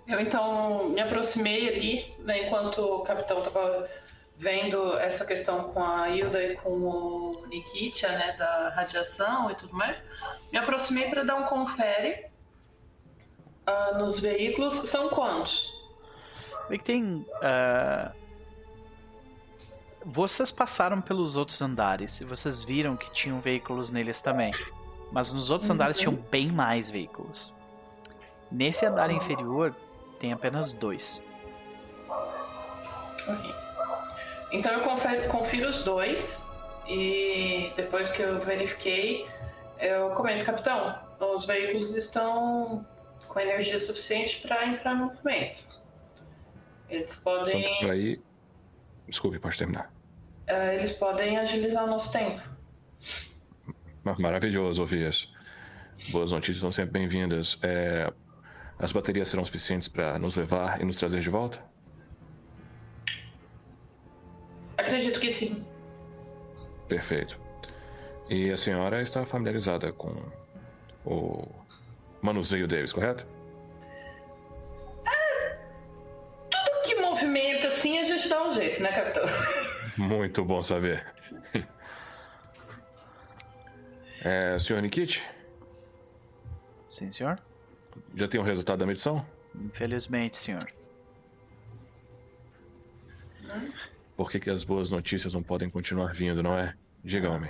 Eu 0.07 0.19
então 0.19 0.89
me 0.89 0.99
aproximei 0.99 1.69
ali, 1.69 2.15
né, 2.19 2.47
enquanto 2.47 2.80
o 2.80 2.99
capitão 3.01 3.39
estava 3.39 3.88
vendo 4.38 4.97
essa 4.97 5.23
questão 5.23 5.71
com 5.71 5.83
a 5.83 6.09
Hilda 6.09 6.43
e 6.43 6.55
com 6.57 6.71
o 6.71 7.45
Nikitia, 7.47 8.09
né, 8.09 8.35
da 8.38 8.69
radiação 8.69 9.51
e 9.51 9.55
tudo 9.55 9.75
mais. 9.75 10.03
Me 10.51 10.57
aproximei 10.57 11.09
para 11.09 11.23
dar 11.23 11.35
um 11.35 11.43
confere 11.43 12.25
uh, 13.67 13.99
nos 13.99 14.19
veículos. 14.19 14.73
São 14.73 15.09
quantos? 15.09 15.80
Vê 16.69 16.80
que 16.80 16.83
tem. 16.83 17.03
Uh... 17.03 18.20
Vocês 20.05 20.51
passaram 20.51 20.99
pelos 20.99 21.35
outros 21.38 21.61
andares 21.61 22.19
e 22.21 22.25
vocês 22.25 22.63
viram 22.63 22.97
que 22.97 23.11
tinham 23.11 23.39
veículos 23.39 23.91
neles 23.91 24.21
também. 24.21 24.51
Mas 25.11 25.31
nos 25.31 25.49
outros 25.49 25.69
uhum. 25.69 25.75
andares 25.75 25.97
tinham 25.97 26.15
bem 26.15 26.47
mais 26.51 26.89
veículos. 26.89 27.53
Nesse 28.51 28.85
andar 28.85 29.11
inferior 29.11 29.75
tem 30.19 30.33
apenas 30.33 30.73
dois. 30.73 31.21
Ok. 32.09 33.55
Então 34.51 34.73
eu 34.73 34.81
confiro, 34.81 35.30
confiro 35.30 35.69
os 35.69 35.83
dois 35.83 36.43
e 36.88 37.71
depois 37.75 38.11
que 38.11 38.21
eu 38.21 38.39
verifiquei, 38.39 39.27
eu 39.80 40.09
comento, 40.11 40.43
capitão, 40.45 40.99
os 41.19 41.45
veículos 41.45 41.95
estão 41.95 42.85
com 43.27 43.39
energia 43.39 43.80
suficiente 43.80 44.41
para 44.41 44.67
entrar 44.67 44.95
no 44.95 45.05
movimento. 45.05 45.63
Eles 46.89 47.15
podem. 47.17 47.63
Tanto 47.63 47.80
por 47.80 47.91
aí. 47.91 48.21
Desculpe, 49.11 49.38
pode 49.40 49.57
terminar. 49.57 49.91
Uh, 50.49 50.72
eles 50.73 50.93
podem 50.93 51.38
agilizar 51.38 51.83
o 51.83 51.88
nosso 51.88 52.14
tempo. 52.14 52.41
Maravilhoso 54.03 54.81
ouvir 54.81 55.09
isso. 55.09 55.31
Boas 56.11 56.31
notícias 56.31 56.59
são 56.59 56.72
sempre 56.72 56.93
bem-vindas. 56.93 57.59
É... 57.61 58.11
As 58.80 58.93
baterias 58.93 59.27
serão 59.27 59.43
suficientes 59.43 59.90
para 59.90 60.17
nos 60.17 60.38
levar 60.38 60.81
e 60.81 60.85
nos 60.85 60.98
trazer 60.98 61.19
de 61.19 61.30
volta? 61.30 61.61
Acredito 64.77 65.19
que 65.19 65.33
sim. 65.33 65.64
Perfeito. 66.88 67.38
E 68.30 68.49
a 68.49 68.56
senhora 68.56 69.01
está 69.01 69.25
familiarizada 69.25 69.91
com 69.91 70.31
o 71.06 71.48
manuseio 72.22 72.65
deles, 72.65 72.93
correto? 72.93 73.27
Ah, 75.06 75.57
tudo 76.49 76.81
que 76.85 76.95
movimenta 76.95 77.69
gente 78.22 78.30
dá 78.30 78.48
um 78.48 78.51
jeito, 78.51 78.82
né, 78.82 78.91
capitão? 78.91 79.25
Muito 79.98 80.45
bom 80.45 80.61
saber. 80.61 81.06
É, 84.24 84.58
senhor 84.59 84.82
Nikit? 84.82 85.24
Sim, 86.88 87.11
senhor. 87.11 87.40
Já 88.16 88.27
tem 88.27 88.40
o 88.40 88.43
resultado 88.43 88.80
da 88.80 88.85
medição? 88.85 89.25
Infelizmente, 89.56 90.38
senhor. 90.38 90.72
Por 94.16 94.30
que, 94.30 94.40
que 94.40 94.50
as 94.50 94.64
boas 94.64 94.91
notícias 94.91 95.33
não 95.33 95.41
podem 95.41 95.69
continuar 95.69 96.14
vindo, 96.14 96.43
não 96.43 96.58
é? 96.58 96.75
Diga-me. 97.03 97.50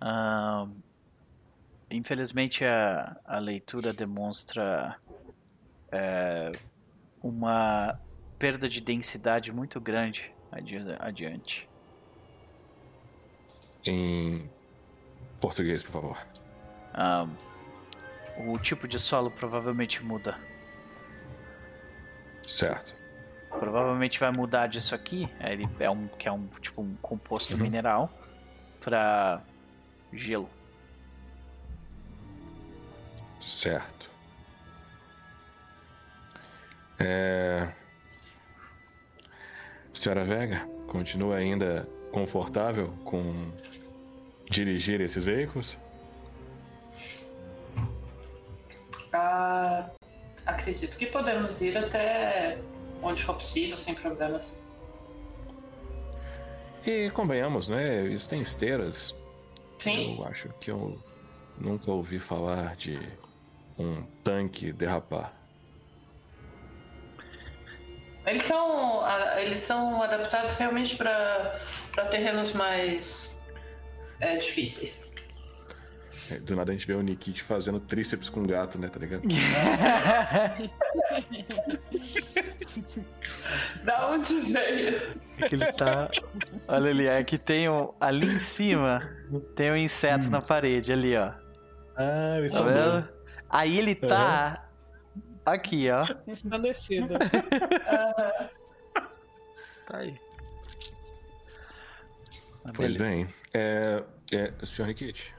Uh, 0.00 0.74
infelizmente, 1.90 2.64
a, 2.64 3.16
a 3.24 3.38
leitura 3.38 3.92
demonstra 3.92 4.96
é, 5.92 6.50
uma 7.22 8.00
perda 8.38 8.68
de 8.68 8.80
densidade 8.80 9.52
muito 9.52 9.80
grande 9.80 10.32
adi 10.50 10.76
adiante. 10.98 11.68
Em 13.84 14.48
português, 15.40 15.82
por 15.82 15.92
favor. 15.92 16.26
o 18.46 18.58
tipo 18.58 18.86
de 18.86 18.98
solo 18.98 19.30
provavelmente 19.30 20.02
muda. 20.02 20.38
Certo. 22.42 22.92
Provavelmente 23.50 24.20
vai 24.20 24.30
mudar 24.30 24.68
disso 24.68 24.94
aqui. 24.94 25.28
Ele 25.40 25.68
é 25.80 25.90
um 25.90 26.06
que 26.06 26.28
é 26.28 26.32
um 26.32 26.46
tipo 26.60 26.82
um 26.82 26.94
composto 26.96 27.54
uhum. 27.54 27.62
mineral 27.62 28.10
para 28.80 29.42
gelo. 30.12 30.48
Certo. 33.40 34.10
É... 36.98 37.72
Senhora 39.98 40.24
Vega, 40.24 40.64
continua 40.86 41.38
ainda 41.38 41.88
confortável 42.12 42.94
com 43.04 43.50
dirigir 44.48 45.00
esses 45.00 45.24
veículos? 45.24 45.76
Ah, 49.12 49.90
acredito 50.46 50.96
que 50.96 51.06
podemos 51.06 51.60
ir 51.60 51.76
até 51.76 52.58
onde 53.02 53.24
for 53.24 53.34
possível, 53.34 53.76
sem 53.76 53.96
problemas. 53.96 54.56
E 56.86 57.10
convenhamos, 57.10 57.66
né? 57.66 58.06
Isso 58.06 58.30
tem 58.30 58.40
esteiras. 58.40 59.16
Sim. 59.80 60.16
Eu 60.16 60.24
acho 60.26 60.48
que 60.60 60.70
eu 60.70 60.96
nunca 61.58 61.90
ouvi 61.90 62.20
falar 62.20 62.76
de 62.76 63.00
um 63.76 64.04
tanque 64.22 64.72
derrapar. 64.72 65.37
Eles 68.28 68.44
são, 68.44 69.02
eles 69.38 69.58
são 69.58 70.02
adaptados 70.02 70.56
realmente 70.56 70.96
para 70.96 71.60
terrenos 72.10 72.52
mais 72.52 73.36
é, 74.20 74.36
difíceis. 74.36 75.08
É, 76.30 76.38
do 76.38 76.54
nada 76.54 76.72
a 76.72 76.74
gente 76.74 76.86
vê 76.86 76.92
o 76.92 77.02
Nikit 77.02 77.42
fazendo 77.42 77.80
tríceps 77.80 78.28
com 78.28 78.42
gato, 78.42 78.78
né? 78.78 78.88
Tá 78.88 79.00
ligado? 79.00 79.22
da 83.82 84.10
onde 84.10 84.38
veio? 84.40 85.16
Ele 85.38 85.72
tá. 85.72 86.10
Olha 86.68 86.90
ali, 86.90 87.06
é 87.06 87.24
que 87.24 87.38
tem 87.38 87.70
um. 87.70 87.94
Ali 87.98 88.26
em 88.34 88.38
cima 88.38 89.08
tem 89.56 89.70
um 89.70 89.76
inseto 89.76 90.26
hum. 90.26 90.30
na 90.30 90.42
parede, 90.42 90.92
ali, 90.92 91.16
ó. 91.16 91.32
Ah, 91.96 92.38
eu 92.40 92.46
tá 92.48 92.62
vendo? 92.62 93.08
Aí 93.48 93.78
ele 93.78 93.94
tá. 93.94 94.67
Aqui, 95.52 95.90
ó. 95.90 96.04
Ensandecido. 96.26 97.14
uhum. 97.14 98.48
Tá 99.88 99.98
aí. 100.00 100.20
Pois 102.74 102.94
bem, 102.94 103.26
é, 103.54 104.02
é, 104.32 104.52
senhor 104.62 104.88
Nikit, 104.88 105.34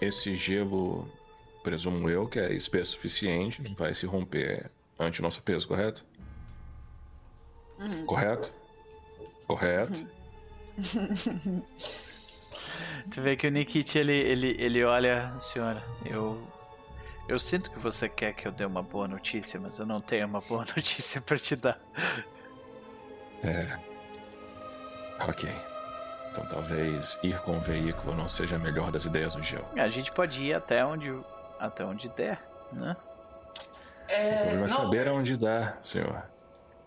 esse 0.00 0.36
gelo, 0.36 1.10
presumo 1.64 2.08
eu, 2.08 2.28
que 2.28 2.38
é 2.38 2.52
espesso 2.52 2.92
o 2.92 2.94
suficiente, 2.94 3.60
não 3.60 3.74
vai 3.74 3.92
se 3.92 4.06
romper 4.06 4.70
ante 4.96 5.18
o 5.18 5.22
nosso 5.24 5.42
peso, 5.42 5.66
correto? 5.66 6.06
Uhum. 7.80 8.06
Correto? 8.06 8.52
Correto. 9.48 10.06
Uhum. 10.78 11.62
tu 13.10 13.22
vê 13.22 13.34
que 13.34 13.48
o 13.48 13.50
Nikit, 13.50 13.98
ele, 13.98 14.14
ele, 14.14 14.56
ele 14.60 14.84
olha, 14.84 15.36
senhora, 15.40 15.84
eu 16.04 16.40
eu 17.28 17.38
sinto 17.38 17.70
que 17.70 17.78
você 17.78 18.08
quer 18.08 18.32
que 18.32 18.46
eu 18.46 18.52
dê 18.52 18.64
uma 18.64 18.82
boa 18.82 19.08
notícia, 19.08 19.58
mas 19.60 19.78
eu 19.78 19.86
não 19.86 20.00
tenho 20.00 20.26
uma 20.26 20.40
boa 20.40 20.64
notícia 20.76 21.20
para 21.20 21.38
te 21.38 21.56
dar. 21.56 21.78
É. 23.42 23.78
Ok. 25.28 25.50
Então 26.30 26.46
talvez 26.46 27.18
ir 27.22 27.38
com 27.40 27.56
o 27.56 27.60
veículo 27.60 28.14
não 28.14 28.28
seja 28.28 28.56
a 28.56 28.58
melhor 28.58 28.90
das 28.90 29.04
ideias 29.04 29.34
no 29.34 29.42
gelo. 29.42 29.66
A 29.76 29.88
gente 29.88 30.12
pode 30.12 30.42
ir 30.42 30.54
até 30.54 30.84
onde, 30.84 31.12
até 31.58 31.84
onde 31.84 32.08
der, 32.10 32.40
né? 32.72 32.96
É, 34.08 34.34
o 34.34 34.38
problema 34.40 34.64
é 34.66 34.68
saber 34.68 35.08
aonde 35.08 35.36
dá, 35.36 35.78
senhor. 35.82 36.22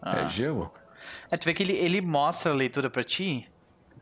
Ah. 0.02 0.20
É 0.20 0.28
gelo? 0.30 0.72
É, 1.32 1.38
tu 1.38 1.46
vê 1.46 1.54
que 1.54 1.64
ele, 1.64 1.74
ele 1.74 2.00
mostra 2.00 2.52
a 2.52 2.56
leitura 2.56 2.90
para 2.90 3.04
ti 3.04 3.50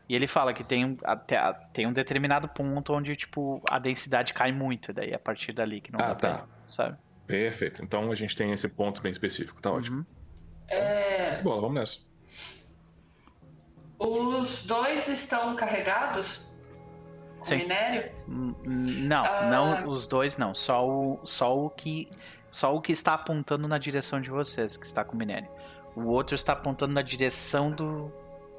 e 0.08 0.14
ele 0.14 0.26
fala 0.26 0.54
que 0.54 0.64
tem, 0.64 0.96
até, 1.04 1.52
tem 1.72 1.86
um 1.86 1.92
determinado 1.92 2.48
ponto 2.48 2.94
onde, 2.94 3.14
tipo, 3.14 3.60
a 3.68 3.78
densidade 3.78 4.32
cai 4.32 4.50
muito. 4.50 4.92
Daí 4.92 5.12
a 5.12 5.18
partir 5.18 5.52
dali 5.52 5.82
que 5.82 5.92
não 5.92 6.00
Ah, 6.00 6.14
tá. 6.14 6.46
sabe? 6.66 6.96
Perfeito. 7.26 7.82
Então 7.82 8.10
a 8.10 8.14
gente 8.14 8.34
tem 8.34 8.50
esse 8.50 8.66
ponto 8.68 9.02
bem 9.02 9.12
específico. 9.12 9.60
Tá 9.60 9.70
ótimo. 9.70 9.98
Uhum. 9.98 10.06
É... 10.68 11.42
Bola, 11.42 11.60
vamos 11.60 11.74
nessa. 11.74 11.98
Os 13.98 14.62
dois 14.64 15.06
estão 15.08 15.54
carregados? 15.54 16.40
Com 17.38 17.44
Sim. 17.44 17.56
minério? 17.58 18.10
Hum, 18.26 18.54
não, 18.64 19.24
ah. 19.24 19.42
não 19.50 19.88
os 19.88 20.06
dois 20.06 20.38
não. 20.38 20.54
Só 20.54 20.88
o, 20.88 21.20
só 21.26 21.56
o 21.56 21.68
que 21.68 22.08
só 22.50 22.74
o 22.74 22.80
que 22.80 22.92
está 22.92 23.12
apontando 23.12 23.68
na 23.68 23.76
direção 23.76 24.22
de 24.22 24.30
vocês, 24.30 24.78
que 24.78 24.86
está 24.86 25.04
com 25.04 25.14
minério. 25.14 25.48
O 25.94 26.06
outro 26.06 26.34
está 26.34 26.54
apontando 26.54 26.94
na 26.94 27.02
direção 27.02 27.70
do, 27.70 28.10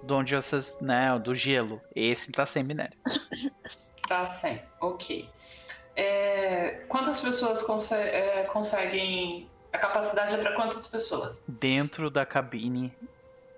do 0.03 0.15
onde 0.15 0.35
vocês, 0.35 0.79
né, 0.81 1.17
do 1.19 1.33
gelo. 1.35 1.81
Esse 1.95 2.29
está 2.31 2.45
sem 2.45 2.63
minério. 2.63 2.97
Tá 4.07 4.25
sem, 4.25 4.59
ok. 4.81 5.29
É, 5.95 6.83
quantas 6.87 7.19
pessoas 7.19 7.61
conse 7.61 7.93
é, 7.93 8.43
conseguem? 8.51 9.47
A 9.71 9.77
capacidade 9.77 10.33
é 10.33 10.37
para 10.39 10.55
quantas 10.55 10.87
pessoas? 10.87 11.43
Dentro 11.47 12.09
da 12.09 12.25
cabine 12.25 12.91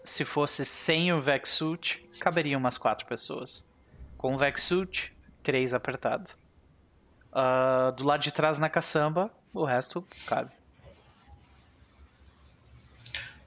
se 0.04 0.26
fosse 0.26 0.66
sem 0.66 1.14
o 1.14 1.22
Vexsuit, 1.22 2.04
caberiam 2.20 2.60
umas 2.60 2.78
quatro 2.78 3.06
pessoas. 3.06 3.66
Com 4.18 4.36
o 4.36 4.38
Vexsuit, 4.38 5.14
três 5.44 5.74
apertados. 5.74 6.38
Uh, 7.32 7.92
do 7.94 8.04
lado 8.04 8.22
de 8.22 8.32
trás 8.32 8.60
na 8.60 8.70
caçamba, 8.70 9.32
o 9.54 9.64
resto 9.64 10.06
cabe. 10.26 10.52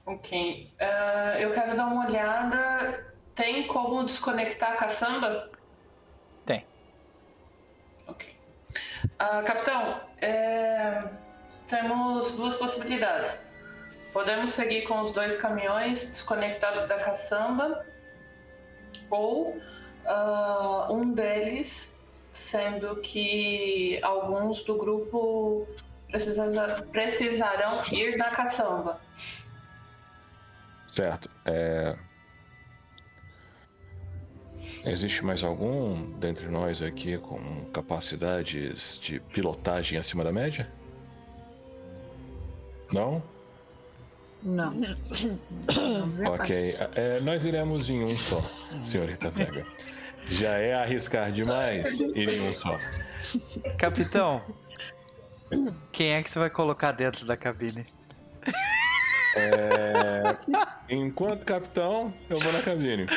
Ok. 0.05 0.71
Uh, 0.79 1.39
eu 1.39 1.51
quero 1.53 1.75
dar 1.75 1.87
uma 1.87 2.07
olhada. 2.07 3.13
Tem 3.33 3.67
como 3.67 4.03
desconectar 4.03 4.73
a 4.73 4.75
caçamba? 4.75 5.49
Tem. 6.45 6.65
Ok. 8.07 8.35
Uh, 9.15 9.45
capitão, 9.45 10.01
é... 10.21 11.03
temos 11.67 12.31
duas 12.35 12.55
possibilidades. 12.55 13.37
Podemos 14.13 14.51
seguir 14.51 14.83
com 14.83 15.01
os 15.01 15.11
dois 15.11 15.35
caminhões 15.37 16.07
desconectados 16.07 16.85
da 16.85 16.97
caçamba 16.99 17.85
ou 19.09 19.57
uh, 20.05 20.93
um 20.93 21.01
deles, 21.13 21.93
sendo 22.31 22.95
que 22.97 23.99
alguns 24.01 24.63
do 24.63 24.77
grupo 24.77 25.67
precisar, 26.09 26.83
precisarão 26.91 27.83
ir 27.91 28.17
na 28.17 28.29
caçamba. 28.29 29.01
Certo. 30.95 31.29
É... 31.45 31.93
Existe 34.85 35.25
mais 35.25 35.43
algum 35.43 36.17
dentre 36.17 36.47
nós 36.47 36.81
aqui 36.81 37.17
com 37.17 37.65
capacidades 37.73 38.97
de 39.01 39.19
pilotagem 39.19 39.97
acima 39.97 40.23
da 40.23 40.31
média? 40.31 40.71
Não? 42.93 43.21
Não. 44.41 44.71
ok. 46.33 46.77
É, 46.95 47.19
nós 47.19 47.43
iremos 47.43 47.89
em 47.89 48.01
um 48.01 48.15
só, 48.15 48.39
senhorita 48.39 49.29
Vega. 49.31 49.65
Já 50.29 50.57
é 50.57 50.75
arriscar 50.75 51.29
demais 51.29 51.99
ir 51.99 52.29
em 52.29 52.47
um 52.47 52.53
só. 52.53 52.75
Capitão, 53.77 54.41
quem 55.91 56.13
é 56.13 56.23
que 56.23 56.29
você 56.29 56.39
vai 56.39 56.49
colocar 56.49 56.93
dentro 56.93 57.25
da 57.25 57.35
cabine? 57.35 57.85
É... 59.35 60.23
Enquanto 60.89 61.45
capitão, 61.45 62.13
eu 62.29 62.39
vou 62.39 62.53
na 62.53 62.61
cabine. 62.61 63.05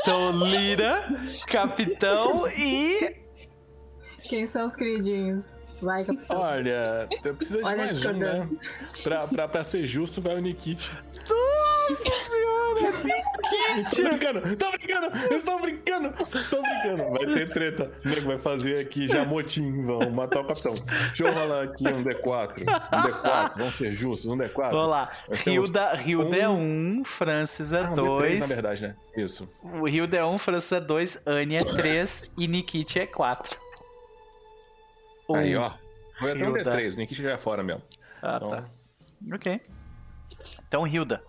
Então, 0.00 0.30
Lira, 0.46 1.08
capitão 1.48 2.48
e. 2.56 3.16
Quem 4.28 4.46
são 4.46 4.66
os 4.66 4.74
queridinhos? 4.74 5.44
Vai, 5.82 6.04
capitão. 6.04 6.38
Olha, 6.38 7.08
precisa 7.20 7.58
de 7.58 7.64
Olha 7.64 7.76
mais 7.86 8.06
um, 8.06 8.12
né? 8.12 8.48
Pra, 9.02 9.26
pra, 9.26 9.48
pra 9.48 9.62
ser 9.62 9.84
justo, 9.84 10.22
vai 10.22 10.36
o 10.36 10.40
Nikit. 10.40 10.90
Nossa 11.88 12.10
senhora! 12.10 12.92
Tô 13.90 14.02
brincando, 14.02 14.56
tô 14.56 14.70
brincando, 14.70 15.34
estou 15.34 15.60
brincando, 15.60 16.14
estou 16.36 16.62
brincando. 16.62 17.10
Vai 17.10 17.26
ter 17.26 17.50
treta. 17.50 17.92
O 18.04 18.08
nego 18.08 18.26
vai 18.26 18.38
fazer 18.38 18.78
aqui 18.78 19.08
já 19.08 19.24
motim, 19.24 19.84
vão 19.84 20.10
matar 20.10 20.40
o 20.40 20.46
capitão. 20.46 20.74
Deixa 20.74 21.24
eu 21.24 21.32
rolar 21.32 21.64
aqui 21.64 21.86
um 21.88 22.04
D4. 22.04 22.62
Um 22.62 23.02
D4, 23.02 23.52
vamos 23.56 23.76
ser 23.76 23.92
justos, 23.92 24.30
um 24.30 24.36
D4. 24.36 24.70
Vamos 24.70 24.90
lá. 24.90 25.10
Hilda, 25.46 25.96
Hilda 26.04 26.36
é 26.36 26.48
1, 26.48 27.04
Francis 27.04 27.72
é 27.72 27.84
2. 27.84 28.42
Ah, 28.42 28.46
na 28.46 28.54
verdade, 28.54 28.82
né? 28.82 28.96
Isso. 29.16 29.48
O 29.62 29.88
Hilda 29.88 30.16
é 30.16 30.24
1, 30.24 30.38
Francis 30.38 30.72
é 30.72 30.80
2, 30.80 31.22
Annie 31.26 31.56
é 31.56 31.64
3 31.64 32.32
e 32.38 32.48
Nikit 32.48 33.00
é 33.00 33.06
4. 33.06 33.58
Um. 35.28 35.36
Aí, 35.36 35.56
ó. 35.56 35.72
Foi 36.18 36.32
até 36.32 36.48
um 36.48 36.52
D3, 36.52 36.96
Nikit 36.96 37.22
já 37.22 37.32
é 37.32 37.36
fora 37.36 37.62
mesmo. 37.62 37.82
Ah, 38.22 38.36
então... 38.36 38.50
tá. 38.50 38.64
Ok. 39.34 39.60
Então, 40.66 40.86
Hilda. 40.86 41.22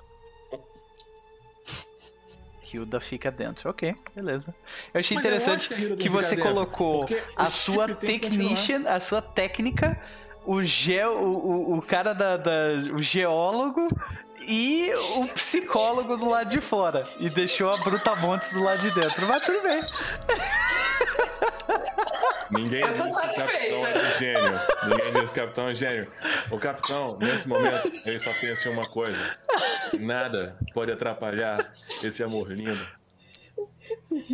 Hilda 2.73 2.99
fica 2.99 3.31
dentro. 3.31 3.69
Ok, 3.69 3.95
beleza. 4.15 4.53
Eu 4.93 4.99
achei 4.99 5.15
Mas 5.15 5.25
interessante 5.25 5.71
eu 5.71 5.95
que, 5.95 6.03
que 6.03 6.09
você 6.09 6.35
colocou 6.35 7.07
a 7.35 7.49
sua 7.49 7.93
technician, 7.95 8.83
a 8.87 8.99
sua 8.99 9.21
técnica, 9.21 9.99
o, 10.45 10.61
ge, 10.63 11.03
o, 11.05 11.21
o, 11.21 11.77
o 11.77 11.81
cara 11.81 12.13
da, 12.13 12.37
da, 12.37 12.51
o 12.93 13.01
geólogo 13.01 13.87
e 14.47 14.93
o 15.17 15.21
psicólogo 15.33 16.17
do 16.17 16.29
lado 16.29 16.49
de 16.49 16.61
fora. 16.61 17.03
E 17.19 17.29
deixou 17.29 17.69
a 17.69 17.77
Brutamontes 17.77 18.53
do 18.53 18.63
lado 18.63 18.81
de 18.81 18.91
dentro. 18.91 19.27
Mas 19.27 19.45
tudo 19.45 19.61
bem. 19.63 19.81
Ninguém 22.51 22.83
disse 22.93 23.21
que 23.21 23.27
o 23.27 23.33
capitão 23.33 23.87
é 23.87 24.17
gênio. 24.17 24.59
Ninguém 24.87 25.13
disse 25.13 25.33
que 25.33 25.39
o 25.39 25.43
capitão 25.43 25.67
é 25.67 25.75
gênio. 25.75 26.11
O 26.51 26.59
capitão, 26.59 27.17
nesse 27.19 27.47
momento, 27.47 27.91
ele 28.05 28.19
só 28.19 28.31
pensa 28.39 28.69
em 28.69 28.71
uma 28.71 28.87
coisa: 28.87 29.37
nada 29.99 30.57
pode 30.73 30.91
atrapalhar 30.91 31.73
esse 32.03 32.23
amor 32.23 32.51
lindo. 32.51 32.87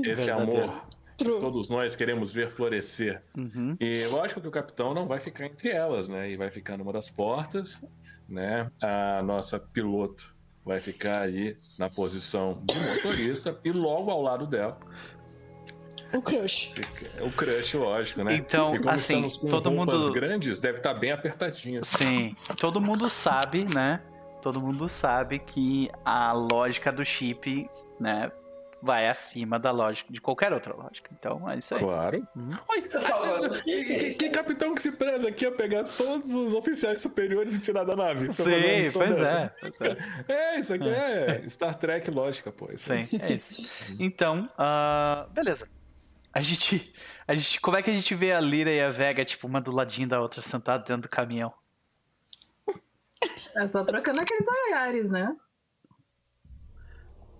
Esse 0.03 0.29
amor 0.31 0.85
que 1.17 1.25
todos 1.25 1.69
nós 1.69 1.95
queremos 1.95 2.31
ver 2.31 2.49
florescer. 2.49 3.21
Uhum. 3.37 3.75
E 3.79 4.05
lógico 4.07 4.39
que 4.39 4.47
o 4.47 4.51
capitão 4.51 4.93
não 4.93 5.07
vai 5.07 5.19
ficar 5.19 5.45
entre 5.45 5.69
elas, 5.69 6.07
né? 6.07 6.29
E 6.31 6.37
vai 6.37 6.49
ficar 6.49 6.77
numa 6.77 6.93
das 6.93 7.09
portas, 7.09 7.81
né? 8.29 8.71
A 8.81 9.21
nossa 9.23 9.59
piloto 9.59 10.35
vai 10.65 10.79
ficar 10.79 11.21
ali 11.21 11.57
na 11.77 11.89
posição 11.89 12.61
de 12.63 12.77
motorista 12.77 13.59
e 13.63 13.71
logo 13.71 14.11
ao 14.11 14.21
lado 14.21 14.45
dela 14.45 14.77
o 16.13 16.21
crush. 16.21 16.73
O 17.21 17.31
crush, 17.31 17.73
lógico, 17.75 18.23
né? 18.23 18.35
Então, 18.35 18.73
assim, 18.87 19.27
todo 19.49 19.71
mundo. 19.71 20.11
grandes 20.11 20.59
deve 20.59 20.77
estar 20.77 20.93
tá 20.93 20.99
bem 20.99 21.11
apertadinho. 21.11 21.83
Sim. 21.85 22.35
Todo 22.57 22.81
mundo 22.81 23.09
sabe, 23.09 23.65
né? 23.65 24.01
Todo 24.41 24.59
mundo 24.59 24.87
sabe 24.87 25.37
que 25.39 25.89
a 26.03 26.31
lógica 26.31 26.91
do 26.91 27.05
chip, 27.05 27.69
né? 27.99 28.31
Vai 28.81 29.07
acima 29.07 29.59
da 29.59 29.71
lógica 29.71 30.11
de 30.11 30.21
qualquer 30.21 30.53
outra 30.53 30.73
lógica. 30.73 31.09
Então, 31.17 31.49
é 31.49 31.57
isso 31.57 31.75
aí. 31.75 31.81
Claro. 31.81 32.27
Uhum. 32.35 32.49
Oi, 32.69 32.81
que, 33.63 34.13
que, 34.13 34.29
capitão 34.29 34.73
que 34.73 34.81
se 34.81 34.91
preza 34.91 35.27
aqui 35.27 35.45
a 35.45 35.51
pegar 35.51 35.83
todos 35.83 36.33
os 36.33 36.53
oficiais 36.53 37.01
superiores 37.01 37.55
e 37.55 37.59
tirar 37.59 37.83
da 37.83 37.95
nave? 37.95 38.29
Sim, 38.29 38.43
pois 38.93 39.19
é, 39.19 39.51
pois 39.59 39.81
é. 39.81 39.97
É, 40.27 40.59
isso 40.59 40.73
aqui 40.73 40.89
é, 40.89 41.41
é 41.45 41.49
Star 41.49 41.75
Trek 41.75 42.09
lógica, 42.09 42.51
pô. 42.51 42.69
Sim, 42.75 43.07
é 43.21 43.33
isso. 43.33 43.69
Então, 43.99 44.49
uh, 44.57 45.29
beleza. 45.31 45.67
A 46.33 46.41
gente, 46.41 46.93
a 47.27 47.35
gente. 47.35 47.59
Como 47.59 47.75
é 47.75 47.81
que 47.81 47.89
a 47.89 47.93
gente 47.93 48.13
vê 48.13 48.31
a 48.31 48.39
Lira 48.39 48.71
e 48.71 48.81
a 48.81 48.89
Vega, 48.89 49.25
tipo, 49.25 49.47
uma 49.47 49.59
do 49.59 49.71
ladinho 49.71 50.07
da 50.07 50.21
outra, 50.21 50.41
sentada 50.41 50.83
dentro 50.83 51.03
do 51.03 51.09
caminhão? 51.09 51.51
É 53.57 53.67
só 53.67 53.83
trocando 53.83 54.21
aqueles 54.21 54.47
olhares, 54.47 55.09
né? 55.09 55.35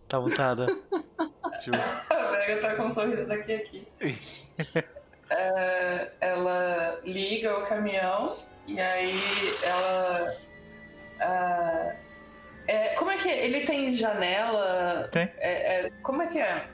Tá 0.09 0.19
montada. 0.19 0.67
a 0.91 2.31
Vega 2.31 2.61
tá 2.61 2.75
com 2.75 2.83
um 2.83 2.91
sorriso 2.91 3.27
daqui 3.27 3.53
aqui. 3.53 3.87
é, 5.29 6.11
ela 6.19 6.99
liga 7.03 7.59
o 7.59 7.67
caminhão 7.67 8.35
e 8.67 8.79
aí 8.81 9.13
ela. 9.63 10.35
Uh, 11.21 11.95
é, 12.67 12.95
como 12.95 13.11
é 13.11 13.17
que 13.17 13.29
é? 13.29 13.45
Ele 13.45 13.61
tem 13.61 13.93
janela? 13.93 15.07
Tem. 15.11 15.29
É, 15.37 15.85
é 15.85 15.91
como 16.01 16.23
é 16.23 16.27
que 16.27 16.39
é? 16.39 16.67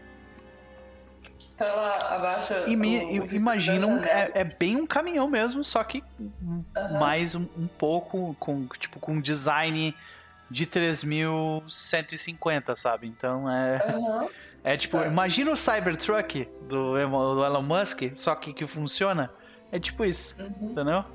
Então 1.53 1.67
ela 1.67 2.15
abaixa. 2.15 2.63
E 2.67 2.75
me, 2.75 3.19
o, 3.19 3.23
o 3.23 4.03
é, 4.03 4.31
é, 4.33 4.43
bem 4.43 4.77
um 4.77 4.87
caminhão 4.87 5.27
mesmo, 5.29 5.63
só 5.63 5.83
que 5.83 6.03
uhum. 6.19 6.63
mais 6.99 7.35
um, 7.35 7.47
um, 7.57 7.67
pouco 7.67 8.35
com 8.39 8.65
tipo 8.79 8.99
com 8.99 9.19
design 9.19 9.95
de 10.49 10.65
3150, 10.65 12.75
sabe? 12.75 13.07
Então 13.07 13.47
é. 13.49 13.95
Uhum. 13.95 14.27
É 14.63 14.75
tipo, 14.75 14.97
tá. 14.97 15.05
imagina 15.05 15.51
o 15.51 15.55
Cybertruck 15.55 16.49
do, 16.61 16.93
do 16.93 17.45
Elon 17.45 17.61
Musk, 17.61 18.11
só 18.15 18.33
que 18.35 18.53
que 18.53 18.65
funciona. 18.65 19.31
É 19.71 19.79
tipo 19.79 20.03
isso, 20.03 20.41
uhum. 20.41 20.71
entendeu? 20.71 21.05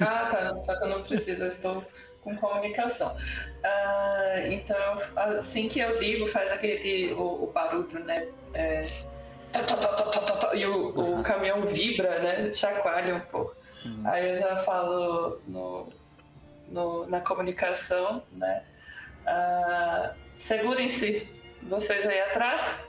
Ah, 0.00 0.28
tá. 0.30 0.56
Só 0.56 0.76
que 0.76 0.84
eu 0.84 0.88
não 0.88 1.02
preciso, 1.02 1.42
eu 1.42 1.48
estou 1.48 1.84
com 2.22 2.36
comunicação. 2.36 3.16
Uh, 3.16 4.50
então, 4.50 4.98
assim 5.16 5.68
que 5.68 5.80
eu 5.80 5.98
ligo, 5.98 6.26
faz 6.26 6.50
aquele 6.50 7.12
o, 7.14 7.44
o 7.44 7.52
barulho, 7.52 8.04
né? 8.04 8.26
É, 8.54 8.82
e 10.54 10.66
o, 10.66 11.18
o 11.18 11.22
caminhão 11.22 11.66
vibra, 11.66 12.18
né? 12.20 12.50
Chacoalha 12.50 13.16
um 13.16 13.20
pouco. 13.20 13.54
Uhum. 13.84 14.02
Aí 14.04 14.30
eu 14.30 14.36
já 14.36 14.56
falo 14.58 15.40
no, 15.46 15.88
no, 16.68 17.06
na 17.06 17.20
comunicação, 17.20 18.22
né? 18.32 18.62
Uh, 19.22 20.14
Segurem-se, 20.36 21.28
vocês 21.62 22.06
aí 22.06 22.20
atrás. 22.20 22.80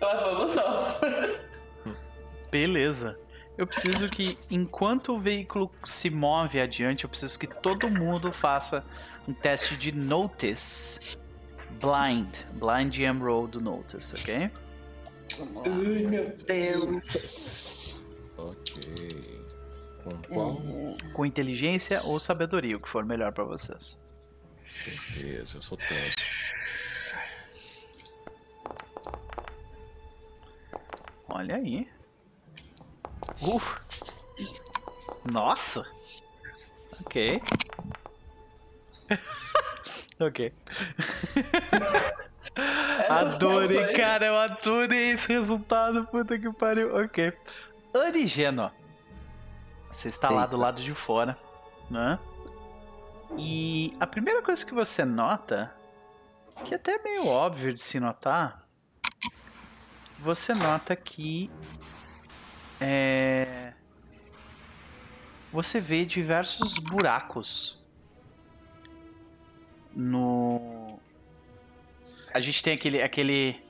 Lá 0.00 0.20
vamos 0.20 0.54
nós. 0.54 0.98
Beleza. 2.50 3.18
Eu 3.58 3.66
preciso 3.66 4.06
que, 4.06 4.38
enquanto 4.50 5.14
o 5.14 5.20
veículo 5.20 5.70
se 5.84 6.08
move 6.08 6.58
adiante, 6.58 7.04
eu 7.04 7.10
preciso 7.10 7.38
que 7.38 7.46
todo 7.46 7.90
mundo 7.90 8.32
faça 8.32 8.84
um 9.28 9.34
teste 9.34 9.76
de 9.76 9.92
Notice. 9.92 11.18
Blind. 11.72 12.44
Blind 12.54 12.94
Jam 12.94 13.18
Roll 13.18 13.46
do 13.46 13.60
Notice, 13.60 14.14
ok? 14.16 14.50
Ai, 15.66 16.06
meu 16.08 16.36
Deus. 16.46 18.02
Ok. 18.36 19.39
Com 20.04 20.22
qual? 20.22 20.56
Com 21.12 21.26
inteligência 21.26 22.00
ou 22.04 22.18
sabedoria, 22.18 22.76
o 22.76 22.80
que 22.80 22.88
for 22.88 23.04
melhor 23.04 23.32
para 23.32 23.44
vocês. 23.44 23.96
Beleza, 25.14 25.58
eu 25.58 25.62
sou 25.62 25.76
tenso. 25.76 26.16
Olha 31.28 31.56
aí. 31.56 31.88
Ufa. 33.42 33.80
Nossa. 35.30 35.88
Ok. 37.00 37.42
ok. 40.20 40.52
Adorei, 43.08 43.92
cara, 43.92 44.26
eu 44.26 44.36
adorei 44.36 45.12
esse 45.12 45.28
resultado, 45.28 46.04
puta 46.06 46.38
que 46.38 46.52
pariu. 46.52 46.96
Ok. 46.96 47.32
Origeno. 47.94 48.70
Você 49.90 50.08
está 50.08 50.28
Eita. 50.28 50.40
lá 50.40 50.46
do 50.46 50.56
lado 50.56 50.82
de 50.82 50.94
fora, 50.94 51.36
né? 51.90 52.18
E 53.36 53.92
a 53.98 54.06
primeira 54.06 54.42
coisa 54.42 54.64
que 54.64 54.74
você 54.74 55.04
nota, 55.04 55.72
que 56.64 56.74
é 56.74 56.76
até 56.76 56.94
é 56.94 57.02
meio 57.02 57.26
óbvio 57.26 57.72
de 57.72 57.80
se 57.80 57.98
notar, 57.98 58.66
você 60.18 60.54
nota 60.54 60.94
que 60.94 61.50
é, 62.80 63.72
você 65.52 65.80
vê 65.80 66.04
diversos 66.04 66.74
buracos 66.74 67.78
no 69.94 71.00
a 72.32 72.40
gente 72.40 72.62
tem 72.62 72.74
aquele. 72.74 73.02
aquele... 73.02 73.60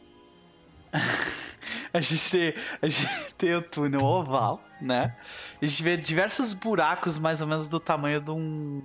a 1.93 2.01
gente 2.01 2.31
tem, 2.31 2.55
a 2.83 2.87
gente 2.87 3.35
tem 3.35 3.55
o 3.55 3.63
túnel 3.63 4.03
oval, 4.03 4.63
né? 4.81 5.17
A 5.61 5.67
gente 5.67 5.83
vê 5.83 5.97
diversos 5.97 6.53
buracos 6.53 7.19
mais 7.19 7.41
ou 7.41 7.47
menos 7.47 7.69
do 7.69 7.79
tamanho 7.79 8.21
de 8.21 8.31
um. 8.31 8.83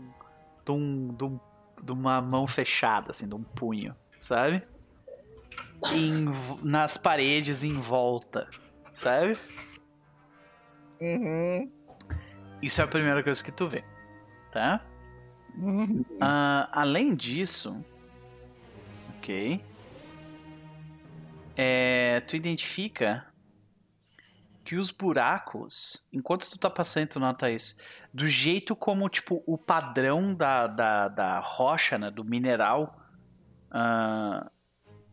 de 0.66 0.72
um. 0.72 1.08
de, 1.14 1.24
um, 1.24 1.40
de 1.82 1.92
uma 1.92 2.22
mão 2.22 2.48
fechada, 2.48 3.12
assim, 3.12 3.28
de 3.28 3.36
um 3.36 3.44
punho, 3.44 3.96
sabe? 4.20 4.64
Em, 5.92 6.26
nas 6.64 6.98
paredes 6.98 7.64
em 7.64 7.80
volta, 7.80 8.48
sabe? 8.92 9.38
Uhum. 11.00 11.70
Isso 12.62 12.82
é 12.82 12.84
a 12.84 12.88
primeira 12.88 13.22
coisa 13.22 13.44
que 13.44 13.52
tu 13.52 13.68
vê, 13.68 13.84
tá? 14.52 14.82
Uhum. 15.58 16.04
Uh, 16.14 16.68
além 16.72 17.16
disso, 17.16 17.84
ok, 19.18 19.62
é, 21.56 22.20
tu 22.22 22.36
identifica 22.36 23.26
que 24.66 24.76
os 24.76 24.90
buracos, 24.90 26.04
enquanto 26.12 26.50
tu 26.50 26.58
tá 26.58 26.72
passando, 26.72 27.08
tu 27.10 27.20
nota 27.20 27.52
isso, 27.52 27.78
do 28.12 28.28
jeito 28.28 28.76
como, 28.76 29.08
tipo, 29.08 29.44
o 29.46 29.60
padrão 29.60 30.34
da, 30.34 30.66
da, 30.66 31.08
da 31.08 31.40
rocha, 31.40 32.00
né, 32.00 32.10
do 32.10 32.24
mineral, 32.24 33.00
uh, 33.70 34.50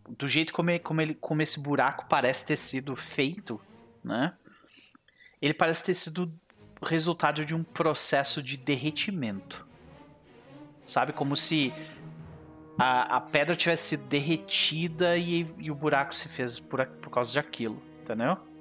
do 0.09 0.27
jeito 0.27 0.55
como, 0.55 0.81
como, 0.81 1.03
ele, 1.03 1.15
como 1.15 1.43
esse 1.43 1.61
buraco 1.61 2.07
parece 2.09 2.47
ter 2.47 2.57
sido 2.57 2.97
feito, 2.97 3.61
né, 4.03 4.33
ele 5.41 5.53
parece 5.53 5.85
ter 5.85 5.95
sido 5.95 6.33
resultado 6.83 7.45
de 7.45 7.55
um 7.55 7.63
processo 7.63 8.43
de 8.43 8.57
derretimento. 8.57 9.67
Sabe? 10.87 11.13
Como 11.13 11.37
se 11.37 11.73
a, 12.79 13.17
a 13.17 13.21
pedra 13.21 13.55
tivesse 13.55 13.91
sido 13.91 14.09
derretida 14.09 15.17
e, 15.17 15.47
e, 15.59 15.71
o 15.71 15.75
buraco 15.75 16.15
se 16.15 16.29
fez 16.29 16.59
por, 16.59 16.85
por 16.87 17.11
causa 17.11 17.33
de 17.33 17.39
aquilo. 17.39 17.81
Entendeu? 18.03 18.52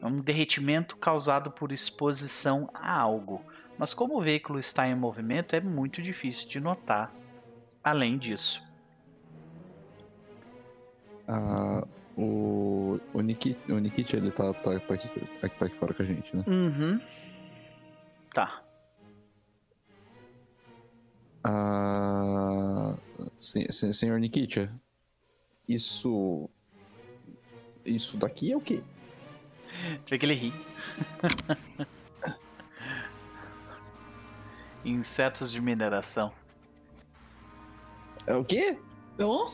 É 0.00 0.06
um 0.06 0.20
derretimento 0.20 0.96
causado 0.96 1.50
por 1.50 1.72
exposição 1.72 2.68
a 2.74 2.98
algo. 2.98 3.42
Mas 3.78 3.92
como 3.92 4.16
o 4.16 4.20
veículo 4.20 4.58
está 4.58 4.88
em 4.88 4.94
movimento, 4.94 5.54
é 5.54 5.60
muito 5.60 6.00
difícil 6.00 6.48
de 6.48 6.60
notar. 6.60 7.12
Além 7.82 8.18
disso. 8.18 8.62
Uh, 11.28 11.86
o, 12.16 13.00
o, 13.12 13.20
Nikit, 13.20 13.58
o 13.70 13.78
Nikit, 13.78 14.16
ele 14.16 14.30
tá, 14.30 14.52
tá, 14.54 14.78
tá, 14.80 14.94
aqui, 14.94 15.08
tá 15.38 15.46
aqui 15.46 15.76
fora 15.76 15.92
com 15.92 16.02
a 16.02 16.06
gente, 16.06 16.34
né? 16.36 16.44
Uhum. 16.46 17.00
Tá. 18.32 18.62
Ah, 21.44 22.96
senhor 23.38 24.18
Nikit, 24.18 24.68
isso. 25.68 26.48
Isso 27.84 28.16
daqui 28.16 28.50
é 28.50 28.56
o 28.56 28.60
quê? 28.60 28.82
Vê 30.08 30.18
que 30.18 30.26
ele 30.26 30.34
ri. 30.34 30.52
Insetos 34.84 35.50
de 35.50 35.60
mineração. 35.60 36.32
É 38.26 38.34
o 38.34 38.44
quê? 38.44 38.78
Oh? 39.18 39.50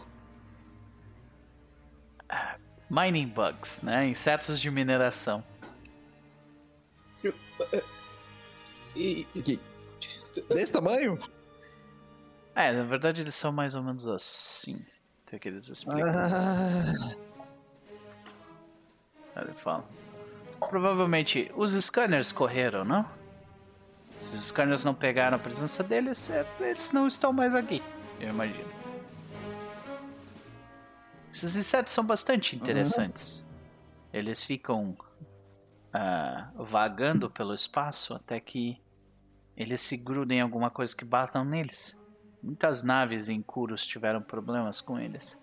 Mining 2.90 3.28
bugs, 3.28 3.80
né? 3.82 4.06
Insetos 4.06 4.60
de 4.60 4.70
mineração. 4.70 5.44
E, 8.94 9.26
e, 9.34 9.58
desse 10.48 10.72
tamanho? 10.72 11.18
É, 12.54 12.72
na 12.72 12.82
verdade 12.82 13.22
eles 13.22 13.34
são 13.34 13.50
mais 13.50 13.74
ou 13.74 13.82
menos 13.82 14.06
assim. 14.06 14.78
Tem 15.24 15.38
que 15.38 15.48
eles 15.48 15.68
explicam. 15.68 16.10
Ah. 16.10 16.92
Ele 19.40 19.52
fala. 19.54 19.88
Provavelmente 20.68 21.50
os 21.54 21.72
scanners 21.72 22.32
correram, 22.32 22.84
não? 22.84 23.06
Se 24.20 24.36
os 24.36 24.46
scanners 24.46 24.84
não 24.84 24.94
pegaram 24.94 25.36
a 25.36 25.40
presença 25.40 25.82
deles, 25.82 26.30
é, 26.30 26.46
eles 26.60 26.92
não 26.92 27.06
estão 27.06 27.32
mais 27.32 27.54
aqui, 27.54 27.82
eu 28.20 28.28
imagino. 28.28 28.70
Esses 31.32 31.56
insetos 31.56 31.92
são 31.92 32.04
bastante 32.04 32.54
interessantes. 32.54 33.40
Uhum. 33.40 33.46
Eles 34.12 34.44
ficam 34.44 34.96
uh, 35.94 36.64
vagando 36.64 37.30
pelo 37.30 37.54
espaço 37.54 38.14
até 38.14 38.38
que 38.38 38.80
eles 39.56 39.80
se 39.80 39.96
grudem 39.96 40.38
em 40.38 40.42
alguma 40.42 40.70
coisa 40.70 40.94
que 40.94 41.04
batam 41.04 41.44
neles. 41.44 41.98
Muitas 42.42 42.82
naves 42.82 43.28
em 43.28 43.40
Kuros 43.40 43.86
tiveram 43.86 44.20
problemas 44.20 44.80
com 44.80 44.98
eles. 44.98 45.40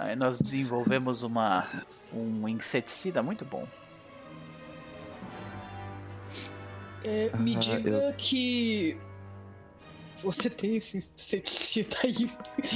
Aí 0.00 0.16
nós 0.16 0.40
desenvolvemos 0.40 1.22
uma, 1.22 1.66
um 2.10 2.48
inseticida 2.48 3.22
muito 3.22 3.44
bom. 3.44 3.68
É, 7.06 7.36
me 7.36 7.54
ah, 7.54 7.58
diga 7.58 7.90
eu... 7.90 8.14
que 8.14 8.98
você 10.22 10.48
tem 10.48 10.76
esse 10.76 10.96
inseticida 10.96 11.98
aí 12.02 12.30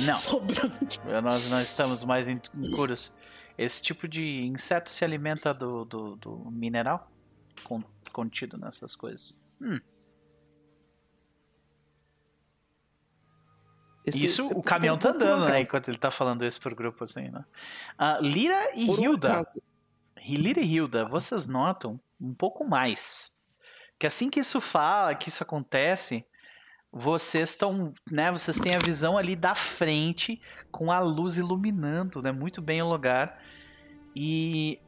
não. 0.07 0.13
sobrando. 0.15 0.77
Nós 1.23 1.51
não 1.51 1.63
estamos 1.63 2.05
mais 2.05 2.29
em 2.29 2.39
curas. 2.75 3.17
Esse 3.57 3.83
tipo 3.83 4.07
de 4.07 4.45
inseto 4.45 4.91
se 4.91 5.03
alimenta 5.03 5.55
do, 5.55 5.87
do, 5.87 6.17
do 6.17 6.51
mineral 6.51 7.11
contido 8.13 8.59
nessas 8.59 8.95
coisas. 8.95 9.39
Hum. 9.63 9.81
Esse, 14.07 14.25
isso, 14.25 14.47
o 14.49 14.63
caminhão 14.63 14.99
tá 14.99 15.11
andando, 15.11 15.47
né? 15.47 15.63
Enquanto 15.63 15.89
ele 15.89 15.97
tá 15.97 16.11
falando 16.11 16.45
isso 16.45 16.61
pro 16.61 16.75
grupo, 16.77 17.05
assim, 17.05 17.31
né? 17.31 17.45
Uh, 17.99 18.23
Lira 18.23 18.73
e 18.75 18.87
Hilda. 18.87 19.43
Lira 20.27 20.61
e 20.61 20.75
Hilda, 20.75 21.05
vocês 21.05 21.49
notam 21.49 21.99
um 22.21 22.35
pouco 22.35 22.65
mais. 22.65 23.41
Que 23.99 24.07
assim 24.07 24.29
que 24.29 24.41
isso 24.41 24.61
fala, 24.61 25.15
que 25.15 25.29
isso 25.29 25.43
acontece, 25.43 26.27
vocês 26.93 27.51
estão, 27.51 27.93
né, 28.11 28.31
vocês 28.31 28.59
têm 28.59 28.75
a 28.75 28.79
visão 28.79 29.17
ali 29.17 29.35
da 29.35 29.55
frente 29.55 30.41
com 30.71 30.93
a 30.93 31.01
luz 31.01 31.37
iluminando, 31.37 32.23
né, 32.23 32.31
muito 32.31 32.61
bem 32.61 32.83
o 32.83 32.89
lugar. 32.89 33.43
E 34.15 34.79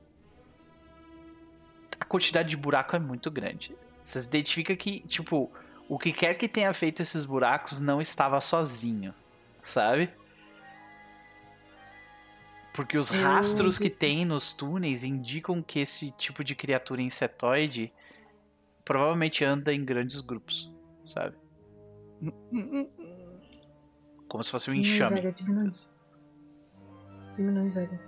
a 1.99 2.05
quantidade 2.05 2.51
de 2.51 2.57
buraco 2.57 2.95
é 2.95 2.99
muito 2.99 3.31
grande. 3.31 3.77
Vocês 3.99 4.27
identificam 4.27 4.77
que, 4.77 5.01
tipo, 5.01 5.51
o 5.89 5.99
que 5.99 6.13
quer 6.13 6.35
que 6.35 6.49
tenha 6.49 6.73
feito 6.75 7.03
esses 7.03 7.25
buracos 7.25 7.81
não 7.81 8.01
estava 8.01 8.41
sozinho, 8.41 9.15
sabe? 9.63 10.11
Porque 12.73 12.99
os 12.99 13.09
rastros 13.09 13.79
que 13.79 13.89
tem 13.89 14.25
nos 14.25 14.53
túneis 14.53 15.03
indicam 15.03 15.63
que 15.63 15.81
esse 15.81 16.11
tipo 16.13 16.45
de 16.45 16.55
criatura 16.55 17.01
insetoide 17.01 17.93
provavelmente 18.85 19.45
anda 19.45 19.73
em 19.73 19.85
grandes 19.85 20.21
grupos, 20.21 20.71
sabe? 21.03 21.35
Como 24.29 24.45
se 24.45 24.51
fosse 24.51 24.71
um 24.71 24.75
enxame. 24.75 25.33
Diminui. 25.33 25.71
Diminui, 27.35 27.71
Vega. 27.71 28.01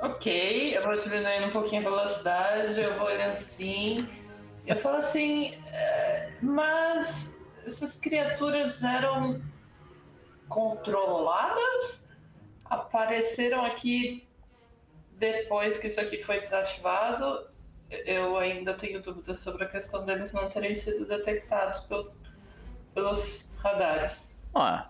Ok, 0.00 0.76
eu 0.76 0.82
vou 0.82 0.98
diminuindo 0.98 1.46
um 1.46 1.50
pouquinho 1.50 1.86
a 1.86 1.90
velocidade, 1.90 2.80
eu 2.80 2.98
vou 2.98 3.06
olhando 3.06 3.38
assim. 3.38 4.08
Eu 4.66 4.76
falo 4.76 4.98
assim, 4.98 5.54
é, 5.66 6.32
mas 6.40 7.30
essas 7.66 7.96
criaturas 7.96 8.82
eram 8.82 9.42
controladas? 10.48 12.04
Apareceram 12.64 13.64
aqui 13.64 14.26
depois 15.18 15.78
que 15.78 15.86
isso 15.86 16.00
aqui 16.00 16.22
foi 16.22 16.40
desativado? 16.40 17.48
Eu 17.90 18.38
ainda 18.38 18.74
tenho 18.74 19.00
dúvidas 19.02 19.38
sobre 19.38 19.64
a 19.64 19.68
questão 19.68 20.04
deles 20.04 20.32
não 20.32 20.48
terem 20.48 20.74
sido 20.74 21.06
detectados 21.06 21.80
pelos 21.80 22.24
pelos 22.94 23.50
radares. 23.58 24.32
Ó, 24.54 24.80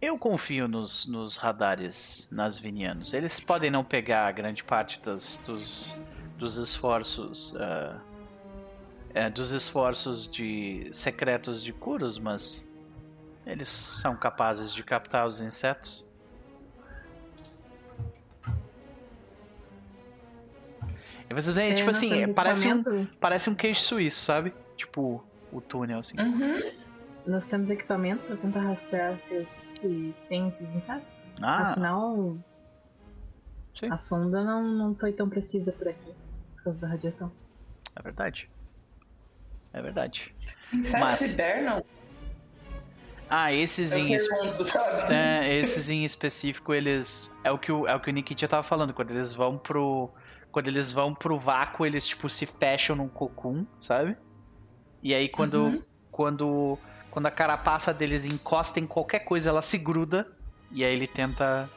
eu 0.00 0.18
confio 0.18 0.68
nos, 0.68 1.06
nos 1.06 1.36
radares 1.36 2.28
nasvinianos. 2.30 3.14
Eles 3.14 3.40
podem 3.40 3.70
não 3.70 3.84
pegar 3.84 4.30
grande 4.32 4.64
parte 4.64 5.00
das, 5.00 5.38
dos, 5.38 5.94
dos 6.36 6.56
esforços. 6.56 7.52
Uh, 7.52 8.00
é, 9.16 9.30
dos 9.30 9.50
esforços 9.50 10.28
de 10.28 10.90
secretos 10.92 11.64
de 11.64 11.72
Kuros, 11.72 12.18
mas 12.18 12.70
eles 13.46 13.70
são 13.70 14.14
capazes 14.14 14.74
de 14.74 14.82
captar 14.84 15.26
os 15.26 15.40
insetos. 15.40 16.04
E 21.30 21.34
vocês 21.34 21.54
veem, 21.54 21.70
é, 21.70 21.74
tipo 21.74 21.88
assim, 21.88 22.30
parece 22.34 22.68
um, 22.70 23.06
parece 23.18 23.48
um 23.48 23.54
queijo 23.54 23.80
suíço, 23.80 24.20
sabe? 24.20 24.52
Tipo, 24.76 25.24
o 25.50 25.62
túnel, 25.62 26.00
assim. 26.00 26.20
Uhum 26.20 26.86
nós 27.26 27.44
temos 27.44 27.70
equipamento 27.70 28.22
para 28.24 28.36
tentar 28.36 28.60
rastrear 28.60 29.18
se, 29.18 29.44
se, 29.46 30.14
tem 30.28 30.46
esses 30.46 30.72
insetos. 30.72 31.26
Ah. 31.42 31.72
Afinal, 31.72 32.36
Sim. 33.72 33.90
a 33.90 33.98
sonda 33.98 34.44
não, 34.44 34.62
não 34.62 34.94
foi 34.94 35.12
tão 35.12 35.28
precisa 35.28 35.72
por 35.72 35.88
aqui, 35.88 36.14
por 36.54 36.62
causa 36.62 36.82
da 36.82 36.86
radiação. 36.86 37.32
É 37.96 38.02
verdade. 38.02 38.48
É 39.76 39.82
verdade. 39.82 40.34
Insetos 40.72 41.00
Mas... 41.00 41.20
hibernam? 41.20 41.84
Ah, 43.28 43.52
esses 43.52 43.92
Eu 43.92 43.98
em, 43.98 44.16
pergunto, 44.16 44.64
sabe? 44.64 45.12
é, 45.12 45.54
esses 45.58 45.90
em 45.90 46.04
específico, 46.04 46.72
eles. 46.72 47.36
É 47.44 47.50
o 47.50 47.58
que 47.58 47.70
o, 47.70 47.86
é 47.86 47.94
o, 47.94 48.00
que 48.00 48.08
o 48.08 48.12
Nikitia 48.12 48.48
tava 48.48 48.62
falando. 48.62 48.94
Quando 48.94 49.10
eles 49.10 49.34
vão 49.34 49.58
pro. 49.58 50.10
Quando 50.50 50.68
eles 50.68 50.92
vão 50.92 51.14
pro 51.14 51.36
vácuo, 51.38 51.84
eles, 51.84 52.06
tipo, 52.06 52.28
se 52.30 52.46
fecham 52.46 52.96
num 52.96 53.08
cocum, 53.08 53.66
sabe? 53.78 54.16
E 55.02 55.12
aí, 55.12 55.28
quando. 55.28 55.54
Uhum. 55.56 55.82
Quando. 56.10 56.78
Quando 57.10 57.26
a 57.26 57.30
carapaça 57.30 57.92
deles 57.92 58.24
encosta 58.26 58.78
em 58.80 58.86
qualquer 58.86 59.20
coisa, 59.20 59.50
ela 59.50 59.62
se 59.62 59.76
gruda. 59.78 60.26
E 60.70 60.84
aí 60.84 60.94
ele 60.94 61.06
tenta. 61.06 61.68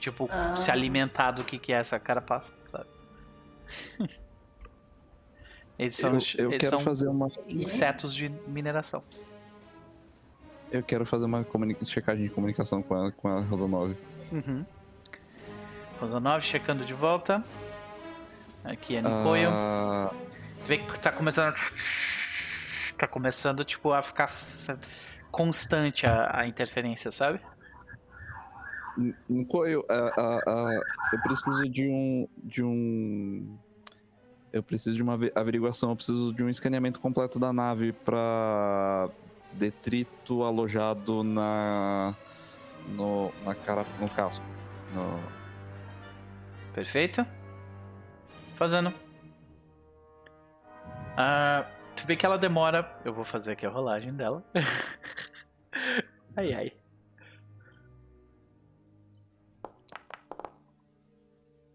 Tipo, 0.00 0.28
Ah. 0.30 0.54
se 0.56 0.70
alimentar 0.70 1.30
do 1.30 1.44
que, 1.44 1.58
que 1.58 1.72
é 1.72 1.76
essa 1.76 1.98
carapaça, 1.98 2.54
sabe? 2.64 2.86
Eles 5.78 5.96
são, 5.96 6.10
Eu, 6.10 6.46
eu 6.46 6.52
eles 6.52 6.68
quero 6.68 6.80
fazer 6.80 7.08
uma. 7.08 7.30
insetos 7.46 8.14
de 8.14 8.28
mineração. 8.46 9.02
Eu 10.70 10.82
quero 10.82 11.06
fazer 11.06 11.24
uma 11.24 11.46
checagem 11.84 12.24
de 12.24 12.30
comunicação 12.30 12.82
com 12.82 12.94
a, 12.94 13.12
com 13.12 13.28
a 13.28 13.40
Rosa 13.40 13.66
9. 13.66 13.96
Uhum. 14.32 14.66
Rosa 16.00 16.20
9 16.20 16.44
checando 16.44 16.84
de 16.84 16.92
volta. 16.92 17.42
Aqui 18.64 18.96
é 18.96 19.02
Nicoio. 19.02 19.48
Ah, 19.50 20.12
Tu 20.64 20.68
vê 20.68 20.78
que 20.78 21.00
tá 21.00 21.12
começando. 21.12 21.54
Tá 22.96 23.06
começando, 23.06 23.64
tipo, 23.64 23.92
a 23.92 24.02
ficar 24.02 24.28
constante 25.30 26.04
a, 26.04 26.40
a 26.40 26.48
interferência, 26.48 27.12
sabe? 27.12 27.40
Nicoio, 29.28 29.84
ah, 29.88 30.12
ah, 30.16 30.40
ah, 30.46 30.80
eu 31.12 31.20
preciso 31.20 31.68
de 31.68 31.88
um. 31.88 32.28
de 32.42 32.62
um. 32.62 33.56
Eu 34.58 34.62
preciso 34.62 34.96
de 34.96 35.02
uma 35.02 35.14
ave- 35.14 35.32
averiguação, 35.36 35.90
eu 35.90 35.96
preciso 35.96 36.34
de 36.34 36.42
um 36.42 36.48
escaneamento 36.48 36.98
completo 36.98 37.38
da 37.38 37.52
nave 37.52 37.92
pra 37.92 39.08
detrito 39.52 40.42
alojado 40.42 41.22
na. 41.22 42.14
no. 42.88 43.32
na 43.44 43.54
cara. 43.54 43.86
no 44.00 44.08
casco. 44.10 44.44
No- 44.92 45.22
Perfeito. 46.74 47.24
Fazendo. 48.56 48.92
Ah, 51.16 51.64
tu 51.94 52.04
vê 52.06 52.16
que 52.16 52.26
ela 52.26 52.36
demora. 52.38 52.98
Eu 53.04 53.12
vou 53.12 53.24
fazer 53.24 53.52
aqui 53.52 53.64
a 53.64 53.70
rolagem 53.70 54.12
dela. 54.12 54.44
ai 56.36 56.52
ai. 56.52 56.72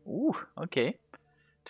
Uh, 0.05 0.35
ok. 0.57 0.99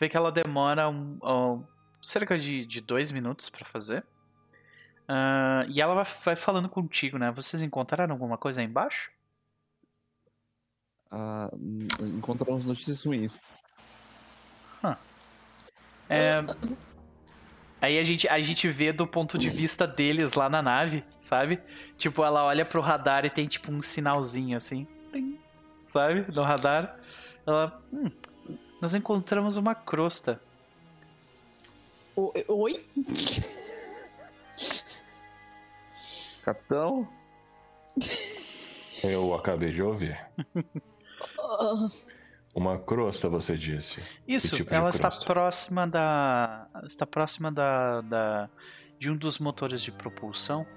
Vê 0.04 0.10
que 0.10 0.18
ela 0.18 0.34
demora 0.34 0.90
um, 0.90 1.18
um- 1.24 1.64
cerca 2.02 2.38
de, 2.38 2.66
de 2.66 2.82
dois 2.82 3.10
minutos 3.10 3.50
pra 3.50 3.64
fazer. 3.64 4.04
Ah, 5.08 5.64
e 5.70 5.82
ela 5.82 5.96
vai, 5.96 6.04
vai 6.26 6.36
falando 6.36 6.68
contigo, 6.68 7.18
né? 7.18 7.32
Vocês 7.32 7.62
encontraram 7.62 8.12
alguma 8.14 8.38
coisa 8.38 8.60
aí 8.60 8.68
embaixo? 8.68 9.10
n- 11.58 11.88
encontramos 12.18 12.66
notícias 12.66 13.02
ruins. 13.06 13.40
É, 16.10 16.42
Aí 17.80 17.98
a 17.98 18.04
gente, 18.04 18.28
a 18.28 18.42
gente 18.42 18.68
vê 18.68 18.92
do 18.92 19.08
ponto 19.08 19.38
de 19.38 19.48
vista 19.48 19.88
deles 19.88 20.34
lá 20.34 20.50
na 20.50 20.62
nave, 20.62 21.02
sabe? 21.22 21.62
Tipo, 21.98 22.26
ela 22.26 22.44
olha 22.44 22.66
pro 22.66 22.82
radar 22.82 23.24
e 23.24 23.30
tem 23.30 23.48
tipo 23.48 23.72
um 23.72 23.82
sinalzinho 23.82 24.58
assim, 24.58 24.86
sabe? 25.86 26.26
No 26.34 26.44
radar. 26.44 27.00
Ela, 27.48 27.82
hum, 27.94 28.12
nós 28.84 28.94
encontramos 28.94 29.56
uma 29.56 29.74
crosta. 29.74 30.42
O- 32.14 32.34
Oi? 32.50 32.86
Capitão? 36.44 37.08
Eu 39.02 39.34
acabei 39.34 39.72
de 39.72 39.82
ouvir. 39.82 40.20
Uma 42.54 42.78
crosta, 42.78 43.30
você 43.30 43.56
disse. 43.58 44.04
Isso, 44.28 44.56
tipo 44.58 44.74
ela 44.74 44.90
está 44.90 45.10
próxima 45.10 45.88
da. 45.88 46.68
Está 46.84 47.06
próxima 47.08 47.50
da, 47.52 48.02
da. 48.02 48.50
de 49.00 49.10
um 49.10 49.16
dos 49.16 49.40
motores 49.40 49.82
de 49.82 49.92
propulsão. 49.92 50.68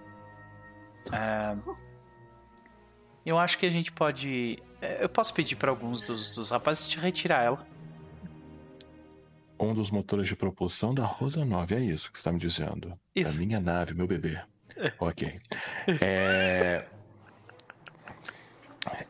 É, 1.12 1.55
eu 3.26 3.36
acho 3.39 3.59
que 3.59 3.67
a 3.67 3.70
gente 3.70 3.91
pode. 3.93 4.62
é, 4.81 5.05
Eu 5.05 5.09
posso 5.09 5.35
pedir 5.35 5.57
para 5.57 5.70
alguns 5.70 6.01
dos, 6.02 6.35
dos 6.35 6.51
rapazes 6.51 6.89
te 6.89 6.99
retirar 6.99 7.43
ela. 7.43 7.67
Um 9.59 9.73
dos 9.73 9.91
motores 9.91 10.28
de 10.28 10.36
propulsão 10.36 10.94
da 10.94 11.05
Rosa 11.05 11.44
9, 11.44 11.75
é 11.75 11.81
isso 11.81 12.10
que 12.12 12.18
você 12.18 12.20
está 12.20 12.33
me 12.33 12.39
dizendo. 12.39 12.93
Isso. 13.15 13.39
Da 13.39 13.47
minha 13.47 13.60
nave, 13.60 13.94
meu 13.94 14.07
bebê. 14.07 14.39
Ok. 14.99 15.41
É... 16.01 16.86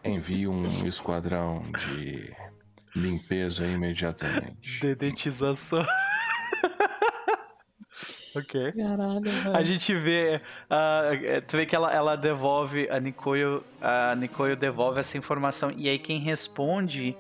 Envie 0.05 0.49
um 0.49 0.63
esquadrão 0.87 1.63
de 1.73 2.33
limpeza 2.95 3.67
imediatamente. 3.67 4.81
Dedetização. 4.81 5.85
ok. 8.35 8.73
Caralho, 8.73 9.55
A 9.55 9.63
gente 9.63 9.95
vê. 9.95 10.41
é, 10.71 11.41
tu 11.43 11.57
vê 11.59 11.67
que 11.67 11.77
ela, 11.77 11.93
ela 11.93 12.17
devolve. 12.17 12.89
A 12.89 12.99
Nicoio, 12.99 13.63
a 13.81 14.15
Nicoio 14.15 14.57
devolve 14.57 15.01
essa 15.01 15.19
informação. 15.19 15.71
E 15.77 15.89
aí 15.89 15.99
quem 15.99 16.21
responde 16.21 17.15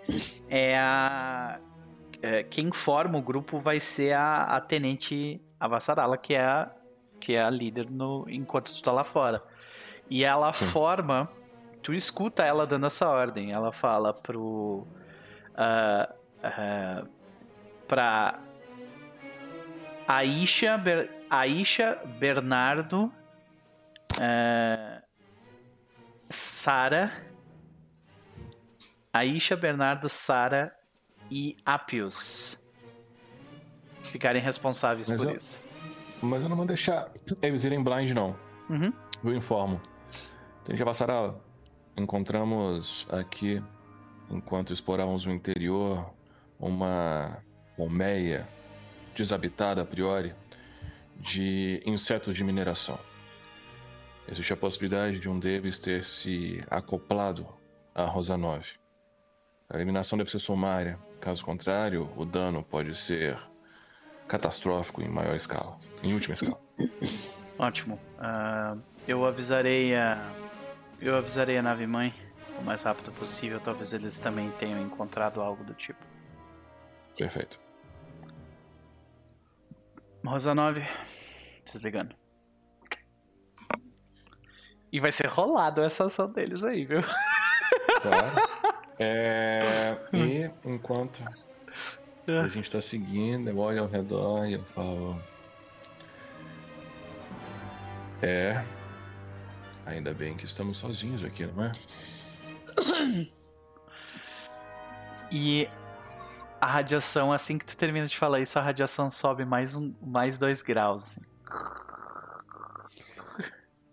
é 0.49 0.79
a. 0.79 1.61
é, 2.27 2.43
quem 2.43 2.73
forma 2.73 3.17
o 3.19 3.23
grupo 3.23 3.61
vai 3.61 3.79
ser 3.79 4.13
a, 4.13 4.57
a 4.57 4.61
Tenente 4.61 5.41
Avassarala, 5.61 6.19
que 6.19 6.35
é 6.35 6.45
a, 6.45 6.73
que 7.21 7.35
é 7.35 7.43
a 7.43 7.49
líder 7.49 7.89
no, 7.89 8.27
enquanto 8.29 8.75
tu 8.75 8.83
tá 8.83 8.91
lá 8.91 9.05
fora. 9.05 9.41
E 10.11 10.25
ela 10.25 10.53
Sim. 10.53 10.67
forma. 10.67 11.31
Tu 11.83 11.95
escuta 11.95 12.45
ela 12.45 12.67
dando 12.67 12.87
essa 12.87 13.09
ordem. 13.09 13.53
Ela 13.53 13.71
fala 13.71 14.13
pro. 14.13 14.85
ah, 15.55 16.13
ah, 16.43 17.05
pra 17.87 18.41
Aisha, 20.09 20.77
Ber- 20.77 21.09
Aisha 21.31 21.97
Bernardo, 22.19 23.13
é, 24.21 25.01
Sara, 26.29 27.25
Aisha 29.13 29.57
Bernardo, 29.57 30.09
Sara 30.09 30.76
e 31.31 31.57
Apius 31.65 32.59
ficarem 34.03 34.41
responsáveis 34.43 35.09
Mas 35.11 35.23
por 35.25 35.31
eu- 35.31 35.37
isso. 35.37 35.63
Mas 36.23 36.43
eu 36.43 36.49
não 36.49 36.57
vou 36.57 36.67
deixar 36.67 37.11
eles 37.43 37.65
irem 37.65 37.83
blind, 37.83 38.11
não. 38.13 38.35
Uhum. 38.71 38.93
Eu 39.25 39.35
informo. 39.37 39.81
Tem 40.65 40.77
já 40.77 40.85
passaram. 40.85 41.41
Encontramos 41.97 43.07
aqui, 43.11 43.63
enquanto 44.31 44.73
explorávamos 44.73 45.27
o 45.27 45.31
interior, 45.31 46.11
uma 46.59 47.39
colmeia 47.77 48.49
desabitada 49.15 49.83
a 49.83 49.85
priori 49.85 50.35
de 51.17 51.83
insetos 51.87 52.35
de 52.35 52.45
mineração. 52.45 52.99
Existe 54.29 54.53
a 54.53 54.57
possibilidade 54.57 55.19
de 55.21 55.29
um 55.29 55.39
deles 55.39 55.79
ter 55.79 56.05
se 56.05 56.63
acoplado 56.71 57.47
à 57.95 58.05
Rosa 58.05 58.37
9. 58.37 58.73
A 59.71 59.77
eliminação 59.77 60.19
deve 60.19 60.31
ser 60.31 60.39
sumária, 60.39 60.99
caso 61.20 61.45
contrário, 61.45 62.11
o 62.17 62.25
dano 62.25 62.62
pode 62.62 62.95
ser 62.95 63.39
catastrófico 64.28 65.03
em 65.03 65.09
maior 65.09 65.36
escala, 65.36 65.78
em 66.03 66.12
última 66.12 66.35
escala. 66.35 66.61
Ótimo. 67.59 67.99
Ah, 68.19 68.77
eu 69.07 69.25
avisarei 69.25 69.95
a. 69.95 70.31
Eu 71.01 71.17
avisarei 71.17 71.59
a 71.59 71.62
nave 71.62 71.86
mãe 71.86 72.15
o 72.59 72.62
mais 72.62 72.83
rápido 72.83 73.12
possível. 73.12 73.61
Talvez 73.61 73.93
eles 73.93 74.19
também 74.19 74.51
tenham 74.53 74.81
encontrado 74.81 75.41
algo 75.41 75.62
do 75.65 75.75
tipo. 75.75 76.01
Perfeito. 77.17 77.59
Rosa 80.25 80.55
9, 80.55 80.83
desligando. 81.65 82.15
E 84.93 84.99
vai 84.99 85.12
ser 85.12 85.27
rolado 85.27 85.83
essa 85.83 86.07
ação 86.07 86.31
deles 86.31 86.62
aí, 86.65 86.85
viu? 86.85 87.01
Claro. 88.03 88.36
É, 88.99 89.97
e 90.12 90.50
enquanto 90.65 91.23
a 92.26 92.49
gente 92.49 92.70
tá 92.70 92.81
seguindo, 92.81 93.49
eu 93.49 93.58
olho 93.58 93.83
ao 93.83 93.89
redor 93.89 94.47
e 94.47 94.55
eu 94.55 94.65
falo. 94.65 95.20
É. 98.23 98.65
Ainda 99.84 100.12
bem 100.12 100.36
que 100.36 100.47
estamos 100.47 100.78
sozinhos 100.78 101.23
aqui, 101.23 101.47
não 101.47 101.65
é? 101.65 101.73
E 105.31 105.68
a 106.60 106.66
radiação, 106.66 107.33
assim 107.33 107.58
que 107.58 107.65
tu 107.65 107.76
termina 107.76 108.07
de 108.07 108.16
falar 108.16 108.41
isso, 108.41 108.58
a 108.58 108.62
radiação 108.62 109.10
sobe 109.10 109.44
mais 109.44 109.75
um, 109.75 109.94
mais 110.00 110.39
dois 110.39 110.62
graus. 110.62 111.02
Assim. 111.02 111.20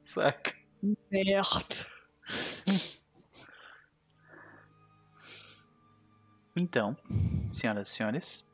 Saca? 0.04 0.54
Merda. 1.12 1.94
Então, 6.56 6.96
senhoras 7.52 7.90
e 7.90 7.92
senhores, 7.92 8.48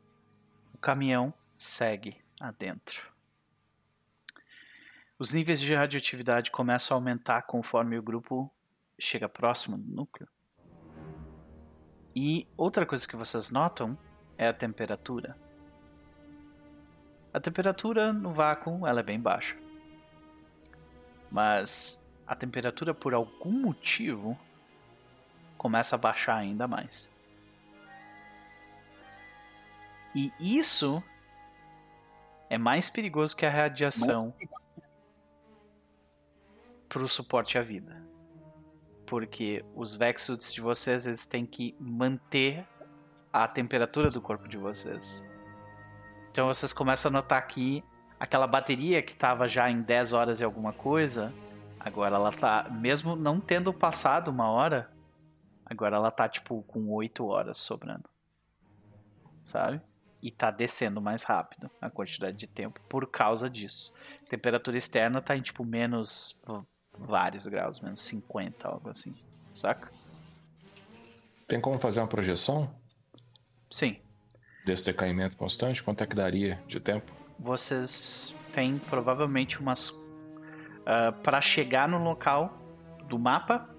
o 0.74 0.78
caminhão 0.78 1.34
segue 1.58 2.16
adentro. 2.40 3.10
Os 5.18 5.34
níveis 5.34 5.60
de 5.60 5.76
radioatividade 5.76 6.50
começam 6.50 6.96
a 6.96 6.98
aumentar 6.98 7.42
conforme 7.42 7.98
o 7.98 8.02
grupo 8.02 8.50
chega 8.98 9.28
próximo 9.28 9.78
do 9.78 9.92
núcleo. 9.92 10.30
E 12.16 12.48
outra 12.56 12.86
coisa 12.86 13.06
que 13.06 13.18
vocês 13.18 13.52
notam 13.52 13.98
é 14.38 14.48
a 14.48 14.54
temperatura. 14.54 15.38
A 17.34 17.40
temperatura 17.40 18.14
no 18.14 18.34
vácuo 18.34 18.88
ela 18.88 19.02
é 19.02 19.04
bem 19.04 19.20
baixa. 19.20 19.58
Mas 21.30 22.10
a 22.26 22.34
temperatura 22.34 22.94
por 22.94 23.14
algum 23.14 23.52
motivo 23.52 24.40
começa 25.58 25.96
a 25.96 26.00
baixar 26.00 26.38
ainda 26.38 26.66
mais. 26.66 27.12
E 30.16 30.34
isso 30.40 31.04
é 32.50 32.58
mais 32.58 32.90
perigoso 32.90 33.36
que 33.36 33.46
a 33.46 33.50
radiação 33.50 34.34
para 36.88 37.04
o 37.04 37.08
suporte 37.08 37.58
à 37.58 37.62
vida. 37.62 38.02
Porque 39.06 39.64
os 39.76 39.96
Vexuits 39.96 40.54
de 40.54 40.62
vocês 40.62 41.06
eles 41.06 41.26
têm 41.26 41.46
que 41.46 41.76
manter 41.80 42.66
a 43.32 43.48
temperatura 43.48 44.10
do 44.10 44.22
corpo 44.22 44.48
de 44.48 44.58
vocês. 44.58 45.26
Então 46.32 46.48
vocês 46.48 46.74
começam 46.74 47.10
a 47.10 47.14
notar 47.14 47.46
que 47.48 47.84
aquela 48.20 48.48
bateria 48.48 49.02
que 49.02 49.14
estava 49.14 49.48
já 49.48 49.70
em 49.70 49.82
10 49.82 50.14
horas 50.14 50.42
e 50.42 50.44
alguma 50.44 50.74
coisa, 50.74 51.34
agora 51.80 52.16
ela 52.16 52.32
tá, 52.32 52.68
mesmo 52.70 53.16
não 53.16 53.40
tendo 53.40 53.74
passado 53.74 54.30
uma 54.30 54.50
hora, 54.50 54.92
agora 55.66 55.96
ela 55.96 56.12
tá 56.12 56.28
tipo 56.28 56.64
com 56.64 56.90
8 56.90 57.26
horas 57.26 57.58
sobrando. 57.58 58.10
Sabe? 59.44 59.82
E 60.22 60.32
tá 60.32 60.52
descendo 60.52 61.02
mais 61.02 61.24
rápido 61.24 61.70
a 61.80 61.90
quantidade 61.90 62.38
de 62.38 62.48
tempo 62.48 62.80
por 62.90 63.10
causa 63.10 63.50
disso. 63.50 63.94
A 64.22 64.30
temperatura 64.30 64.78
externa 64.78 65.22
tá 65.22 65.36
em 65.36 65.42
tipo 65.42 65.64
menos 65.64 66.42
vários 66.98 67.46
graus, 67.46 67.80
menos 67.80 68.02
50, 68.02 68.68
algo 68.68 68.90
assim. 68.90 69.16
Saca? 69.52 69.90
Tem 71.48 71.60
como 71.60 71.80
fazer 71.80 72.00
uma 72.00 72.08
projeção? 72.08 72.74
Sim. 73.72 74.00
Desse 74.66 74.86
decaimento 74.86 75.38
constante, 75.38 75.84
quanto 75.84 76.04
é 76.04 76.08
que 76.08 76.16
daria 76.16 76.62
de 76.68 76.80
tempo? 76.80 77.12
Vocês 77.40 78.36
têm 78.54 78.78
provavelmente 78.78 79.60
umas. 79.60 79.90
Uh, 79.90 80.06
ah, 80.86 81.12
para 81.12 81.40
chegar 81.42 81.88
no 81.88 81.98
local 82.04 82.58
do 83.08 83.18
mapa, 83.18 83.70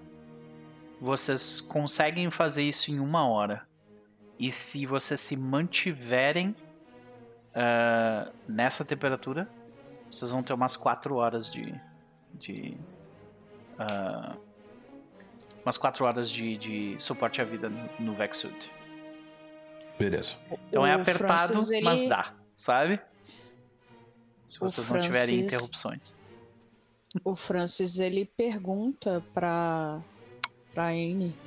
vocês 0.99 1.61
conseguem 1.61 2.29
fazer 2.29 2.63
isso 2.63 2.91
em 2.91 2.99
uma 2.99 3.27
hora. 3.27 3.67
E 4.41 4.51
se 4.51 4.87
vocês 4.87 5.19
se 5.19 5.37
mantiverem 5.37 6.55
uh, 7.49 8.33
nessa 8.47 8.83
temperatura, 8.83 9.47
vocês 10.11 10.31
vão 10.31 10.41
ter 10.41 10.51
umas 10.51 10.75
4 10.75 11.13
horas 11.15 11.51
de. 11.51 11.79
de 12.33 12.75
uh, 13.79 14.35
umas 15.63 15.77
4 15.77 16.03
horas 16.03 16.31
de, 16.31 16.57
de 16.57 16.95
suporte 16.97 17.39
à 17.39 17.43
vida 17.43 17.69
no, 17.69 17.87
no 17.99 18.13
Vexuit. 18.15 18.71
Beleza. 19.99 20.33
Então 20.69 20.87
é 20.87 20.93
apertado, 20.93 21.53
Francis, 21.53 21.69
ele... 21.69 21.85
mas 21.85 22.09
dá, 22.09 22.33
sabe? 22.55 22.99
Se 24.47 24.59
vocês 24.59 24.87
Francis... 24.87 24.89
não 24.89 25.01
tiverem 25.01 25.39
interrupções. 25.39 26.15
O 27.23 27.35
Francis 27.35 27.99
ele 27.99 28.25
pergunta 28.25 29.23
pra, 29.35 30.01
pra 30.73 30.87
Anne 30.87 31.37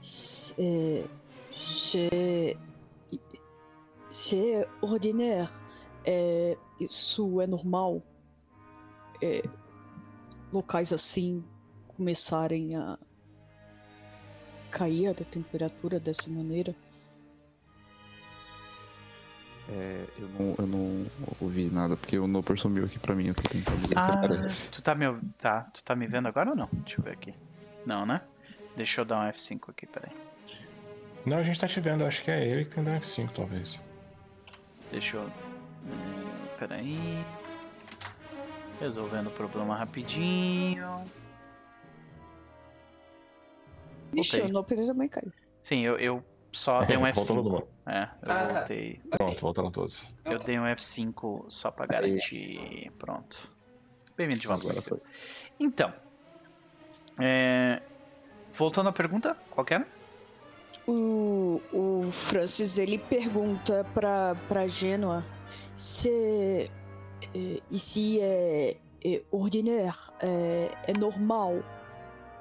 se, 0.00 0.54
se, 0.54 1.04
é 4.32 4.68
ordinário, 4.80 5.48
é, 6.04 6.56
isso 6.80 7.40
é 7.40 7.46
normal? 7.46 8.02
É, 9.22 9.42
locais 10.52 10.92
assim 10.92 11.44
começarem 11.88 12.76
a 12.76 12.98
cair 14.70 15.14
da 15.14 15.24
temperatura 15.24 15.98
dessa 15.98 16.28
maneira? 16.28 16.74
É, 19.68 20.06
eu, 20.18 20.28
não, 20.28 20.54
eu 20.58 20.66
não 20.66 21.06
ouvi 21.40 21.70
nada, 21.70 21.96
porque 21.96 22.18
o 22.18 22.26
Noper 22.26 22.58
sumiu 22.58 22.84
aqui 22.84 22.98
pra 22.98 23.14
mim, 23.14 23.28
eu 23.28 23.34
tô 23.34 23.42
tentando 23.42 23.88
ver 23.88 23.96
ah, 23.96 24.02
se 24.02 24.10
aparece. 24.10 24.70
Tu 24.70 24.82
tá, 24.82 24.94
me, 24.94 25.06
tá, 25.38 25.62
tu 25.72 25.82
tá 25.82 25.96
me 25.96 26.06
vendo 26.06 26.28
agora 26.28 26.50
ou 26.50 26.56
não? 26.56 26.68
Deixa 26.72 27.00
eu 27.00 27.04
ver 27.04 27.12
aqui. 27.12 27.34
Não, 27.86 28.04
né? 28.04 28.20
Deixa 28.76 29.00
eu 29.00 29.04
dar 29.04 29.20
um 29.20 29.30
F5 29.30 29.70
aqui, 29.70 29.86
peraí. 29.86 30.12
Não, 31.24 31.38
a 31.38 31.42
gente 31.42 31.58
tá 31.58 31.66
te 31.66 31.80
vendo, 31.80 32.04
acho 32.04 32.22
que 32.22 32.30
é 32.30 32.46
ele 32.46 32.64
que 32.64 32.74
tem 32.74 32.84
que 32.84 32.90
dar 32.90 32.96
um 32.96 33.00
F5, 33.00 33.30
talvez. 33.30 33.80
Deixa 34.90 35.16
eu. 35.16 35.30
Peraí. 36.58 37.24
Resolvendo 38.78 39.28
o 39.28 39.30
problema 39.30 39.74
rapidinho. 39.74 41.04
Ixi, 44.12 44.42
o 44.42 44.48
Noper 44.52 44.86
também 44.86 45.08
caiu. 45.08 45.32
Sim, 45.58 45.80
eu, 45.80 45.98
eu 45.98 46.24
só 46.52 46.80
dei 46.84 46.96
um 46.96 47.02
F5. 47.02 47.66
É, 47.86 48.02
eu 48.02 48.32
ah, 48.32 48.46
tá. 48.46 48.54
voltei. 48.54 49.00
Pronto, 49.10 49.40
voltaram 49.40 49.70
todos. 49.70 50.06
Eu 50.24 50.38
dei 50.38 50.58
um 50.58 50.64
F5 50.64 51.46
só 51.48 51.70
pra 51.70 51.86
garantir. 51.86 52.92
Pronto. 52.98 53.50
Bem-vindo 54.16 54.40
de 54.40 54.46
volta. 54.46 54.68
Agora 54.68 55.02
Então. 55.58 55.92
É... 57.18 57.82
Voltando 58.52 58.88
à 58.88 58.92
pergunta, 58.92 59.36
qual 59.50 59.66
era? 59.70 59.86
O, 60.86 61.60
o 61.72 62.12
Francis 62.12 62.76
ele 62.78 62.98
pergunta 62.98 63.84
pra, 63.94 64.34
pra 64.48 64.66
Gênua 64.66 65.24
se 65.74 66.10
é, 66.10 66.70
se 67.72 68.20
é, 68.20 68.76
é 69.04 69.24
ordinário, 69.30 69.92
é, 70.20 70.70
é 70.88 70.98
normal 70.98 71.54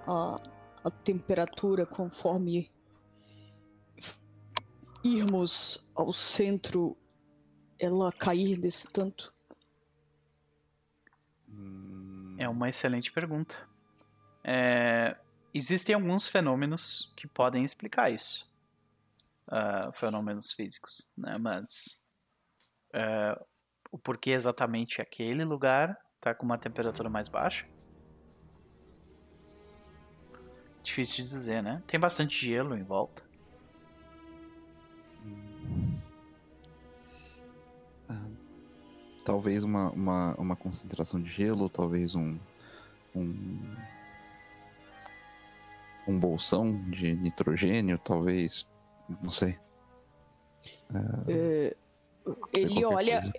a, 0.06 0.42
a 0.84 0.92
temperatura 0.92 1.86
conforme 1.86 2.70
irmos 5.04 5.86
ao 5.96 6.14
centro, 6.14 6.96
ela 7.78 8.12
cair 8.12 8.58
desse 8.58 8.88
tanto? 8.88 9.34
É 12.38 12.48
uma 12.48 12.70
excelente 12.70 13.12
pergunta. 13.12 13.58
É, 14.44 15.18
existem 15.54 15.96
alguns 15.96 16.28
fenômenos 16.28 17.14
que 17.16 17.28
podem 17.28 17.64
explicar 17.64 18.12
isso. 18.12 18.52
Uh, 19.48 19.92
fenômenos 19.94 20.52
físicos, 20.52 21.12
né? 21.18 21.38
Mas 21.38 22.02
uh, 22.94 23.46
o 23.92 23.98
porquê 23.98 24.32
exatamente 24.32 25.02
aquele 25.02 25.44
lugar 25.44 25.98
está 26.16 26.34
com 26.34 26.46
uma 26.46 26.58
temperatura 26.58 27.10
mais 27.10 27.28
baixa? 27.28 27.68
Difícil 30.82 31.24
de 31.24 31.30
dizer, 31.30 31.62
né? 31.62 31.84
Tem 31.88 32.00
bastante 32.00 32.46
gelo 32.46 32.76
em 32.76 32.84
volta. 32.84 33.24
talvez 39.24 39.64
uma, 39.64 39.90
uma, 39.92 40.36
uma 40.36 40.56
concentração 40.56 41.22
de 41.22 41.30
gelo, 41.30 41.70
talvez 41.70 42.14
um, 42.16 42.38
um, 43.16 43.60
um 46.08 46.20
bolsão 46.20 46.80
de 46.90 47.16
nitrogênio, 47.16 47.98
talvez, 47.98 48.68
não 49.22 49.32
sei. 49.32 49.58
É, 50.94 51.76
ele 52.54 52.86
olha, 52.86 53.22
coisa. 53.22 53.34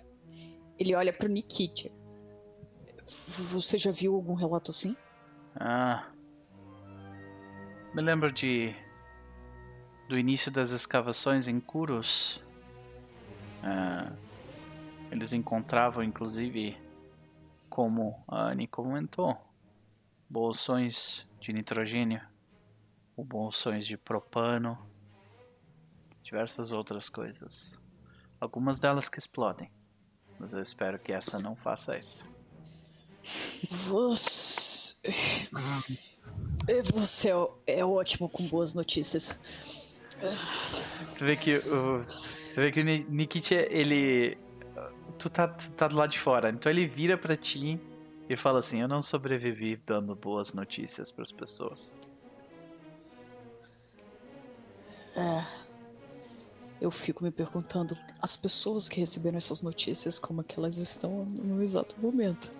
ele 0.77 0.95
olha 0.95 1.13
para 1.13 1.27
o 1.27 1.31
Nikita. 1.31 1.89
Você 3.51 3.77
já 3.77 3.91
viu 3.91 4.15
algum 4.15 4.33
relato 4.33 4.71
assim? 4.71 4.95
Ah, 5.55 6.09
me 7.93 8.01
lembro 8.01 8.31
de 8.31 8.75
do 10.07 10.17
início 10.17 10.51
das 10.51 10.71
escavações 10.71 11.47
em 11.47 11.59
Kuros. 11.59 12.43
Ah, 13.63 14.11
eles 15.11 15.33
encontravam, 15.33 16.03
inclusive, 16.03 16.77
como 17.69 18.23
a 18.27 18.49
Annie 18.49 18.67
comentou, 18.67 19.37
bolsões 20.29 21.25
de 21.39 21.53
nitrogênio, 21.53 22.21
ou 23.15 23.23
bolsões 23.23 23.85
de 23.85 23.97
propano, 23.97 24.77
diversas 26.23 26.71
outras 26.71 27.09
coisas. 27.09 27.79
Algumas 28.39 28.79
delas 28.79 29.07
que 29.07 29.19
explodem, 29.19 29.71
mas 30.39 30.53
eu 30.53 30.61
espero 30.61 30.99
que 30.99 31.11
essa 31.11 31.39
não 31.39 31.55
faça 31.55 31.97
isso. 31.97 32.27
Você. 33.87 34.95
Você 36.93 37.29
é, 37.29 37.77
é 37.79 37.85
ótimo 37.85 38.27
com 38.27 38.47
boas 38.47 38.73
notícias. 38.73 39.39
Tu 41.17 41.23
vê 41.23 41.35
que 41.35 41.57
o. 41.57 42.01
Tu 42.01 42.61
vê 42.61 42.71
que 42.71 42.79
o 42.79 42.83
Nikit, 42.83 43.53
ele 43.53 44.37
tu 45.17 45.29
tá, 45.29 45.47
tu 45.47 45.71
tá 45.73 45.87
do 45.87 45.95
lado 45.95 46.11
de 46.11 46.19
fora. 46.19 46.49
Então 46.49 46.71
ele 46.71 46.85
vira 46.85 47.17
para 47.17 47.35
ti 47.35 47.79
e 48.29 48.35
fala 48.35 48.59
assim: 48.59 48.81
Eu 48.81 48.87
não 48.87 49.01
sobrevivi 49.01 49.75
dando 49.85 50.15
boas 50.15 50.53
notícias 50.53 51.11
para 51.11 51.23
as 51.23 51.31
pessoas. 51.31 51.95
É. 55.15 55.43
Eu 56.81 56.91
fico 56.91 57.23
me 57.23 57.31
perguntando, 57.31 57.97
as 58.21 58.35
pessoas 58.35 58.89
que 58.89 58.99
receberam 58.99 59.37
essas 59.37 59.61
notícias, 59.61 60.19
como 60.19 60.41
é 60.41 60.43
que 60.43 60.59
elas 60.59 60.77
estão 60.77 61.23
no 61.25 61.61
exato 61.63 61.95
momento. 61.99 62.51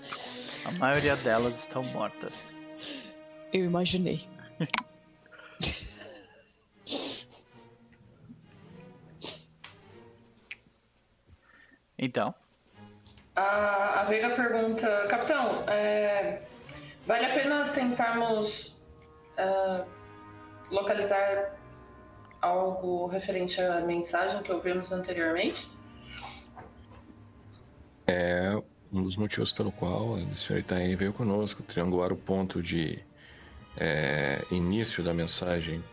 A 0.63 0.71
maioria 0.71 1.17
delas 1.17 1.59
estão 1.59 1.83
mortas. 1.83 2.55
Eu 3.51 3.65
imaginei. 3.65 4.25
então. 11.99 12.33
A, 13.35 14.01
a 14.01 14.05
Veiga 14.05 14.33
pergunta, 14.33 15.07
capitão, 15.09 15.63
é, 15.67 16.41
vale 17.05 17.25
a 17.25 17.33
pena 17.33 17.67
tentarmos 17.69 18.73
uh, 19.37 19.85
localizar 20.71 21.54
algo 22.45 23.07
referente 23.07 23.59
à 23.59 23.81
mensagem 23.81 24.41
que 24.43 24.51
ouvimos 24.51 24.91
anteriormente? 24.91 25.69
É 28.07 28.61
um 28.93 29.01
dos 29.01 29.17
motivos 29.17 29.51
pelo 29.51 29.71
qual 29.71 30.11
o 30.11 30.37
senhor 30.37 30.59
Itaim 30.59 30.95
veio 30.95 31.11
conosco, 31.11 31.63
triangular 31.63 32.13
o 32.13 32.15
ponto 32.15 32.61
de 32.61 33.03
é, 33.75 34.43
início 34.51 35.03
da 35.03 35.13
mensagem. 35.13 35.83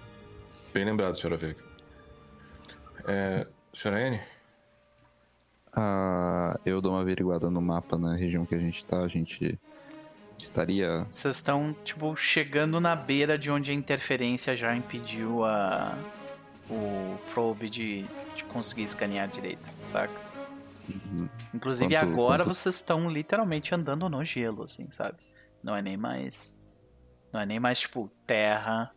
Bem 0.73 0.85
lembrado, 0.85 1.17
senhora 1.17 1.37
Veiga. 1.37 1.63
É, 3.09 3.47
senhora 3.73 4.09
N? 4.09 4.21
Ah, 5.75 6.59
eu 6.67 6.83
dou 6.83 6.93
uma 6.93 7.01
averiguada 7.01 7.51
no 7.51 7.63
mapa 7.63 7.99
na 7.99 8.15
região 8.15 8.45
que 8.45 8.55
a 8.55 8.59
gente 8.59 8.85
tá. 8.85 9.01
A 9.01 9.09
gente 9.09 9.59
estaria. 10.39 11.07
Vocês 11.11 11.37
estão, 11.37 11.75
tipo, 11.83 12.15
chegando 12.15 12.79
na 12.79 12.95
beira 12.95 13.39
de 13.39 13.51
onde 13.51 13.71
a 13.71 13.75
interferência 13.75 14.55
já 14.55 14.77
impediu 14.77 15.45
a 15.45 15.97
o 16.71 17.19
probe 17.33 17.69
de, 17.69 18.05
de 18.35 18.45
conseguir 18.45 18.85
escanear 18.85 19.29
direito, 19.29 19.71
saca? 19.83 20.13
Uhum. 20.89 21.29
Inclusive 21.55 21.95
quanto, 21.95 22.13
agora 22.13 22.45
quanto... 22.45 22.55
vocês 22.55 22.77
estão 22.77 23.09
literalmente 23.09 23.75
andando 23.75 24.09
no 24.09 24.25
gelo, 24.25 24.65
assim, 24.65 24.91
sabe? 24.91 25.19
Não 25.63 25.77
é 25.77 25.83
nem 25.83 25.97
mais. 25.97 26.59
Não 27.33 27.41
é 27.41 27.47
nem 27.47 27.61
mais, 27.61 27.81
tipo, 27.81 28.11
terra 28.27 28.91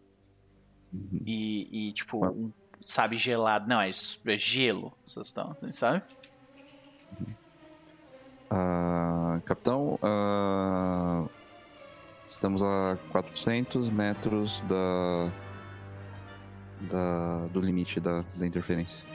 uhum. 0.93 1.21
e, 1.25 1.89
e, 1.89 1.93
tipo, 1.93 2.25
um, 2.25 2.51
sabe, 2.81 3.17
gelado. 3.17 3.67
Não, 3.67 3.79
é, 3.79 3.89
é 3.89 4.37
gelo, 4.37 4.93
vocês 5.03 5.27
estão, 5.27 5.51
assim, 5.51 5.71
sabe? 5.71 6.03
Uh, 8.51 9.41
capitão, 9.45 9.99
uh, 10.01 11.29
estamos 12.27 12.61
a 12.61 12.97
400 13.11 13.89
metros 13.89 14.61
da, 14.63 15.31
da, 16.85 17.47
do 17.47 17.59
limite 17.59 17.99
da, 17.99 18.21
da 18.35 18.47
interferência. 18.47 19.05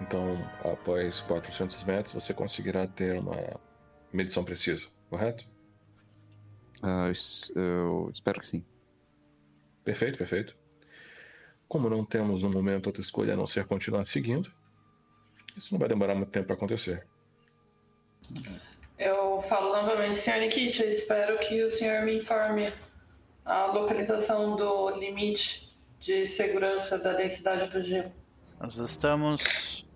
Então, 0.00 0.36
após 0.62 1.20
400 1.22 1.82
metros, 1.84 2.14
você 2.14 2.34
conseguirá 2.34 2.86
ter 2.86 3.18
uma 3.18 3.58
medição 4.12 4.44
precisa, 4.44 4.86
correto? 5.08 5.48
Uh, 6.82 7.58
eu 7.58 8.10
espero 8.12 8.40
que 8.40 8.48
sim. 8.48 8.64
Perfeito, 9.82 10.18
perfeito. 10.18 10.56
Como 11.68 11.88
não 11.88 12.04
temos 12.04 12.44
um 12.44 12.50
momento 12.50 12.86
outra 12.86 13.02
escolha 13.02 13.34
a 13.34 13.36
não 13.36 13.46
ser 13.46 13.64
continuar 13.64 14.04
seguindo, 14.04 14.52
isso 15.56 15.72
não 15.72 15.78
vai 15.78 15.88
demorar 15.88 16.14
muito 16.14 16.30
tempo 16.30 16.46
para 16.46 16.56
acontecer. 16.56 17.06
Eu 18.98 19.42
falo 19.42 19.74
novamente, 19.74 20.18
Sr. 20.18 20.40
Nikit, 20.40 20.82
espero 20.82 21.38
que 21.38 21.62
o 21.62 21.70
senhor 21.70 22.04
me 22.04 22.18
informe 22.18 22.72
a 23.46 23.66
localização 23.66 24.56
do 24.56 24.90
limite 24.98 25.70
de 26.00 26.26
segurança 26.26 26.98
da 26.98 27.12
densidade 27.12 27.68
do 27.68 27.80
gelo. 27.80 28.12
Nós 28.60 28.76
estamos 28.76 29.86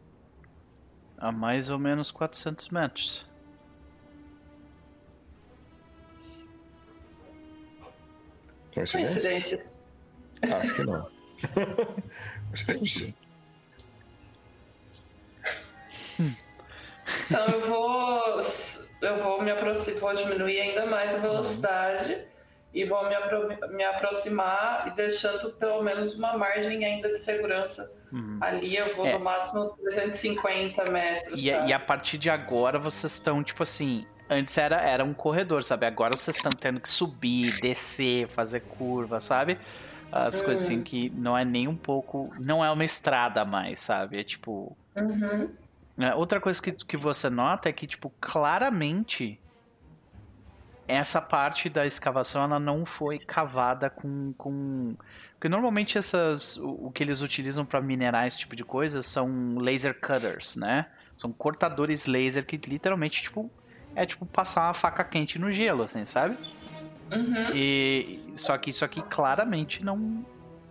a 1.18 1.32
mais 1.32 1.68
ou 1.68 1.78
menos 1.78 2.12
400 2.12 2.68
metros. 2.68 3.26
Coincidência? 8.72 9.30
Coincidência. 9.30 9.72
Acho 10.42 10.74
que 10.74 10.84
não. 10.84 11.10
Coincidência. 12.66 13.14
Então 17.26 17.46
eu 17.48 17.68
vou. 17.68 18.40
Eu 19.00 19.22
vou 19.22 19.42
me 19.42 19.50
aproximar, 19.50 20.00
vou 20.00 20.14
diminuir 20.14 20.60
ainda 20.60 20.84
mais 20.84 21.14
a 21.14 21.18
velocidade 21.18 22.30
e 22.72 22.84
vou 22.84 23.08
me, 23.08 23.14
apro 23.14 23.48
me 23.70 23.84
aproximar 23.84 24.86
e 24.86 24.90
deixando 24.92 25.50
pelo 25.50 25.82
menos 25.82 26.14
uma 26.14 26.36
margem 26.36 26.84
ainda 26.84 27.08
de 27.08 27.18
segurança. 27.18 27.90
Uhum. 28.12 28.38
Ali 28.40 28.76
eu 28.76 28.94
vou 28.94 29.06
é. 29.06 29.18
no 29.18 29.24
máximo 29.24 29.70
350 29.70 30.90
metros. 30.90 31.42
E, 31.42 31.48
e, 31.48 31.72
a 31.72 31.80
partir 31.80 32.18
de 32.18 32.30
agora 32.30 32.78
vocês 32.78 33.12
estão, 33.12 33.42
tipo 33.42 33.62
assim. 33.62 34.06
Antes 34.32 34.56
era, 34.56 34.80
era 34.80 35.04
um 35.04 35.12
corredor, 35.12 35.64
sabe? 35.64 35.86
Agora 35.86 36.16
vocês 36.16 36.36
estão 36.36 36.52
tendo 36.52 36.78
que 36.78 36.88
subir, 36.88 37.60
descer, 37.60 38.28
fazer 38.28 38.60
curva, 38.60 39.18
sabe? 39.18 39.58
As 40.12 40.40
coisas 40.40 40.66
assim 40.66 40.78
uhum. 40.78 40.84
que 40.84 41.10
não 41.10 41.36
é 41.36 41.44
nem 41.44 41.66
um 41.66 41.76
pouco. 41.76 42.30
Não 42.38 42.64
é 42.64 42.70
uma 42.70 42.84
estrada 42.84 43.44
mais, 43.44 43.80
sabe? 43.80 44.20
É 44.20 44.24
tipo. 44.24 44.76
Uhum. 44.94 45.50
É, 45.98 46.14
outra 46.14 46.40
coisa 46.40 46.62
que, 46.62 46.72
que 46.72 46.96
você 46.96 47.28
nota 47.28 47.68
é 47.68 47.72
que, 47.72 47.86
tipo, 47.86 48.12
claramente 48.20 49.38
essa 50.96 51.20
parte 51.20 51.68
da 51.68 51.86
escavação 51.86 52.42
ela 52.44 52.58
não 52.58 52.84
foi 52.84 53.18
cavada 53.18 53.88
com, 53.88 54.32
com... 54.36 54.96
porque 55.32 55.48
normalmente 55.48 55.96
essas 55.96 56.56
o, 56.56 56.86
o 56.86 56.90
que 56.90 57.02
eles 57.02 57.22
utilizam 57.22 57.64
para 57.64 57.80
minerar 57.80 58.26
esse 58.26 58.38
tipo 58.38 58.56
de 58.56 58.64
coisa 58.64 59.02
são 59.02 59.58
laser 59.58 59.94
cutters, 59.94 60.56
né? 60.56 60.86
São 61.16 61.32
cortadores 61.32 62.06
laser 62.06 62.44
que 62.44 62.56
literalmente 62.56 63.22
tipo 63.22 63.50
é 63.94 64.04
tipo 64.06 64.24
passar 64.26 64.66
uma 64.66 64.74
faca 64.74 65.04
quente 65.04 65.38
no 65.38 65.52
gelo, 65.52 65.82
assim, 65.82 66.04
sabe? 66.04 66.36
Uhum. 67.10 67.54
E 67.54 68.32
só 68.36 68.56
que 68.56 68.70
isso 68.70 68.84
aqui 68.84 69.02
claramente 69.02 69.84
não 69.84 70.24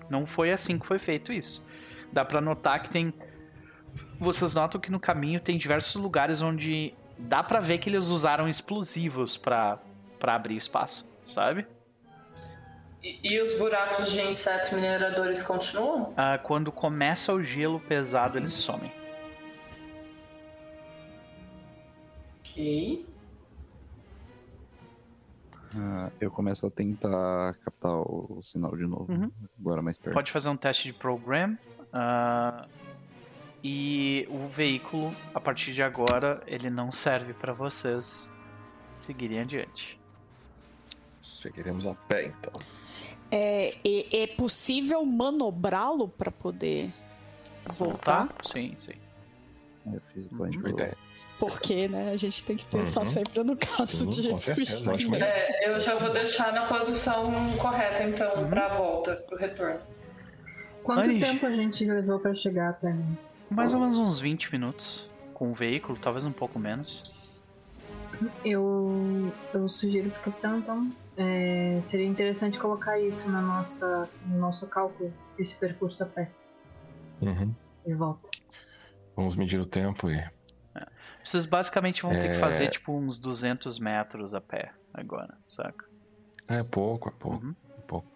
não 0.09 0.25
foi 0.25 0.51
assim 0.51 0.79
que 0.79 0.85
foi 0.85 0.99
feito 0.99 1.31
isso. 1.31 1.67
Dá 2.11 2.25
para 2.25 2.41
notar 2.41 2.81
que 2.81 2.89
tem 2.89 3.13
vocês 4.19 4.53
notam 4.53 4.81
que 4.81 4.91
no 4.91 4.99
caminho 4.99 5.39
tem 5.39 5.57
diversos 5.57 5.95
lugares 5.95 6.41
onde 6.41 6.93
dá 7.17 7.41
para 7.43 7.59
ver 7.59 7.77
que 7.77 7.89
eles 7.89 8.07
usaram 8.07 8.49
explosivos 8.49 9.37
para 9.37 9.79
abrir 10.21 10.57
espaço, 10.57 11.11
sabe? 11.25 11.65
E, 13.01 13.19
e, 13.23 13.41
os 13.41 13.57
buracos 13.57 14.11
de 14.11 14.21
insetos 14.21 14.71
mineradores 14.71 15.41
continuam? 15.41 16.13
Ah, 16.17 16.37
quando 16.37 16.71
começa 16.71 17.33
o 17.33 17.41
gelo 17.41 17.79
pesado, 17.79 18.37
eles 18.37 18.51
somem. 18.51 18.91
Ok. 22.41 23.05
Ah, 25.77 26.11
eu 26.19 26.29
começo 26.29 26.65
a 26.65 26.71
tentar 26.71 27.53
captar 27.63 27.95
o 27.95 28.41
sinal 28.43 28.75
de 28.75 28.85
novo. 28.85 29.11
Uhum. 29.11 29.31
Agora 29.59 29.81
mais 29.81 29.97
perto. 29.97 30.13
Pode 30.13 30.31
fazer 30.31 30.49
um 30.49 30.57
teste 30.57 30.85
de 30.85 30.93
program. 30.93 31.57
Uh, 31.93 32.67
e 33.63 34.27
o 34.29 34.47
veículo, 34.47 35.13
a 35.33 35.39
partir 35.39 35.73
de 35.73 35.83
agora, 35.83 36.41
ele 36.47 36.69
não 36.69 36.91
serve 36.91 37.33
para 37.33 37.53
vocês 37.53 38.29
seguirem 38.95 39.39
adiante. 39.39 39.98
Seguiremos 41.21 41.85
a 41.85 41.93
pé, 41.93 42.27
então. 42.27 42.53
É, 43.31 43.75
é, 43.83 44.23
é 44.23 44.27
possível 44.27 45.05
manobrá-lo 45.05 46.07
para 46.07 46.31
poder 46.31 46.91
voltar? 47.67 48.25
voltar? 48.25 48.35
Sim, 48.43 48.73
sim. 48.77 48.93
Eu 49.91 50.01
fiz 50.13 50.27
boa 50.27 50.49
ideia. 50.49 50.97
Porque, 51.39 51.87
né? 51.87 52.11
A 52.11 52.17
gente 52.17 52.43
tem 52.43 52.57
que 52.57 52.65
pensar 52.65 53.01
uhum. 53.01 53.05
sempre 53.05 53.43
no 53.43 53.55
caso 53.55 54.03
uhum, 54.03 54.09
de 54.09 54.39
certeza, 54.39 54.91
é, 55.23 55.69
Eu 55.69 55.79
já 55.79 55.95
vou 55.95 56.11
deixar 56.11 56.51
na 56.51 56.67
posição 56.67 57.31
correta, 57.57 58.03
então, 58.03 58.43
uhum. 58.43 58.49
pra 58.49 58.77
volta, 58.77 59.15
pro 59.15 59.37
retorno. 59.37 59.79
Quanto 60.83 61.19
tempo 61.19 61.45
a 61.45 61.51
gente 61.51 61.85
levou 61.85 62.19
para 62.19 62.35
chegar 62.35 62.69
até 62.69 62.91
mim? 62.91 63.17
Mais 63.49 63.73
ou 63.73 63.79
menos 63.79 63.97
uns 63.97 64.19
20 64.19 64.51
minutos 64.51 65.09
com 65.33 65.51
o 65.51 65.53
veículo, 65.53 65.97
talvez 65.97 66.25
um 66.25 66.31
pouco 66.31 66.59
menos. 66.59 67.03
Eu, 68.43 69.31
eu 69.53 69.67
sugiro 69.69 70.09
pro 70.09 70.31
capitão, 70.31 70.57
então, 70.57 70.91
é, 71.21 71.81
seria 71.81 72.05
interessante 72.05 72.57
colocar 72.57 72.97
isso 72.97 73.29
na 73.29 73.41
nossa, 73.41 74.09
no 74.25 74.37
nosso 74.39 74.65
cálculo, 74.67 75.13
esse 75.37 75.53
percurso 75.53 76.03
a 76.03 76.05
pé. 76.05 76.31
Uhum. 77.21 77.53
E 77.85 77.93
volta. 77.93 78.29
Vamos 79.17 79.35
medir 79.35 79.59
o 79.59 79.65
tempo 79.65 80.09
e. 80.09 80.15
É. 80.15 80.29
Vocês 81.21 81.45
basicamente 81.45 82.03
vão 82.03 82.13
é... 82.13 82.19
ter 82.19 82.29
que 82.29 82.37
fazer 82.37 82.65
é. 82.65 82.67
tipo 82.69 82.93
uns 82.93 83.19
200 83.19 83.79
metros 83.79 84.33
a 84.33 84.39
pé 84.39 84.71
agora, 84.93 85.37
saca? 85.45 85.85
É 86.47 86.63
pouco, 86.63 87.09
é 87.09 87.11
pouco. 87.11 87.45
Uhum. 87.45 87.55
É 87.77 87.81
pouco. 87.81 88.07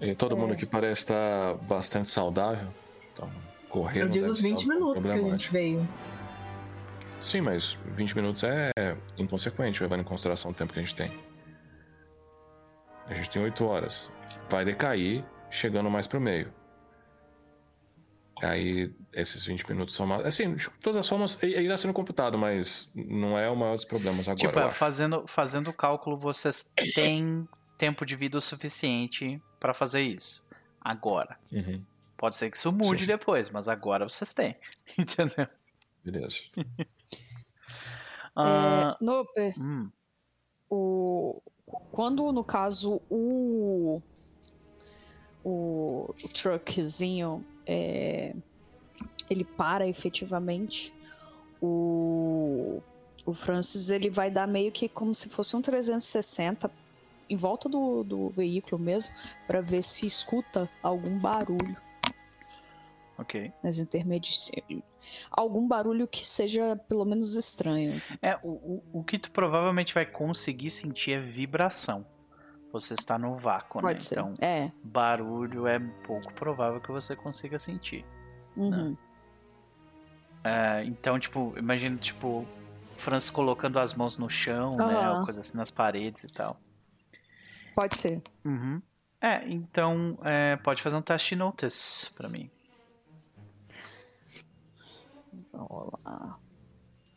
E 0.00 0.14
todo 0.14 0.34
mundo 0.34 0.54
aqui 0.54 0.64
parece 0.64 1.02
estar 1.02 1.54
bastante 1.58 2.08
saudável. 2.08 2.68
Então, 3.12 3.30
correr 3.68 4.00
Eu 4.00 4.08
digo 4.08 4.26
os 4.28 4.40
20 4.40 4.66
minutos 4.66 5.10
que 5.10 5.12
a 5.12 5.22
gente 5.22 5.52
veio. 5.52 5.86
Sim, 7.26 7.40
mas 7.40 7.76
20 7.86 8.14
minutos 8.14 8.44
é 8.44 8.70
inconsequente, 9.18 9.82
levando 9.82 10.02
em 10.02 10.04
consideração 10.04 10.52
o 10.52 10.54
tempo 10.54 10.72
que 10.72 10.78
a 10.78 10.82
gente 10.82 10.94
tem. 10.94 11.10
A 13.08 13.14
gente 13.14 13.28
tem 13.30 13.42
8 13.42 13.64
horas. 13.64 14.08
Vai 14.48 14.64
decair 14.64 15.24
chegando 15.50 15.90
mais 15.90 16.06
pro 16.06 16.20
meio. 16.20 16.54
Aí 18.40 18.94
esses 19.12 19.44
20 19.44 19.68
minutos 19.68 19.96
somados. 19.96 20.24
Assim, 20.24 20.54
todas 20.80 21.00
as 21.00 21.08
formas 21.08 21.36
ainda 21.42 21.76
sendo 21.76 21.92
computado, 21.92 22.38
mas 22.38 22.92
não 22.94 23.36
é 23.36 23.50
o 23.50 23.56
maior 23.56 23.74
dos 23.74 23.84
problemas 23.84 24.28
agora. 24.28 24.46
Tipo, 24.46 24.60
é, 24.60 24.70
fazendo, 24.70 25.24
fazendo 25.26 25.70
o 25.70 25.72
cálculo, 25.72 26.16
vocês 26.16 26.72
têm 26.94 27.48
tempo 27.76 28.06
de 28.06 28.14
vida 28.14 28.38
o 28.38 28.40
suficiente 28.40 29.42
para 29.58 29.74
fazer 29.74 30.02
isso. 30.02 30.48
Agora. 30.80 31.36
Uhum. 31.50 31.82
Pode 32.16 32.36
ser 32.36 32.52
que 32.52 32.56
isso 32.56 32.70
mude 32.70 33.00
Sim. 33.00 33.08
depois, 33.08 33.50
mas 33.50 33.66
agora 33.66 34.08
vocês 34.08 34.32
têm. 34.32 34.54
Entendeu? 34.96 35.48
Beleza. 36.06 36.36
é, 38.38 38.96
Noper, 39.00 39.60
hum. 39.60 39.90
o, 40.70 41.42
quando 41.90 42.30
no 42.30 42.44
caso 42.44 43.02
o, 43.10 44.00
o, 45.44 46.14
o 46.22 46.28
truckzinho 46.32 47.44
é, 47.66 48.36
ele 49.28 49.42
para 49.42 49.88
efetivamente, 49.88 50.94
o, 51.60 52.80
o 53.24 53.34
Francis 53.34 53.90
ele 53.90 54.08
vai 54.08 54.30
dar 54.30 54.46
meio 54.46 54.70
que 54.70 54.88
como 54.88 55.12
se 55.12 55.28
fosse 55.28 55.56
um 55.56 55.60
360 55.60 56.70
em 57.28 57.34
volta 57.36 57.68
do, 57.68 58.04
do 58.04 58.28
veículo 58.28 58.80
mesmo, 58.80 59.12
para 59.44 59.60
ver 59.60 59.82
se 59.82 60.06
escuta 60.06 60.70
algum 60.80 61.18
barulho. 61.18 61.76
Ok. 63.18 63.52
Nas 63.60 63.78
intermedias. 63.78 64.52
Algum 65.30 65.66
barulho 65.66 66.06
que 66.06 66.26
seja 66.26 66.76
pelo 66.88 67.04
menos 67.04 67.36
estranho. 67.36 68.00
É, 68.22 68.36
o, 68.42 68.82
o, 68.92 69.00
o 69.00 69.04
que 69.04 69.18
tu 69.18 69.30
provavelmente 69.30 69.94
vai 69.94 70.06
conseguir 70.06 70.70
sentir 70.70 71.12
é 71.12 71.20
vibração 71.20 72.06
você 72.72 72.94
está 72.94 73.18
no 73.18 73.36
vácuo, 73.36 73.80
Pode 73.80 73.94
né? 73.94 74.00
Ser. 74.00 74.14
Então, 74.14 74.34
é. 74.40 74.70
barulho 74.82 75.66
é 75.66 75.78
pouco 76.06 76.32
provável 76.34 76.80
que 76.80 76.90
você 76.90 77.16
consiga 77.16 77.58
sentir. 77.58 78.04
Uhum. 78.56 78.90
Né? 78.90 78.96
É, 80.44 80.84
então, 80.84 81.18
tipo, 81.18 81.54
imagina, 81.56 81.96
tipo, 81.96 82.46
Francis 82.94 83.30
colocando 83.30 83.78
as 83.78 83.94
mãos 83.94 84.18
no 84.18 84.28
chão, 84.28 84.72
uhum. 84.72 84.86
né? 84.86 85.24
Coisa 85.24 85.40
assim 85.40 85.56
nas 85.56 85.70
paredes 85.70 86.24
e 86.24 86.28
tal. 86.28 86.60
Pode 87.74 87.96
ser. 87.96 88.22
Uhum. 88.44 88.80
É, 89.20 89.46
então, 89.48 90.18
é, 90.22 90.56
pode 90.56 90.82
fazer 90.82 90.96
um 90.96 91.02
teste 91.02 91.34
notice 91.34 92.14
pra 92.14 92.28
mim. 92.28 92.50
Vamos 95.56 95.92
lá. 96.04 96.38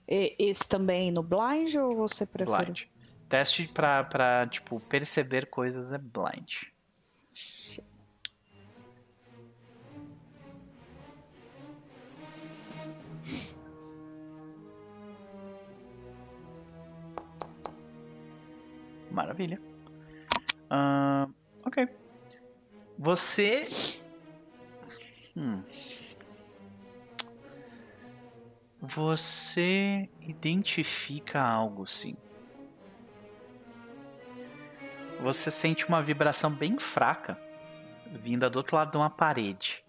E, 0.07 0.35
esse 0.39 0.67
também 0.67 1.11
no 1.11 1.21
blind 1.21 1.75
ou 1.75 1.95
você 1.95 2.25
prefere? 2.25 2.65
Blind. 2.65 2.83
Teste 3.27 3.67
pra, 3.67 4.03
pra, 4.03 4.47
tipo, 4.47 4.79
perceber 4.79 5.45
coisas 5.47 5.91
é 5.91 5.97
blind. 5.97 6.63
Maravilha. 19.11 19.61
Uh, 20.71 21.33
ok. 21.65 21.87
Você. 22.97 23.67
Hum. 25.35 25.63
Você 28.81 30.09
identifica 30.21 31.41
algo, 31.41 31.85
sim 31.85 32.15
você 35.21 35.51
sente 35.51 35.85
uma 35.85 36.01
vibração 36.01 36.49
bem 36.49 36.79
fraca 36.79 37.37
vinda 38.09 38.49
do 38.49 38.55
outro 38.57 38.75
lado 38.75 38.91
de 38.91 38.97
uma 38.97 39.09
parede. 39.09 39.83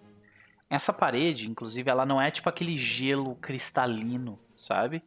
Essa 0.69 0.93
parede, 0.93 1.49
inclusive, 1.49 1.91
ela 1.91 2.05
não 2.05 2.21
é 2.21 2.31
tipo 2.31 2.49
aquele 2.49 2.77
gelo 2.77 3.35
cristalino, 3.37 4.39
sabe? 4.55 5.03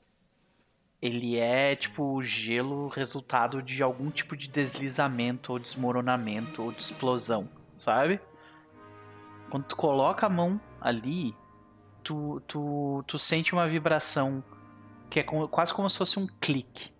Ele 1.01 1.37
é 1.37 1.75
tipo 1.75 2.21
gelo 2.23 2.87
resultado 2.87 3.61
de 3.61 3.83
algum 3.83 4.09
tipo 4.09 4.35
de 4.35 4.47
deslizamento 4.47 5.51
ou 5.51 5.59
desmoronamento 5.59 6.63
ou 6.63 6.71
de 6.71 6.81
explosão, 6.81 7.49
sabe? 7.75 8.19
Quando 9.49 9.65
tu 9.65 9.75
coloca 9.75 10.25
a 10.25 10.29
mão 10.29 10.59
ali, 10.81 11.35
tu, 12.03 12.41
tu, 12.47 13.03
tu 13.07 13.17
sente 13.17 13.53
uma 13.53 13.67
vibração 13.67 14.43
que 15.09 15.19
é 15.19 15.23
como, 15.23 15.47
quase 15.47 15.73
como 15.73 15.89
se 15.89 15.97
fosse 15.97 16.19
um 16.19 16.27
clique 16.41 16.91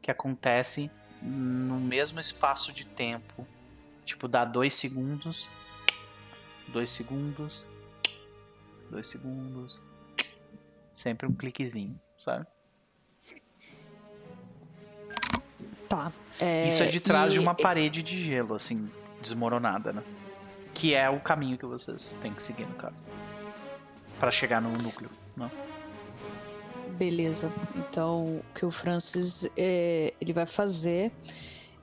que 0.00 0.10
acontece 0.10 0.90
no 1.22 1.80
mesmo 1.80 2.20
espaço 2.20 2.72
de 2.72 2.84
tempo. 2.84 3.46
Tipo, 4.04 4.28
dá 4.28 4.44
dois 4.44 4.74
segundos, 4.74 5.50
dois 6.68 6.90
segundos, 6.90 7.66
dois 8.90 9.06
segundos. 9.06 9.82
Sempre 10.92 11.26
um 11.26 11.34
cliquezinho, 11.34 12.00
sabe? 12.16 12.46
Tá. 15.88 16.12
É, 16.40 16.66
Isso 16.66 16.82
é 16.82 16.86
de 16.86 17.00
trás 17.00 17.32
e... 17.32 17.34
de 17.34 17.40
uma 17.40 17.54
parede 17.54 18.02
de 18.02 18.20
gelo, 18.22 18.54
assim, 18.54 18.90
desmoronada, 19.20 19.92
né? 19.92 20.02
Que 20.72 20.94
é 20.94 21.08
o 21.08 21.20
caminho 21.20 21.58
que 21.58 21.66
vocês 21.66 22.16
têm 22.20 22.32
que 22.32 22.42
seguir, 22.42 22.66
no 22.66 22.74
caso. 22.74 23.04
Para 24.18 24.30
chegar 24.30 24.60
no 24.60 24.70
núcleo, 24.70 25.10
né? 25.36 25.50
Beleza. 26.96 27.52
Então, 27.74 28.36
o 28.38 28.44
que 28.54 28.64
o 28.64 28.70
Francis 28.70 29.46
é, 29.56 30.14
ele 30.20 30.32
vai 30.32 30.46
fazer 30.46 31.12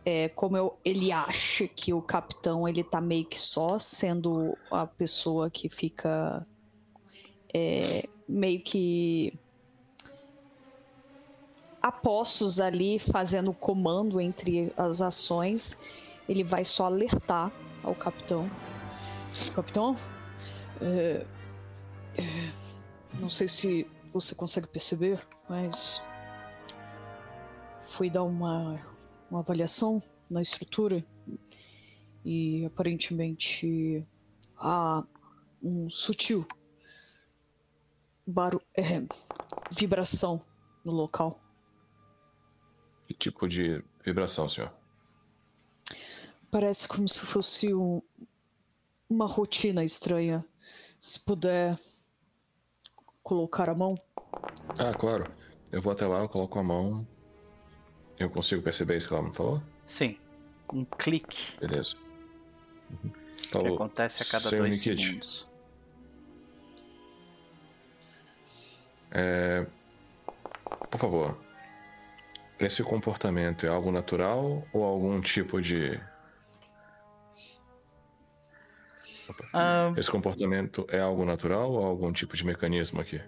é 0.06 0.28
como 0.30 0.58
eu, 0.58 0.78
ele 0.84 1.12
acha 1.12 1.68
que 1.68 1.94
o 1.94 2.02
capitão 2.02 2.68
ele 2.68 2.84
tá 2.84 3.00
meio 3.00 3.26
que 3.26 3.40
só 3.40 3.80
sendo 3.80 4.58
a 4.70 4.86
pessoa 4.86 5.50
que 5.50 5.70
fica 5.70 6.45
é, 7.53 8.08
meio 8.28 8.60
que 8.62 9.34
apostos 11.82 12.60
ali 12.60 12.98
fazendo 12.98 13.52
o 13.52 13.53
comando 13.53 14.20
entre 14.20 14.74
as 14.76 15.02
ações, 15.02 15.78
ele 16.28 16.44
vai 16.44 16.64
só 16.64 16.86
alertar 16.86 17.52
ao 17.84 17.94
capitão. 17.94 18.50
Capitão, 19.53 19.95
é, 20.82 21.26
não 23.19 23.30
sei 23.30 23.48
se 23.48 23.88
você 24.11 24.35
consegue 24.35 24.67
perceber, 24.67 25.25
mas 25.50 26.01
fui 27.82 28.09
dar 28.09 28.24
uma, 28.24 28.80
uma 29.30 29.40
avaliação 29.40 30.01
na 30.30 30.42
estrutura 30.42 31.06
e 32.25 32.66
aparentemente 32.66 34.06
há 34.58 35.03
um 35.61 35.90
sutil 35.90 36.45
barulho, 38.25 38.66
é, 38.75 39.06
vibração 39.72 40.42
no 40.83 40.92
local. 40.92 41.40
Que 43.08 43.14
tipo 43.14 43.48
de 43.48 43.83
vibração, 44.03 44.48
senhor? 44.48 44.72
Parece 46.50 46.88
como 46.88 47.08
se 47.08 47.19
fosse 47.19 47.74
um, 47.74 48.01
uma 49.09 49.27
rotina 49.27 49.83
estranha. 49.83 50.45
Se 51.00 51.19
puder 51.19 51.75
colocar 53.24 53.69
a 53.69 53.74
mão? 53.74 53.98
Ah, 54.80 54.93
claro. 54.93 55.32
Eu 55.72 55.82
vou 55.82 55.93
até 55.93 56.06
lá, 56.06 56.19
eu 56.19 56.30
coloco 56.30 56.60
a 56.60 56.64
mão. 56.64 57.08
Eu 58.19 58.30
consigo 58.30 58.61
perceber 58.61 58.98
isso 58.98 59.08
que 59.08 59.14
ela 59.14 59.24
me 59.24 59.34
falou? 59.34 59.61
Sim. 59.85 60.18
Um 60.72 60.85
clique. 60.85 61.58
Beleza. 61.60 61.95
Uhum. 62.92 63.11
Então, 63.48 63.64
que 63.64 63.68
acontece 63.69 64.24
a 64.24 64.26
cada 64.26 64.58
dois 64.58 64.82
segundos. 64.82 65.48
É... 69.11 69.66
Por 70.90 70.98
favor. 71.00 71.38
Esse 72.60 72.84
comportamento 72.84 73.66
é 73.66 73.69
algo 73.69 73.92
natural 73.92 74.66
ou 74.72 74.84
algum 74.84 75.19
tipo 75.19 75.61
de 75.61 76.00
Ah, 79.53 79.92
Esse 79.95 80.10
comportamento 80.11 80.85
é 80.90 81.00
algo 81.00 81.26
natural 81.26 81.72
ou 81.72 81.85
algum 81.85 82.11
tipo 82.11 82.35
de 82.35 82.45
mecanismo 82.45 83.02
aqui? 83.02 83.22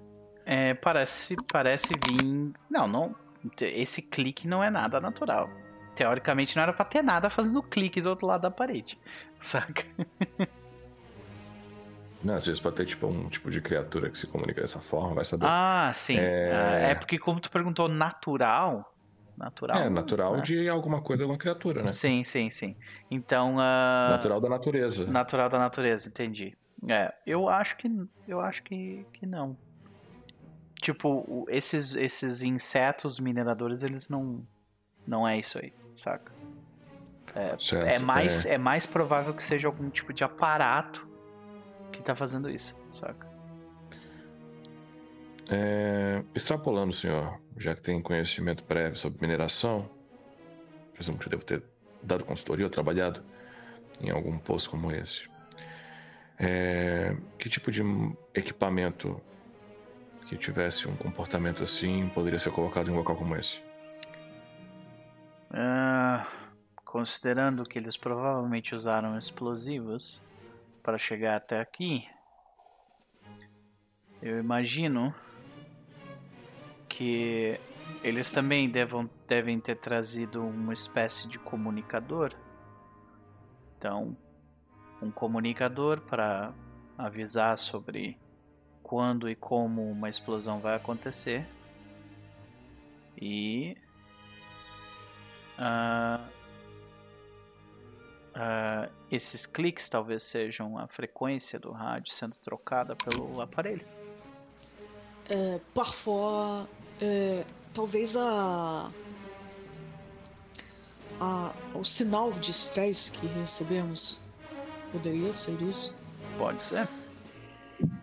É, 0.45 0.73
parece, 0.73 1.35
parece 1.51 1.93
vir. 1.93 2.53
Não, 2.69 2.87
não. 2.87 3.15
Esse 3.61 4.01
clique 4.01 4.47
não 4.47 4.63
é 4.63 4.69
nada 4.69 4.99
natural. 4.99 5.49
Teoricamente 5.95 6.55
não 6.55 6.63
era 6.63 6.73
pra 6.73 6.85
ter 6.85 7.01
nada 7.01 7.29
fazendo 7.29 7.63
clique 7.63 8.01
do 8.01 8.09
outro 8.09 8.27
lado 8.27 8.41
da 8.41 8.51
parede. 8.51 8.99
Saca? 9.39 9.85
Não, 12.23 12.35
às 12.35 12.45
vezes 12.45 12.59
pode 12.59 12.75
ter 12.75 12.85
tipo 12.85 13.05
um 13.07 13.29
tipo 13.29 13.51
de 13.51 13.61
criatura 13.61 14.09
que 14.09 14.17
se 14.17 14.25
comunica 14.25 14.61
dessa 14.61 14.79
forma, 14.79 15.13
vai 15.13 15.25
saber. 15.25 15.45
Ah, 15.47 15.91
sim. 15.93 16.17
É, 16.17 16.91
é 16.91 16.95
porque 16.95 17.19
como 17.19 17.39
tu 17.39 17.51
perguntou 17.51 17.87
natural, 17.87 18.94
Natural. 19.37 19.77
É, 19.77 19.89
natural 19.89 20.37
né? 20.37 20.41
de 20.41 20.69
alguma 20.69 21.01
coisa, 21.01 21.23
alguma 21.23 21.37
criatura, 21.37 21.83
né? 21.83 21.91
Sim, 21.91 22.23
sim, 22.23 22.49
sim. 22.49 22.75
Então. 23.11 23.55
Uh... 23.55 24.11
Natural 24.11 24.39
da 24.39 24.49
natureza. 24.49 25.05
Natural 25.05 25.49
da 25.49 25.59
natureza, 25.59 26.07
entendi. 26.07 26.57
É, 26.87 27.13
eu 27.25 27.49
acho 27.49 27.77
que. 27.77 27.89
Eu 28.27 28.39
acho 28.39 28.63
que, 28.63 29.05
que 29.13 29.25
não. 29.25 29.57
Tipo, 30.81 31.45
esses, 31.49 31.95
esses 31.95 32.41
insetos 32.41 33.19
mineradores, 33.19 33.83
eles 33.83 34.07
não. 34.07 34.45
Não 35.05 35.27
é 35.27 35.37
isso 35.37 35.59
aí, 35.59 35.71
saca? 35.93 36.31
É, 37.35 37.55
certo, 37.59 37.87
é 37.87 37.99
mais, 37.99 38.45
é. 38.45 38.53
é 38.53 38.57
mais 38.57 38.85
provável 38.85 39.33
que 39.33 39.43
seja 39.43 39.67
algum 39.67 39.89
tipo 39.89 40.13
de 40.13 40.23
aparato 40.23 41.07
que 41.91 42.01
tá 42.01 42.15
fazendo 42.15 42.49
isso, 42.49 42.81
saca? 42.89 43.34
É, 45.49 46.23
extrapolando, 46.33 46.91
senhor, 46.91 47.39
já 47.57 47.75
que 47.75 47.81
tem 47.81 48.01
conhecimento 48.01 48.63
prévio 48.63 48.97
sobre 48.97 49.21
mineração, 49.21 49.89
presumo 50.93 51.17
que 51.19 51.27
eu 51.27 51.31
devo 51.31 51.45
ter 51.45 51.63
dado 52.01 52.25
consultoria 52.25 52.65
ou 52.65 52.69
trabalhado 52.69 53.23
em 54.01 54.09
algum 54.09 54.37
posto 54.37 54.71
como 54.71 54.91
esse. 54.91 55.29
É, 56.37 57.15
que 57.37 57.49
tipo 57.49 57.71
de 57.71 57.81
equipamento 58.33 59.21
que 60.27 60.35
tivesse 60.35 60.87
um 60.87 60.95
comportamento 60.95 61.63
assim 61.63 62.09
poderia 62.09 62.39
ser 62.39 62.51
colocado 62.51 62.89
em 62.89 62.91
um 62.91 62.97
local 62.97 63.15
como 63.15 63.35
esse? 63.35 63.61
Uh, 65.51 66.25
considerando 66.83 67.63
que 67.63 67.77
eles 67.77 67.95
provavelmente 67.95 68.75
usaram 68.75 69.17
explosivos 69.17 70.19
para 70.83 70.97
chegar 70.97 71.37
até 71.37 71.59
aqui, 71.61 72.05
eu 74.21 74.39
imagino 74.39 75.13
que 76.95 77.59
eles 78.01 78.31
também 78.31 78.69
devam, 78.69 79.09
devem 79.27 79.59
ter 79.59 79.75
trazido 79.75 80.41
uma 80.41 80.73
espécie 80.73 81.27
de 81.27 81.37
comunicador. 81.37 82.33
Então, 83.77 84.15
um 85.01 85.11
comunicador 85.11 85.99
para 85.99 86.53
avisar 86.97 87.57
sobre 87.57 88.17
quando 88.81 89.29
e 89.29 89.35
como 89.35 89.91
uma 89.91 90.07
explosão 90.07 90.59
vai 90.59 90.75
acontecer. 90.75 91.45
E. 93.21 93.77
Uh, 95.59 96.25
uh, 98.35 98.91
esses 99.11 99.45
cliques 99.45 99.89
talvez 99.89 100.23
sejam 100.23 100.77
a 100.77 100.87
frequência 100.87 101.59
do 101.59 101.71
rádio 101.71 102.13
sendo 102.13 102.37
trocada 102.37 102.95
pelo 102.95 103.41
aparelho. 103.41 103.85
É, 105.29 105.59
parfois, 105.73 106.67
é, 107.01 107.45
talvez 107.73 108.15
a, 108.15 108.91
a 111.19 111.53
o 111.73 111.83
sinal 111.83 112.31
de 112.31 112.51
estresse 112.51 113.11
que 113.11 113.27
recebemos 113.27 114.21
poderia 114.91 115.33
ser 115.33 115.61
isso. 115.61 115.93
Pode 116.37 116.63
ser. 116.63 116.87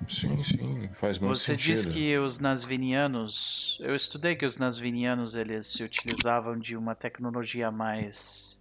Sim, 0.06 0.42
sim, 0.42 0.88
faz 0.94 1.18
muito 1.18 1.36
Você 1.36 1.52
sentido. 1.52 1.76
Você 1.76 1.84
diz 1.84 1.94
que 1.94 2.18
os 2.18 2.38
Nasvinianos, 2.38 3.78
eu 3.80 3.94
estudei 3.94 4.36
que 4.36 4.44
os 4.44 4.58
Nasvinianos 4.58 5.34
eles 5.34 5.68
se 5.68 5.82
utilizavam 5.82 6.58
de 6.58 6.76
uma 6.76 6.94
tecnologia 6.94 7.70
mais 7.70 8.60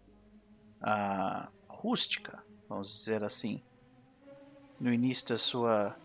uh, 0.82 1.48
rústica, 1.68 2.42
vamos 2.69 2.93
dizer 2.93 3.24
assim, 3.24 3.61
no 4.80 4.93
início 4.93 5.27
da 5.27 5.38
sua 5.38 5.95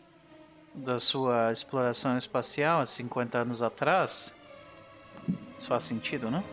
da 0.76 1.00
sua 1.00 1.52
exploração 1.52 2.18
espacial 2.18 2.80
há 2.80 2.86
50 2.86 3.38
anos 3.38 3.62
atrás. 3.62 4.34
Isso 5.58 5.68
faz 5.68 5.84
sentido, 5.84 6.30
não? 6.30 6.44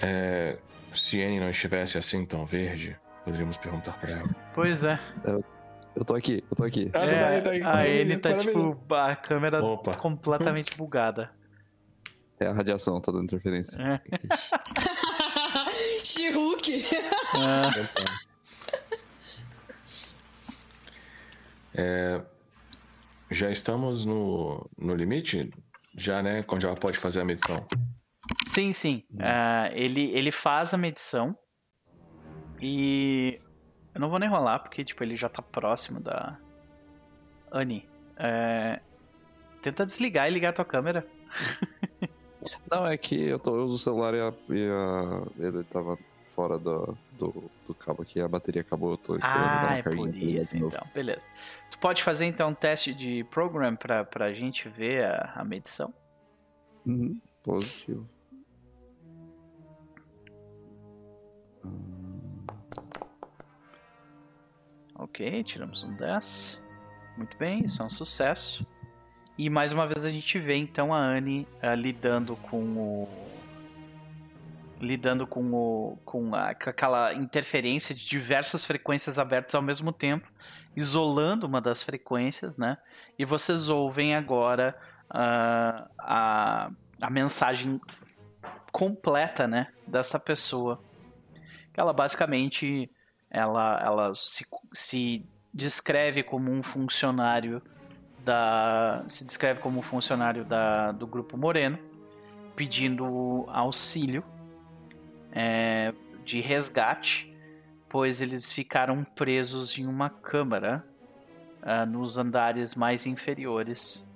É, 0.00 0.58
se 0.92 1.22
Annie 1.22 1.40
não 1.40 1.50
estivesse 1.50 1.98
assim 1.98 2.24
tão 2.24 2.46
verde, 2.46 2.96
poderíamos 3.24 3.56
perguntar 3.56 3.98
para 3.98 4.10
ela. 4.12 4.28
Pois 4.54 4.84
é. 4.84 4.98
Eu, 5.24 5.44
eu 5.94 6.04
tô 6.04 6.14
aqui, 6.14 6.42
eu 6.50 6.56
tô 6.56 6.64
aqui. 6.64 6.90
Ah, 6.94 7.04
é, 7.04 7.40
tá. 7.40 7.50
A 7.68 7.80
Annie 7.82 8.18
tá 8.18 8.36
tipo, 8.36 8.78
a 8.94 9.14
câmera 9.16 9.62
Opa. 9.62 9.94
completamente 9.94 10.76
bugada. 10.76 11.30
É 12.40 12.46
a 12.46 12.52
radiação, 12.52 13.00
tá 13.00 13.12
dando 13.12 13.24
interferência. 13.24 13.80
É. 13.80 14.00
She-Hulk! 16.04 16.84
É. 16.84 18.21
É, 21.74 22.20
já 23.30 23.50
estamos 23.50 24.04
no, 24.04 24.68
no 24.78 24.94
limite? 24.94 25.50
Já, 25.96 26.22
né? 26.22 26.42
Quando 26.42 26.62
já 26.62 26.74
pode 26.74 26.98
fazer 26.98 27.20
a 27.20 27.24
medição? 27.24 27.66
Sim, 28.46 28.72
sim. 28.72 29.04
Uh, 29.12 29.72
ele, 29.72 30.10
ele 30.12 30.30
faz 30.30 30.72
a 30.72 30.78
medição 30.78 31.36
e 32.60 33.38
eu 33.94 34.00
não 34.00 34.08
vou 34.08 34.18
nem 34.18 34.28
rolar 34.28 34.60
porque 34.60 34.84
tipo 34.84 35.02
ele 35.02 35.16
já 35.16 35.28
tá 35.28 35.42
próximo 35.42 36.00
da 36.00 36.38
Annie. 37.50 37.88
É... 38.16 38.80
Tenta 39.60 39.86
desligar 39.86 40.28
e 40.28 40.32
ligar 40.32 40.50
a 40.50 40.52
tua 40.52 40.64
câmera. 40.64 41.06
não, 42.70 42.86
é 42.86 42.96
que 42.96 43.28
eu, 43.28 43.38
tô, 43.38 43.56
eu 43.56 43.64
uso 43.64 43.76
o 43.76 43.78
celular 43.78 44.14
e, 44.14 44.20
a, 44.20 44.34
e 44.50 44.68
a, 44.68 45.46
ele 45.46 45.64
tava 45.64 45.98
fora 46.34 46.58
do, 46.58 46.96
do, 47.18 47.50
do, 47.66 47.74
cabo 47.74 48.02
aqui, 48.02 48.20
a 48.20 48.28
bateria 48.28 48.62
acabou, 48.62 48.92
eu 48.92 48.96
tô 48.96 49.16
esperando 49.16 49.38
ah, 49.38 49.62
dar 49.62 49.68
uma 49.68 49.78
é 49.78 49.82
por 49.82 50.16
isso, 50.16 50.56
então, 50.56 50.86
beleza. 50.94 51.30
Tu 51.70 51.78
pode 51.78 52.02
fazer 52.02 52.26
então 52.26 52.50
um 52.50 52.54
teste 52.54 52.94
de 52.94 53.24
program 53.24 53.76
pra, 53.76 54.04
pra 54.04 54.32
gente 54.32 54.68
ver 54.68 55.04
a, 55.04 55.32
a 55.36 55.44
medição? 55.44 55.92
Uhum, 56.86 57.20
positivo. 57.42 58.08
Ok, 64.94 65.42
tiramos 65.44 65.82
um 65.84 65.94
10. 65.94 66.64
Muito 67.16 67.36
bem, 67.36 67.64
isso 67.64 67.82
é 67.82 67.84
um 67.84 67.90
sucesso. 67.90 68.66
E 69.36 69.48
mais 69.50 69.72
uma 69.72 69.86
vez 69.86 70.04
a 70.04 70.10
gente 70.10 70.38
vê 70.38 70.56
então 70.56 70.92
a 70.92 70.98
Anne 70.98 71.46
uh, 71.62 71.74
lidando 71.74 72.36
com 72.36 72.62
o 72.62 73.08
lidando 74.82 75.26
com, 75.26 75.52
o, 75.52 75.98
com, 76.04 76.34
a, 76.34 76.54
com 76.54 76.68
aquela 76.68 77.14
interferência 77.14 77.94
de 77.94 78.04
diversas 78.04 78.64
frequências 78.64 79.18
abertas 79.18 79.54
ao 79.54 79.62
mesmo 79.62 79.92
tempo, 79.92 80.28
isolando 80.76 81.46
uma 81.46 81.60
das 81.60 81.82
frequências, 81.82 82.58
né? 82.58 82.76
E 83.16 83.24
vocês 83.24 83.68
ouvem 83.68 84.16
agora 84.16 84.76
uh, 85.08 85.88
a, 86.00 86.70
a 87.00 87.10
mensagem 87.10 87.80
completa, 88.72 89.46
né, 89.46 89.68
dessa 89.86 90.18
pessoa. 90.18 90.82
Ela 91.74 91.92
basicamente 91.92 92.90
ela, 93.30 93.80
ela 93.82 94.14
se, 94.14 94.44
se 94.72 95.24
descreve 95.54 96.22
como 96.22 96.50
um 96.50 96.62
funcionário 96.62 97.62
da 98.24 99.04
se 99.08 99.24
descreve 99.24 99.60
como 99.60 99.78
um 99.78 99.82
funcionário 99.82 100.44
da, 100.44 100.92
do 100.92 101.06
grupo 101.06 101.36
Moreno 101.36 101.78
pedindo 102.54 103.44
auxílio 103.48 104.22
é, 105.32 105.92
de 106.24 106.40
resgate, 106.40 107.34
pois 107.88 108.20
eles 108.20 108.52
ficaram 108.52 109.04
presos 109.04 109.78
em 109.78 109.86
uma 109.86 110.08
câmara 110.08 110.84
uh, 111.62 111.86
nos 111.86 112.18
andares 112.18 112.74
mais 112.74 113.06
inferiores 113.06 114.08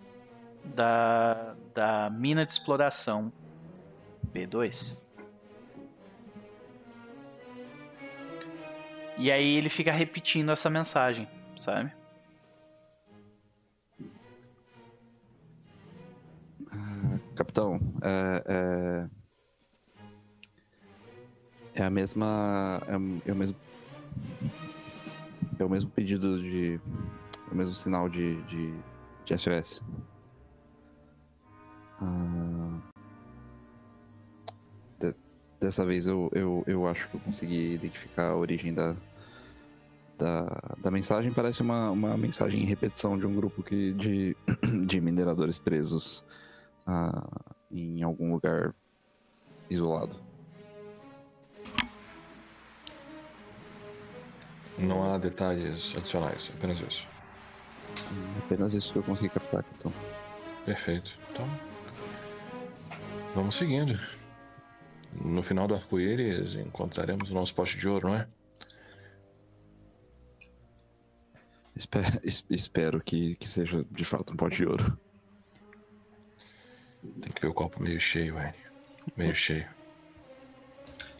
da, 0.65 1.55
da 1.75 2.11
mina 2.11 2.45
de 2.45 2.53
exploração 2.53 3.33
B2. 4.33 4.97
E 9.19 9.33
aí 9.33 9.57
ele 9.57 9.70
fica 9.70 9.93
repetindo 9.93 10.51
essa 10.53 10.69
mensagem, 10.69 11.27
sabe? 11.57 11.91
Ah, 16.70 17.19
capitão, 17.35 17.81
é, 18.03 18.45
é, 18.47 19.09
é 21.77 21.85
a 21.85 21.91
mesma. 21.91 22.81
É, 22.89 23.29
é, 23.29 23.33
o 23.33 23.37
mesmo. 23.37 23.57
É 25.59 25.65
o 25.65 25.69
mesmo 25.69 25.91
pedido 25.91 26.41
de. 26.41 26.81
É 27.49 27.53
o 27.53 27.57
mesmo 27.57 27.75
sinal 27.75 28.09
de, 28.09 28.43
de, 28.45 28.75
de 29.25 29.39
SOS. 29.39 29.83
Ah, 32.01 32.79
de, 34.99 35.15
dessa 35.61 35.85
vez 35.85 36.07
eu, 36.07 36.31
eu, 36.33 36.65
eu 36.67 36.87
acho 36.87 37.09
que 37.09 37.17
eu 37.17 37.21
consegui 37.21 37.75
identificar 37.75 38.31
a 38.31 38.37
origem 38.37 38.73
da, 38.73 38.97
da, 40.19 40.77
da 40.79 40.91
mensagem. 40.91 41.33
Parece 41.33 41.63
uma, 41.63 41.91
uma 41.91 42.17
mensagem 42.17 42.63
em 42.63 42.67
repetição 42.67 43.19
de 43.19 43.27
um 43.27 43.35
grupo 43.35 43.63
que, 43.63 43.93
de, 43.93 44.37
de 44.87 45.01
mineradores 45.01 45.59
presos 45.59 46.25
ah, 46.87 47.27
em 47.71 48.03
algum 48.03 48.33
lugar 48.33 48.75
isolado. 49.69 50.26
Não 54.79 55.05
há 55.05 55.19
detalhes 55.19 55.95
adicionais, 55.97 56.51
apenas 56.55 56.81
isso. 56.81 57.09
Apenas 58.45 58.75
isso 58.75 58.93
que 58.93 58.99
eu 58.99 59.03
consegui 59.03 59.31
captar, 59.31 59.65
então. 59.79 59.93
Perfeito. 60.65 61.19
Então, 61.31 61.49
vamos 63.35 63.55
seguindo. 63.55 63.99
No 65.13 65.43
final 65.43 65.67
do 65.67 65.75
arco-íris 65.75 66.55
encontraremos 66.55 67.31
o 67.31 67.35
nosso 67.35 67.55
poste 67.55 67.79
de 67.79 67.89
ouro, 67.89 68.09
não 68.09 68.17
é? 68.17 68.29
Espero, 71.75 72.21
espero 72.51 73.01
que, 73.01 73.37
que 73.37 73.49
seja 73.49 73.85
de 73.91 74.05
fato 74.05 74.33
um 74.33 74.37
pote 74.37 74.57
de 74.57 74.67
ouro. 74.67 74.99
Tem 77.21 77.33
que 77.33 77.41
ver 77.41 77.49
o 77.49 77.55
copo 77.55 77.83
meio 77.83 78.01
cheio, 78.01 78.37
Annie. 78.37 78.55
Meio 79.17 79.35
cheio. 79.35 79.76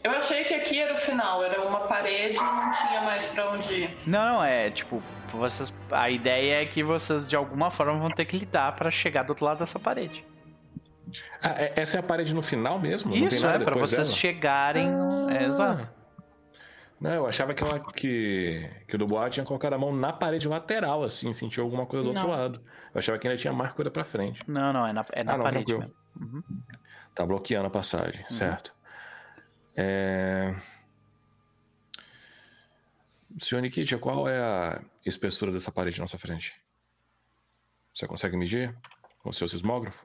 Eu 0.07 0.19
achei 0.19 0.45
que 0.45 0.53
aqui 0.53 0.79
era 0.79 0.93
o 0.93 0.97
final, 0.97 1.43
era 1.43 1.61
uma 1.61 1.81
parede 1.81 2.37
e 2.37 2.41
não 2.41 2.71
tinha 2.71 3.01
mais 3.01 3.25
para 3.25 3.51
onde 3.51 3.73
ir. 3.73 3.97
Não, 4.05 4.33
não, 4.33 4.43
é 4.43 4.69
tipo, 4.69 5.03
vocês, 5.33 5.77
a 5.91 6.09
ideia 6.09 6.61
é 6.61 6.65
que 6.65 6.81
vocês 6.81 7.27
de 7.27 7.35
alguma 7.35 7.69
forma 7.69 7.99
vão 7.99 8.09
ter 8.09 8.23
que 8.23 8.37
lidar 8.37 8.73
para 8.73 8.89
chegar 8.89 9.23
do 9.23 9.31
outro 9.31 9.45
lado 9.45 9.59
dessa 9.59 9.77
parede. 9.77 10.25
Ah, 11.41 11.61
é, 11.61 11.73
essa 11.75 11.97
é 11.97 11.99
a 11.99 12.03
parede 12.03 12.33
no 12.33 12.41
final 12.41 12.79
mesmo? 12.79 13.15
Isso, 13.15 13.45
é, 13.45 13.59
para 13.59 13.75
vocês 13.75 14.07
dela? 14.07 14.17
chegarem. 14.17 14.87
Ah. 14.87 15.27
É, 15.29 15.43
exato. 15.45 15.91
Não, 16.99 17.11
eu 17.11 17.27
achava 17.27 17.53
que, 17.53 17.63
ela, 17.63 17.79
que, 17.79 18.69
que 18.87 18.95
o 18.95 18.97
Dubois 18.97 19.31
tinha 19.31 19.45
colocado 19.45 19.73
a 19.73 19.77
mão 19.77 19.95
na 19.95 20.11
parede 20.11 20.47
lateral, 20.47 21.03
assim, 21.03 21.31
sentiu 21.31 21.63
alguma 21.63 21.85
coisa 21.85 22.05
do 22.05 22.13
não. 22.13 22.21
outro 22.23 22.37
lado. 22.37 22.61
Eu 22.93 22.99
achava 22.99 23.19
que 23.19 23.27
ainda 23.27 23.39
tinha 23.39 23.53
mais 23.53 23.71
coisa 23.73 23.91
pra 23.91 24.03
frente. 24.03 24.41
Não, 24.47 24.73
não, 24.73 24.87
é 24.87 24.93
na, 24.93 25.05
é 25.11 25.23
na 25.23 25.33
ah, 25.33 25.37
não, 25.37 25.43
parede 25.43 25.77
mesmo. 25.77 25.93
Uhum. 26.19 26.43
Tá 27.13 27.25
bloqueando 27.25 27.67
a 27.67 27.69
passagem, 27.69 28.21
uhum. 28.21 28.31
certo. 28.31 28.73
É... 29.77 30.55
Senhor 33.39 33.61
Nikitia, 33.61 33.99
qual 33.99 34.27
é 34.27 34.39
a 34.41 34.83
espessura 35.05 35.51
dessa 35.51 35.71
parede 35.71 35.99
na 35.99 36.03
nossa 36.03 36.17
frente? 36.17 36.59
Você 37.93 38.07
consegue 38.07 38.35
medir 38.35 38.75
com 39.19 39.29
o 39.29 39.33
seu 39.33 39.47
sismógrafo? 39.47 40.03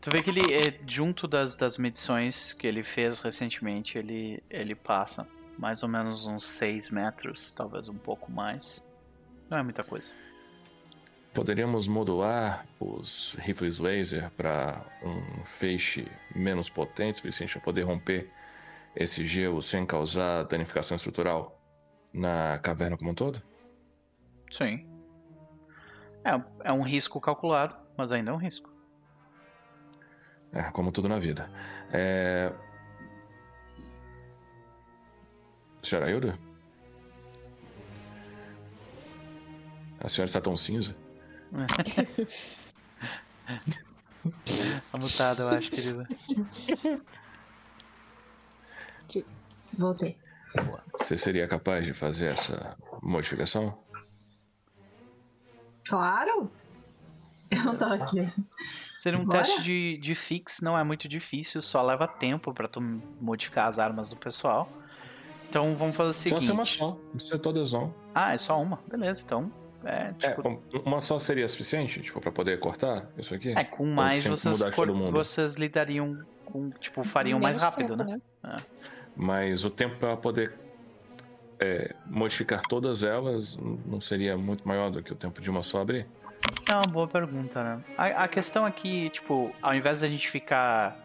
Tu 0.00 0.10
vê 0.10 0.22
que 0.22 0.30
ele, 0.30 0.54
é, 0.54 0.80
junto 0.86 1.26
das, 1.26 1.56
das 1.56 1.76
medições 1.78 2.52
que 2.52 2.66
ele 2.66 2.84
fez 2.84 3.20
recentemente, 3.20 3.98
ele, 3.98 4.42
ele 4.48 4.74
passa 4.74 5.26
mais 5.58 5.82
ou 5.82 5.88
menos 5.88 6.24
uns 6.24 6.44
6 6.44 6.90
metros, 6.90 7.52
talvez 7.52 7.88
um 7.88 7.98
pouco 7.98 8.30
mais. 8.30 8.86
Não 9.50 9.58
é 9.58 9.62
muita 9.62 9.82
coisa. 9.82 10.12
Poderíamos 11.34 11.86
modular 11.86 12.66
os 12.80 13.34
rifles 13.38 13.78
laser 13.78 14.30
para 14.30 14.84
um 15.02 15.44
feixe 15.44 16.10
menos 16.34 16.68
potente, 16.68 17.18
suficiente 17.18 17.52
para 17.52 17.62
poder 17.62 17.82
romper 17.82 18.30
esse 18.96 19.24
gelo 19.24 19.62
sem 19.62 19.86
causar 19.86 20.44
danificação 20.44 20.96
estrutural 20.96 21.60
na 22.12 22.58
caverna 22.58 22.96
como 22.96 23.10
um 23.10 23.14
todo? 23.14 23.42
Sim. 24.50 24.86
É, 26.24 26.68
é 26.68 26.72
um 26.72 26.82
risco 26.82 27.20
calculado, 27.20 27.76
mas 27.96 28.12
ainda 28.12 28.32
é 28.32 28.34
um 28.34 28.38
risco. 28.38 28.72
É, 30.52 30.62
como 30.72 30.90
tudo 30.90 31.08
na 31.08 31.18
vida. 31.18 31.48
É... 31.92 32.52
Senhora 35.82 36.10
Hilda? 36.10 36.38
A 40.00 40.08
senhora 40.08 40.26
está 40.26 40.40
tão 40.40 40.56
cinza? 40.56 40.96
Tá 44.90 44.98
mutada, 44.98 45.42
eu 45.42 45.48
acho, 45.48 45.70
querida. 45.70 46.06
Voltei. 49.72 50.16
Você 50.94 51.16
seria 51.16 51.46
capaz 51.46 51.84
de 51.84 51.92
fazer 51.92 52.32
essa 52.32 52.76
modificação? 53.02 53.78
Claro! 55.86 56.50
Eu 57.50 57.64
não 57.64 57.76
tô 57.76 57.84
aqui. 57.84 58.30
Ser 58.96 59.14
um 59.14 59.24
Bora? 59.24 59.38
teste 59.38 59.62
de, 59.62 59.96
de 59.98 60.14
fix 60.14 60.60
não 60.60 60.76
é 60.78 60.84
muito 60.84 61.08
difícil, 61.08 61.62
só 61.62 61.82
leva 61.82 62.06
tempo 62.06 62.52
para 62.52 62.68
tu 62.68 62.80
modificar 63.20 63.68
as 63.68 63.78
armas 63.78 64.10
do 64.10 64.16
pessoal. 64.16 64.68
Então 65.48 65.74
vamos 65.76 65.96
fazer 65.96 66.10
o 66.10 66.12
seguinte. 66.12 66.44
Só 66.44 66.46
ser 66.46 66.52
uma 66.52 66.64
só, 66.66 66.88
não 66.88 67.12
precisa 67.12 67.38
todas 67.38 67.72
não. 67.72 67.94
Ah, 68.14 68.34
é 68.34 68.38
só 68.38 68.60
uma? 68.60 68.80
Beleza, 68.86 69.22
então. 69.24 69.50
É, 69.84 70.12
tipo... 70.14 70.48
é, 70.74 70.78
uma 70.84 71.00
só 71.00 71.18
seria 71.18 71.48
suficiente, 71.48 72.00
tipo, 72.00 72.20
para 72.20 72.32
poder 72.32 72.58
cortar 72.58 73.06
isso 73.16 73.34
aqui? 73.34 73.50
É, 73.56 73.64
com 73.64 73.86
mais 73.86 74.24
vocês, 74.26 74.62
for, 74.74 74.90
vocês 75.10 75.54
lidariam 75.54 76.18
com, 76.44 76.70
tipo, 76.70 77.04
fariam 77.04 77.38
mais 77.38 77.56
rápido, 77.56 77.96
tempo, 77.96 78.10
né? 78.10 78.20
né? 78.42 78.56
É. 78.56 78.62
Mas 79.14 79.64
o 79.64 79.70
tempo 79.70 79.96
para 79.96 80.16
poder 80.16 80.54
é, 81.60 81.94
modificar 82.06 82.60
todas 82.62 83.02
elas 83.02 83.56
não 83.86 84.00
seria 84.00 84.36
muito 84.36 84.66
maior 84.66 84.90
do 84.90 85.02
que 85.02 85.12
o 85.12 85.16
tempo 85.16 85.40
de 85.40 85.50
uma 85.50 85.62
só 85.62 85.80
abrir? 85.80 86.06
É 86.68 86.74
uma 86.74 86.86
boa 86.86 87.08
pergunta, 87.08 87.62
né? 87.62 87.84
A, 87.96 88.24
a 88.24 88.28
questão 88.28 88.64
aqui, 88.64 89.10
tipo, 89.10 89.52
ao 89.60 89.74
invés 89.74 90.00
da 90.00 90.08
gente 90.08 90.28
ficar 90.28 90.96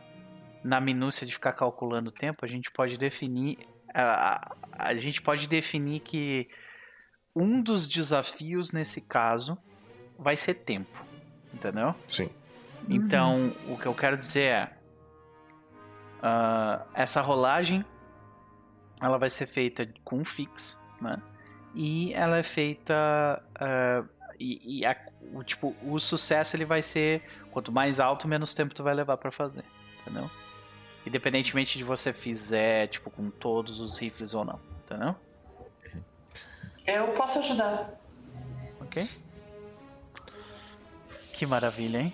na 0.64 0.80
minúcia 0.80 1.26
de 1.28 1.34
ficar 1.34 1.54
calculando 1.54 2.10
o 2.10 2.12
tempo, 2.12 2.46
a 2.46 2.48
gente 2.48 2.72
pode 2.72 2.98
definir. 2.98 3.58
A, 3.94 4.36
a, 4.36 4.56
a 4.90 4.96
gente 4.96 5.22
pode 5.22 5.48
definir 5.48 6.00
que 6.00 6.48
um 7.36 7.62
dos 7.62 7.88
desafios 7.88 8.72
nesse 8.72 9.02
caso 9.02 9.58
vai 10.18 10.38
ser 10.38 10.56
tempo. 10.56 11.04
Entendeu? 11.54 11.96
Sim. 12.08 12.30
Então, 12.90 13.36
uhum. 13.36 13.74
o 13.74 13.78
que 13.78 13.86
eu 13.86 13.94
quero 13.94 14.18
dizer 14.18 14.44
é. 14.44 14.78
Uh, 16.20 16.82
essa 16.94 17.20
rolagem 17.20 17.84
ela 19.02 19.18
vai 19.18 19.30
ser 19.30 19.46
feita 19.46 19.90
com 20.06 20.20
um 20.20 20.26
fix, 20.26 20.80
né? 21.02 21.22
E 21.76 22.14
ela 22.14 22.38
é 22.38 22.44
feita 22.44 23.44
uh, 23.56 24.08
e, 24.40 24.80
e 24.80 24.86
a, 24.86 24.96
o, 25.34 25.44
tipo, 25.44 25.76
o 25.84 26.00
sucesso 26.00 26.56
ele 26.56 26.66
vai 26.66 26.82
ser 26.82 27.24
quanto 27.52 27.72
mais 27.72 28.00
alto, 28.00 28.28
menos 28.28 28.54
tempo 28.54 28.74
tu 28.74 28.84
vai 28.84 28.94
levar 28.94 29.18
para 29.18 29.32
fazer, 29.32 29.64
entendeu? 30.02 30.30
Independentemente 31.06 31.78
de 31.78 31.84
você 31.84 32.14
fizer, 32.14 32.88
tipo, 32.88 33.10
com 33.12 33.30
todos 33.30 33.80
os 33.80 33.98
rifles 33.98 34.34
ou 34.34 34.46
não, 34.46 34.60
entendeu? 34.86 35.16
Eu 36.86 37.08
posso 37.10 37.40
ajudar. 37.40 38.00
Ok. 38.82 39.08
Que 41.34 41.46
maravilha, 41.46 42.00
hein? 42.00 42.14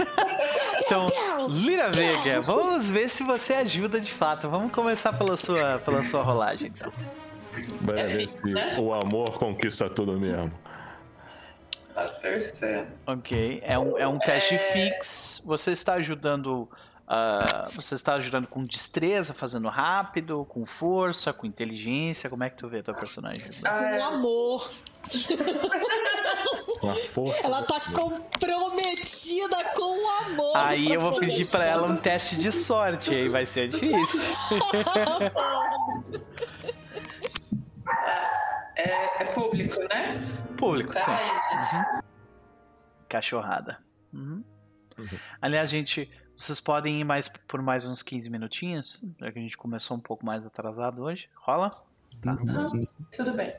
então, 0.80 1.06
Lira 1.48 1.90
Vega, 1.90 2.40
vamos 2.40 2.90
ver 2.90 3.08
se 3.08 3.22
você 3.22 3.54
ajuda 3.54 4.00
de 4.00 4.10
fato. 4.10 4.48
Vamos 4.48 4.72
começar 4.72 5.12
pela 5.12 5.36
sua, 5.36 5.78
pela 5.78 6.02
sua 6.02 6.22
rolagem, 6.22 6.72
então. 6.74 6.92
Bora 7.80 8.00
é 8.00 8.06
ver 8.06 8.28
se 8.28 8.42
né? 8.50 8.76
o 8.78 8.92
amor 8.92 9.38
conquista 9.38 9.88
tudo 9.88 10.18
mesmo. 10.18 10.52
A 11.94 12.04
terceira. 12.04 12.86
Ok. 13.06 13.60
É 13.62 13.78
um, 13.78 13.98
é 13.98 14.06
um 14.06 14.18
teste 14.18 14.54
é... 14.54 14.58
fix. 14.58 15.42
Você 15.46 15.72
está 15.72 15.94
ajudando. 15.94 16.68
Uh, 17.06 17.70
você 17.72 17.94
está 17.94 18.14
ajudando 18.14 18.48
com 18.48 18.64
destreza, 18.64 19.32
fazendo 19.32 19.68
rápido, 19.68 20.44
com 20.46 20.66
força, 20.66 21.32
com 21.32 21.46
inteligência. 21.46 22.28
Como 22.28 22.42
é 22.42 22.50
que 22.50 22.56
tu 22.56 22.68
vê 22.68 22.80
a 22.80 22.82
tua 22.82 22.94
personagem? 22.94 23.48
Com 23.60 24.04
amor. 24.04 24.72
Com 26.80 26.90
a 26.90 26.94
força. 26.94 27.46
Ela 27.46 27.62
tá 27.62 27.80
comprometida 27.80 29.56
com 29.74 30.04
o 30.04 30.08
amor. 30.26 30.56
Aí 30.56 30.92
eu 30.92 31.00
vou 31.00 31.18
pedir 31.18 31.46
para 31.46 31.64
ela 31.64 31.86
um 31.86 31.96
teste 31.96 32.36
de 32.36 32.52
sorte, 32.52 33.14
aí 33.14 33.30
vai 33.30 33.46
ser 33.46 33.68
difícil. 33.68 34.36
é, 38.76 39.22
é 39.22 39.24
público, 39.32 39.80
né? 39.88 40.22
Público, 40.58 40.92
tá 40.92 41.00
sim. 41.00 41.12
Uhum. 41.76 42.02
Cachorrada. 43.08 43.78
Uhum. 44.12 44.44
Uhum. 44.98 45.18
Aliás, 45.40 45.70
gente, 45.70 46.10
vocês 46.36 46.60
podem 46.60 47.00
ir 47.00 47.04
mais 47.04 47.28
por 47.28 47.62
mais 47.62 47.84
uns 47.84 48.02
15 48.02 48.28
minutinhos, 48.30 49.04
já 49.18 49.32
que 49.32 49.38
a 49.38 49.42
gente 49.42 49.56
começou 49.56 49.96
um 49.96 50.00
pouco 50.00 50.24
mais 50.24 50.46
atrasado 50.46 51.02
hoje. 51.02 51.28
Rola? 51.34 51.70
Tá. 52.22 52.32
Uhum. 52.32 52.86
Tudo 53.14 53.32
bem. 53.32 53.54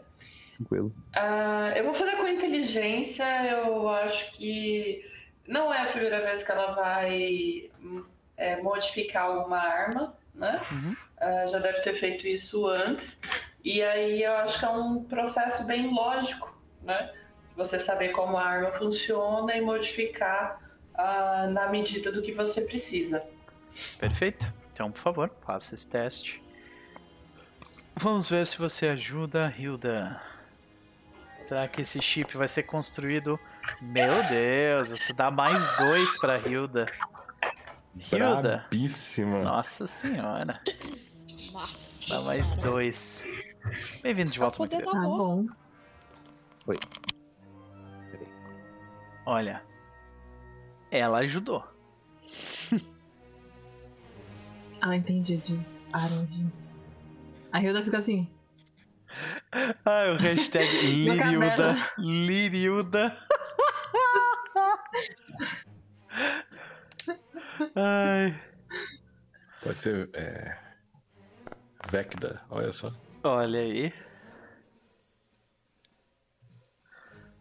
Tranquilo. 0.58 0.94
Uh, 1.16 1.76
eu 1.76 1.84
vou 1.86 1.94
fazer 1.94 2.18
com 2.18 2.28
inteligência, 2.28 3.26
eu 3.52 3.90
acho 3.90 4.32
que 4.34 5.06
não 5.48 5.74
é 5.74 5.82
a 5.82 5.92
primeira 5.92 6.20
vez 6.22 6.44
que 6.44 6.52
ela 6.52 6.74
vai 6.74 7.70
é, 8.36 8.62
modificar 8.62 9.26
alguma 9.26 9.60
arma, 9.60 10.14
né? 10.34 10.62
Uhum. 10.72 10.96
Uh, 11.22 11.50
já 11.50 11.60
deve 11.60 11.82
ter 11.82 11.96
feito 11.96 12.28
isso 12.28 12.68
antes. 12.68 13.20
E 13.64 13.82
aí 13.82 14.24
eu 14.24 14.34
acho 14.38 14.60
que 14.60 14.66
é 14.66 14.70
um 14.70 15.04
processo 15.04 15.66
bem 15.66 15.94
lógico 15.94 16.58
né? 16.88 17.12
Você 17.56 17.78
saber 17.78 18.10
como 18.10 18.38
a 18.38 18.44
arma 18.44 18.72
funciona 18.72 19.56
e 19.56 19.62
modificar 19.62 20.60
uh, 20.98 21.50
na 21.52 21.68
medida 21.70 22.12
do 22.12 22.22
que 22.22 22.32
você 22.32 22.62
precisa. 22.62 23.28
Perfeito. 24.00 24.52
Então, 24.74 24.92
por 24.92 25.00
favor, 25.00 25.32
faça 25.42 25.76
esse 25.76 25.88
teste. 25.88 26.44
Vamos 27.96 28.30
ver 28.30 28.46
se 28.46 28.58
você 28.58 28.90
ajuda, 28.90 29.54
Hilda. 29.58 30.22
Será 31.40 31.68
que 31.68 31.82
esse 31.82 32.02
chip 32.02 32.38
vai 32.38 32.48
ser 32.48 32.64
construído? 32.64 33.40
Meu 33.82 34.24
Deus, 34.30 34.90
você 34.90 35.14
dá 35.14 35.32
mais 35.32 35.78
dois 35.78 36.18
pra 36.20 36.38
Hilda. 36.38 36.92
Hilda. 38.12 38.66
Brabíssima. 38.70 39.42
Nossa 39.42 39.88
senhora. 39.88 40.62
Nossa 41.52 42.16
dá 42.16 42.22
mais 42.22 42.52
dois. 42.52 43.26
Bem-vindo 44.04 44.32
de 44.32 44.40
volta, 44.40 44.60
meu 44.60 44.70
Tá 44.70 44.92
bom. 44.92 45.48
Oi. 46.68 46.78
Peraí. 48.12 48.28
Olha, 49.26 49.62
ela 50.92 51.20
ajudou. 51.20 51.64
ah, 54.82 54.96
entendi. 54.96 55.38
De 55.38 55.60
aranzinho. 55.92 56.52
A 57.52 57.60
Hilda 57.62 57.84
fica 57.84 57.98
assim. 57.98 58.30
Ah, 59.86 60.12
o 60.14 60.18
hashtag 60.18 60.68
Lirilda. 60.86 61.78
Lirilda. 61.98 63.18
Ai. 67.76 68.40
Pode 69.64 69.82
ser. 69.82 70.10
É... 70.14 70.58
Vecda, 71.90 72.42
olha 72.50 72.74
só. 72.74 72.92
Olha 73.24 73.60
aí. 73.60 73.94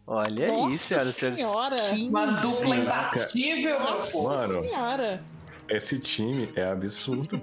Olha 0.09 0.47
Nossa 0.47 0.95
aí, 1.01 1.11
senhora. 1.11 1.35
senhora. 1.35 1.75
Uma 2.07 2.25
dupla 2.27 2.75
imbatível, 2.77 3.77
Mano, 4.23 4.63
senhora. 4.63 5.21
esse 5.69 5.99
time 5.99 6.47
é 6.55 6.63
absurdo. 6.63 7.41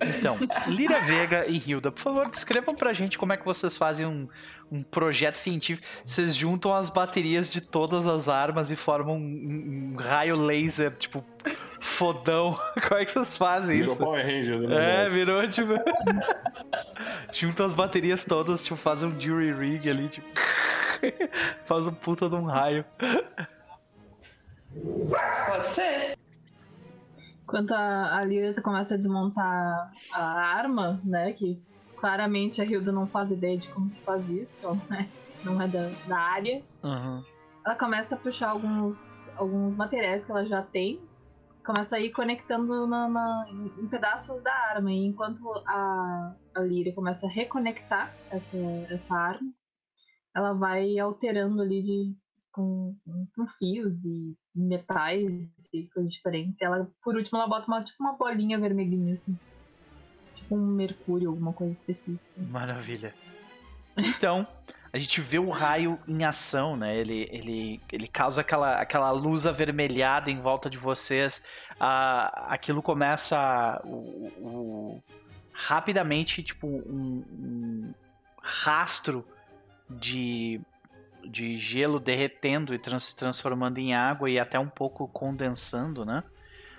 Então, 0.00 0.36
Lira 0.68 1.00
Vega 1.00 1.46
e 1.48 1.56
Hilda, 1.58 1.90
por 1.90 2.00
favor, 2.00 2.28
descrevam 2.28 2.74
pra 2.74 2.92
gente 2.92 3.18
como 3.18 3.32
é 3.32 3.36
que 3.36 3.44
vocês 3.44 3.78
fazem 3.78 4.06
um, 4.06 4.28
um 4.70 4.82
projeto 4.82 5.36
científico. 5.36 5.86
Vocês 6.04 6.36
juntam 6.36 6.72
as 6.74 6.90
baterias 6.90 7.48
de 7.48 7.60
todas 7.62 8.06
as 8.06 8.28
armas 8.28 8.70
e 8.70 8.76
formam 8.76 9.16
um, 9.16 9.94
um 9.94 9.96
raio 9.96 10.36
laser, 10.36 10.94
tipo, 10.96 11.24
fodão. 11.80 12.60
Como 12.86 13.00
é 13.00 13.04
que 13.06 13.10
vocês 13.12 13.36
fazem 13.38 13.78
virou 13.78 13.92
isso? 13.94 14.02
Power 14.04 14.24
Rangers, 14.24 14.62
né? 14.62 15.04
É, 15.04 15.08
virou, 15.08 15.48
tipo. 15.48 15.72
Juntam 17.32 17.66
as 17.66 17.74
baterias 17.74 18.24
todas, 18.24 18.62
tipo, 18.62 18.76
fazem 18.76 19.08
um 19.08 19.20
jury 19.20 19.52
rig 19.52 19.88
ali, 19.88 20.08
tipo. 20.08 20.26
Faz 21.64 21.86
um 21.86 21.92
puta 21.92 22.28
de 22.28 22.34
um 22.34 22.44
raio. 22.44 22.84
Pode 25.46 25.68
ser. 25.68 26.18
Quando 27.46 27.72
a, 27.72 28.18
a 28.18 28.24
Lyra 28.24 28.60
começa 28.60 28.94
a 28.94 28.96
desmontar 28.96 29.92
a 30.12 30.22
arma, 30.22 31.00
né? 31.04 31.32
Que 31.32 31.60
claramente 31.96 32.60
a 32.60 32.64
Hilda 32.64 32.92
não 32.92 33.06
faz 33.06 33.30
ideia 33.30 33.56
de 33.56 33.68
como 33.68 33.88
se 33.88 34.00
faz 34.00 34.28
isso, 34.28 34.68
né? 34.90 35.08
Não 35.44 35.60
é 35.60 35.68
da, 35.68 35.90
da 36.06 36.18
área. 36.18 36.62
Uhum. 36.82 37.22
Ela 37.64 37.74
começa 37.76 38.14
a 38.14 38.18
puxar 38.18 38.50
alguns, 38.50 39.28
alguns 39.36 39.76
materiais 39.76 40.24
que 40.24 40.30
ela 40.30 40.44
já 40.44 40.62
tem. 40.62 41.00
Começa 41.66 41.96
a 41.96 42.00
ir 42.00 42.12
conectando 42.12 42.86
na, 42.86 43.08
na 43.08 43.46
em 43.50 43.88
pedaços 43.88 44.40
da 44.40 44.52
arma. 44.52 44.92
E 44.92 45.04
enquanto 45.04 45.42
a, 45.66 46.32
a 46.54 46.60
Lyra 46.60 46.92
começa 46.92 47.26
a 47.26 47.30
reconectar 47.30 48.14
essa, 48.30 48.56
essa 48.88 49.14
arma, 49.16 49.52
ela 50.32 50.52
vai 50.52 50.96
alterando 50.96 51.60
ali 51.60 51.82
de, 51.82 52.16
com, 52.52 52.96
com 53.34 53.46
fios 53.58 54.04
e 54.04 54.36
metais 54.54 55.50
e 55.74 55.88
coisas 55.88 56.12
diferentes. 56.12 56.62
Ela, 56.62 56.88
por 57.02 57.16
último, 57.16 57.38
ela 57.38 57.48
bota 57.48 57.66
uma, 57.66 57.82
tipo 57.82 58.00
uma 58.00 58.12
bolinha 58.12 58.60
vermelhinha, 58.60 59.14
assim. 59.14 59.36
Tipo 60.36 60.54
um 60.54 60.66
mercúrio, 60.66 61.30
alguma 61.30 61.52
coisa 61.52 61.72
específica. 61.72 62.30
Maravilha. 62.36 63.12
Então, 63.96 64.46
a 64.96 64.98
gente 64.98 65.20
vê 65.20 65.38
o 65.38 65.50
raio 65.50 65.98
em 66.08 66.24
ação, 66.24 66.74
né? 66.74 66.96
Ele, 66.96 67.28
ele, 67.30 67.80
ele 67.92 68.08
causa 68.08 68.40
aquela, 68.40 68.80
aquela 68.80 69.10
luz 69.10 69.46
avermelhada 69.46 70.30
em 70.30 70.40
volta 70.40 70.70
de 70.70 70.78
vocês. 70.78 71.44
Ah, 71.78 72.46
aquilo 72.48 72.80
começa 72.80 73.78
o, 73.84 74.32
o, 74.38 75.02
rapidamente, 75.52 76.42
tipo, 76.42 76.66
um, 76.66 77.22
um 77.30 77.94
rastro 78.40 79.22
de, 79.90 80.62
de 81.22 81.58
gelo 81.58 82.00
derretendo 82.00 82.72
e 82.72 82.78
trans, 82.78 83.12
transformando 83.12 83.76
em 83.76 83.94
água 83.94 84.30
e 84.30 84.38
até 84.40 84.58
um 84.58 84.68
pouco 84.68 85.06
condensando, 85.08 86.06
né? 86.06 86.24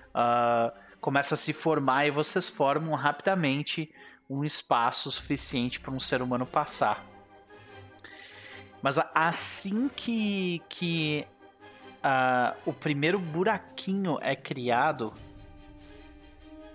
Uh, 0.09 0.75
começa 0.99 1.35
a 1.35 1.37
se 1.37 1.53
formar 1.53 2.07
e 2.07 2.11
vocês 2.11 2.49
formam 2.49 2.95
rapidamente 2.95 3.93
um 4.27 4.43
espaço 4.43 5.11
suficiente 5.11 5.79
para 5.79 5.91
um 5.91 5.99
ser 5.99 6.19
humano 6.23 6.47
passar. 6.47 7.05
Mas 8.81 8.99
assim 9.13 9.89
que, 9.89 10.61
que 10.69 11.27
uh, 11.97 12.55
o 12.65 12.73
primeiro 12.73 13.19
buraquinho 13.19 14.17
é 14.21 14.35
criado 14.35 15.13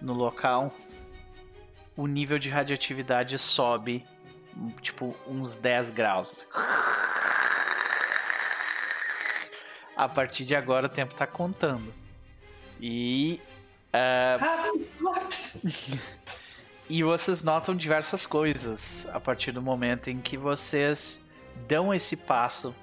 no 0.01 0.13
local, 0.13 0.75
o 1.97 2.07
nível 2.07 2.39
de 2.39 2.51
radioatividade 2.51 3.39
sobe 3.39 4.05
tipo 4.81 5.15
uns 5.27 5.59
10 5.59 5.91
graus. 5.91 6.47
A 9.97 10.09
partir 10.09 10.45
de 10.45 10.57
agora 10.57 10.87
o 10.87 10.89
tempo 10.89 11.15
tá 11.15 11.27
contando. 11.27 11.93
E. 12.81 13.41
Uh... 13.95 14.89
e 16.89 17.03
vocês 17.03 17.43
notam 17.43 17.77
diversas 17.77 18.27
coisas 18.27 19.09
a 19.13 19.21
partir 19.21 19.53
do 19.53 19.63
momento 19.63 20.11
em 20.11 20.21
que 20.21 20.37
vocês 20.37 21.29
dão 21.67 21.93
esse 21.93 22.17
passo 22.17 22.75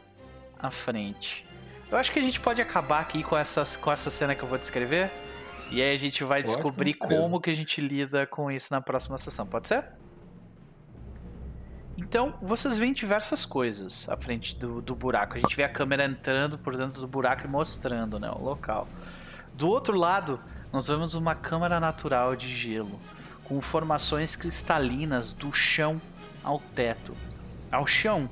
à 0.58 0.70
frente. 0.70 1.46
Eu 1.92 1.98
acho 1.98 2.12
que 2.12 2.20
a 2.20 2.22
gente 2.22 2.40
pode 2.40 2.62
acabar 2.62 3.00
aqui 3.00 3.24
com, 3.24 3.36
essas, 3.36 3.76
com 3.76 3.92
essa 3.92 4.10
cena 4.10 4.36
que 4.36 4.44
eu 4.44 4.48
vou 4.48 4.58
descrever. 4.58 5.12
E 5.72 5.82
aí 5.82 5.94
a 5.94 5.98
gente 5.98 6.24
vai 6.24 6.42
descobrir 6.42 6.96
como 6.96 7.40
que 7.40 7.50
a 7.50 7.54
gente 7.54 7.80
lida 7.80 8.26
com 8.26 8.52
isso 8.52 8.74
na 8.74 8.82
próxima 8.82 9.18
sessão. 9.18 9.46
Pode 9.46 9.68
ser? 9.68 9.86
Então, 11.98 12.34
vocês 12.42 12.78
veem 12.78 12.94
diversas 12.94 13.46
coisas 13.46 14.08
à 14.10 14.16
frente 14.16 14.56
do, 14.56 14.82
do 14.82 14.96
buraco. 14.96 15.36
A 15.36 15.40
gente 15.40 15.56
vê 15.56 15.64
a 15.64 15.70
câmera 15.70 16.06
entrando 16.06 16.58
por 16.58 16.78
dentro 16.78 17.02
do 17.02 17.08
buraco 17.08 17.46
e 17.46 17.48
mostrando 17.48 18.20
né, 18.20 18.32
o 18.32 18.42
local. 18.42 18.88
Do 19.54 19.68
outro 19.68 19.98
lado, 19.98 20.40
nós 20.72 20.88
vemos 20.88 21.14
uma 21.14 21.36
câmara 21.36 21.80
natural 21.80 22.36
de 22.36 22.48
gelo, 22.48 23.00
com 23.44 23.60
formações 23.60 24.36
cristalinas 24.36 25.34
do 25.34 25.52
chão 25.52 26.02
ao 26.44 26.60
teto. 26.74 27.16
Ao 27.72 27.86
chão, 27.86 28.30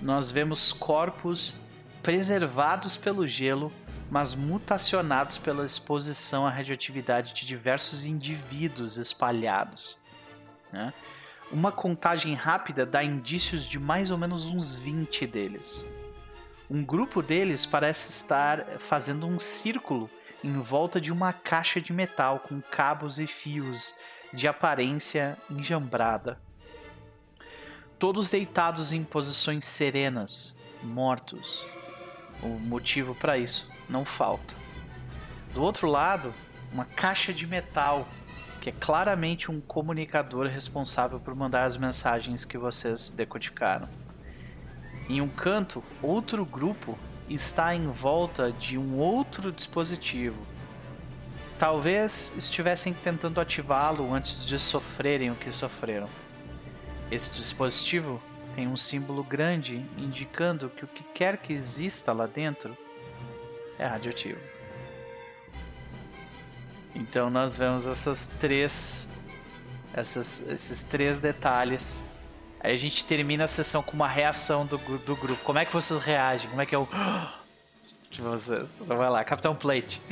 nós 0.00 0.30
vemos 0.30 0.72
corpos 0.72 1.56
preservados 2.02 2.96
pelo 2.96 3.26
gelo, 3.26 3.72
mas 4.10 4.34
mutacionados 4.34 5.36
pela 5.36 5.66
exposição 5.66 6.46
à 6.46 6.50
radioatividade 6.50 7.34
de 7.34 7.46
diversos 7.46 8.04
indivíduos 8.04 8.96
espalhados. 8.96 10.00
Né? 10.72 10.92
Uma 11.50 11.72
contagem 11.72 12.34
rápida 12.34 12.86
dá 12.86 13.02
indícios 13.02 13.68
de 13.68 13.78
mais 13.78 14.10
ou 14.10 14.18
menos 14.18 14.46
uns 14.46 14.76
20 14.76 15.26
deles. 15.26 15.88
Um 16.70 16.84
grupo 16.84 17.22
deles 17.22 17.64
parece 17.66 18.10
estar 18.10 18.78
fazendo 18.78 19.26
um 19.26 19.38
círculo 19.38 20.10
em 20.44 20.52
volta 20.60 21.00
de 21.00 21.12
uma 21.12 21.32
caixa 21.32 21.80
de 21.80 21.92
metal 21.92 22.40
com 22.40 22.60
cabos 22.60 23.18
e 23.18 23.26
fios 23.26 23.96
de 24.32 24.46
aparência 24.46 25.36
enjambrada. 25.50 26.38
Todos 27.98 28.30
deitados 28.30 28.92
em 28.92 29.02
posições 29.02 29.64
serenas, 29.64 30.54
mortos. 30.84 31.66
O 32.40 32.46
motivo 32.46 33.12
para 33.12 33.36
isso 33.36 33.68
não 33.88 34.04
falta. 34.04 34.54
Do 35.52 35.64
outro 35.64 35.88
lado, 35.88 36.32
uma 36.72 36.84
caixa 36.84 37.32
de 37.32 37.44
metal 37.44 38.06
que 38.60 38.70
é 38.70 38.72
claramente 38.72 39.50
um 39.50 39.60
comunicador 39.60 40.46
responsável 40.46 41.18
por 41.18 41.34
mandar 41.34 41.64
as 41.64 41.76
mensagens 41.76 42.44
que 42.44 42.56
vocês 42.56 43.08
decodificaram. 43.08 43.88
Em 45.08 45.20
um 45.20 45.28
canto, 45.28 45.82
outro 46.00 46.46
grupo 46.46 46.96
está 47.28 47.74
em 47.74 47.88
volta 47.88 48.52
de 48.52 48.78
um 48.78 48.96
outro 48.96 49.50
dispositivo. 49.50 50.40
Talvez 51.58 52.32
estivessem 52.36 52.94
tentando 52.94 53.40
ativá-lo 53.40 54.14
antes 54.14 54.46
de 54.46 54.56
sofrerem 54.56 55.32
o 55.32 55.34
que 55.34 55.50
sofreram. 55.50 56.08
Esse 57.10 57.30
dispositivo 57.32 58.20
tem 58.54 58.66
um 58.66 58.76
símbolo 58.76 59.22
grande 59.22 59.84
indicando 59.96 60.68
que 60.68 60.84
o 60.84 60.88
que 60.88 61.02
quer 61.14 61.38
que 61.38 61.52
exista 61.52 62.12
lá 62.12 62.26
dentro 62.26 62.76
é 63.78 63.86
radioativo. 63.86 64.40
Então 66.94 67.30
nós 67.30 67.56
vemos 67.56 67.86
essas 67.86 68.26
três, 68.26 69.08
essas, 69.94 70.46
esses 70.48 70.84
três 70.84 71.20
detalhes. 71.20 72.02
Aí 72.60 72.74
a 72.74 72.76
gente 72.76 73.04
termina 73.04 73.44
a 73.44 73.48
sessão 73.48 73.82
com 73.82 73.92
uma 73.92 74.08
reação 74.08 74.66
do, 74.66 74.76
do 74.76 75.16
grupo. 75.16 75.42
Como 75.44 75.58
é 75.58 75.64
que 75.64 75.72
vocês 75.72 76.02
reagem? 76.02 76.50
Como 76.50 76.60
é 76.60 76.66
que 76.66 76.74
é 76.74 76.78
o 76.78 76.88
de 78.10 78.20
vocês? 78.20 78.80
Então 78.82 78.96
vai 78.96 79.08
lá, 79.08 79.24
Capitão 79.24 79.54
Plate. 79.54 80.02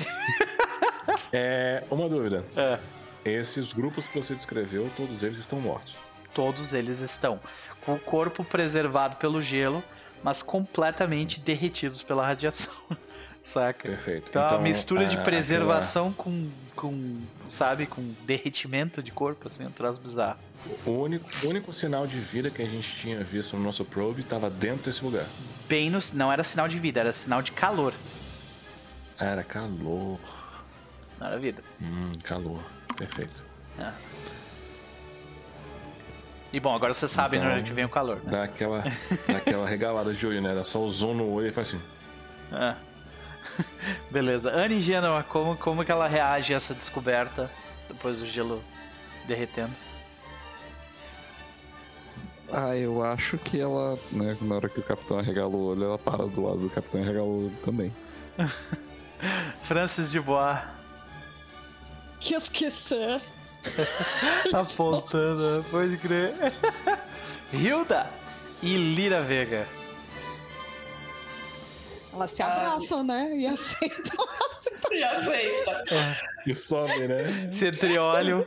é 1.33 1.83
uma 1.91 2.08
dúvida. 2.08 2.44
É. 2.57 2.78
Esses 3.25 3.73
grupos 3.73 4.07
que 4.07 4.16
você 4.16 4.34
descreveu, 4.34 4.89
todos 4.97 5.25
eles 5.25 5.39
estão 5.39 5.60
mortos? 5.60 6.06
Todos 6.36 6.74
eles 6.74 6.98
estão 7.00 7.40
com 7.81 7.94
o 7.94 7.98
corpo 7.98 8.44
preservado 8.44 9.16
pelo 9.16 9.40
gelo, 9.40 9.82
mas 10.23 10.42
completamente 10.42 11.40
derretidos 11.40 12.02
pela 12.02 12.26
radiação. 12.26 12.74
Saca? 13.40 13.89
Perfeito. 13.89 14.28
Então, 14.28 14.44
então 14.44 14.58
a 14.58 14.60
mistura 14.60 15.06
de 15.06 15.16
preservação 15.16 16.08
aquela... 16.08 16.24
com, 16.24 16.50
com, 16.74 17.20
sabe, 17.48 17.86
com 17.86 18.12
derretimento 18.26 19.02
de 19.02 19.10
corpo, 19.10 19.48
assim, 19.48 19.65
um 19.65 19.70
troço 19.70 19.98
bizarro. 19.98 20.39
O 20.84 20.90
único, 20.90 21.26
o 21.42 21.48
único 21.48 21.73
sinal 21.73 22.06
de 22.06 22.18
vida 22.18 22.50
que 22.50 22.60
a 22.60 22.66
gente 22.66 22.97
tinha 22.97 23.24
visto 23.24 23.56
no 23.56 23.62
nosso 23.62 23.82
probe 23.86 24.20
estava 24.20 24.50
dentro 24.50 24.84
desse 24.84 25.02
lugar. 25.02 25.24
Bem 25.66 25.89
no, 25.89 26.00
não 26.12 26.31
era 26.31 26.44
sinal 26.44 26.68
de 26.68 26.78
vida, 26.78 27.00
era 27.00 27.15
sinal 27.15 27.40
de 27.40 27.52
calor. 27.52 27.94
Era 29.18 29.42
calor. 29.42 30.20
Não 31.18 31.28
era 31.28 31.39
vida. 31.39 31.62
Hum, 31.81 32.12
calor. 32.23 32.62
Perfeito. 32.94 33.42
É. 33.78 33.90
E 36.52 36.60
bom, 36.60 36.75
agora 36.75 36.94
você 36.94 37.08
sabe 37.08 37.36
então, 37.36 37.49
na 37.49 37.55
hora 37.55 37.62
que 37.62 37.73
vem 37.73 37.84
o 37.84 37.89
calor. 37.89 38.16
Né? 38.25 38.31
Dá 38.31 38.44
aquela, 38.44 38.84
dá 39.26 39.36
aquela 39.36 39.68
regalada 39.68 40.12
de 40.12 40.26
olho, 40.26 40.41
né? 40.41 40.55
Dá 40.55 40.65
só 40.65 40.78
o 40.81 40.91
zoom 40.91 41.15
no 41.15 41.31
olho 41.31 41.49
e 41.49 41.52
faz 41.52 41.68
assim. 41.68 41.81
É. 42.52 42.75
Beleza. 44.10 44.50
Anne 44.50 44.81
Genoa, 44.81 45.23
como, 45.23 45.57
como 45.57 45.84
que 45.84 45.91
ela 45.91 46.07
reage 46.07 46.55
a 46.55 46.57
essa 46.57 46.75
descoberta 46.75 47.50
depois 47.89 48.20
do 48.20 48.26
gelo 48.26 48.62
derretendo. 49.26 49.73
Ah, 52.52 52.76
eu 52.76 53.02
acho 53.05 53.36
que 53.39 53.60
ela, 53.60 53.99
né, 54.12 54.36
na 54.41 54.55
hora 54.55 54.68
que 54.68 54.78
o 54.78 54.83
capitão 54.83 55.18
arregala 55.18 55.49
o 55.49 55.66
olho, 55.66 55.84
ela 55.84 55.99
para 55.99 56.26
do 56.26 56.44
lado 56.44 56.58
do 56.58 56.70
capitão 56.70 57.00
e 57.00 57.05
arregala 57.05 57.26
o 57.26 57.44
olho 57.47 57.52
também. 57.65 57.92
Francis 59.62 60.10
de 60.12 60.20
Bois. 60.20 60.58
Que 62.20 62.34
esquecer. 62.34 63.20
Apontando, 64.52 65.64
pode 65.70 65.96
crer. 65.98 66.32
Hilda 67.52 68.08
e 68.62 68.76
Lira 68.76 69.22
Vega. 69.22 69.66
Elas 72.12 72.30
se 72.30 72.42
abraçam, 72.42 73.04
né? 73.04 73.36
E 73.36 73.46
aceitam. 73.46 74.26
E 74.90 75.04
aceita. 75.04 75.84
É. 75.90 76.50
E 76.50 76.54
some, 76.54 77.06
né? 77.06 77.50
Se 77.52 77.68
entreolham. 77.68 78.44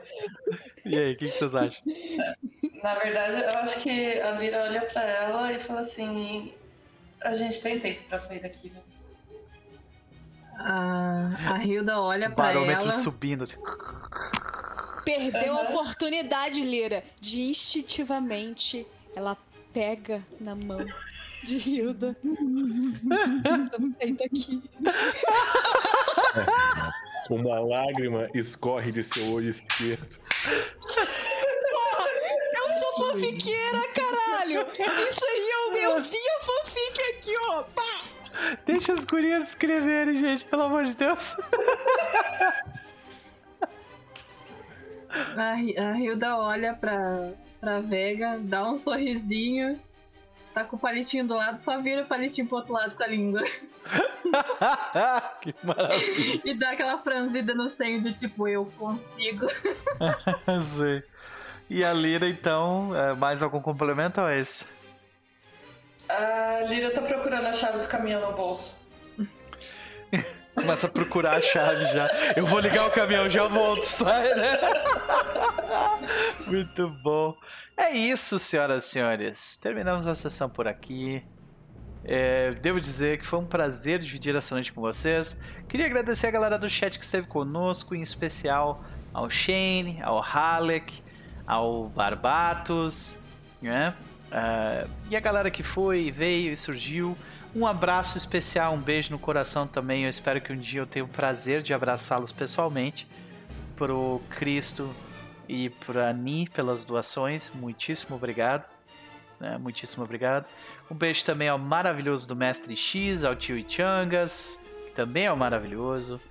E 0.85 0.97
aí, 0.97 1.13
o 1.13 1.17
que, 1.17 1.25
que, 1.25 1.31
vocês 1.31 1.53
acham? 1.53 1.81
Na 2.83 2.95
verdade, 2.95 3.41
eu 3.41 3.59
acho 3.59 3.79
que 3.79 4.19
a 4.19 4.31
Lira 4.31 4.63
olha 4.63 4.81
pra 4.81 5.01
ela 5.03 5.53
e 5.53 5.59
fala 5.59 5.81
assim: 5.81 6.53
A 7.21 7.33
gente 7.33 7.61
tem 7.61 7.79
tempo 7.79 8.01
pra 8.09 8.19
sair 8.19 8.39
daqui, 8.41 8.69
viu? 8.69 8.81
A, 10.57 11.53
a 11.53 11.63
Hilda 11.63 11.99
olha 12.01 12.29
pra 12.29 12.51
ela. 12.51 12.61
Barômetro 12.61 12.91
subindo 12.91 13.43
assim. 13.43 13.57
Perdeu 15.09 15.53
uhum. 15.53 15.59
a 15.59 15.61
oportunidade, 15.63 16.61
Lira, 16.61 17.03
de 17.19 17.41
instintivamente 17.49 18.85
ela 19.15 19.35
pega 19.73 20.23
na 20.39 20.53
mão 20.53 20.85
de 21.43 21.57
Hilda. 21.67 22.15
Precisamos 23.41 23.89
sair 23.99 24.13
daqui. 24.13 24.61
É. 26.35 27.33
Uma 27.33 27.59
lágrima 27.59 28.29
escorre 28.35 28.91
de 28.91 29.03
seu 29.03 29.33
olho 29.33 29.49
esquerdo. 29.49 30.19
Porra, 31.71 32.07
eu 32.55 32.71
sou 32.79 33.07
fanfiqueira, 33.07 33.87
caralho! 33.95 34.67
Isso 35.09 35.25
aí 35.25 35.49
eu, 35.49 35.77
eu 35.77 35.99
vi 36.01 36.17
a 36.17 36.39
fanfic 36.43 37.01
aqui, 37.15 37.35
ó! 37.49 37.63
Pá! 37.63 38.57
Deixa 38.67 38.93
as 38.93 39.05
gurias 39.05 39.49
escreverem, 39.49 40.17
gente, 40.17 40.45
pelo 40.45 40.61
amor 40.61 40.83
de 40.83 40.95
Deus. 40.95 41.35
A, 45.09 45.53
a 45.53 45.99
Hilda 45.99 46.37
olha 46.37 46.73
pra, 46.73 47.31
pra 47.59 47.79
Vega, 47.79 48.37
dá 48.39 48.69
um 48.69 48.77
sorrisinho, 48.77 49.79
tá 50.53 50.63
com 50.63 50.75
o 50.75 50.79
palitinho 50.79 51.27
do 51.27 51.33
lado, 51.33 51.57
só 51.57 51.81
vira 51.81 52.03
o 52.03 52.07
palitinho 52.07 52.47
pro 52.47 52.57
outro 52.57 52.73
lado 52.73 52.95
com 52.95 53.03
a 53.03 53.07
língua. 53.07 53.41
que 55.41 55.55
maravilha. 55.63 56.41
E 56.45 56.53
dá 56.53 56.71
aquela 56.71 56.99
franzida 56.99 57.55
no 57.55 57.69
seio 57.69 58.01
de 58.01 58.13
tipo, 58.13 58.47
eu 58.47 58.65
consigo. 58.77 59.47
Sei. 60.61 61.03
E 61.69 61.83
a 61.83 61.93
Lira, 61.93 62.27
então, 62.27 62.95
é 62.95 63.13
mais 63.13 63.43
algum 63.43 63.61
complemento 63.61 64.21
ou 64.21 64.27
é 64.27 64.39
esse? 64.39 64.65
A 66.07 66.61
Lira 66.67 66.91
tá 66.91 67.01
procurando 67.01 67.45
a 67.45 67.53
chave 67.53 67.79
do 67.79 67.87
caminhão 67.87 68.21
no 68.29 68.35
bolso. 68.35 68.88
Começa 70.55 70.87
a 70.87 70.89
procurar 70.89 71.37
a 71.37 71.41
chave 71.41 71.83
já. 71.85 72.07
Eu 72.35 72.45
vou 72.45 72.59
ligar 72.59 72.87
o 72.87 72.91
caminhão, 72.91 73.29
já 73.29 73.47
volto, 73.47 73.83
sai, 73.85 74.33
né? 74.35 74.59
Muito 76.47 76.89
bom. 77.03 77.35
É 77.77 77.91
isso, 77.91 78.37
senhoras 78.39 78.85
e 78.85 78.89
senhores. 78.89 79.57
Terminamos 79.57 80.07
a 80.07 80.15
sessão 80.15 80.49
por 80.49 80.67
aqui. 80.67 81.23
É, 82.03 82.51
devo 82.55 82.79
dizer 82.79 83.19
que 83.19 83.25
foi 83.25 83.39
um 83.39 83.45
prazer 83.45 83.99
dividir 83.99 84.35
essa 84.35 84.55
noite 84.55 84.71
com 84.71 84.81
vocês. 84.81 85.39
Queria 85.67 85.85
agradecer 85.85 86.27
a 86.27 86.31
galera 86.31 86.57
do 86.57 86.69
chat 86.69 86.97
que 86.97 87.05
esteve 87.05 87.27
conosco, 87.27 87.93
em 87.93 88.01
especial 88.01 88.83
ao 89.13 89.29
Shane, 89.29 89.99
ao 90.01 90.19
Halleck, 90.19 91.03
ao 91.45 91.89
Barbatos, 91.89 93.17
né? 93.61 93.93
Uh, 94.29 94.89
e 95.09 95.17
a 95.17 95.19
galera 95.19 95.49
que 95.49 95.63
foi, 95.63 96.11
veio 96.11 96.53
e 96.53 96.57
surgiu. 96.57 97.17
Um 97.55 97.65
abraço 97.65 98.17
especial, 98.17 98.73
um 98.73 98.79
beijo 98.79 99.11
no 99.11 99.17
coração 99.17 99.65
também. 99.65 100.03
Eu 100.03 100.09
espero 100.09 100.39
que 100.39 100.53
um 100.53 100.57
dia 100.57 100.81
eu 100.81 100.85
tenha 100.85 101.03
o 101.03 101.07
prazer 101.07 101.63
de 101.63 101.73
abraçá-los 101.73 102.31
pessoalmente. 102.31 103.07
Pro 103.75 104.21
Cristo 104.29 104.93
e 105.47 105.69
pra 105.69 106.13
Ni 106.13 106.47
pelas 106.47 106.85
doações. 106.85 107.51
Muitíssimo 107.53 108.15
obrigado. 108.15 108.69
Né? 109.39 109.57
Muitíssimo 109.57 110.03
obrigado. 110.03 110.45
Um 110.91 110.95
beijo 110.95 111.25
também 111.25 111.49
ao 111.49 111.57
maravilhoso 111.57 112.27
do 112.27 112.35
Mestre 112.35 112.75
X, 112.75 113.23
ao 113.23 113.35
tio 113.35 113.57
Ichangas, 113.57 114.59
que 114.85 114.91
também 114.91 115.25
é 115.25 115.31
o 115.31 115.37
maravilhoso. 115.37 116.21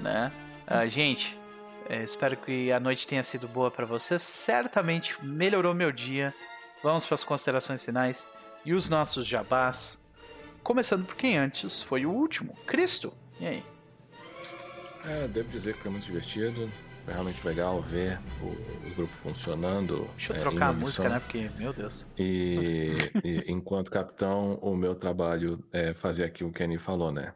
Né? 0.00 0.32
Uh, 0.66 0.88
gente, 0.88 1.38
é, 1.88 2.02
espero 2.02 2.36
que 2.38 2.72
a 2.72 2.80
noite 2.80 3.06
tenha 3.06 3.22
sido 3.22 3.46
boa 3.46 3.70
para 3.70 3.84
vocês. 3.84 4.22
Certamente 4.22 5.16
melhorou 5.22 5.74
meu 5.74 5.92
dia. 5.92 6.32
Vamos 6.82 7.04
para 7.04 7.16
as 7.16 7.24
considerações 7.24 7.84
finais 7.84 8.26
e 8.64 8.72
os 8.72 8.88
nossos 8.88 9.26
jabás. 9.26 10.03
Começando 10.64 11.04
por 11.04 11.14
quem 11.14 11.36
antes 11.36 11.82
foi 11.82 12.06
o 12.06 12.10
último, 12.10 12.54
Cristo. 12.66 13.12
E 13.38 13.46
aí? 13.46 13.62
É, 15.04 15.28
devo 15.28 15.50
dizer 15.50 15.74
que 15.74 15.80
foi 15.80 15.90
muito 15.90 16.06
divertido. 16.06 16.70
Foi 17.04 17.12
realmente 17.12 17.46
legal 17.46 17.82
ver 17.82 18.18
o, 18.40 18.46
o 18.46 18.94
grupo 18.96 19.12
funcionando. 19.16 20.08
Deixa 20.16 20.32
eu 20.32 20.36
é, 20.36 20.38
trocar 20.38 20.68
a 20.68 20.72
música, 20.72 21.06
né? 21.06 21.20
Porque, 21.20 21.50
meu 21.58 21.74
Deus. 21.74 22.06
E, 22.18 22.94
e, 23.22 23.44
enquanto 23.46 23.90
capitão, 23.90 24.54
o 24.62 24.74
meu 24.74 24.94
trabalho 24.94 25.62
é 25.70 25.92
fazer 25.92 26.24
aquilo 26.24 26.50
que 26.50 26.62
a 26.62 26.66
Annie 26.66 26.78
falou, 26.78 27.12
né? 27.12 27.34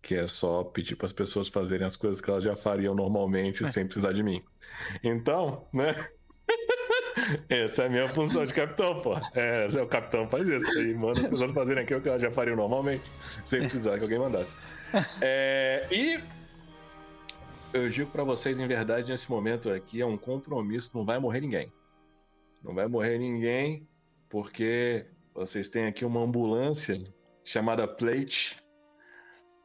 Que 0.00 0.14
é 0.14 0.26
só 0.26 0.64
pedir 0.64 0.96
para 0.96 1.04
as 1.04 1.12
pessoas 1.12 1.48
fazerem 1.48 1.86
as 1.86 1.94
coisas 1.94 2.22
que 2.22 2.30
elas 2.30 2.42
já 2.42 2.56
fariam 2.56 2.94
normalmente 2.94 3.66
sem 3.68 3.84
precisar 3.84 4.12
de 4.12 4.22
mim. 4.22 4.42
Então, 5.04 5.68
né? 5.74 6.08
Essa 7.48 7.84
é 7.84 7.86
a 7.86 7.88
minha 7.88 8.08
função 8.08 8.44
de 8.44 8.54
capitão, 8.54 9.00
pô. 9.00 9.14
É, 9.34 9.66
o 9.82 9.86
capitão 9.86 10.28
faz 10.28 10.48
isso. 10.48 10.68
Aí 10.78 10.94
manda 10.94 11.20
as 11.20 11.28
pessoas 11.28 11.52
fazerem 11.52 11.82
aquilo 11.82 12.00
que 12.00 12.08
elas 12.08 12.22
já 12.22 12.30
fariam 12.30 12.56
normalmente, 12.56 13.04
sem 13.44 13.60
precisar 13.60 13.98
que 13.98 14.04
alguém 14.04 14.18
mandasse. 14.18 14.54
É, 15.20 15.86
e 15.90 16.20
eu 17.72 17.88
digo 17.88 18.10
para 18.10 18.24
vocês, 18.24 18.58
em 18.60 18.66
verdade, 18.66 19.10
nesse 19.10 19.30
momento 19.30 19.70
aqui 19.70 20.00
é 20.00 20.06
um 20.06 20.16
compromisso, 20.16 20.90
não 20.94 21.04
vai 21.04 21.18
morrer 21.18 21.40
ninguém. 21.40 21.72
Não 22.62 22.74
vai 22.74 22.86
morrer 22.86 23.18
ninguém, 23.18 23.88
porque 24.28 25.06
vocês 25.34 25.68
têm 25.68 25.86
aqui 25.86 26.04
uma 26.04 26.20
ambulância 26.20 27.02
chamada 27.42 27.88
Plate. 27.88 28.62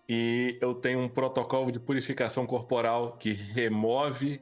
E 0.10 0.58
eu 0.62 0.74
tenho 0.74 1.00
um 1.00 1.10
protocolo 1.10 1.72
de 1.72 1.80
purificação 1.80 2.46
corporal 2.48 3.18
que 3.18 3.34
remove 3.34 4.42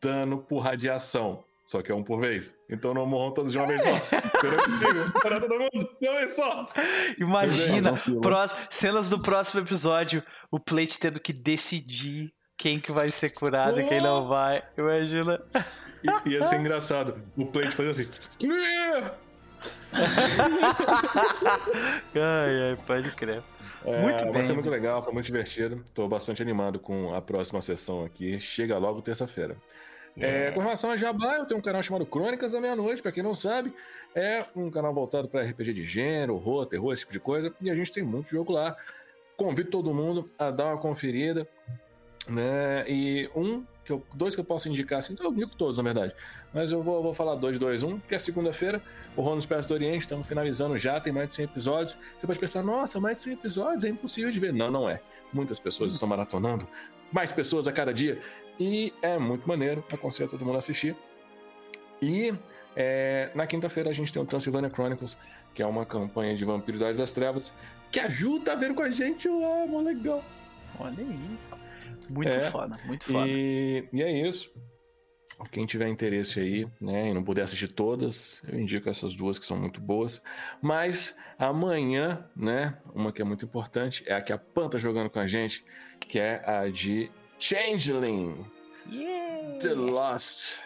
dano 0.00 0.38
por 0.38 0.60
radiação. 0.60 1.44
Só 1.72 1.80
que 1.80 1.90
é 1.90 1.94
um 1.94 2.04
por 2.04 2.20
vez. 2.20 2.54
Então 2.68 2.92
não 2.92 3.06
morram 3.06 3.32
todos 3.32 3.50
de 3.50 3.56
uma 3.56 3.66
vez 3.66 3.82
só. 3.82 3.92
Não 3.92 4.52
é 4.52 4.62
possível. 4.62 5.10
Para 5.22 5.40
todo 5.40 5.58
mundo 5.58 5.88
de 5.98 6.06
uma 6.06 6.18
vez 6.18 6.36
só. 6.36 6.68
Imagina, 7.18 7.94
próximo, 8.20 8.60
cenas 8.68 9.08
do 9.08 9.18
próximo 9.22 9.62
episódio, 9.62 10.22
o 10.50 10.60
Plate 10.60 11.00
tendo 11.00 11.18
que 11.18 11.32
decidir 11.32 12.30
quem 12.58 12.78
que 12.78 12.92
vai 12.92 13.10
ser 13.10 13.30
curado 13.30 13.80
e 13.80 13.84
quem 13.84 14.02
não 14.02 14.28
vai. 14.28 14.62
Imagina. 14.76 15.40
I, 16.04 16.32
ia 16.32 16.42
ser 16.42 16.60
engraçado. 16.60 17.18
O 17.38 17.46
Plate 17.46 17.74
fazer 17.74 17.88
assim. 17.88 18.06
ai, 22.14 22.68
ai, 22.68 22.78
pode 22.86 23.10
crer. 23.12 23.42
É, 23.86 24.02
muito 24.02 24.24
bem. 24.24 24.32
Vai 24.34 24.44
ser 24.44 24.52
muito 24.52 24.68
legal, 24.68 25.02
foi 25.02 25.14
muito 25.14 25.24
divertido. 25.24 25.82
Tô 25.94 26.06
bastante 26.06 26.42
animado 26.42 26.78
com 26.78 27.14
a 27.14 27.22
próxima 27.22 27.62
sessão 27.62 28.04
aqui. 28.04 28.38
Chega 28.38 28.76
logo 28.76 29.00
terça-feira. 29.00 29.56
É. 30.18 30.48
É, 30.48 30.50
com 30.50 30.60
relação 30.60 30.90
a 30.90 30.96
Jabá, 30.96 31.36
eu 31.36 31.46
tenho 31.46 31.58
um 31.58 31.62
canal 31.62 31.82
chamado 31.82 32.04
Crônicas 32.04 32.52
da 32.52 32.60
Meia-Noite, 32.60 33.00
para 33.00 33.12
quem 33.12 33.22
não 33.22 33.34
sabe. 33.34 33.72
É 34.14 34.44
um 34.54 34.70
canal 34.70 34.92
voltado 34.92 35.28
para 35.28 35.42
RPG 35.42 35.72
de 35.72 35.84
gênero, 35.84 36.34
horror, 36.34 36.66
terror, 36.66 36.92
esse 36.92 37.00
tipo 37.00 37.12
de 37.12 37.20
coisa. 37.20 37.52
E 37.62 37.70
a 37.70 37.74
gente 37.74 37.92
tem 37.92 38.02
muito 38.02 38.28
jogo 38.28 38.52
lá. 38.52 38.76
Convido 39.36 39.70
todo 39.70 39.94
mundo 39.94 40.26
a 40.38 40.50
dar 40.50 40.66
uma 40.66 40.78
conferida. 40.78 41.48
Né? 42.28 42.84
E 42.88 43.30
um, 43.34 43.64
que 43.84 43.90
eu, 43.90 44.02
dois 44.14 44.34
que 44.34 44.40
eu 44.40 44.44
posso 44.44 44.68
indicar, 44.68 45.00
assim, 45.00 45.12
então 45.12 45.26
eu 45.26 45.32
indico 45.32 45.56
todos, 45.56 45.76
na 45.76 45.82
verdade. 45.82 46.14
Mas 46.52 46.70
eu 46.70 46.82
vou, 46.82 47.02
vou 47.02 47.14
falar 47.14 47.34
dois, 47.34 47.58
dois, 47.58 47.82
um, 47.82 47.98
que 47.98 48.14
é 48.14 48.18
segunda-feira, 48.18 48.80
o 49.16 49.22
Rono 49.22 49.38
Expresso 49.38 49.70
do 49.70 49.74
Oriente, 49.74 50.02
estamos 50.02 50.26
finalizando 50.26 50.78
já, 50.78 51.00
tem 51.00 51.12
mais 51.12 51.28
de 51.28 51.34
100 51.34 51.44
episódios. 51.46 51.98
Você 52.16 52.26
pode 52.26 52.38
pensar, 52.38 52.62
nossa, 52.62 53.00
mais 53.00 53.16
de 53.16 53.22
100 53.22 53.32
episódios, 53.32 53.84
é 53.84 53.88
impossível 53.88 54.30
de 54.30 54.38
ver. 54.38 54.52
Não, 54.52 54.70
não 54.70 54.88
é. 54.88 55.00
Muitas 55.32 55.58
pessoas 55.58 55.92
estão 55.92 56.08
maratonando, 56.08 56.68
mais 57.12 57.30
pessoas 57.30 57.68
a 57.68 57.72
cada 57.72 57.92
dia. 57.92 58.20
E 58.58 58.92
é 59.02 59.18
muito 59.18 59.46
maneiro, 59.46 59.84
aconselho 59.92 60.30
todo 60.30 60.44
mundo 60.44 60.56
a 60.56 60.58
assistir. 60.58 60.96
E 62.00 62.34
é, 62.74 63.30
na 63.34 63.46
quinta-feira 63.46 63.90
a 63.90 63.92
gente 63.92 64.12
tem 64.12 64.22
o 64.22 64.26
Transylvania 64.26 64.70
Chronicles, 64.70 65.16
que 65.54 65.62
é 65.62 65.66
uma 65.66 65.84
campanha 65.84 66.34
de 66.34 66.44
Vampiridade 66.44 66.96
das 66.96 67.12
Trevas, 67.12 67.52
que 67.90 68.00
ajuda 68.00 68.52
a 68.52 68.56
ver 68.56 68.74
com 68.74 68.82
a 68.82 68.90
gente 68.90 69.28
lá, 69.28 69.66
mó 69.66 69.80
legal. 69.80 70.24
Olha 70.80 70.94
aí. 70.98 71.38
Muito 72.08 72.36
é, 72.36 72.40
foda, 72.40 72.78
muito 72.84 73.04
foda. 73.04 73.26
E, 73.28 73.88
e 73.92 74.02
é 74.02 74.28
isso. 74.28 74.52
Quem 75.50 75.66
tiver 75.66 75.88
interesse 75.88 76.40
aí, 76.40 76.68
né, 76.80 77.10
e 77.10 77.14
não 77.14 77.22
puder 77.22 77.42
assistir 77.42 77.68
todas, 77.68 78.42
eu 78.46 78.58
indico 78.58 78.88
essas 78.88 79.14
duas 79.14 79.38
que 79.38 79.44
são 79.44 79.56
muito 79.56 79.80
boas. 79.80 80.22
Mas 80.60 81.16
amanhã, 81.38 82.24
né, 82.36 82.78
uma 82.94 83.12
que 83.12 83.20
é 83.20 83.24
muito 83.24 83.44
importante 83.44 84.04
é 84.06 84.14
a 84.14 84.20
que 84.20 84.32
a 84.32 84.38
Pan 84.38 84.68
tá 84.68 84.78
jogando 84.78 85.10
com 85.10 85.18
a 85.18 85.26
gente, 85.26 85.64
que 86.00 86.18
é 86.18 86.42
a 86.48 86.68
de 86.68 87.10
Changeling. 87.38 88.46
Yeah. 88.88 89.58
The 89.58 89.74
Lost. 89.74 90.60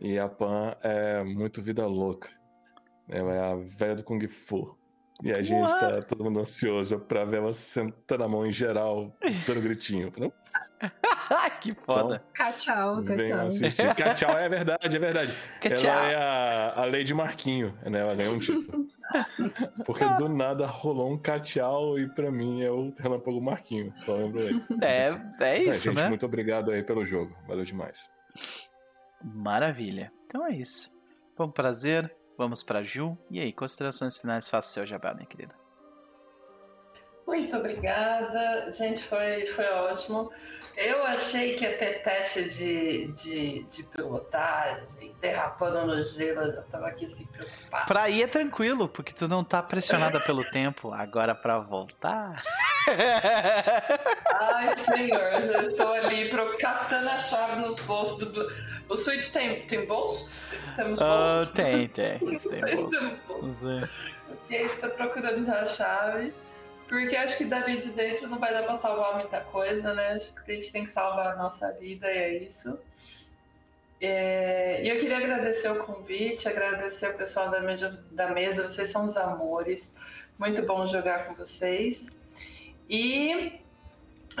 E 0.00 0.18
a 0.18 0.28
Pan 0.28 0.76
é 0.82 1.22
muito 1.22 1.62
vida 1.62 1.86
louca. 1.86 2.30
Ela 3.08 3.34
é 3.34 3.52
a 3.52 3.54
velha 3.54 3.96
do 3.96 4.02
Kung 4.02 4.26
Fu. 4.26 4.76
E 5.22 5.32
a 5.32 5.42
gente 5.42 5.70
What? 5.70 5.78
tá 5.78 6.02
todo 6.02 6.24
mundo 6.24 6.40
ansioso 6.40 6.98
pra 6.98 7.24
ver 7.24 7.36
ela 7.36 7.52
sentando 7.52 8.24
a 8.24 8.28
mão 8.28 8.44
em 8.46 8.52
geral, 8.52 9.16
dando 9.46 9.60
gritinho. 9.60 10.12
que 11.60 11.74
foda. 11.74 12.22
Então, 12.32 12.46
Cachau, 12.46 12.98
assistir. 13.46 13.94
Cachau 13.94 14.38
é 14.38 14.48
verdade, 14.48 14.96
é 14.96 14.98
verdade. 14.98 15.34
Cachau. 15.60 15.90
Ela 15.90 16.10
é 16.10 16.14
a, 16.16 16.82
a 16.82 16.84
Lady 16.84 17.14
Marquinho, 17.14 17.76
né? 17.84 18.00
Ela 18.00 18.14
ganhou 18.14 18.34
um 18.34 18.38
título. 18.38 18.86
Porque 19.84 20.04
do 20.16 20.28
nada 20.28 20.66
rolou 20.66 21.12
um 21.12 21.18
cachau 21.18 21.98
e 21.98 22.08
pra 22.08 22.30
mim 22.30 22.62
é 22.62 22.70
o 22.70 22.92
Relâmpago 22.98 23.40
Marquinho. 23.40 23.92
Só 23.98 24.14
lembro 24.14 24.40
aí. 24.40 24.62
É, 24.82 25.20
é 25.40 25.62
isso, 25.62 25.88
é, 25.88 25.92
gente, 25.92 26.02
né? 26.02 26.08
Muito 26.08 26.26
obrigado 26.26 26.70
aí 26.70 26.82
pelo 26.82 27.04
jogo. 27.04 27.36
Valeu 27.46 27.64
demais. 27.64 28.08
Maravilha. 29.22 30.12
Então 30.26 30.46
é 30.46 30.52
isso. 30.52 30.90
Foi 31.36 31.46
um 31.46 31.50
prazer. 31.50 32.14
Vamos 32.36 32.62
para 32.62 32.82
Ju. 32.82 33.16
E 33.30 33.38
aí, 33.38 33.52
considerações 33.52 34.18
finais, 34.18 34.48
faça 34.48 34.68
o 34.68 34.72
seu 34.72 34.86
jabá, 34.86 35.14
minha 35.14 35.26
querida. 35.26 35.54
Muito 37.26 37.56
obrigada. 37.56 38.70
Gente, 38.72 39.02
foi, 39.04 39.46
foi 39.46 39.66
ótimo. 39.66 40.30
Eu 40.76 41.04
achei 41.06 41.54
que 41.54 41.64
ia 41.64 41.76
ter 41.78 42.02
teste 42.02 42.48
de, 42.48 43.06
de, 43.08 43.62
de 43.62 43.82
pilotagem, 43.84 45.14
derrapando 45.20 45.86
no 45.86 46.02
gelo, 46.02 46.40
eu 46.40 46.52
já 46.52 46.62
tava 46.62 46.88
aqui 46.88 47.06
assim 47.06 47.24
preocupado. 47.26 47.86
Pra 47.86 48.10
ir 48.10 48.22
é 48.22 48.26
tranquilo, 48.26 48.88
porque 48.88 49.12
tu 49.12 49.28
não 49.28 49.44
tá 49.44 49.62
pressionada 49.62 50.20
pelo 50.20 50.44
tempo. 50.50 50.92
Agora 50.92 51.34
pra 51.34 51.60
voltar. 51.60 52.42
Ai, 54.40 54.76
senhor, 54.76 55.20
eu 55.20 55.46
já 55.46 55.62
estou 55.62 55.92
ali 55.92 56.28
caçando 56.58 57.08
a 57.08 57.18
chave 57.18 57.60
nos 57.60 57.80
bolsos 57.82 58.18
do. 58.18 58.52
O 58.88 58.96
Switch 58.96 59.30
tem, 59.30 59.66
tem 59.66 59.86
bolso? 59.86 60.30
Temos 60.76 60.98
bolsos? 60.98 61.48
Uh, 61.48 61.52
tem, 61.52 61.88
tem. 61.88 62.18
tem 62.18 62.76
bolso. 62.76 62.98
Temos 62.98 63.20
bolso. 63.20 63.90
E 64.50 64.56
aí, 64.56 64.68
tá 64.68 64.88
procurando 64.88 65.46
já 65.46 65.60
a 65.60 65.66
chave. 65.66 66.34
Porque 66.88 67.16
acho 67.16 67.38
que 67.38 67.44
dali 67.44 67.76
de 67.76 67.90
dentro 67.90 68.28
não 68.28 68.38
vai 68.38 68.52
dar 68.52 68.62
pra 68.62 68.76
salvar 68.76 69.16
muita 69.16 69.40
coisa, 69.40 69.94
né? 69.94 70.12
Acho 70.12 70.32
que 70.34 70.52
a 70.52 70.54
gente 70.54 70.70
tem 70.70 70.84
que 70.84 70.90
salvar 70.90 71.32
a 71.32 71.36
nossa 71.36 71.72
vida 71.72 72.10
e 72.12 72.18
é 72.18 72.38
isso. 72.38 72.78
É, 74.00 74.82
e 74.84 74.88
eu 74.88 74.98
queria 74.98 75.16
agradecer 75.16 75.70
o 75.70 75.82
convite, 75.82 76.46
agradecer 76.46 77.08
o 77.08 77.14
pessoal 77.14 77.50
da 77.50 77.60
mesa, 77.60 78.04
da 78.10 78.28
mesa, 78.30 78.68
vocês 78.68 78.90
são 78.90 79.06
os 79.06 79.16
amores. 79.16 79.90
Muito 80.38 80.62
bom 80.66 80.86
jogar 80.86 81.26
com 81.26 81.34
vocês. 81.34 82.10
E 82.90 83.60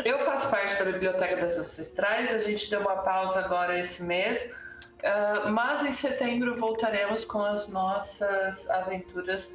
eu 0.04 0.18
faço 0.20 0.50
parte 0.50 0.76
da 0.78 0.84
Biblioteca 0.84 1.36
das 1.36 1.56
Ancestrais, 1.56 2.32
a 2.32 2.38
gente 2.38 2.68
deu 2.68 2.80
uma 2.80 2.96
pausa 2.96 3.40
agora 3.40 3.78
esse 3.78 4.02
mês, 4.02 4.38
uh, 4.44 5.50
mas 5.50 5.84
em 5.84 5.92
setembro 5.92 6.58
voltaremos 6.58 7.24
com 7.24 7.42
as 7.42 7.68
nossas 7.68 8.68
aventuras 8.68 9.50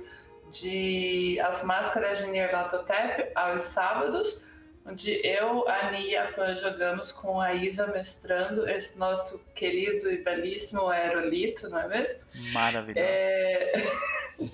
de 0.51 1.39
As 1.39 1.63
Máscaras 1.63 2.19
de 2.19 2.27
Nyarlathotep 2.27 3.31
aos 3.35 3.61
sábados, 3.61 4.41
onde 4.85 5.19
eu, 5.25 5.67
a 5.67 5.91
Nia 5.91 6.09
e 6.09 6.15
a 6.17 6.31
Pan 6.31 6.53
jogamos 6.53 7.11
com 7.11 7.39
a 7.39 7.53
Isa 7.53 7.87
mestrando 7.87 8.67
esse 8.67 8.97
nosso 8.97 9.39
querido 9.53 10.11
e 10.11 10.17
belíssimo 10.17 10.87
aerolito, 10.87 11.69
não 11.69 11.79
é 11.79 11.87
mesmo? 11.87 12.19
Maravilhoso. 12.53 12.99
É... 12.99 13.73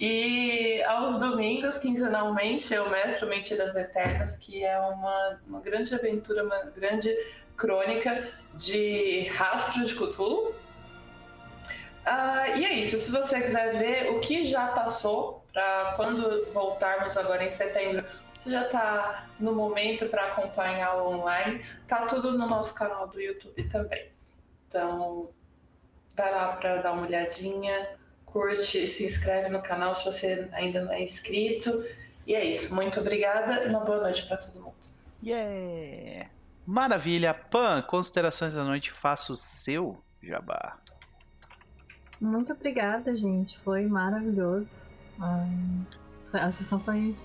e 0.00 0.82
aos 0.84 1.18
domingos, 1.20 1.78
quinzenalmente, 1.78 2.72
eu 2.72 2.88
mestro 2.90 3.28
Mentiras 3.28 3.76
Eternas, 3.76 4.36
que 4.36 4.64
é 4.64 4.78
uma, 4.78 5.40
uma 5.46 5.60
grande 5.60 5.94
aventura, 5.94 6.44
uma 6.44 6.64
grande 6.64 7.14
crônica 7.56 8.28
de 8.54 9.28
rastro 9.34 9.84
de 9.84 9.94
Cthulhu, 9.94 10.54
Uh, 12.06 12.58
e 12.58 12.64
é 12.64 12.74
isso. 12.74 12.98
Se 12.98 13.10
você 13.10 13.40
quiser 13.40 13.78
ver 13.78 14.10
o 14.10 14.20
que 14.20 14.44
já 14.44 14.68
passou, 14.68 15.44
para 15.52 15.92
quando 15.96 16.50
voltarmos 16.52 17.16
agora 17.16 17.44
em 17.44 17.50
setembro, 17.50 18.04
você 18.40 18.50
já 18.50 18.64
está 18.64 19.26
no 19.38 19.54
momento 19.54 20.06
para 20.06 20.28
acompanhar 20.28 20.96
online. 21.00 21.64
Tá 21.86 22.06
tudo 22.06 22.36
no 22.36 22.46
nosso 22.46 22.74
canal 22.74 23.06
do 23.06 23.20
YouTube 23.20 23.62
também. 23.68 24.10
Então, 24.68 25.30
vai 26.16 26.30
lá 26.30 26.56
para 26.56 26.82
dar 26.82 26.92
uma 26.92 27.06
olhadinha, 27.06 27.90
curte, 28.26 28.88
se 28.88 29.04
inscreve 29.04 29.48
no 29.48 29.62
canal 29.62 29.94
se 29.94 30.06
você 30.06 30.48
ainda 30.52 30.82
não 30.82 30.92
é 30.92 31.02
inscrito. 31.02 31.84
E 32.26 32.34
é 32.34 32.44
isso. 32.44 32.74
Muito 32.74 32.98
obrigada 32.98 33.64
e 33.64 33.68
uma 33.68 33.80
boa 33.80 34.00
noite 34.00 34.26
para 34.26 34.38
todo 34.38 34.60
mundo. 34.60 34.74
Yeah! 35.22 36.28
Maravilha! 36.66 37.32
Pan, 37.32 37.82
considerações 37.82 38.54
da 38.54 38.64
noite, 38.64 38.90
faça 38.90 39.32
o 39.32 39.36
seu 39.36 40.02
jabá. 40.20 40.78
Muito 42.22 42.52
obrigada, 42.52 43.16
gente. 43.16 43.58
Foi 43.58 43.84
maravilhoso. 43.84 44.86
A 46.32 46.50
sessão 46.52 46.78
foi, 46.78 47.16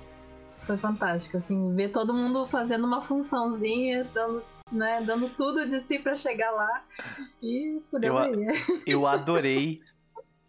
foi 0.66 0.76
fantástica. 0.76 1.38
Assim, 1.38 1.76
ver 1.76 1.90
todo 1.90 2.12
mundo 2.12 2.48
fazendo 2.48 2.88
uma 2.88 3.00
funçãozinha, 3.00 4.06
dando, 4.12 4.44
né, 4.72 5.04
dando 5.06 5.30
tudo 5.30 5.68
de 5.68 5.80
si 5.82 6.00
para 6.00 6.16
chegar 6.16 6.50
lá. 6.50 6.84
E 7.44 7.78
fudeu 7.92 8.18
eu, 8.18 8.48
eu 8.88 9.08
adorei 9.08 9.82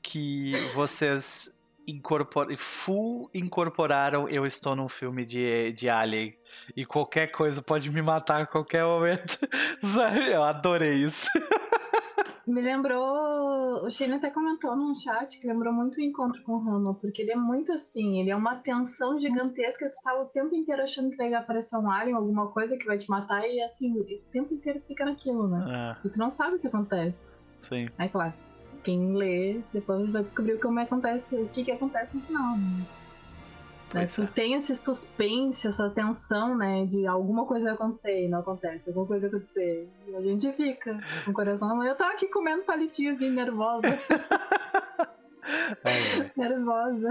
que 0.02 0.52
vocês 0.74 1.62
incorpor... 1.86 2.48
full 2.56 3.30
incorporaram 3.34 4.28
eu 4.30 4.46
estou 4.46 4.74
num 4.74 4.88
filme 4.88 5.26
de, 5.26 5.72
de 5.72 5.90
Alien. 5.90 6.34
E 6.74 6.86
qualquer 6.86 7.30
coisa 7.30 7.60
pode 7.60 7.90
me 7.90 8.00
matar 8.00 8.40
a 8.40 8.46
qualquer 8.46 8.82
momento. 8.82 9.38
Sabe? 9.82 10.32
Eu 10.32 10.42
adorei 10.42 10.94
isso. 11.04 11.28
Me 12.48 12.62
lembrou. 12.62 13.84
O 13.84 13.90
Shane 13.90 14.14
até 14.14 14.30
comentou 14.30 14.74
num 14.74 14.94
chat 14.94 15.38
que 15.38 15.46
lembrou 15.46 15.70
muito 15.70 15.98
o 15.98 16.00
encontro 16.00 16.42
com 16.44 16.52
o 16.52 16.58
Rama, 16.58 16.94
porque 16.94 17.20
ele 17.20 17.32
é 17.32 17.36
muito 17.36 17.72
assim, 17.72 18.20
ele 18.20 18.30
é 18.30 18.36
uma 18.36 18.56
tensão 18.56 19.18
gigantesca 19.18 19.84
que 19.84 19.92
tu 19.92 20.02
tá 20.02 20.18
o 20.18 20.24
tempo 20.24 20.54
inteiro 20.54 20.82
achando 20.82 21.10
que 21.10 21.16
vai 21.16 21.32
aparecer 21.34 21.76
um 21.76 21.90
alien, 21.90 22.16
alguma 22.16 22.48
coisa 22.48 22.78
que 22.78 22.86
vai 22.86 22.96
te 22.96 23.08
matar, 23.10 23.46
e 23.46 23.60
assim, 23.60 23.92
o 23.92 24.04
tempo 24.32 24.54
inteiro 24.54 24.80
fica 24.88 25.04
naquilo, 25.04 25.46
né? 25.46 25.96
É. 26.02 26.06
E 26.06 26.10
tu 26.10 26.18
não 26.18 26.30
sabe 26.30 26.56
o 26.56 26.58
que 26.58 26.66
acontece. 26.66 27.30
Sim. 27.62 27.88
Aí, 27.98 28.08
claro, 28.08 28.32
quem 28.82 29.14
lê 29.14 29.60
depois 29.70 30.10
vai 30.10 30.22
descobrir 30.22 30.54
o 30.54 30.58
que 30.58 30.66
acontece, 30.66 31.36
o 31.36 31.48
que, 31.48 31.64
que 31.64 31.72
acontece 31.72 32.16
no 32.16 32.22
final, 32.22 32.56
né? 32.56 32.86
Né? 33.92 34.04
Tem 34.34 34.54
esse 34.54 34.76
suspense, 34.76 35.66
essa 35.66 35.88
tensão, 35.90 36.56
né? 36.56 36.84
De 36.84 37.06
alguma 37.06 37.46
coisa 37.46 37.72
acontecer 37.72 38.26
e 38.26 38.28
não 38.28 38.40
acontece, 38.40 38.90
alguma 38.90 39.06
coisa 39.06 39.26
acontecer. 39.28 39.88
E 40.06 40.14
a 40.14 40.20
gente 40.20 40.52
fica 40.52 40.98
com 41.24 41.30
o 41.30 41.34
coração. 41.34 41.82
Eu 41.82 41.94
tava 41.96 42.12
aqui 42.12 42.26
comendo 42.28 42.62
palitinhos 42.64 43.16
assim, 43.16 43.30
nervosa. 43.30 43.88
É. 45.82 46.30
nervosa. 46.36 47.08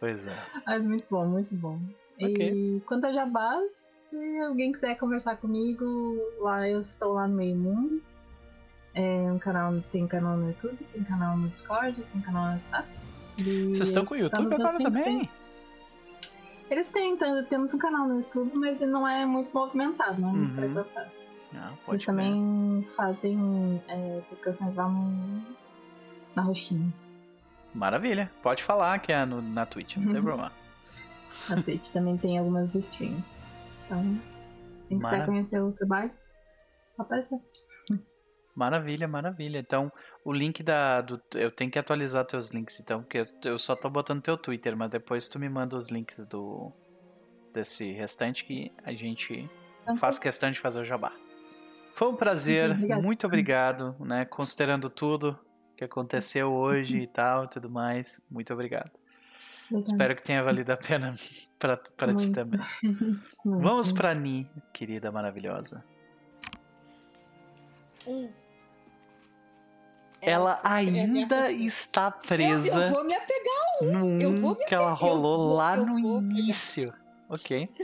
Pois 0.00 0.26
é. 0.26 0.36
Mas 0.66 0.84
muito 0.84 1.04
bom, 1.08 1.26
muito 1.26 1.54
bom. 1.54 1.78
Okay. 2.16 2.76
E 2.76 2.80
quanto 2.80 3.06
a 3.06 3.12
Jabás, 3.12 3.72
se 3.72 4.40
alguém 4.40 4.72
quiser 4.72 4.96
conversar 4.96 5.36
comigo, 5.36 6.18
lá 6.40 6.68
eu 6.68 6.80
estou 6.80 7.12
lá 7.12 7.28
no 7.28 7.36
Meio 7.36 7.56
Mundo. 7.56 8.02
É 8.94 9.30
um 9.32 9.38
canal, 9.38 9.80
tem 9.92 10.08
canal 10.08 10.36
no 10.36 10.48
YouTube, 10.48 10.76
tem 10.92 11.04
canal 11.04 11.36
no 11.36 11.48
Discord, 11.50 12.02
tem 12.12 12.20
canal 12.20 12.46
no 12.46 12.52
WhatsApp. 12.54 12.88
Vocês 13.36 13.88
estão 13.88 14.04
com 14.04 14.14
o 14.14 14.18
YouTube 14.18 14.54
agora 14.54 14.78
também? 14.78 15.04
Tem. 15.04 15.30
Eles 16.72 16.88
têm, 16.88 17.12
então, 17.12 17.44
temos 17.44 17.74
um 17.74 17.78
canal 17.78 18.08
no 18.08 18.20
YouTube, 18.20 18.50
mas 18.54 18.80
ele 18.80 18.90
não 18.90 19.06
é 19.06 19.26
muito 19.26 19.52
movimentado, 19.52 20.18
não 20.18 20.30
é 20.30 20.32
muito 20.32 20.50
uhum. 20.52 20.56
frequentado. 20.56 21.10
Ah, 21.54 21.74
Eles 21.86 22.02
também 22.02 22.88
fazem 22.96 23.82
é, 23.88 24.22
publicações 24.26 24.74
lá 24.74 24.88
no, 24.88 25.42
na 26.34 26.40
roxinha. 26.40 26.90
Maravilha. 27.74 28.32
Pode 28.42 28.62
falar 28.62 28.98
que 29.00 29.12
é 29.12 29.22
no, 29.26 29.42
na 29.42 29.66
Twitch, 29.66 29.98
não 29.98 30.06
tem 30.06 30.16
uhum. 30.16 30.24
problema. 30.24 30.52
Na 31.50 31.62
Twitch 31.62 31.88
também 31.88 32.16
tem 32.16 32.38
algumas 32.38 32.74
streams. 32.74 33.28
Então, 33.84 34.18
quem 34.88 34.98
quiser 34.98 35.26
conhecer 35.26 35.60
o 35.60 35.72
trabalho, 35.72 36.10
aparecer. 36.96 37.38
Maravilha, 38.54 39.08
maravilha. 39.08 39.58
Então, 39.58 39.90
o 40.24 40.32
link 40.32 40.62
da. 40.62 41.00
Do, 41.00 41.20
eu 41.34 41.50
tenho 41.50 41.70
que 41.70 41.78
atualizar 41.78 42.24
teus 42.26 42.50
links, 42.50 42.78
então, 42.80 43.02
porque 43.02 43.18
eu, 43.18 43.26
eu 43.44 43.58
só 43.58 43.74
tô 43.74 43.88
botando 43.88 44.22
teu 44.22 44.36
Twitter, 44.36 44.76
mas 44.76 44.90
depois 44.90 45.26
tu 45.26 45.38
me 45.38 45.48
manda 45.48 45.76
os 45.76 45.88
links 45.88 46.26
do. 46.26 46.70
desse 47.54 47.92
restante 47.92 48.44
que 48.44 48.70
a 48.84 48.92
gente 48.92 49.48
então, 49.82 49.96
faz 49.96 50.18
questão 50.18 50.50
de 50.50 50.60
fazer 50.60 50.80
o 50.80 50.84
jabá. 50.84 51.12
Foi 51.94 52.08
um 52.08 52.16
prazer, 52.16 52.70
obrigado. 52.70 53.02
muito 53.02 53.26
obrigado, 53.26 53.96
né? 54.00 54.24
Considerando 54.26 54.90
tudo 54.90 55.38
que 55.76 55.84
aconteceu 55.84 56.52
hoje 56.52 56.98
e 56.98 57.06
tal 57.06 57.44
e 57.44 57.48
tudo 57.48 57.70
mais. 57.70 58.20
Muito 58.30 58.52
obrigado. 58.52 58.90
obrigado. 59.70 59.84
Espero 59.84 60.14
que 60.14 60.22
tenha 60.22 60.42
valido 60.42 60.70
a 60.72 60.76
pena 60.76 61.14
para 61.58 62.14
ti 62.14 62.30
também. 62.30 62.60
Vamos 63.44 63.92
para 63.92 64.14
Ni, 64.14 64.46
querida 64.72 65.10
maravilhosa. 65.10 65.82
Um 68.06 68.41
ela 70.22 70.60
ainda 70.62 71.50
é 71.50 71.52
está 71.52 72.10
presa. 72.10 72.76
Eu, 72.76 72.82
eu, 72.82 72.92
vou 72.92 73.04
me 73.04 73.14
apegar 73.14 73.56
a 73.56 73.84
um. 73.84 74.18
Eu 74.18 74.36
vou 74.36 74.54
que 74.54 74.74
ela 74.74 74.92
rolou 74.92 75.48
vou, 75.48 75.56
lá 75.56 75.76
no 75.76 75.98
início. 75.98 76.94
Ok. 77.28 77.68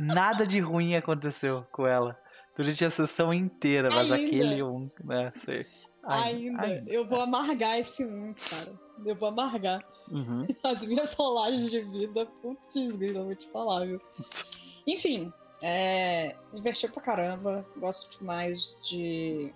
Nada 0.00 0.46
de 0.46 0.60
ruim 0.60 0.94
aconteceu 0.94 1.62
com 1.70 1.86
ela. 1.86 2.16
durante 2.56 2.84
a 2.84 2.90
sessão 2.90 3.34
inteira, 3.34 3.88
mas 3.92 4.10
Ainda. 4.10 4.26
aquele 4.26 4.62
um, 4.62 4.88
né? 5.04 5.30
Sei. 5.44 5.66
Ainda. 6.04 6.66
Ainda. 6.66 6.90
Eu 6.90 7.06
vou 7.06 7.20
amargar 7.20 7.78
esse 7.78 8.04
um, 8.04 8.34
cara. 8.48 8.72
Eu 9.04 9.16
vou 9.16 9.28
amargar. 9.28 9.84
Uhum. 10.10 10.46
As 10.64 10.82
minhas 10.84 11.12
rolagens 11.12 11.70
de 11.70 11.82
vida, 11.82 12.24
putz, 12.40 12.96
grila, 12.96 13.24
vou 13.24 13.34
te 13.34 13.46
falar, 13.48 13.86
viu? 13.86 14.00
Enfim, 14.86 15.30
é, 15.62 16.36
divertiu 16.52 16.90
pra 16.90 17.02
caramba. 17.02 17.66
Gosto 17.76 18.18
demais 18.18 18.80
de 18.88 19.52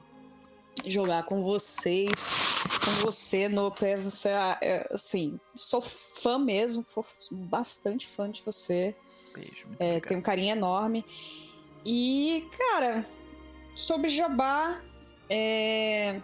jogar 0.87 1.25
com 1.25 1.43
vocês, 1.43 2.35
com 2.85 2.91
você, 3.03 3.49
Noper. 3.49 4.01
Você, 4.01 4.31
é, 4.61 4.89
assim, 4.91 5.39
sou 5.55 5.81
fã 5.81 6.39
mesmo, 6.39 6.85
sou 6.89 7.05
bastante 7.31 8.07
fã 8.07 8.31
de 8.31 8.43
você. 8.43 8.95
Beijo. 9.35 9.67
É, 9.79 10.01
tenho 10.01 10.21
um 10.21 10.23
carinho 10.23 10.53
enorme. 10.53 11.05
E, 11.85 12.49
cara, 12.57 13.05
sobre 13.75 14.09
Jabá, 14.09 14.81
é, 15.29 16.21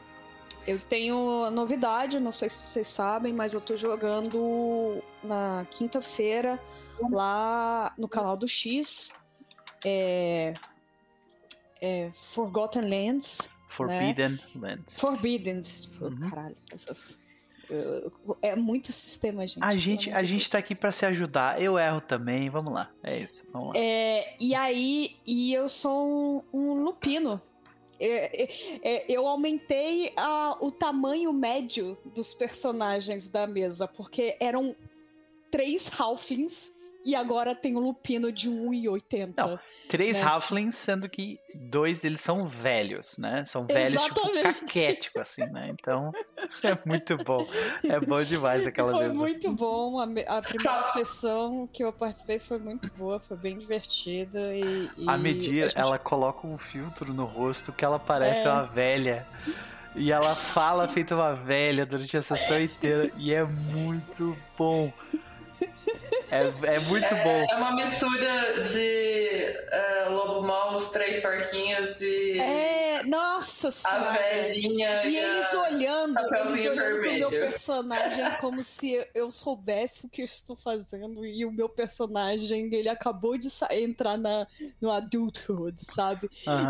eu 0.67 0.79
tenho 0.79 1.51
novidade, 1.51 2.21
não 2.21 2.33
sei 2.33 2.49
se 2.49 2.57
vocês 2.57 2.89
sabem, 2.89 3.33
mas 3.33 3.55
eu 3.55 3.61
tô 3.61 3.75
jogando 3.75 5.03
na 5.23 5.65
quinta-feira 5.71 6.61
lá 7.11 7.93
no 7.97 8.09
canal 8.09 8.37
do 8.37 8.47
X. 8.47 9.13
É, 9.85 10.55
é 11.81 12.11
Forgotten 12.13 12.83
Lands. 12.83 13.51
Forbidden 13.69 14.31
né? 14.31 14.41
Lands. 14.55 14.99
Forbidden. 14.99 15.61
Uhum. 16.01 16.31
Caralho, 16.31 16.57
essas... 16.73 17.19
É 18.41 18.57
muito 18.57 18.91
sistema, 18.93 19.47
gente. 19.47 19.63
A 19.63 19.77
gente, 19.77 20.11
a 20.11 20.23
gente 20.23 20.51
tá 20.51 20.57
aqui 20.57 20.75
para 20.75 20.91
se 20.91 21.05
ajudar. 21.05 21.61
Eu 21.61 21.79
erro 21.79 22.01
também. 22.01 22.49
Vamos 22.49 22.73
lá. 22.73 22.91
É 23.03 23.19
isso. 23.19 23.45
Vamos 23.53 23.75
lá. 23.75 23.75
É, 23.77 24.35
e 24.41 24.55
aí, 24.55 25.17
e 25.27 25.53
eu 25.53 25.69
sou 25.69 26.47
um, 26.53 26.59
um 26.59 26.83
lupino. 26.83 27.39
É, 28.01 28.43
é, 28.43 28.49
é, 28.83 29.05
eu 29.09 29.27
aumentei 29.27 30.13
a, 30.17 30.57
o 30.61 30.71
tamanho 30.71 31.33
médio 31.33 31.99
dos 32.15 32.33
personagens 32.33 33.29
da 33.29 33.47
mesa, 33.47 33.89
porque 33.89 34.37
eram 34.41 34.75
três 35.51 35.91
halflings 35.99 36.73
e 37.05 37.15
agora 37.15 37.55
tem 37.55 37.77
o 37.77 37.81
Lupino 37.81 38.31
de 38.33 38.51
1,80. 38.51 39.35
Não, 39.37 39.59
três 39.89 40.21
né? 40.21 40.27
Halflings, 40.27 40.75
sendo 40.75 41.09
que 41.09 41.39
dois 41.55 42.01
deles 42.01 42.21
são 42.21 42.49
velhos, 42.49 43.17
né? 43.19 43.45
São 43.45 43.67
velhos, 43.67 44.03
tipo, 44.03 44.21
Exatamente. 44.21 44.55
tipo, 44.55 44.61
caquético, 44.67 45.21
assim, 45.21 45.45
né? 45.47 45.71
Então, 45.71 46.11
é 46.63 46.79
muito 46.85 47.17
bom. 47.25 47.47
É 47.89 48.01
bom 48.01 48.23
demais 48.23 48.67
aquela 48.67 48.91
foi 48.91 49.05
mesa. 49.05 49.15
Foi 49.15 49.29
muito 49.29 49.53
bom. 49.55 50.01
A, 50.01 50.39
a, 50.39 50.43
primeira 50.43 50.93
sessão 50.93 51.69
que 51.73 51.85
eu 51.85 51.93
participei 51.93 52.39
foi 52.39 52.59
muito 52.59 52.91
boa, 52.95 53.21
foi 53.21 53.37
bem 53.37 53.57
divertida. 53.57 54.55
E, 54.55 54.91
e 54.97 55.09
a 55.09 55.17
Medir, 55.17 55.69
gente... 55.69 55.79
ela 55.79 55.99
coloca 55.99 56.47
um 56.47 56.59
filtro 56.59 57.13
no 57.15 57.25
rosto 57.25 57.73
que 57.73 57.85
ela 57.85 57.99
parece 57.99 58.47
é... 58.47 58.51
uma 58.51 58.67
velha. 58.67 59.27
E 59.95 60.13
ela 60.13 60.37
fala 60.37 60.87
feita 60.87 61.15
uma 61.15 61.35
velha 61.35 61.87
durante 61.87 62.17
a 62.17 62.23
sessão 62.23 62.59
inteira. 62.61 63.11
E 63.17 63.33
é 63.33 63.45
muito 63.45 64.37
bom. 64.57 64.93
É, 66.31 66.75
é 66.75 66.81
muito 66.81 67.07
é, 67.07 67.25
bom. 67.25 67.47
É 67.51 67.57
uma 67.57 67.75
mistura 67.75 68.63
de 68.63 69.57
uh, 70.09 70.13
Lobo 70.13 70.47
Mal, 70.47 70.75
os 70.75 70.89
três 70.91 71.21
porquinhos 71.21 72.01
e. 72.01 72.39
É, 72.39 73.03
nossa 73.05 73.71
senhora. 73.71 74.11
A 74.11 74.13
velhinha. 74.13 75.07
E, 75.07 75.13
e 75.13 75.17
eles 75.17 75.53
olhando, 75.55 76.19
eles 76.19 76.67
olhando 76.67 77.01
pro 77.01 77.13
meu 77.13 77.31
personagem 77.31 78.37
como 78.41 78.63
se 78.63 79.07
eu 79.15 79.31
soubesse 79.31 80.05
o 80.05 80.11
que 80.11 80.21
eu 80.21 80.27
estou 80.27 80.55
fazendo 80.55 81.25
e 81.25 81.47
o 81.47 81.51
meu 81.51 81.69
personagem, 81.69 82.75
ele 82.75 82.91
acabou 82.91 83.39
de 83.39 83.49
entrar 83.71 84.19
na, 84.19 84.47
no 84.81 84.93
adulthood, 84.93 85.81
sabe? 85.81 86.29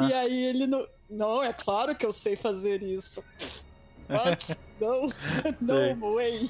E 0.09 0.13
aí 0.13 0.45
ele 0.45 0.67
não. 0.67 0.87
Não, 1.11 1.43
é 1.43 1.55
claro 1.55 1.97
que 1.97 2.05
eu 2.05 2.13
sei 2.13 2.37
fazer 2.37 2.83
isso. 2.83 3.25
What? 4.11 4.57
No, 4.81 5.95
no 5.97 6.15
way 6.15 6.49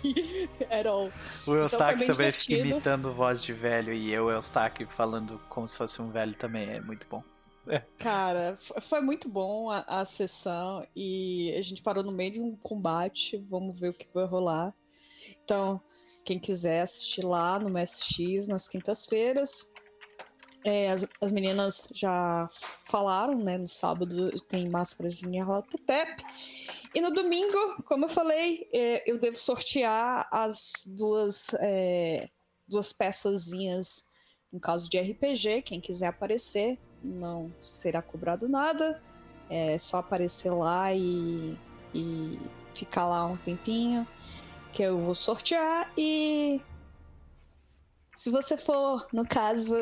at 0.71 0.87
all. 0.87 1.11
O 1.47 1.55
Eustáquio 1.55 2.05
então, 2.05 2.15
também 2.15 2.33
fica 2.33 2.55
imitando 2.55 3.13
voz 3.13 3.43
de 3.43 3.53
velho 3.53 3.93
e 3.93 4.13
eu, 4.13 4.31
Eustáquio, 4.31 4.87
falando 4.89 5.41
como 5.49 5.67
se 5.67 5.77
fosse 5.77 6.03
um 6.03 6.11
velho 6.11 6.35
também. 6.35 6.69
É 6.69 6.81
muito 6.81 7.07
bom. 7.09 7.23
É. 7.67 7.83
Cara, 7.99 8.57
foi 8.81 9.01
muito 9.01 9.29
bom 9.29 9.71
a, 9.71 9.85
a, 9.87 10.05
sessão 10.05 10.87
e 10.97 11.55
a 11.57 11.61
gente 11.61 11.83
parou 11.83 12.03
no 12.03 12.13
meio 12.13 12.33
de 12.33 12.41
um 12.41 12.57
combate. 12.57 13.37
Vamos 13.49 13.79
ver 13.79 13.91
o 13.91 13.95
que 13.95 14.09
vai 14.15 14.25
rolar. 14.25 14.75
Então, 15.45 15.81
quem 16.25 16.39
quiser 16.39 16.83
assistir 16.83 17.25
lá 17.25 17.59
no 17.59 17.71
MSX 17.71 18.49
nas 18.49 18.69
quintas-feiras. 18.69 19.68
É, 20.65 20.91
as, 20.91 21.07
as 21.21 21.31
meninas 21.31 21.89
já 21.95 22.49
falaram, 22.85 23.39
né? 23.39 23.59
No 23.59 23.69
sábado 23.69 24.31
tem 24.49 24.69
máscara 24.69 25.09
de 25.09 25.27
Nyarlathotep. 25.27 26.25
E 26.95 27.01
no 27.01 27.13
domingo, 27.13 27.83
como 27.85 28.07
eu 28.07 28.09
falei, 28.09 28.69
é, 28.73 29.11
eu 29.11 29.19
devo 29.19 29.37
sortear 29.37 30.29
as 30.33 30.85
duas, 30.97 31.55
é, 31.61 32.29
duas 32.67 32.93
peçazinhas 32.93 34.09
no 34.53 34.59
caso 34.59 34.89
de 34.89 34.99
RPG. 34.99 35.63
Quem 35.63 35.81
quiser 35.81 36.09
aparecer, 36.09 36.79
não 37.03 37.53
será 37.61 38.03
cobrado 38.03 38.49
nada. 38.49 39.01
É 39.51 39.79
só 39.79 39.99
aparecer 39.99 40.51
lá 40.51 40.93
e, 40.93 41.57
e 41.95 42.39
ficar 42.75 43.07
lá 43.07 43.27
um 43.27 43.37
tempinho 43.37 44.07
que 44.73 44.83
eu 44.83 44.99
vou 44.99 45.15
sortear. 45.15 45.91
E 45.97 46.61
se 48.15 48.31
você 48.31 48.57
for, 48.57 49.07
no 49.13 49.27
caso, 49.27 49.77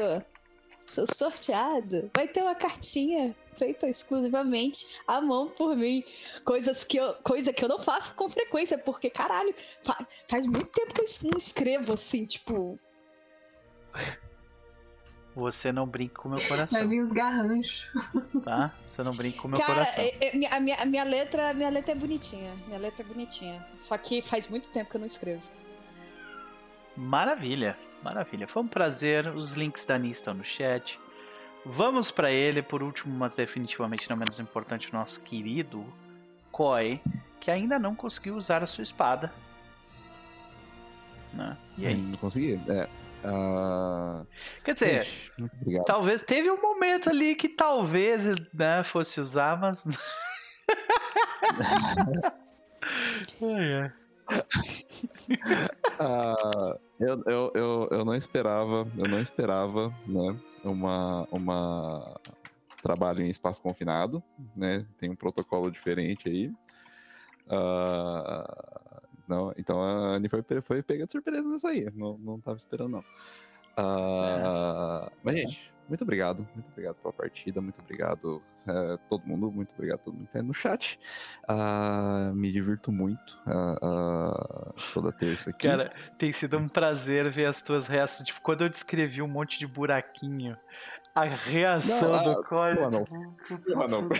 sorteado, 0.87 2.11
vai 2.15 2.29
ter 2.29 2.43
uma 2.43 2.55
cartinha 2.55 3.35
feita 3.57 3.89
exclusivamente 3.89 5.01
à 5.07 5.21
mão 5.21 5.49
por 5.49 5.77
mim. 5.77 6.05
Coisas 6.45 6.85
que 6.85 6.99
eu, 6.99 7.15
coisa 7.17 7.53
que 7.53 7.65
eu 7.65 7.69
não 7.69 7.79
faço 7.79 8.15
com 8.15 8.29
frequência, 8.29 8.79
porque, 8.79 9.11
caralho, 9.11 9.55
fa 9.83 10.07
faz 10.29 10.47
muito 10.47 10.67
tempo 10.67 10.95
que 10.95 11.01
eu 11.01 11.31
não 11.31 11.37
escrevo 11.37 11.93
assim, 11.93 12.25
tipo. 12.25 12.79
Você 15.35 15.71
não 15.71 15.87
brinca 15.87 16.23
com 16.23 16.29
o 16.29 16.31
meu 16.31 16.49
coração. 16.49 16.79
Vai 16.79 16.89
vir 16.89 17.03
os 17.03 17.13
garranchos. 17.13 17.91
Tá? 18.43 18.75
Você 18.87 19.03
não 19.03 19.15
brinca 19.15 19.43
com 19.43 19.49
o 19.49 19.51
meu 19.51 19.61
Cara, 19.61 19.75
coração. 19.75 20.03
É, 20.03 20.29
é, 20.29 20.47
a, 20.51 20.61
minha, 20.61 20.77
a 20.77 20.87
minha 20.87 21.05
letra, 21.05 21.53
minha 21.53 21.69
letra 21.69 21.93
é 21.93 21.95
bonitinha. 21.95 22.57
Minha 22.67 22.79
letra 22.79 23.05
é 23.05 23.07
bonitinha. 23.07 23.67
Só 23.77 23.99
que 23.99 24.23
faz 24.23 24.49
muito 24.49 24.69
tempo 24.69 24.91
que 24.91 24.97
eu 24.97 25.01
não 25.01 25.07
escrevo. 25.07 25.43
Maravilha, 26.97 27.77
maravilha. 28.07 28.47
Foi 28.47 28.63
um 28.63 28.69
prazer. 28.69 29.27
Os 29.35 29.55
links 29.55 29.85
da 29.85 29.97
Ani 29.97 30.11
estão 30.11 30.33
no 30.33 30.45
chat. 30.45 30.99
Vamos 31.65 32.13
para 32.13 32.31
ele, 32.31 32.63
por 32.63 32.83
último, 32.83 33.13
mas 33.17 33.35
definitivamente 33.35 34.09
não 34.09 34.17
menos 34.17 34.39
importante, 34.39 34.89
o 34.91 34.93
nosso 34.93 35.25
querido 35.25 35.85
Koi, 36.53 37.01
que 37.41 37.51
ainda 37.51 37.79
não 37.79 37.97
conseguiu 37.97 38.37
usar 38.37 38.63
a 38.63 38.67
sua 38.67 38.83
espada. 38.83 39.33
Né? 41.33 41.57
E 41.77 41.87
aí? 41.87 41.97
Não 41.97 42.17
consegui. 42.19 42.61
É, 42.69 42.89
uh... 43.27 44.25
Quer 44.65 44.75
dizer, 44.75 45.05
Gente, 45.37 45.85
talvez 45.85 46.23
teve 46.23 46.49
um 46.49 46.63
momento 46.63 47.11
ali 47.11 47.35
que 47.35 47.49
talvez 47.49 48.27
né, 48.55 48.85
fosse 48.85 49.21
usar, 49.21 49.59
mas. 49.59 49.85
ai, 53.43 53.93
uh, 56.01 56.79
eu, 56.99 57.23
eu, 57.27 57.53
eu, 57.55 57.89
eu 57.91 58.05
não 58.05 58.15
esperava, 58.15 58.87
eu 58.97 59.09
não 59.09 59.21
esperava, 59.21 59.95
né? 60.07 60.39
uma, 60.65 61.27
uma 61.31 62.21
trabalho 62.83 63.23
em 63.23 63.29
espaço 63.29 63.61
confinado, 63.61 64.23
né? 64.55 64.87
Tem 64.99 65.11
um 65.11 65.17
protocolo 65.17 65.71
diferente 65.71 66.29
aí. 66.29 66.49
Uh, 67.47 68.45
não, 69.27 69.53
então 69.57 69.81
a 69.81 70.17
Annie 70.17 70.29
foi, 70.29 70.43
foi 70.63 70.83
pega 70.83 71.07
de 71.07 71.13
surpresa 71.13 71.49
nessa 71.49 71.69
aí. 71.69 71.89
Não, 71.95 72.19
não 72.19 72.41
tava 72.41 72.57
esperando, 72.57 72.91
não. 72.91 73.05
Uh, 73.79 75.11
mas, 75.23 75.37
gente, 75.37 75.73
muito 75.89 76.03
obrigado. 76.03 76.47
Muito 76.55 76.69
obrigado 76.71 76.97
pela 76.97 77.13
partida. 77.13 77.61
Muito 77.61 77.81
obrigado 77.81 78.43
uh, 78.67 78.99
todo 79.09 79.27
mundo. 79.27 79.51
Muito 79.51 79.73
obrigado 79.75 80.01
a 80.01 80.03
todo 80.03 80.15
mundo 80.15 80.27
que 80.27 80.33
tá 80.33 80.43
no 80.43 80.55
chat. 80.55 80.99
Uh, 81.49 82.35
me 82.35 82.51
divirto 82.53 82.91
muito 82.91 83.39
uh, 83.47 84.75
toda 84.93 85.13
terça 85.13 85.51
aqui. 85.51 85.67
Cara, 85.67 85.93
tem 86.19 86.33
sido 86.33 86.59
um 86.59 86.69
prazer 86.69 87.31
ver 87.31 87.47
as 87.47 87.63
tuas 87.63 87.87
reações. 87.87 88.27
Tipo, 88.27 88.41
quando 88.41 88.63
eu 88.63 88.69
descrevi 88.69 89.23
um 89.23 89.29
monte 89.29 89.59
de 89.59 89.67
buraquinho, 89.67 90.57
a 91.15 91.25
reação 91.25 92.13
não, 92.13 92.35
do 92.35 92.43
código. 92.43 93.07
Tipo, 93.49 93.79
mano, 93.79 94.09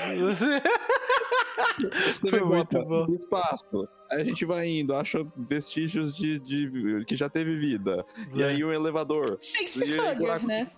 Você 1.77 2.31
Foi 2.31 2.41
muito 2.41 2.85
bom. 2.85 3.07
espaço. 3.15 3.89
Aí 4.11 4.23
a 4.23 4.25
gente 4.25 4.45
vai 4.45 4.69
indo, 4.69 4.95
acha 4.95 5.19
vestígios 5.37 6.15
de, 6.15 6.39
de 6.39 7.05
que 7.07 7.17
já 7.17 7.29
teve 7.29 7.57
vida. 7.57 8.05
E 8.35 8.43
aí 8.43 8.65
o 8.65 8.73
elevador. 8.73 9.39
Facehugger, 9.43 10.47
né? 10.47 10.69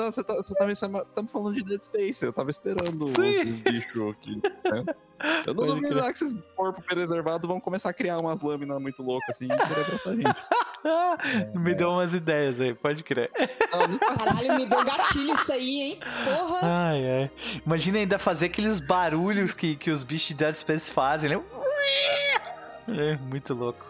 Não, 0.00 0.10
você 0.10 0.24
tá, 0.24 0.34
você 0.34 0.54
tá, 0.54 0.66
me, 0.66 0.74
tá 0.74 1.22
falando 1.30 1.54
de 1.56 1.62
Dead 1.62 1.82
Space, 1.82 2.24
eu 2.24 2.32
tava 2.32 2.50
esperando 2.50 3.02
os, 3.02 3.12
bichos 3.12 4.12
aqui. 4.12 4.36
Né? 4.36 4.94
Eu 5.46 5.52
não 5.52 5.66
duvido 5.66 6.00
que 6.00 6.08
esses 6.08 6.34
corpos 6.56 6.82
preservados 6.86 7.46
vão 7.46 7.60
começar 7.60 7.90
a 7.90 7.92
criar 7.92 8.16
umas 8.16 8.40
lâminas 8.40 8.80
muito 8.80 9.02
loucas 9.02 9.36
assim 9.36 9.44
e 9.44 9.48
querer 9.48 9.84
abraçar 9.84 10.14
a 10.14 10.16
gente. 10.16 11.52
me 11.54 11.74
deu 11.74 11.90
umas 11.90 12.14
ideias 12.14 12.60
aí, 12.60 12.74
pode 12.74 13.04
crer. 13.04 13.30
Caralho, 13.30 14.54
me 14.54 14.64
deu 14.64 14.82
gatilho 14.82 15.34
isso 15.34 15.52
aí, 15.52 15.80
hein? 15.82 15.98
Porra! 16.24 16.60
Ai, 16.62 17.06
ai. 17.06 17.30
Imagina 17.66 17.98
ainda 17.98 18.18
fazer 18.18 18.46
aqueles 18.46 18.80
barulhos 18.80 19.52
que, 19.52 19.76
que 19.76 19.90
os 19.90 20.02
bichos 20.02 20.28
de 20.28 20.34
Dead 20.34 20.54
Space 20.54 20.90
fazem, 20.90 21.28
né? 21.28 21.44
É, 22.88 23.18
muito 23.18 23.52
louco. 23.52 23.86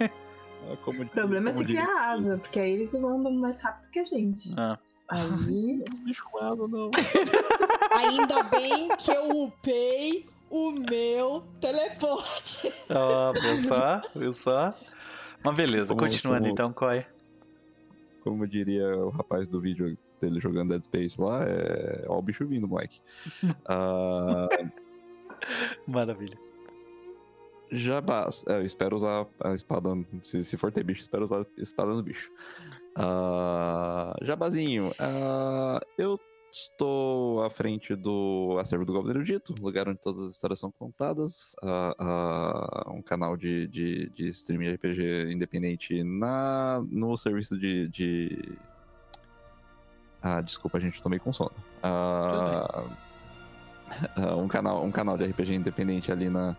Ah, 0.00 0.76
como, 0.84 1.02
o 1.02 1.08
problema 1.08 1.50
é 1.50 1.52
se 1.52 1.64
criar 1.64 2.10
asa, 2.10 2.38
porque 2.38 2.60
aí 2.60 2.72
eles 2.72 2.92
vão 2.92 3.18
andando 3.18 3.40
mais 3.40 3.60
rápido 3.60 3.90
que 3.90 3.98
a 3.98 4.04
gente. 4.04 4.54
Ah. 4.56 4.78
Aí. 5.08 5.82
Bicho 6.04 6.24
não. 6.68 6.90
Ainda 7.96 8.42
bem 8.44 8.88
que 8.96 9.10
eu 9.10 9.44
upei 9.44 10.26
o 10.50 10.70
meu 10.70 11.44
teleporte. 11.60 12.72
Ó, 12.90 13.30
oh, 13.30 13.32
viu 13.32 13.60
só? 13.60 14.02
Viu 14.14 14.32
só? 14.32 14.74
Mas 15.42 15.56
beleza, 15.56 15.88
como, 15.90 16.00
continuando 16.00 16.42
como, 16.42 16.52
então, 16.52 16.72
Koi. 16.72 17.06
Como 18.22 18.46
diria 18.46 18.96
o 18.96 19.10
rapaz 19.10 19.48
do 19.48 19.60
vídeo 19.60 19.96
dele 20.20 20.40
jogando 20.40 20.70
Dead 20.70 20.82
Space 20.82 21.20
lá, 21.20 21.44
é. 21.44 22.04
Ó, 22.08 22.18
o 22.18 22.22
bicho 22.22 22.46
vindo, 22.46 22.68
moleque. 22.68 23.00
uh... 23.44 24.70
Maravilha. 25.90 26.38
Jabás. 27.70 28.44
É, 28.48 28.58
eu 28.58 28.64
espero 28.64 28.96
usar 28.96 29.26
a 29.40 29.54
espada. 29.54 29.90
Se, 30.22 30.44
se 30.44 30.56
for 30.56 30.72
ter 30.72 30.82
bicho, 30.84 31.02
espero 31.02 31.24
usar 31.24 31.40
a 31.40 31.46
espada 31.56 31.92
no 31.92 32.02
bicho. 32.02 32.30
Uh, 32.98 34.24
jabazinho. 34.24 34.88
Uh, 34.88 35.80
eu 35.96 36.18
estou 36.50 37.42
à 37.42 37.50
frente 37.50 37.94
do 37.94 38.56
acervo 38.58 38.84
do 38.84 38.92
Goblin 38.92 39.10
Erudito, 39.12 39.54
lugar 39.60 39.88
onde 39.88 40.00
todas 40.00 40.24
as 40.24 40.32
histórias 40.32 40.58
são 40.58 40.72
contadas. 40.72 41.54
Uh, 41.62 42.92
um 42.92 43.00
canal 43.02 43.36
de, 43.36 43.68
de, 43.68 44.10
de 44.10 44.28
streaming 44.30 44.72
RPG 44.74 45.30
independente 45.32 46.02
na, 46.02 46.84
no 46.90 47.16
serviço 47.16 47.56
de. 47.56 47.88
de... 47.88 48.52
Ah, 50.20 50.40
desculpa, 50.40 50.80
gente, 50.80 51.00
tomei 51.00 51.20
com 51.20 51.32
sono. 51.32 51.52
um, 54.38 54.48
canal, 54.48 54.84
um 54.84 54.90
canal 54.90 55.16
de 55.16 55.24
RPG 55.24 55.54
independente 55.54 56.12
ali 56.12 56.28
na 56.28 56.56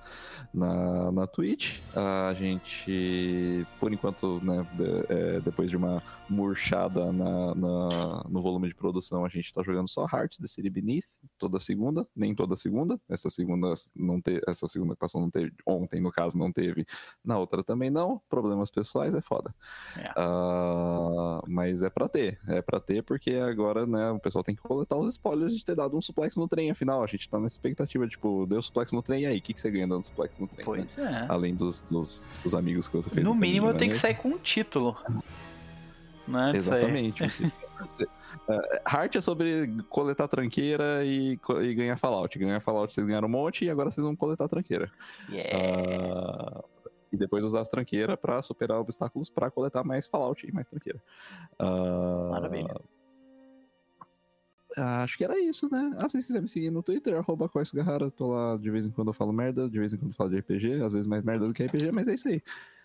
na, 0.54 1.12
na 1.12 1.28
Twitch. 1.28 1.80
A 1.96 2.34
gente, 2.34 3.66
por 3.80 3.94
enquanto, 3.94 4.40
né, 4.44 4.66
de, 4.74 5.14
é, 5.14 5.40
depois 5.40 5.70
de 5.70 5.78
uma 5.78 6.02
murchada 6.30 7.12
na, 7.12 7.56
na, 7.56 8.24
no 8.28 8.42
volume 8.42 8.68
de 8.68 8.76
produção, 8.76 9.26
a 9.26 9.30
gente 9.30 9.54
tá 9.54 9.62
jogando 9.64 9.90
só 9.90 10.06
Heart, 10.12 10.38
The 10.40 10.48
City 10.48 10.70
Beneath, 10.70 11.08
toda 11.40 11.60
segunda, 11.60 12.06
nem 12.16 12.36
toda 12.36 12.56
segunda. 12.56 13.00
Essa 13.10 13.30
segunda 13.30 13.74
não 13.96 14.22
te, 14.22 14.42
essa 14.48 14.68
segunda 14.68 14.94
que 14.94 15.00
passou 15.00 15.22
não 15.22 15.30
teve, 15.30 15.54
ontem 15.66 16.00
no 16.00 16.12
caso 16.12 16.38
não 16.38 16.52
teve, 16.52 16.86
na 17.24 17.38
outra 17.40 17.64
também 17.64 17.90
não. 17.90 18.22
Problemas 18.30 18.70
pessoais 18.70 19.16
é 19.16 19.22
foda. 19.22 19.54
É. 19.98 20.12
Uh, 20.12 21.42
mas 21.48 21.82
é 21.82 21.90
pra 21.90 22.08
ter, 22.08 22.40
é 22.48 22.62
pra 22.62 22.80
ter 22.80 23.02
porque 23.04 23.36
agora, 23.36 23.88
né, 23.88 24.12
o 24.12 24.20
pessoal 24.20 24.44
tem 24.44 24.56
que 24.56 24.62
coletar 24.62 24.98
os 24.98 25.10
spoilers 25.10 25.56
de 25.56 25.66
ter 25.66 25.76
dado 25.76 25.98
um 25.98 26.02
suplex 26.02 26.36
no 26.36 26.48
trem, 26.48 26.70
afinal, 26.70 27.04
a 27.04 27.08
gente 27.08 27.30
tá 27.30 27.40
nessa 27.40 27.56
expectativa, 27.56 28.08
tipo, 28.08 28.46
deu 28.46 28.62
suplex 28.62 28.92
no 28.92 29.02
trem, 29.02 29.24
e 29.24 29.26
aí, 29.26 29.38
o 29.38 29.42
que, 29.42 29.54
que 29.54 29.62
você 29.62 29.72
ganha 29.72 29.88
dando 29.88 30.06
suplex 30.06 30.38
no 30.40 30.48
trem. 30.48 30.66
Pois 30.66 30.98
né? 30.98 31.26
é. 31.28 31.32
Além 31.32 31.56
dos, 31.56 31.82
dos, 31.82 32.26
dos, 32.44 32.54
amigos 32.54 32.88
que 32.88 32.98
você 32.98 33.10
fez. 33.10 33.26
No 33.26 33.34
mínimo 33.34 33.68
eu 33.68 33.74
tenho 33.74 33.92
que 33.92 33.98
sair 33.98 34.16
com 34.16 34.30
um 34.30 34.38
título. 34.38 34.98
Né, 36.30 36.52
Exatamente. 36.56 37.24
uh, 37.24 38.62
Heart 38.88 39.16
é 39.16 39.22
sobre 39.22 39.68
coletar 39.90 40.28
tranqueira 40.28 41.04
e, 41.04 41.40
e 41.62 41.74
ganhar 41.74 41.98
Fallout. 41.98 42.38
Ganhar 42.38 42.60
Fallout 42.60 42.94
vocês 42.94 43.06
ganharam 43.06 43.28
um 43.28 43.32
monte 43.32 43.66
e 43.66 43.70
agora 43.70 43.90
vocês 43.90 44.06
vão 44.06 44.16
coletar 44.16 44.48
tranqueira. 44.48 44.92
Yeah. 45.28 46.62
Uh, 46.62 46.64
e 47.12 47.18
depois 47.18 47.44
usar 47.44 47.62
as 47.62 47.70
tranqueiras 47.70 48.16
para 48.20 48.42
superar 48.44 48.80
obstáculos 48.80 49.30
para 49.30 49.50
coletar 49.50 49.84
mais 49.84 50.06
Fallout 50.06 50.48
e 50.48 50.52
mais 50.52 50.68
tranqueira. 50.68 51.02
Uh, 51.60 52.30
Maravilha. 52.30 52.76
Ah, 54.78 55.04
acho 55.04 55.18
que 55.18 55.24
era 55.24 55.40
isso, 55.40 55.68
né? 55.72 55.92
Ah, 55.98 56.08
se 56.08 56.12
vocês 56.12 56.28
quiserem 56.28 56.44
me 56.44 56.50
seguir 56.50 56.70
no 56.70 56.84
Twitter, 56.84 57.18
arroba 57.18 57.50
Garrara, 57.74 58.12
tô 58.12 58.28
lá 58.28 58.56
de 58.56 58.70
vez 58.70 58.86
em 58.86 58.92
quando 58.92 59.08
eu 59.08 59.14
falo 59.14 59.34
merda, 59.34 59.68
de 59.68 59.80
vez 59.80 59.94
em 59.94 59.98
quando 59.98 60.12
eu 60.12 60.16
falo 60.16 60.30
de 60.30 60.38
RPG, 60.38 60.84
às 60.84 60.92
vezes 60.92 61.08
mais 61.08 61.24
merda 61.24 61.48
do 61.48 61.54
que 61.54 61.66
RPG, 61.66 61.92
mas 61.92 62.08
é 62.08 62.14
isso 62.14 62.28
aí. 62.28 62.42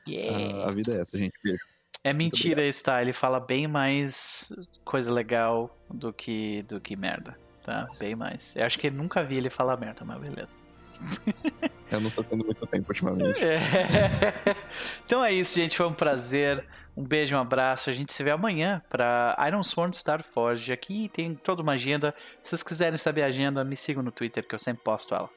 Yeah. 0.09 0.65
Ah, 0.65 0.69
a 0.69 0.71
vida 0.71 0.95
é 0.95 1.01
essa, 1.03 1.19
gente. 1.19 1.39
Beijo. 1.45 1.65
É 2.03 2.13
mentira 2.13 2.67
isso, 2.67 2.85
tá? 2.85 3.01
Ele 3.01 3.13
fala 3.13 3.41
bem 3.41 3.67
mais 3.67 4.53
coisa 4.85 5.13
legal 5.13 5.77
do 5.89 6.13
que, 6.13 6.63
do 6.65 6.81
que 6.81 6.97
merda, 6.97 7.39
tá? 7.63 7.87
Bem 7.99 8.15
mais. 8.15 8.55
Eu 8.57 8.65
acho 8.65 8.79
que 8.79 8.91
nunca 8.91 9.23
vi 9.23 9.37
ele 9.37 9.51
falar 9.51 9.77
merda, 9.77 10.05
mas 10.05 10.21
beleza. 10.21 10.59
Eu 11.91 12.01
não 12.01 12.11
tô 12.11 12.23
tendo 12.23 12.45
muito 12.45 12.67
tempo 12.67 12.91
ultimamente. 12.91 13.41
É. 13.43 13.59
Então 15.05 15.25
é 15.25 15.33
isso, 15.33 15.55
gente. 15.55 15.77
Foi 15.77 15.87
um 15.87 15.93
prazer. 15.93 16.65
Um 16.97 17.03
beijo, 17.03 17.35
um 17.37 17.39
abraço. 17.39 17.91
A 17.91 17.93
gente 17.93 18.13
se 18.13 18.23
vê 18.23 18.31
amanhã 18.31 18.83
para 18.89 19.37
Iron 19.47 19.63
Sworn 19.63 19.95
Starforge. 19.95 20.73
Aqui 20.73 21.09
tem 21.09 21.35
toda 21.35 21.63
uma 21.63 21.73
agenda. 21.73 22.15
Se 22.41 22.51
vocês 22.51 22.63
quiserem 22.63 22.99
saber 22.99 23.23
a 23.23 23.27
agenda, 23.27 23.65
me 23.65 23.77
sigam 23.77 24.03
no 24.03 24.11
Twitter 24.11 24.47
que 24.47 24.55
eu 24.55 24.59
sempre 24.59 24.83
posto 24.83 25.15
ela. 25.15 25.29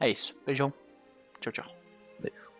É 0.00 0.08
isso. 0.08 0.34
Beijão. 0.44 0.72
Tchau, 1.40 1.52
tchau. 1.52 1.66
Beijo. 2.20 2.55